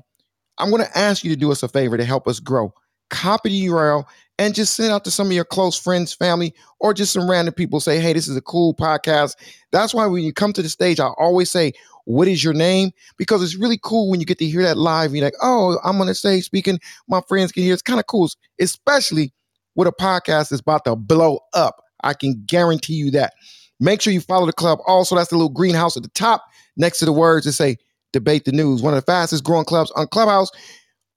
I'm 0.58 0.70
going 0.70 0.82
to 0.82 0.98
ask 0.98 1.22
you 1.22 1.30
to 1.30 1.36
do 1.36 1.52
us 1.52 1.62
a 1.62 1.68
favor 1.68 1.96
to 1.96 2.04
help 2.04 2.26
us 2.26 2.40
grow. 2.40 2.72
Copy 3.10 3.50
the 3.50 3.66
URL 3.66 4.04
and 4.38 4.54
just 4.54 4.74
send 4.74 4.92
out 4.92 5.04
to 5.04 5.10
some 5.10 5.26
of 5.28 5.32
your 5.32 5.44
close 5.44 5.76
friends, 5.78 6.12
family, 6.12 6.54
or 6.80 6.94
just 6.94 7.12
some 7.12 7.28
random 7.28 7.54
people. 7.54 7.80
Say, 7.80 8.00
hey, 8.00 8.12
this 8.12 8.28
is 8.28 8.36
a 8.36 8.42
cool 8.42 8.74
podcast. 8.74 9.34
That's 9.72 9.92
why 9.94 10.06
when 10.06 10.22
you 10.22 10.32
come 10.32 10.52
to 10.54 10.62
the 10.62 10.68
stage, 10.68 11.00
I 11.00 11.08
always 11.18 11.50
say, 11.50 11.72
what 12.04 12.28
is 12.28 12.42
your 12.42 12.54
name? 12.54 12.92
Because 13.18 13.42
it's 13.42 13.56
really 13.56 13.78
cool 13.82 14.10
when 14.10 14.20
you 14.20 14.26
get 14.26 14.38
to 14.38 14.46
hear 14.46 14.62
that 14.62 14.78
live. 14.78 15.14
You're 15.14 15.24
like, 15.24 15.34
oh, 15.42 15.78
I'm 15.84 16.00
on 16.00 16.06
the 16.06 16.14
stage 16.14 16.44
speaking. 16.44 16.80
My 17.08 17.20
friends 17.28 17.52
can 17.52 17.62
hear. 17.62 17.74
It's 17.74 17.82
kind 17.82 18.00
of 18.00 18.06
cool, 18.06 18.30
especially 18.60 19.32
with 19.74 19.88
a 19.88 19.92
podcast 19.92 20.50
that's 20.50 20.60
about 20.60 20.84
to 20.84 20.96
blow 20.96 21.40
up. 21.54 21.82
I 22.02 22.14
can 22.14 22.42
guarantee 22.46 22.94
you 22.94 23.10
that. 23.12 23.34
Make 23.80 24.00
sure 24.00 24.12
you 24.12 24.20
follow 24.20 24.46
the 24.46 24.52
club. 24.52 24.78
Also, 24.86 25.16
that's 25.16 25.30
the 25.30 25.36
little 25.36 25.50
greenhouse 25.50 25.96
at 25.96 26.02
the 26.02 26.08
top 26.10 26.44
next 26.76 26.98
to 26.98 27.04
the 27.04 27.12
words 27.12 27.44
that 27.46 27.52
say 27.52 27.76
debate 28.12 28.44
the 28.44 28.52
news. 28.52 28.82
One 28.82 28.94
of 28.94 28.98
the 29.04 29.10
fastest 29.10 29.44
growing 29.44 29.64
clubs 29.64 29.90
on 29.92 30.06
Clubhouse. 30.08 30.50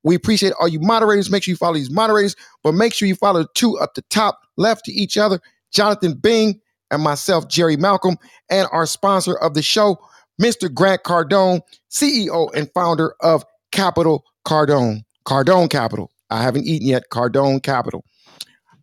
We 0.03 0.15
appreciate 0.15 0.53
all 0.59 0.67
you 0.67 0.79
moderators. 0.79 1.29
Make 1.29 1.43
sure 1.43 1.51
you 1.51 1.57
follow 1.57 1.75
these 1.75 1.91
moderators, 1.91 2.35
but 2.63 2.73
make 2.73 2.93
sure 2.93 3.07
you 3.07 3.15
follow 3.15 3.43
the 3.43 3.49
two 3.53 3.77
up 3.77 3.93
the 3.93 4.01
top 4.03 4.39
left 4.57 4.85
to 4.85 4.91
each 4.91 5.17
other 5.17 5.39
Jonathan 5.71 6.13
Bing 6.13 6.59
and 6.89 7.01
myself, 7.01 7.47
Jerry 7.47 7.77
Malcolm, 7.77 8.17
and 8.49 8.67
our 8.71 8.85
sponsor 8.85 9.35
of 9.35 9.53
the 9.53 9.61
show, 9.61 9.97
Mr. 10.41 10.73
Grant 10.73 11.03
Cardone, 11.03 11.61
CEO 11.89 12.53
and 12.53 12.69
founder 12.73 13.15
of 13.21 13.45
Capital 13.71 14.25
Cardone. 14.45 15.03
Cardone 15.25 15.69
Capital. 15.69 16.11
I 16.29 16.41
haven't 16.41 16.65
eaten 16.65 16.87
yet. 16.87 17.03
Cardone 17.11 17.61
Capital. 17.61 18.03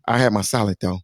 I 0.07 0.17
had 0.17 0.33
my 0.33 0.41
salad 0.41 0.77
though, 0.81 0.99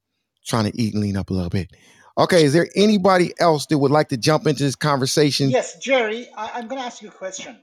trying 0.45 0.71
to 0.71 0.81
eat 0.81 0.93
and 0.93 1.03
lean 1.03 1.17
up 1.17 1.29
a 1.29 1.33
little 1.33 1.49
bit. 1.49 1.69
Okay, 2.17 2.45
is 2.45 2.53
there 2.53 2.69
anybody 2.75 3.33
else 3.39 3.65
that 3.67 3.77
would 3.77 3.91
like 3.91 4.07
to 4.09 4.17
jump 4.17 4.47
into 4.47 4.63
this 4.63 4.75
conversation? 4.75 5.49
Yes, 5.49 5.77
Jerry, 5.79 6.29
I, 6.37 6.51
I'm 6.55 6.67
going 6.67 6.79
to 6.79 6.85
ask 6.85 7.01
you 7.01 7.09
a 7.09 7.11
question. 7.11 7.57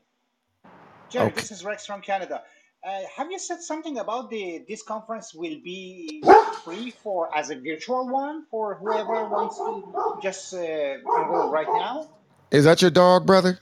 Jerry, 1.13 1.27
Okay. 1.27 1.35
this 1.37 1.51
is 1.51 1.65
Rex 1.65 1.85
from 1.87 2.01
Canada. 2.01 2.43
Uh, 2.85 3.01
have 3.17 3.31
you 3.31 3.39
said 3.39 3.61
something 3.63 3.99
about 3.99 4.29
the 4.31 4.65
this 4.69 4.83
conference 4.83 5.33
will 5.35 5.59
be 5.63 6.23
free 6.65 6.91
for 7.03 7.29
as 7.37 7.51
a 7.51 7.55
virtual 7.57 8.09
one 8.09 8.45
for 8.51 8.75
whoever 8.77 9.29
wants 9.29 9.57
to 9.59 10.19
just 10.23 10.53
uh, 10.55 10.59
enroll 10.59 11.49
right 11.51 11.69
now? 11.69 12.09
Is 12.51 12.65
that 12.65 12.83
your 12.83 12.91
dog, 12.91 13.25
brother? 13.27 13.61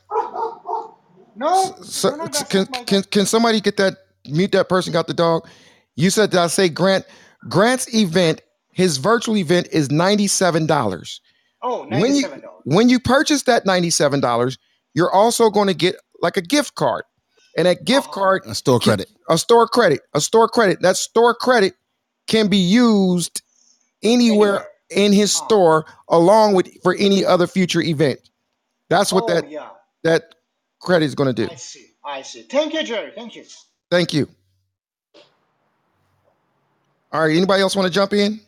No, 1.37 1.75
So, 1.83 2.11
no, 2.17 2.25
no, 2.25 2.29
can, 2.49 2.67
can 2.87 3.03
can 3.05 3.27
somebody 3.27 3.61
get 3.61 3.77
that 3.77 3.95
mute 4.27 4.53
that 4.53 4.69
person 4.69 4.93
got 4.93 5.07
the 5.07 5.15
dog? 5.15 5.47
You 5.97 6.11
said 6.11 6.31
that 6.33 6.41
I 6.41 6.47
say 6.47 6.69
Grant 6.69 7.05
Grant's 7.49 7.93
event, 7.95 8.41
his 8.73 8.97
virtual 8.99 9.37
event 9.37 9.69
is 9.73 9.89
$97. 9.89 11.21
Oh, 11.63 11.87
When 11.89 12.15
you 12.15 12.27
$97. 12.27 12.43
when 12.65 12.89
you 12.89 12.99
purchase 13.01 13.43
that 13.45 13.65
$97, 13.67 14.59
you're 14.95 15.11
also 15.13 15.51
going 15.51 15.69
to 15.69 15.75
get 15.75 15.97
like 16.23 16.37
a 16.37 16.43
gift 16.43 16.75
card. 16.75 17.05
And 17.57 17.67
that 17.67 17.85
gift 17.85 18.09
oh. 18.11 18.13
card 18.13 18.43
A 18.47 18.55
store 18.55 18.79
can- 18.79 18.91
credit. 18.91 19.11
a 19.29 19.37
store 19.39 19.67
credit, 19.67 20.01
a 20.15 20.21
store 20.21 20.49
credit. 20.49 20.83
That 20.83 20.97
store 20.97 21.35
credit 21.35 21.75
can 22.27 22.49
be 22.49 22.57
used 22.59 23.43
anywhere 24.03 24.67
in 24.91 25.13
his 25.13 25.35
oh. 25.41 25.45
store 25.45 25.87
along 26.09 26.55
with 26.55 26.71
for 26.83 26.95
any 26.99 27.25
other 27.25 27.47
future 27.47 27.81
event. 27.83 28.21
That's 28.89 29.13
what 29.13 29.25
Oh, 29.25 29.35
that 29.35 29.51
yeah. 29.51 29.69
that 30.05 30.35
credit 30.81 31.05
is 31.07 31.15
going 31.15 31.35
to 31.35 31.47
do. 31.47 31.53
I 31.53 31.57
see. 31.57 31.87
I 32.05 32.23
see. 32.23 32.43
Thank 32.43 32.73
you, 32.75 32.83
Jerry. 32.83 33.13
Thank 33.15 33.37
you. 33.37 33.45
Thank 33.91 34.13
you. 34.15 34.29
All 37.13 37.21
right, 37.23 37.37
anybody 37.37 37.61
else 37.63 37.75
want 37.75 37.87
to 37.87 37.93
jump 37.93 38.13
in? 38.13 38.41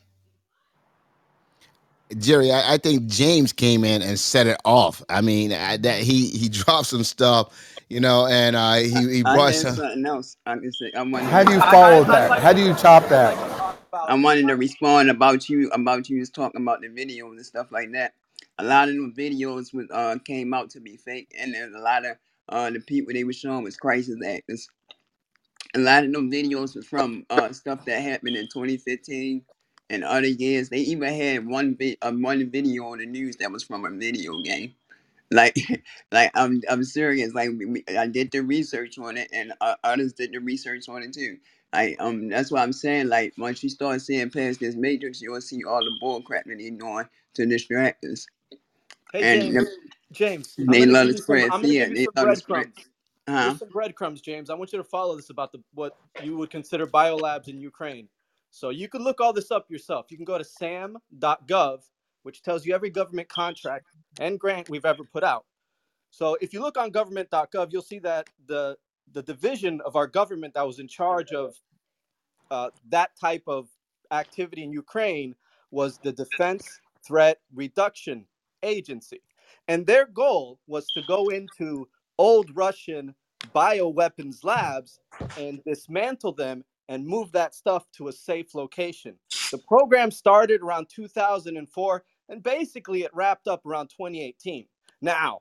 Jerry, 2.18 2.50
I, 2.52 2.74
I 2.74 2.78
think 2.78 3.07
James 3.07 3.52
came 3.52 3.84
in 3.84 4.02
and 4.02 4.18
set 4.18 4.47
it 4.47 4.60
off. 4.65 5.02
I 5.08 5.20
mean, 5.20 5.52
I, 5.52 5.76
that 5.78 6.00
he 6.00 6.28
he 6.28 6.49
dropped 6.50 6.86
some 6.86 7.05
stuff, 7.05 7.76
you 7.89 8.00
know, 8.00 8.26
and 8.26 8.57
uh, 8.57 8.74
he 8.76 9.16
he 9.16 9.23
brought 9.23 9.52
had 9.52 9.55
some. 9.55 9.76
something 9.76 10.07
else. 10.07 10.36
I 10.47 10.57
can 10.57 10.73
say. 10.73 10.92
I 10.94 11.02
wanted. 11.02 11.28
How 11.28 11.44
do 11.44 11.52
you 11.52 11.60
follow 11.60 12.05
that? 12.05 12.41
How 12.41 12.52
do 12.52 12.62
you 12.62 12.74
top 12.74 13.08
that? 13.08 13.36
I 13.94 14.15
wanted 14.15 14.49
to 14.49 14.57
respond 14.57 15.10
about 15.10 15.49
you 15.49 15.68
about 15.70 16.08
you 16.08 16.18
was 16.18 16.31
talking 16.31 16.62
about 16.62 16.81
the 16.81 16.89
videos 16.89 17.32
and 17.32 17.47
stuff 17.47 17.70
like 17.70 17.92
that. 17.92 18.15
A 18.58 18.65
lot 18.65 18.89
of 18.89 18.94
them 18.94 19.15
videos 19.16 19.74
was 19.74 19.86
uh 19.91 20.16
came 20.24 20.55
out 20.55 20.70
to 20.70 20.81
be 20.81 20.97
fake, 20.97 21.32
and 21.39 21.55
then 21.55 21.73
a 21.76 21.81
lot 21.81 22.07
of 22.07 22.16
uh 22.49 22.70
the 22.70 22.81
people 22.81 23.12
they 23.12 23.24
were 23.24 23.32
showing 23.32 23.65
was 23.65 23.76
crisis 23.76 24.16
actors. 24.26 24.68
A 25.74 25.78
lot 25.78 26.05
of 26.05 26.12
them 26.12 26.31
videos 26.31 26.74
was 26.74 26.86
from 26.86 27.24
uh 27.31 27.52
stuff 27.52 27.84
that 27.86 28.02
happened 28.02 28.36
in 28.36 28.44
2015 28.44 29.42
and 29.92 30.04
other 30.04 30.28
years. 30.28 30.70
They 30.70 30.80
even 30.80 31.14
had 31.14 31.46
one 31.48 31.76
vi- 31.76 31.98
uh, 32.02 32.12
one 32.12 32.50
video 32.50 32.86
on 32.88 33.00
the 33.00 33.06
news 33.06 33.36
that 33.38 33.52
was 33.52 33.64
from 33.64 33.86
a 33.86 33.90
video 33.92 34.40
game. 34.42 34.74
Like, 35.30 35.56
like 36.12 36.30
I'm 36.34 36.62
I'm 36.70 36.84
serious. 36.84 37.34
Like 37.34 37.50
we, 37.58 37.66
we- 37.66 37.84
I 37.98 38.06
did 38.08 38.32
the 38.32 38.40
research 38.42 38.98
on 38.98 39.18
it, 39.18 39.30
and 39.32 39.54
uh, 39.62 39.76
others 39.84 40.14
did 40.14 40.32
the 40.32 40.40
research 40.40 40.88
on 40.88 41.02
it 41.04 41.14
too. 41.14 41.38
Like 41.74 41.96
um, 42.00 42.28
that's 42.30 42.50
what 42.52 42.62
I'm 42.62 42.72
saying. 42.74 43.08
Like 43.08 43.34
once 43.38 43.62
you 43.64 43.70
start 43.70 44.02
seeing 44.02 44.30
past 44.30 44.60
this 44.60 44.76
matrix, 44.76 45.22
you'll 45.22 45.40
see 45.42 45.64
all 45.64 45.80
the 45.80 45.92
bull 46.00 46.22
crap 46.22 46.46
that 46.46 46.58
they're 46.58 46.70
doing 46.70 47.06
to 47.34 47.46
distract 47.46 48.04
us. 48.06 48.26
Hey 49.12 49.24
And 49.24 49.26
James, 49.26 49.56
them- 49.56 49.68
James, 50.12 50.60
I'm 50.68 50.78
they 50.78 50.80
gonna 50.80 50.92
love 50.92 51.08
give 51.08 51.08
to 51.08 51.14
you 51.14 51.22
some. 51.22 51.42
spread 51.42 51.50
I'm 51.50 51.62
gonna 51.62 51.74
fear. 51.74 51.86
give 51.86 51.90
you 51.90 51.96
They 51.96 52.06
some 52.06 52.14
love 52.16 52.30
to 52.30 52.36
spread. 52.36 52.66
breadcrumbs. 52.66 52.90
Huh? 53.28 53.44
Here's 53.44 53.58
some 53.58 53.70
breadcrumbs, 53.70 54.20
James. 54.22 54.50
I 54.50 54.54
want 54.54 54.72
you 54.72 54.78
to 54.78 54.84
follow 54.84 55.16
this 55.16 55.30
about 55.30 55.52
the 55.52 55.60
what 55.74 55.94
you 56.22 56.36
would 56.38 56.50
consider 56.50 56.86
biolabs 56.86 57.48
in 57.48 57.60
Ukraine. 57.60 58.08
So 58.52 58.70
you 58.70 58.89
can 58.89 59.02
look 59.02 59.20
all 59.20 59.32
this 59.32 59.50
up 59.50 59.68
yourself. 59.70 60.06
You 60.10 60.16
can 60.16 60.24
go 60.24 60.39
to 60.39 60.44
sam.gov 60.44 61.81
which 62.22 62.42
tells 62.42 62.64
you 62.64 62.74
every 62.74 62.90
government 62.90 63.28
contract 63.28 63.86
and 64.20 64.39
grant 64.39 64.70
we've 64.70 64.84
ever 64.84 65.05
put 65.05 65.24
out. 65.24 65.44
So 66.10 66.36
if 66.40 66.52
you 66.52 66.60
look 66.60 66.76
on 66.76 66.90
government.gov, 66.90 67.72
you'll 67.72 67.82
see 67.82 67.98
that 68.00 68.28
the 68.47 68.76
the 69.12 69.22
division 69.22 69.81
of 69.84 69.97
our 69.97 70.06
government 70.06 70.55
that 70.55 70.66
was 70.66 70.78
in 70.78 70.89
charge 70.89 71.32
of 71.32 71.55
uh, 72.50 72.70
that 72.89 73.10
type 73.20 73.42
of 73.47 73.68
activity 74.10 74.62
in 74.62 74.72
Ukraine 74.72 75.34
was 75.70 75.98
the 75.98 76.12
Defense 76.12 76.81
Threat 77.06 77.39
Reduction 77.52 78.26
Agency. 78.62 79.20
And 79.68 79.86
their 79.86 80.06
goal 80.06 80.60
was 80.66 80.86
to 80.94 81.02
go 81.02 81.28
into 81.28 81.89
old 82.16 82.56
Russian 82.56 83.14
bioweapons 83.55 84.44
labs 84.44 85.00
and 85.36 85.60
dismantle 85.64 86.32
them 86.32 86.64
and 86.92 87.06
move 87.06 87.32
that 87.32 87.54
stuff 87.54 87.86
to 87.90 88.08
a 88.08 88.12
safe 88.12 88.54
location. 88.54 89.14
The 89.50 89.56
program 89.66 90.10
started 90.10 90.60
around 90.60 90.88
2004 90.94 92.04
and 92.28 92.42
basically 92.42 93.02
it 93.02 93.10
wrapped 93.14 93.48
up 93.48 93.64
around 93.64 93.88
2018. 93.88 94.66
Now, 95.00 95.40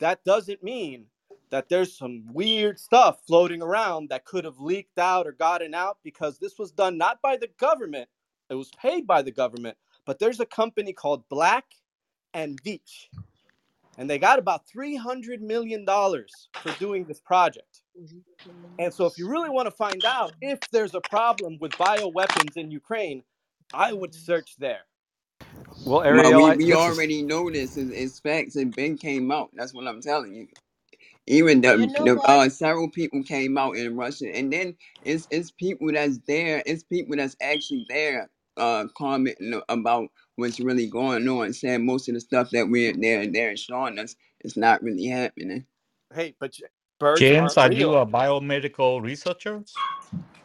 that 0.00 0.24
doesn't 0.24 0.62
mean 0.62 1.04
that 1.50 1.68
there's 1.68 1.98
some 1.98 2.24
weird 2.32 2.80
stuff 2.80 3.18
floating 3.26 3.60
around 3.60 4.08
that 4.08 4.24
could 4.24 4.46
have 4.46 4.58
leaked 4.58 4.98
out 4.98 5.26
or 5.26 5.32
gotten 5.32 5.74
out 5.74 5.98
because 6.02 6.38
this 6.38 6.58
was 6.58 6.72
done 6.72 6.96
not 6.96 7.20
by 7.20 7.36
the 7.36 7.50
government, 7.60 8.08
it 8.48 8.54
was 8.54 8.70
paid 8.80 9.06
by 9.06 9.20
the 9.20 9.30
government, 9.30 9.76
but 10.06 10.18
there's 10.18 10.40
a 10.40 10.46
company 10.46 10.94
called 10.94 11.28
Black 11.28 11.66
and 12.32 12.58
Veatch, 12.62 13.08
and 13.98 14.10
they 14.10 14.18
got 14.18 14.38
about 14.38 14.62
$300 14.74 15.40
million 15.40 15.86
for 16.62 16.72
doing 16.72 17.06
this 17.06 17.20
project. 17.20 17.82
And 18.78 18.94
so, 18.94 19.06
if 19.06 19.18
you 19.18 19.28
really 19.28 19.50
want 19.50 19.66
to 19.66 19.72
find 19.72 20.04
out 20.06 20.34
if 20.40 20.60
there's 20.72 20.94
a 20.94 21.00
problem 21.02 21.58
with 21.60 21.76
bioweapons 21.78 22.56
in 22.56 22.70
Ukraine, 22.70 23.24
I 23.72 23.92
would 23.92 24.14
search 24.14 24.56
there. 24.58 24.82
Well, 25.84 26.02
Well, 26.08 26.26
Ariel, 26.26 26.34
we, 26.34 26.50
I, 26.50 26.56
we 26.56 26.72
this 26.72 26.86
is 26.86 26.98
already 26.98 27.22
know 27.22 27.50
this 27.50 27.76
is, 27.76 27.90
is 27.90 28.20
facts 28.20 28.56
and 28.56 28.74
Ben 28.74 28.98
came 28.98 29.32
out. 29.32 29.50
That's 29.54 29.74
what 29.74 29.88
I'm 29.88 30.02
telling 30.02 30.34
you. 30.34 30.48
Even 31.28 31.62
the, 31.62 31.78
You 31.78 31.88
know 31.88 32.06
the 32.06 32.20
uh 32.26 32.50
several 32.50 32.90
people 32.90 33.24
came 33.24 33.58
out 33.58 33.76
in 33.76 33.96
Russia, 33.96 34.34
and 34.34 34.52
then 34.52 34.76
it's 35.04 35.28
it's 35.32 35.52
people 35.52 35.92
that's 35.94 36.18
there. 36.28 36.62
It's 36.66 36.84
people 36.84 37.16
that's 37.16 37.36
actually 37.42 37.86
there, 37.88 38.30
uh, 38.58 38.86
commenting 38.98 39.62
about 39.70 40.08
what's 40.36 40.60
really 40.60 40.88
going 40.88 41.28
on, 41.28 41.52
saying 41.54 41.86
most 41.86 42.08
of 42.08 42.14
the 42.14 42.20
stuff 42.20 42.50
that 42.52 42.68
we're 42.68 42.94
they're 42.96 43.26
they're 43.28 43.56
showing 43.56 43.98
us 44.00 44.16
is 44.42 44.56
not 44.56 44.82
really 44.82 45.06
happening. 45.08 45.66
Hey, 46.14 46.34
but 46.40 46.52
j- 46.52 46.64
birds 47.00 47.30
James, 47.30 47.56
aren't 47.58 47.74
you 47.74 47.94
real. 47.94 47.96
a 47.96 48.06
biomedical 48.06 49.02
researcher? 49.02 49.64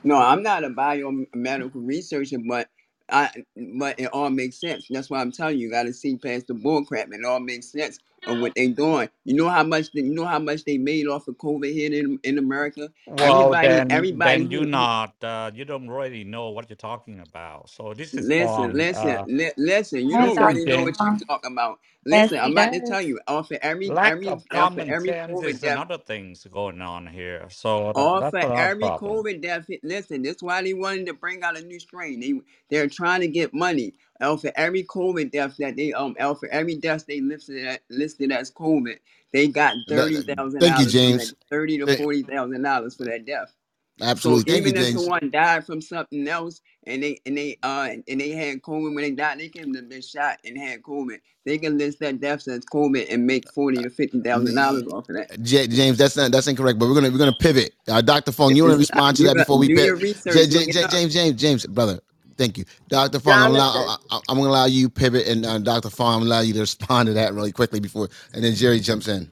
No, 0.03 0.17
I'm 0.17 0.43
not 0.43 0.65
a 0.65 0.69
biomedical 0.71 1.71
researcher, 1.75 2.39
but 2.47 2.69
I 3.11 3.31
but 3.79 3.99
it 3.99 4.07
all 4.07 4.31
makes 4.31 4.61
sense. 4.61 4.87
That's 4.89 5.11
why 5.11 5.21
I'm 5.21 5.31
telling 5.33 5.59
you, 5.59 5.67
you 5.67 5.71
got 5.71 5.83
to 5.85 5.93
see 5.93 6.17
past 6.17 6.47
the 6.47 6.55
bull 6.55 6.85
crap. 6.85 7.09
It 7.13 7.25
all 7.25 7.41
makes 7.41 7.71
sense 7.71 7.99
of 8.27 8.39
what 8.39 8.55
they 8.55 8.69
doing. 8.69 9.09
You 9.25 9.35
know 9.35 9.49
how 9.49 9.63
much 9.63 9.91
they, 9.93 10.01
you 10.01 10.13
know 10.13 10.25
how 10.25 10.39
much 10.39 10.65
they 10.65 10.77
made 10.77 11.07
off 11.07 11.27
of 11.27 11.37
COVID 11.37 11.73
here 11.73 11.93
in 11.93 12.19
in 12.23 12.37
America. 12.39 12.89
Well, 13.07 13.55
Everybody, 13.55 13.55
then, 13.55 13.89
everybody 13.89 14.19
then 14.19 14.51
you 14.51 14.65
who, 14.65 14.67
who 14.71 14.87
not, 14.87 15.15
uh, 15.23 15.51
you 15.53 15.65
don't 15.65 15.89
really 15.89 16.23
know 16.23 16.49
what 16.51 16.69
you're 16.69 16.77
talking 16.77 17.19
about. 17.19 17.69
So 17.69 17.93
this 17.93 18.17
is 18.17 18.29
listen, 18.29 18.73
from, 18.73 18.73
listen, 18.73 19.19
uh, 19.19 19.25
li- 19.27 19.53
listen. 19.57 20.09
You 20.09 20.19
don't 20.19 20.41
really 20.41 20.65
know 20.65 20.79
James. 20.79 20.83
what 20.83 20.99
you're 21.01 21.17
talking 21.27 21.53
about. 21.53 21.79
yes, 22.11 22.31
Listen, 22.31 22.39
I'm 22.39 22.53
about 22.53 22.73
to 22.73 22.81
does. 22.81 22.93
tell 22.93 23.01
you. 23.01 23.19
Off 23.27 23.51
of 23.51 23.59
every 23.61 23.93
Lack 23.93 24.03
every 24.03 24.27
of 24.27 24.47
off 24.53 24.77
of 24.77 24.85
common 24.85 24.89
every 24.89 25.15
sense 25.15 25.29
COVID 25.29 25.43
is 25.43 25.61
death 25.61 25.81
another 25.81 25.97
things 25.99 26.45
going 26.51 26.81
on 26.81 27.07
here. 27.07 27.47
So 27.51 27.93
that, 27.93 27.95
All 27.95 28.19
that's 28.19 28.37
for 28.39 28.45
another 28.45 28.71
every 28.71 28.79
problem. 28.79 29.21
COVID 29.21 29.41
death. 29.41 29.67
Listen, 29.83 30.23
that's 30.23 30.41
why 30.41 30.61
they 30.63 30.73
wanted 30.73 31.07
to 31.07 31.13
bring 31.13 31.43
out 31.43 31.57
a 31.57 31.61
new 31.63 31.79
strain. 31.79 32.21
They 32.21 32.39
they're 32.69 32.87
trying 32.87 33.21
to 33.21 33.27
get 33.27 33.53
money. 33.53 33.93
Out 34.21 34.41
for 34.41 34.51
every 34.55 34.83
COVID 34.83 35.31
death 35.31 35.57
that 35.57 35.75
they 35.75 35.93
um 35.93 36.15
out 36.19 36.39
for 36.39 36.47
every 36.49 36.75
death 36.75 37.05
they 37.07 37.21
listed 37.21 37.65
at, 37.65 37.81
listed 37.89 38.31
as 38.31 38.51
COVID, 38.51 38.97
they 39.33 39.47
got 39.47 39.75
thirty 39.89 40.21
thousand. 40.21 40.59
Thank 40.59 40.77
you, 40.79 40.85
dollars. 40.85 40.93
James. 40.93 41.33
Thirty 41.49 41.77
to 41.79 41.97
forty 41.97 42.23
thousand 42.23 42.61
dollars 42.61 42.95
for 42.95 43.05
that 43.05 43.25
death. 43.25 43.53
So 43.99 44.05
Absolutely. 44.07 44.53
You, 44.53 44.59
even 44.59 44.75
if 44.77 44.83
James. 44.83 45.01
someone 45.01 45.29
died 45.31 45.65
from 45.65 45.81
something 45.81 46.27
else 46.27 46.61
and 46.87 47.03
they 47.03 47.19
and 47.25 47.37
they 47.37 47.57
uh 47.61 47.89
and 48.07 48.21
they 48.21 48.29
had 48.31 48.61
COVID 48.61 48.95
when 48.95 49.03
they 49.03 49.11
died, 49.11 49.39
they 49.39 49.49
can 49.49 49.73
have 49.75 49.89
been 49.89 50.01
shot 50.01 50.39
and 50.43 50.57
had 50.57 50.81
COVID. 50.81 51.19
They 51.45 51.57
can 51.57 51.77
list 51.77 51.99
that 51.99 52.19
death 52.19 52.47
as 52.47 52.65
COVID 52.65 53.07
and 53.11 53.27
make 53.27 53.51
forty 53.51 53.77
to 53.77 53.89
fifty 53.89 54.19
thousand 54.21 54.55
dollars 54.55 54.83
off 54.91 55.09
of 55.09 55.15
that. 55.17 55.39
J- 55.43 55.67
James, 55.67 55.97
that's 55.97 56.15
not 56.17 56.31
that's 56.31 56.47
incorrect. 56.47 56.79
But 56.79 56.87
we're 56.87 56.95
gonna 56.95 57.11
we're 57.11 57.19
gonna 57.19 57.33
pivot. 57.33 57.73
Uh, 57.87 58.01
Doctor 58.01 58.31
Fong, 58.31 58.55
you 58.55 58.63
want 58.63 58.73
to 58.73 58.79
respond 58.79 59.17
to 59.17 59.23
that 59.23 59.35
before 59.35 59.57
we 59.59 59.67
pivot? 59.69 59.99
J- 60.25 60.47
J- 60.47 60.87
James, 60.87 61.13
James, 61.13 61.39
James, 61.39 61.65
brother. 61.67 61.99
Thank 62.37 62.57
you, 62.57 62.65
Doctor 62.89 63.19
Farm. 63.19 63.41
I'm, 63.43 63.51
allow, 63.53 63.71
I, 63.71 63.97
I- 64.11 64.21
I'm 64.29 64.37
gonna 64.37 64.49
allow 64.49 64.65
you 64.65 64.89
pivot, 64.89 65.27
and 65.27 65.45
uh, 65.45 65.59
Doctor 65.59 65.89
Farm 65.91 66.21
I'm 66.23 66.27
allow 66.27 66.41
you 66.41 66.53
to 66.55 66.61
respond 66.61 67.07
to 67.07 67.13
that 67.13 67.33
really 67.33 67.51
quickly 67.53 67.79
before, 67.81 68.09
and 68.33 68.43
then 68.43 68.55
Jerry 68.55 68.79
jumps 68.81 69.07
in. 69.07 69.31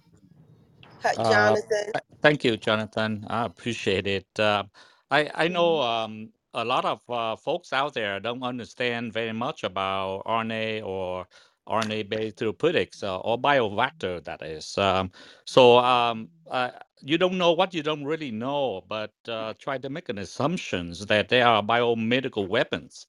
Huh, 1.04 1.16
Uh, 1.16 1.24
Jonathan. 1.24 1.94
th- 1.94 2.04
thank 2.22 2.44
you, 2.44 2.58
Jonathan. 2.58 3.26
I 3.30 3.46
appreciate 3.46 4.08
it. 4.08 4.28
Uh, 4.40 4.66
I 5.12 5.32
I 5.36 5.48
know 5.50 5.82
um, 5.82 6.32
a 6.54 6.66
lot 6.66 6.86
of 6.86 7.02
uh, 7.10 7.36
folks 7.38 7.74
out 7.74 7.94
there 7.96 8.20
don't 8.20 8.44
understand 8.44 9.14
very 9.14 9.34
much 9.34 9.64
about 9.64 10.26
RNA 10.26 10.86
or 10.86 11.28
RNA-based 11.70 12.38
therapeutics 12.38 13.04
uh, 13.04 13.20
or 13.20 13.40
biovector, 13.40 14.24
that 14.26 14.42
is. 14.42 14.78
Um, 14.78 15.12
so 15.46 15.80
um, 15.80 16.30
uh, 16.52 16.72
you 17.02 17.18
don't 17.18 17.38
know 17.38 17.54
what 17.54 17.74
you 17.74 17.84
don't 17.84 18.06
really 18.06 18.32
know, 18.32 18.84
but 18.90 19.14
uh, 19.28 19.54
try 19.60 19.78
to 19.80 19.90
make 19.90 20.10
an 20.10 20.20
assumptions 20.20 21.06
that 21.08 21.30
they 21.30 21.42
are 21.42 21.64
biomedical 21.64 22.48
weapons. 22.48 23.08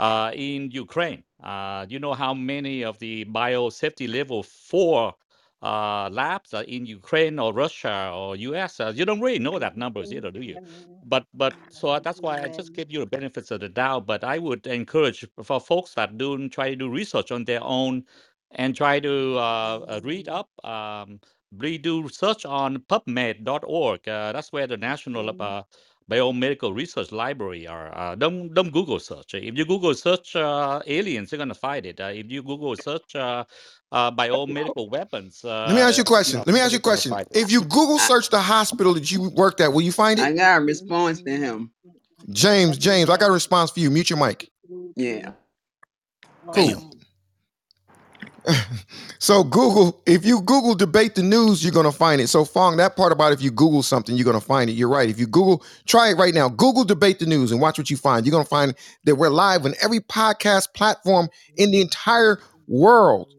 Uh, 0.00 0.32
in 0.34 0.70
Ukraine, 0.72 1.22
uh, 1.44 1.86
you 1.88 2.00
know 2.00 2.14
how 2.14 2.34
many 2.34 2.84
of 2.84 2.98
the 2.98 3.24
biosafety 3.26 4.12
level 4.12 4.42
four 4.42 5.14
uh, 5.62 6.08
labs 6.12 6.52
uh, 6.54 6.64
in 6.66 6.86
Ukraine 6.86 7.38
or 7.38 7.52
Russia 7.52 8.12
or 8.14 8.36
US. 8.36 8.80
Uh, 8.80 8.92
you 8.94 9.04
don't 9.04 9.20
really 9.20 9.38
know 9.38 9.58
that 9.58 9.76
numbers 9.76 10.12
either, 10.12 10.30
do 10.30 10.42
you? 10.42 10.58
But 11.04 11.26
but 11.34 11.56
so 11.70 11.98
that's 12.00 12.22
why 12.22 12.42
I 12.42 12.48
just 12.48 12.74
give 12.74 12.90
you 12.90 13.00
the 13.00 13.06
benefits 13.06 13.50
of 13.50 13.60
the 13.60 13.68
doubt. 13.68 14.06
But 14.06 14.24
I 14.24 14.38
would 14.38 14.66
encourage 14.66 15.26
for 15.42 15.60
folks 15.60 15.94
that 15.94 16.16
do 16.18 16.48
try 16.48 16.70
to 16.70 16.76
do 16.76 16.88
research 16.90 17.30
on 17.32 17.44
their 17.44 17.62
own 17.62 18.04
and 18.52 18.74
try 18.76 19.00
to 19.00 19.36
uh, 19.38 19.78
uh, 19.88 20.00
read 20.04 20.28
up. 20.28 20.50
Um, 20.64 21.20
redo 21.56 22.10
search 22.12 22.44
on 22.46 22.78
PubMed.org. 22.78 24.08
Uh, 24.08 24.32
that's 24.32 24.52
where 24.52 24.66
the 24.66 24.76
National 24.76 25.34
uh, 25.38 25.62
Biomedical 26.12 26.74
Research 26.74 27.10
Library 27.10 27.66
are. 27.66 27.88
Uh, 27.96 28.14
don't 28.14 28.52
don't 28.52 28.70
Google 28.70 29.00
search. 29.00 29.34
If 29.34 29.56
you 29.56 29.64
Google 29.64 29.94
search 29.94 30.36
uh, 30.36 30.80
aliens, 30.86 31.32
you're 31.32 31.38
gonna 31.38 31.54
find 31.54 31.86
it. 31.86 32.00
Uh, 32.00 32.12
if 32.12 32.30
you 32.30 32.42
Google 32.42 32.76
search 32.76 33.16
uh, 33.16 33.44
uh, 33.90 34.10
biomedical 34.10 34.90
weapons, 34.90 35.40
Let 35.42 35.74
me 35.74 35.80
ask 35.80 35.96
you 35.96 36.02
a 36.02 36.04
uh, 36.04 36.12
you 36.12 36.16
question. 36.16 36.38
know, 36.38 36.44
Let 36.46 36.54
me 36.54 36.60
ask 36.60 36.72
you 36.72 36.78
a 36.78 36.82
question. 36.82 37.14
If 37.30 37.50
you 37.50 37.62
Google 37.62 37.98
search 37.98 38.28
the 38.28 38.40
hospital 38.40 38.94
that 38.94 39.10
you 39.10 39.30
worked 39.30 39.60
at, 39.62 39.72
will 39.72 39.82
you 39.82 39.92
find 39.92 40.20
it? 40.20 40.24
I 40.24 40.32
got 40.32 40.60
a 40.60 40.64
response 40.64 41.22
to 41.22 41.30
him. 41.30 41.70
James, 42.30 42.78
James, 42.78 43.08
I 43.08 43.16
got 43.16 43.30
a 43.30 43.32
response 43.32 43.70
for 43.70 43.80
you. 43.80 43.90
Mute 43.90 44.10
your 44.10 44.18
mic. 44.18 44.50
Yeah. 44.96 45.32
Cool. 46.54 46.92
So 49.18 49.44
Google, 49.44 50.02
if 50.04 50.26
you 50.26 50.40
Google 50.42 50.74
debate 50.74 51.14
the 51.14 51.22
news, 51.22 51.62
you're 51.62 51.72
gonna 51.72 51.92
find 51.92 52.20
it. 52.20 52.26
So 52.26 52.44
Fong, 52.44 52.76
that 52.78 52.96
part 52.96 53.12
about 53.12 53.32
if 53.32 53.40
you 53.40 53.52
Google 53.52 53.84
something, 53.84 54.16
you're 54.16 54.24
gonna 54.24 54.40
find 54.40 54.68
it. 54.68 54.72
You're 54.72 54.88
right. 54.88 55.08
If 55.08 55.16
you 55.20 55.28
Google, 55.28 55.62
try 55.86 56.10
it 56.10 56.14
right 56.14 56.34
now. 56.34 56.48
Google 56.48 56.82
debate 56.82 57.20
the 57.20 57.26
news 57.26 57.52
and 57.52 57.60
watch 57.60 57.78
what 57.78 57.88
you 57.88 57.96
find. 57.96 58.26
You're 58.26 58.32
gonna 58.32 58.44
find 58.44 58.74
that 59.04 59.14
we're 59.14 59.28
live 59.28 59.64
on 59.64 59.74
every 59.80 60.00
podcast 60.00 60.74
platform 60.74 61.28
in 61.56 61.70
the 61.70 61.80
entire 61.80 62.40
world. 62.66 63.32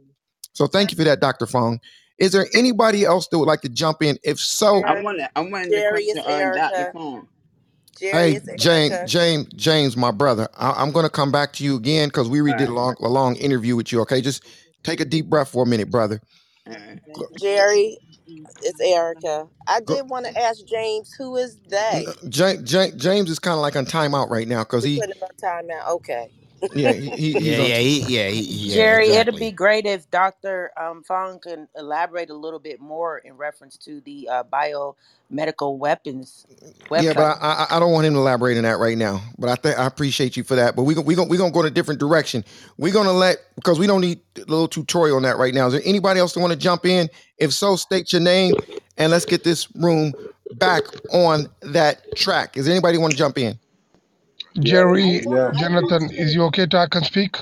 So 0.54 0.68
thank 0.68 0.92
you 0.92 0.98
for 0.98 1.04
that, 1.04 1.20
Dr. 1.20 1.48
Fong. 1.48 1.82
Is 2.18 2.32
there 2.32 2.48
anybody 2.56 3.04
else 3.04 3.28
that 3.28 3.38
would 3.38 3.48
like 3.50 3.62
to 3.62 3.70
jump 3.70 4.02
in? 4.02 4.18
If 4.24 4.40
so, 4.40 4.82
I 4.86 5.02
want 5.02 5.20
to. 5.20 5.30
I 5.38 5.42
wanted 5.42 5.72
to 5.72 5.90
question 5.90 6.18
it's 6.18 6.28
uh, 6.28 6.54
Dr. 6.54 6.76
Erica. 6.76 6.92
Phone. 6.94 7.28
Jerry, 8.00 8.14
hey, 8.14 8.36
it's 8.38 8.64
James, 8.64 9.12
James, 9.12 9.48
James, 9.54 9.98
my 9.98 10.12
brother, 10.12 10.48
I, 10.58 10.72
I'm 10.82 10.92
gonna 10.92 11.10
come 11.10 11.32
back 11.32 11.52
to 11.54 11.64
you 11.64 11.76
again 11.76 12.08
because 12.08 12.30
we 12.30 12.40
redid 12.40 12.52
already 12.52 12.66
did 12.66 12.70
a 12.70 12.74
long, 12.74 12.96
a 13.02 13.10
long 13.10 13.36
interview 13.36 13.76
with 13.76 13.92
you. 13.92 14.02
Okay, 14.02 14.22
just 14.22 14.44
take 14.84 15.00
a 15.00 15.06
deep 15.06 15.28
breath 15.28 15.50
for 15.50 15.64
a 15.64 15.68
minute, 15.68 15.90
brother. 15.90 16.22
Go, 17.14 17.28
Jerry, 17.40 17.98
mm-hmm. 18.30 18.45
it's 18.62 18.80
Erica. 18.82 19.48
I 19.68 19.82
go, 19.82 19.95
did 19.95 20.10
want 20.10 20.26
to 20.26 20.38
ask 20.40 20.66
James, 20.66 21.14
who 21.14 21.36
is 21.38 21.58
they? 21.68 22.06
James, 22.30 22.70
James 22.95 23.30
is 23.30 23.40
kind 23.40 23.56
of 23.56 23.62
like 23.62 23.76
on 23.76 23.86
timeout 23.86 24.30
right 24.30 24.48
now 24.48 24.64
because 24.64 24.84
We 24.84 24.95
he, 24.95 25.00
put 25.00 25.10
him 25.10 25.22
on 25.22 25.30
timeout. 25.42 25.90
Okay. 25.95 26.32
Yeah, 26.72 26.93
he, 26.93 27.09
he- 27.11 27.35
he's 27.40 27.59
Yeah, 27.59 27.59
yeah, 27.59 27.80
he, 27.80 28.00
yeah, 28.01 28.30
he, 28.30 28.42
yeah, 28.42 28.90
Jerry, 28.90 29.14
it'd 29.16 29.40
be 29.40 29.51
great 29.51 29.85
if 29.85 30.09
Dr. 30.11 30.72
Um, 30.80 31.03
Fong 31.03 31.40
can 31.40 31.67
elaborate 31.77 32.30
a 32.30 32.35
little 32.35 32.59
bit 32.59 32.80
more 32.82 33.19
in 33.19 33.38
reference 33.38 33.77
to 33.80 34.01
the 34.01 34.30
uh, 34.30 34.43
biomedical 34.45 35.77
weapons 35.77 36.45
Yeah, 36.95 37.14
but. 37.14 37.32
I, 37.42 37.67
I 37.72 37.77
I 37.77 37.80
don't 37.80 37.92
want 37.93 38.06
him 38.08 38.14
to 38.14 38.19
elaborate 38.19 38.58
on 38.58 38.64
that 38.64 38.80
right 38.80 38.98
now. 38.98 39.22
But 39.40 39.50
I 39.50 39.56
think 39.56 39.80
I 39.80 39.88
appreciate 39.88 40.38
you 40.38 40.43
for 40.43 40.56
that. 40.56 40.75
But 40.75 40.83
we 40.83 40.95
we 40.95 41.16
gonna 41.16 41.30
we 41.30 41.38
gonna 41.38 41.51
go 41.53 41.61
in 41.61 41.67
a 41.67 41.72
different 41.72 42.00
direction. 42.00 42.45
We're 42.77 42.93
gonna 42.93 43.14
let 43.14 43.38
because 43.56 43.80
we 43.80 43.88
don't 43.88 44.01
need 44.01 44.22
a 44.38 44.42
little 44.42 44.67
tutorial 44.69 45.17
on 45.17 45.24
that 45.24 45.38
right 45.38 45.53
now. 45.53 45.67
Is 45.67 45.74
there 45.74 45.82
anybody 45.85 46.19
else 46.19 46.33
that 46.33 46.42
want 46.42 46.53
to 46.53 46.59
jump 46.59 46.85
in? 46.85 47.09
If 47.40 47.53
so, 47.53 47.77
state 47.77 48.14
your 48.14 48.22
name 48.22 48.58
and 48.98 49.11
let's 49.11 49.25
get 49.25 49.43
this 49.43 49.69
room 49.75 50.14
back 50.53 50.83
on 51.14 51.48
that 51.64 52.16
track. 52.16 52.58
Is 52.58 52.66
there 52.66 52.74
anybody 52.74 53.00
want 53.00 53.11
to 53.14 53.17
jump 53.17 53.40
in? 53.40 53.59
Jerry, 54.60 55.26
Yeah. 55.26 55.52
Jonathan, 55.54 56.10
is 56.12 56.34
you 56.36 56.44
okay 56.46 56.66
to 56.68 56.78
I 56.80 56.88
can 56.88 57.04
speak? 57.04 57.38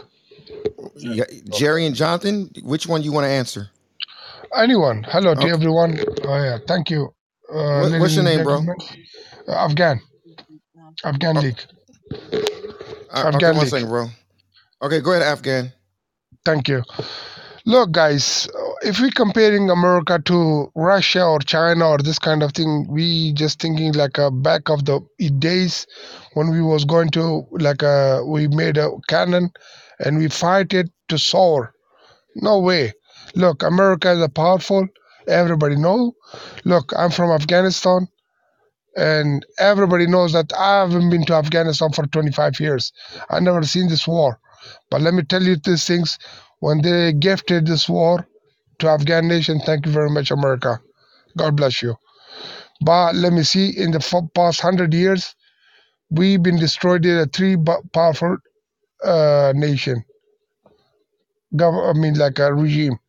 Yeah, 0.96 1.26
Jerry 1.50 1.86
and 1.86 1.96
Jonathan, 1.96 2.50
which 2.64 2.88
one 2.88 3.04
you 3.04 3.12
want 3.12 3.26
to 3.26 3.30
answer? 3.30 3.70
Anyone? 4.56 5.04
Hello 5.08 5.36
to 5.36 5.48
Okay. 5.48 5.50
everyone. 5.50 6.00
Oh 6.26 6.36
yeah, 6.44 6.58
thank 6.68 6.90
you, 6.90 7.14
uh, 7.54 7.84
What, 7.84 7.94
what's 7.98 8.16
ladies 8.16 8.16
your 8.16 8.24
and 8.24 8.26
name, 8.26 8.44
bro? 8.44 8.62
gentlemen. 8.62 8.78
Uh, 9.48 9.54
Afghan, 9.54 10.02
Afghan 11.06 11.36
Oh, 11.36 11.42
League, 11.42 11.62
uh, 13.14 13.28
okay, 13.36 13.52
Afghan 13.52 13.54
one 13.54 13.66
League. 13.66 13.68
second, 13.68 13.90
bro. 13.90 14.08
Okay, 14.82 15.02
go 15.02 15.12
ahead, 15.12 15.24
Afghan. 15.24 15.74
Thank 16.46 16.70
you. 16.70 16.84
Look, 17.66 17.92
guys, 17.92 18.48
if 18.84 19.00
we're 19.00 19.12
comparing 19.12 19.70
America 19.70 20.20
to 20.26 20.72
Russia 20.76 21.24
or 21.26 21.40
China 21.40 21.90
or 21.90 21.98
this 22.00 22.20
kind 22.20 22.42
of 22.42 22.54
thing, 22.54 22.88
we 22.90 23.34
just 23.34 23.60
thinking 23.62 23.94
like 23.94 24.18
a 24.18 24.32
back 24.32 24.70
of 24.70 24.86
the 24.86 25.02
days 25.40 25.86
when 26.34 26.50
we 26.50 26.62
was 26.62 26.86
going 26.86 27.10
to 27.12 27.46
like 27.52 27.82
a 27.84 28.24
we 28.26 28.48
made 28.48 28.78
a 28.78 28.90
cannon 29.08 29.52
and 30.00 30.18
we 30.18 30.28
fight 30.28 30.74
it 30.74 30.90
to 31.10 31.18
soar. 31.18 31.74
No 32.36 32.60
way. 32.60 32.94
Look, 33.36 33.64
America 33.64 34.12
is 34.12 34.22
a 34.22 34.30
powerful. 34.30 34.88
Everybody 35.28 35.76
know. 35.76 36.14
Look, 36.66 36.92
I'm 36.98 37.12
from 37.12 37.30
Afghanistan, 37.32 38.08
and 38.96 39.46
everybody 39.60 40.08
knows 40.08 40.34
that 40.34 40.52
I 40.54 40.80
haven't 40.80 41.10
been 41.12 41.26
to 41.26 41.36
Afghanistan 41.36 41.92
for 41.92 42.08
25 42.08 42.60
years. 42.60 42.92
I 43.30 43.40
never 43.40 43.64
seen 43.64 43.88
this 43.88 44.08
war. 44.08 44.40
But 44.90 45.02
let 45.02 45.14
me 45.14 45.24
tell 45.24 45.44
you 45.44 45.56
these 45.58 45.86
things. 45.86 46.18
When 46.60 46.82
they 46.84 47.12
gifted 47.14 47.66
this 47.66 47.90
war 47.90 48.28
to 48.82 48.90
Afghan 48.90 49.30
nation, 49.30 49.62
thank 49.66 49.88
you 49.88 49.94
very 49.94 50.12
much, 50.12 50.32
America. 50.32 50.82
God 51.38 51.58
bless 51.58 51.82
you. 51.84 51.96
But 52.82 53.16
let 53.16 53.34
me 53.34 53.44
see, 53.44 53.70
in 53.78 53.92
the 53.92 54.02
past 54.36 54.62
hundred 54.62 54.94
years, 54.94 55.36
we've 56.12 56.44
been 56.44 56.60
destroyed 56.60 57.06
in 57.06 57.18
a 57.20 57.26
three 57.28 57.58
powerful 57.94 58.38
uh, 59.04 59.54
nation. 59.56 60.06
Gov- 61.56 61.90
I 61.96 62.00
mean, 62.00 62.16
like 62.16 62.40
a 62.40 62.54
regime, 62.54 63.00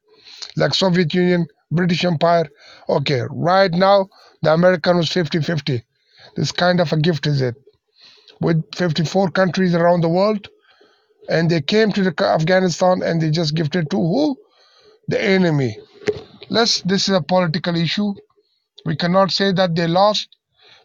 like 0.57 0.75
Soviet 0.75 1.15
Union, 1.15 1.47
British 1.73 2.05
Empire. 2.05 2.49
Okay, 2.89 3.23
right 3.31 3.73
now 3.73 4.09
the 4.43 4.53
American 4.55 4.99
was 4.99 5.11
50-50. 5.11 5.83
This 6.37 6.53
kind 6.53 6.81
of 6.81 6.93
a 6.93 6.99
gift 6.99 7.27
is 7.27 7.43
it 7.43 7.57
with 8.41 8.63
54 8.75 9.31
countries 9.31 9.75
around 9.75 10.03
the 10.03 10.09
world, 10.09 10.49
and 11.29 11.51
they 11.51 11.61
came 11.63 11.93
to 11.93 12.03
the 12.05 12.15
Afghanistan 12.25 13.03
and 13.03 13.23
they 13.23 13.31
just 13.31 13.55
gifted 13.55 13.91
to 13.91 13.99
who? 13.99 14.37
The 15.13 15.23
enemy. 15.23 15.79
Let's. 16.49 16.81
This 16.81 17.07
is 17.07 17.15
a 17.15 17.21
political 17.21 17.77
issue. 17.77 18.15
We 18.87 18.97
cannot 18.97 19.31
say 19.31 19.53
that 19.53 19.75
they 19.75 19.87
lost, 19.87 20.39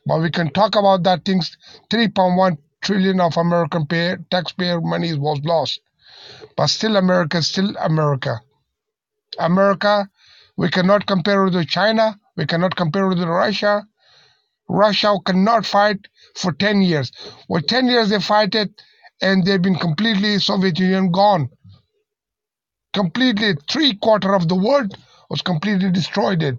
but 0.06 0.20
we 0.20 0.30
can 0.30 0.52
talk 0.52 0.76
about 0.76 1.04
that 1.04 1.24
things. 1.24 1.56
3.1 1.90 2.58
trillion 2.82 3.22
of 3.22 3.38
American 3.38 3.86
pay, 3.86 4.18
taxpayer 4.30 4.82
money 4.82 5.18
was 5.18 5.40
lost, 5.46 5.80
but 6.58 6.68
still 6.68 6.98
America 6.98 7.42
still 7.42 7.74
America. 7.78 8.42
America, 9.40 10.10
we 10.58 10.68
cannot 10.68 11.06
compare 11.06 11.48
it 11.48 11.54
with 11.54 11.70
China. 11.70 12.20
We 12.36 12.46
cannot 12.46 12.76
compare 12.76 13.06
it 13.06 13.16
with 13.16 13.24
Russia. 13.24 13.88
Russia 14.68 15.16
cannot 15.26 15.66
fight 15.66 16.00
for 16.36 16.52
10 16.52 16.82
years. 16.82 17.14
For 17.48 17.62
10 17.62 17.88
years 17.88 18.10
they 18.10 18.20
fight 18.20 18.56
it, 18.56 18.72
and 19.22 19.46
they've 19.46 19.62
been 19.62 19.80
completely 19.80 20.38
Soviet 20.40 20.78
Union 20.80 21.12
gone. 21.14 21.50
Completely, 22.98 23.54
three 23.70 23.94
quarter 23.96 24.34
of 24.34 24.48
the 24.48 24.56
world 24.56 24.98
was 25.30 25.44
completely 25.44 25.92
destroyed. 25.92 26.42
It. 26.42 26.58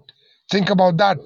Think 0.49 0.69
about 0.69 0.95
that. 0.95 1.17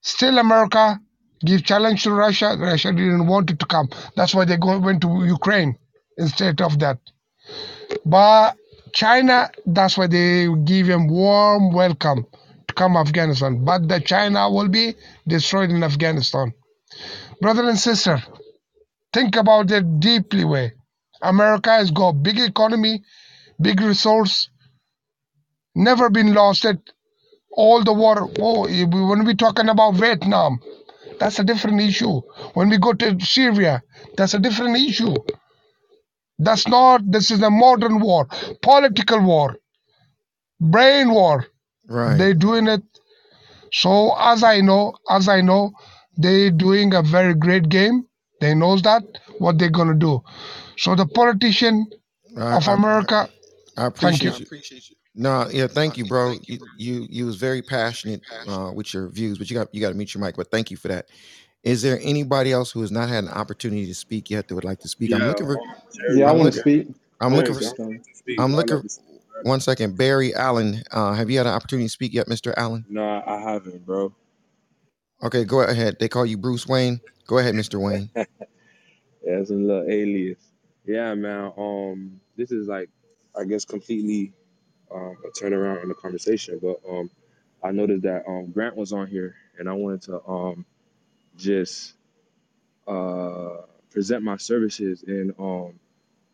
Still, 0.00 0.38
America 0.38 0.98
give 1.44 1.64
challenge 1.64 2.02
to 2.04 2.12
Russia. 2.12 2.56
Russia 2.58 2.92
didn't 2.92 3.26
want 3.26 3.50
it 3.50 3.58
to 3.58 3.66
come. 3.66 3.90
That's 4.16 4.34
why 4.34 4.46
they 4.46 4.56
go, 4.56 4.78
went 4.78 5.02
to 5.02 5.22
Ukraine 5.26 5.76
instead 6.16 6.62
of 6.62 6.78
that. 6.78 6.98
But 8.06 8.56
China, 8.94 9.50
that's 9.66 9.98
why 9.98 10.06
they 10.06 10.48
give 10.64 10.86
them 10.86 11.06
warm 11.08 11.70
welcome 11.70 12.24
to 12.68 12.72
come 12.74 12.96
Afghanistan. 12.96 13.66
But 13.66 13.86
the 13.86 14.00
China 14.00 14.50
will 14.50 14.68
be 14.68 14.94
destroyed 15.26 15.68
in 15.68 15.84
Afghanistan. 15.84 16.54
Brother 17.42 17.68
and 17.68 17.78
sister, 17.78 18.22
think 19.12 19.36
about 19.36 19.70
it 19.70 20.00
deeply 20.00 20.46
way. 20.46 20.72
America 21.20 21.70
has 21.70 21.90
got 21.90 22.22
big 22.22 22.38
economy, 22.38 23.02
big 23.60 23.80
resource, 23.80 24.50
never 25.74 26.10
been 26.10 26.34
lost 26.34 26.64
it. 26.64 26.78
All 27.52 27.82
the 27.82 27.92
war. 27.92 28.30
Oh, 28.38 28.68
when 28.68 29.24
we 29.24 29.34
talking 29.34 29.68
about 29.68 29.94
Vietnam, 29.96 30.60
that's 31.18 31.38
a 31.40 31.44
different 31.44 31.80
issue. 31.80 32.20
When 32.54 32.68
we 32.68 32.78
go 32.78 32.92
to 32.92 33.18
Syria, 33.20 33.82
that's 34.16 34.34
a 34.34 34.38
different 34.38 34.76
issue. 34.76 35.16
That's 36.38 36.68
not. 36.68 37.02
This 37.10 37.30
is 37.32 37.42
a 37.42 37.50
modern 37.50 37.98
war, 38.00 38.28
political 38.62 39.20
war, 39.24 39.56
brain 40.60 41.10
war. 41.10 41.46
Right. 41.88 42.16
They 42.16 42.34
doing 42.34 42.68
it. 42.68 42.82
So 43.72 44.14
as 44.18 44.44
I 44.44 44.60
know, 44.60 44.94
as 45.10 45.28
I 45.28 45.40
know, 45.40 45.72
they 46.16 46.50
doing 46.50 46.94
a 46.94 47.02
very 47.02 47.34
great 47.34 47.68
game. 47.68 48.06
They 48.40 48.54
knows 48.54 48.82
that 48.82 49.02
what 49.38 49.58
they're 49.58 49.70
gonna 49.70 49.94
do. 49.94 50.22
So 50.76 50.94
the 50.94 51.06
politician 51.06 51.86
of 52.36 52.68
America. 52.68 53.28
I 53.78 53.90
Thank 53.90 54.22
you. 54.22 54.32
I 54.32 54.36
appreciate 54.36 54.90
you. 54.90 54.96
No, 55.14 55.48
yeah, 55.50 55.66
thank 55.66 55.96
you, 55.96 56.04
bro. 56.04 56.34
You 56.46 56.58
you, 56.76 57.06
you 57.08 57.26
was 57.26 57.36
very 57.36 57.62
passionate 57.62 58.22
uh, 58.46 58.70
with 58.74 58.92
your 58.92 59.08
views, 59.08 59.38
but 59.38 59.50
you 59.50 59.56
got 59.56 59.72
you 59.74 59.80
got 59.80 59.88
to 59.88 59.94
mute 59.94 60.14
your 60.14 60.22
mic. 60.22 60.36
But 60.36 60.50
thank 60.50 60.70
you 60.70 60.76
for 60.76 60.88
that. 60.88 61.06
Is 61.64 61.82
there 61.82 61.98
anybody 62.02 62.52
else 62.52 62.70
who 62.70 62.80
has 62.80 62.92
not 62.92 63.08
had 63.08 63.24
an 63.24 63.30
opportunity 63.30 63.86
to 63.86 63.94
speak 63.94 64.30
yet 64.30 64.48
that 64.48 64.54
would 64.54 64.64
like 64.64 64.78
to 64.80 64.88
speak? 64.88 65.12
I'm 65.12 65.26
looking 65.26 65.46
for. 65.46 65.58
Yeah, 66.10 66.26
I 66.26 66.30
I'm 66.30 66.38
want 66.38 66.52
to 66.52 66.60
speak. 66.60 66.88
I'm 67.20 67.30
Go 67.30 67.36
looking 67.36 67.54
for. 67.54 67.60
Jonathan. 67.60 68.02
I'm 68.38 68.54
looking. 68.54 68.76
like 68.76 68.84
to 68.84 68.88
speak. 68.88 69.20
Right? 69.36 69.46
One 69.46 69.60
second, 69.60 69.96
Barry 69.96 70.34
Allen. 70.34 70.82
Uh, 70.90 71.14
have 71.14 71.30
you 71.30 71.38
had 71.38 71.46
an 71.46 71.52
opportunity 71.52 71.86
to 71.86 71.92
speak 71.92 72.12
yet, 72.14 72.26
Mr. 72.26 72.54
Allen? 72.56 72.84
No, 72.88 73.22
I 73.26 73.40
haven't, 73.40 73.84
bro. 73.84 74.12
Okay, 75.22 75.44
go 75.44 75.60
ahead. 75.60 75.96
They 75.98 76.08
call 76.08 76.26
you 76.26 76.38
Bruce 76.38 76.66
Wayne. 76.66 77.00
Go 77.26 77.38
ahead, 77.38 77.54
Mr. 77.54 77.80
Wayne. 77.80 78.10
yeah, 78.16 78.24
it's 79.22 79.50
a 79.50 79.54
little 79.54 79.84
alias. 79.90 80.38
Yeah, 80.84 81.14
man. 81.14 81.52
Um, 81.56 82.20
this 82.36 82.52
is 82.52 82.68
like, 82.68 82.88
I 83.38 83.44
guess, 83.44 83.64
completely 83.64 84.32
um, 84.94 85.16
a 85.24 85.28
turnaround 85.30 85.82
in 85.82 85.88
the 85.88 85.94
conversation. 85.94 86.60
But 86.62 86.80
um, 86.88 87.10
I 87.64 87.72
noticed 87.72 88.02
that 88.02 88.24
um, 88.28 88.50
Grant 88.52 88.76
was 88.76 88.92
on 88.92 89.06
here, 89.06 89.36
and 89.58 89.68
I 89.68 89.72
wanted 89.72 90.02
to 90.02 90.28
um, 90.28 90.66
just 91.36 91.94
uh, 92.86 93.58
present 93.90 94.22
my 94.22 94.36
services 94.36 95.02
in 95.04 95.34
um, 95.38 95.74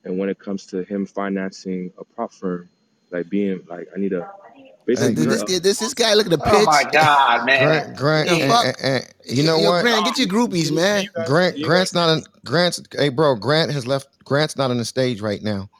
and 0.05 0.19
when 0.19 0.29
it 0.29 0.39
comes 0.39 0.67
to 0.67 0.85
him 0.85 1.07
financing 1.07 1.93
a 1.99 2.05
prop 2.05 2.33
firm, 2.33 2.69
like 3.11 3.29
being 3.31 3.63
like, 3.69 3.89
I 3.95 3.99
need 3.99 4.13
a 4.13 4.31
Hey, 4.55 4.75
basically 4.87 5.15
This, 5.15 5.27
Grant, 5.27 5.49
this, 5.49 5.61
this, 5.61 5.79
this 5.81 5.95
guy 5.95 6.15
look 6.15 6.27
at 6.27 6.31
the 6.31 6.39
pitch. 6.39 6.53
Oh 6.53 6.65
my 6.65 6.85
pitch. 6.85 6.93
God, 6.93 7.47
man. 7.47 7.95
Grant, 7.95 7.97
Grant, 7.97 8.29
the 8.29 8.37
and, 8.37 8.53
fuck? 8.53 8.67
and, 8.67 8.77
and 8.83 9.15
you 9.25 9.43
know 9.45 9.59
Yo, 9.59 9.71
what? 9.71 9.83
Grant, 9.83 10.05
get 10.05 10.19
your 10.19 10.29
groupies, 10.29 10.71
you, 10.71 10.77
man. 10.77 11.05
you 11.05 11.11
guys 11.15 11.29
Grant, 11.29 11.55
can 11.55 11.61
you 11.61 11.67
Grant's 11.67 11.95
not 11.95 12.11
in 12.11 12.19
on. 12.19 12.25
Grant's. 12.45 12.83
Hey, 12.93 13.09
bro, 13.09 13.37
Grant 13.37 13.73
has 13.73 13.87
left. 13.87 14.09
Grant's 14.25 14.57
not 14.57 14.71
on 14.71 14.79
the 14.79 14.85
stage 14.85 15.21
right 15.21 15.43
now. 15.43 15.71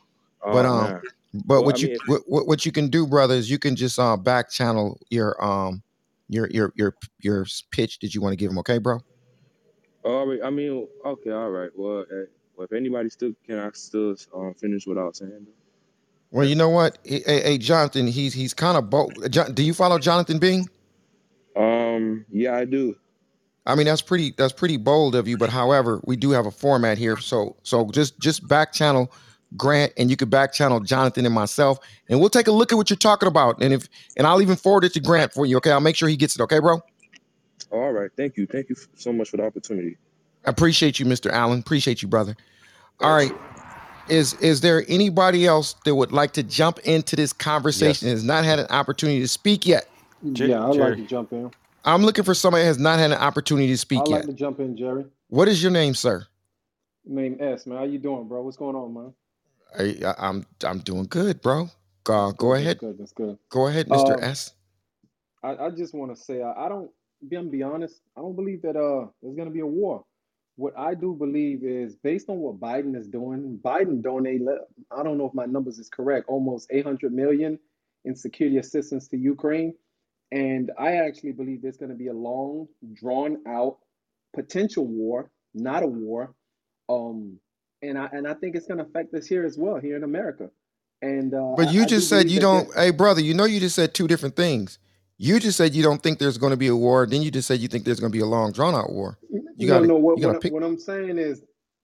But 0.51 0.67
Oh 0.67 0.71
um, 0.71 0.85
man. 0.85 1.03
But 1.35 1.55
Well, 1.55 1.63
I 1.63 1.67
what 1.67 1.83
you 1.83 1.89
mean, 1.89 2.19
what, 2.27 2.47
what 2.47 2.65
you 2.65 2.73
can 2.73 2.89
do, 2.89 3.07
brother, 3.07 3.35
is 3.35 3.51
you 3.51 3.59
can 3.59 3.75
just 3.75 3.99
uh 3.99 4.17
back 4.17 4.51
channel 4.51 4.99
your 5.11 5.43
um 5.45 5.83
your 6.29 6.49
your 6.51 6.73
your 6.77 6.95
your 7.21 7.47
pitch 7.71 7.99
that 8.01 8.15
you 8.15 8.21
want 8.21 8.33
to 8.33 8.37
give 8.37 8.51
him. 8.51 8.59
Okay, 8.59 8.79
bro. 8.79 9.01
all 10.05 10.27
right. 10.27 10.41
I 10.45 10.51
mean, 10.51 10.87
okay, 11.05 11.31
all 11.31 11.51
right. 11.51 11.71
Well, 11.75 12.01
uh, 12.01 12.27
well, 12.57 12.65
if 12.65 12.73
anybody 12.73 13.11
still 13.11 13.33
can, 13.47 13.59
I 13.59 13.71
still 13.73 14.15
um, 14.35 14.55
finish 14.55 14.87
without 14.87 15.17
saying. 15.17 15.47
Well, 16.31 16.47
you 16.47 16.55
know 16.55 16.69
what? 16.69 16.99
Hey, 17.05 17.23
hey, 17.27 17.59
Jonathan, 17.59 18.07
he's 18.07 18.33
he's 18.33 18.55
kind 18.55 18.77
of 18.77 18.91
bold. 18.91 19.31
John, 19.31 19.55
do 19.55 19.63
you 19.63 19.75
follow 19.75 19.99
Jonathan 19.99 20.39
Bing? 20.39 20.69
Um, 21.57 22.25
yeah, 22.31 22.57
I 22.57 22.65
do. 22.65 22.97
I 23.67 23.75
mean, 23.75 23.87
that's 23.87 24.03
pretty 24.03 24.35
that's 24.37 24.53
pretty 24.53 24.77
bold 24.77 25.15
of 25.15 25.27
you. 25.27 25.37
But 25.37 25.51
however, 25.51 26.01
we 26.05 26.17
do 26.17 26.31
have 26.31 26.47
a 26.47 26.51
format 26.51 26.99
here, 26.99 27.17
so 27.17 27.57
so 27.63 27.89
just 27.91 28.19
just 28.21 28.47
back 28.47 28.73
channel 28.73 29.13
Grant, 29.57 29.93
and 29.97 30.11
you 30.11 30.17
could 30.17 30.31
back 30.31 30.53
channel 30.53 30.81
Jonathan 30.81 31.25
and 31.27 31.35
myself, 31.35 31.79
and 32.09 32.21
we'll 32.21 32.31
take 32.31 32.47
a 32.47 32.53
look 32.53 32.73
at 32.73 32.77
what 32.77 32.91
you're 32.91 32.97
talking 32.97 33.29
about. 33.29 33.63
And 33.63 33.73
if 33.73 33.89
and 34.17 34.27
I'll 34.27 34.43
even 34.43 34.57
forward 34.57 34.85
it 34.85 34.93
to 34.95 35.01
Grant 35.01 35.33
for 35.33 35.47
you. 35.47 35.57
Okay, 35.59 35.71
I'll 35.71 35.81
make 35.81 35.97
sure 35.97 36.09
he 36.09 36.17
gets 36.17 36.35
it. 36.35 36.43
Okay, 36.43 36.59
bro. 36.59 36.81
All 37.71 37.93
right. 37.93 38.11
Thank 38.17 38.37
you. 38.37 38.47
Thank 38.47 38.69
you 38.69 38.77
so 38.97 39.13
much 39.13 39.31
for 39.31 39.37
the 39.37 39.45
opportunity. 39.45 39.97
I 40.47 40.51
appreciate 40.51 40.99
you, 40.99 41.07
Mr. 41.07 41.31
Allen. 41.31 41.61
Appreciate 41.61 42.03
you, 42.03 42.09
brother. 42.09 42.37
All 43.01 43.15
right. 43.15 43.33
Is 44.09 44.35
is 44.35 44.61
there 44.61 44.85
anybody 44.89 45.47
else 45.47 45.75
that 45.85 45.95
would 45.95 46.13
like 46.13 46.33
to 46.35 46.43
jump 46.43 46.79
into 46.81 47.17
this 47.17 47.33
conversation 47.33 48.09
and 48.09 48.17
has 48.17 48.25
not 48.25 48.45
had 48.45 48.59
an 48.59 48.67
opportunity 48.69 49.21
to 49.21 49.29
speak 49.29 49.67
yet? 49.67 49.89
Jer- 50.33 50.47
Yeah, 50.47 50.67
I'd 50.69 50.77
like 50.77 50.97
to 50.97 51.07
jump 51.07 51.33
in. 51.33 51.51
I'm 51.87 52.03
looking 52.03 52.25
for 52.25 52.35
somebody 52.35 52.63
that 52.63 52.69
has 52.69 52.79
not 52.79 52.99
had 52.99 53.13
an 53.13 53.19
opportunity 53.19 53.69
to 53.69 53.79
speak 53.79 54.01
I'd 54.01 54.09
like 54.09 54.23
yet. 54.23 54.27
to 54.27 54.33
jump 54.35 54.61
in, 54.61 54.77
Jerry. 54.77 55.07
What 55.29 55.49
is 55.49 55.63
your 55.63 55.73
name, 55.73 55.95
sir? 55.95 56.27
Name 57.07 57.37
S, 57.41 57.67
man. 57.67 57.79
How 57.79 57.85
you 57.85 57.99
doing, 57.99 58.27
bro? 58.29 58.43
What's 58.43 58.57
going 58.57 58.77
on, 58.77 58.93
man? 58.95 59.13
I, 59.79 59.97
I, 60.07 60.15
I'm 60.19 60.47
I'm 60.65 60.81
doing 60.81 61.07
good, 61.07 61.43
bro. 61.43 61.71
Uh, 62.09 62.33
go 62.33 62.53
good. 62.53 62.63
That's 62.63 62.75
ahead. 62.75 62.79
good. 62.79 62.99
That's 62.99 63.13
good. 63.13 63.39
Go 63.51 63.69
ahead, 63.69 63.89
Mr. 63.89 64.13
Um, 64.13 64.21
S. 64.23 64.55
I, 65.43 65.57
I 65.67 65.71
just 65.71 65.95
want 65.95 66.17
to 66.17 66.23
say 66.23 66.43
I, 66.43 66.67
I 66.67 66.69
don't. 66.69 66.91
Be, 67.29 67.37
I'm 67.37 67.51
be 67.51 67.63
honest. 67.63 68.01
I 68.17 68.21
don't 68.23 68.37
believe 68.37 68.63
that 68.63 68.77
uh 68.77 69.09
there's 69.23 69.37
gonna 69.37 69.51
be 69.51 69.61
a 69.61 69.67
war. 69.67 70.05
what 70.57 70.75
I 70.79 70.95
do 70.95 71.15
believe 71.15 71.65
is 71.65 71.97
based 71.97 72.31
on 72.31 72.39
what 72.39 72.61
Biden 72.61 72.97
is 72.97 73.09
doing, 73.09 73.61
Biden 73.65 74.03
donated, 74.03 74.49
I 74.93 75.03
don't 75.05 75.19
know 75.19 75.27
if 75.27 75.35
my 75.35 75.47
numbers 75.47 75.81
is 75.81 75.91
correct, 75.91 76.29
almost 76.29 76.69
800 76.73 77.13
million 77.13 77.59
in 78.07 78.17
security 78.17 78.59
assistance 78.59 79.09
to 79.09 79.19
Ukraine. 79.19 79.75
And 80.33 80.73
I 80.79 80.97
actually 80.97 81.33
believe 81.33 81.63
there's 81.63 81.79
going 81.79 81.91
to 81.91 81.97
be 81.97 82.09
a 82.09 82.15
long, 82.15 82.69
drawn 82.95 83.39
out 83.49 83.79
potential 84.35 84.87
war, 84.87 85.31
not 85.55 85.83
a 85.83 85.89
war. 85.89 86.35
Um, 86.89 87.41
and 87.89 87.99
I 87.99 88.09
and 88.13 88.29
I 88.29 88.35
think 88.35 88.57
it's 88.57 88.67
going 88.69 88.79
to 88.79 88.85
affect 88.85 89.15
us 89.15 89.27
here 89.27 89.45
as 89.47 89.59
well, 89.59 89.79
here 89.81 89.97
in 89.97 90.05
America. 90.05 90.51
And 91.03 91.35
uh, 91.35 91.57
But 91.57 91.73
you 91.73 91.83
I 91.83 91.87
do 91.87 91.89
just 91.89 92.09
said 92.09 92.31
you 92.31 92.41
don't. 92.41 92.69
Hey, 92.75 92.91
brother, 92.93 93.21
you 93.23 93.35
know 93.35 93.45
you 93.47 93.61
just 93.61 93.77
said 93.77 93.95
two 93.95 94.09
different 94.09 94.37
things. 94.37 94.79
You 95.19 95.41
just 95.41 95.59
said 95.59 95.75
you 95.75 95.83
don't 95.83 96.03
think 96.03 96.19
there's 96.19 96.39
going 96.39 96.53
to 96.53 96.57
be 96.59 96.69
a 96.69 96.77
war. 96.77 97.07
Then 97.07 97.23
you 97.23 97.31
just 97.31 97.49
said 97.49 97.61
you 97.61 97.69
think 97.69 97.85
there's 97.85 98.01
going 98.01 98.13
to 98.13 98.17
be 98.17 98.23
a 98.23 98.27
long, 98.27 98.53
drawn 98.53 98.75
out 98.75 98.93
war. 98.93 99.19
You 99.57 99.69
no, 99.69 99.75
got 99.75 99.81
to 99.81 99.87
know 99.87 99.97
What 99.97 100.19
you 100.19 100.23
got 100.23 100.29
to 100.35 100.35
what 100.35 100.43
pick. 100.43 100.53
what 100.53 100.65
I'm 100.65 100.79
saying 100.79 101.19
is 101.19 101.43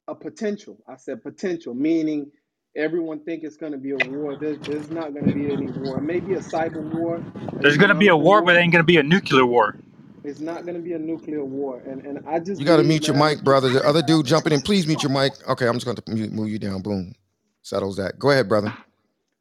a 0.09 0.15
potential. 0.15 0.79
I 0.89 0.97
said 0.97 1.23
potential, 1.23 1.75
meaning 1.75 2.31
everyone 2.77 3.21
think 3.25 3.45
it's 3.45 3.57
going 3.57 3.73
to 3.73 3.79
be 3.79 3.93
a 3.93 3.99
war. 3.99 4.37
There's 4.37 4.61
there's 4.61 4.91
not 4.91 5.15
going 5.15 5.27
to 5.27 5.33
be 5.33 5.53
any 5.53 5.69
war. 5.69 6.01
Maybe 6.01 6.35
a 6.35 6.41
cyber 6.41 6.83
war, 6.83 7.25
There's 7.61 7.77
gonna 7.79 7.95
be 7.95 8.09
a 8.09 8.17
economical 8.17 8.19
war, 8.19 8.43
but 8.43 8.55
war. 8.55 8.57
it 8.57 8.61
ain't 8.61 8.73
gonna 8.73 8.85
be 8.85 8.99
a 8.99 9.03
nuclear 9.03 9.47
war. 9.47 9.77
It's 10.25 10.41
not 10.41 10.65
going 10.65 10.77
to 10.77 10.83
be 10.83 10.93
a 10.95 10.99
nuclear 10.99 11.45
war. 11.45 11.83
And 11.87 12.05
and 12.05 12.27
I 12.27 12.41
just 12.41 12.61
You 12.61 12.67
got 12.67 12.79
to 12.79 12.83
believe, 12.83 12.89
mute 12.89 13.07
your 13.09 13.17
man, 13.17 13.37
mic, 13.37 13.45
brother. 13.45 13.71
The 13.71 13.85
other 13.87 14.03
dude 14.03 14.27
jumping 14.27 14.53
in, 14.53 14.63
please 14.63 14.87
mute 14.87 15.03
your 15.03 15.13
mic. 15.13 15.33
Okay, 15.49 15.67
I'm 15.67 15.75
just 15.79 15.87
going 15.87 15.97
to 15.97 16.31
move 16.35 16.51
you 16.51 16.59
down. 16.59 16.83
Boom, 16.83 17.15
settles 17.63 17.97
that. 17.97 18.19
Go 18.19 18.31
ahead, 18.31 18.49
brother. 18.49 18.75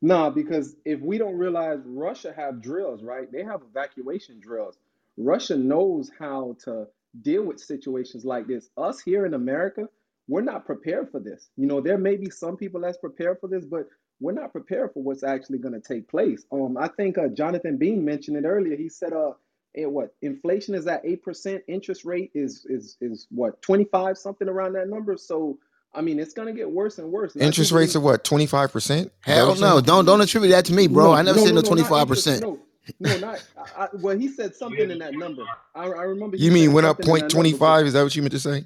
No, 0.02 0.32
because 0.32 0.76
if 0.86 1.02
we 1.02 1.18
don't 1.18 1.38
realize 1.38 1.80
Russia 1.86 2.34
have 2.36 2.62
drills, 2.62 3.04
right? 3.04 3.32
They 3.32 3.44
have 3.44 3.62
evacuation 3.70 4.40
drills. 4.40 4.78
Russia 5.18 5.58
knows 5.58 6.12
how 6.18 6.56
to 6.66 6.88
deal 7.22 7.44
with 7.44 7.60
situations 7.60 8.26
like 8.26 8.48
this. 8.48 8.70
Us 8.78 9.02
here 9.02 9.26
in 9.26 9.34
America, 9.34 9.90
we're 10.30 10.42
not 10.42 10.66
prepared 10.66 11.12
for 11.12 11.20
this. 11.20 11.50
You 11.58 11.68
know, 11.68 11.82
there 11.82 11.98
may 11.98 12.16
be 12.16 12.30
some 12.30 12.58
people 12.58 12.82
that's 12.82 12.98
prepared 12.98 13.40
for 13.42 13.50
this, 13.50 13.66
but 13.66 13.88
we're 14.22 14.34
not 14.34 14.54
prepared 14.54 14.94
for 14.94 15.04
what's 15.04 15.24
actually 15.24 15.58
going 15.60 15.74
to 15.74 15.82
take 15.82 16.08
place. 16.08 16.46
Um, 16.52 16.78
I 16.78 16.88
think 16.88 17.18
uh, 17.18 17.28
Jonathan 17.30 17.78
Bing 17.78 18.06
mentioned 18.06 18.38
it 18.38 18.46
earlier. 18.46 18.78
He 18.78 18.90
said, 18.90 19.14
uh, 19.14 19.32
eh, 19.76 19.86
what 19.86 20.16
inflation 20.22 20.76
is 20.76 20.88
at 20.88 21.02
eight 21.04 21.24
percent, 21.24 21.64
interest 21.68 22.06
rate 22.06 22.32
is 22.34 22.66
is 22.66 22.98
is 23.02 23.28
what 23.30 23.62
twenty 23.62 23.86
five 23.86 24.18
something 24.18 24.48
around 24.48 24.74
that 24.74 24.90
number. 24.90 25.18
So 25.18 25.58
I 25.94 26.02
mean, 26.02 26.20
it's 26.20 26.34
going 26.34 26.48
to 26.48 26.54
get 26.54 26.70
worse 26.70 27.00
and 27.00 27.12
worse. 27.12 27.34
And 27.34 27.44
Interest 27.44 27.72
rates 27.72 27.94
believe 27.94 28.04
are 28.06 28.12
what 28.12 28.24
twenty 28.24 28.46
five 28.46 28.72
percent. 28.72 29.12
Hell 29.22 29.56
no! 29.56 29.82
Don't 29.82 30.06
don't 30.06 30.22
attribute 30.22 30.52
that 30.52 30.66
to 30.66 30.74
me, 30.74 30.88
bro. 30.88 31.14
I 31.14 31.22
never 31.22 31.40
no, 31.40 31.46
said 31.46 31.56
no, 31.56 31.56
no 31.56 31.62
no, 31.62 31.68
twenty 31.68 31.82
not 31.82 31.90
five 31.90 32.02
interest. 32.04 32.26
percent. 32.26 32.42
No, 32.44 32.60
no, 33.00 33.18
not. 33.18 33.44
I, 33.58 33.84
I, 33.84 33.88
well, 33.94 34.18
he 34.18 34.28
said 34.28 34.56
something 34.56 34.90
in 34.92 35.00
that 35.00 35.14
number. 35.14 35.44
I, 35.76 35.86
I 35.86 36.04
remember 36.04 36.38
You 36.38 36.52
mean 36.52 36.74
went 36.74 36.86
up 36.86 36.98
something 36.98 37.06
in 37.06 37.12
point 37.12 37.24
that 37.24 37.30
twenty 37.32 37.52
number, 37.52 37.60
but 37.60 37.66
five? 37.66 37.86
Is 37.88 37.94
that 37.94 38.04
what 38.04 38.16
you 38.16 38.22
meant 38.22 38.34
to 38.34 38.40
say? 38.40 38.66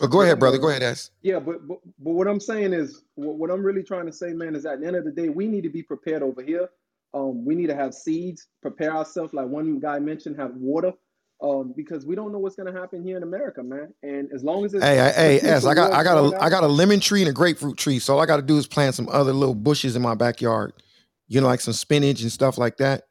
But 0.00 0.10
go 0.10 0.22
ahead, 0.22 0.38
brother. 0.40 0.58
Go 0.58 0.68
ahead, 0.68 0.82
S. 0.82 1.10
yeah, 1.22 1.38
but, 1.38 1.66
but 1.66 1.78
but 1.98 2.10
what 2.12 2.26
I'm 2.26 2.40
saying 2.40 2.72
is, 2.72 3.02
what, 3.14 3.36
what 3.36 3.50
I'm 3.50 3.62
really 3.62 3.82
trying 3.82 4.06
to 4.06 4.12
say, 4.12 4.32
man, 4.32 4.56
is 4.56 4.66
at 4.66 4.80
the 4.80 4.86
end 4.86 4.96
of 4.96 5.04
the 5.04 5.12
day, 5.12 5.28
we 5.28 5.46
need 5.46 5.62
to 5.62 5.70
be 5.70 5.82
prepared 5.82 6.22
over 6.22 6.42
here. 6.42 6.68
Um, 7.14 7.44
we 7.44 7.54
need 7.54 7.66
to 7.66 7.74
have 7.74 7.92
seeds, 7.92 8.48
prepare 8.62 8.96
ourselves, 8.96 9.34
like 9.34 9.46
one 9.46 9.78
guy 9.78 9.98
mentioned, 9.98 10.36
have 10.38 10.54
water, 10.54 10.92
um, 11.42 11.74
because 11.76 12.06
we 12.06 12.14
don't 12.14 12.32
know 12.32 12.38
what's 12.38 12.56
going 12.56 12.72
to 12.72 12.80
happen 12.80 13.04
here 13.04 13.16
in 13.16 13.22
America, 13.22 13.62
man. 13.62 13.92
And 14.02 14.30
as 14.32 14.42
long 14.42 14.64
as 14.64 14.72
it's 14.72 14.82
Hey, 14.82 15.00
I, 15.00 15.10
hey, 15.10 15.40
S. 15.40 15.66
I 15.66 15.74
got, 15.74 15.92
I 15.92 16.04
got 16.04 16.16
a, 16.16 16.36
I 16.38 16.46
out, 16.46 16.50
got 16.50 16.64
a 16.64 16.68
lemon 16.68 17.00
tree 17.00 17.20
and 17.20 17.28
a 17.28 17.32
grapefruit 17.32 17.76
tree. 17.76 17.98
So 17.98 18.14
all 18.14 18.20
I 18.20 18.26
got 18.26 18.36
to 18.36 18.42
do 18.42 18.56
is 18.56 18.66
plant 18.66 18.94
some 18.94 19.08
other 19.10 19.32
little 19.32 19.54
bushes 19.54 19.96
in 19.96 20.02
my 20.02 20.14
backyard. 20.14 20.72
You 21.28 21.40
know, 21.40 21.46
like 21.46 21.60
some 21.60 21.74
spinach 21.74 22.22
and 22.22 22.30
stuff 22.30 22.58
like 22.58 22.76
that. 22.78 23.04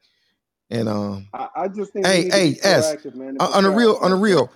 And 0.70 0.88
um, 0.88 1.28
I, 1.34 1.48
I 1.56 1.68
just 1.68 1.92
think 1.92 2.06
hey, 2.06 2.22
need 2.22 2.30
to 2.30 2.36
be 2.36 2.42
hey, 2.54 2.58
S. 2.62 2.96
man, 3.14 3.36
On 3.38 3.52
on 3.52 3.64
a 3.66 3.70
real, 3.70 3.98
on 4.00 4.12
a 4.12 4.16
real. 4.16 4.50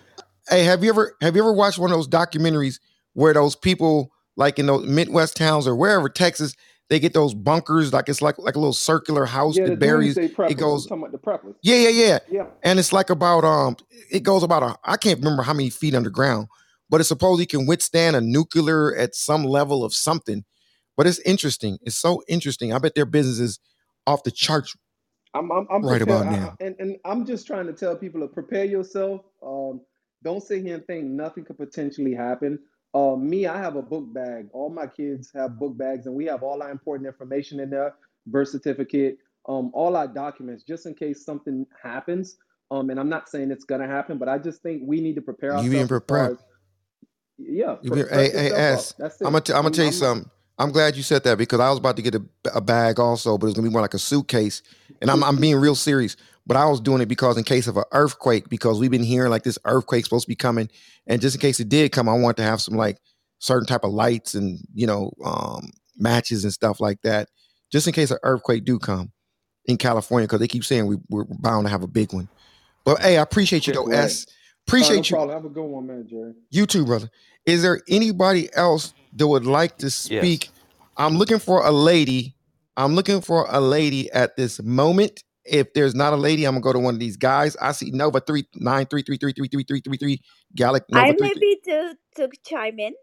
Hey, 0.49 0.65
have 0.65 0.83
you 0.83 0.91
ever, 0.91 1.17
have 1.21 1.37
you 1.37 1.43
ever 1.43 1.53
watched 1.53 1.79
one 1.79 1.91
of 1.91 1.97
those 1.97 2.09
documentaries 2.09 2.81
where 3.13 3.35
those 3.35 3.57
people, 3.57 4.13
like 4.37 4.59
in 4.59 4.67
those 4.67 4.87
Midwest 4.87 5.37
towns 5.37 5.67
or 5.67 5.77
wherever, 5.77 6.09
Texas, 6.09 6.55
they 6.89 7.01
get 7.01 7.13
those 7.15 7.35
bunkers, 7.35 7.93
like 7.93 8.09
it's 8.09 8.23
like 8.23 8.39
like 8.39 8.55
a 8.55 8.59
little 8.59 8.73
circular 8.73 9.25
house 9.27 9.57
Yeah, 9.57 9.67
that 9.67 9.79
buries. 9.81 10.17
It 10.17 10.33
I'm 10.39 10.53
goes, 10.55 10.87
talking 10.87 11.03
about 11.05 11.13
the 11.13 11.19
preppers. 11.19 11.57
yeah, 11.63 11.77
yeah, 11.77 11.89
yeah. 11.89 12.19
Yeah. 12.31 12.47
And 12.63 12.79
it's 12.79 12.93
like 12.93 13.11
about 13.11 13.45
um, 13.45 13.77
it 14.11 14.23
goes 14.23 14.43
about 14.43 14.63
a 14.63 14.77
I 14.85 14.97
can't 14.97 15.19
remember 15.19 15.43
how 15.43 15.53
many 15.53 15.71
feet 15.71 15.95
underground, 15.95 16.47
but 16.89 17.01
it's 17.01 17.09
supposed 17.09 17.49
can 17.49 17.67
withstand 17.67 18.15
a 18.17 18.21
nuclear 18.21 18.95
at 18.97 19.15
some 19.15 19.45
level 19.45 19.85
of 19.85 19.95
something. 19.95 20.45
But 20.97 21.07
it's 21.07 21.19
interesting. 21.21 21.79
It's 21.83 21.97
so 21.97 22.23
interesting. 22.29 22.73
I 22.73 22.79
bet 22.79 22.95
their 22.95 23.05
business 23.07 23.39
is 23.39 23.59
off 24.07 24.23
the 24.23 24.31
charts 24.31 24.75
I'm 25.35 25.51
I'm, 25.53 25.67
I'm 25.71 25.83
right 25.85 25.99
prepared, 25.99 26.23
about 26.23 26.27
I, 26.27 26.37
I- 26.37 26.41
now. 26.41 26.57
and 26.61 26.77
and 26.79 26.97
I'm 27.05 27.27
just 27.27 27.47
trying 27.47 27.67
to 27.67 27.73
tell 27.73 27.97
people 27.97 28.21
to 28.21 28.29
prepare 28.29 28.65
yourself. 28.65 29.23
Um, 29.45 29.81
don't 30.23 30.43
sit 30.43 30.63
here 30.63 30.77
and 30.77 30.87
think 30.87 31.05
nothing 31.05 31.45
could 31.45 31.59
potentially 31.59 32.15
happen. 32.15 32.59
Uh, 32.97 33.15
me, 33.15 33.47
I 33.47 33.59
have 33.59 33.77
a 33.77 33.83
book 33.83 34.11
bag. 34.15 34.49
All 34.55 34.71
my 34.71 34.87
kids 34.87 35.31
have 35.35 35.59
book 35.59 35.77
bags, 35.77 36.07
and 36.07 36.15
we 36.15 36.25
have 36.27 36.43
all 36.43 36.63
our 36.63 36.71
important 36.71 37.07
information 37.07 37.61
in 37.61 37.69
there: 37.69 37.95
birth 38.27 38.49
certificate, 38.49 39.19
um, 39.47 39.71
all 39.75 39.97
our 39.97 40.09
documents, 40.09 40.65
just 40.65 40.87
in 40.87 40.95
case 40.95 41.23
something 41.23 41.67
happens. 41.83 42.39
Um, 42.71 42.89
and 42.89 42.99
I'm 42.99 43.11
not 43.11 43.29
saying 43.29 43.51
it's 43.51 43.65
gonna 43.65 43.87
happen, 43.87 44.17
but 44.17 44.31
I 44.31 44.39
just 44.39 44.63
think 44.63 44.83
we 44.87 45.03
need 45.03 45.15
to 45.17 45.21
prepare 45.21 45.51
ourselves. 45.51 45.67
You 45.67 45.73
being 45.73 45.89
prepared? 45.89 46.33
as 46.33 46.39
far 46.39 46.39
prepped. 46.39 46.41
as 46.41 46.57
yeah, 47.39 47.77
You 47.83 47.91
pre- 47.91 48.03
be, 48.05 48.09
hey, 48.09 48.31
hey. 48.31 48.51
S. 48.53 48.95
I'm 48.99 49.11
gonna 49.25 49.41
t- 49.43 49.53
I'm 49.53 49.63
gonna 49.63 49.75
tell 49.75 49.85
you 49.85 49.91
I'm 49.91 49.93
something. 49.93 50.31
I'm 50.59 50.73
glad 50.73 50.97
you 50.97 51.03
said 51.03 51.23
that 51.25 51.37
because 51.37 51.61
I 51.61 51.69
was 51.69 51.79
about 51.79 51.97
to 51.97 52.03
get 52.03 52.15
a, 52.15 52.23
a 52.55 52.63
bag 52.63 52.99
also, 52.99 53.37
but 53.37 53.49
it's 53.49 53.57
gonna 53.57 53.69
be 53.69 53.73
more 53.73 53.83
like 53.83 53.93
a 53.93 53.99
suitcase. 53.99 54.63
And 55.03 55.11
I'm 55.11 55.23
I'm 55.23 55.37
being 55.37 55.57
real 55.57 55.75
serious. 55.75 56.17
But 56.47 56.57
I 56.57 56.67
was 56.67 56.81
doing 56.81 57.01
it 57.01 57.07
because 57.09 57.37
in 57.37 57.45
case 57.45 57.67
of 57.67 57.77
an 57.77 57.85
earthquake, 57.93 58.49
because 58.49 58.79
we've 58.79 58.91
been 58.91 59.03
hearing 59.03 59.31
like 59.31 59.43
this 59.43 59.59
earthquake's 59.65 60.07
supposed 60.07 60.27
to 60.27 60.29
be 60.29 60.37
coming, 60.37 60.69
and 61.07 61.21
just 61.21 61.35
in 61.35 61.41
case 61.41 61.59
it 61.59 61.69
did 61.69 61.91
come, 61.93 62.09
I 62.09 62.15
want 62.15 62.37
to 62.37 62.43
have 62.45 62.61
some 62.61 62.77
like 62.77 62.99
certain 63.39 63.67
type 63.67 63.85
of 63.85 63.91
lights 63.91 64.35
and 64.35 64.59
you 64.75 64.87
know 64.87 65.13
um, 65.25 65.71
matches 65.97 66.45
and 66.45 66.53
stuff 66.53 66.81
like 66.81 67.03
that, 67.03 67.29
just 67.73 67.87
in 67.87 67.93
case 67.93 68.11
an 68.13 68.19
earthquake 68.23 68.65
do 68.65 68.79
come 68.79 69.11
in 69.67 69.77
California, 69.77 70.27
because 70.29 70.39
they 70.41 70.47
keep 70.49 70.65
saying 70.65 70.87
we, 70.87 70.97
we're 71.09 71.25
bound 71.29 71.67
to 71.67 71.71
have 71.71 71.83
a 71.83 71.89
big 71.89 72.13
one. 72.13 72.29
But 72.85 73.01
hey, 73.03 73.19
I 73.19 73.23
appreciate 73.23 73.67
you 73.67 73.73
though, 73.73 73.87
Right. 73.87 74.05
S. 74.05 74.27
All 74.79 74.89
right, 74.89 74.95
no 74.97 75.03
Appreciate 75.03 75.11
you. 75.11 75.17
problem. 75.17 75.37
Have 75.37 75.45
a 75.45 75.55
good 75.55 75.65
one, 75.65 75.87
man, 75.87 76.07
Jerry. 76.09 76.33
You 76.51 76.67
too, 76.67 76.85
brother. 76.85 77.11
Is 77.45 77.63
there 77.63 77.81
anybody 77.89 78.49
else 78.55 78.95
that 79.17 79.27
would 79.27 79.47
like 79.47 79.79
to 79.79 79.87
Yes. 79.87 79.95
speak? 79.95 80.51
I'm 80.97 81.17
looking 81.17 81.39
for 81.41 81.65
a 81.67 81.73
lady. 81.73 82.37
I'm 82.77 82.95
looking 82.95 83.21
for 83.21 83.47
a 83.49 83.61
lady 83.61 84.11
at 84.13 84.37
this 84.37 84.63
moment. 84.63 85.23
If 85.49 85.75
there's 85.75 85.95
not 85.95 86.13
a 86.13 86.17
lady, 86.17 86.45
I'm 86.47 86.55
gonna 86.55 86.63
go 86.63 86.73
to 86.75 86.79
one 86.81 86.95
of 86.95 87.01
these 87.01 87.17
guys. 87.19 87.57
I 87.59 87.73
see 87.73 87.91
Nova 87.93 88.21
three 88.21 88.47
nine 88.57 88.87
three 88.87 89.03
three 89.03 89.19
three 89.19 89.33
three 89.35 89.49
three 89.49 89.65
three 89.65 89.81
three 89.83 89.99
three 89.99 90.23
Gallic 90.57 90.85
I 90.95 91.07
Nova 91.07 91.15
three. 91.15 91.31
maybe 91.35 91.61
to 91.67 91.97
to 92.17 92.31
chime 92.47 92.79
in. 92.81 92.95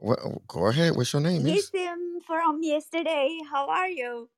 What, 0.00 0.20
go 0.48 0.66
ahead. 0.68 0.96
What's 0.96 1.12
your 1.12 1.22
name, 1.22 1.44
Yes, 1.46 1.70
um, 1.74 2.20
from 2.26 2.62
yesterday. 2.62 3.38
How 3.50 3.68
are 3.68 3.88
you? 3.88 4.30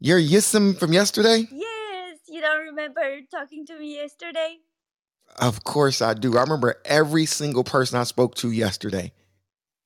You're 0.00 0.20
Yism 0.20 0.78
from 0.78 0.92
yesterday. 0.92 1.48
Yes, 1.50 2.18
you 2.28 2.40
don't 2.40 2.66
remember 2.66 3.20
talking 3.30 3.66
to 3.66 3.78
me 3.78 3.96
yesterday? 3.96 4.58
Of 5.40 5.64
course 5.64 6.02
I 6.02 6.14
do. 6.14 6.38
I 6.38 6.42
remember 6.42 6.76
every 6.84 7.26
single 7.26 7.64
person 7.64 7.98
I 7.98 8.04
spoke 8.04 8.36
to 8.36 8.50
yesterday, 8.52 9.12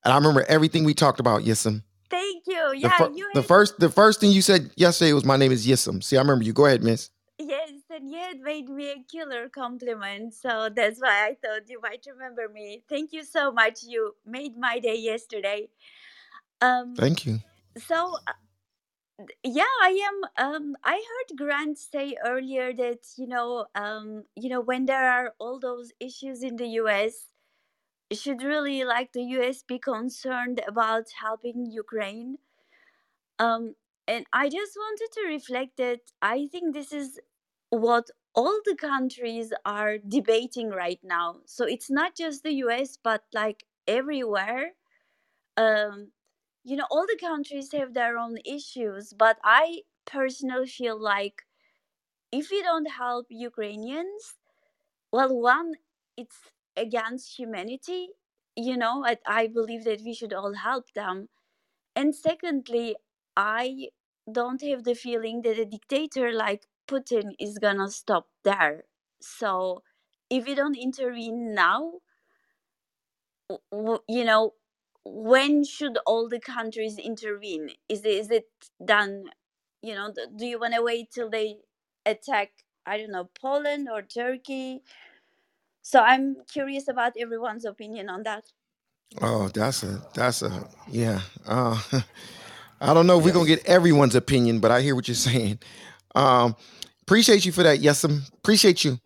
and 0.04 0.12
I 0.12 0.16
remember 0.16 0.44
everything 0.48 0.84
we 0.84 0.94
talked 0.94 1.20
about. 1.20 1.42
Yism. 1.42 1.82
Thank 2.46 2.56
you. 2.56 2.80
The, 2.80 2.90
fir- 2.90 3.12
you 3.14 3.30
the 3.34 3.42
first 3.42 3.80
the 3.80 3.90
first 3.90 4.20
thing 4.20 4.30
you 4.32 4.42
said 4.42 4.70
yesterday 4.76 5.12
was 5.12 5.24
my 5.24 5.36
name 5.36 5.52
is 5.52 5.66
Yism. 5.66 6.02
See, 6.02 6.16
I 6.16 6.20
remember 6.20 6.44
you. 6.44 6.52
Go 6.52 6.66
ahead, 6.66 6.82
Miss. 6.82 7.10
yes, 7.38 7.70
and 7.90 8.10
you 8.10 8.18
had 8.18 8.40
made 8.40 8.68
me 8.68 8.90
a 8.92 9.04
killer 9.10 9.48
compliment, 9.48 10.34
so 10.34 10.68
that's 10.74 11.00
why 11.00 11.26
I 11.28 11.36
thought 11.42 11.68
you 11.68 11.80
might 11.80 12.04
remember 12.10 12.48
me. 12.52 12.82
Thank 12.88 13.12
you 13.12 13.24
so 13.24 13.52
much. 13.52 13.82
You 13.82 14.14
made 14.26 14.56
my 14.58 14.78
day 14.78 14.96
yesterday. 14.96 15.68
Um, 16.60 16.94
Thank 16.96 17.26
you. 17.26 17.40
so 17.78 18.16
uh, 18.26 18.32
yeah 19.44 19.74
i 19.82 19.90
am 20.08 20.46
um 20.46 20.76
i 20.84 20.94
heard 20.94 21.38
grant 21.38 21.78
say 21.78 22.16
earlier 22.24 22.72
that 22.72 22.98
you 23.16 23.26
know 23.26 23.66
um 23.74 24.24
you 24.36 24.48
know 24.48 24.60
when 24.60 24.86
there 24.86 25.08
are 25.10 25.34
all 25.38 25.58
those 25.60 25.92
issues 26.00 26.42
in 26.42 26.56
the 26.56 26.66
us 26.66 27.26
should 28.14 28.42
really 28.42 28.84
like 28.84 29.12
the 29.12 29.22
us 29.22 29.62
be 29.62 29.78
concerned 29.78 30.60
about 30.66 31.06
helping 31.20 31.66
ukraine. 31.66 32.38
Um 33.38 33.74
and 34.06 34.26
i 34.32 34.48
just 34.50 34.76
wanted 34.76 35.08
to 35.12 35.22
reflect 35.26 35.78
that 35.78 36.00
i 36.20 36.46
think 36.52 36.74
this 36.74 36.92
is 36.92 37.18
what 37.70 38.10
all 38.34 38.58
the 38.64 38.76
countries 38.76 39.52
are 39.64 39.96
debating 39.98 40.68
right 40.70 40.98
now. 41.04 41.36
So 41.46 41.64
it's 41.64 41.90
not 41.90 42.16
just 42.16 42.42
the 42.42 42.52
us 42.52 42.98
but 43.02 43.24
like 43.32 43.64
everywhere. 43.86 44.72
Um 45.56 46.12
you 46.64 46.76
know 46.76 46.86
all 46.90 47.06
the 47.06 47.18
countries 47.20 47.72
have 47.72 47.94
their 47.94 48.18
own 48.18 48.38
issues 48.44 49.14
but 49.14 49.38
i 49.44 49.82
personally 50.06 50.68
feel 50.68 50.98
like 51.00 51.44
if 52.32 52.50
we 52.50 52.62
don't 52.62 52.90
help 52.90 53.26
ukrainians 53.30 54.36
well 55.12 55.34
one 55.36 55.74
it's 56.16 56.38
against 56.76 57.38
humanity 57.38 58.08
you 58.56 58.76
know 58.76 59.04
I, 59.04 59.18
I 59.26 59.46
believe 59.48 59.84
that 59.84 60.02
we 60.04 60.14
should 60.14 60.32
all 60.32 60.54
help 60.54 60.92
them 60.94 61.28
and 61.96 62.14
secondly 62.14 62.96
i 63.36 63.88
don't 64.30 64.62
have 64.62 64.84
the 64.84 64.94
feeling 64.94 65.42
that 65.42 65.58
a 65.58 65.64
dictator 65.64 66.32
like 66.32 66.66
putin 66.88 67.32
is 67.38 67.58
gonna 67.58 67.90
stop 67.90 68.28
there 68.44 68.84
so 69.20 69.82
if 70.30 70.46
we 70.46 70.54
don't 70.54 70.76
intervene 70.76 71.54
now 71.54 71.94
you 74.08 74.24
know, 74.24 74.54
when 75.04 75.64
should 75.64 75.98
all 76.06 76.28
the 76.28 76.40
countries 76.40 76.98
intervene? 76.98 77.70
Is 77.88 78.04
it, 78.04 78.08
is 78.14 78.30
it 78.30 78.44
done? 78.84 79.24
You 79.82 79.94
know, 79.94 80.12
do 80.36 80.46
you 80.46 80.58
want 80.58 80.74
to 80.74 80.82
wait 80.82 81.10
till 81.12 81.28
they 81.30 81.56
attack? 82.06 82.50
I 82.86 82.98
don't 82.98 83.12
know, 83.12 83.30
Poland 83.40 83.88
or 83.90 84.02
Turkey. 84.02 84.82
So 85.84 86.00
I'm 86.00 86.38
curious 86.50 86.88
about 86.88 87.12
everyone's 87.20 87.66
opinion 87.66 88.08
on 88.08 88.22
that. 88.22 88.44
Oh, 89.20 89.48
that's 89.48 89.82
a 89.82 90.00
that's 90.14 90.40
a 90.40 90.66
yeah. 90.88 91.20
Uh, 91.46 91.78
I 92.80 92.94
don't 92.94 93.06
know 93.06 93.18
if 93.18 93.24
we're 93.24 93.34
gonna 93.34 93.46
get 93.46 93.66
everyone's 93.66 94.14
opinion, 94.14 94.60
but 94.60 94.70
I 94.70 94.80
hear 94.80 94.94
what 94.94 95.06
you're 95.08 95.14
saying. 95.14 95.58
Um, 96.14 96.56
appreciate 97.02 97.44
you 97.44 97.52
for 97.52 97.62
that. 97.62 97.80
Yes, 97.80 98.02
um, 98.02 98.22
appreciate 98.38 98.82
you. 98.82 98.98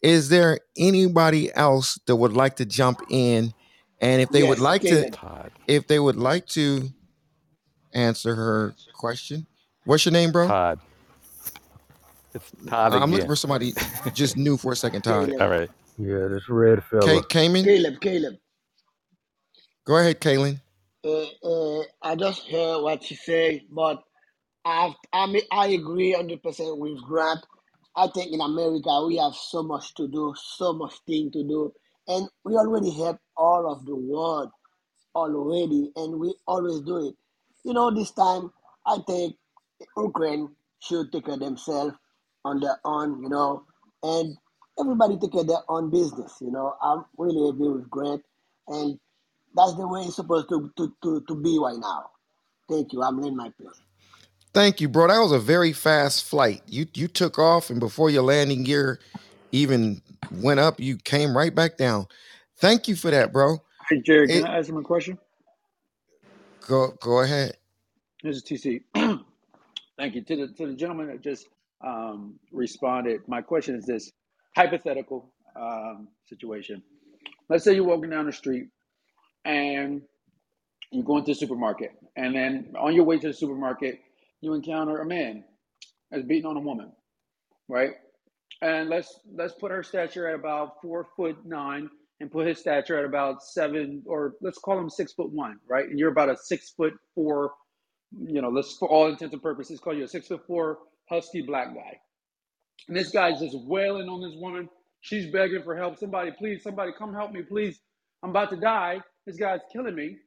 Is 0.00 0.30
there 0.30 0.60
anybody 0.78 1.54
else 1.54 2.00
that 2.06 2.16
would 2.16 2.32
like 2.32 2.56
to 2.56 2.64
jump 2.64 3.00
in? 3.10 3.52
And 4.00 4.22
if 4.22 4.30
they 4.30 4.42
would 4.42 4.58
Yes, 4.58 4.60
like 4.60 4.82
to, 4.82 5.18
if 5.68 5.86
they 5.86 5.98
would 5.98 6.16
like 6.16 6.46
to 6.48 6.88
answer 7.92 8.34
her 8.34 8.74
question, 8.94 9.46
what's 9.84 10.04
your 10.06 10.12
name, 10.12 10.32
bro? 10.32 10.48
Todd. 10.48 10.80
It's 12.34 12.50
Todd 12.66 12.94
I'm 12.94 13.10
looking 13.10 13.26
for 13.26 13.36
somebody 13.36 13.72
just 14.14 14.36
new 14.36 14.56
for 14.56 14.72
a 14.72 14.76
second, 14.76 15.02
Todd. 15.02 15.32
All 15.40 15.48
right. 15.48 15.70
Yeah, 15.98 16.28
this 16.28 16.48
red 16.48 16.82
Ka- 17.00 17.20
fella. 17.20 17.24
Cayman, 17.28 17.64
Caleb. 17.64 18.00
Caleb. 18.00 18.34
go 19.86 19.96
ahead, 19.98 20.20
Kaylin. 20.20 20.60
Uh, 21.04 21.26
uh, 21.44 21.84
I 22.02 22.16
just 22.16 22.48
heard 22.48 22.82
what 22.82 23.10
you 23.10 23.16
say, 23.16 23.64
but 23.70 24.02
I 24.64 24.94
I 25.12 25.26
mean, 25.26 25.42
I 25.52 25.68
agree 25.68 26.12
hundred 26.12 26.42
percent 26.42 26.78
with 26.78 27.02
Grant. 27.02 27.40
I 27.96 28.08
think 28.08 28.32
in 28.32 28.40
America 28.40 29.04
we 29.06 29.16
have 29.18 29.34
so 29.34 29.62
much 29.62 29.94
to 29.96 30.08
do, 30.08 30.34
so 30.36 30.72
much 30.74 30.94
thing 31.06 31.30
to 31.32 31.44
do, 31.44 31.72
and 32.08 32.28
we 32.44 32.54
already 32.56 32.90
help 32.90 33.18
all 33.36 33.72
of 33.72 33.86
the 33.86 33.96
world 33.96 34.50
already, 35.14 35.92
and 35.96 36.20
we 36.20 36.34
always 36.46 36.80
do 36.80 37.08
it. 37.08 37.14
You 37.64 37.74
know, 37.74 37.94
this 37.94 38.12
time 38.12 38.50
I 38.86 38.98
think 39.06 39.36
Ukraine 39.96 40.50
should 40.80 41.12
take 41.12 41.26
care 41.26 41.34
of 41.34 41.40
themselves 41.40 41.94
on 42.44 42.60
their 42.60 42.78
own, 42.84 43.22
you 43.22 43.28
know, 43.28 43.64
and 44.02 44.36
everybody 44.80 45.18
take 45.18 45.32
care 45.32 45.42
of 45.42 45.48
their 45.48 45.64
own 45.68 45.90
business. 45.90 46.38
You 46.40 46.52
know, 46.52 46.74
I 46.82 47.02
really 47.18 47.50
agree 47.50 47.70
with 47.70 47.90
Grant, 47.90 48.22
and 48.68 48.98
that's 49.56 49.74
the 49.76 49.88
way 49.88 50.02
it's 50.02 50.16
supposed 50.16 50.48
to 50.50 50.70
to, 50.78 50.94
to, 51.04 51.24
to 51.28 51.34
be 51.36 51.58
right 51.62 51.78
now. 51.78 52.06
Thank 52.70 52.92
you. 52.92 53.02
I'm 53.02 53.20
in 53.24 53.36
my 53.36 53.50
place. 53.60 53.80
Thank 54.52 54.80
you, 54.80 54.88
bro. 54.88 55.08
That 55.08 55.18
was 55.20 55.32
a 55.32 55.38
very 55.38 55.72
fast 55.72 56.24
flight. 56.24 56.62
You 56.66 56.86
you 56.94 57.08
took 57.08 57.38
off, 57.38 57.70
and 57.70 57.80
before 57.80 58.10
your 58.10 58.22
landing 58.24 58.64
gear 58.64 59.00
even 59.52 60.02
went 60.30 60.60
up, 60.60 60.80
you 60.80 60.96
came 60.96 61.36
right 61.36 61.54
back 61.54 61.76
down. 61.76 62.06
Thank 62.58 62.88
you 62.88 62.96
for 62.96 63.10
that, 63.12 63.32
bro. 63.32 63.58
Hey, 63.90 64.02
Jerry, 64.02 64.30
can 64.30 64.42
It 64.42 64.46
I 64.46 64.58
ask 64.58 64.68
him 64.68 64.78
a 64.78 64.82
question? 64.82 65.18
go 66.66 66.92
go 67.00 67.20
ahead. 67.20 67.56
This 68.22 68.36
is 68.38 68.44
TC. 68.44 68.82
Thank 69.98 70.14
you. 70.16 70.22
To 70.24 70.36
the, 70.36 70.48
to 70.54 70.66
the 70.68 70.74
gentleman 70.74 71.08
that 71.08 71.22
just 71.22 71.48
um, 71.84 72.36
responded, 72.52 73.22
my 73.28 73.42
question 73.42 73.76
is 73.76 73.86
this 73.86 74.12
hypothetical 74.56 75.32
um, 75.56 76.08
situation. 76.26 76.82
Let's 77.48 77.64
say 77.64 77.74
you're 77.74 77.84
walking 77.84 78.10
down 78.10 78.26
the 78.26 78.32
street 78.32 78.68
and 79.44 80.02
you're 80.92 81.04
going 81.04 81.24
to 81.24 81.32
the 81.32 81.34
supermarket, 81.34 81.90
and 82.16 82.34
then 82.34 82.72
on 82.78 82.94
your 82.94 83.04
way 83.04 83.18
to 83.18 83.28
the 83.28 83.34
supermarket, 83.34 83.98
you 84.40 84.54
encounter 84.54 84.98
a 85.00 85.06
man 85.06 85.44
that's 86.10 86.24
beating 86.24 86.46
on 86.46 86.56
a 86.56 86.60
woman, 86.60 86.92
right? 87.68 87.92
And 88.62 88.88
let's 88.88 89.20
let's 89.34 89.54
put 89.54 89.70
her 89.72 89.82
stature 89.82 90.28
at 90.28 90.34
about 90.34 90.80
four 90.82 91.06
foot 91.16 91.36
nine, 91.44 91.90
and 92.20 92.30
put 92.30 92.46
his 92.46 92.60
stature 92.60 92.98
at 92.98 93.04
about 93.04 93.42
seven, 93.42 94.02
or 94.06 94.34
let's 94.40 94.58
call 94.58 94.78
him 94.78 94.88
six 94.88 95.12
foot 95.12 95.30
one, 95.32 95.58
right? 95.68 95.88
And 95.88 95.98
you're 95.98 96.12
about 96.12 96.30
a 96.30 96.36
six 96.36 96.70
foot 96.70 96.94
four, 97.14 97.52
you 98.26 98.40
know, 98.40 98.48
let's 98.50 98.76
for 98.78 98.88
all 98.88 99.08
intents 99.08 99.32
and 99.32 99.42
purposes 99.42 99.80
call 99.80 99.94
you 99.94 100.04
a 100.04 100.08
six 100.08 100.28
foot 100.28 100.46
four 100.46 100.78
husky 101.10 101.42
black 101.42 101.74
guy. 101.74 101.98
And 102.88 102.96
this 102.96 103.10
guy's 103.10 103.40
just 103.40 103.56
wailing 103.58 104.08
on 104.08 104.22
this 104.22 104.38
woman. 104.40 104.68
She's 105.00 105.30
begging 105.30 105.62
for 105.62 105.76
help. 105.76 105.98
Somebody, 105.98 106.32
please, 106.32 106.62
somebody 106.62 106.92
come 106.98 107.14
help 107.14 107.32
me, 107.32 107.42
please. 107.42 107.78
I'm 108.22 108.30
about 108.30 108.50
to 108.50 108.56
die. 108.56 109.00
This 109.26 109.36
guy's 109.36 109.60
killing 109.72 109.94
me 109.94 110.18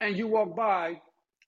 and 0.00 0.16
you 0.16 0.28
walk 0.28 0.56
by 0.56 1.00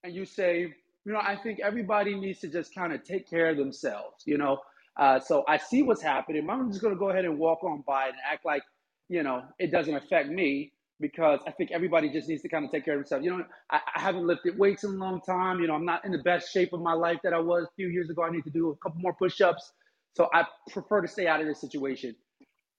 and 0.04 0.14
you 0.14 0.24
say, 0.24 0.74
you 1.04 1.12
know, 1.12 1.20
I 1.20 1.36
think 1.36 1.60
everybody 1.60 2.14
needs 2.14 2.40
to 2.40 2.48
just 2.48 2.74
kind 2.74 2.92
of 2.92 3.04
take 3.04 3.28
care 3.28 3.50
of 3.50 3.56
themselves, 3.56 4.24
you 4.26 4.38
know. 4.38 4.58
Uh, 4.96 5.20
so 5.20 5.44
I 5.48 5.58
see 5.58 5.82
what's 5.82 6.02
happening. 6.02 6.48
I'm 6.50 6.70
just 6.70 6.82
going 6.82 6.94
to 6.94 6.98
go 6.98 7.10
ahead 7.10 7.24
and 7.24 7.38
walk 7.38 7.64
on 7.64 7.84
by 7.86 8.08
and 8.08 8.16
act 8.30 8.44
like, 8.44 8.62
you 9.08 9.22
know, 9.22 9.42
it 9.58 9.70
doesn't 9.70 9.94
affect 9.94 10.28
me 10.28 10.72
because 11.00 11.40
I 11.46 11.52
think 11.52 11.70
everybody 11.72 12.10
just 12.12 12.28
needs 12.28 12.42
to 12.42 12.48
kind 12.48 12.64
of 12.64 12.70
take 12.70 12.84
care 12.84 12.94
of 12.94 13.00
themselves. 13.00 13.24
You 13.24 13.38
know, 13.38 13.44
I, 13.70 13.80
I 13.96 14.00
haven't 14.00 14.26
lifted 14.26 14.58
weights 14.58 14.84
in 14.84 14.90
a 14.90 14.94
long 14.94 15.22
time. 15.22 15.60
You 15.60 15.68
know, 15.68 15.74
I'm 15.74 15.86
not 15.86 16.04
in 16.04 16.12
the 16.12 16.18
best 16.18 16.52
shape 16.52 16.72
of 16.74 16.80
my 16.82 16.92
life 16.92 17.18
that 17.24 17.32
I 17.32 17.38
was 17.38 17.64
a 17.64 17.74
few 17.76 17.88
years 17.88 18.10
ago. 18.10 18.24
I 18.24 18.30
need 18.30 18.44
to 18.44 18.50
do 18.50 18.70
a 18.70 18.76
couple 18.76 19.00
more 19.00 19.14
push 19.14 19.40
ups. 19.40 19.72
So 20.16 20.28
I 20.34 20.46
prefer 20.70 21.02
to 21.02 21.08
stay 21.08 21.26
out 21.28 21.40
of 21.40 21.46
this 21.48 21.60
situation. 21.60 22.16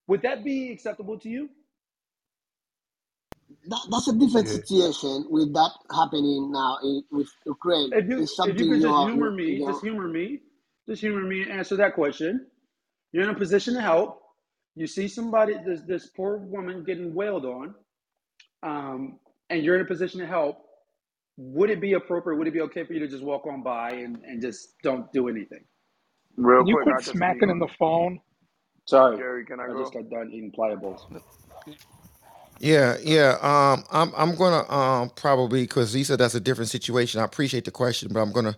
Would 0.08 0.24
that 0.24 0.44
be 0.44 0.72
acceptable 0.72 1.20
to 1.20 1.30
you? 1.30 1.50
That, 3.68 3.88
that's 3.92 4.08
a 4.10 4.14
different 4.14 4.48
Yeah. 4.48 4.54
situation 4.54 5.28
with 5.30 5.54
that 5.54 5.72
happening 5.96 6.52
now 6.52 6.80
in, 6.84 7.04
with 7.12 7.30
Ukraine. 7.46 7.94
If 7.94 8.10
you 8.10 8.24
It's 8.24 8.36
if 8.44 8.58
something 8.58 8.60
you 8.60 8.68
could 8.68 8.82
you 8.82 8.88
just 8.88 9.00
are, 9.00 9.10
humor 9.10 9.32
me, 9.32 9.46
you 9.52 9.66
just 9.66 9.82
humor 9.82 10.08
me, 10.08 10.42
just 10.90 11.02
humor 11.02 11.22
me 11.22 11.44
and 11.44 11.52
answer 11.52 11.78
that 11.78 11.96
question. 11.96 12.48
You're 13.14 13.24
in 13.24 13.30
a 13.30 13.36
position 13.40 13.76
to 13.76 13.82
help. 13.82 14.22
You 14.76 14.88
see 14.88 15.08
somebody, 15.10 15.56
this 15.66 15.82
this 15.88 16.08
poor 16.08 16.38
woman 16.38 16.84
getting 16.86 17.14
wailed 17.16 17.46
on, 17.46 17.76
um, 18.64 19.20
and 19.50 19.64
you're 19.64 19.76
in 19.78 19.82
a 19.82 19.88
position 19.88 20.22
to 20.22 20.28
help. 20.28 20.60
Would 21.38 21.70
it 21.72 21.82
be 21.82 21.94
appropriate? 21.94 22.38
Would 22.38 22.48
it 22.48 22.54
be 22.54 22.62
okay 22.62 22.86
for 22.86 22.94
you 22.94 23.00
to 23.02 23.08
just 23.10 23.24
walk 23.24 23.48
on 23.48 23.64
by 23.64 23.92
and, 23.92 24.24
and 24.26 24.42
just 24.42 24.76
don't 24.84 25.12
do 25.14 25.30
anything? 25.30 25.66
Real 26.38 26.64
Can 26.64 26.68
you 26.68 26.76
quick, 26.76 26.84
quit 26.84 26.96
I 26.96 27.02
just 27.02 27.18
smacking 27.18 27.50
need 27.50 27.52
in 27.52 27.60
the 27.60 27.68
phone? 27.80 28.20
Sorry, 28.86 29.18
Jerry. 29.18 29.46
Can 29.46 29.60
I 29.60 29.68
I 29.68 29.74
just 29.76 29.94
go? 29.94 30.02
got 30.02 30.10
done 30.10 30.32
eating 30.32 30.52
pliables. 30.58 31.02
Yeah, 32.60 32.98
yeah. 33.04 33.38
Um, 33.42 33.84
I'm 33.92 34.14
I'm 34.16 34.36
gonna 34.36 34.70
um 34.72 35.12
probably 35.16 35.64
because 35.64 35.94
he 35.94 36.04
said 36.04 36.20
that's 36.20 36.36
a 36.36 36.40
different 36.40 36.70
situation. 36.70 37.22
I 37.22 37.26
appreciate 37.26 37.66
the 37.66 37.72
question, 37.72 38.10
but 38.14 38.22
I'm 38.22 38.32
gonna 38.32 38.56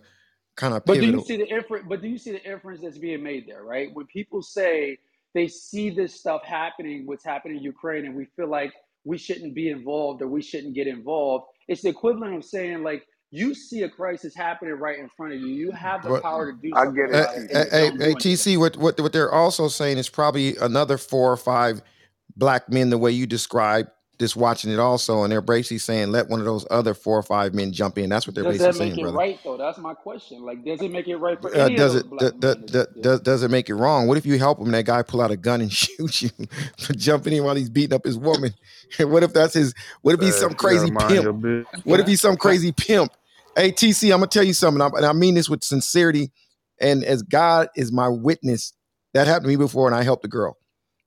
kind 0.56 0.74
of 0.74 0.84
But 0.86 1.00
do 1.00 1.06
you 1.06 1.20
see 1.20 1.36
the 1.38 1.48
inference? 1.48 1.86
But 1.88 2.02
do 2.02 2.08
you 2.08 2.18
see 2.18 2.32
the 2.32 2.44
inference 2.44 2.82
that's 2.82 2.98
being 2.98 3.22
made 3.22 3.46
there? 3.48 3.64
Right, 3.64 3.90
when 3.94 4.06
people 4.06 4.42
say 4.42 4.98
they 5.34 5.48
see 5.48 5.90
this 5.90 6.14
stuff 6.14 6.42
happening, 6.44 7.06
what's 7.06 7.24
happening 7.24 7.58
in 7.58 7.62
Ukraine, 7.62 8.06
and 8.06 8.14
we 8.14 8.26
feel 8.36 8.48
like 8.48 8.72
we 9.04 9.18
shouldn't 9.18 9.54
be 9.54 9.70
involved 9.70 10.22
or 10.22 10.28
we 10.28 10.42
shouldn't 10.42 10.74
get 10.74 10.86
involved. 10.86 11.46
It's 11.68 11.82
the 11.82 11.90
equivalent 11.90 12.36
of 12.36 12.44
saying 12.44 12.82
like 12.82 13.04
you 13.34 13.54
see 13.54 13.82
a 13.84 13.90
crisis 13.90 14.34
happening 14.34 14.74
right 14.74 14.98
in 14.98 15.10
front 15.16 15.34
of 15.34 15.40
you. 15.40 15.48
You 15.48 15.72
have 15.72 16.04
the 16.04 16.10
But 16.10 16.22
power 16.22 16.52
to 16.52 16.58
do 16.58 16.74
I 16.74 16.84
something 16.84 16.96
get 16.96 17.10
it, 17.10 17.14
hey, 17.14 17.26
about 17.26 17.36
it, 17.38 17.46
and 17.50 17.52
hey, 17.52 17.64
you 17.64 17.70
hey, 17.72 17.92
don't 17.92 18.02
do 18.02 18.10
hey, 18.10 18.14
anything. 18.14 18.34
TC, 18.34 18.58
what 18.58 18.76
what 18.78 19.00
what 19.00 19.12
they're 19.12 19.32
also 19.32 19.68
saying 19.68 19.98
is 19.98 20.08
probably 20.08 20.56
another 20.58 20.98
four 20.98 21.32
or 21.32 21.36
five 21.38 21.82
black 22.36 22.70
men 22.70 22.90
the 22.90 22.98
way 22.98 23.12
you 23.12 23.26
described 23.26 23.90
just 24.20 24.36
watching 24.36 24.72
it 24.72 24.78
also, 24.80 25.24
and 25.24 25.32
they're 25.32 25.42
basically 25.42 25.78
saying 25.78 26.12
let 26.12 26.28
one 26.30 26.40
of 26.40 26.46
those 26.46 26.66
other 26.70 26.94
four 26.94 27.18
or 27.18 27.22
five 27.24 27.54
men 27.54 27.72
jump 27.72 27.98
in. 27.98 28.10
That's 28.10 28.26
what 28.26 28.34
they're 28.36 28.44
basically 28.44 28.58
saying. 28.58 28.58
Does 28.58 28.58
basically 28.58 28.72
that 28.74 28.74
make 28.76 28.96
saying, 28.96 28.98
it 28.98 29.06
brother. 29.06 29.14
right 29.14 29.38
though? 29.44 29.56
That's 29.58 29.78
my 29.78 29.94
question. 29.94 30.42
Like, 30.42 30.64
does 30.64 30.82
it 30.82 30.90
make 30.92 31.08
it 31.08 31.16
right 31.16 31.40
for 31.40 31.54
Uh, 31.54 31.56
any 31.56 31.78
of 31.78 31.86
does 31.86 31.94
those 31.94 32.02
it 32.02 32.06
black 32.06 32.34
does, 32.40 32.56
men 32.58 32.62
to 32.62 32.68
does, 32.70 32.88
do? 32.94 33.02
does, 33.02 33.20
does 33.22 33.42
it 33.44 33.50
make 33.50 33.70
it 33.70 33.74
wrong? 33.76 34.08
What 34.08 34.18
if 34.18 34.26
you 34.26 34.38
help 34.38 34.58
him 34.60 34.66
and 34.66 34.74
that 34.74 34.86
guy 34.86 35.02
pull 35.02 35.22
out 35.22 35.30
a 35.32 35.36
gun 35.38 35.60
and 35.62 35.72
shoot 35.74 36.22
you 36.22 36.30
for 36.78 36.94
jumping 36.94 37.34
in 37.34 37.44
while 37.44 37.56
he's 37.56 37.70
beating 37.70 37.94
up 37.94 38.04
his 38.04 38.18
woman? 38.18 38.54
And 38.98 39.10
what 39.12 39.22
if 39.24 39.32
that's 39.34 39.54
his? 39.54 39.74
What 40.02 40.14
if 40.14 40.20
he's 40.20 40.36
Facts. 40.36 40.38
some 40.38 40.54
You 40.60 40.70
gotta 40.70 40.88
crazy 40.88 40.90
mind 40.90 41.08
pimp? 41.08 41.22
your 41.22 41.32
business. 41.34 41.66
What 41.84 42.00
if 42.00 42.06
he's 42.06 42.20
some 42.22 42.36
crazy 42.36 42.72
pimp? 42.72 43.12
Hey, 43.56 43.70
TC, 43.70 44.12
I'm 44.12 44.18
gonna 44.18 44.26
tell 44.26 44.44
you 44.44 44.52
something, 44.52 44.80
and 44.80 45.06
I 45.06 45.12
mean 45.12 45.34
this 45.34 45.48
with 45.48 45.62
sincerity, 45.62 46.32
and 46.80 47.04
as 47.04 47.22
God 47.22 47.68
is 47.76 47.92
my 47.92 48.08
witness, 48.08 48.72
that 49.12 49.26
happened 49.26 49.44
to 49.44 49.48
me 49.48 49.56
before, 49.56 49.86
and 49.86 49.94
I 49.94 50.02
helped 50.02 50.24
a 50.24 50.28
girl. 50.28 50.58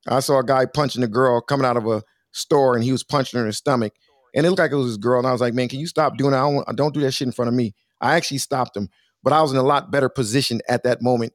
I 0.08 0.22
saw 0.22 0.40
a 0.40 0.44
guy 0.46 0.66
punching 0.66 1.04
a 1.04 1.08
girl 1.08 1.42
coming 1.42 1.66
out 1.66 1.76
of 1.76 1.88
a 1.88 2.04
store, 2.32 2.76
and 2.76 2.84
he 2.84 2.92
was 2.92 3.04
punching 3.04 3.38
her 3.38 3.44
in 3.44 3.50
the 3.50 3.54
stomach, 3.54 3.94
and 4.34 4.46
it 4.46 4.50
looked 4.50 4.60
like 4.60 4.72
it 4.72 4.76
was 4.76 4.88
his 4.88 4.98
girl. 4.98 5.20
And 5.20 5.28
I 5.28 5.34
was 5.34 5.42
like, 5.42 5.54
"Man, 5.54 5.68
can 5.68 5.80
you 5.80 5.88
stop 5.88 6.18
doing 6.18 6.32
that? 6.32 6.38
I 6.38 6.42
don't, 6.42 6.56
want- 6.56 6.78
don't 6.78 6.94
do 6.94 7.02
that 7.02 7.12
shit 7.12 7.28
in 7.28 7.34
front 7.34 7.50
of 7.50 7.56
me." 7.56 7.74
I 8.00 8.16
actually 8.16 8.38
stopped 8.38 8.78
him, 8.78 8.90
but 9.24 9.34
I 9.34 9.42
was 9.42 9.52
in 9.52 9.58
a 9.58 9.64
lot 9.64 9.92
better 9.92 10.08
position 10.08 10.62
at 10.70 10.84
that 10.84 11.02
moment 11.02 11.34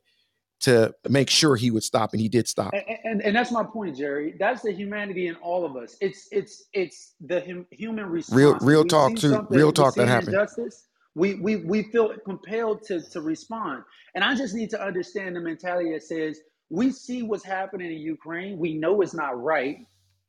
to 0.61 0.95
make 1.09 1.29
sure 1.29 1.57
he 1.57 1.71
would 1.71 1.83
stop, 1.83 2.13
and 2.13 2.21
he 2.21 2.29
did 2.29 2.49
stop. 2.49 2.73
and, 2.73 2.99
and 3.05 3.23
and 3.23 3.37
that's 3.37 3.51
my 3.51 3.65
point, 3.65 3.97
Jerry. 3.97 4.35
That's 4.39 4.63
the 4.63 4.73
humanity 4.73 5.27
in 5.27 5.35
all 5.37 5.67
of 5.67 5.77
us. 5.77 5.97
It's 6.01 6.29
it's 6.33 6.65
it's 6.73 7.15
the 7.21 7.41
hum, 7.41 7.67
human 7.71 8.07
Real, 8.07 8.13
response. 8.53 8.63
Real 8.63 8.83
we 8.85 8.89
talk 8.89 9.17
too. 9.17 9.47
Real 9.51 9.73
talk 9.73 9.97
that 9.97 10.09
happened. 10.09 10.35
injustice, 10.35 10.87
we 11.15 11.35
we 11.35 11.57
we 11.57 11.83
feel 11.85 12.15
compelled 12.25 12.83
to 12.85 13.01
to 13.11 13.21
respond. 13.21 13.85
And 14.15 14.25
I 14.25 14.35
just 14.35 14.55
need 14.55 14.71
to 14.71 14.83
understand 14.83 15.37
the 15.37 15.41
mentality 15.41 15.93
that 15.93 16.03
says 16.03 16.41
we 16.71 16.91
see 16.91 17.23
what's 17.23 17.45
happening 17.45 17.93
in 17.93 17.99
Ukraine. 17.99 18.59
We 18.59 18.75
know 18.75 19.03
it's 19.03 19.15
not 19.15 19.41
right. 19.41 19.79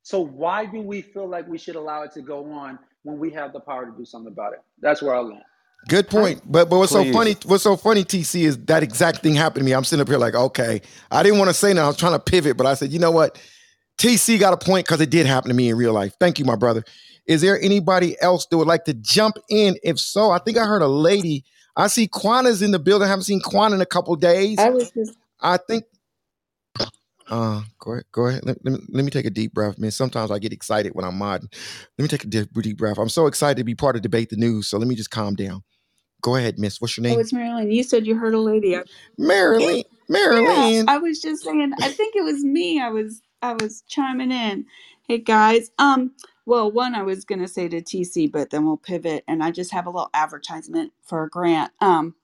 So 0.01 0.19
why 0.19 0.65
do 0.65 0.81
we 0.81 1.01
feel 1.01 1.27
like 1.29 1.47
we 1.47 1.57
should 1.57 1.75
allow 1.75 2.03
it 2.03 2.11
to 2.13 2.21
go 2.21 2.51
on 2.51 2.77
when 3.03 3.17
we 3.17 3.31
have 3.31 3.53
the 3.53 3.61
power 3.61 3.85
to 3.85 3.91
do 3.97 4.03
something 4.03 4.31
about 4.31 4.53
it? 4.53 4.59
That's 4.81 5.01
where 5.01 5.15
I 5.15 5.19
land. 5.19 5.43
Good 5.87 6.09
point. 6.09 6.41
But 6.45 6.69
but 6.69 6.77
what's 6.77 6.91
so 6.91 7.09
funny? 7.11 7.35
What's 7.45 7.63
so 7.63 7.75
funny, 7.75 8.03
TC, 8.03 8.43
is 8.43 8.57
that 8.65 8.83
exact 8.83 9.19
thing 9.19 9.35
happened 9.35 9.61
to 9.61 9.65
me. 9.65 9.73
I'm 9.73 9.83
sitting 9.83 10.01
up 10.01 10.07
here 10.07 10.17
like, 10.17 10.35
okay, 10.35 10.81
I 11.11 11.23
didn't 11.23 11.39
want 11.39 11.49
to 11.49 11.53
say 11.53 11.73
that. 11.73 11.81
I 11.81 11.87
was 11.87 11.97
trying 11.97 12.13
to 12.13 12.19
pivot, 12.19 12.57
but 12.57 12.65
I 12.65 12.73
said, 12.73 12.91
you 12.91 12.99
know 12.99 13.11
what? 13.11 13.41
TC 13.97 14.39
got 14.39 14.53
a 14.53 14.57
point 14.57 14.85
because 14.85 15.01
it 15.01 15.09
did 15.09 15.25
happen 15.25 15.49
to 15.49 15.55
me 15.55 15.69
in 15.69 15.77
real 15.77 15.93
life. 15.93 16.13
Thank 16.19 16.39
you, 16.39 16.45
my 16.45 16.55
brother. 16.55 16.83
Is 17.25 17.41
there 17.41 17.59
anybody 17.61 18.19
else 18.21 18.45
that 18.47 18.57
would 18.57 18.67
like 18.67 18.85
to 18.85 18.93
jump 18.93 19.37
in? 19.49 19.77
If 19.83 19.99
so, 19.99 20.31
I 20.31 20.39
think 20.39 20.57
I 20.57 20.65
heard 20.65 20.81
a 20.81 20.87
lady. 20.87 21.45
I 21.75 21.87
see 21.87 22.07
Quana's 22.07 22.61
in 22.61 22.71
the 22.71 22.79
building. 22.79 23.05
I 23.05 23.09
haven't 23.09 23.23
seen 23.23 23.39
Quana 23.41 23.75
in 23.75 23.81
a 23.81 23.85
couple 23.85 24.15
days. 24.15 24.59
I 24.59 24.69
was 24.69 24.91
just 24.91 25.17
I 25.41 25.57
think. 25.57 25.85
Uh, 27.29 27.61
go 27.79 27.93
ahead. 27.93 28.03
Go 28.11 28.27
ahead. 28.27 28.45
Let, 28.45 28.63
let, 28.65 28.73
me, 28.73 28.79
let 28.89 29.05
me 29.05 29.09
take 29.09 29.25
a 29.25 29.29
deep 29.29 29.53
breath, 29.53 29.79
man. 29.79 29.91
Sometimes 29.91 30.29
I 30.29 30.39
get 30.39 30.53
excited 30.53 30.93
when 30.93 31.05
I'm 31.05 31.17
modding. 31.17 31.53
Let 31.97 32.03
me 32.03 32.07
take 32.07 32.25
a 32.25 32.27
deep, 32.27 32.49
deep 32.53 32.77
breath. 32.77 32.97
I'm 32.97 33.09
so 33.09 33.27
excited 33.27 33.57
to 33.57 33.63
be 33.63 33.75
part 33.75 33.95
of 33.95 34.01
debate 34.01 34.29
the 34.29 34.35
news. 34.35 34.67
So 34.67 34.77
let 34.77 34.87
me 34.87 34.95
just 34.95 35.09
calm 35.09 35.35
down. 35.35 35.63
Go 36.21 36.35
ahead, 36.35 36.59
Miss. 36.59 36.79
What's 36.79 36.97
your 36.97 37.03
name? 37.03 37.13
oh, 37.13 37.15
name? 37.15 37.21
it's 37.21 37.33
Marilyn. 37.33 37.71
You 37.71 37.83
said 37.83 38.05
you 38.05 38.15
heard 38.15 38.33
a 38.33 38.39
lady. 38.39 38.75
I, 38.77 38.83
Marilyn. 39.17 39.77
yeah, 39.77 39.83
Marilyn. 40.09 40.89
I 40.89 40.97
was 40.97 41.21
just 41.21 41.43
saying. 41.43 41.73
I 41.81 41.91
think 41.91 42.15
it 42.15 42.23
was 42.23 42.43
me. 42.43 42.81
I 42.81 42.89
was 42.89 43.21
I 43.41 43.53
was 43.53 43.83
chiming 43.87 44.31
in. 44.31 44.65
Hey 45.07 45.17
guys. 45.17 45.71
Um. 45.79 46.11
Well, 46.45 46.71
one 46.71 46.95
I 46.95 47.03
was 47.03 47.25
gonna 47.25 47.47
say 47.49 47.67
to 47.69 47.81
TC, 47.81 48.31
but 48.31 48.51
then 48.51 48.65
we'll 48.65 48.77
pivot, 48.77 49.23
and 49.27 49.43
I 49.43 49.51
just 49.51 49.71
have 49.73 49.87
a 49.87 49.91
little 49.91 50.11
advertisement 50.13 50.93
for 51.03 51.23
a 51.25 51.29
grant. 51.29 51.71
Um. 51.81 52.15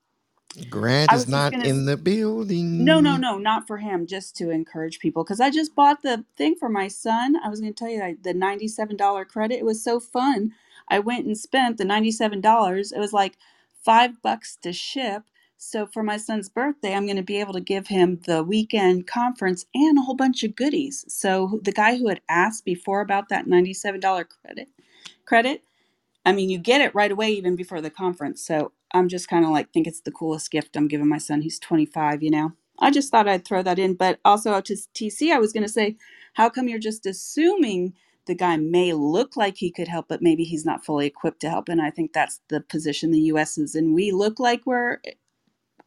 Grant 0.70 1.12
I 1.12 1.14
is 1.14 1.26
was 1.26 1.28
just 1.28 1.30
not 1.30 1.52
gonna. 1.52 1.64
in 1.64 1.86
the 1.86 1.96
building. 1.96 2.84
No, 2.84 3.00
no, 3.00 3.12
building. 3.12 3.20
no, 3.20 3.38
not 3.38 3.66
for 3.68 3.78
him. 3.78 4.06
Just 4.06 4.36
to 4.36 4.50
encourage 4.50 5.00
people, 5.00 5.24
because 5.24 5.40
I 5.40 5.50
just 5.50 5.74
bought 5.76 6.02
the 6.02 6.24
thing 6.36 6.56
for 6.56 6.68
my 6.68 6.88
son. 6.88 7.36
I 7.44 7.48
was 7.48 7.60
going 7.60 7.72
to 7.74 7.78
tell 7.78 7.90
you 7.90 8.00
that 8.00 8.22
the 8.24 8.34
ninety-seven 8.34 8.96
dollar 8.96 9.24
credit. 9.24 9.58
It 9.60 9.64
was 9.66 9.82
so 9.84 10.00
fun. 10.00 10.52
I 10.88 10.98
went 11.00 11.26
and 11.26 11.38
spent 11.38 11.78
the 11.78 11.84
ninety-seven 11.86 12.40
dollars. 12.42 12.92
It 12.92 13.00
was 13.00 13.12
like 13.12 13.38
five 13.84 14.22
bucks 14.22 14.56
to 14.62 14.72
ship. 14.72 15.24
So 15.62 15.86
for 15.86 16.02
my 16.02 16.16
son's 16.16 16.48
birthday, 16.48 16.94
I'm 16.94 17.06
going 17.06 17.18
to 17.18 17.22
be 17.22 17.38
able 17.38 17.52
to 17.52 17.60
give 17.60 17.88
him 17.88 18.20
the 18.26 18.42
weekend 18.42 19.06
conference 19.06 19.66
and 19.74 19.98
a 19.98 20.02
whole 20.02 20.16
bunch 20.16 20.42
of 20.42 20.56
goodies. 20.56 21.04
So 21.08 21.60
the 21.62 21.72
guy 21.72 21.98
who 21.98 22.08
had 22.08 22.22
asked 22.30 22.64
before 22.64 23.02
about 23.02 23.28
that 23.28 23.46
ninety-seven 23.46 24.00
dollar 24.00 24.24
credit, 24.24 24.68
credit, 25.26 25.62
I 26.24 26.32
mean, 26.32 26.50
you 26.50 26.58
get 26.58 26.80
it 26.80 26.94
right 26.94 27.12
away 27.12 27.32
even 27.32 27.56
before 27.56 27.80
the 27.80 27.90
conference. 27.90 28.42
So 28.42 28.72
I'm 28.92 29.08
just 29.08 29.28
kind 29.28 29.44
of 29.44 29.50
like 29.50 29.72
think 29.72 29.86
it's 29.86 30.00
the 30.02 30.12
coolest 30.12 30.50
gift 30.50 30.76
I'm 30.76 30.88
giving 30.88 31.08
my 31.08 31.18
son. 31.18 31.42
He's 31.42 31.58
25, 31.58 32.22
you 32.22 32.30
know. 32.30 32.52
I 32.78 32.90
just 32.90 33.10
thought 33.10 33.28
I'd 33.28 33.44
throw 33.44 33.62
that 33.62 33.78
in, 33.78 33.94
but 33.94 34.20
also 34.24 34.52
out 34.52 34.66
to 34.66 34.74
TC, 34.94 35.32
I 35.32 35.38
was 35.38 35.52
going 35.52 35.64
to 35.64 35.68
say, 35.68 35.96
how 36.34 36.48
come 36.48 36.68
you're 36.68 36.78
just 36.78 37.06
assuming 37.06 37.94
the 38.26 38.34
guy 38.34 38.56
may 38.56 38.94
look 38.94 39.36
like 39.36 39.58
he 39.58 39.70
could 39.70 39.88
help, 39.88 40.08
but 40.08 40.22
maybe 40.22 40.44
he's 40.44 40.64
not 40.64 40.84
fully 40.84 41.06
equipped 41.06 41.40
to 41.40 41.50
help? 41.50 41.68
And 41.68 41.82
I 41.82 41.90
think 41.90 42.12
that's 42.12 42.40
the 42.48 42.60
position 42.62 43.10
the 43.10 43.20
U.S. 43.32 43.58
is 43.58 43.74
in. 43.74 43.94
We 43.94 44.12
look 44.12 44.40
like 44.40 44.62
we're, 44.66 44.98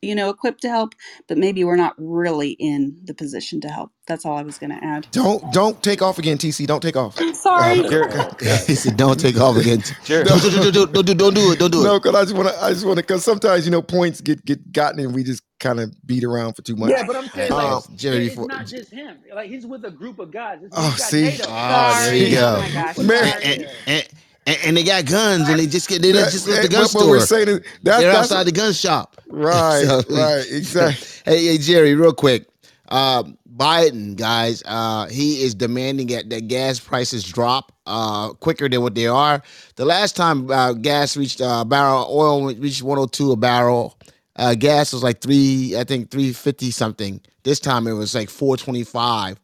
you 0.04 0.14
know, 0.16 0.30
equipped 0.30 0.62
to 0.62 0.70
help, 0.70 0.94
but 1.28 1.38
maybe 1.38 1.64
we're 1.64 1.76
not 1.78 1.94
really 1.98 2.52
in 2.52 2.98
the 3.06 3.14
position 3.14 3.62
to 3.62 3.70
help. 3.70 3.92
That's 4.06 4.26
all 4.26 4.38
I 4.38 4.44
was 4.44 4.58
going 4.58 4.70
to 4.72 4.84
add. 4.84 5.08
Don't 5.12 5.52
don't 5.54 5.82
take 5.82 6.02
off 6.02 6.20
again, 6.20 6.38
TC. 6.38 6.68
Don't 6.68 6.82
take 6.82 6.98
off. 6.98 7.18
Sorry. 7.36 7.80
Uh, 7.80 7.90
Jerry, 8.40 8.58
he 8.68 8.76
said, 8.76 8.98
"Don't 8.98 9.18
take 9.20 9.40
off 9.40 9.56
again. 9.56 9.82
no, 10.10 10.24
Don't, 10.26 10.42
don't, 10.42 10.74
don't, 10.74 10.94
don't, 10.94 11.06
don't, 11.06 11.18
don't 11.18 11.34
do 11.34 11.52
it. 11.54 11.60
Don't 11.60 11.72
do 11.72 11.82
it." 11.82 11.84
no, 11.86 12.00
because 12.00 12.16
I 12.16 12.24
just 12.24 12.36
want 12.36 12.50
to. 12.50 12.62
I 12.64 12.70
just 12.74 12.86
want 12.86 12.98
to. 12.98 13.04
Because 13.04 13.24
sometimes 13.24 13.66
you 13.66 13.72
know 13.72 13.82
points 13.82 14.20
get 14.20 14.44
get 14.44 14.74
gotten 14.74 15.00
and 15.00 15.16
we 15.16 15.24
just 15.24 15.42
kind 15.62 15.80
of 15.80 15.96
beat 16.06 16.26
around 16.26 16.54
for 16.56 16.62
too 16.64 16.76
much. 16.76 16.90
Yeah, 16.90 17.06
but 17.08 17.16
I'm 17.16 17.28
saying 17.30 17.52
like 17.52 17.86
it, 17.86 17.96
Jerry, 17.96 18.26
it's 18.26 18.36
before. 18.36 18.48
not 18.50 18.66
just 18.68 18.92
him. 18.92 19.20
Like 19.34 19.50
he's 19.50 19.66
with 19.66 19.86
a 19.86 19.92
group 19.92 20.20
of 20.20 20.32
guys. 20.32 20.60
It's, 20.64 20.76
Oh, 20.78 20.94
see, 21.00 21.24
NATO. 21.24 21.46
Ah, 21.48 21.94
there 22.02 22.06
Sorry. 22.08 22.18
you 22.26 22.38
Oh 22.38 22.56
go. 22.56 22.60
my 22.62 22.72
gosh. 22.74 22.96
Put 22.98 23.06
Mary, 23.06 23.32
And, 23.42 23.70
and, 23.88 24.08
and, 24.46 24.58
and 24.66 24.78
they 24.78 24.84
got 24.84 25.06
guns, 25.06 25.48
and 25.50 25.60
they 25.60 25.68
just 25.68 25.88
get 25.90 26.02
they 26.02 26.12
that, 26.12 26.32
just 26.32 26.48
left 26.48 26.64
the 26.64 26.70
gun 26.70 26.82
what 26.94 27.08
we're 27.08 27.20
store. 27.20 27.46
saying 27.46 27.48
is 27.50 27.60
that's 27.84 28.02
They're 28.02 28.12
that's 28.12 28.32
outside 28.32 28.44
the 28.48 28.52
gun 28.52 28.74
shop. 28.74 29.22
right, 29.28 29.84
So, 29.86 30.02
right, 30.10 30.46
exactly. 30.52 31.08
hey, 31.26 31.46
hey, 31.48 31.58
Jerry, 31.58 31.96
real 31.96 32.14
quick. 32.14 32.48
Uh, 32.90 33.24
Biden, 33.56 34.16
guys, 34.16 34.64
uh, 34.66 35.08
he 35.08 35.44
is 35.44 35.54
demanding 35.56 36.08
that, 36.08 36.30
that 36.30 36.48
gas 36.48 36.80
prices 36.80 37.24
drop 37.24 37.72
uh, 37.86 38.34
quicker 38.34 38.68
than 38.68 38.82
what 38.82 38.96
they 38.96 39.08
are. 39.08 39.42
The 39.76 39.86
last 39.86 40.16
time 40.16 40.50
uh, 40.50 40.74
gas 40.74 41.16
reached 41.16 41.40
a 41.40 41.46
uh, 41.48 41.64
barrel, 41.64 42.08
oil 42.10 42.54
reached 42.56 42.82
102 42.82 43.32
a 43.32 43.36
barrel. 43.36 43.98
Uh, 44.36 44.56
gas 44.56 44.92
was 44.94 45.04
like 45.04 45.22
three, 45.22 45.76
I 45.78 45.84
think 45.84 46.10
350 46.10 46.72
something. 46.72 47.22
This 47.44 47.60
time 47.60 47.86
it 47.88 47.94
was 47.94 48.16
like 48.16 48.30
425. 48.30 49.40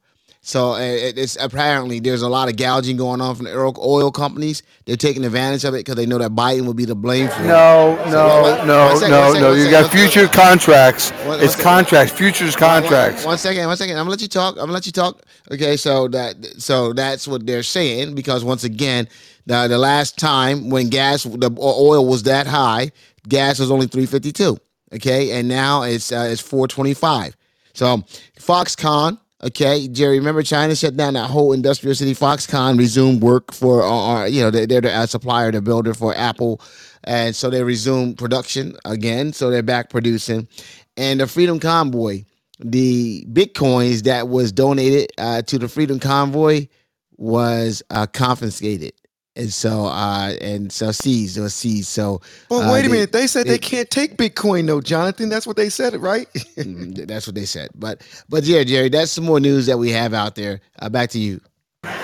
So 0.49 0.71
uh, 0.71 0.79
it's 0.79 1.35
apparently 1.35 1.99
there's 1.99 2.23
a 2.23 2.27
lot 2.27 2.49
of 2.49 2.55
gouging 2.55 2.97
going 2.97 3.21
on 3.21 3.35
from 3.35 3.45
the 3.45 3.53
oil 3.55 4.11
companies. 4.11 4.63
They're 4.85 4.95
taking 4.95 5.23
advantage 5.23 5.63
of 5.63 5.75
it 5.75 5.85
because 5.85 5.93
they 5.93 6.07
know 6.07 6.17
that 6.17 6.31
Biden 6.31 6.65
will 6.65 6.73
be 6.73 6.87
to 6.87 6.95
blame 6.95 7.27
for 7.27 7.43
it. 7.43 7.45
No, 7.45 7.95
So 8.05 8.11
no, 8.11 8.65
no, 8.65 8.95
second, 8.95 9.11
no, 9.11 9.27
second, 9.27 9.41
no. 9.41 9.53
You 9.53 9.69
got 9.69 9.91
future 9.91 10.27
contracts. 10.27 11.11
One, 11.27 11.39
It's 11.39 11.55
contracts. 11.55 12.11
Futures 12.13 12.55
one, 12.55 12.81
contracts. 12.81 13.25
one 13.25 13.37
second, 13.37 13.67
one 13.67 13.77
second. 13.77 13.95
I'm 13.95 14.05
gonna 14.05 14.09
let 14.09 14.23
you 14.23 14.27
talk. 14.27 14.55
I'm 14.55 14.61
gonna 14.61 14.71
let 14.71 14.87
you 14.87 14.91
talk. 14.91 15.21
Okay, 15.51 15.77
so 15.77 16.07
that 16.07 16.43
so 16.57 16.93
that's 16.93 17.27
what 17.27 17.45
they're 17.45 17.61
saying 17.61 18.15
because 18.15 18.43
once 18.43 18.63
again, 18.63 19.07
the 19.45 19.67
the 19.67 19.77
last 19.77 20.17
time 20.17 20.71
when 20.71 20.89
gas 20.89 21.25
the 21.25 21.55
oil 21.61 22.07
was 22.07 22.23
that 22.23 22.47
high, 22.47 22.91
gas 23.27 23.59
was 23.59 23.69
only 23.69 23.85
352. 23.85 24.57
Okay, 24.95 25.29
and 25.39 25.47
now 25.47 25.83
it's 25.83 26.11
uh, 26.11 26.27
it's 26.27 26.41
425. 26.41 27.37
So 27.75 27.97
Foxconn. 28.39 29.19
Okay, 29.41 29.87
Jerry. 29.87 30.19
Remember 30.19 30.43
China 30.43 30.75
shut 30.75 30.97
down 30.97 31.13
that 31.13 31.29
whole 31.29 31.53
industrial 31.53 31.95
city. 31.95 32.13
Foxconn 32.13 32.77
resumed 32.77 33.21
work 33.21 33.53
for, 33.53 33.83
uh, 33.83 33.87
uh, 34.23 34.25
you 34.25 34.41
know, 34.41 34.51
they, 34.51 34.65
they're 34.65 34.81
the 34.81 35.05
supplier, 35.07 35.49
the 35.49 35.61
builder 35.61 35.93
for 35.93 36.13
Apple, 36.15 36.61
and 37.05 37.33
so 37.33 37.49
they 37.49 37.63
resumed 37.63 38.17
production 38.17 38.75
again. 38.83 39.31
So 39.31 39.49
they're 39.49 39.63
back 39.63 39.89
producing, 39.89 40.49
and 40.97 41.21
the 41.21 41.27
Freedom 41.27 41.57
Convoy, 41.57 42.25
the 42.59 43.25
bitcoins 43.31 44.03
that 44.03 44.27
was 44.27 44.51
donated 44.51 45.09
uh, 45.17 45.41
to 45.43 45.57
the 45.57 45.69
Freedom 45.69 46.01
Convoy 46.01 46.67
was 47.15 47.81
uh, 47.91 48.07
confiscated, 48.07 48.91
and 49.39 49.53
so 49.53 49.87
uh, 49.87 50.33
and 50.41 50.71
so 50.71 50.91
seized 50.91 51.39
or 51.39 51.49
seized. 51.49 51.89
So 51.89 52.21
But 52.49 52.67
uh, 52.67 52.73
wait 52.73 52.85
a 52.85 52.89
they, 52.89 52.89
minute. 52.89 53.13
They 53.13 53.27
said 53.27 53.47
they 53.47 53.53
they, 53.53 53.59
can't 53.59 53.89
take 53.89 54.17
Bitcoin, 54.17 54.67
though, 54.67 54.81
Jonathan. 54.81 55.29
That's 55.29 55.47
what 55.47 55.57
they 55.57 55.69
said, 55.69 55.95
right? 56.01 56.27
Mm, 56.59 57.07
That's 57.07 57.27
what 57.27 57.35
they 57.35 57.45
said. 57.45 57.71
But 57.75 58.03
but 58.29 58.43
yeah, 58.45 58.63
Jerry, 58.65 58.89
that's 58.89 59.11
some 59.13 59.25
more 59.25 59.39
news 59.39 59.67
that 59.67 59.77
we 59.79 59.91
have 59.91 60.13
out 60.13 60.35
there. 60.35 60.61
Uh, 60.79 60.89
back 60.89 61.09
to 61.11 61.19
you. 61.19 61.41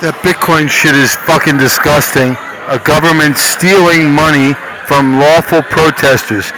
That 0.02 0.16
Bitcoin 0.24 0.70
shit 0.70 0.96
is 0.96 1.16
fucking 1.16 1.58
disgusting. 1.58 2.38
A 2.70 2.80
government 2.84 3.38
stealing 3.38 4.12
money 4.12 4.54
from 4.88 5.20
lawful 5.20 5.64
protesters. 5.64 6.52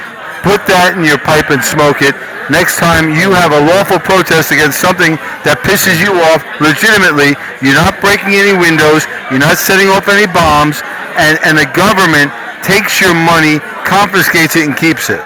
Put 0.43 0.65
that 0.67 0.95
in 0.97 1.03
your 1.03 1.17
pipe 1.21 1.49
and 1.49 1.63
smoke 1.63 2.01
it. 2.01 2.13
Next 2.49 2.77
time 2.77 3.11
you 3.11 3.31
have 3.35 3.51
a 3.51 3.59
lawful 3.59 3.99
protest 3.99 4.51
against 4.51 4.79
something 4.79 5.19
that 5.43 5.59
pisses 5.67 5.99
you 5.99 6.15
off 6.31 6.41
legitimately, 6.63 7.35
you're 7.59 7.75
not 7.75 7.99
breaking 7.99 8.39
any 8.39 8.55
windows, 8.55 9.03
you're 9.29 9.43
not 9.43 9.57
setting 9.59 9.89
off 9.91 10.07
any 10.07 10.27
bombs, 10.31 10.79
and, 11.19 11.35
and 11.43 11.57
the 11.59 11.67
government 11.75 12.31
takes 12.63 13.01
your 13.01 13.13
money, 13.13 13.59
confiscates 13.83 14.55
it, 14.55 14.65
and 14.67 14.77
keeps 14.77 15.09
it. 15.09 15.19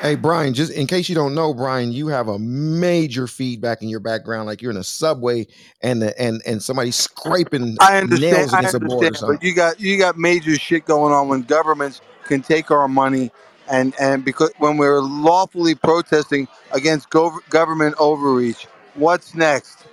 Hey 0.00 0.16
Brian, 0.16 0.52
just 0.52 0.72
in 0.72 0.86
case 0.86 1.08
you 1.08 1.14
don't 1.14 1.34
know, 1.34 1.54
Brian, 1.54 1.90
you 1.90 2.08
have 2.08 2.28
a 2.28 2.38
major 2.38 3.26
feedback 3.26 3.82
in 3.82 3.88
your 3.88 4.00
background, 4.00 4.46
like 4.46 4.60
you're 4.60 4.70
in 4.70 4.76
a 4.76 4.84
subway 4.84 5.46
and 5.80 6.02
the, 6.02 6.20
and 6.20 6.42
and 6.46 6.62
somebody 6.62 6.90
scraping 6.90 7.76
I 7.80 7.98
understand. 7.98 8.36
nails 8.36 8.52
I 8.52 8.58
against 8.58 8.74
a 8.74 8.80
board 8.80 9.04
or 9.04 9.06
understand, 9.06 9.16
something. 9.16 9.36
but 9.38 9.42
you 9.42 9.54
got 9.54 9.80
you 9.80 9.96
got 9.96 10.18
major 10.18 10.56
shit 10.56 10.84
going 10.84 11.12
on 11.14 11.28
when 11.28 11.42
governments 11.42 12.02
can 12.24 12.42
take 12.42 12.70
our 12.70 12.86
money, 12.86 13.32
and 13.68 13.94
and 14.00 14.24
because 14.24 14.52
when 14.58 14.76
we're 14.76 15.00
lawfully 15.00 15.74
protesting 15.74 16.48
against 16.72 17.10
gov- 17.10 17.46
government 17.50 17.94
overreach, 17.98 18.66
what's 18.94 19.34
next? 19.34 19.86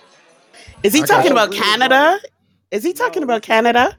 Is 0.83 0.93
he 0.93 1.03
I 1.03 1.05
talking 1.05 1.31
about 1.31 1.51
Canada? 1.51 2.19
Is 2.71 2.83
he 2.83 2.93
talking 2.93 3.23
about 3.23 3.41
Canada? 3.41 3.97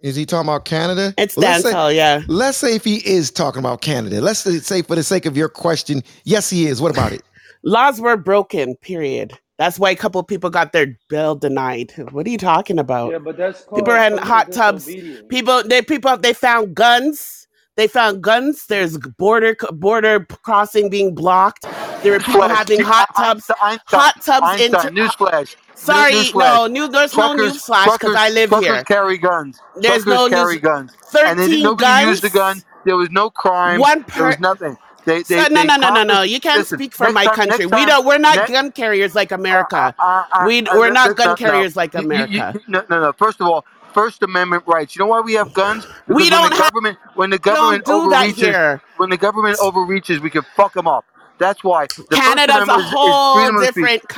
Is 0.00 0.16
he 0.16 0.26
talking 0.26 0.48
about 0.48 0.64
Canada? 0.64 1.14
It's 1.16 1.36
Well, 1.36 1.48
let's 1.48 1.62
say, 1.62 1.94
yeah. 1.96 2.22
let's 2.26 2.58
say 2.58 2.74
if 2.74 2.84
he 2.84 2.96
is 3.08 3.30
talking 3.30 3.60
about 3.60 3.82
Canada. 3.82 4.20
Let's 4.20 4.40
say 4.40 4.58
say 4.58 4.82
for 4.82 4.96
the 4.96 5.02
sake 5.04 5.26
of 5.26 5.36
your 5.36 5.48
question, 5.48 6.02
yes, 6.24 6.50
he 6.50 6.66
is. 6.66 6.80
What 6.80 6.90
about 6.90 7.12
it? 7.12 7.22
Laws 7.62 8.00
were 8.00 8.16
broken, 8.16 8.74
period. 8.76 9.38
That's 9.58 9.78
why 9.78 9.90
a 9.90 9.96
couple 9.96 10.20
of 10.20 10.26
people 10.26 10.50
got 10.50 10.72
their 10.72 10.98
bill 11.08 11.36
denied. 11.36 11.92
What 12.10 12.26
are 12.26 12.30
you 12.30 12.38
talking 12.38 12.80
about? 12.80 13.12
Yeah, 13.12 13.18
but 13.18 13.36
that's 13.36 13.60
People 13.62 13.84
called 13.84 13.88
are 13.90 14.06
in 14.06 14.18
hot 14.18 14.50
tubs. 14.50 14.86
People, 15.28 15.62
they 15.62 15.82
people, 15.82 16.16
they 16.16 16.32
found 16.32 16.74
guns. 16.74 17.41
They 17.76 17.88
found 17.88 18.22
guns. 18.22 18.66
There's 18.66 18.98
border 18.98 19.56
border 19.72 20.26
crossing 20.42 20.90
being 20.90 21.14
blocked. 21.14 21.62
There 22.02 22.12
were 22.12 22.20
people 22.20 22.42
having 22.42 22.80
hot 22.80 23.08
tubs. 23.16 23.50
Einstein, 23.62 23.78
Hot 23.86 24.14
tubs 24.22 24.46
Einstein, 24.46 24.88
into. 24.88 25.02
newsflash. 25.02 25.56
Sorry, 25.74 26.12
no, 26.34 26.66
new. 26.66 26.86
There's 26.88 27.16
no 27.16 27.34
newsflash 27.34 27.92
because 27.98 28.14
I 28.14 28.28
live 28.30 28.50
here. 28.60 28.84
carry 28.84 29.16
guns. 29.18 29.58
There's 29.76 30.04
Truckers 30.04 30.06
no 30.06 30.28
carry 30.28 30.52
news. 30.54 30.62
guns, 30.62 30.92
and 31.24 31.38
then 31.38 31.46
Thirteen 31.48 31.62
nobody 31.62 32.06
used 32.08 32.22
the 32.22 32.30
gun. 32.30 32.62
There 32.84 32.96
was 32.96 33.10
no 33.10 33.30
crime. 33.30 33.80
One 33.80 34.04
There 34.14 34.26
was 34.26 34.38
nothing. 34.40 34.76
They, 35.04 35.22
So, 35.24 35.34
no, 35.34 35.48
they 35.48 35.64
no, 35.64 35.76
no, 35.76 35.90
no, 35.94 36.04
no. 36.04 36.22
You 36.22 36.38
can't 36.38 36.58
Listen, 36.58 36.78
speak 36.78 36.94
for 36.94 37.10
my 37.10 37.24
time, 37.24 37.34
country. 37.34 37.66
next 37.66 37.74
we 37.76 37.86
don't. 37.86 38.06
We're 38.06 38.18
not 38.18 38.36
next, 38.36 38.50
gun 38.52 38.70
carriers 38.70 39.14
like 39.16 39.32
America. 39.32 39.92
I, 39.98 40.24
I, 40.32 40.46
we 40.46 40.62
we're 40.62 40.90
not 40.90 41.16
gun 41.16 41.28
no, 41.28 41.34
carriers 41.36 41.74
like 41.74 41.94
You- 41.94 42.02
you- 42.02 42.06
you- 42.08 42.14
America. 42.40 42.60
no, 42.68 42.84
no, 42.88 43.00
no. 43.00 43.12
First 43.12 43.40
of 43.40 43.48
all, 43.48 43.64
First 43.94 44.22
Amendment 44.22 44.64
rights. 44.66 44.96
You 44.96 45.00
know 45.00 45.06
why 45.08 45.20
we 45.20 45.34
have 45.34 45.52
guns? 45.52 45.86
Because 46.08 46.16
We 46.16 46.30
when 46.30 46.42
don't 46.42 46.50
the 46.50 46.50
have. 46.54 46.72
government, 46.72 46.98
when 47.14 47.30
the 47.30 47.38
government 47.38 47.84
do 47.84 48.08
that 48.08 48.30
overreaches, 48.30 48.36
here. 48.36 48.82
when 48.96 49.10
the 49.10 49.18
government 49.18 49.58
overreaches, 49.60 50.20
we 50.20 50.30
can 50.30 50.44
fuck 50.56 50.74
them 50.74 50.88
up. 50.88 51.06
That's 51.38 51.64
why 51.64 51.88
the 52.10 52.20
Canada's 52.20 52.68
a 52.68 52.78
Amendment 52.78 52.78
is, 52.78 52.94
is 53.02 53.16
whole 53.16 53.52
different 53.52 54.08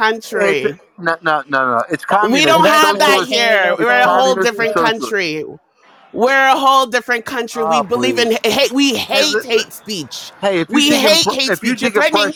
It's 0.40 0.60
country. 0.60 0.80
no, 0.98 1.16
no, 1.22 1.42
no, 1.48 1.72
no. 1.78 1.84
It's 1.90 2.04
We 2.22 2.46
don't 2.46 2.66
have 2.66 2.98
that 2.98 3.22
here. 3.22 3.76
We're 3.78 4.00
a 4.00 4.08
whole 4.08 4.36
different 4.36 4.76
socialist. 4.76 4.76
country. 4.76 5.44
We're 6.12 6.48
a 6.48 6.56
whole 6.58 6.86
different 6.86 7.26
country. 7.26 7.64
We 7.64 7.80
Ah, 7.80 7.82
believe 7.82 8.18
please. 8.18 8.18
in 8.18 8.38
hate. 8.44 8.72
We 8.72 8.96
hate 8.96 9.44
li- 9.44 9.44
hate 9.44 9.72
speech. 9.72 10.32
hey, 10.40 10.60
if 10.60 10.72
you 10.72 10.82
We 10.82 10.94
hate 10.94 11.26
impre- 11.26 11.32
hate 11.32 11.54
if 11.54 11.56
speech. 11.56 11.82
You're 11.82 11.90
dig 11.90 11.92
threatening. 11.92 12.34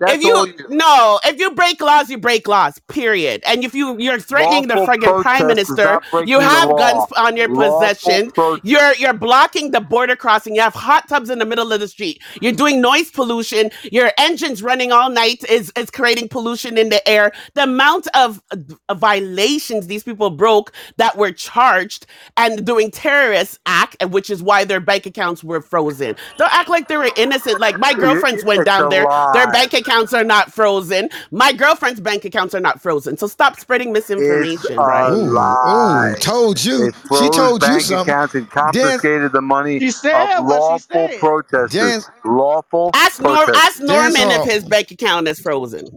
Oppression, 0.00 0.16
If 0.16 0.22
you 0.24 0.46
you. 0.46 0.54
no, 0.68 1.20
if 1.24 1.38
you 1.40 1.52
break 1.52 1.80
laws, 1.80 2.10
you 2.10 2.18
break 2.18 2.48
laws. 2.48 2.80
Period. 2.88 3.42
And 3.46 3.64
if 3.64 3.74
you 3.74 3.98
you're 3.98 4.20
threatening 4.20 4.68
the 4.68 4.74
Lawful 4.74 4.86
friggin' 4.86 5.16
prime 5.18 5.46
minister, 5.46 6.00
you 6.24 6.40
have 6.40 6.76
guns 6.76 7.06
on 7.16 7.36
your 7.36 7.48
Lawful 7.48 7.50
possession. 7.50 8.32
protest. 8.34 8.62
You're 8.62 8.94
you're 8.96 9.14
blocking 9.14 9.72
the 9.72 9.80
border 9.80 10.16
crossing. 10.16 10.54
You 10.56 10.62
have 10.62 10.74
hot 10.74 11.08
tubs 11.08 11.30
in 11.30 11.38
the 11.38 11.46
middle 11.46 11.72
of 11.72 11.80
the 11.80 11.88
street. 11.88 12.22
You're 12.40 12.52
doing 12.52 12.80
noise 12.80 13.10
pollution. 13.10 13.70
Your 13.92 14.12
engines 14.18 14.62
running 14.62 14.92
all 14.92 15.10
night 15.10 15.44
is 15.48 15.72
is 15.76 15.90
creating 15.90 16.28
pollution 16.28 16.78
in 16.78 16.90
the 16.90 17.06
air. 17.08 17.32
The 17.54 17.64
amount 17.64 18.08
of 18.14 18.42
uh, 18.52 18.94
violations 18.94 19.86
these 19.88 20.04
people 20.04 20.30
broke 20.30 20.72
that 20.98 21.16
were 21.16 21.32
charged 21.32 22.06
and 22.36 22.66
doing 22.66 22.90
terrorist 22.90 23.58
act, 23.66 23.96
and 24.00 24.12
which 24.12 24.30
is 24.30 24.42
why 24.42 24.64
their 24.64 24.80
bank 24.80 25.06
accounts 25.06 25.44
were 25.44 25.62
frozen. 25.62 26.16
Don't 26.38 26.52
act 26.52 26.68
like 26.70 26.88
they 26.88 26.96
were 26.98 27.10
innocent. 27.16 27.60
Like 27.60 27.78
my 27.78 27.94
girlfriends 27.94 28.44
went 28.44 28.64
down 28.64 28.88
there. 28.88 29.08
Their 29.32 29.48
bank 29.48 29.72
bank 29.72 29.74
accounts 29.90 30.14
are 30.14 30.24
not 30.24 30.52
frozen. 30.52 31.08
My 31.32 31.52
girlfriend's 31.52 32.00
bank 32.00 32.24
accounts 32.24 32.54
are 32.54 32.60
not 32.60 32.80
frozen. 32.82 33.16
So 33.16 33.26
stop 33.26 33.58
spreading 33.58 33.92
It's 33.92 34.08
misinformation, 34.10 34.76
a 34.78 34.84
Brian. 34.84 35.14
Ooh, 35.14 35.58
ooh, 35.66 36.14
told 36.20 36.64
you. 36.64 36.92
She 37.12 37.28
froze 37.28 37.30
told 37.30 37.66
you 37.66 37.68
bank 37.68 37.80
something. 37.80 38.14
accounts 38.14 38.34
and 38.34 38.50
Dan, 38.70 39.00
confiscated 39.00 39.32
the 39.32 39.42
money 39.42 39.80
She 39.80 39.90
of 40.12 40.32
said 40.32 40.48
she 40.60 40.78
lawful 40.78 40.86
said. 40.92 41.20
protesters. 41.20 41.70
Dan, 41.70 42.02
Lawful 42.24 42.92
Ask 42.94 43.20
Norm. 43.20 43.46
protesters. 43.46 43.56
Ask 43.56 43.80
Norman 43.82 44.30
if 44.30 44.44
his 44.44 44.64
bank 44.64 44.90
account 44.92 45.28
is 45.28 45.40
frozen. 45.40 45.88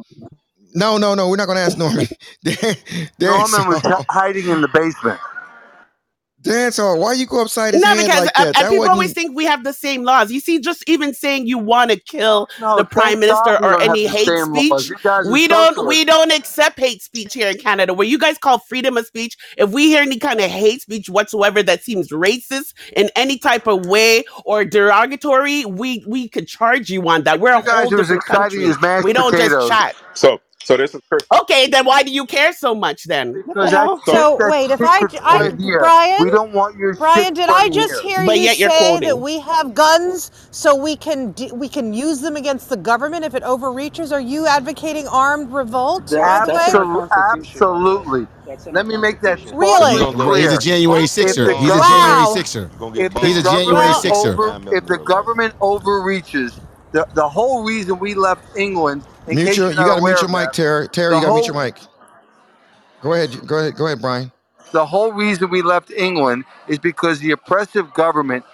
No, 0.75 0.97
no, 0.97 1.15
no. 1.15 1.29
We're 1.29 1.37
not 1.37 1.47
gonna 1.47 1.61
ask 1.61 1.77
Norman. 1.77 2.07
Dan, 2.43 2.75
Norman 3.19 3.67
was 3.67 3.81
Dancehall. 3.81 4.05
hiding 4.09 4.49
in 4.49 4.61
the 4.61 4.69
basement. 4.69 5.19
Dancehall. 6.43 6.99
Why 6.99 7.13
you 7.13 7.27
go 7.27 7.41
upside 7.43 7.75
his 7.75 7.83
No, 7.83 7.89
head 7.89 8.05
because 8.05 8.13
like 8.13 8.31
uh, 8.35 8.45
that? 8.45 8.57
uh, 8.57 8.63
That 8.63 8.65
people 8.65 8.89
always 8.89 9.13
wasn't. 9.13 9.13
think 9.13 9.35
we 9.35 9.45
have 9.45 9.63
the 9.63 9.73
same 9.73 10.03
laws. 10.03 10.31
You 10.31 10.39
see, 10.39 10.59
just 10.59 10.83
even 10.87 11.13
saying 11.13 11.47
you 11.47 11.59
want 11.59 11.91
to 11.91 11.99
kill 11.99 12.49
No, 12.57 12.77
the 12.77 12.85
prime 12.85 13.19
minister 13.19 13.59
or 13.63 13.77
any 13.81 14.07
hate 14.07 14.39
speech, 14.39 14.89
You 14.89 14.97
guys 15.03 15.27
are 15.27 15.31
we 15.31 15.47
don't 15.47 15.85
we 15.85 16.05
don't 16.05 16.31
accept 16.33 16.79
hate 16.79 17.03
speech 17.03 17.35
here 17.35 17.49
in 17.49 17.57
Canada. 17.57 17.93
Where 17.93 18.07
you 18.07 18.17
guys 18.17 18.39
call 18.39 18.59
freedom 18.59 18.97
of 18.97 19.05
speech, 19.07 19.37
if 19.57 19.71
we 19.71 19.87
hear 19.87 20.01
any 20.01 20.19
kind 20.19 20.41
of 20.41 20.51
hate 20.51 20.81
speech 20.81 21.09
whatsoever 21.09 21.63
that 21.63 21.83
seems 21.83 22.09
racist 22.11 22.73
in 22.95 23.11
any 23.15 23.37
type 23.37 23.67
of 23.67 23.85
way 23.85 24.23
or 24.45 24.65
derogatory, 24.65 25.65
we 25.65 26.03
we 26.07 26.29
could 26.29 26.47
charge 26.47 26.89
you 26.89 27.07
on 27.09 27.23
that. 27.25 27.39
We're 27.39 27.53
a 27.53 27.61
You 27.61 27.67
whole 27.71 27.91
different 27.91 28.25
country. 28.25 28.75
We 28.97 29.13
don't 29.13 29.37
just 29.37 29.59
chat. 29.61 29.95
So, 30.13 30.39
so 30.63 30.77
this 30.77 30.95
is 30.95 31.01
Chris. 31.09 31.29
Okay, 31.41 31.67
then 31.67 31.85
why 31.85 32.03
do 32.03 32.11
you 32.11 32.25
care 32.25 32.53
so 32.53 32.75
much 32.75 33.05
then? 33.05 33.43
Because 33.47 33.71
that's? 33.71 33.93
So, 34.05 34.11
that's 34.11 34.31
So 34.31 34.43
wait, 34.45 34.71
if 34.71 34.81
I, 34.83 35.07
I. 35.23 35.51
Brian, 35.77 36.19
We 36.19 36.31
don't 36.31 36.53
want 36.53 36.77
your 36.77 36.97
Brian, 36.97 37.33
did 37.35 37.49
I 37.49 37.69
just 37.69 37.99
here. 37.99 38.01
hear 38.01 38.23
But 38.25 38.39
you 38.39 38.41
yet 38.41 38.59
you're 38.59 38.71
say 38.71 38.99
that 39.01 39.19
we 39.19 39.39
have 39.41 39.73
guns 39.75 40.31
so 40.51 40.75
we 40.75 40.95
can 40.97 41.33
d- 41.33 41.51
we 41.53 41.69
can 41.69 41.93
use 41.93 42.21
them 42.21 42.37
against 42.37 42.69
the 42.69 42.77
government 42.77 43.25
if 43.25 43.35
it 43.35 43.43
overreaches? 43.43 44.11
Are 44.13 44.21
you 44.21 44.47
advocating 44.47 45.07
armed 45.07 45.51
revolt, 45.53 46.07
That 46.09 46.21
by 46.21 46.39
the 46.41 46.49
that's 46.49 46.67
in 46.67 46.75
way? 46.75 46.75
our 46.75 46.87
Absolutely, 46.91 47.09
constitution, 47.09 47.67
by 47.69 47.83
the 47.83 47.91
way. 47.91 48.05
absolutely. 48.05 48.27
That's 48.45 48.67
Let 48.71 48.87
me 48.87 48.97
make 48.97 49.21
that 49.21 49.39
constitution. 49.41 49.53
Really? 49.53 49.97
sparkingly 49.97 50.15
He's 50.33 50.53
a 50.53 50.57
clear. 50.57 50.59
January 50.59 51.07
If 51.21 51.37
sixer. 51.37 51.53
He's 51.53 51.75
a 51.75 51.81
January 51.81 52.25
Wow. 52.25 52.27
sixer. 52.27 52.73
He's 53.21 53.37
a 53.37 53.43
January 53.43 53.93
sixer. 53.93 54.43
if 54.71 54.85
the 54.87 54.99
government 54.99 55.55
overreaches, 55.61 56.59
the 56.93 57.07
the 57.15 57.29
whole 57.29 57.63
reason 57.65 57.99
we 57.99 58.15
left 58.15 58.57
England, 58.57 59.05
Mute 59.27 59.57
your. 59.57 59.71
You 59.71 59.85
got 59.85 59.97
to 59.97 60.01
mute 60.01 60.21
your 60.21 60.29
mic, 60.31 60.53
Terry. 60.53 60.89
Terry, 60.89 61.15
you 61.15 61.21
got 61.21 61.29
to 61.29 61.33
mute 61.33 61.47
your 61.47 61.63
mic. 61.63 61.79
Go 63.01 63.13
ahead. 63.13 63.47
Go 63.47 63.59
ahead. 63.59 63.75
Go 63.75 63.87
ahead, 63.87 64.01
Brian. 64.01 64.31
the 64.73 64.85
whole 64.85 65.13
reason 65.13 65.49
we 65.49 65.61
left 65.61 65.91
England 65.91 66.45
is 66.67 66.79
because 66.79 67.19
the 67.19 67.31
oppressive 67.31 67.93
government 67.93 68.45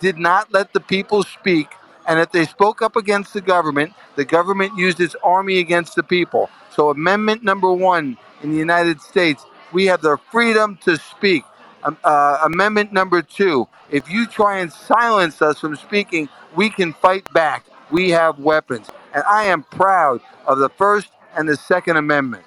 did 0.00 0.18
not 0.18 0.52
let 0.52 0.72
the 0.72 0.80
people 0.80 1.22
speak. 1.22 1.68
And 2.06 2.20
if 2.20 2.32
they 2.32 2.46
spoke 2.46 2.82
up 2.82 2.96
against 2.96 3.34
the 3.34 3.40
government, 3.40 3.92
the 4.16 4.24
government 4.24 4.76
used 4.78 5.00
its 5.00 5.16
army 5.24 5.58
against 5.58 5.96
the 5.96 6.02
people. 6.02 6.50
So, 6.70 6.90
Amendment 6.90 7.44
number 7.44 7.72
one 7.72 8.18
in 8.42 8.52
the 8.52 8.58
United 8.58 9.00
States, 9.00 9.44
we 9.72 9.86
have 9.86 10.02
the 10.02 10.18
freedom 10.30 10.78
to 10.84 10.96
speak. 10.98 11.44
Um, 11.84 11.96
uh, 12.04 12.40
amendment 12.44 12.92
number 12.92 13.22
two, 13.22 13.68
if 13.90 14.10
you 14.10 14.26
try 14.26 14.58
and 14.60 14.72
silence 14.72 15.42
us 15.42 15.60
from 15.60 15.76
speaking, 15.76 16.28
we 16.56 16.70
can 16.70 16.92
fight 16.94 17.32
back. 17.32 17.66
We 17.90 18.10
have 18.10 18.38
weapons. 18.40 18.88
And 19.14 19.24
I 19.28 19.44
am 19.44 19.64
proud 19.64 20.20
of 20.46 20.58
the 20.58 20.68
First 20.70 21.08
and 21.36 21.48
the 21.48 21.56
Second 21.56 21.96
Amendment. 21.98 22.44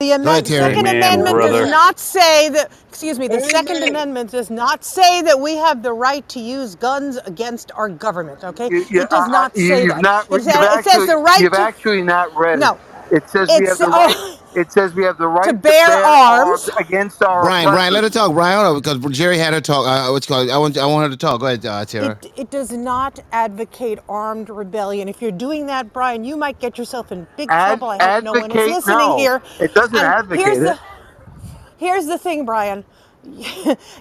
The 0.00 0.12
Go 0.22 0.32
ahead, 0.32 0.46
amend- 0.46 0.48
Second 0.48 0.86
Amen, 0.86 0.96
Amendment 0.96 1.42
does 1.42 1.70
not 1.70 1.98
say 1.98 2.50
that. 2.50 2.72
Excuse 2.88 3.18
me. 3.18 3.28
The 3.28 3.40
Second 3.40 3.82
Amendment 3.82 4.30
does 4.30 4.50
not 4.50 4.84
say 4.84 5.22
that 5.22 5.40
we 5.40 5.56
have 5.56 5.82
the 5.82 5.92
right 5.92 6.28
to 6.30 6.40
use 6.40 6.76
guns 6.76 7.18
against 7.26 7.72
our 7.74 7.88
government. 7.88 8.44
Okay, 8.44 8.70
You, 8.70 8.86
you, 8.90 9.02
it 9.02 9.10
does 9.10 9.26
I, 9.26 9.28
I, 9.32 9.32
not 9.32 9.56
you, 9.56 9.64
say 9.68 9.84
you've 9.84 9.88
that. 9.88 10.02
not. 10.02 10.30
It, 10.30 10.42
You've 10.44 10.44
sa- 10.44 10.64
it 10.70 10.82
says 10.84 10.94
actually. 10.94 11.06
the 11.06 11.16
right 11.18 11.40
You've 11.40 11.54
to. 11.54 11.60
actually 11.60 12.02
not 12.02 12.34
read 12.36 12.60
it. 12.60 12.60
No, 12.60 12.78
It 13.10 13.28
says 13.30 13.56
we 13.56 13.64
it's 13.64 13.70
have 13.70 13.80
the 13.80 13.88
right. 13.88 14.16
It 14.58 14.72
says 14.72 14.94
we 14.94 15.04
have 15.04 15.18
the 15.18 15.28
right 15.28 15.48
to 15.48 15.54
to 15.64 15.72
bear 15.72 15.88
bear 15.88 16.04
arms. 16.04 16.68
arms 16.68 16.70
against 16.78 17.22
our 17.22 17.42
Brian, 17.42 17.70
Brian, 17.70 17.92
let 17.94 18.04
her 18.04 18.10
talk. 18.10 18.32
Brian, 18.32 18.64
hold 18.64 18.86
on, 18.88 19.00
because 19.00 19.16
Jerry 19.18 19.38
had 19.38 19.54
her 19.54 19.60
talk. 19.62 19.86
Uh, 19.86 20.10
what's 20.12 20.26
called? 20.26 20.50
I 20.50 20.58
want, 20.58 20.78
I 20.78 20.86
want 20.86 21.04
her 21.04 21.10
to 21.10 21.16
talk. 21.18 21.40
Go 21.40 21.46
ahead, 21.46 21.66
uh, 21.66 21.84
Tara. 21.86 22.20
It, 22.22 22.32
it 22.36 22.50
does 22.50 22.72
not 22.72 23.20
advocate 23.32 23.98
armed 24.08 24.50
rebellion. 24.50 25.08
If 25.08 25.22
you're 25.22 25.32
doing 25.32 25.66
that, 25.66 25.92
Brian, 25.92 26.24
you 26.24 26.36
might 26.36 26.60
get 26.60 26.78
yourself 26.78 27.12
in 27.12 27.28
big 27.36 27.50
Ad, 27.50 27.58
trouble. 27.58 27.90
I 27.90 28.00
hope 28.00 28.20
no 28.20 28.34
one 28.34 28.52
is 28.52 28.66
listening 28.66 28.96
No, 28.98 29.16
here. 29.16 29.42
it 29.58 29.74
doesn't 29.74 29.96
And 29.96 30.04
advocate 30.04 30.40
here's 30.44 30.58
it. 30.58 30.64
the 30.64 30.80
here's 31.78 32.06
the 32.06 32.18
thing, 32.18 32.46
Brian. 32.46 32.84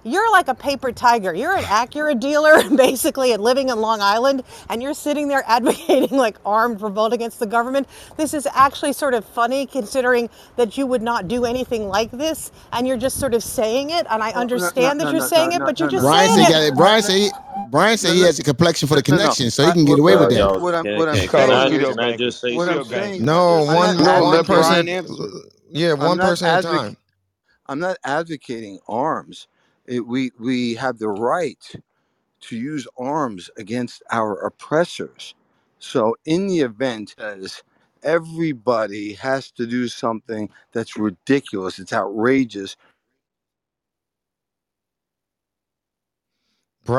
You're 0.04 0.32
like 0.32 0.48
a 0.48 0.56
paper 0.56 0.92
tiger. 0.92 1.34
You're 1.34 1.56
an 1.56 1.66
Acura 1.66 2.20
dealer, 2.20 2.70
basically, 2.78 3.34
and 3.34 3.44
living 3.44 3.70
in 3.70 3.80
Long 3.82 4.02
Island, 4.02 4.44
and 4.70 4.82
you're 4.84 4.94
sitting 4.96 5.28
there 5.28 5.44
advocating 5.48 6.18
like 6.18 6.38
armed 6.46 6.82
revolt 6.82 7.14
against 7.14 7.40
the 7.40 7.48
government. 7.48 7.88
This 8.18 8.34
is 8.34 8.48
actually 8.54 8.94
sort 8.94 9.14
of 9.14 9.26
funny 9.26 9.66
considering 9.68 10.30
that 10.58 10.78
you 10.78 10.88
would 10.88 11.02
not 11.04 11.28
do 11.28 11.46
anything 11.46 11.88
like 11.90 12.12
this, 12.12 12.52
and 12.74 12.88
you're 12.88 12.98
just 12.98 13.20
sort 13.20 13.34
of 13.34 13.44
saying 13.44 13.92
it. 13.92 14.08
And 14.10 14.24
I 14.24 14.32
Oh, 14.34 14.46
no, 14.54 14.72
no, 14.76 14.92
understand 14.92 15.00
that 15.02 15.10
no, 15.10 15.12
you're 15.12 15.20
no, 15.20 15.22
saying 15.22 15.52
no, 15.52 15.54
it, 15.54 15.60
no, 15.60 15.66
but 15.66 15.80
no, 15.80 15.88
you're 15.88 15.90
just 15.90 16.12
Brian 16.12 16.30
saying 16.30 16.40
said, 16.42 16.48
he 16.48 16.54
it. 16.54 16.76
Brian 16.76 17.04
said, 17.04 17.16
he, 17.18 17.32
Brian 17.56 17.98
said 17.98 18.14
he 18.16 18.22
has 18.24 18.40
a 18.40 18.44
complexion 18.44 18.88
for 18.88 18.96
the 18.96 19.04
no, 19.08 19.18
no. 19.18 19.36
connection, 19.36 19.52
so 19.52 19.66
he 19.66 19.74
can 19.74 19.86
get 19.86 20.00
away 20.00 20.16
with 20.18 20.30
that. 20.32 20.52
What 20.56 20.76
I'm 20.76 20.90
what 20.96 21.10
I'm 21.10 21.22
can, 21.22 21.28
Cut 21.28 21.50
can 21.50 21.52
off 21.52 21.66
I 21.66 21.70
saying 21.70 21.82
is 21.82 21.98
can 21.98 22.00
I 22.00 22.14
Pseudo 22.14 22.14
just 22.14 22.42
say 22.42 22.58
what 22.58 22.70
I'm 22.70 22.84
Pseudo 22.84 22.84
something? 22.84 23.16
saying. 23.16 23.26
No, 23.26 23.64
one, 23.66 24.04
No, 24.04 24.24
one 24.24 24.44
person. 24.44 24.64
Brian 24.66 24.90
advocating. 24.90 24.90
answer. 24.90 25.16
Yeah, 25.70 25.94
one 25.94 26.20
person 26.20 26.48
at 26.50 26.60
a 26.60 26.64
time. 26.64 26.98
I'm 27.70 27.80
not 27.80 27.98
advocating 28.06 28.80
arms. 28.88 29.48
It, 29.88 30.08
we 30.08 30.32
we 30.40 30.76
have 30.76 31.00
the 31.00 31.10
right 31.10 31.64
to 32.42 32.58
use 32.58 32.88
arms 32.98 33.50
against 33.58 34.04
our 34.12 34.36
oppressors. 34.46 35.36
So 35.80 36.16
in 36.26 36.48
the 36.48 36.62
event 36.62 37.16
as 37.18 37.64
everybody 38.04 39.14
has 39.14 39.52
to 39.52 39.68
do 39.68 39.88
something 39.88 40.50
that's 40.74 40.98
ridiculous, 40.98 41.80
it's 41.80 41.94
outrageous. 41.94 42.78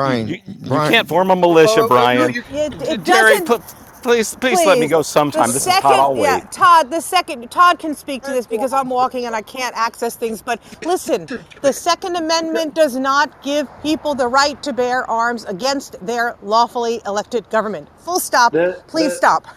You, 0.05 0.17
Brian, 0.17 0.27
you, 0.27 0.39
you 0.71 0.81
Brian, 0.81 0.81
can't 0.81 1.07
form 1.07 1.31
a 1.31 1.35
militia, 1.35 1.83
oh, 1.83 1.91
oh, 1.93 2.07
no, 2.07 2.27
Brian. 2.27 2.33
you, 2.33 2.43
It, 2.51 2.73
J- 2.83 2.93
it 2.93 3.05
Jerry, 3.05 3.39
doesn't. 3.39 3.41
put, 3.41 3.63
please, 4.03 4.35
please 4.35 4.65
let 4.65 4.79
me 4.79 4.87
Please, 4.87 4.89
go 4.89 5.03
the 5.03 5.03
sometime. 5.03 5.53
This 5.53 5.67
is 5.67 5.77
Todd. 5.77 5.83
second, 5.83 5.99
I'll 5.99 6.17
yeah, 6.17 6.39
wait. 6.39 6.51
Todd, 6.51 6.91
the 6.91 7.01
second, 7.01 7.49
Todd 7.51 7.79
can 7.79 7.95
speak 7.95 8.23
to 8.23 8.31
this 8.31 8.47
because 8.47 8.73
I'm 8.73 8.89
walking 8.89 9.25
and 9.25 9.35
I 9.35 9.41
can't 9.43 9.75
access 9.77 10.15
things. 10.15 10.41
But 10.41 10.61
listen, 10.85 11.27
the 11.61 11.73
Second 11.73 12.15
Amendment 12.17 12.75
does 12.75 12.95
not 12.97 13.41
give 13.43 13.67
people 13.83 14.15
the 14.15 14.27
right 14.27 14.61
to 14.63 14.73
bear 14.73 15.09
arms 15.09 15.45
against 15.45 15.97
their 16.05 16.37
lawfully 16.43 17.01
elected 17.05 17.49
government. 17.49 17.89
Full 17.99 18.19
stop. 18.19 18.53
The 18.53 18.83
Please 18.87 19.11
the 19.11 19.17
stop. 19.17 19.47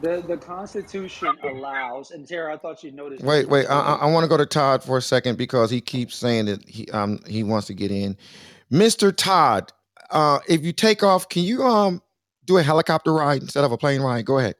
the 0.00 0.22
the 0.26 0.38
Constitution 0.38 1.38
allows, 1.44 2.10
and 2.12 2.26
Tara, 2.28 2.54
I 2.54 2.58
thought 2.58 2.84
you 2.84 2.92
noticed 2.92 3.28
this 3.28 3.28
wait, 3.28 3.48
wait. 3.48 3.66
I. 3.68 3.80
I, 3.80 3.94
I 3.94 4.06
want 4.06 4.24
to 4.24 4.28
go 4.28 4.36
to 4.36 4.46
Todd 4.46 4.84
for 4.84 4.98
a 4.98 5.02
second 5.02 5.38
because 5.38 5.70
he 5.70 5.80
keeps 5.80 6.16
saying 6.16 6.46
that 6.46 6.68
he 6.68 6.90
um 6.90 7.20
he 7.26 7.42
wants 7.44 7.68
to 7.68 7.74
get 7.74 7.90
in. 7.90 8.16
Mr. 8.72 9.14
Todd, 9.16 9.72
uh, 10.10 10.40
if 10.48 10.64
you 10.64 10.72
take 10.72 11.02
off, 11.02 11.28
can 11.28 11.42
you 11.44 11.64
um 11.64 12.02
do 12.46 12.58
a 12.58 12.62
helicopter 12.62 13.12
ride 13.12 13.42
instead 13.42 13.64
of 13.64 13.72
a 13.72 13.76
plane 13.76 14.00
ride? 14.00 14.24
Go 14.24 14.38
ahead. 14.38 14.54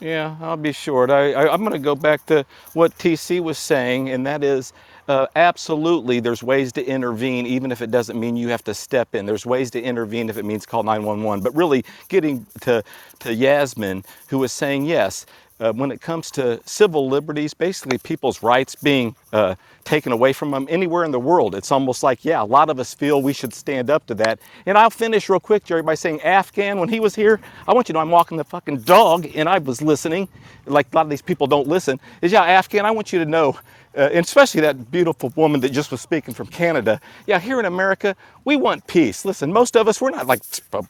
Yeah, 0.00 0.36
I'll 0.40 0.56
be 0.56 0.72
short. 0.72 1.10
I, 1.10 1.32
I, 1.32 1.52
I'm 1.52 1.60
going 1.60 1.72
to 1.72 1.78
go 1.78 1.94
back 1.94 2.26
to 2.26 2.44
what 2.72 2.96
TC 2.98 3.40
was 3.40 3.56
saying, 3.56 4.10
and 4.10 4.26
that 4.26 4.42
is 4.42 4.72
uh, 5.06 5.26
absolutely 5.36 6.18
there's 6.18 6.42
ways 6.42 6.72
to 6.72 6.84
intervene, 6.84 7.46
even 7.46 7.70
if 7.70 7.80
it 7.80 7.92
doesn't 7.92 8.18
mean 8.18 8.36
you 8.36 8.48
have 8.48 8.64
to 8.64 8.74
step 8.74 9.14
in. 9.14 9.26
There's 9.26 9.46
ways 9.46 9.70
to 9.72 9.80
intervene 9.80 10.28
if 10.28 10.36
it 10.36 10.44
means 10.44 10.66
call 10.66 10.82
911. 10.82 11.44
But 11.44 11.54
really, 11.54 11.84
getting 12.08 12.46
to, 12.62 12.82
to 13.20 13.32
Yasmin, 13.32 14.04
who 14.26 14.38
was 14.38 14.50
saying, 14.50 14.86
yes, 14.86 15.24
uh, 15.62 15.72
when 15.72 15.92
it 15.92 16.00
comes 16.00 16.30
to 16.32 16.60
civil 16.66 17.08
liberties, 17.08 17.54
basically 17.54 17.98
people's 17.98 18.42
rights 18.42 18.74
being 18.76 19.16
uh, 19.32 19.54
taken 19.84 20.12
away 20.12 20.32
from 20.32 20.50
them 20.50 20.66
anywhere 20.70 21.04
in 21.04 21.12
the 21.12 21.20
world. 21.20 21.54
It's 21.54 21.72
almost 21.72 22.02
like, 22.02 22.24
yeah, 22.24 22.42
a 22.42 22.44
lot 22.44 22.70
of 22.70 22.80
us 22.80 22.94
feel 22.94 23.22
we 23.22 23.32
should 23.32 23.54
stand 23.54 23.90
up 23.90 24.06
to 24.08 24.14
that. 24.16 24.40
And 24.66 24.76
I'll 24.76 24.90
finish 24.90 25.28
real 25.28 25.40
quick, 25.40 25.64
Jerry, 25.64 25.82
by 25.82 25.94
saying 25.94 26.20
Afghan, 26.22 26.78
when 26.80 26.88
he 26.88 27.00
was 27.00 27.14
here, 27.14 27.40
I 27.68 27.74
want 27.74 27.88
you 27.88 27.94
to 27.94 27.98
know 27.98 28.02
I'm 28.02 28.10
walking 28.10 28.38
the 28.38 28.44
fucking 28.44 28.78
dog 28.82 29.28
and 29.34 29.48
I 29.48 29.58
was 29.58 29.80
listening, 29.82 30.28
like 30.66 30.88
a 30.92 30.96
lot 30.96 31.06
of 31.06 31.10
these 31.10 31.22
people 31.22 31.46
don't 31.46 31.68
listen. 31.68 32.00
Is 32.22 32.32
yeah, 32.32 32.44
Afghan, 32.44 32.84
I 32.84 32.90
want 32.90 33.12
you 33.12 33.20
to 33.20 33.26
know 33.26 33.58
uh, 33.96 34.10
and 34.12 34.24
especially 34.24 34.60
that 34.62 34.90
beautiful 34.90 35.32
woman 35.36 35.60
that 35.60 35.70
just 35.72 35.90
was 35.90 36.00
speaking 36.00 36.34
from 36.34 36.46
Canada. 36.46 37.00
Yeah, 37.26 37.38
here 37.38 37.60
in 37.60 37.66
America, 37.66 38.16
we 38.44 38.56
want 38.56 38.86
peace. 38.86 39.24
Listen, 39.24 39.52
most 39.52 39.76
of 39.76 39.88
us, 39.88 40.00
we're 40.00 40.10
not 40.10 40.26
like 40.26 40.42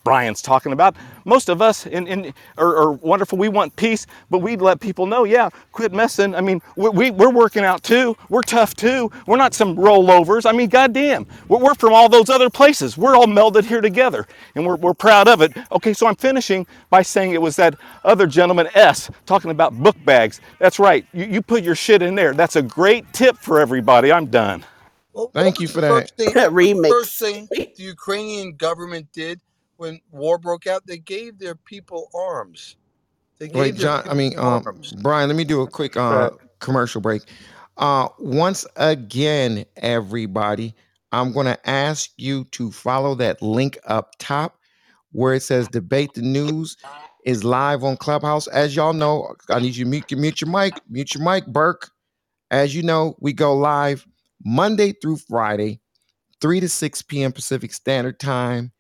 Brian's 0.05 0.43
talking 0.43 0.73
about. 0.73 0.97
Most 1.25 1.49
of 1.49 1.61
us 1.63 1.87
in, 1.87 2.07
in, 2.07 2.35
are, 2.59 2.77
are 2.77 2.93
wonderful. 2.93 3.39
We 3.39 3.49
want 3.49 3.75
peace, 3.77 4.07
but 4.31 4.39
we'd 4.39 4.61
let 4.63 4.81
people 4.81 5.07
know, 5.07 5.25
yeah, 5.25 5.51
quit 5.73 5.93
messing. 5.93 6.35
I 6.35 6.41
mean, 6.41 6.61
we, 6.77 6.89
we, 6.91 7.11
we're 7.11 7.31
working 7.33 7.65
out 7.65 7.83
too. 7.83 8.17
We're 8.29 8.43
tough 8.43 8.75
too. 8.75 9.11
We're 9.27 9.37
not 9.37 9.55
some 9.55 9.77
rollovers. 9.77 10.47
I 10.49 10.53
mean, 10.53 10.69
goddamn, 10.69 11.27
we're, 11.49 11.59
we're 11.59 11.75
from 11.75 11.93
all 11.93 12.09
those 12.09 12.31
other 12.31 12.51
places. 12.51 12.97
We're 12.97 13.17
all 13.17 13.27
melded 13.27 13.65
here 13.65 13.81
together, 13.81 14.27
and 14.55 14.67
we're, 14.67 14.77
we're 14.77 14.95
proud 14.95 15.29
of 15.29 15.43
it. 15.43 15.53
Okay, 15.73 15.93
so 15.93 16.07
I'm 16.07 16.17
finishing 16.17 16.67
by 16.91 17.03
saying 17.03 17.33
it 17.33 17.43
was 17.43 17.57
that 17.57 17.75
other 18.05 18.27
gentleman, 18.27 18.69
S, 18.75 19.11
talking 19.27 19.51
about 19.51 19.75
book 19.75 19.97
bags. 20.05 20.41
That's 20.59 20.79
right. 20.79 21.07
You, 21.13 21.25
you 21.27 21.43
put 21.43 21.63
your 21.63 21.75
shit 21.75 22.03
in 22.03 22.15
there. 22.15 22.33
That's 22.35 22.57
a 22.57 22.63
great 22.63 22.92
great 22.93 23.13
tip 23.13 23.39
for 23.39 23.61
everybody. 23.61 24.13
I'm 24.13 24.27
done. 24.27 24.65
Well, 25.15 25.31
Thank 25.35 25.59
was 25.59 25.63
you 25.63 25.69
the 25.69 25.75
for 25.75 25.81
that. 25.83 25.93
first 25.93 26.17
thing? 26.17 26.35
What 26.35 26.53
was 26.53 26.73
the 26.73 26.89
first 26.89 27.19
thing 27.19 27.49
the 27.77 27.83
Ukrainian 27.85 28.57
government 28.57 29.09
did 29.13 29.41
when 29.77 30.01
war 30.11 30.39
broke 30.39 30.67
out? 30.67 30.87
They 30.87 30.99
gave 30.99 31.39
their 31.39 31.55
people 31.55 32.11
arms. 32.15 32.77
They 33.39 33.49
Wait, 33.49 33.75
gave 33.75 33.79
their 33.79 33.87
John. 33.87 34.09
I 34.09 34.15
mean, 34.15 34.39
um. 34.39 34.63
Brian. 35.01 35.29
Let 35.29 35.37
me 35.37 35.45
do 35.45 35.63
a 35.63 35.67
quick 35.67 35.97
uh 35.97 36.31
commercial 36.61 37.01
break. 37.01 37.23
Uh, 37.79 38.09
once 38.19 38.67
again, 38.77 39.65
everybody, 39.77 40.75
I'm 41.13 41.33
going 41.33 41.47
to 41.47 41.69
ask 41.69 42.11
you 42.19 42.45
to 42.53 42.71
follow 42.71 43.15
that 43.17 43.41
link 43.41 43.79
up 43.87 44.13
top 44.19 44.59
where 45.13 45.35
it 45.35 45.43
says 45.43 45.69
"Debate 45.69 46.15
the 46.15 46.23
News." 46.23 46.77
Is 47.25 47.45
live 47.45 47.85
on 47.85 47.97
Clubhouse. 47.99 48.49
As 48.49 48.75
y'all 48.75 48.93
know, 48.93 49.37
I 49.49 49.61
need 49.61 49.77
you 49.77 49.85
to 49.85 49.91
mute, 49.91 50.11
mute 50.11 50.41
your 50.41 50.51
mic. 50.51 50.81
Mute 50.91 51.15
your 51.15 51.23
mic, 51.23 51.47
Burke. 51.47 51.92
As 52.53 52.75
you 52.75 52.83
know, 52.83 53.17
we 53.19 53.33
go 53.33 53.57
live 53.57 54.07
Monday 54.45 54.93
through 54.93 55.17
Friday, 55.17 55.81
3 56.43 56.61
to 56.61 56.69
6 56.69 57.03
p.m. 57.03 57.33
Pacific 57.33 57.73
Standard 57.73 58.21
Time 58.21 58.73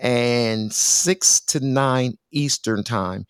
and 0.00 0.72
6 0.72 1.40
to 1.40 1.58
9 1.58 2.14
Eastern 2.30 2.84
Time. 2.84 3.26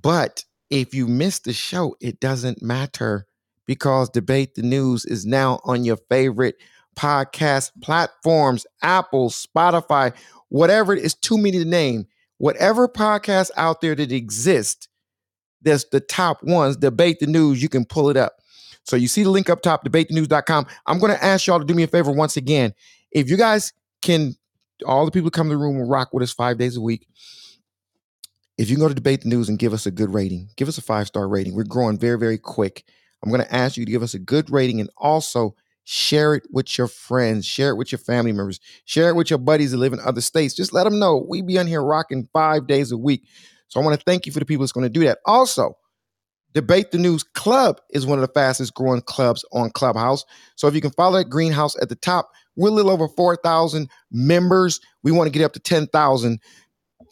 But 0.00 0.44
if 0.70 0.94
you 0.94 1.08
miss 1.08 1.40
the 1.40 1.52
show, 1.52 1.96
it 2.00 2.20
doesn't 2.20 2.62
matter 2.62 3.26
because 3.66 4.10
Debate 4.10 4.54
the 4.54 4.62
News 4.62 5.04
is 5.04 5.26
now 5.26 5.58
on 5.64 5.84
your 5.84 5.98
favorite 6.08 6.54
podcast 6.96 7.72
platforms 7.82 8.64
Apple, 8.80 9.30
Spotify, 9.30 10.14
whatever 10.50 10.92
it 10.94 11.04
is, 11.04 11.14
too 11.14 11.36
many 11.36 11.58
to 11.58 11.64
name. 11.64 12.06
Whatever 12.38 12.86
podcast 12.86 13.50
out 13.56 13.80
there 13.80 13.96
that 13.96 14.12
exists, 14.12 14.86
that's 15.62 15.84
the 15.90 16.00
top 16.00 16.44
ones, 16.44 16.76
Debate 16.76 17.18
the 17.18 17.26
News, 17.26 17.60
you 17.60 17.68
can 17.68 17.84
pull 17.84 18.08
it 18.08 18.16
up. 18.16 18.34
So 18.86 18.96
you 18.96 19.08
see 19.08 19.24
the 19.24 19.30
link 19.30 19.50
up 19.50 19.62
top, 19.62 19.84
debatethenews.com. 19.84 20.66
I'm 20.86 20.98
going 20.98 21.12
to 21.12 21.22
ask 21.22 21.46
y'all 21.46 21.58
to 21.58 21.64
do 21.64 21.74
me 21.74 21.82
a 21.82 21.88
favor 21.88 22.12
once 22.12 22.36
again. 22.36 22.72
If 23.10 23.28
you 23.28 23.36
guys 23.36 23.72
can, 24.00 24.36
all 24.86 25.04
the 25.04 25.10
people 25.10 25.30
come 25.30 25.48
to 25.48 25.54
the 25.54 25.60
room 25.60 25.76
will 25.76 25.88
rock 25.88 26.10
with 26.12 26.22
us 26.22 26.32
five 26.32 26.56
days 26.56 26.76
a 26.76 26.80
week. 26.80 27.06
If 28.56 28.70
you 28.70 28.78
go 28.78 28.88
to 28.88 28.94
Debate 28.94 29.22
the 29.22 29.28
News 29.28 29.48
and 29.48 29.58
give 29.58 29.72
us 29.72 29.86
a 29.86 29.90
good 29.90 30.14
rating, 30.14 30.48
give 30.56 30.68
us 30.68 30.78
a 30.78 30.82
five 30.82 31.08
star 31.08 31.28
rating. 31.28 31.54
We're 31.54 31.64
growing 31.64 31.98
very, 31.98 32.18
very 32.18 32.38
quick. 32.38 32.84
I'm 33.22 33.30
going 33.30 33.42
to 33.42 33.54
ask 33.54 33.76
you 33.76 33.84
to 33.84 33.90
give 33.90 34.02
us 34.02 34.14
a 34.14 34.18
good 34.18 34.50
rating 34.50 34.80
and 34.80 34.88
also 34.96 35.56
share 35.84 36.34
it 36.34 36.44
with 36.50 36.78
your 36.78 36.86
friends, 36.86 37.44
share 37.44 37.70
it 37.70 37.76
with 37.76 37.90
your 37.90 37.98
family 37.98 38.32
members, 38.32 38.60
share 38.84 39.08
it 39.08 39.16
with 39.16 39.30
your 39.30 39.38
buddies 39.38 39.72
that 39.72 39.78
live 39.78 39.92
in 39.92 40.00
other 40.00 40.20
states. 40.20 40.54
Just 40.54 40.72
let 40.72 40.84
them 40.84 40.98
know 40.98 41.24
we 41.28 41.42
be 41.42 41.58
on 41.58 41.66
here 41.66 41.82
rocking 41.82 42.28
five 42.32 42.66
days 42.66 42.92
a 42.92 42.96
week. 42.96 43.24
So 43.68 43.80
I 43.80 43.84
want 43.84 43.98
to 43.98 44.04
thank 44.04 44.26
you 44.26 44.32
for 44.32 44.38
the 44.38 44.44
people 44.46 44.62
that's 44.62 44.72
going 44.72 44.86
to 44.86 44.90
do 44.90 45.04
that. 45.04 45.18
Also, 45.26 45.76
Debate 46.56 46.90
the 46.90 46.98
News 46.98 47.22
Club 47.22 47.82
is 47.90 48.06
one 48.06 48.18
of 48.18 48.26
the 48.26 48.32
fastest 48.32 48.74
growing 48.74 49.02
clubs 49.02 49.44
on 49.52 49.70
Clubhouse. 49.72 50.24
So 50.56 50.66
if 50.68 50.74
you 50.74 50.80
can 50.80 50.90
follow 50.92 51.18
that 51.18 51.30
greenhouse 51.30 51.76
at 51.82 51.90
the 51.90 51.96
top, 51.96 52.30
we're 52.56 52.70
a 52.70 52.72
little 52.72 52.92
over 52.92 53.08
4,000 53.08 53.90
members. 54.10 54.80
We 55.02 55.12
want 55.12 55.28
to 55.28 55.38
get 55.38 55.44
up 55.44 55.52
to 55.52 55.60
10,000 55.60 56.40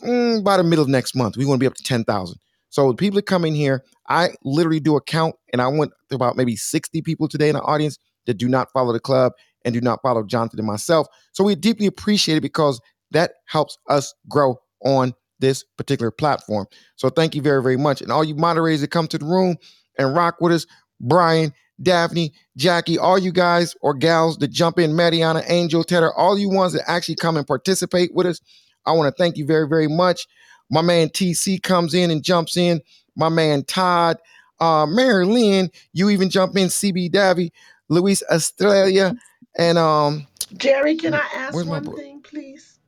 mm, 0.03 0.45
by 0.45 0.57
the 0.57 0.65
middle 0.65 0.85
of 0.85 0.89
next 0.91 1.15
month. 1.17 1.37
We 1.37 1.45
want 1.45 1.59
to 1.59 1.65
be 1.65 1.69
up 1.69 1.75
to 1.75 1.85
10,000. 1.85 2.39
So 2.71 2.89
the 2.89 2.97
people 2.97 3.17
that 3.17 3.27
come 3.27 3.45
in 3.45 3.55
here, 3.55 3.85
I 4.09 4.31
literally 4.45 4.81
do 4.81 4.97
a 4.97 5.03
count 5.03 5.37
and 5.53 5.63
I 5.63 5.69
went 5.69 5.93
to 6.11 6.17
about 6.17 6.37
maybe 6.37 6.57
60 6.57 7.03
people 7.03 7.29
today 7.29 7.51
in 7.51 7.57
the 7.57 7.63
audience 7.63 7.99
that 8.27 8.39
do 8.39 8.49
not 8.49 8.73
follow 8.73 8.93
the 8.95 9.01
club 9.01 9.35
and 9.65 9.75
do 9.75 9.83
not 9.83 10.01
follow 10.03 10.25
Jonathan 10.25 10.61
and 10.61 10.69
myself. 10.69 11.07
So 11.33 11.45
we 11.45 11.55
deeply 11.55 11.87
appreciate 11.87 12.37
it 12.39 12.43
because 12.43 12.81
that 13.13 13.33
helps 13.47 13.79
us 13.89 14.15
grow 14.29 14.57
on 14.85 15.15
this 15.45 15.65
particular 15.77 16.11
platform. 16.11 16.67
So 16.97 17.11
thank 17.11 17.35
you 17.35 17.43
very, 17.43 17.63
very 17.63 17.77
much. 17.77 18.01
And 18.01 18.11
all 18.11 18.25
you 18.25 18.35
moderators 18.35 18.81
that 18.81 18.91
come 18.91 19.07
to 19.09 19.19
the 19.19 19.25
room 19.25 19.57
and 19.99 20.15
rock 20.15 20.41
with 20.41 20.53
us, 20.53 20.67
Brian, 21.01 21.53
Daphne, 21.83 22.33
Jackie, 22.57 22.99
all 22.99 23.19
you 23.19 23.33
guys 23.33 23.75
or 23.83 23.95
gals 23.95 24.39
that 24.39 24.49
jump 24.49 24.79
in, 24.79 24.97
Mariana, 24.97 25.43
Angel, 25.47 25.85
Tedder, 25.85 26.13
all 26.15 26.39
you 26.39 26.49
ones 26.49 26.73
that 26.73 26.89
actually 26.89 27.17
come 27.17 27.37
and 27.37 27.47
participate 27.47 28.15
with 28.15 28.27
us, 28.27 28.41
I 28.87 28.93
want 28.93 29.15
to 29.15 29.23
thank 29.23 29.37
you 29.37 29.45
very, 29.45 29.69
very 29.69 29.89
much. 29.89 30.27
My 30.71 30.83
man 30.83 31.09
TC 31.09 31.63
comes 31.63 31.95
in 31.95 32.11
and 32.11 32.23
jumps 32.23 32.57
in. 32.57 32.81
My 33.17 33.29
man 33.29 33.65
Todd, 33.65 34.19
uh, 34.61 34.87
Mary 34.87 35.27
Lynn, 35.27 35.71
you 35.93 36.11
even 36.11 36.31
jump 36.31 36.57
in, 36.57 36.69
CB 36.69 37.13
Davy, 37.13 37.53
Luis 37.89 38.23
Australia, 38.31 39.15
and 39.59 39.79
um, 39.79 40.27
Jerry, 40.57 40.97
can 40.97 41.15
I 41.15 41.27
ask 41.35 41.55
one 41.55 41.85
bro- 41.85 41.97
thing, 41.97 42.23
please? 42.23 42.79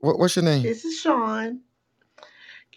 what, 0.00 0.18
what's 0.18 0.36
your 0.36 0.44
name? 0.44 0.62
This 0.62 0.84
is 0.84 0.98
Sean. 0.98 1.60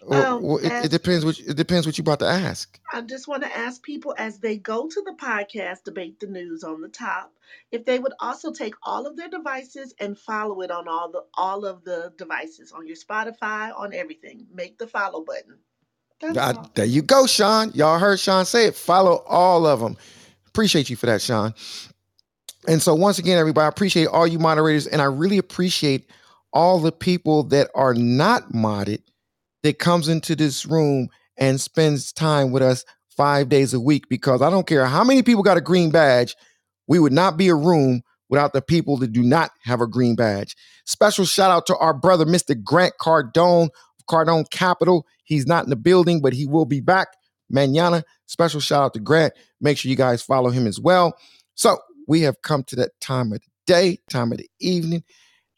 Well, 0.02 0.36
Um, 0.36 0.42
well, 0.42 0.56
it, 0.58 0.86
it 0.86 0.90
depends. 0.90 1.24
What 1.24 1.38
it 1.38 1.56
depends 1.56 1.86
what 1.86 1.98
you're 1.98 2.02
about 2.02 2.20
to 2.20 2.26
ask. 2.26 2.80
I 2.92 3.02
just 3.02 3.28
want 3.28 3.42
to 3.42 3.56
ask 3.56 3.82
people 3.82 4.14
as 4.18 4.38
they 4.38 4.56
go 4.56 4.88
to 4.88 5.02
the 5.02 5.12
podcast, 5.12 5.84
debate 5.84 6.20
the 6.20 6.26
news 6.26 6.64
on 6.64 6.80
the 6.80 6.88
top, 6.88 7.32
if 7.70 7.84
they 7.84 7.98
would 7.98 8.14
also 8.20 8.52
take 8.52 8.74
all 8.82 9.06
of 9.06 9.16
their 9.16 9.28
devices 9.28 9.94
and 10.00 10.18
follow 10.18 10.62
it 10.62 10.70
on 10.70 10.88
all 10.88 11.10
the 11.10 11.24
all 11.34 11.66
of 11.66 11.84
the 11.84 12.12
devices 12.16 12.72
on 12.72 12.86
your 12.86 12.96
Spotify, 12.96 13.76
on 13.78 13.92
everything. 13.92 14.46
Make 14.54 14.78
the 14.78 14.86
follow 14.86 15.22
button. 15.22 15.58
God, 16.34 16.56
all. 16.56 16.70
there 16.74 16.86
you 16.86 17.02
go, 17.02 17.26
Sean. 17.26 17.70
Y'all 17.74 17.98
heard 17.98 18.20
Sean 18.20 18.44
say 18.44 18.66
it. 18.66 18.74
Follow 18.74 19.22
all 19.26 19.66
of 19.66 19.80
them. 19.80 19.96
Appreciate 20.48 20.90
you 20.90 20.96
for 20.96 21.06
that, 21.06 21.22
Sean. 21.22 21.54
And 22.68 22.82
so 22.82 22.94
once 22.94 23.18
again, 23.18 23.38
everybody, 23.38 23.64
I 23.64 23.68
appreciate 23.68 24.06
all 24.06 24.26
you 24.26 24.38
moderators, 24.38 24.86
and 24.86 25.00
I 25.00 25.06
really 25.06 25.38
appreciate 25.38 26.10
all 26.52 26.78
the 26.78 26.92
people 26.92 27.44
that 27.44 27.70
are 27.74 27.94
not 27.94 28.52
modded 28.52 29.00
that 29.62 29.78
comes 29.78 30.08
into 30.08 30.34
this 30.36 30.66
room 30.66 31.08
and 31.36 31.60
spends 31.60 32.12
time 32.12 32.50
with 32.50 32.62
us 32.62 32.84
five 33.16 33.48
days 33.48 33.74
a 33.74 33.80
week. 33.80 34.08
Because 34.08 34.42
I 34.42 34.50
don't 34.50 34.66
care 34.66 34.86
how 34.86 35.04
many 35.04 35.22
people 35.22 35.42
got 35.42 35.56
a 35.56 35.62
green 35.62 35.90
badge, 35.90 36.36
we 36.86 36.98
would 36.98 37.12
not 37.12 37.36
be 37.36 37.48
a 37.48 37.54
room 37.54 38.02
without 38.28 38.52
the 38.52 38.62
people 38.62 38.96
that 38.98 39.12
do 39.12 39.22
not 39.22 39.50
have 39.64 39.80
a 39.80 39.86
green 39.86 40.14
badge. 40.14 40.56
Special 40.84 41.24
shout 41.24 41.50
out 41.50 41.66
to 41.66 41.76
our 41.76 41.92
brother, 41.92 42.24
Mr. 42.24 42.60
Grant 42.62 42.94
Cardone 43.00 43.66
of 43.66 44.06
Cardone 44.08 44.48
Capital. 44.50 45.06
He's 45.24 45.46
not 45.46 45.64
in 45.64 45.70
the 45.70 45.76
building, 45.76 46.20
but 46.20 46.32
he 46.32 46.46
will 46.46 46.64
be 46.64 46.80
back 46.80 47.08
manana. 47.50 48.04
Special 48.26 48.60
shout 48.60 48.84
out 48.84 48.94
to 48.94 49.00
Grant. 49.00 49.34
Make 49.60 49.78
sure 49.78 49.90
you 49.90 49.96
guys 49.96 50.22
follow 50.22 50.50
him 50.50 50.66
as 50.66 50.80
well. 50.80 51.16
So 51.54 51.78
we 52.06 52.22
have 52.22 52.40
come 52.42 52.62
to 52.64 52.76
that 52.76 52.92
time 53.00 53.32
of 53.32 53.40
the 53.40 53.46
day, 53.66 53.98
time 54.08 54.32
of 54.32 54.38
the 54.38 54.48
evening, 54.60 55.04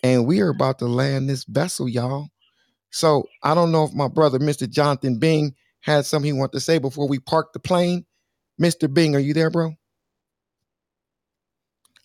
and 0.02 0.26
we 0.26 0.40
are 0.40 0.48
about 0.48 0.78
to 0.80 0.86
land 0.86 1.28
this 1.28 1.44
vessel, 1.44 1.88
y'all. 1.88 2.28
So 2.92 3.26
I 3.42 3.54
don't 3.54 3.72
know 3.72 3.84
if 3.84 3.94
my 3.94 4.08
brother, 4.08 4.38
Mr. 4.38 4.68
Jonathan 4.68 5.18
Bing, 5.18 5.54
had 5.80 6.06
something 6.06 6.32
he 6.32 6.38
wanted 6.38 6.52
to 6.52 6.60
say 6.60 6.78
before 6.78 7.08
we 7.08 7.18
park 7.18 7.52
the 7.52 7.58
plane. 7.58 8.04
Mr. 8.60 8.92
Bing, 8.92 9.16
are 9.16 9.20
you 9.20 9.34
there, 9.34 9.50
bro? 9.50 9.74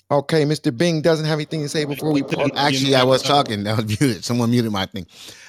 Okay, 0.09 0.43
Mr. 0.45 0.75
Bing 0.75 1.01
doesn't 1.01 1.25
have 1.25 1.37
anything 1.37 1.61
to 1.61 1.69
say 1.69 1.83
before 1.83 2.13
we 2.13 2.23
park. 2.23 2.51
Actually, 2.55 2.95
I 2.95 3.03
was 3.03 3.21
talking. 3.21 3.67
I 3.67 3.75
was 3.75 3.85
muted. 3.85 4.23
Someone 4.23 4.49
muted 4.49 4.71
my 4.71 4.85
thing. 4.85 5.05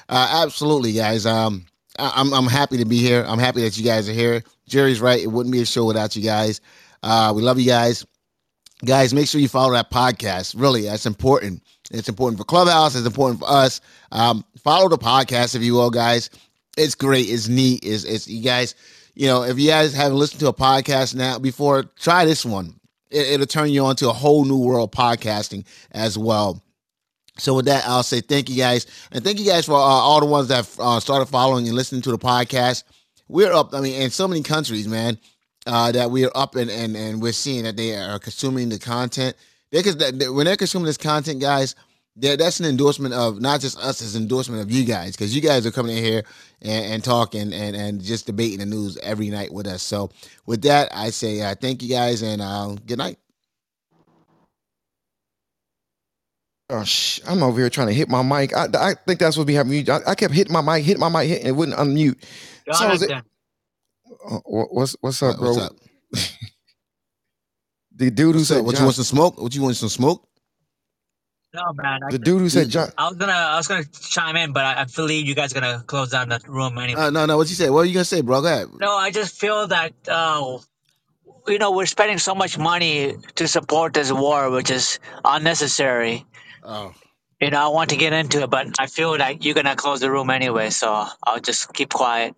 Uh, 0.08 0.42
absolutely, 0.42 0.92
guys. 0.92 1.25
Um, 1.25 1.65
I, 1.99 2.12
I'm 2.17 2.33
I'm 2.34 2.47
happy 2.47 2.76
to 2.78 2.84
be 2.84 2.99
here. 2.99 3.25
I'm 3.28 3.39
happy 3.39 3.62
that 3.62 3.78
you 3.78 3.84
guys 3.84 4.08
are 4.08 4.12
here. 4.12 4.42
Jerry's 4.67 5.00
right. 5.00 5.23
It 5.23 5.28
wouldn't 5.28 5.52
be 5.52 5.62
a 5.62 5.67
show 5.67 5.84
without 5.84 6.17
you 6.17 6.23
guys. 6.23 6.60
Uh, 7.05 7.33
we 7.34 7.42
love 7.42 7.60
you 7.60 7.67
guys. 7.67 8.05
Guys, 8.84 9.15
make 9.15 9.28
sure 9.28 9.41
you 9.41 9.49
follow 9.49 9.73
that 9.73 9.91
podcast. 9.91 10.55
Really, 10.57 10.83
that's 10.83 11.07
important. 11.07 11.62
It's 11.91 12.08
important 12.08 12.39
for 12.39 12.44
Clubhouse. 12.44 12.94
It's 12.94 13.07
important 13.07 13.41
for 13.41 13.49
us. 13.49 13.81
Um, 14.12 14.44
follow 14.62 14.89
the 14.89 14.99
podcast 14.99 15.55
if 15.55 15.62
you 15.62 15.75
will, 15.75 15.91
guys. 15.91 16.31
It's 16.76 16.94
great. 16.94 17.28
It's 17.28 17.49
neat. 17.49 17.81
It's, 17.83 18.05
it's 18.05 18.28
you 18.28 18.42
guys. 18.42 18.75
You 19.15 19.26
know, 19.26 19.42
if 19.42 19.58
you 19.58 19.68
guys 19.68 19.94
haven't 19.94 20.18
listened 20.18 20.41
to 20.41 20.49
a 20.49 20.55
podcast 20.55 21.15
now 21.15 21.39
before, 21.39 21.84
try 21.99 22.25
this 22.25 22.44
one. 22.44 22.78
It, 23.10 23.26
it'll 23.28 23.47
turn 23.47 23.70
you 23.70 23.84
on 23.84 23.97
to 23.97 24.10
a 24.10 24.12
whole 24.12 24.44
new 24.44 24.58
world 24.58 24.92
podcasting 24.92 25.65
as 25.92 26.17
well. 26.18 26.62
So 27.39 27.55
with 27.55 27.67
that, 27.67 27.84
I'll 27.86 28.02
say 28.02 28.20
thank 28.20 28.49
you 28.50 28.57
guys, 28.57 28.86
and 29.12 29.23
thank 29.25 29.39
you 29.39 29.47
guys 29.47 29.65
for 29.67 29.75
uh, 29.75 29.78
all 29.78 30.20
the 30.20 30.26
ones 30.26 30.49
that 30.49 30.68
uh, 30.78 30.99
started 31.00 31.26
following 31.26 31.67
and 31.68 31.76
listening 31.76 32.02
to 32.02 32.10
the 32.10 32.18
podcast. 32.18 32.83
we're 33.28 33.52
up. 33.52 33.75
I 33.75 33.81
mean, 33.81 34.00
in 34.02 34.10
so 34.10 34.26
many 34.26 34.42
countries, 34.42 34.89
man, 34.89 35.18
uh, 35.67 35.92
that 35.92 36.10
we're 36.10 36.31
up 36.34 36.57
and, 36.57 36.70
and 36.70 36.97
and 36.97 37.23
we're 37.23 37.33
seeing 37.33 37.65
that 37.65 37.76
they 37.76 37.94
are 37.94 38.18
consuming 38.18 38.68
the 38.70 38.78
content. 38.78 39.36
They, 39.73 39.83
cause 39.83 39.97
that, 39.99 40.33
when 40.35 40.47
they're 40.47 40.57
consuming 40.57 40.87
this 40.87 40.97
content, 40.97 41.41
guys, 41.41 41.75
that's 42.17 42.61
an 42.61 42.67
endorsement 42.67 43.15
of 43.15 43.41
not 43.41 43.61
just 43.61 43.79
us, 43.79 44.01
it's 44.03 44.15
an 44.17 44.23
endorsement 44.23 44.63
of 44.63 44.71
you 44.71 44.85
guys 44.85 45.13
because 45.13 45.35
you 45.35 45.43
guys 45.43 45.67
are 45.67 45.71
coming 45.71 45.97
in 45.97 46.05
here 46.05 46.25
and, 46.63 46.87
and 46.95 47.05
talking 47.05 47.53
and, 47.53 47.77
and 47.77 48.03
just 48.03 48.27
debating 48.27 48.59
the 48.61 48.67
news 48.67 48.99
every 48.99 49.31
night 49.31 49.53
with 49.53 49.67
us. 49.69 49.83
So 49.83 50.11
with 50.47 50.63
that, 50.63 50.89
I 50.95 51.11
say 51.11 51.43
uh, 51.43 51.55
thank 51.61 51.83
you 51.83 51.89
guys 51.91 52.23
and 52.23 52.43
uh, 52.43 52.77
good 52.87 52.99
night. 52.99 53.19
Oh, 56.71 56.85
sh- 56.85 57.21
I'm 57.27 57.43
over 57.45 57.61
here 57.61 57.71
trying 57.71 57.89
to 57.89 57.95
hit 57.95 58.09
my 58.09 58.23
mic. 58.23 58.57
I, 58.57 58.67
I 58.75 58.95
think 59.07 59.21
that's 59.21 59.37
what 59.37 59.47
be 59.47 59.55
happening. 59.55 59.89
I, 59.91 60.01
I 60.09 60.15
kept 60.17 60.35
hitting 60.35 60.53
my 60.53 60.61
mic, 60.63 60.85
hitting 60.85 61.01
my 61.01 61.09
mic, 61.09 61.29
hitting 61.29 61.47
it 61.47 61.53
wouldn't 61.57 61.79
unmute. 61.79 62.17
So 62.73 62.91
is 62.93 63.03
it, 63.03 63.11
Jonathan. 63.11 63.25
uh, 64.29 64.39
what's 64.47 64.97
what's 65.01 65.23
up, 65.23 65.39
bro? 65.39 65.55
What's 65.55 65.59
up? 65.59 65.73
The 67.99 68.10
dude 68.12 68.35
who 68.35 68.39
What's 68.41 68.49
said 68.49 68.59
up? 68.59 68.65
What 68.65 68.78
you 68.78 68.85
want 68.85 68.94
some 68.94 69.05
smoke? 69.05 69.41
What 69.43 69.55
you 69.55 69.62
want 69.62 69.77
some 69.77 69.89
smoke? 69.89 70.25
No, 71.52 71.73
man. 71.75 72.01
I, 72.05 72.10
the 72.12 72.18
dude 72.18 72.41
who 72.41 72.49
said 72.49 72.68
John. 72.68 72.91
I 72.97 73.09
was 73.09 73.17
gonna, 73.17 73.33
I 73.33 73.57
was 73.57 73.67
gonna 73.67 73.85
chime 73.85 74.36
in, 74.36 74.52
but 74.52 74.65
I, 74.65 74.83
I 74.83 74.85
believe 74.85 75.27
you 75.27 75.35
guys 75.35 75.52
are 75.52 75.60
gonna 75.60 75.83
close 75.85 76.10
down 76.10 76.28
the 76.28 76.41
room 76.47 76.78
anyway. 76.78 77.01
Uh, 77.01 77.10
no, 77.10 77.27
no. 77.27 77.36
What 77.36 77.49
you 77.49 77.57
say? 77.57 77.70
What 77.70 77.81
are 77.81 77.85
you 77.86 77.94
gonna 77.94 78.05
say, 78.05 78.20
bro? 78.20 78.41
Go 78.41 78.47
ahead. 78.47 78.68
No, 78.78 78.93
I 78.94 79.10
just 79.10 79.35
feel 79.41 79.67
that, 79.67 79.94
uh, 80.07 80.59
you 81.49 81.59
know, 81.59 81.73
we're 81.73 81.86
spending 81.86 82.18
so 82.18 82.35
much 82.36 82.57
money 82.57 83.17
to 83.35 83.49
support 83.49 83.94
this 83.94 84.12
war, 84.12 84.51
which 84.51 84.70
is 84.70 85.01
unnecessary. 85.25 86.25
Oh, 86.62 86.93
You 87.41 87.51
know, 87.51 87.65
I 87.65 87.68
want 87.68 87.91
to 87.91 87.97
get 87.97 88.12
into 88.12 88.43
it, 88.43 88.51
but 88.51 88.68
I 88.78 88.86
feel 88.86 89.18
like 89.18 89.44
you're 89.44 89.55
gonna 89.55 89.75
close 89.75 89.99
the 90.01 90.10
room 90.10 90.31
anyway, 90.31 90.70
so 90.70 91.07
I'll 91.25 91.41
just 91.41 91.73
keep 91.73 91.93
quiet. 91.93 92.36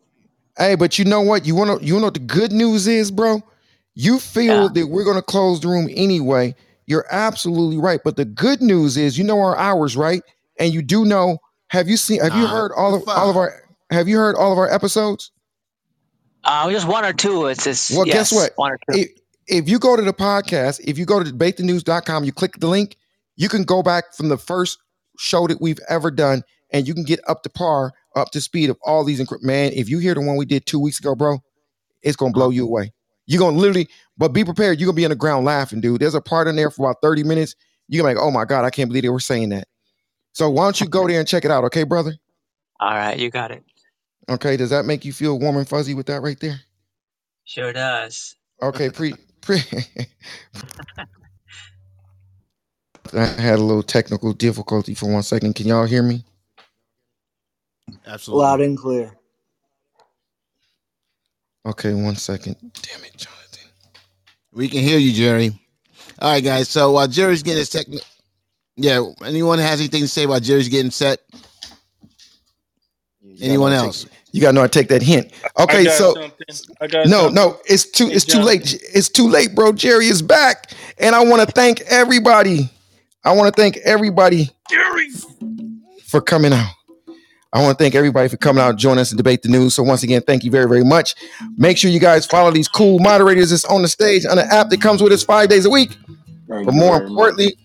Hey, 0.57 0.77
but 0.77 0.99
you 0.99 1.05
know 1.05 1.21
what? 1.21 1.45
You 1.45 1.55
wanna 1.55 1.79
you 1.83 1.99
know 1.99 2.07
what 2.07 2.15
the 2.15 2.21
good 2.21 2.53
news 2.53 2.87
is, 2.87 3.11
bro? 3.11 3.43
You 4.03 4.19
feel 4.19 4.63
Yeah. 4.65 4.69
that 4.75 4.87
we're 4.87 5.05
gonna 5.05 5.21
close 5.23 5.61
the 5.61 5.69
room 5.69 5.89
anyway. 5.95 6.55
You're 6.87 7.07
absolutely 7.11 7.77
right. 7.77 8.01
But 8.03 8.17
the 8.17 8.25
good 8.25 8.63
news 8.63 8.97
is 8.97 9.19
you 9.19 9.25
know 9.25 9.39
our 9.41 9.57
hours, 9.59 9.97
right? 9.97 10.23
And 10.59 10.73
you 10.73 10.81
do 10.83 11.05
know, 11.05 11.39
have 11.69 11.89
you 11.89 11.97
seen 11.97 12.21
have 12.21 12.35
you 12.35 12.43
Nah, 12.45 12.49
heard 12.49 12.73
all 12.77 12.95
of 12.95 13.05
fuck. 13.05 13.19
all 13.19 13.29
of 13.31 13.37
our 13.37 13.53
have 13.91 14.09
you 14.09 14.17
heard 14.17 14.37
all 14.37 14.53
of 14.53 14.59
our 14.59 14.71
episodes? 14.73 15.31
Uh, 16.45 16.71
just 16.71 16.89
one 16.89 17.05
or 17.05 17.13
two. 17.13 17.47
It's 17.47 17.65
just 17.65 17.91
Well, 17.91 18.07
yes, 18.07 18.31
guess 18.31 18.33
what? 18.33 18.53
One 18.57 18.73
or 18.73 18.79
two. 18.91 19.01
If, 19.01 19.09
if 19.47 19.69
you 19.69 19.79
go 19.79 19.97
to 19.97 20.03
the 20.03 20.15
podcast, 20.15 20.81
if 20.85 20.97
you 20.97 21.05
go 21.05 21.23
to 21.23 21.31
debatethenews.com, 21.31 22.25
you 22.25 22.33
click 22.33 22.59
the 22.59 22.69
link, 22.69 22.97
you 23.37 23.49
can 23.49 23.65
go 23.65 23.83
back 23.83 24.15
from 24.15 24.29
the 24.31 24.39
first 24.39 24.79
show 25.19 25.47
that 25.47 25.61
we've 25.61 25.81
ever 25.89 26.11
done 26.11 26.43
and 26.73 26.89
you 26.89 26.95
can 26.95 27.05
get 27.05 27.21
up 27.29 27.43
to 27.43 27.51
par, 27.51 27.93
up 28.17 28.31
to 28.31 28.41
speed 28.41 28.71
of 28.71 28.79
all 28.83 29.05
these. 29.05 29.21
Incre- 29.21 29.43
Man, 29.43 29.73
if 29.75 29.89
you 29.91 29.99
hear 29.99 30.15
the 30.15 30.23
one 30.23 30.37
we 30.37 30.47
did 30.47 30.65
two 30.67 30.79
weeks 30.81 30.99
ago, 30.99 31.15
bro, 31.15 31.39
it's 32.03 32.17
going 32.17 32.33
to 32.33 32.35
blow 32.39 32.49
you 32.51 32.65
away. 32.65 32.93
You're 33.31 33.39
going 33.39 33.55
to 33.55 33.61
literally, 33.61 33.89
but 34.19 34.31
be 34.31 34.45
prepared. 34.45 34.81
You're 34.81 34.89
going 34.89 34.97
to 34.97 35.01
be 35.01 35.05
on 35.05 35.11
the 35.11 35.17
ground 35.17 35.45
laughing, 35.45 35.81
dude. 35.81 36.01
There's 36.01 36.17
a 36.17 36.21
part 36.21 36.49
in 36.49 36.57
there 36.57 36.69
for 36.69 36.91
about 36.91 36.97
30 37.01 37.23
minutes. 37.23 37.55
You're 37.87 38.03
going 38.03 38.17
to 38.17 38.21
be 38.21 38.25
like, 38.25 38.29
oh 38.29 38.33
my 38.33 38.45
God, 38.45 38.65
I 38.65 38.71
can't 38.71 38.89
believe 38.91 39.05
they 39.05 39.09
were 39.09 39.21
saying 39.21 39.51
that. 39.51 39.69
So 40.33 40.51
why 40.51 40.65
don't 40.65 40.81
you 40.81 40.89
go 40.89 41.07
there 41.07 41.21
and 41.21 41.29
check 41.29 41.45
it 41.45 41.51
out, 41.53 41.63
okay, 41.67 41.85
brother? 41.85 42.17
All 42.81 42.91
right, 42.91 43.17
you 43.17 43.31
got 43.31 43.53
it. 43.53 43.63
Okay, 44.29 44.57
does 44.57 44.71
that 44.71 44.85
make 44.85 45.05
you 45.05 45.13
feel 45.13 45.39
warm 45.39 45.59
and 45.59 45.69
fuzzy 45.69 45.95
with 45.95 46.07
that 46.07 46.23
right 46.23 46.41
there? 46.41 46.59
Sure 47.45 47.73
does. 47.73 48.35
Okay, 48.61 48.91
pre 48.91 49.15
pre. 49.41 49.61
I 53.13 53.25
had 53.27 53.61
a 53.61 53.63
little 53.63 53.85
technical 53.85 54.33
difficulty 54.33 54.95
for 54.95 55.13
one 55.13 55.23
second. 55.23 55.55
Can 55.55 55.69
y'all 55.69 55.87
hear 55.87 56.03
me? 56.03 56.25
absolutely. 58.07 58.43
Loud 58.45 58.61
and 58.61 58.77
clear. 58.77 59.20
Okay, 61.67 61.95
one 61.95 62.17
second. 62.17 62.57
Damn 62.61 63.05
it, 63.05 63.17
Jonathan. 63.17 63.71
We 64.53 64.69
can 64.69 64.81
hear 64.81 64.99
you, 64.99 65.13
Jerry. 65.13 65.59
All 66.21 66.33
right, 66.33 66.43
guys. 66.45 66.69
So 66.69 66.93
while 66.93 67.09
Jerry's 67.09 67.43
getting 67.43 67.59
his 67.59 67.71
technical, 67.71 68.05
yeah. 68.77 69.03
Anyone 69.25 69.59
has 69.59 69.81
anything 69.81 70.03
to 70.03 70.09
say 70.09 70.25
about 70.25 70.43
Jerry's 70.43 70.69
getting 70.69 70.91
set? 70.91 71.21
You 73.23 73.37
Anyone 73.43 73.71
know 73.71 73.77
how 73.77 73.83
to 73.83 73.87
else? 73.89 74.05
take- 74.05 74.13
you 74.33 74.41
gotta 74.41 74.53
know 74.55 74.63
I 74.63 74.69
take 74.69 74.89
that 74.89 75.03
hint. 75.03 75.33
I 75.57 75.63
Okay, 75.65 75.85
got 75.85 75.99
so 75.99 76.15
something. 76.15 76.33
I 76.81 76.87
got 76.87 77.07
no, 77.09 77.19
something. 77.23 77.35
no, 77.35 77.59
it's 77.67 77.85
too 77.91 78.07
Hey, 78.07 78.15
it's 78.15 78.25
too 78.25 78.41
late. 78.41 78.81
It's 78.95 79.09
too 79.09 79.29
late, 79.29 79.55
bro. 79.55 79.73
Jerry 79.73 80.07
is 80.07 80.23
back, 80.23 80.73
and 80.99 81.15
I 81.17 81.25
want 81.25 81.47
to 81.47 81.53
thank 81.53 81.81
everybody. 81.83 82.71
I 83.25 83.33
want 83.33 83.55
to 83.55 83.61
thank 83.61 83.77
everybody 83.79 84.51
Jerry, 84.71 85.09
for 86.07 86.21
coming 86.21 86.53
out. 86.53 86.71
I 87.53 87.61
want 87.63 87.77
to 87.77 87.83
thank 87.83 87.95
everybody 87.97 88.29
for 88.29 88.37
coming 88.37 88.63
out 88.63 88.71
and 88.71 88.79
joining 88.79 89.01
us 89.01 89.11
and 89.11 89.17
debate 89.17 89.43
the 89.43 89.49
news. 89.49 89.75
So 89.75 89.83
once 89.83 90.03
again, 90.05 90.23
thank 90.23 90.45
you 90.45 90.51
very, 90.53 90.69
very 90.69 90.85
much. 90.85 91.17
Make 91.57 91.79
sure 91.79 91.91
you 91.91 91.99
guys 91.99 92.25
follow 92.25 92.53
these 92.53 92.69
cool 92.69 93.01
moderators 93.01 93.51
that's 93.51 93.65
on 93.65 93.83
the 93.83 93.89
stage 93.89 94.25
on 94.25 94.37
the 94.37 94.45
app 94.47 94.69
that 94.71 94.81
comes 94.81 95.03
with 95.03 95.13
us 95.13 95.25
five 95.25 95.49
days 95.49 95.67
a 95.67 95.71
week. 95.71 95.97
Thank 96.49 96.67
But 96.67 96.75
more 96.75 96.99
very 96.99 97.01
much. 97.01 97.11
importantly, 97.11 97.57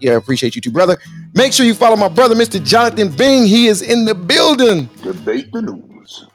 yeah, 0.00 0.12
I 0.12 0.14
appreciate 0.14 0.54
you 0.54 0.62
too, 0.62 0.70
brother. 0.70 0.96
Make 1.34 1.52
sure 1.52 1.66
you 1.66 1.74
follow 1.74 1.96
my 1.96 2.08
brother, 2.08 2.34
Mr. 2.34 2.64
Jonathan 2.64 3.10
Bing. 3.14 3.46
He 3.46 3.66
is 3.66 3.82
in 3.82 4.04
the 4.06 4.14
building. 4.14 4.88
Debate 5.02 5.52
the 5.52 5.60
news. 5.62 6.26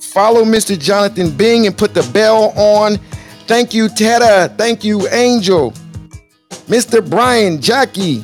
Follow 0.00 0.44
Mr. 0.44 0.78
Jonathan 0.78 1.30
Bing 1.36 1.66
and 1.66 1.76
put 1.76 1.94
the 1.94 2.08
bell 2.12 2.52
on. 2.56 2.96
Thank 3.46 3.74
you, 3.74 3.88
Tetta. 3.88 4.54
Thank 4.56 4.84
you, 4.84 5.08
Angel. 5.08 5.72
Mr. 6.68 7.08
Brian, 7.08 7.60
Jackie, 7.60 8.22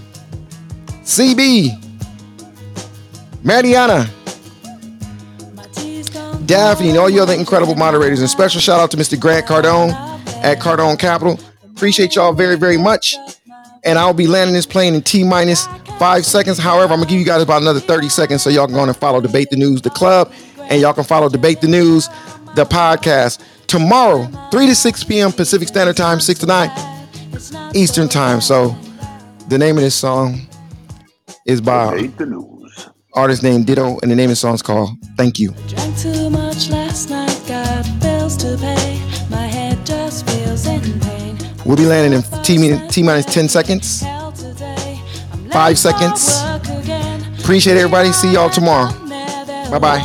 CB, 1.02 1.82
Mariana, 3.44 4.08
Daphne, 6.46 6.88
and 6.88 6.98
all 6.98 7.10
you 7.10 7.22
other 7.22 7.34
incredible 7.34 7.74
moderators. 7.74 8.20
And 8.20 8.28
special 8.28 8.60
shout 8.60 8.80
out 8.80 8.90
to 8.92 8.96
Mr. 8.96 9.20
Grant 9.20 9.46
Cardone 9.46 9.92
at 10.42 10.58
Cardone 10.60 10.98
Capital. 10.98 11.38
Appreciate 11.64 12.14
y'all 12.14 12.32
very, 12.32 12.56
very 12.56 12.78
much. 12.78 13.16
And 13.84 13.98
I'll 13.98 14.14
be 14.14 14.26
landing 14.26 14.54
this 14.54 14.64
plane 14.64 14.94
in 14.94 15.02
T 15.02 15.24
minus 15.24 15.66
five 15.98 16.24
seconds. 16.24 16.58
However, 16.58 16.94
I'm 16.94 17.00
gonna 17.00 17.10
give 17.10 17.18
you 17.18 17.26
guys 17.26 17.42
about 17.42 17.60
another 17.60 17.80
30 17.80 18.08
seconds 18.08 18.42
so 18.42 18.48
y'all 18.48 18.66
can 18.66 18.74
go 18.74 18.80
on 18.80 18.88
and 18.88 18.96
follow 18.96 19.20
Debate 19.20 19.50
the 19.50 19.56
News, 19.56 19.82
the 19.82 19.90
club, 19.90 20.32
and 20.58 20.80
y'all 20.80 20.94
can 20.94 21.04
follow 21.04 21.28
Debate 21.28 21.60
the 21.60 21.68
News, 21.68 22.08
the 22.54 22.64
podcast. 22.64 23.42
Tomorrow, 23.66 24.26
3 24.50 24.66
to 24.66 24.74
6 24.74 25.04
p.m. 25.04 25.32
Pacific 25.32 25.68
Standard 25.68 25.96
Time, 25.96 26.20
6 26.20 26.40
to 26.40 26.46
9 26.46 26.70
Eastern 27.74 28.08
Time. 28.08 28.40
So 28.40 28.74
the 29.48 29.58
name 29.58 29.76
of 29.76 29.82
this 29.82 29.94
song 29.94 30.40
is 31.46 31.60
by 31.60 31.90
Debate 31.96 32.16
the 32.16 32.26
news. 32.26 32.53
Artist 33.14 33.44
named 33.44 33.66
Dido, 33.66 33.98
and 34.02 34.10
the 34.10 34.16
name 34.16 34.24
of 34.24 34.30
the 34.30 34.36
song 34.36 34.54
is 34.54 34.62
called 34.62 34.90
Thank 35.16 35.38
You. 35.38 35.52
Drank 35.68 35.96
too 35.98 36.30
much 36.30 36.68
last 36.68 37.10
night, 37.10 37.40
got 37.46 37.86
bills 38.00 38.36
to 38.38 38.56
pay. 38.58 39.00
My 39.30 39.46
head 39.46 39.86
just 39.86 40.28
feels 40.28 40.66
in 40.66 40.98
pain. 41.00 41.38
We'll 41.64 41.76
be 41.76 41.86
landing 41.86 42.18
in 42.20 42.42
T, 42.42 42.88
T 42.88 43.02
minus 43.04 43.26
10 43.26 43.48
seconds, 43.48 44.00
Hell 44.00 44.32
today. 44.32 45.00
I'm 45.32 45.48
five 45.50 45.78
seconds. 45.78 46.42
Appreciate 47.40 47.76
everybody. 47.76 48.10
See 48.10 48.32
y'all 48.32 48.50
tomorrow. 48.50 48.92
Bye 49.70 49.78
bye. 49.78 50.00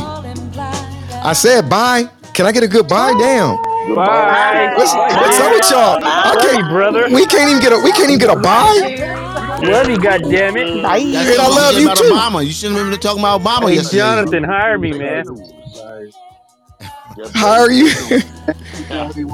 I 1.24 1.32
said 1.32 1.68
bye. 1.68 2.08
Can 2.32 2.46
I 2.46 2.52
get 2.52 2.62
a 2.62 2.68
good 2.68 2.86
bye? 2.86 3.12
Damn. 3.18 3.56
Bye. 3.94 4.72
What's, 4.76 4.94
what's 4.94 5.40
up 5.40 5.52
with 5.52 5.70
y'all? 5.70 5.98
I 6.04 6.36
can't, 6.40 6.68
brother. 6.68 7.08
we 7.12 7.26
can't 7.26 7.50
even 7.50 7.60
get 7.60 7.72
a 7.72 7.82
we 7.82 7.90
can't 7.90 8.08
even 8.10 8.18
get 8.20 8.30
a 8.30 8.40
bye. 8.40 9.16
Love 9.62 9.88
you, 9.90 9.98
goddammit. 9.98 10.68
Uh, 10.84 10.98
that's 11.12 11.30
And 11.32 11.40
I 11.40 11.48
what 11.48 11.56
you 11.56 11.56
love 11.56 11.64
said 11.64 11.78
you 11.78 11.82
about 11.82 11.98
too. 11.98 12.04
Obama. 12.10 12.44
You 12.46 12.52
shouldn't 12.52 12.78
have 12.80 12.90
been 12.90 13.00
talking 13.00 13.20
about 13.20 13.42
Obama 13.42 13.72
Hey, 13.72 13.74
yesterday. 13.74 14.18
Jonathan, 14.18 14.44
hire 14.44 14.78
me, 14.78 14.94
man. 14.94 15.26
How 17.34 17.60
are 17.62 17.70
you? 17.72 17.90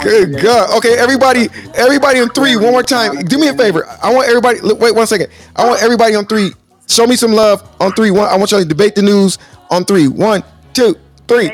Good 0.00 0.38
God. 0.40 0.76
Okay, 0.78 0.98
everybody, 0.98 1.48
everybody 1.74 2.20
on 2.20 2.30
three. 2.30 2.56
One 2.56 2.72
more 2.72 2.82
time. 2.84 3.24
Do 3.26 3.38
me 3.38 3.48
a 3.48 3.54
favor. 3.54 3.86
I 4.02 4.14
want 4.14 4.28
everybody. 4.28 4.60
look, 4.60 4.80
Wait 4.80 4.94
one 4.94 5.06
second. 5.06 5.28
I 5.56 5.66
want 5.68 5.82
everybody 5.82 6.14
on 6.16 6.26
three. 6.26 6.52
Show 6.88 7.06
me 7.06 7.16
some 7.16 7.32
love 7.32 7.68
on 7.80 7.92
three. 7.94 8.10
One. 8.12 8.28
I 8.28 8.36
want 8.36 8.50
y'all 8.52 8.60
to 8.62 8.66
debate 8.66 8.94
the 8.96 9.02
news 9.02 9.38
on 9.70 9.84
three. 9.84 10.08
One, 10.08 10.44
two, 10.74 10.96
three. 11.28 11.52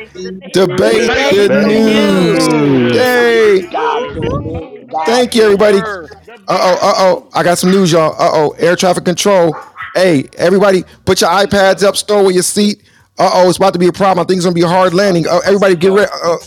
Debate 0.53 1.13
the 1.31 1.49
news. 1.49 2.49
Yay. 2.95 3.67
Thank 5.05 5.35
you, 5.35 5.43
everybody. 5.43 5.77
Uh 5.79 6.07
oh, 6.49 6.77
uh 6.81 6.93
oh. 6.97 7.29
I 7.33 7.43
got 7.43 7.57
some 7.57 7.71
news, 7.71 7.91
y'all. 7.91 8.13
Uh 8.13 8.29
oh. 8.33 8.51
Air 8.57 8.75
traffic 8.75 9.05
control. 9.05 9.55
Hey, 9.95 10.27
everybody, 10.37 10.83
put 11.05 11.21
your 11.21 11.29
iPads 11.29 11.83
up, 11.83 11.95
store 11.95 12.23
with 12.25 12.33
your 12.35 12.43
seat. 12.43 12.83
Uh 13.17 13.29
oh, 13.33 13.47
it's 13.49 13.57
about 13.57 13.73
to 13.73 13.79
be 13.79 13.87
a 13.87 13.91
problem. 13.93 14.23
I 14.23 14.27
think 14.27 14.37
it's 14.37 14.45
gonna 14.45 14.55
be 14.55 14.61
a 14.63 14.67
hard 14.67 14.93
landing. 14.93 15.27
Uh, 15.27 15.39
everybody, 15.45 15.75
get 15.75 15.91
ready. 15.91 16.11
Uh, 16.23 16.37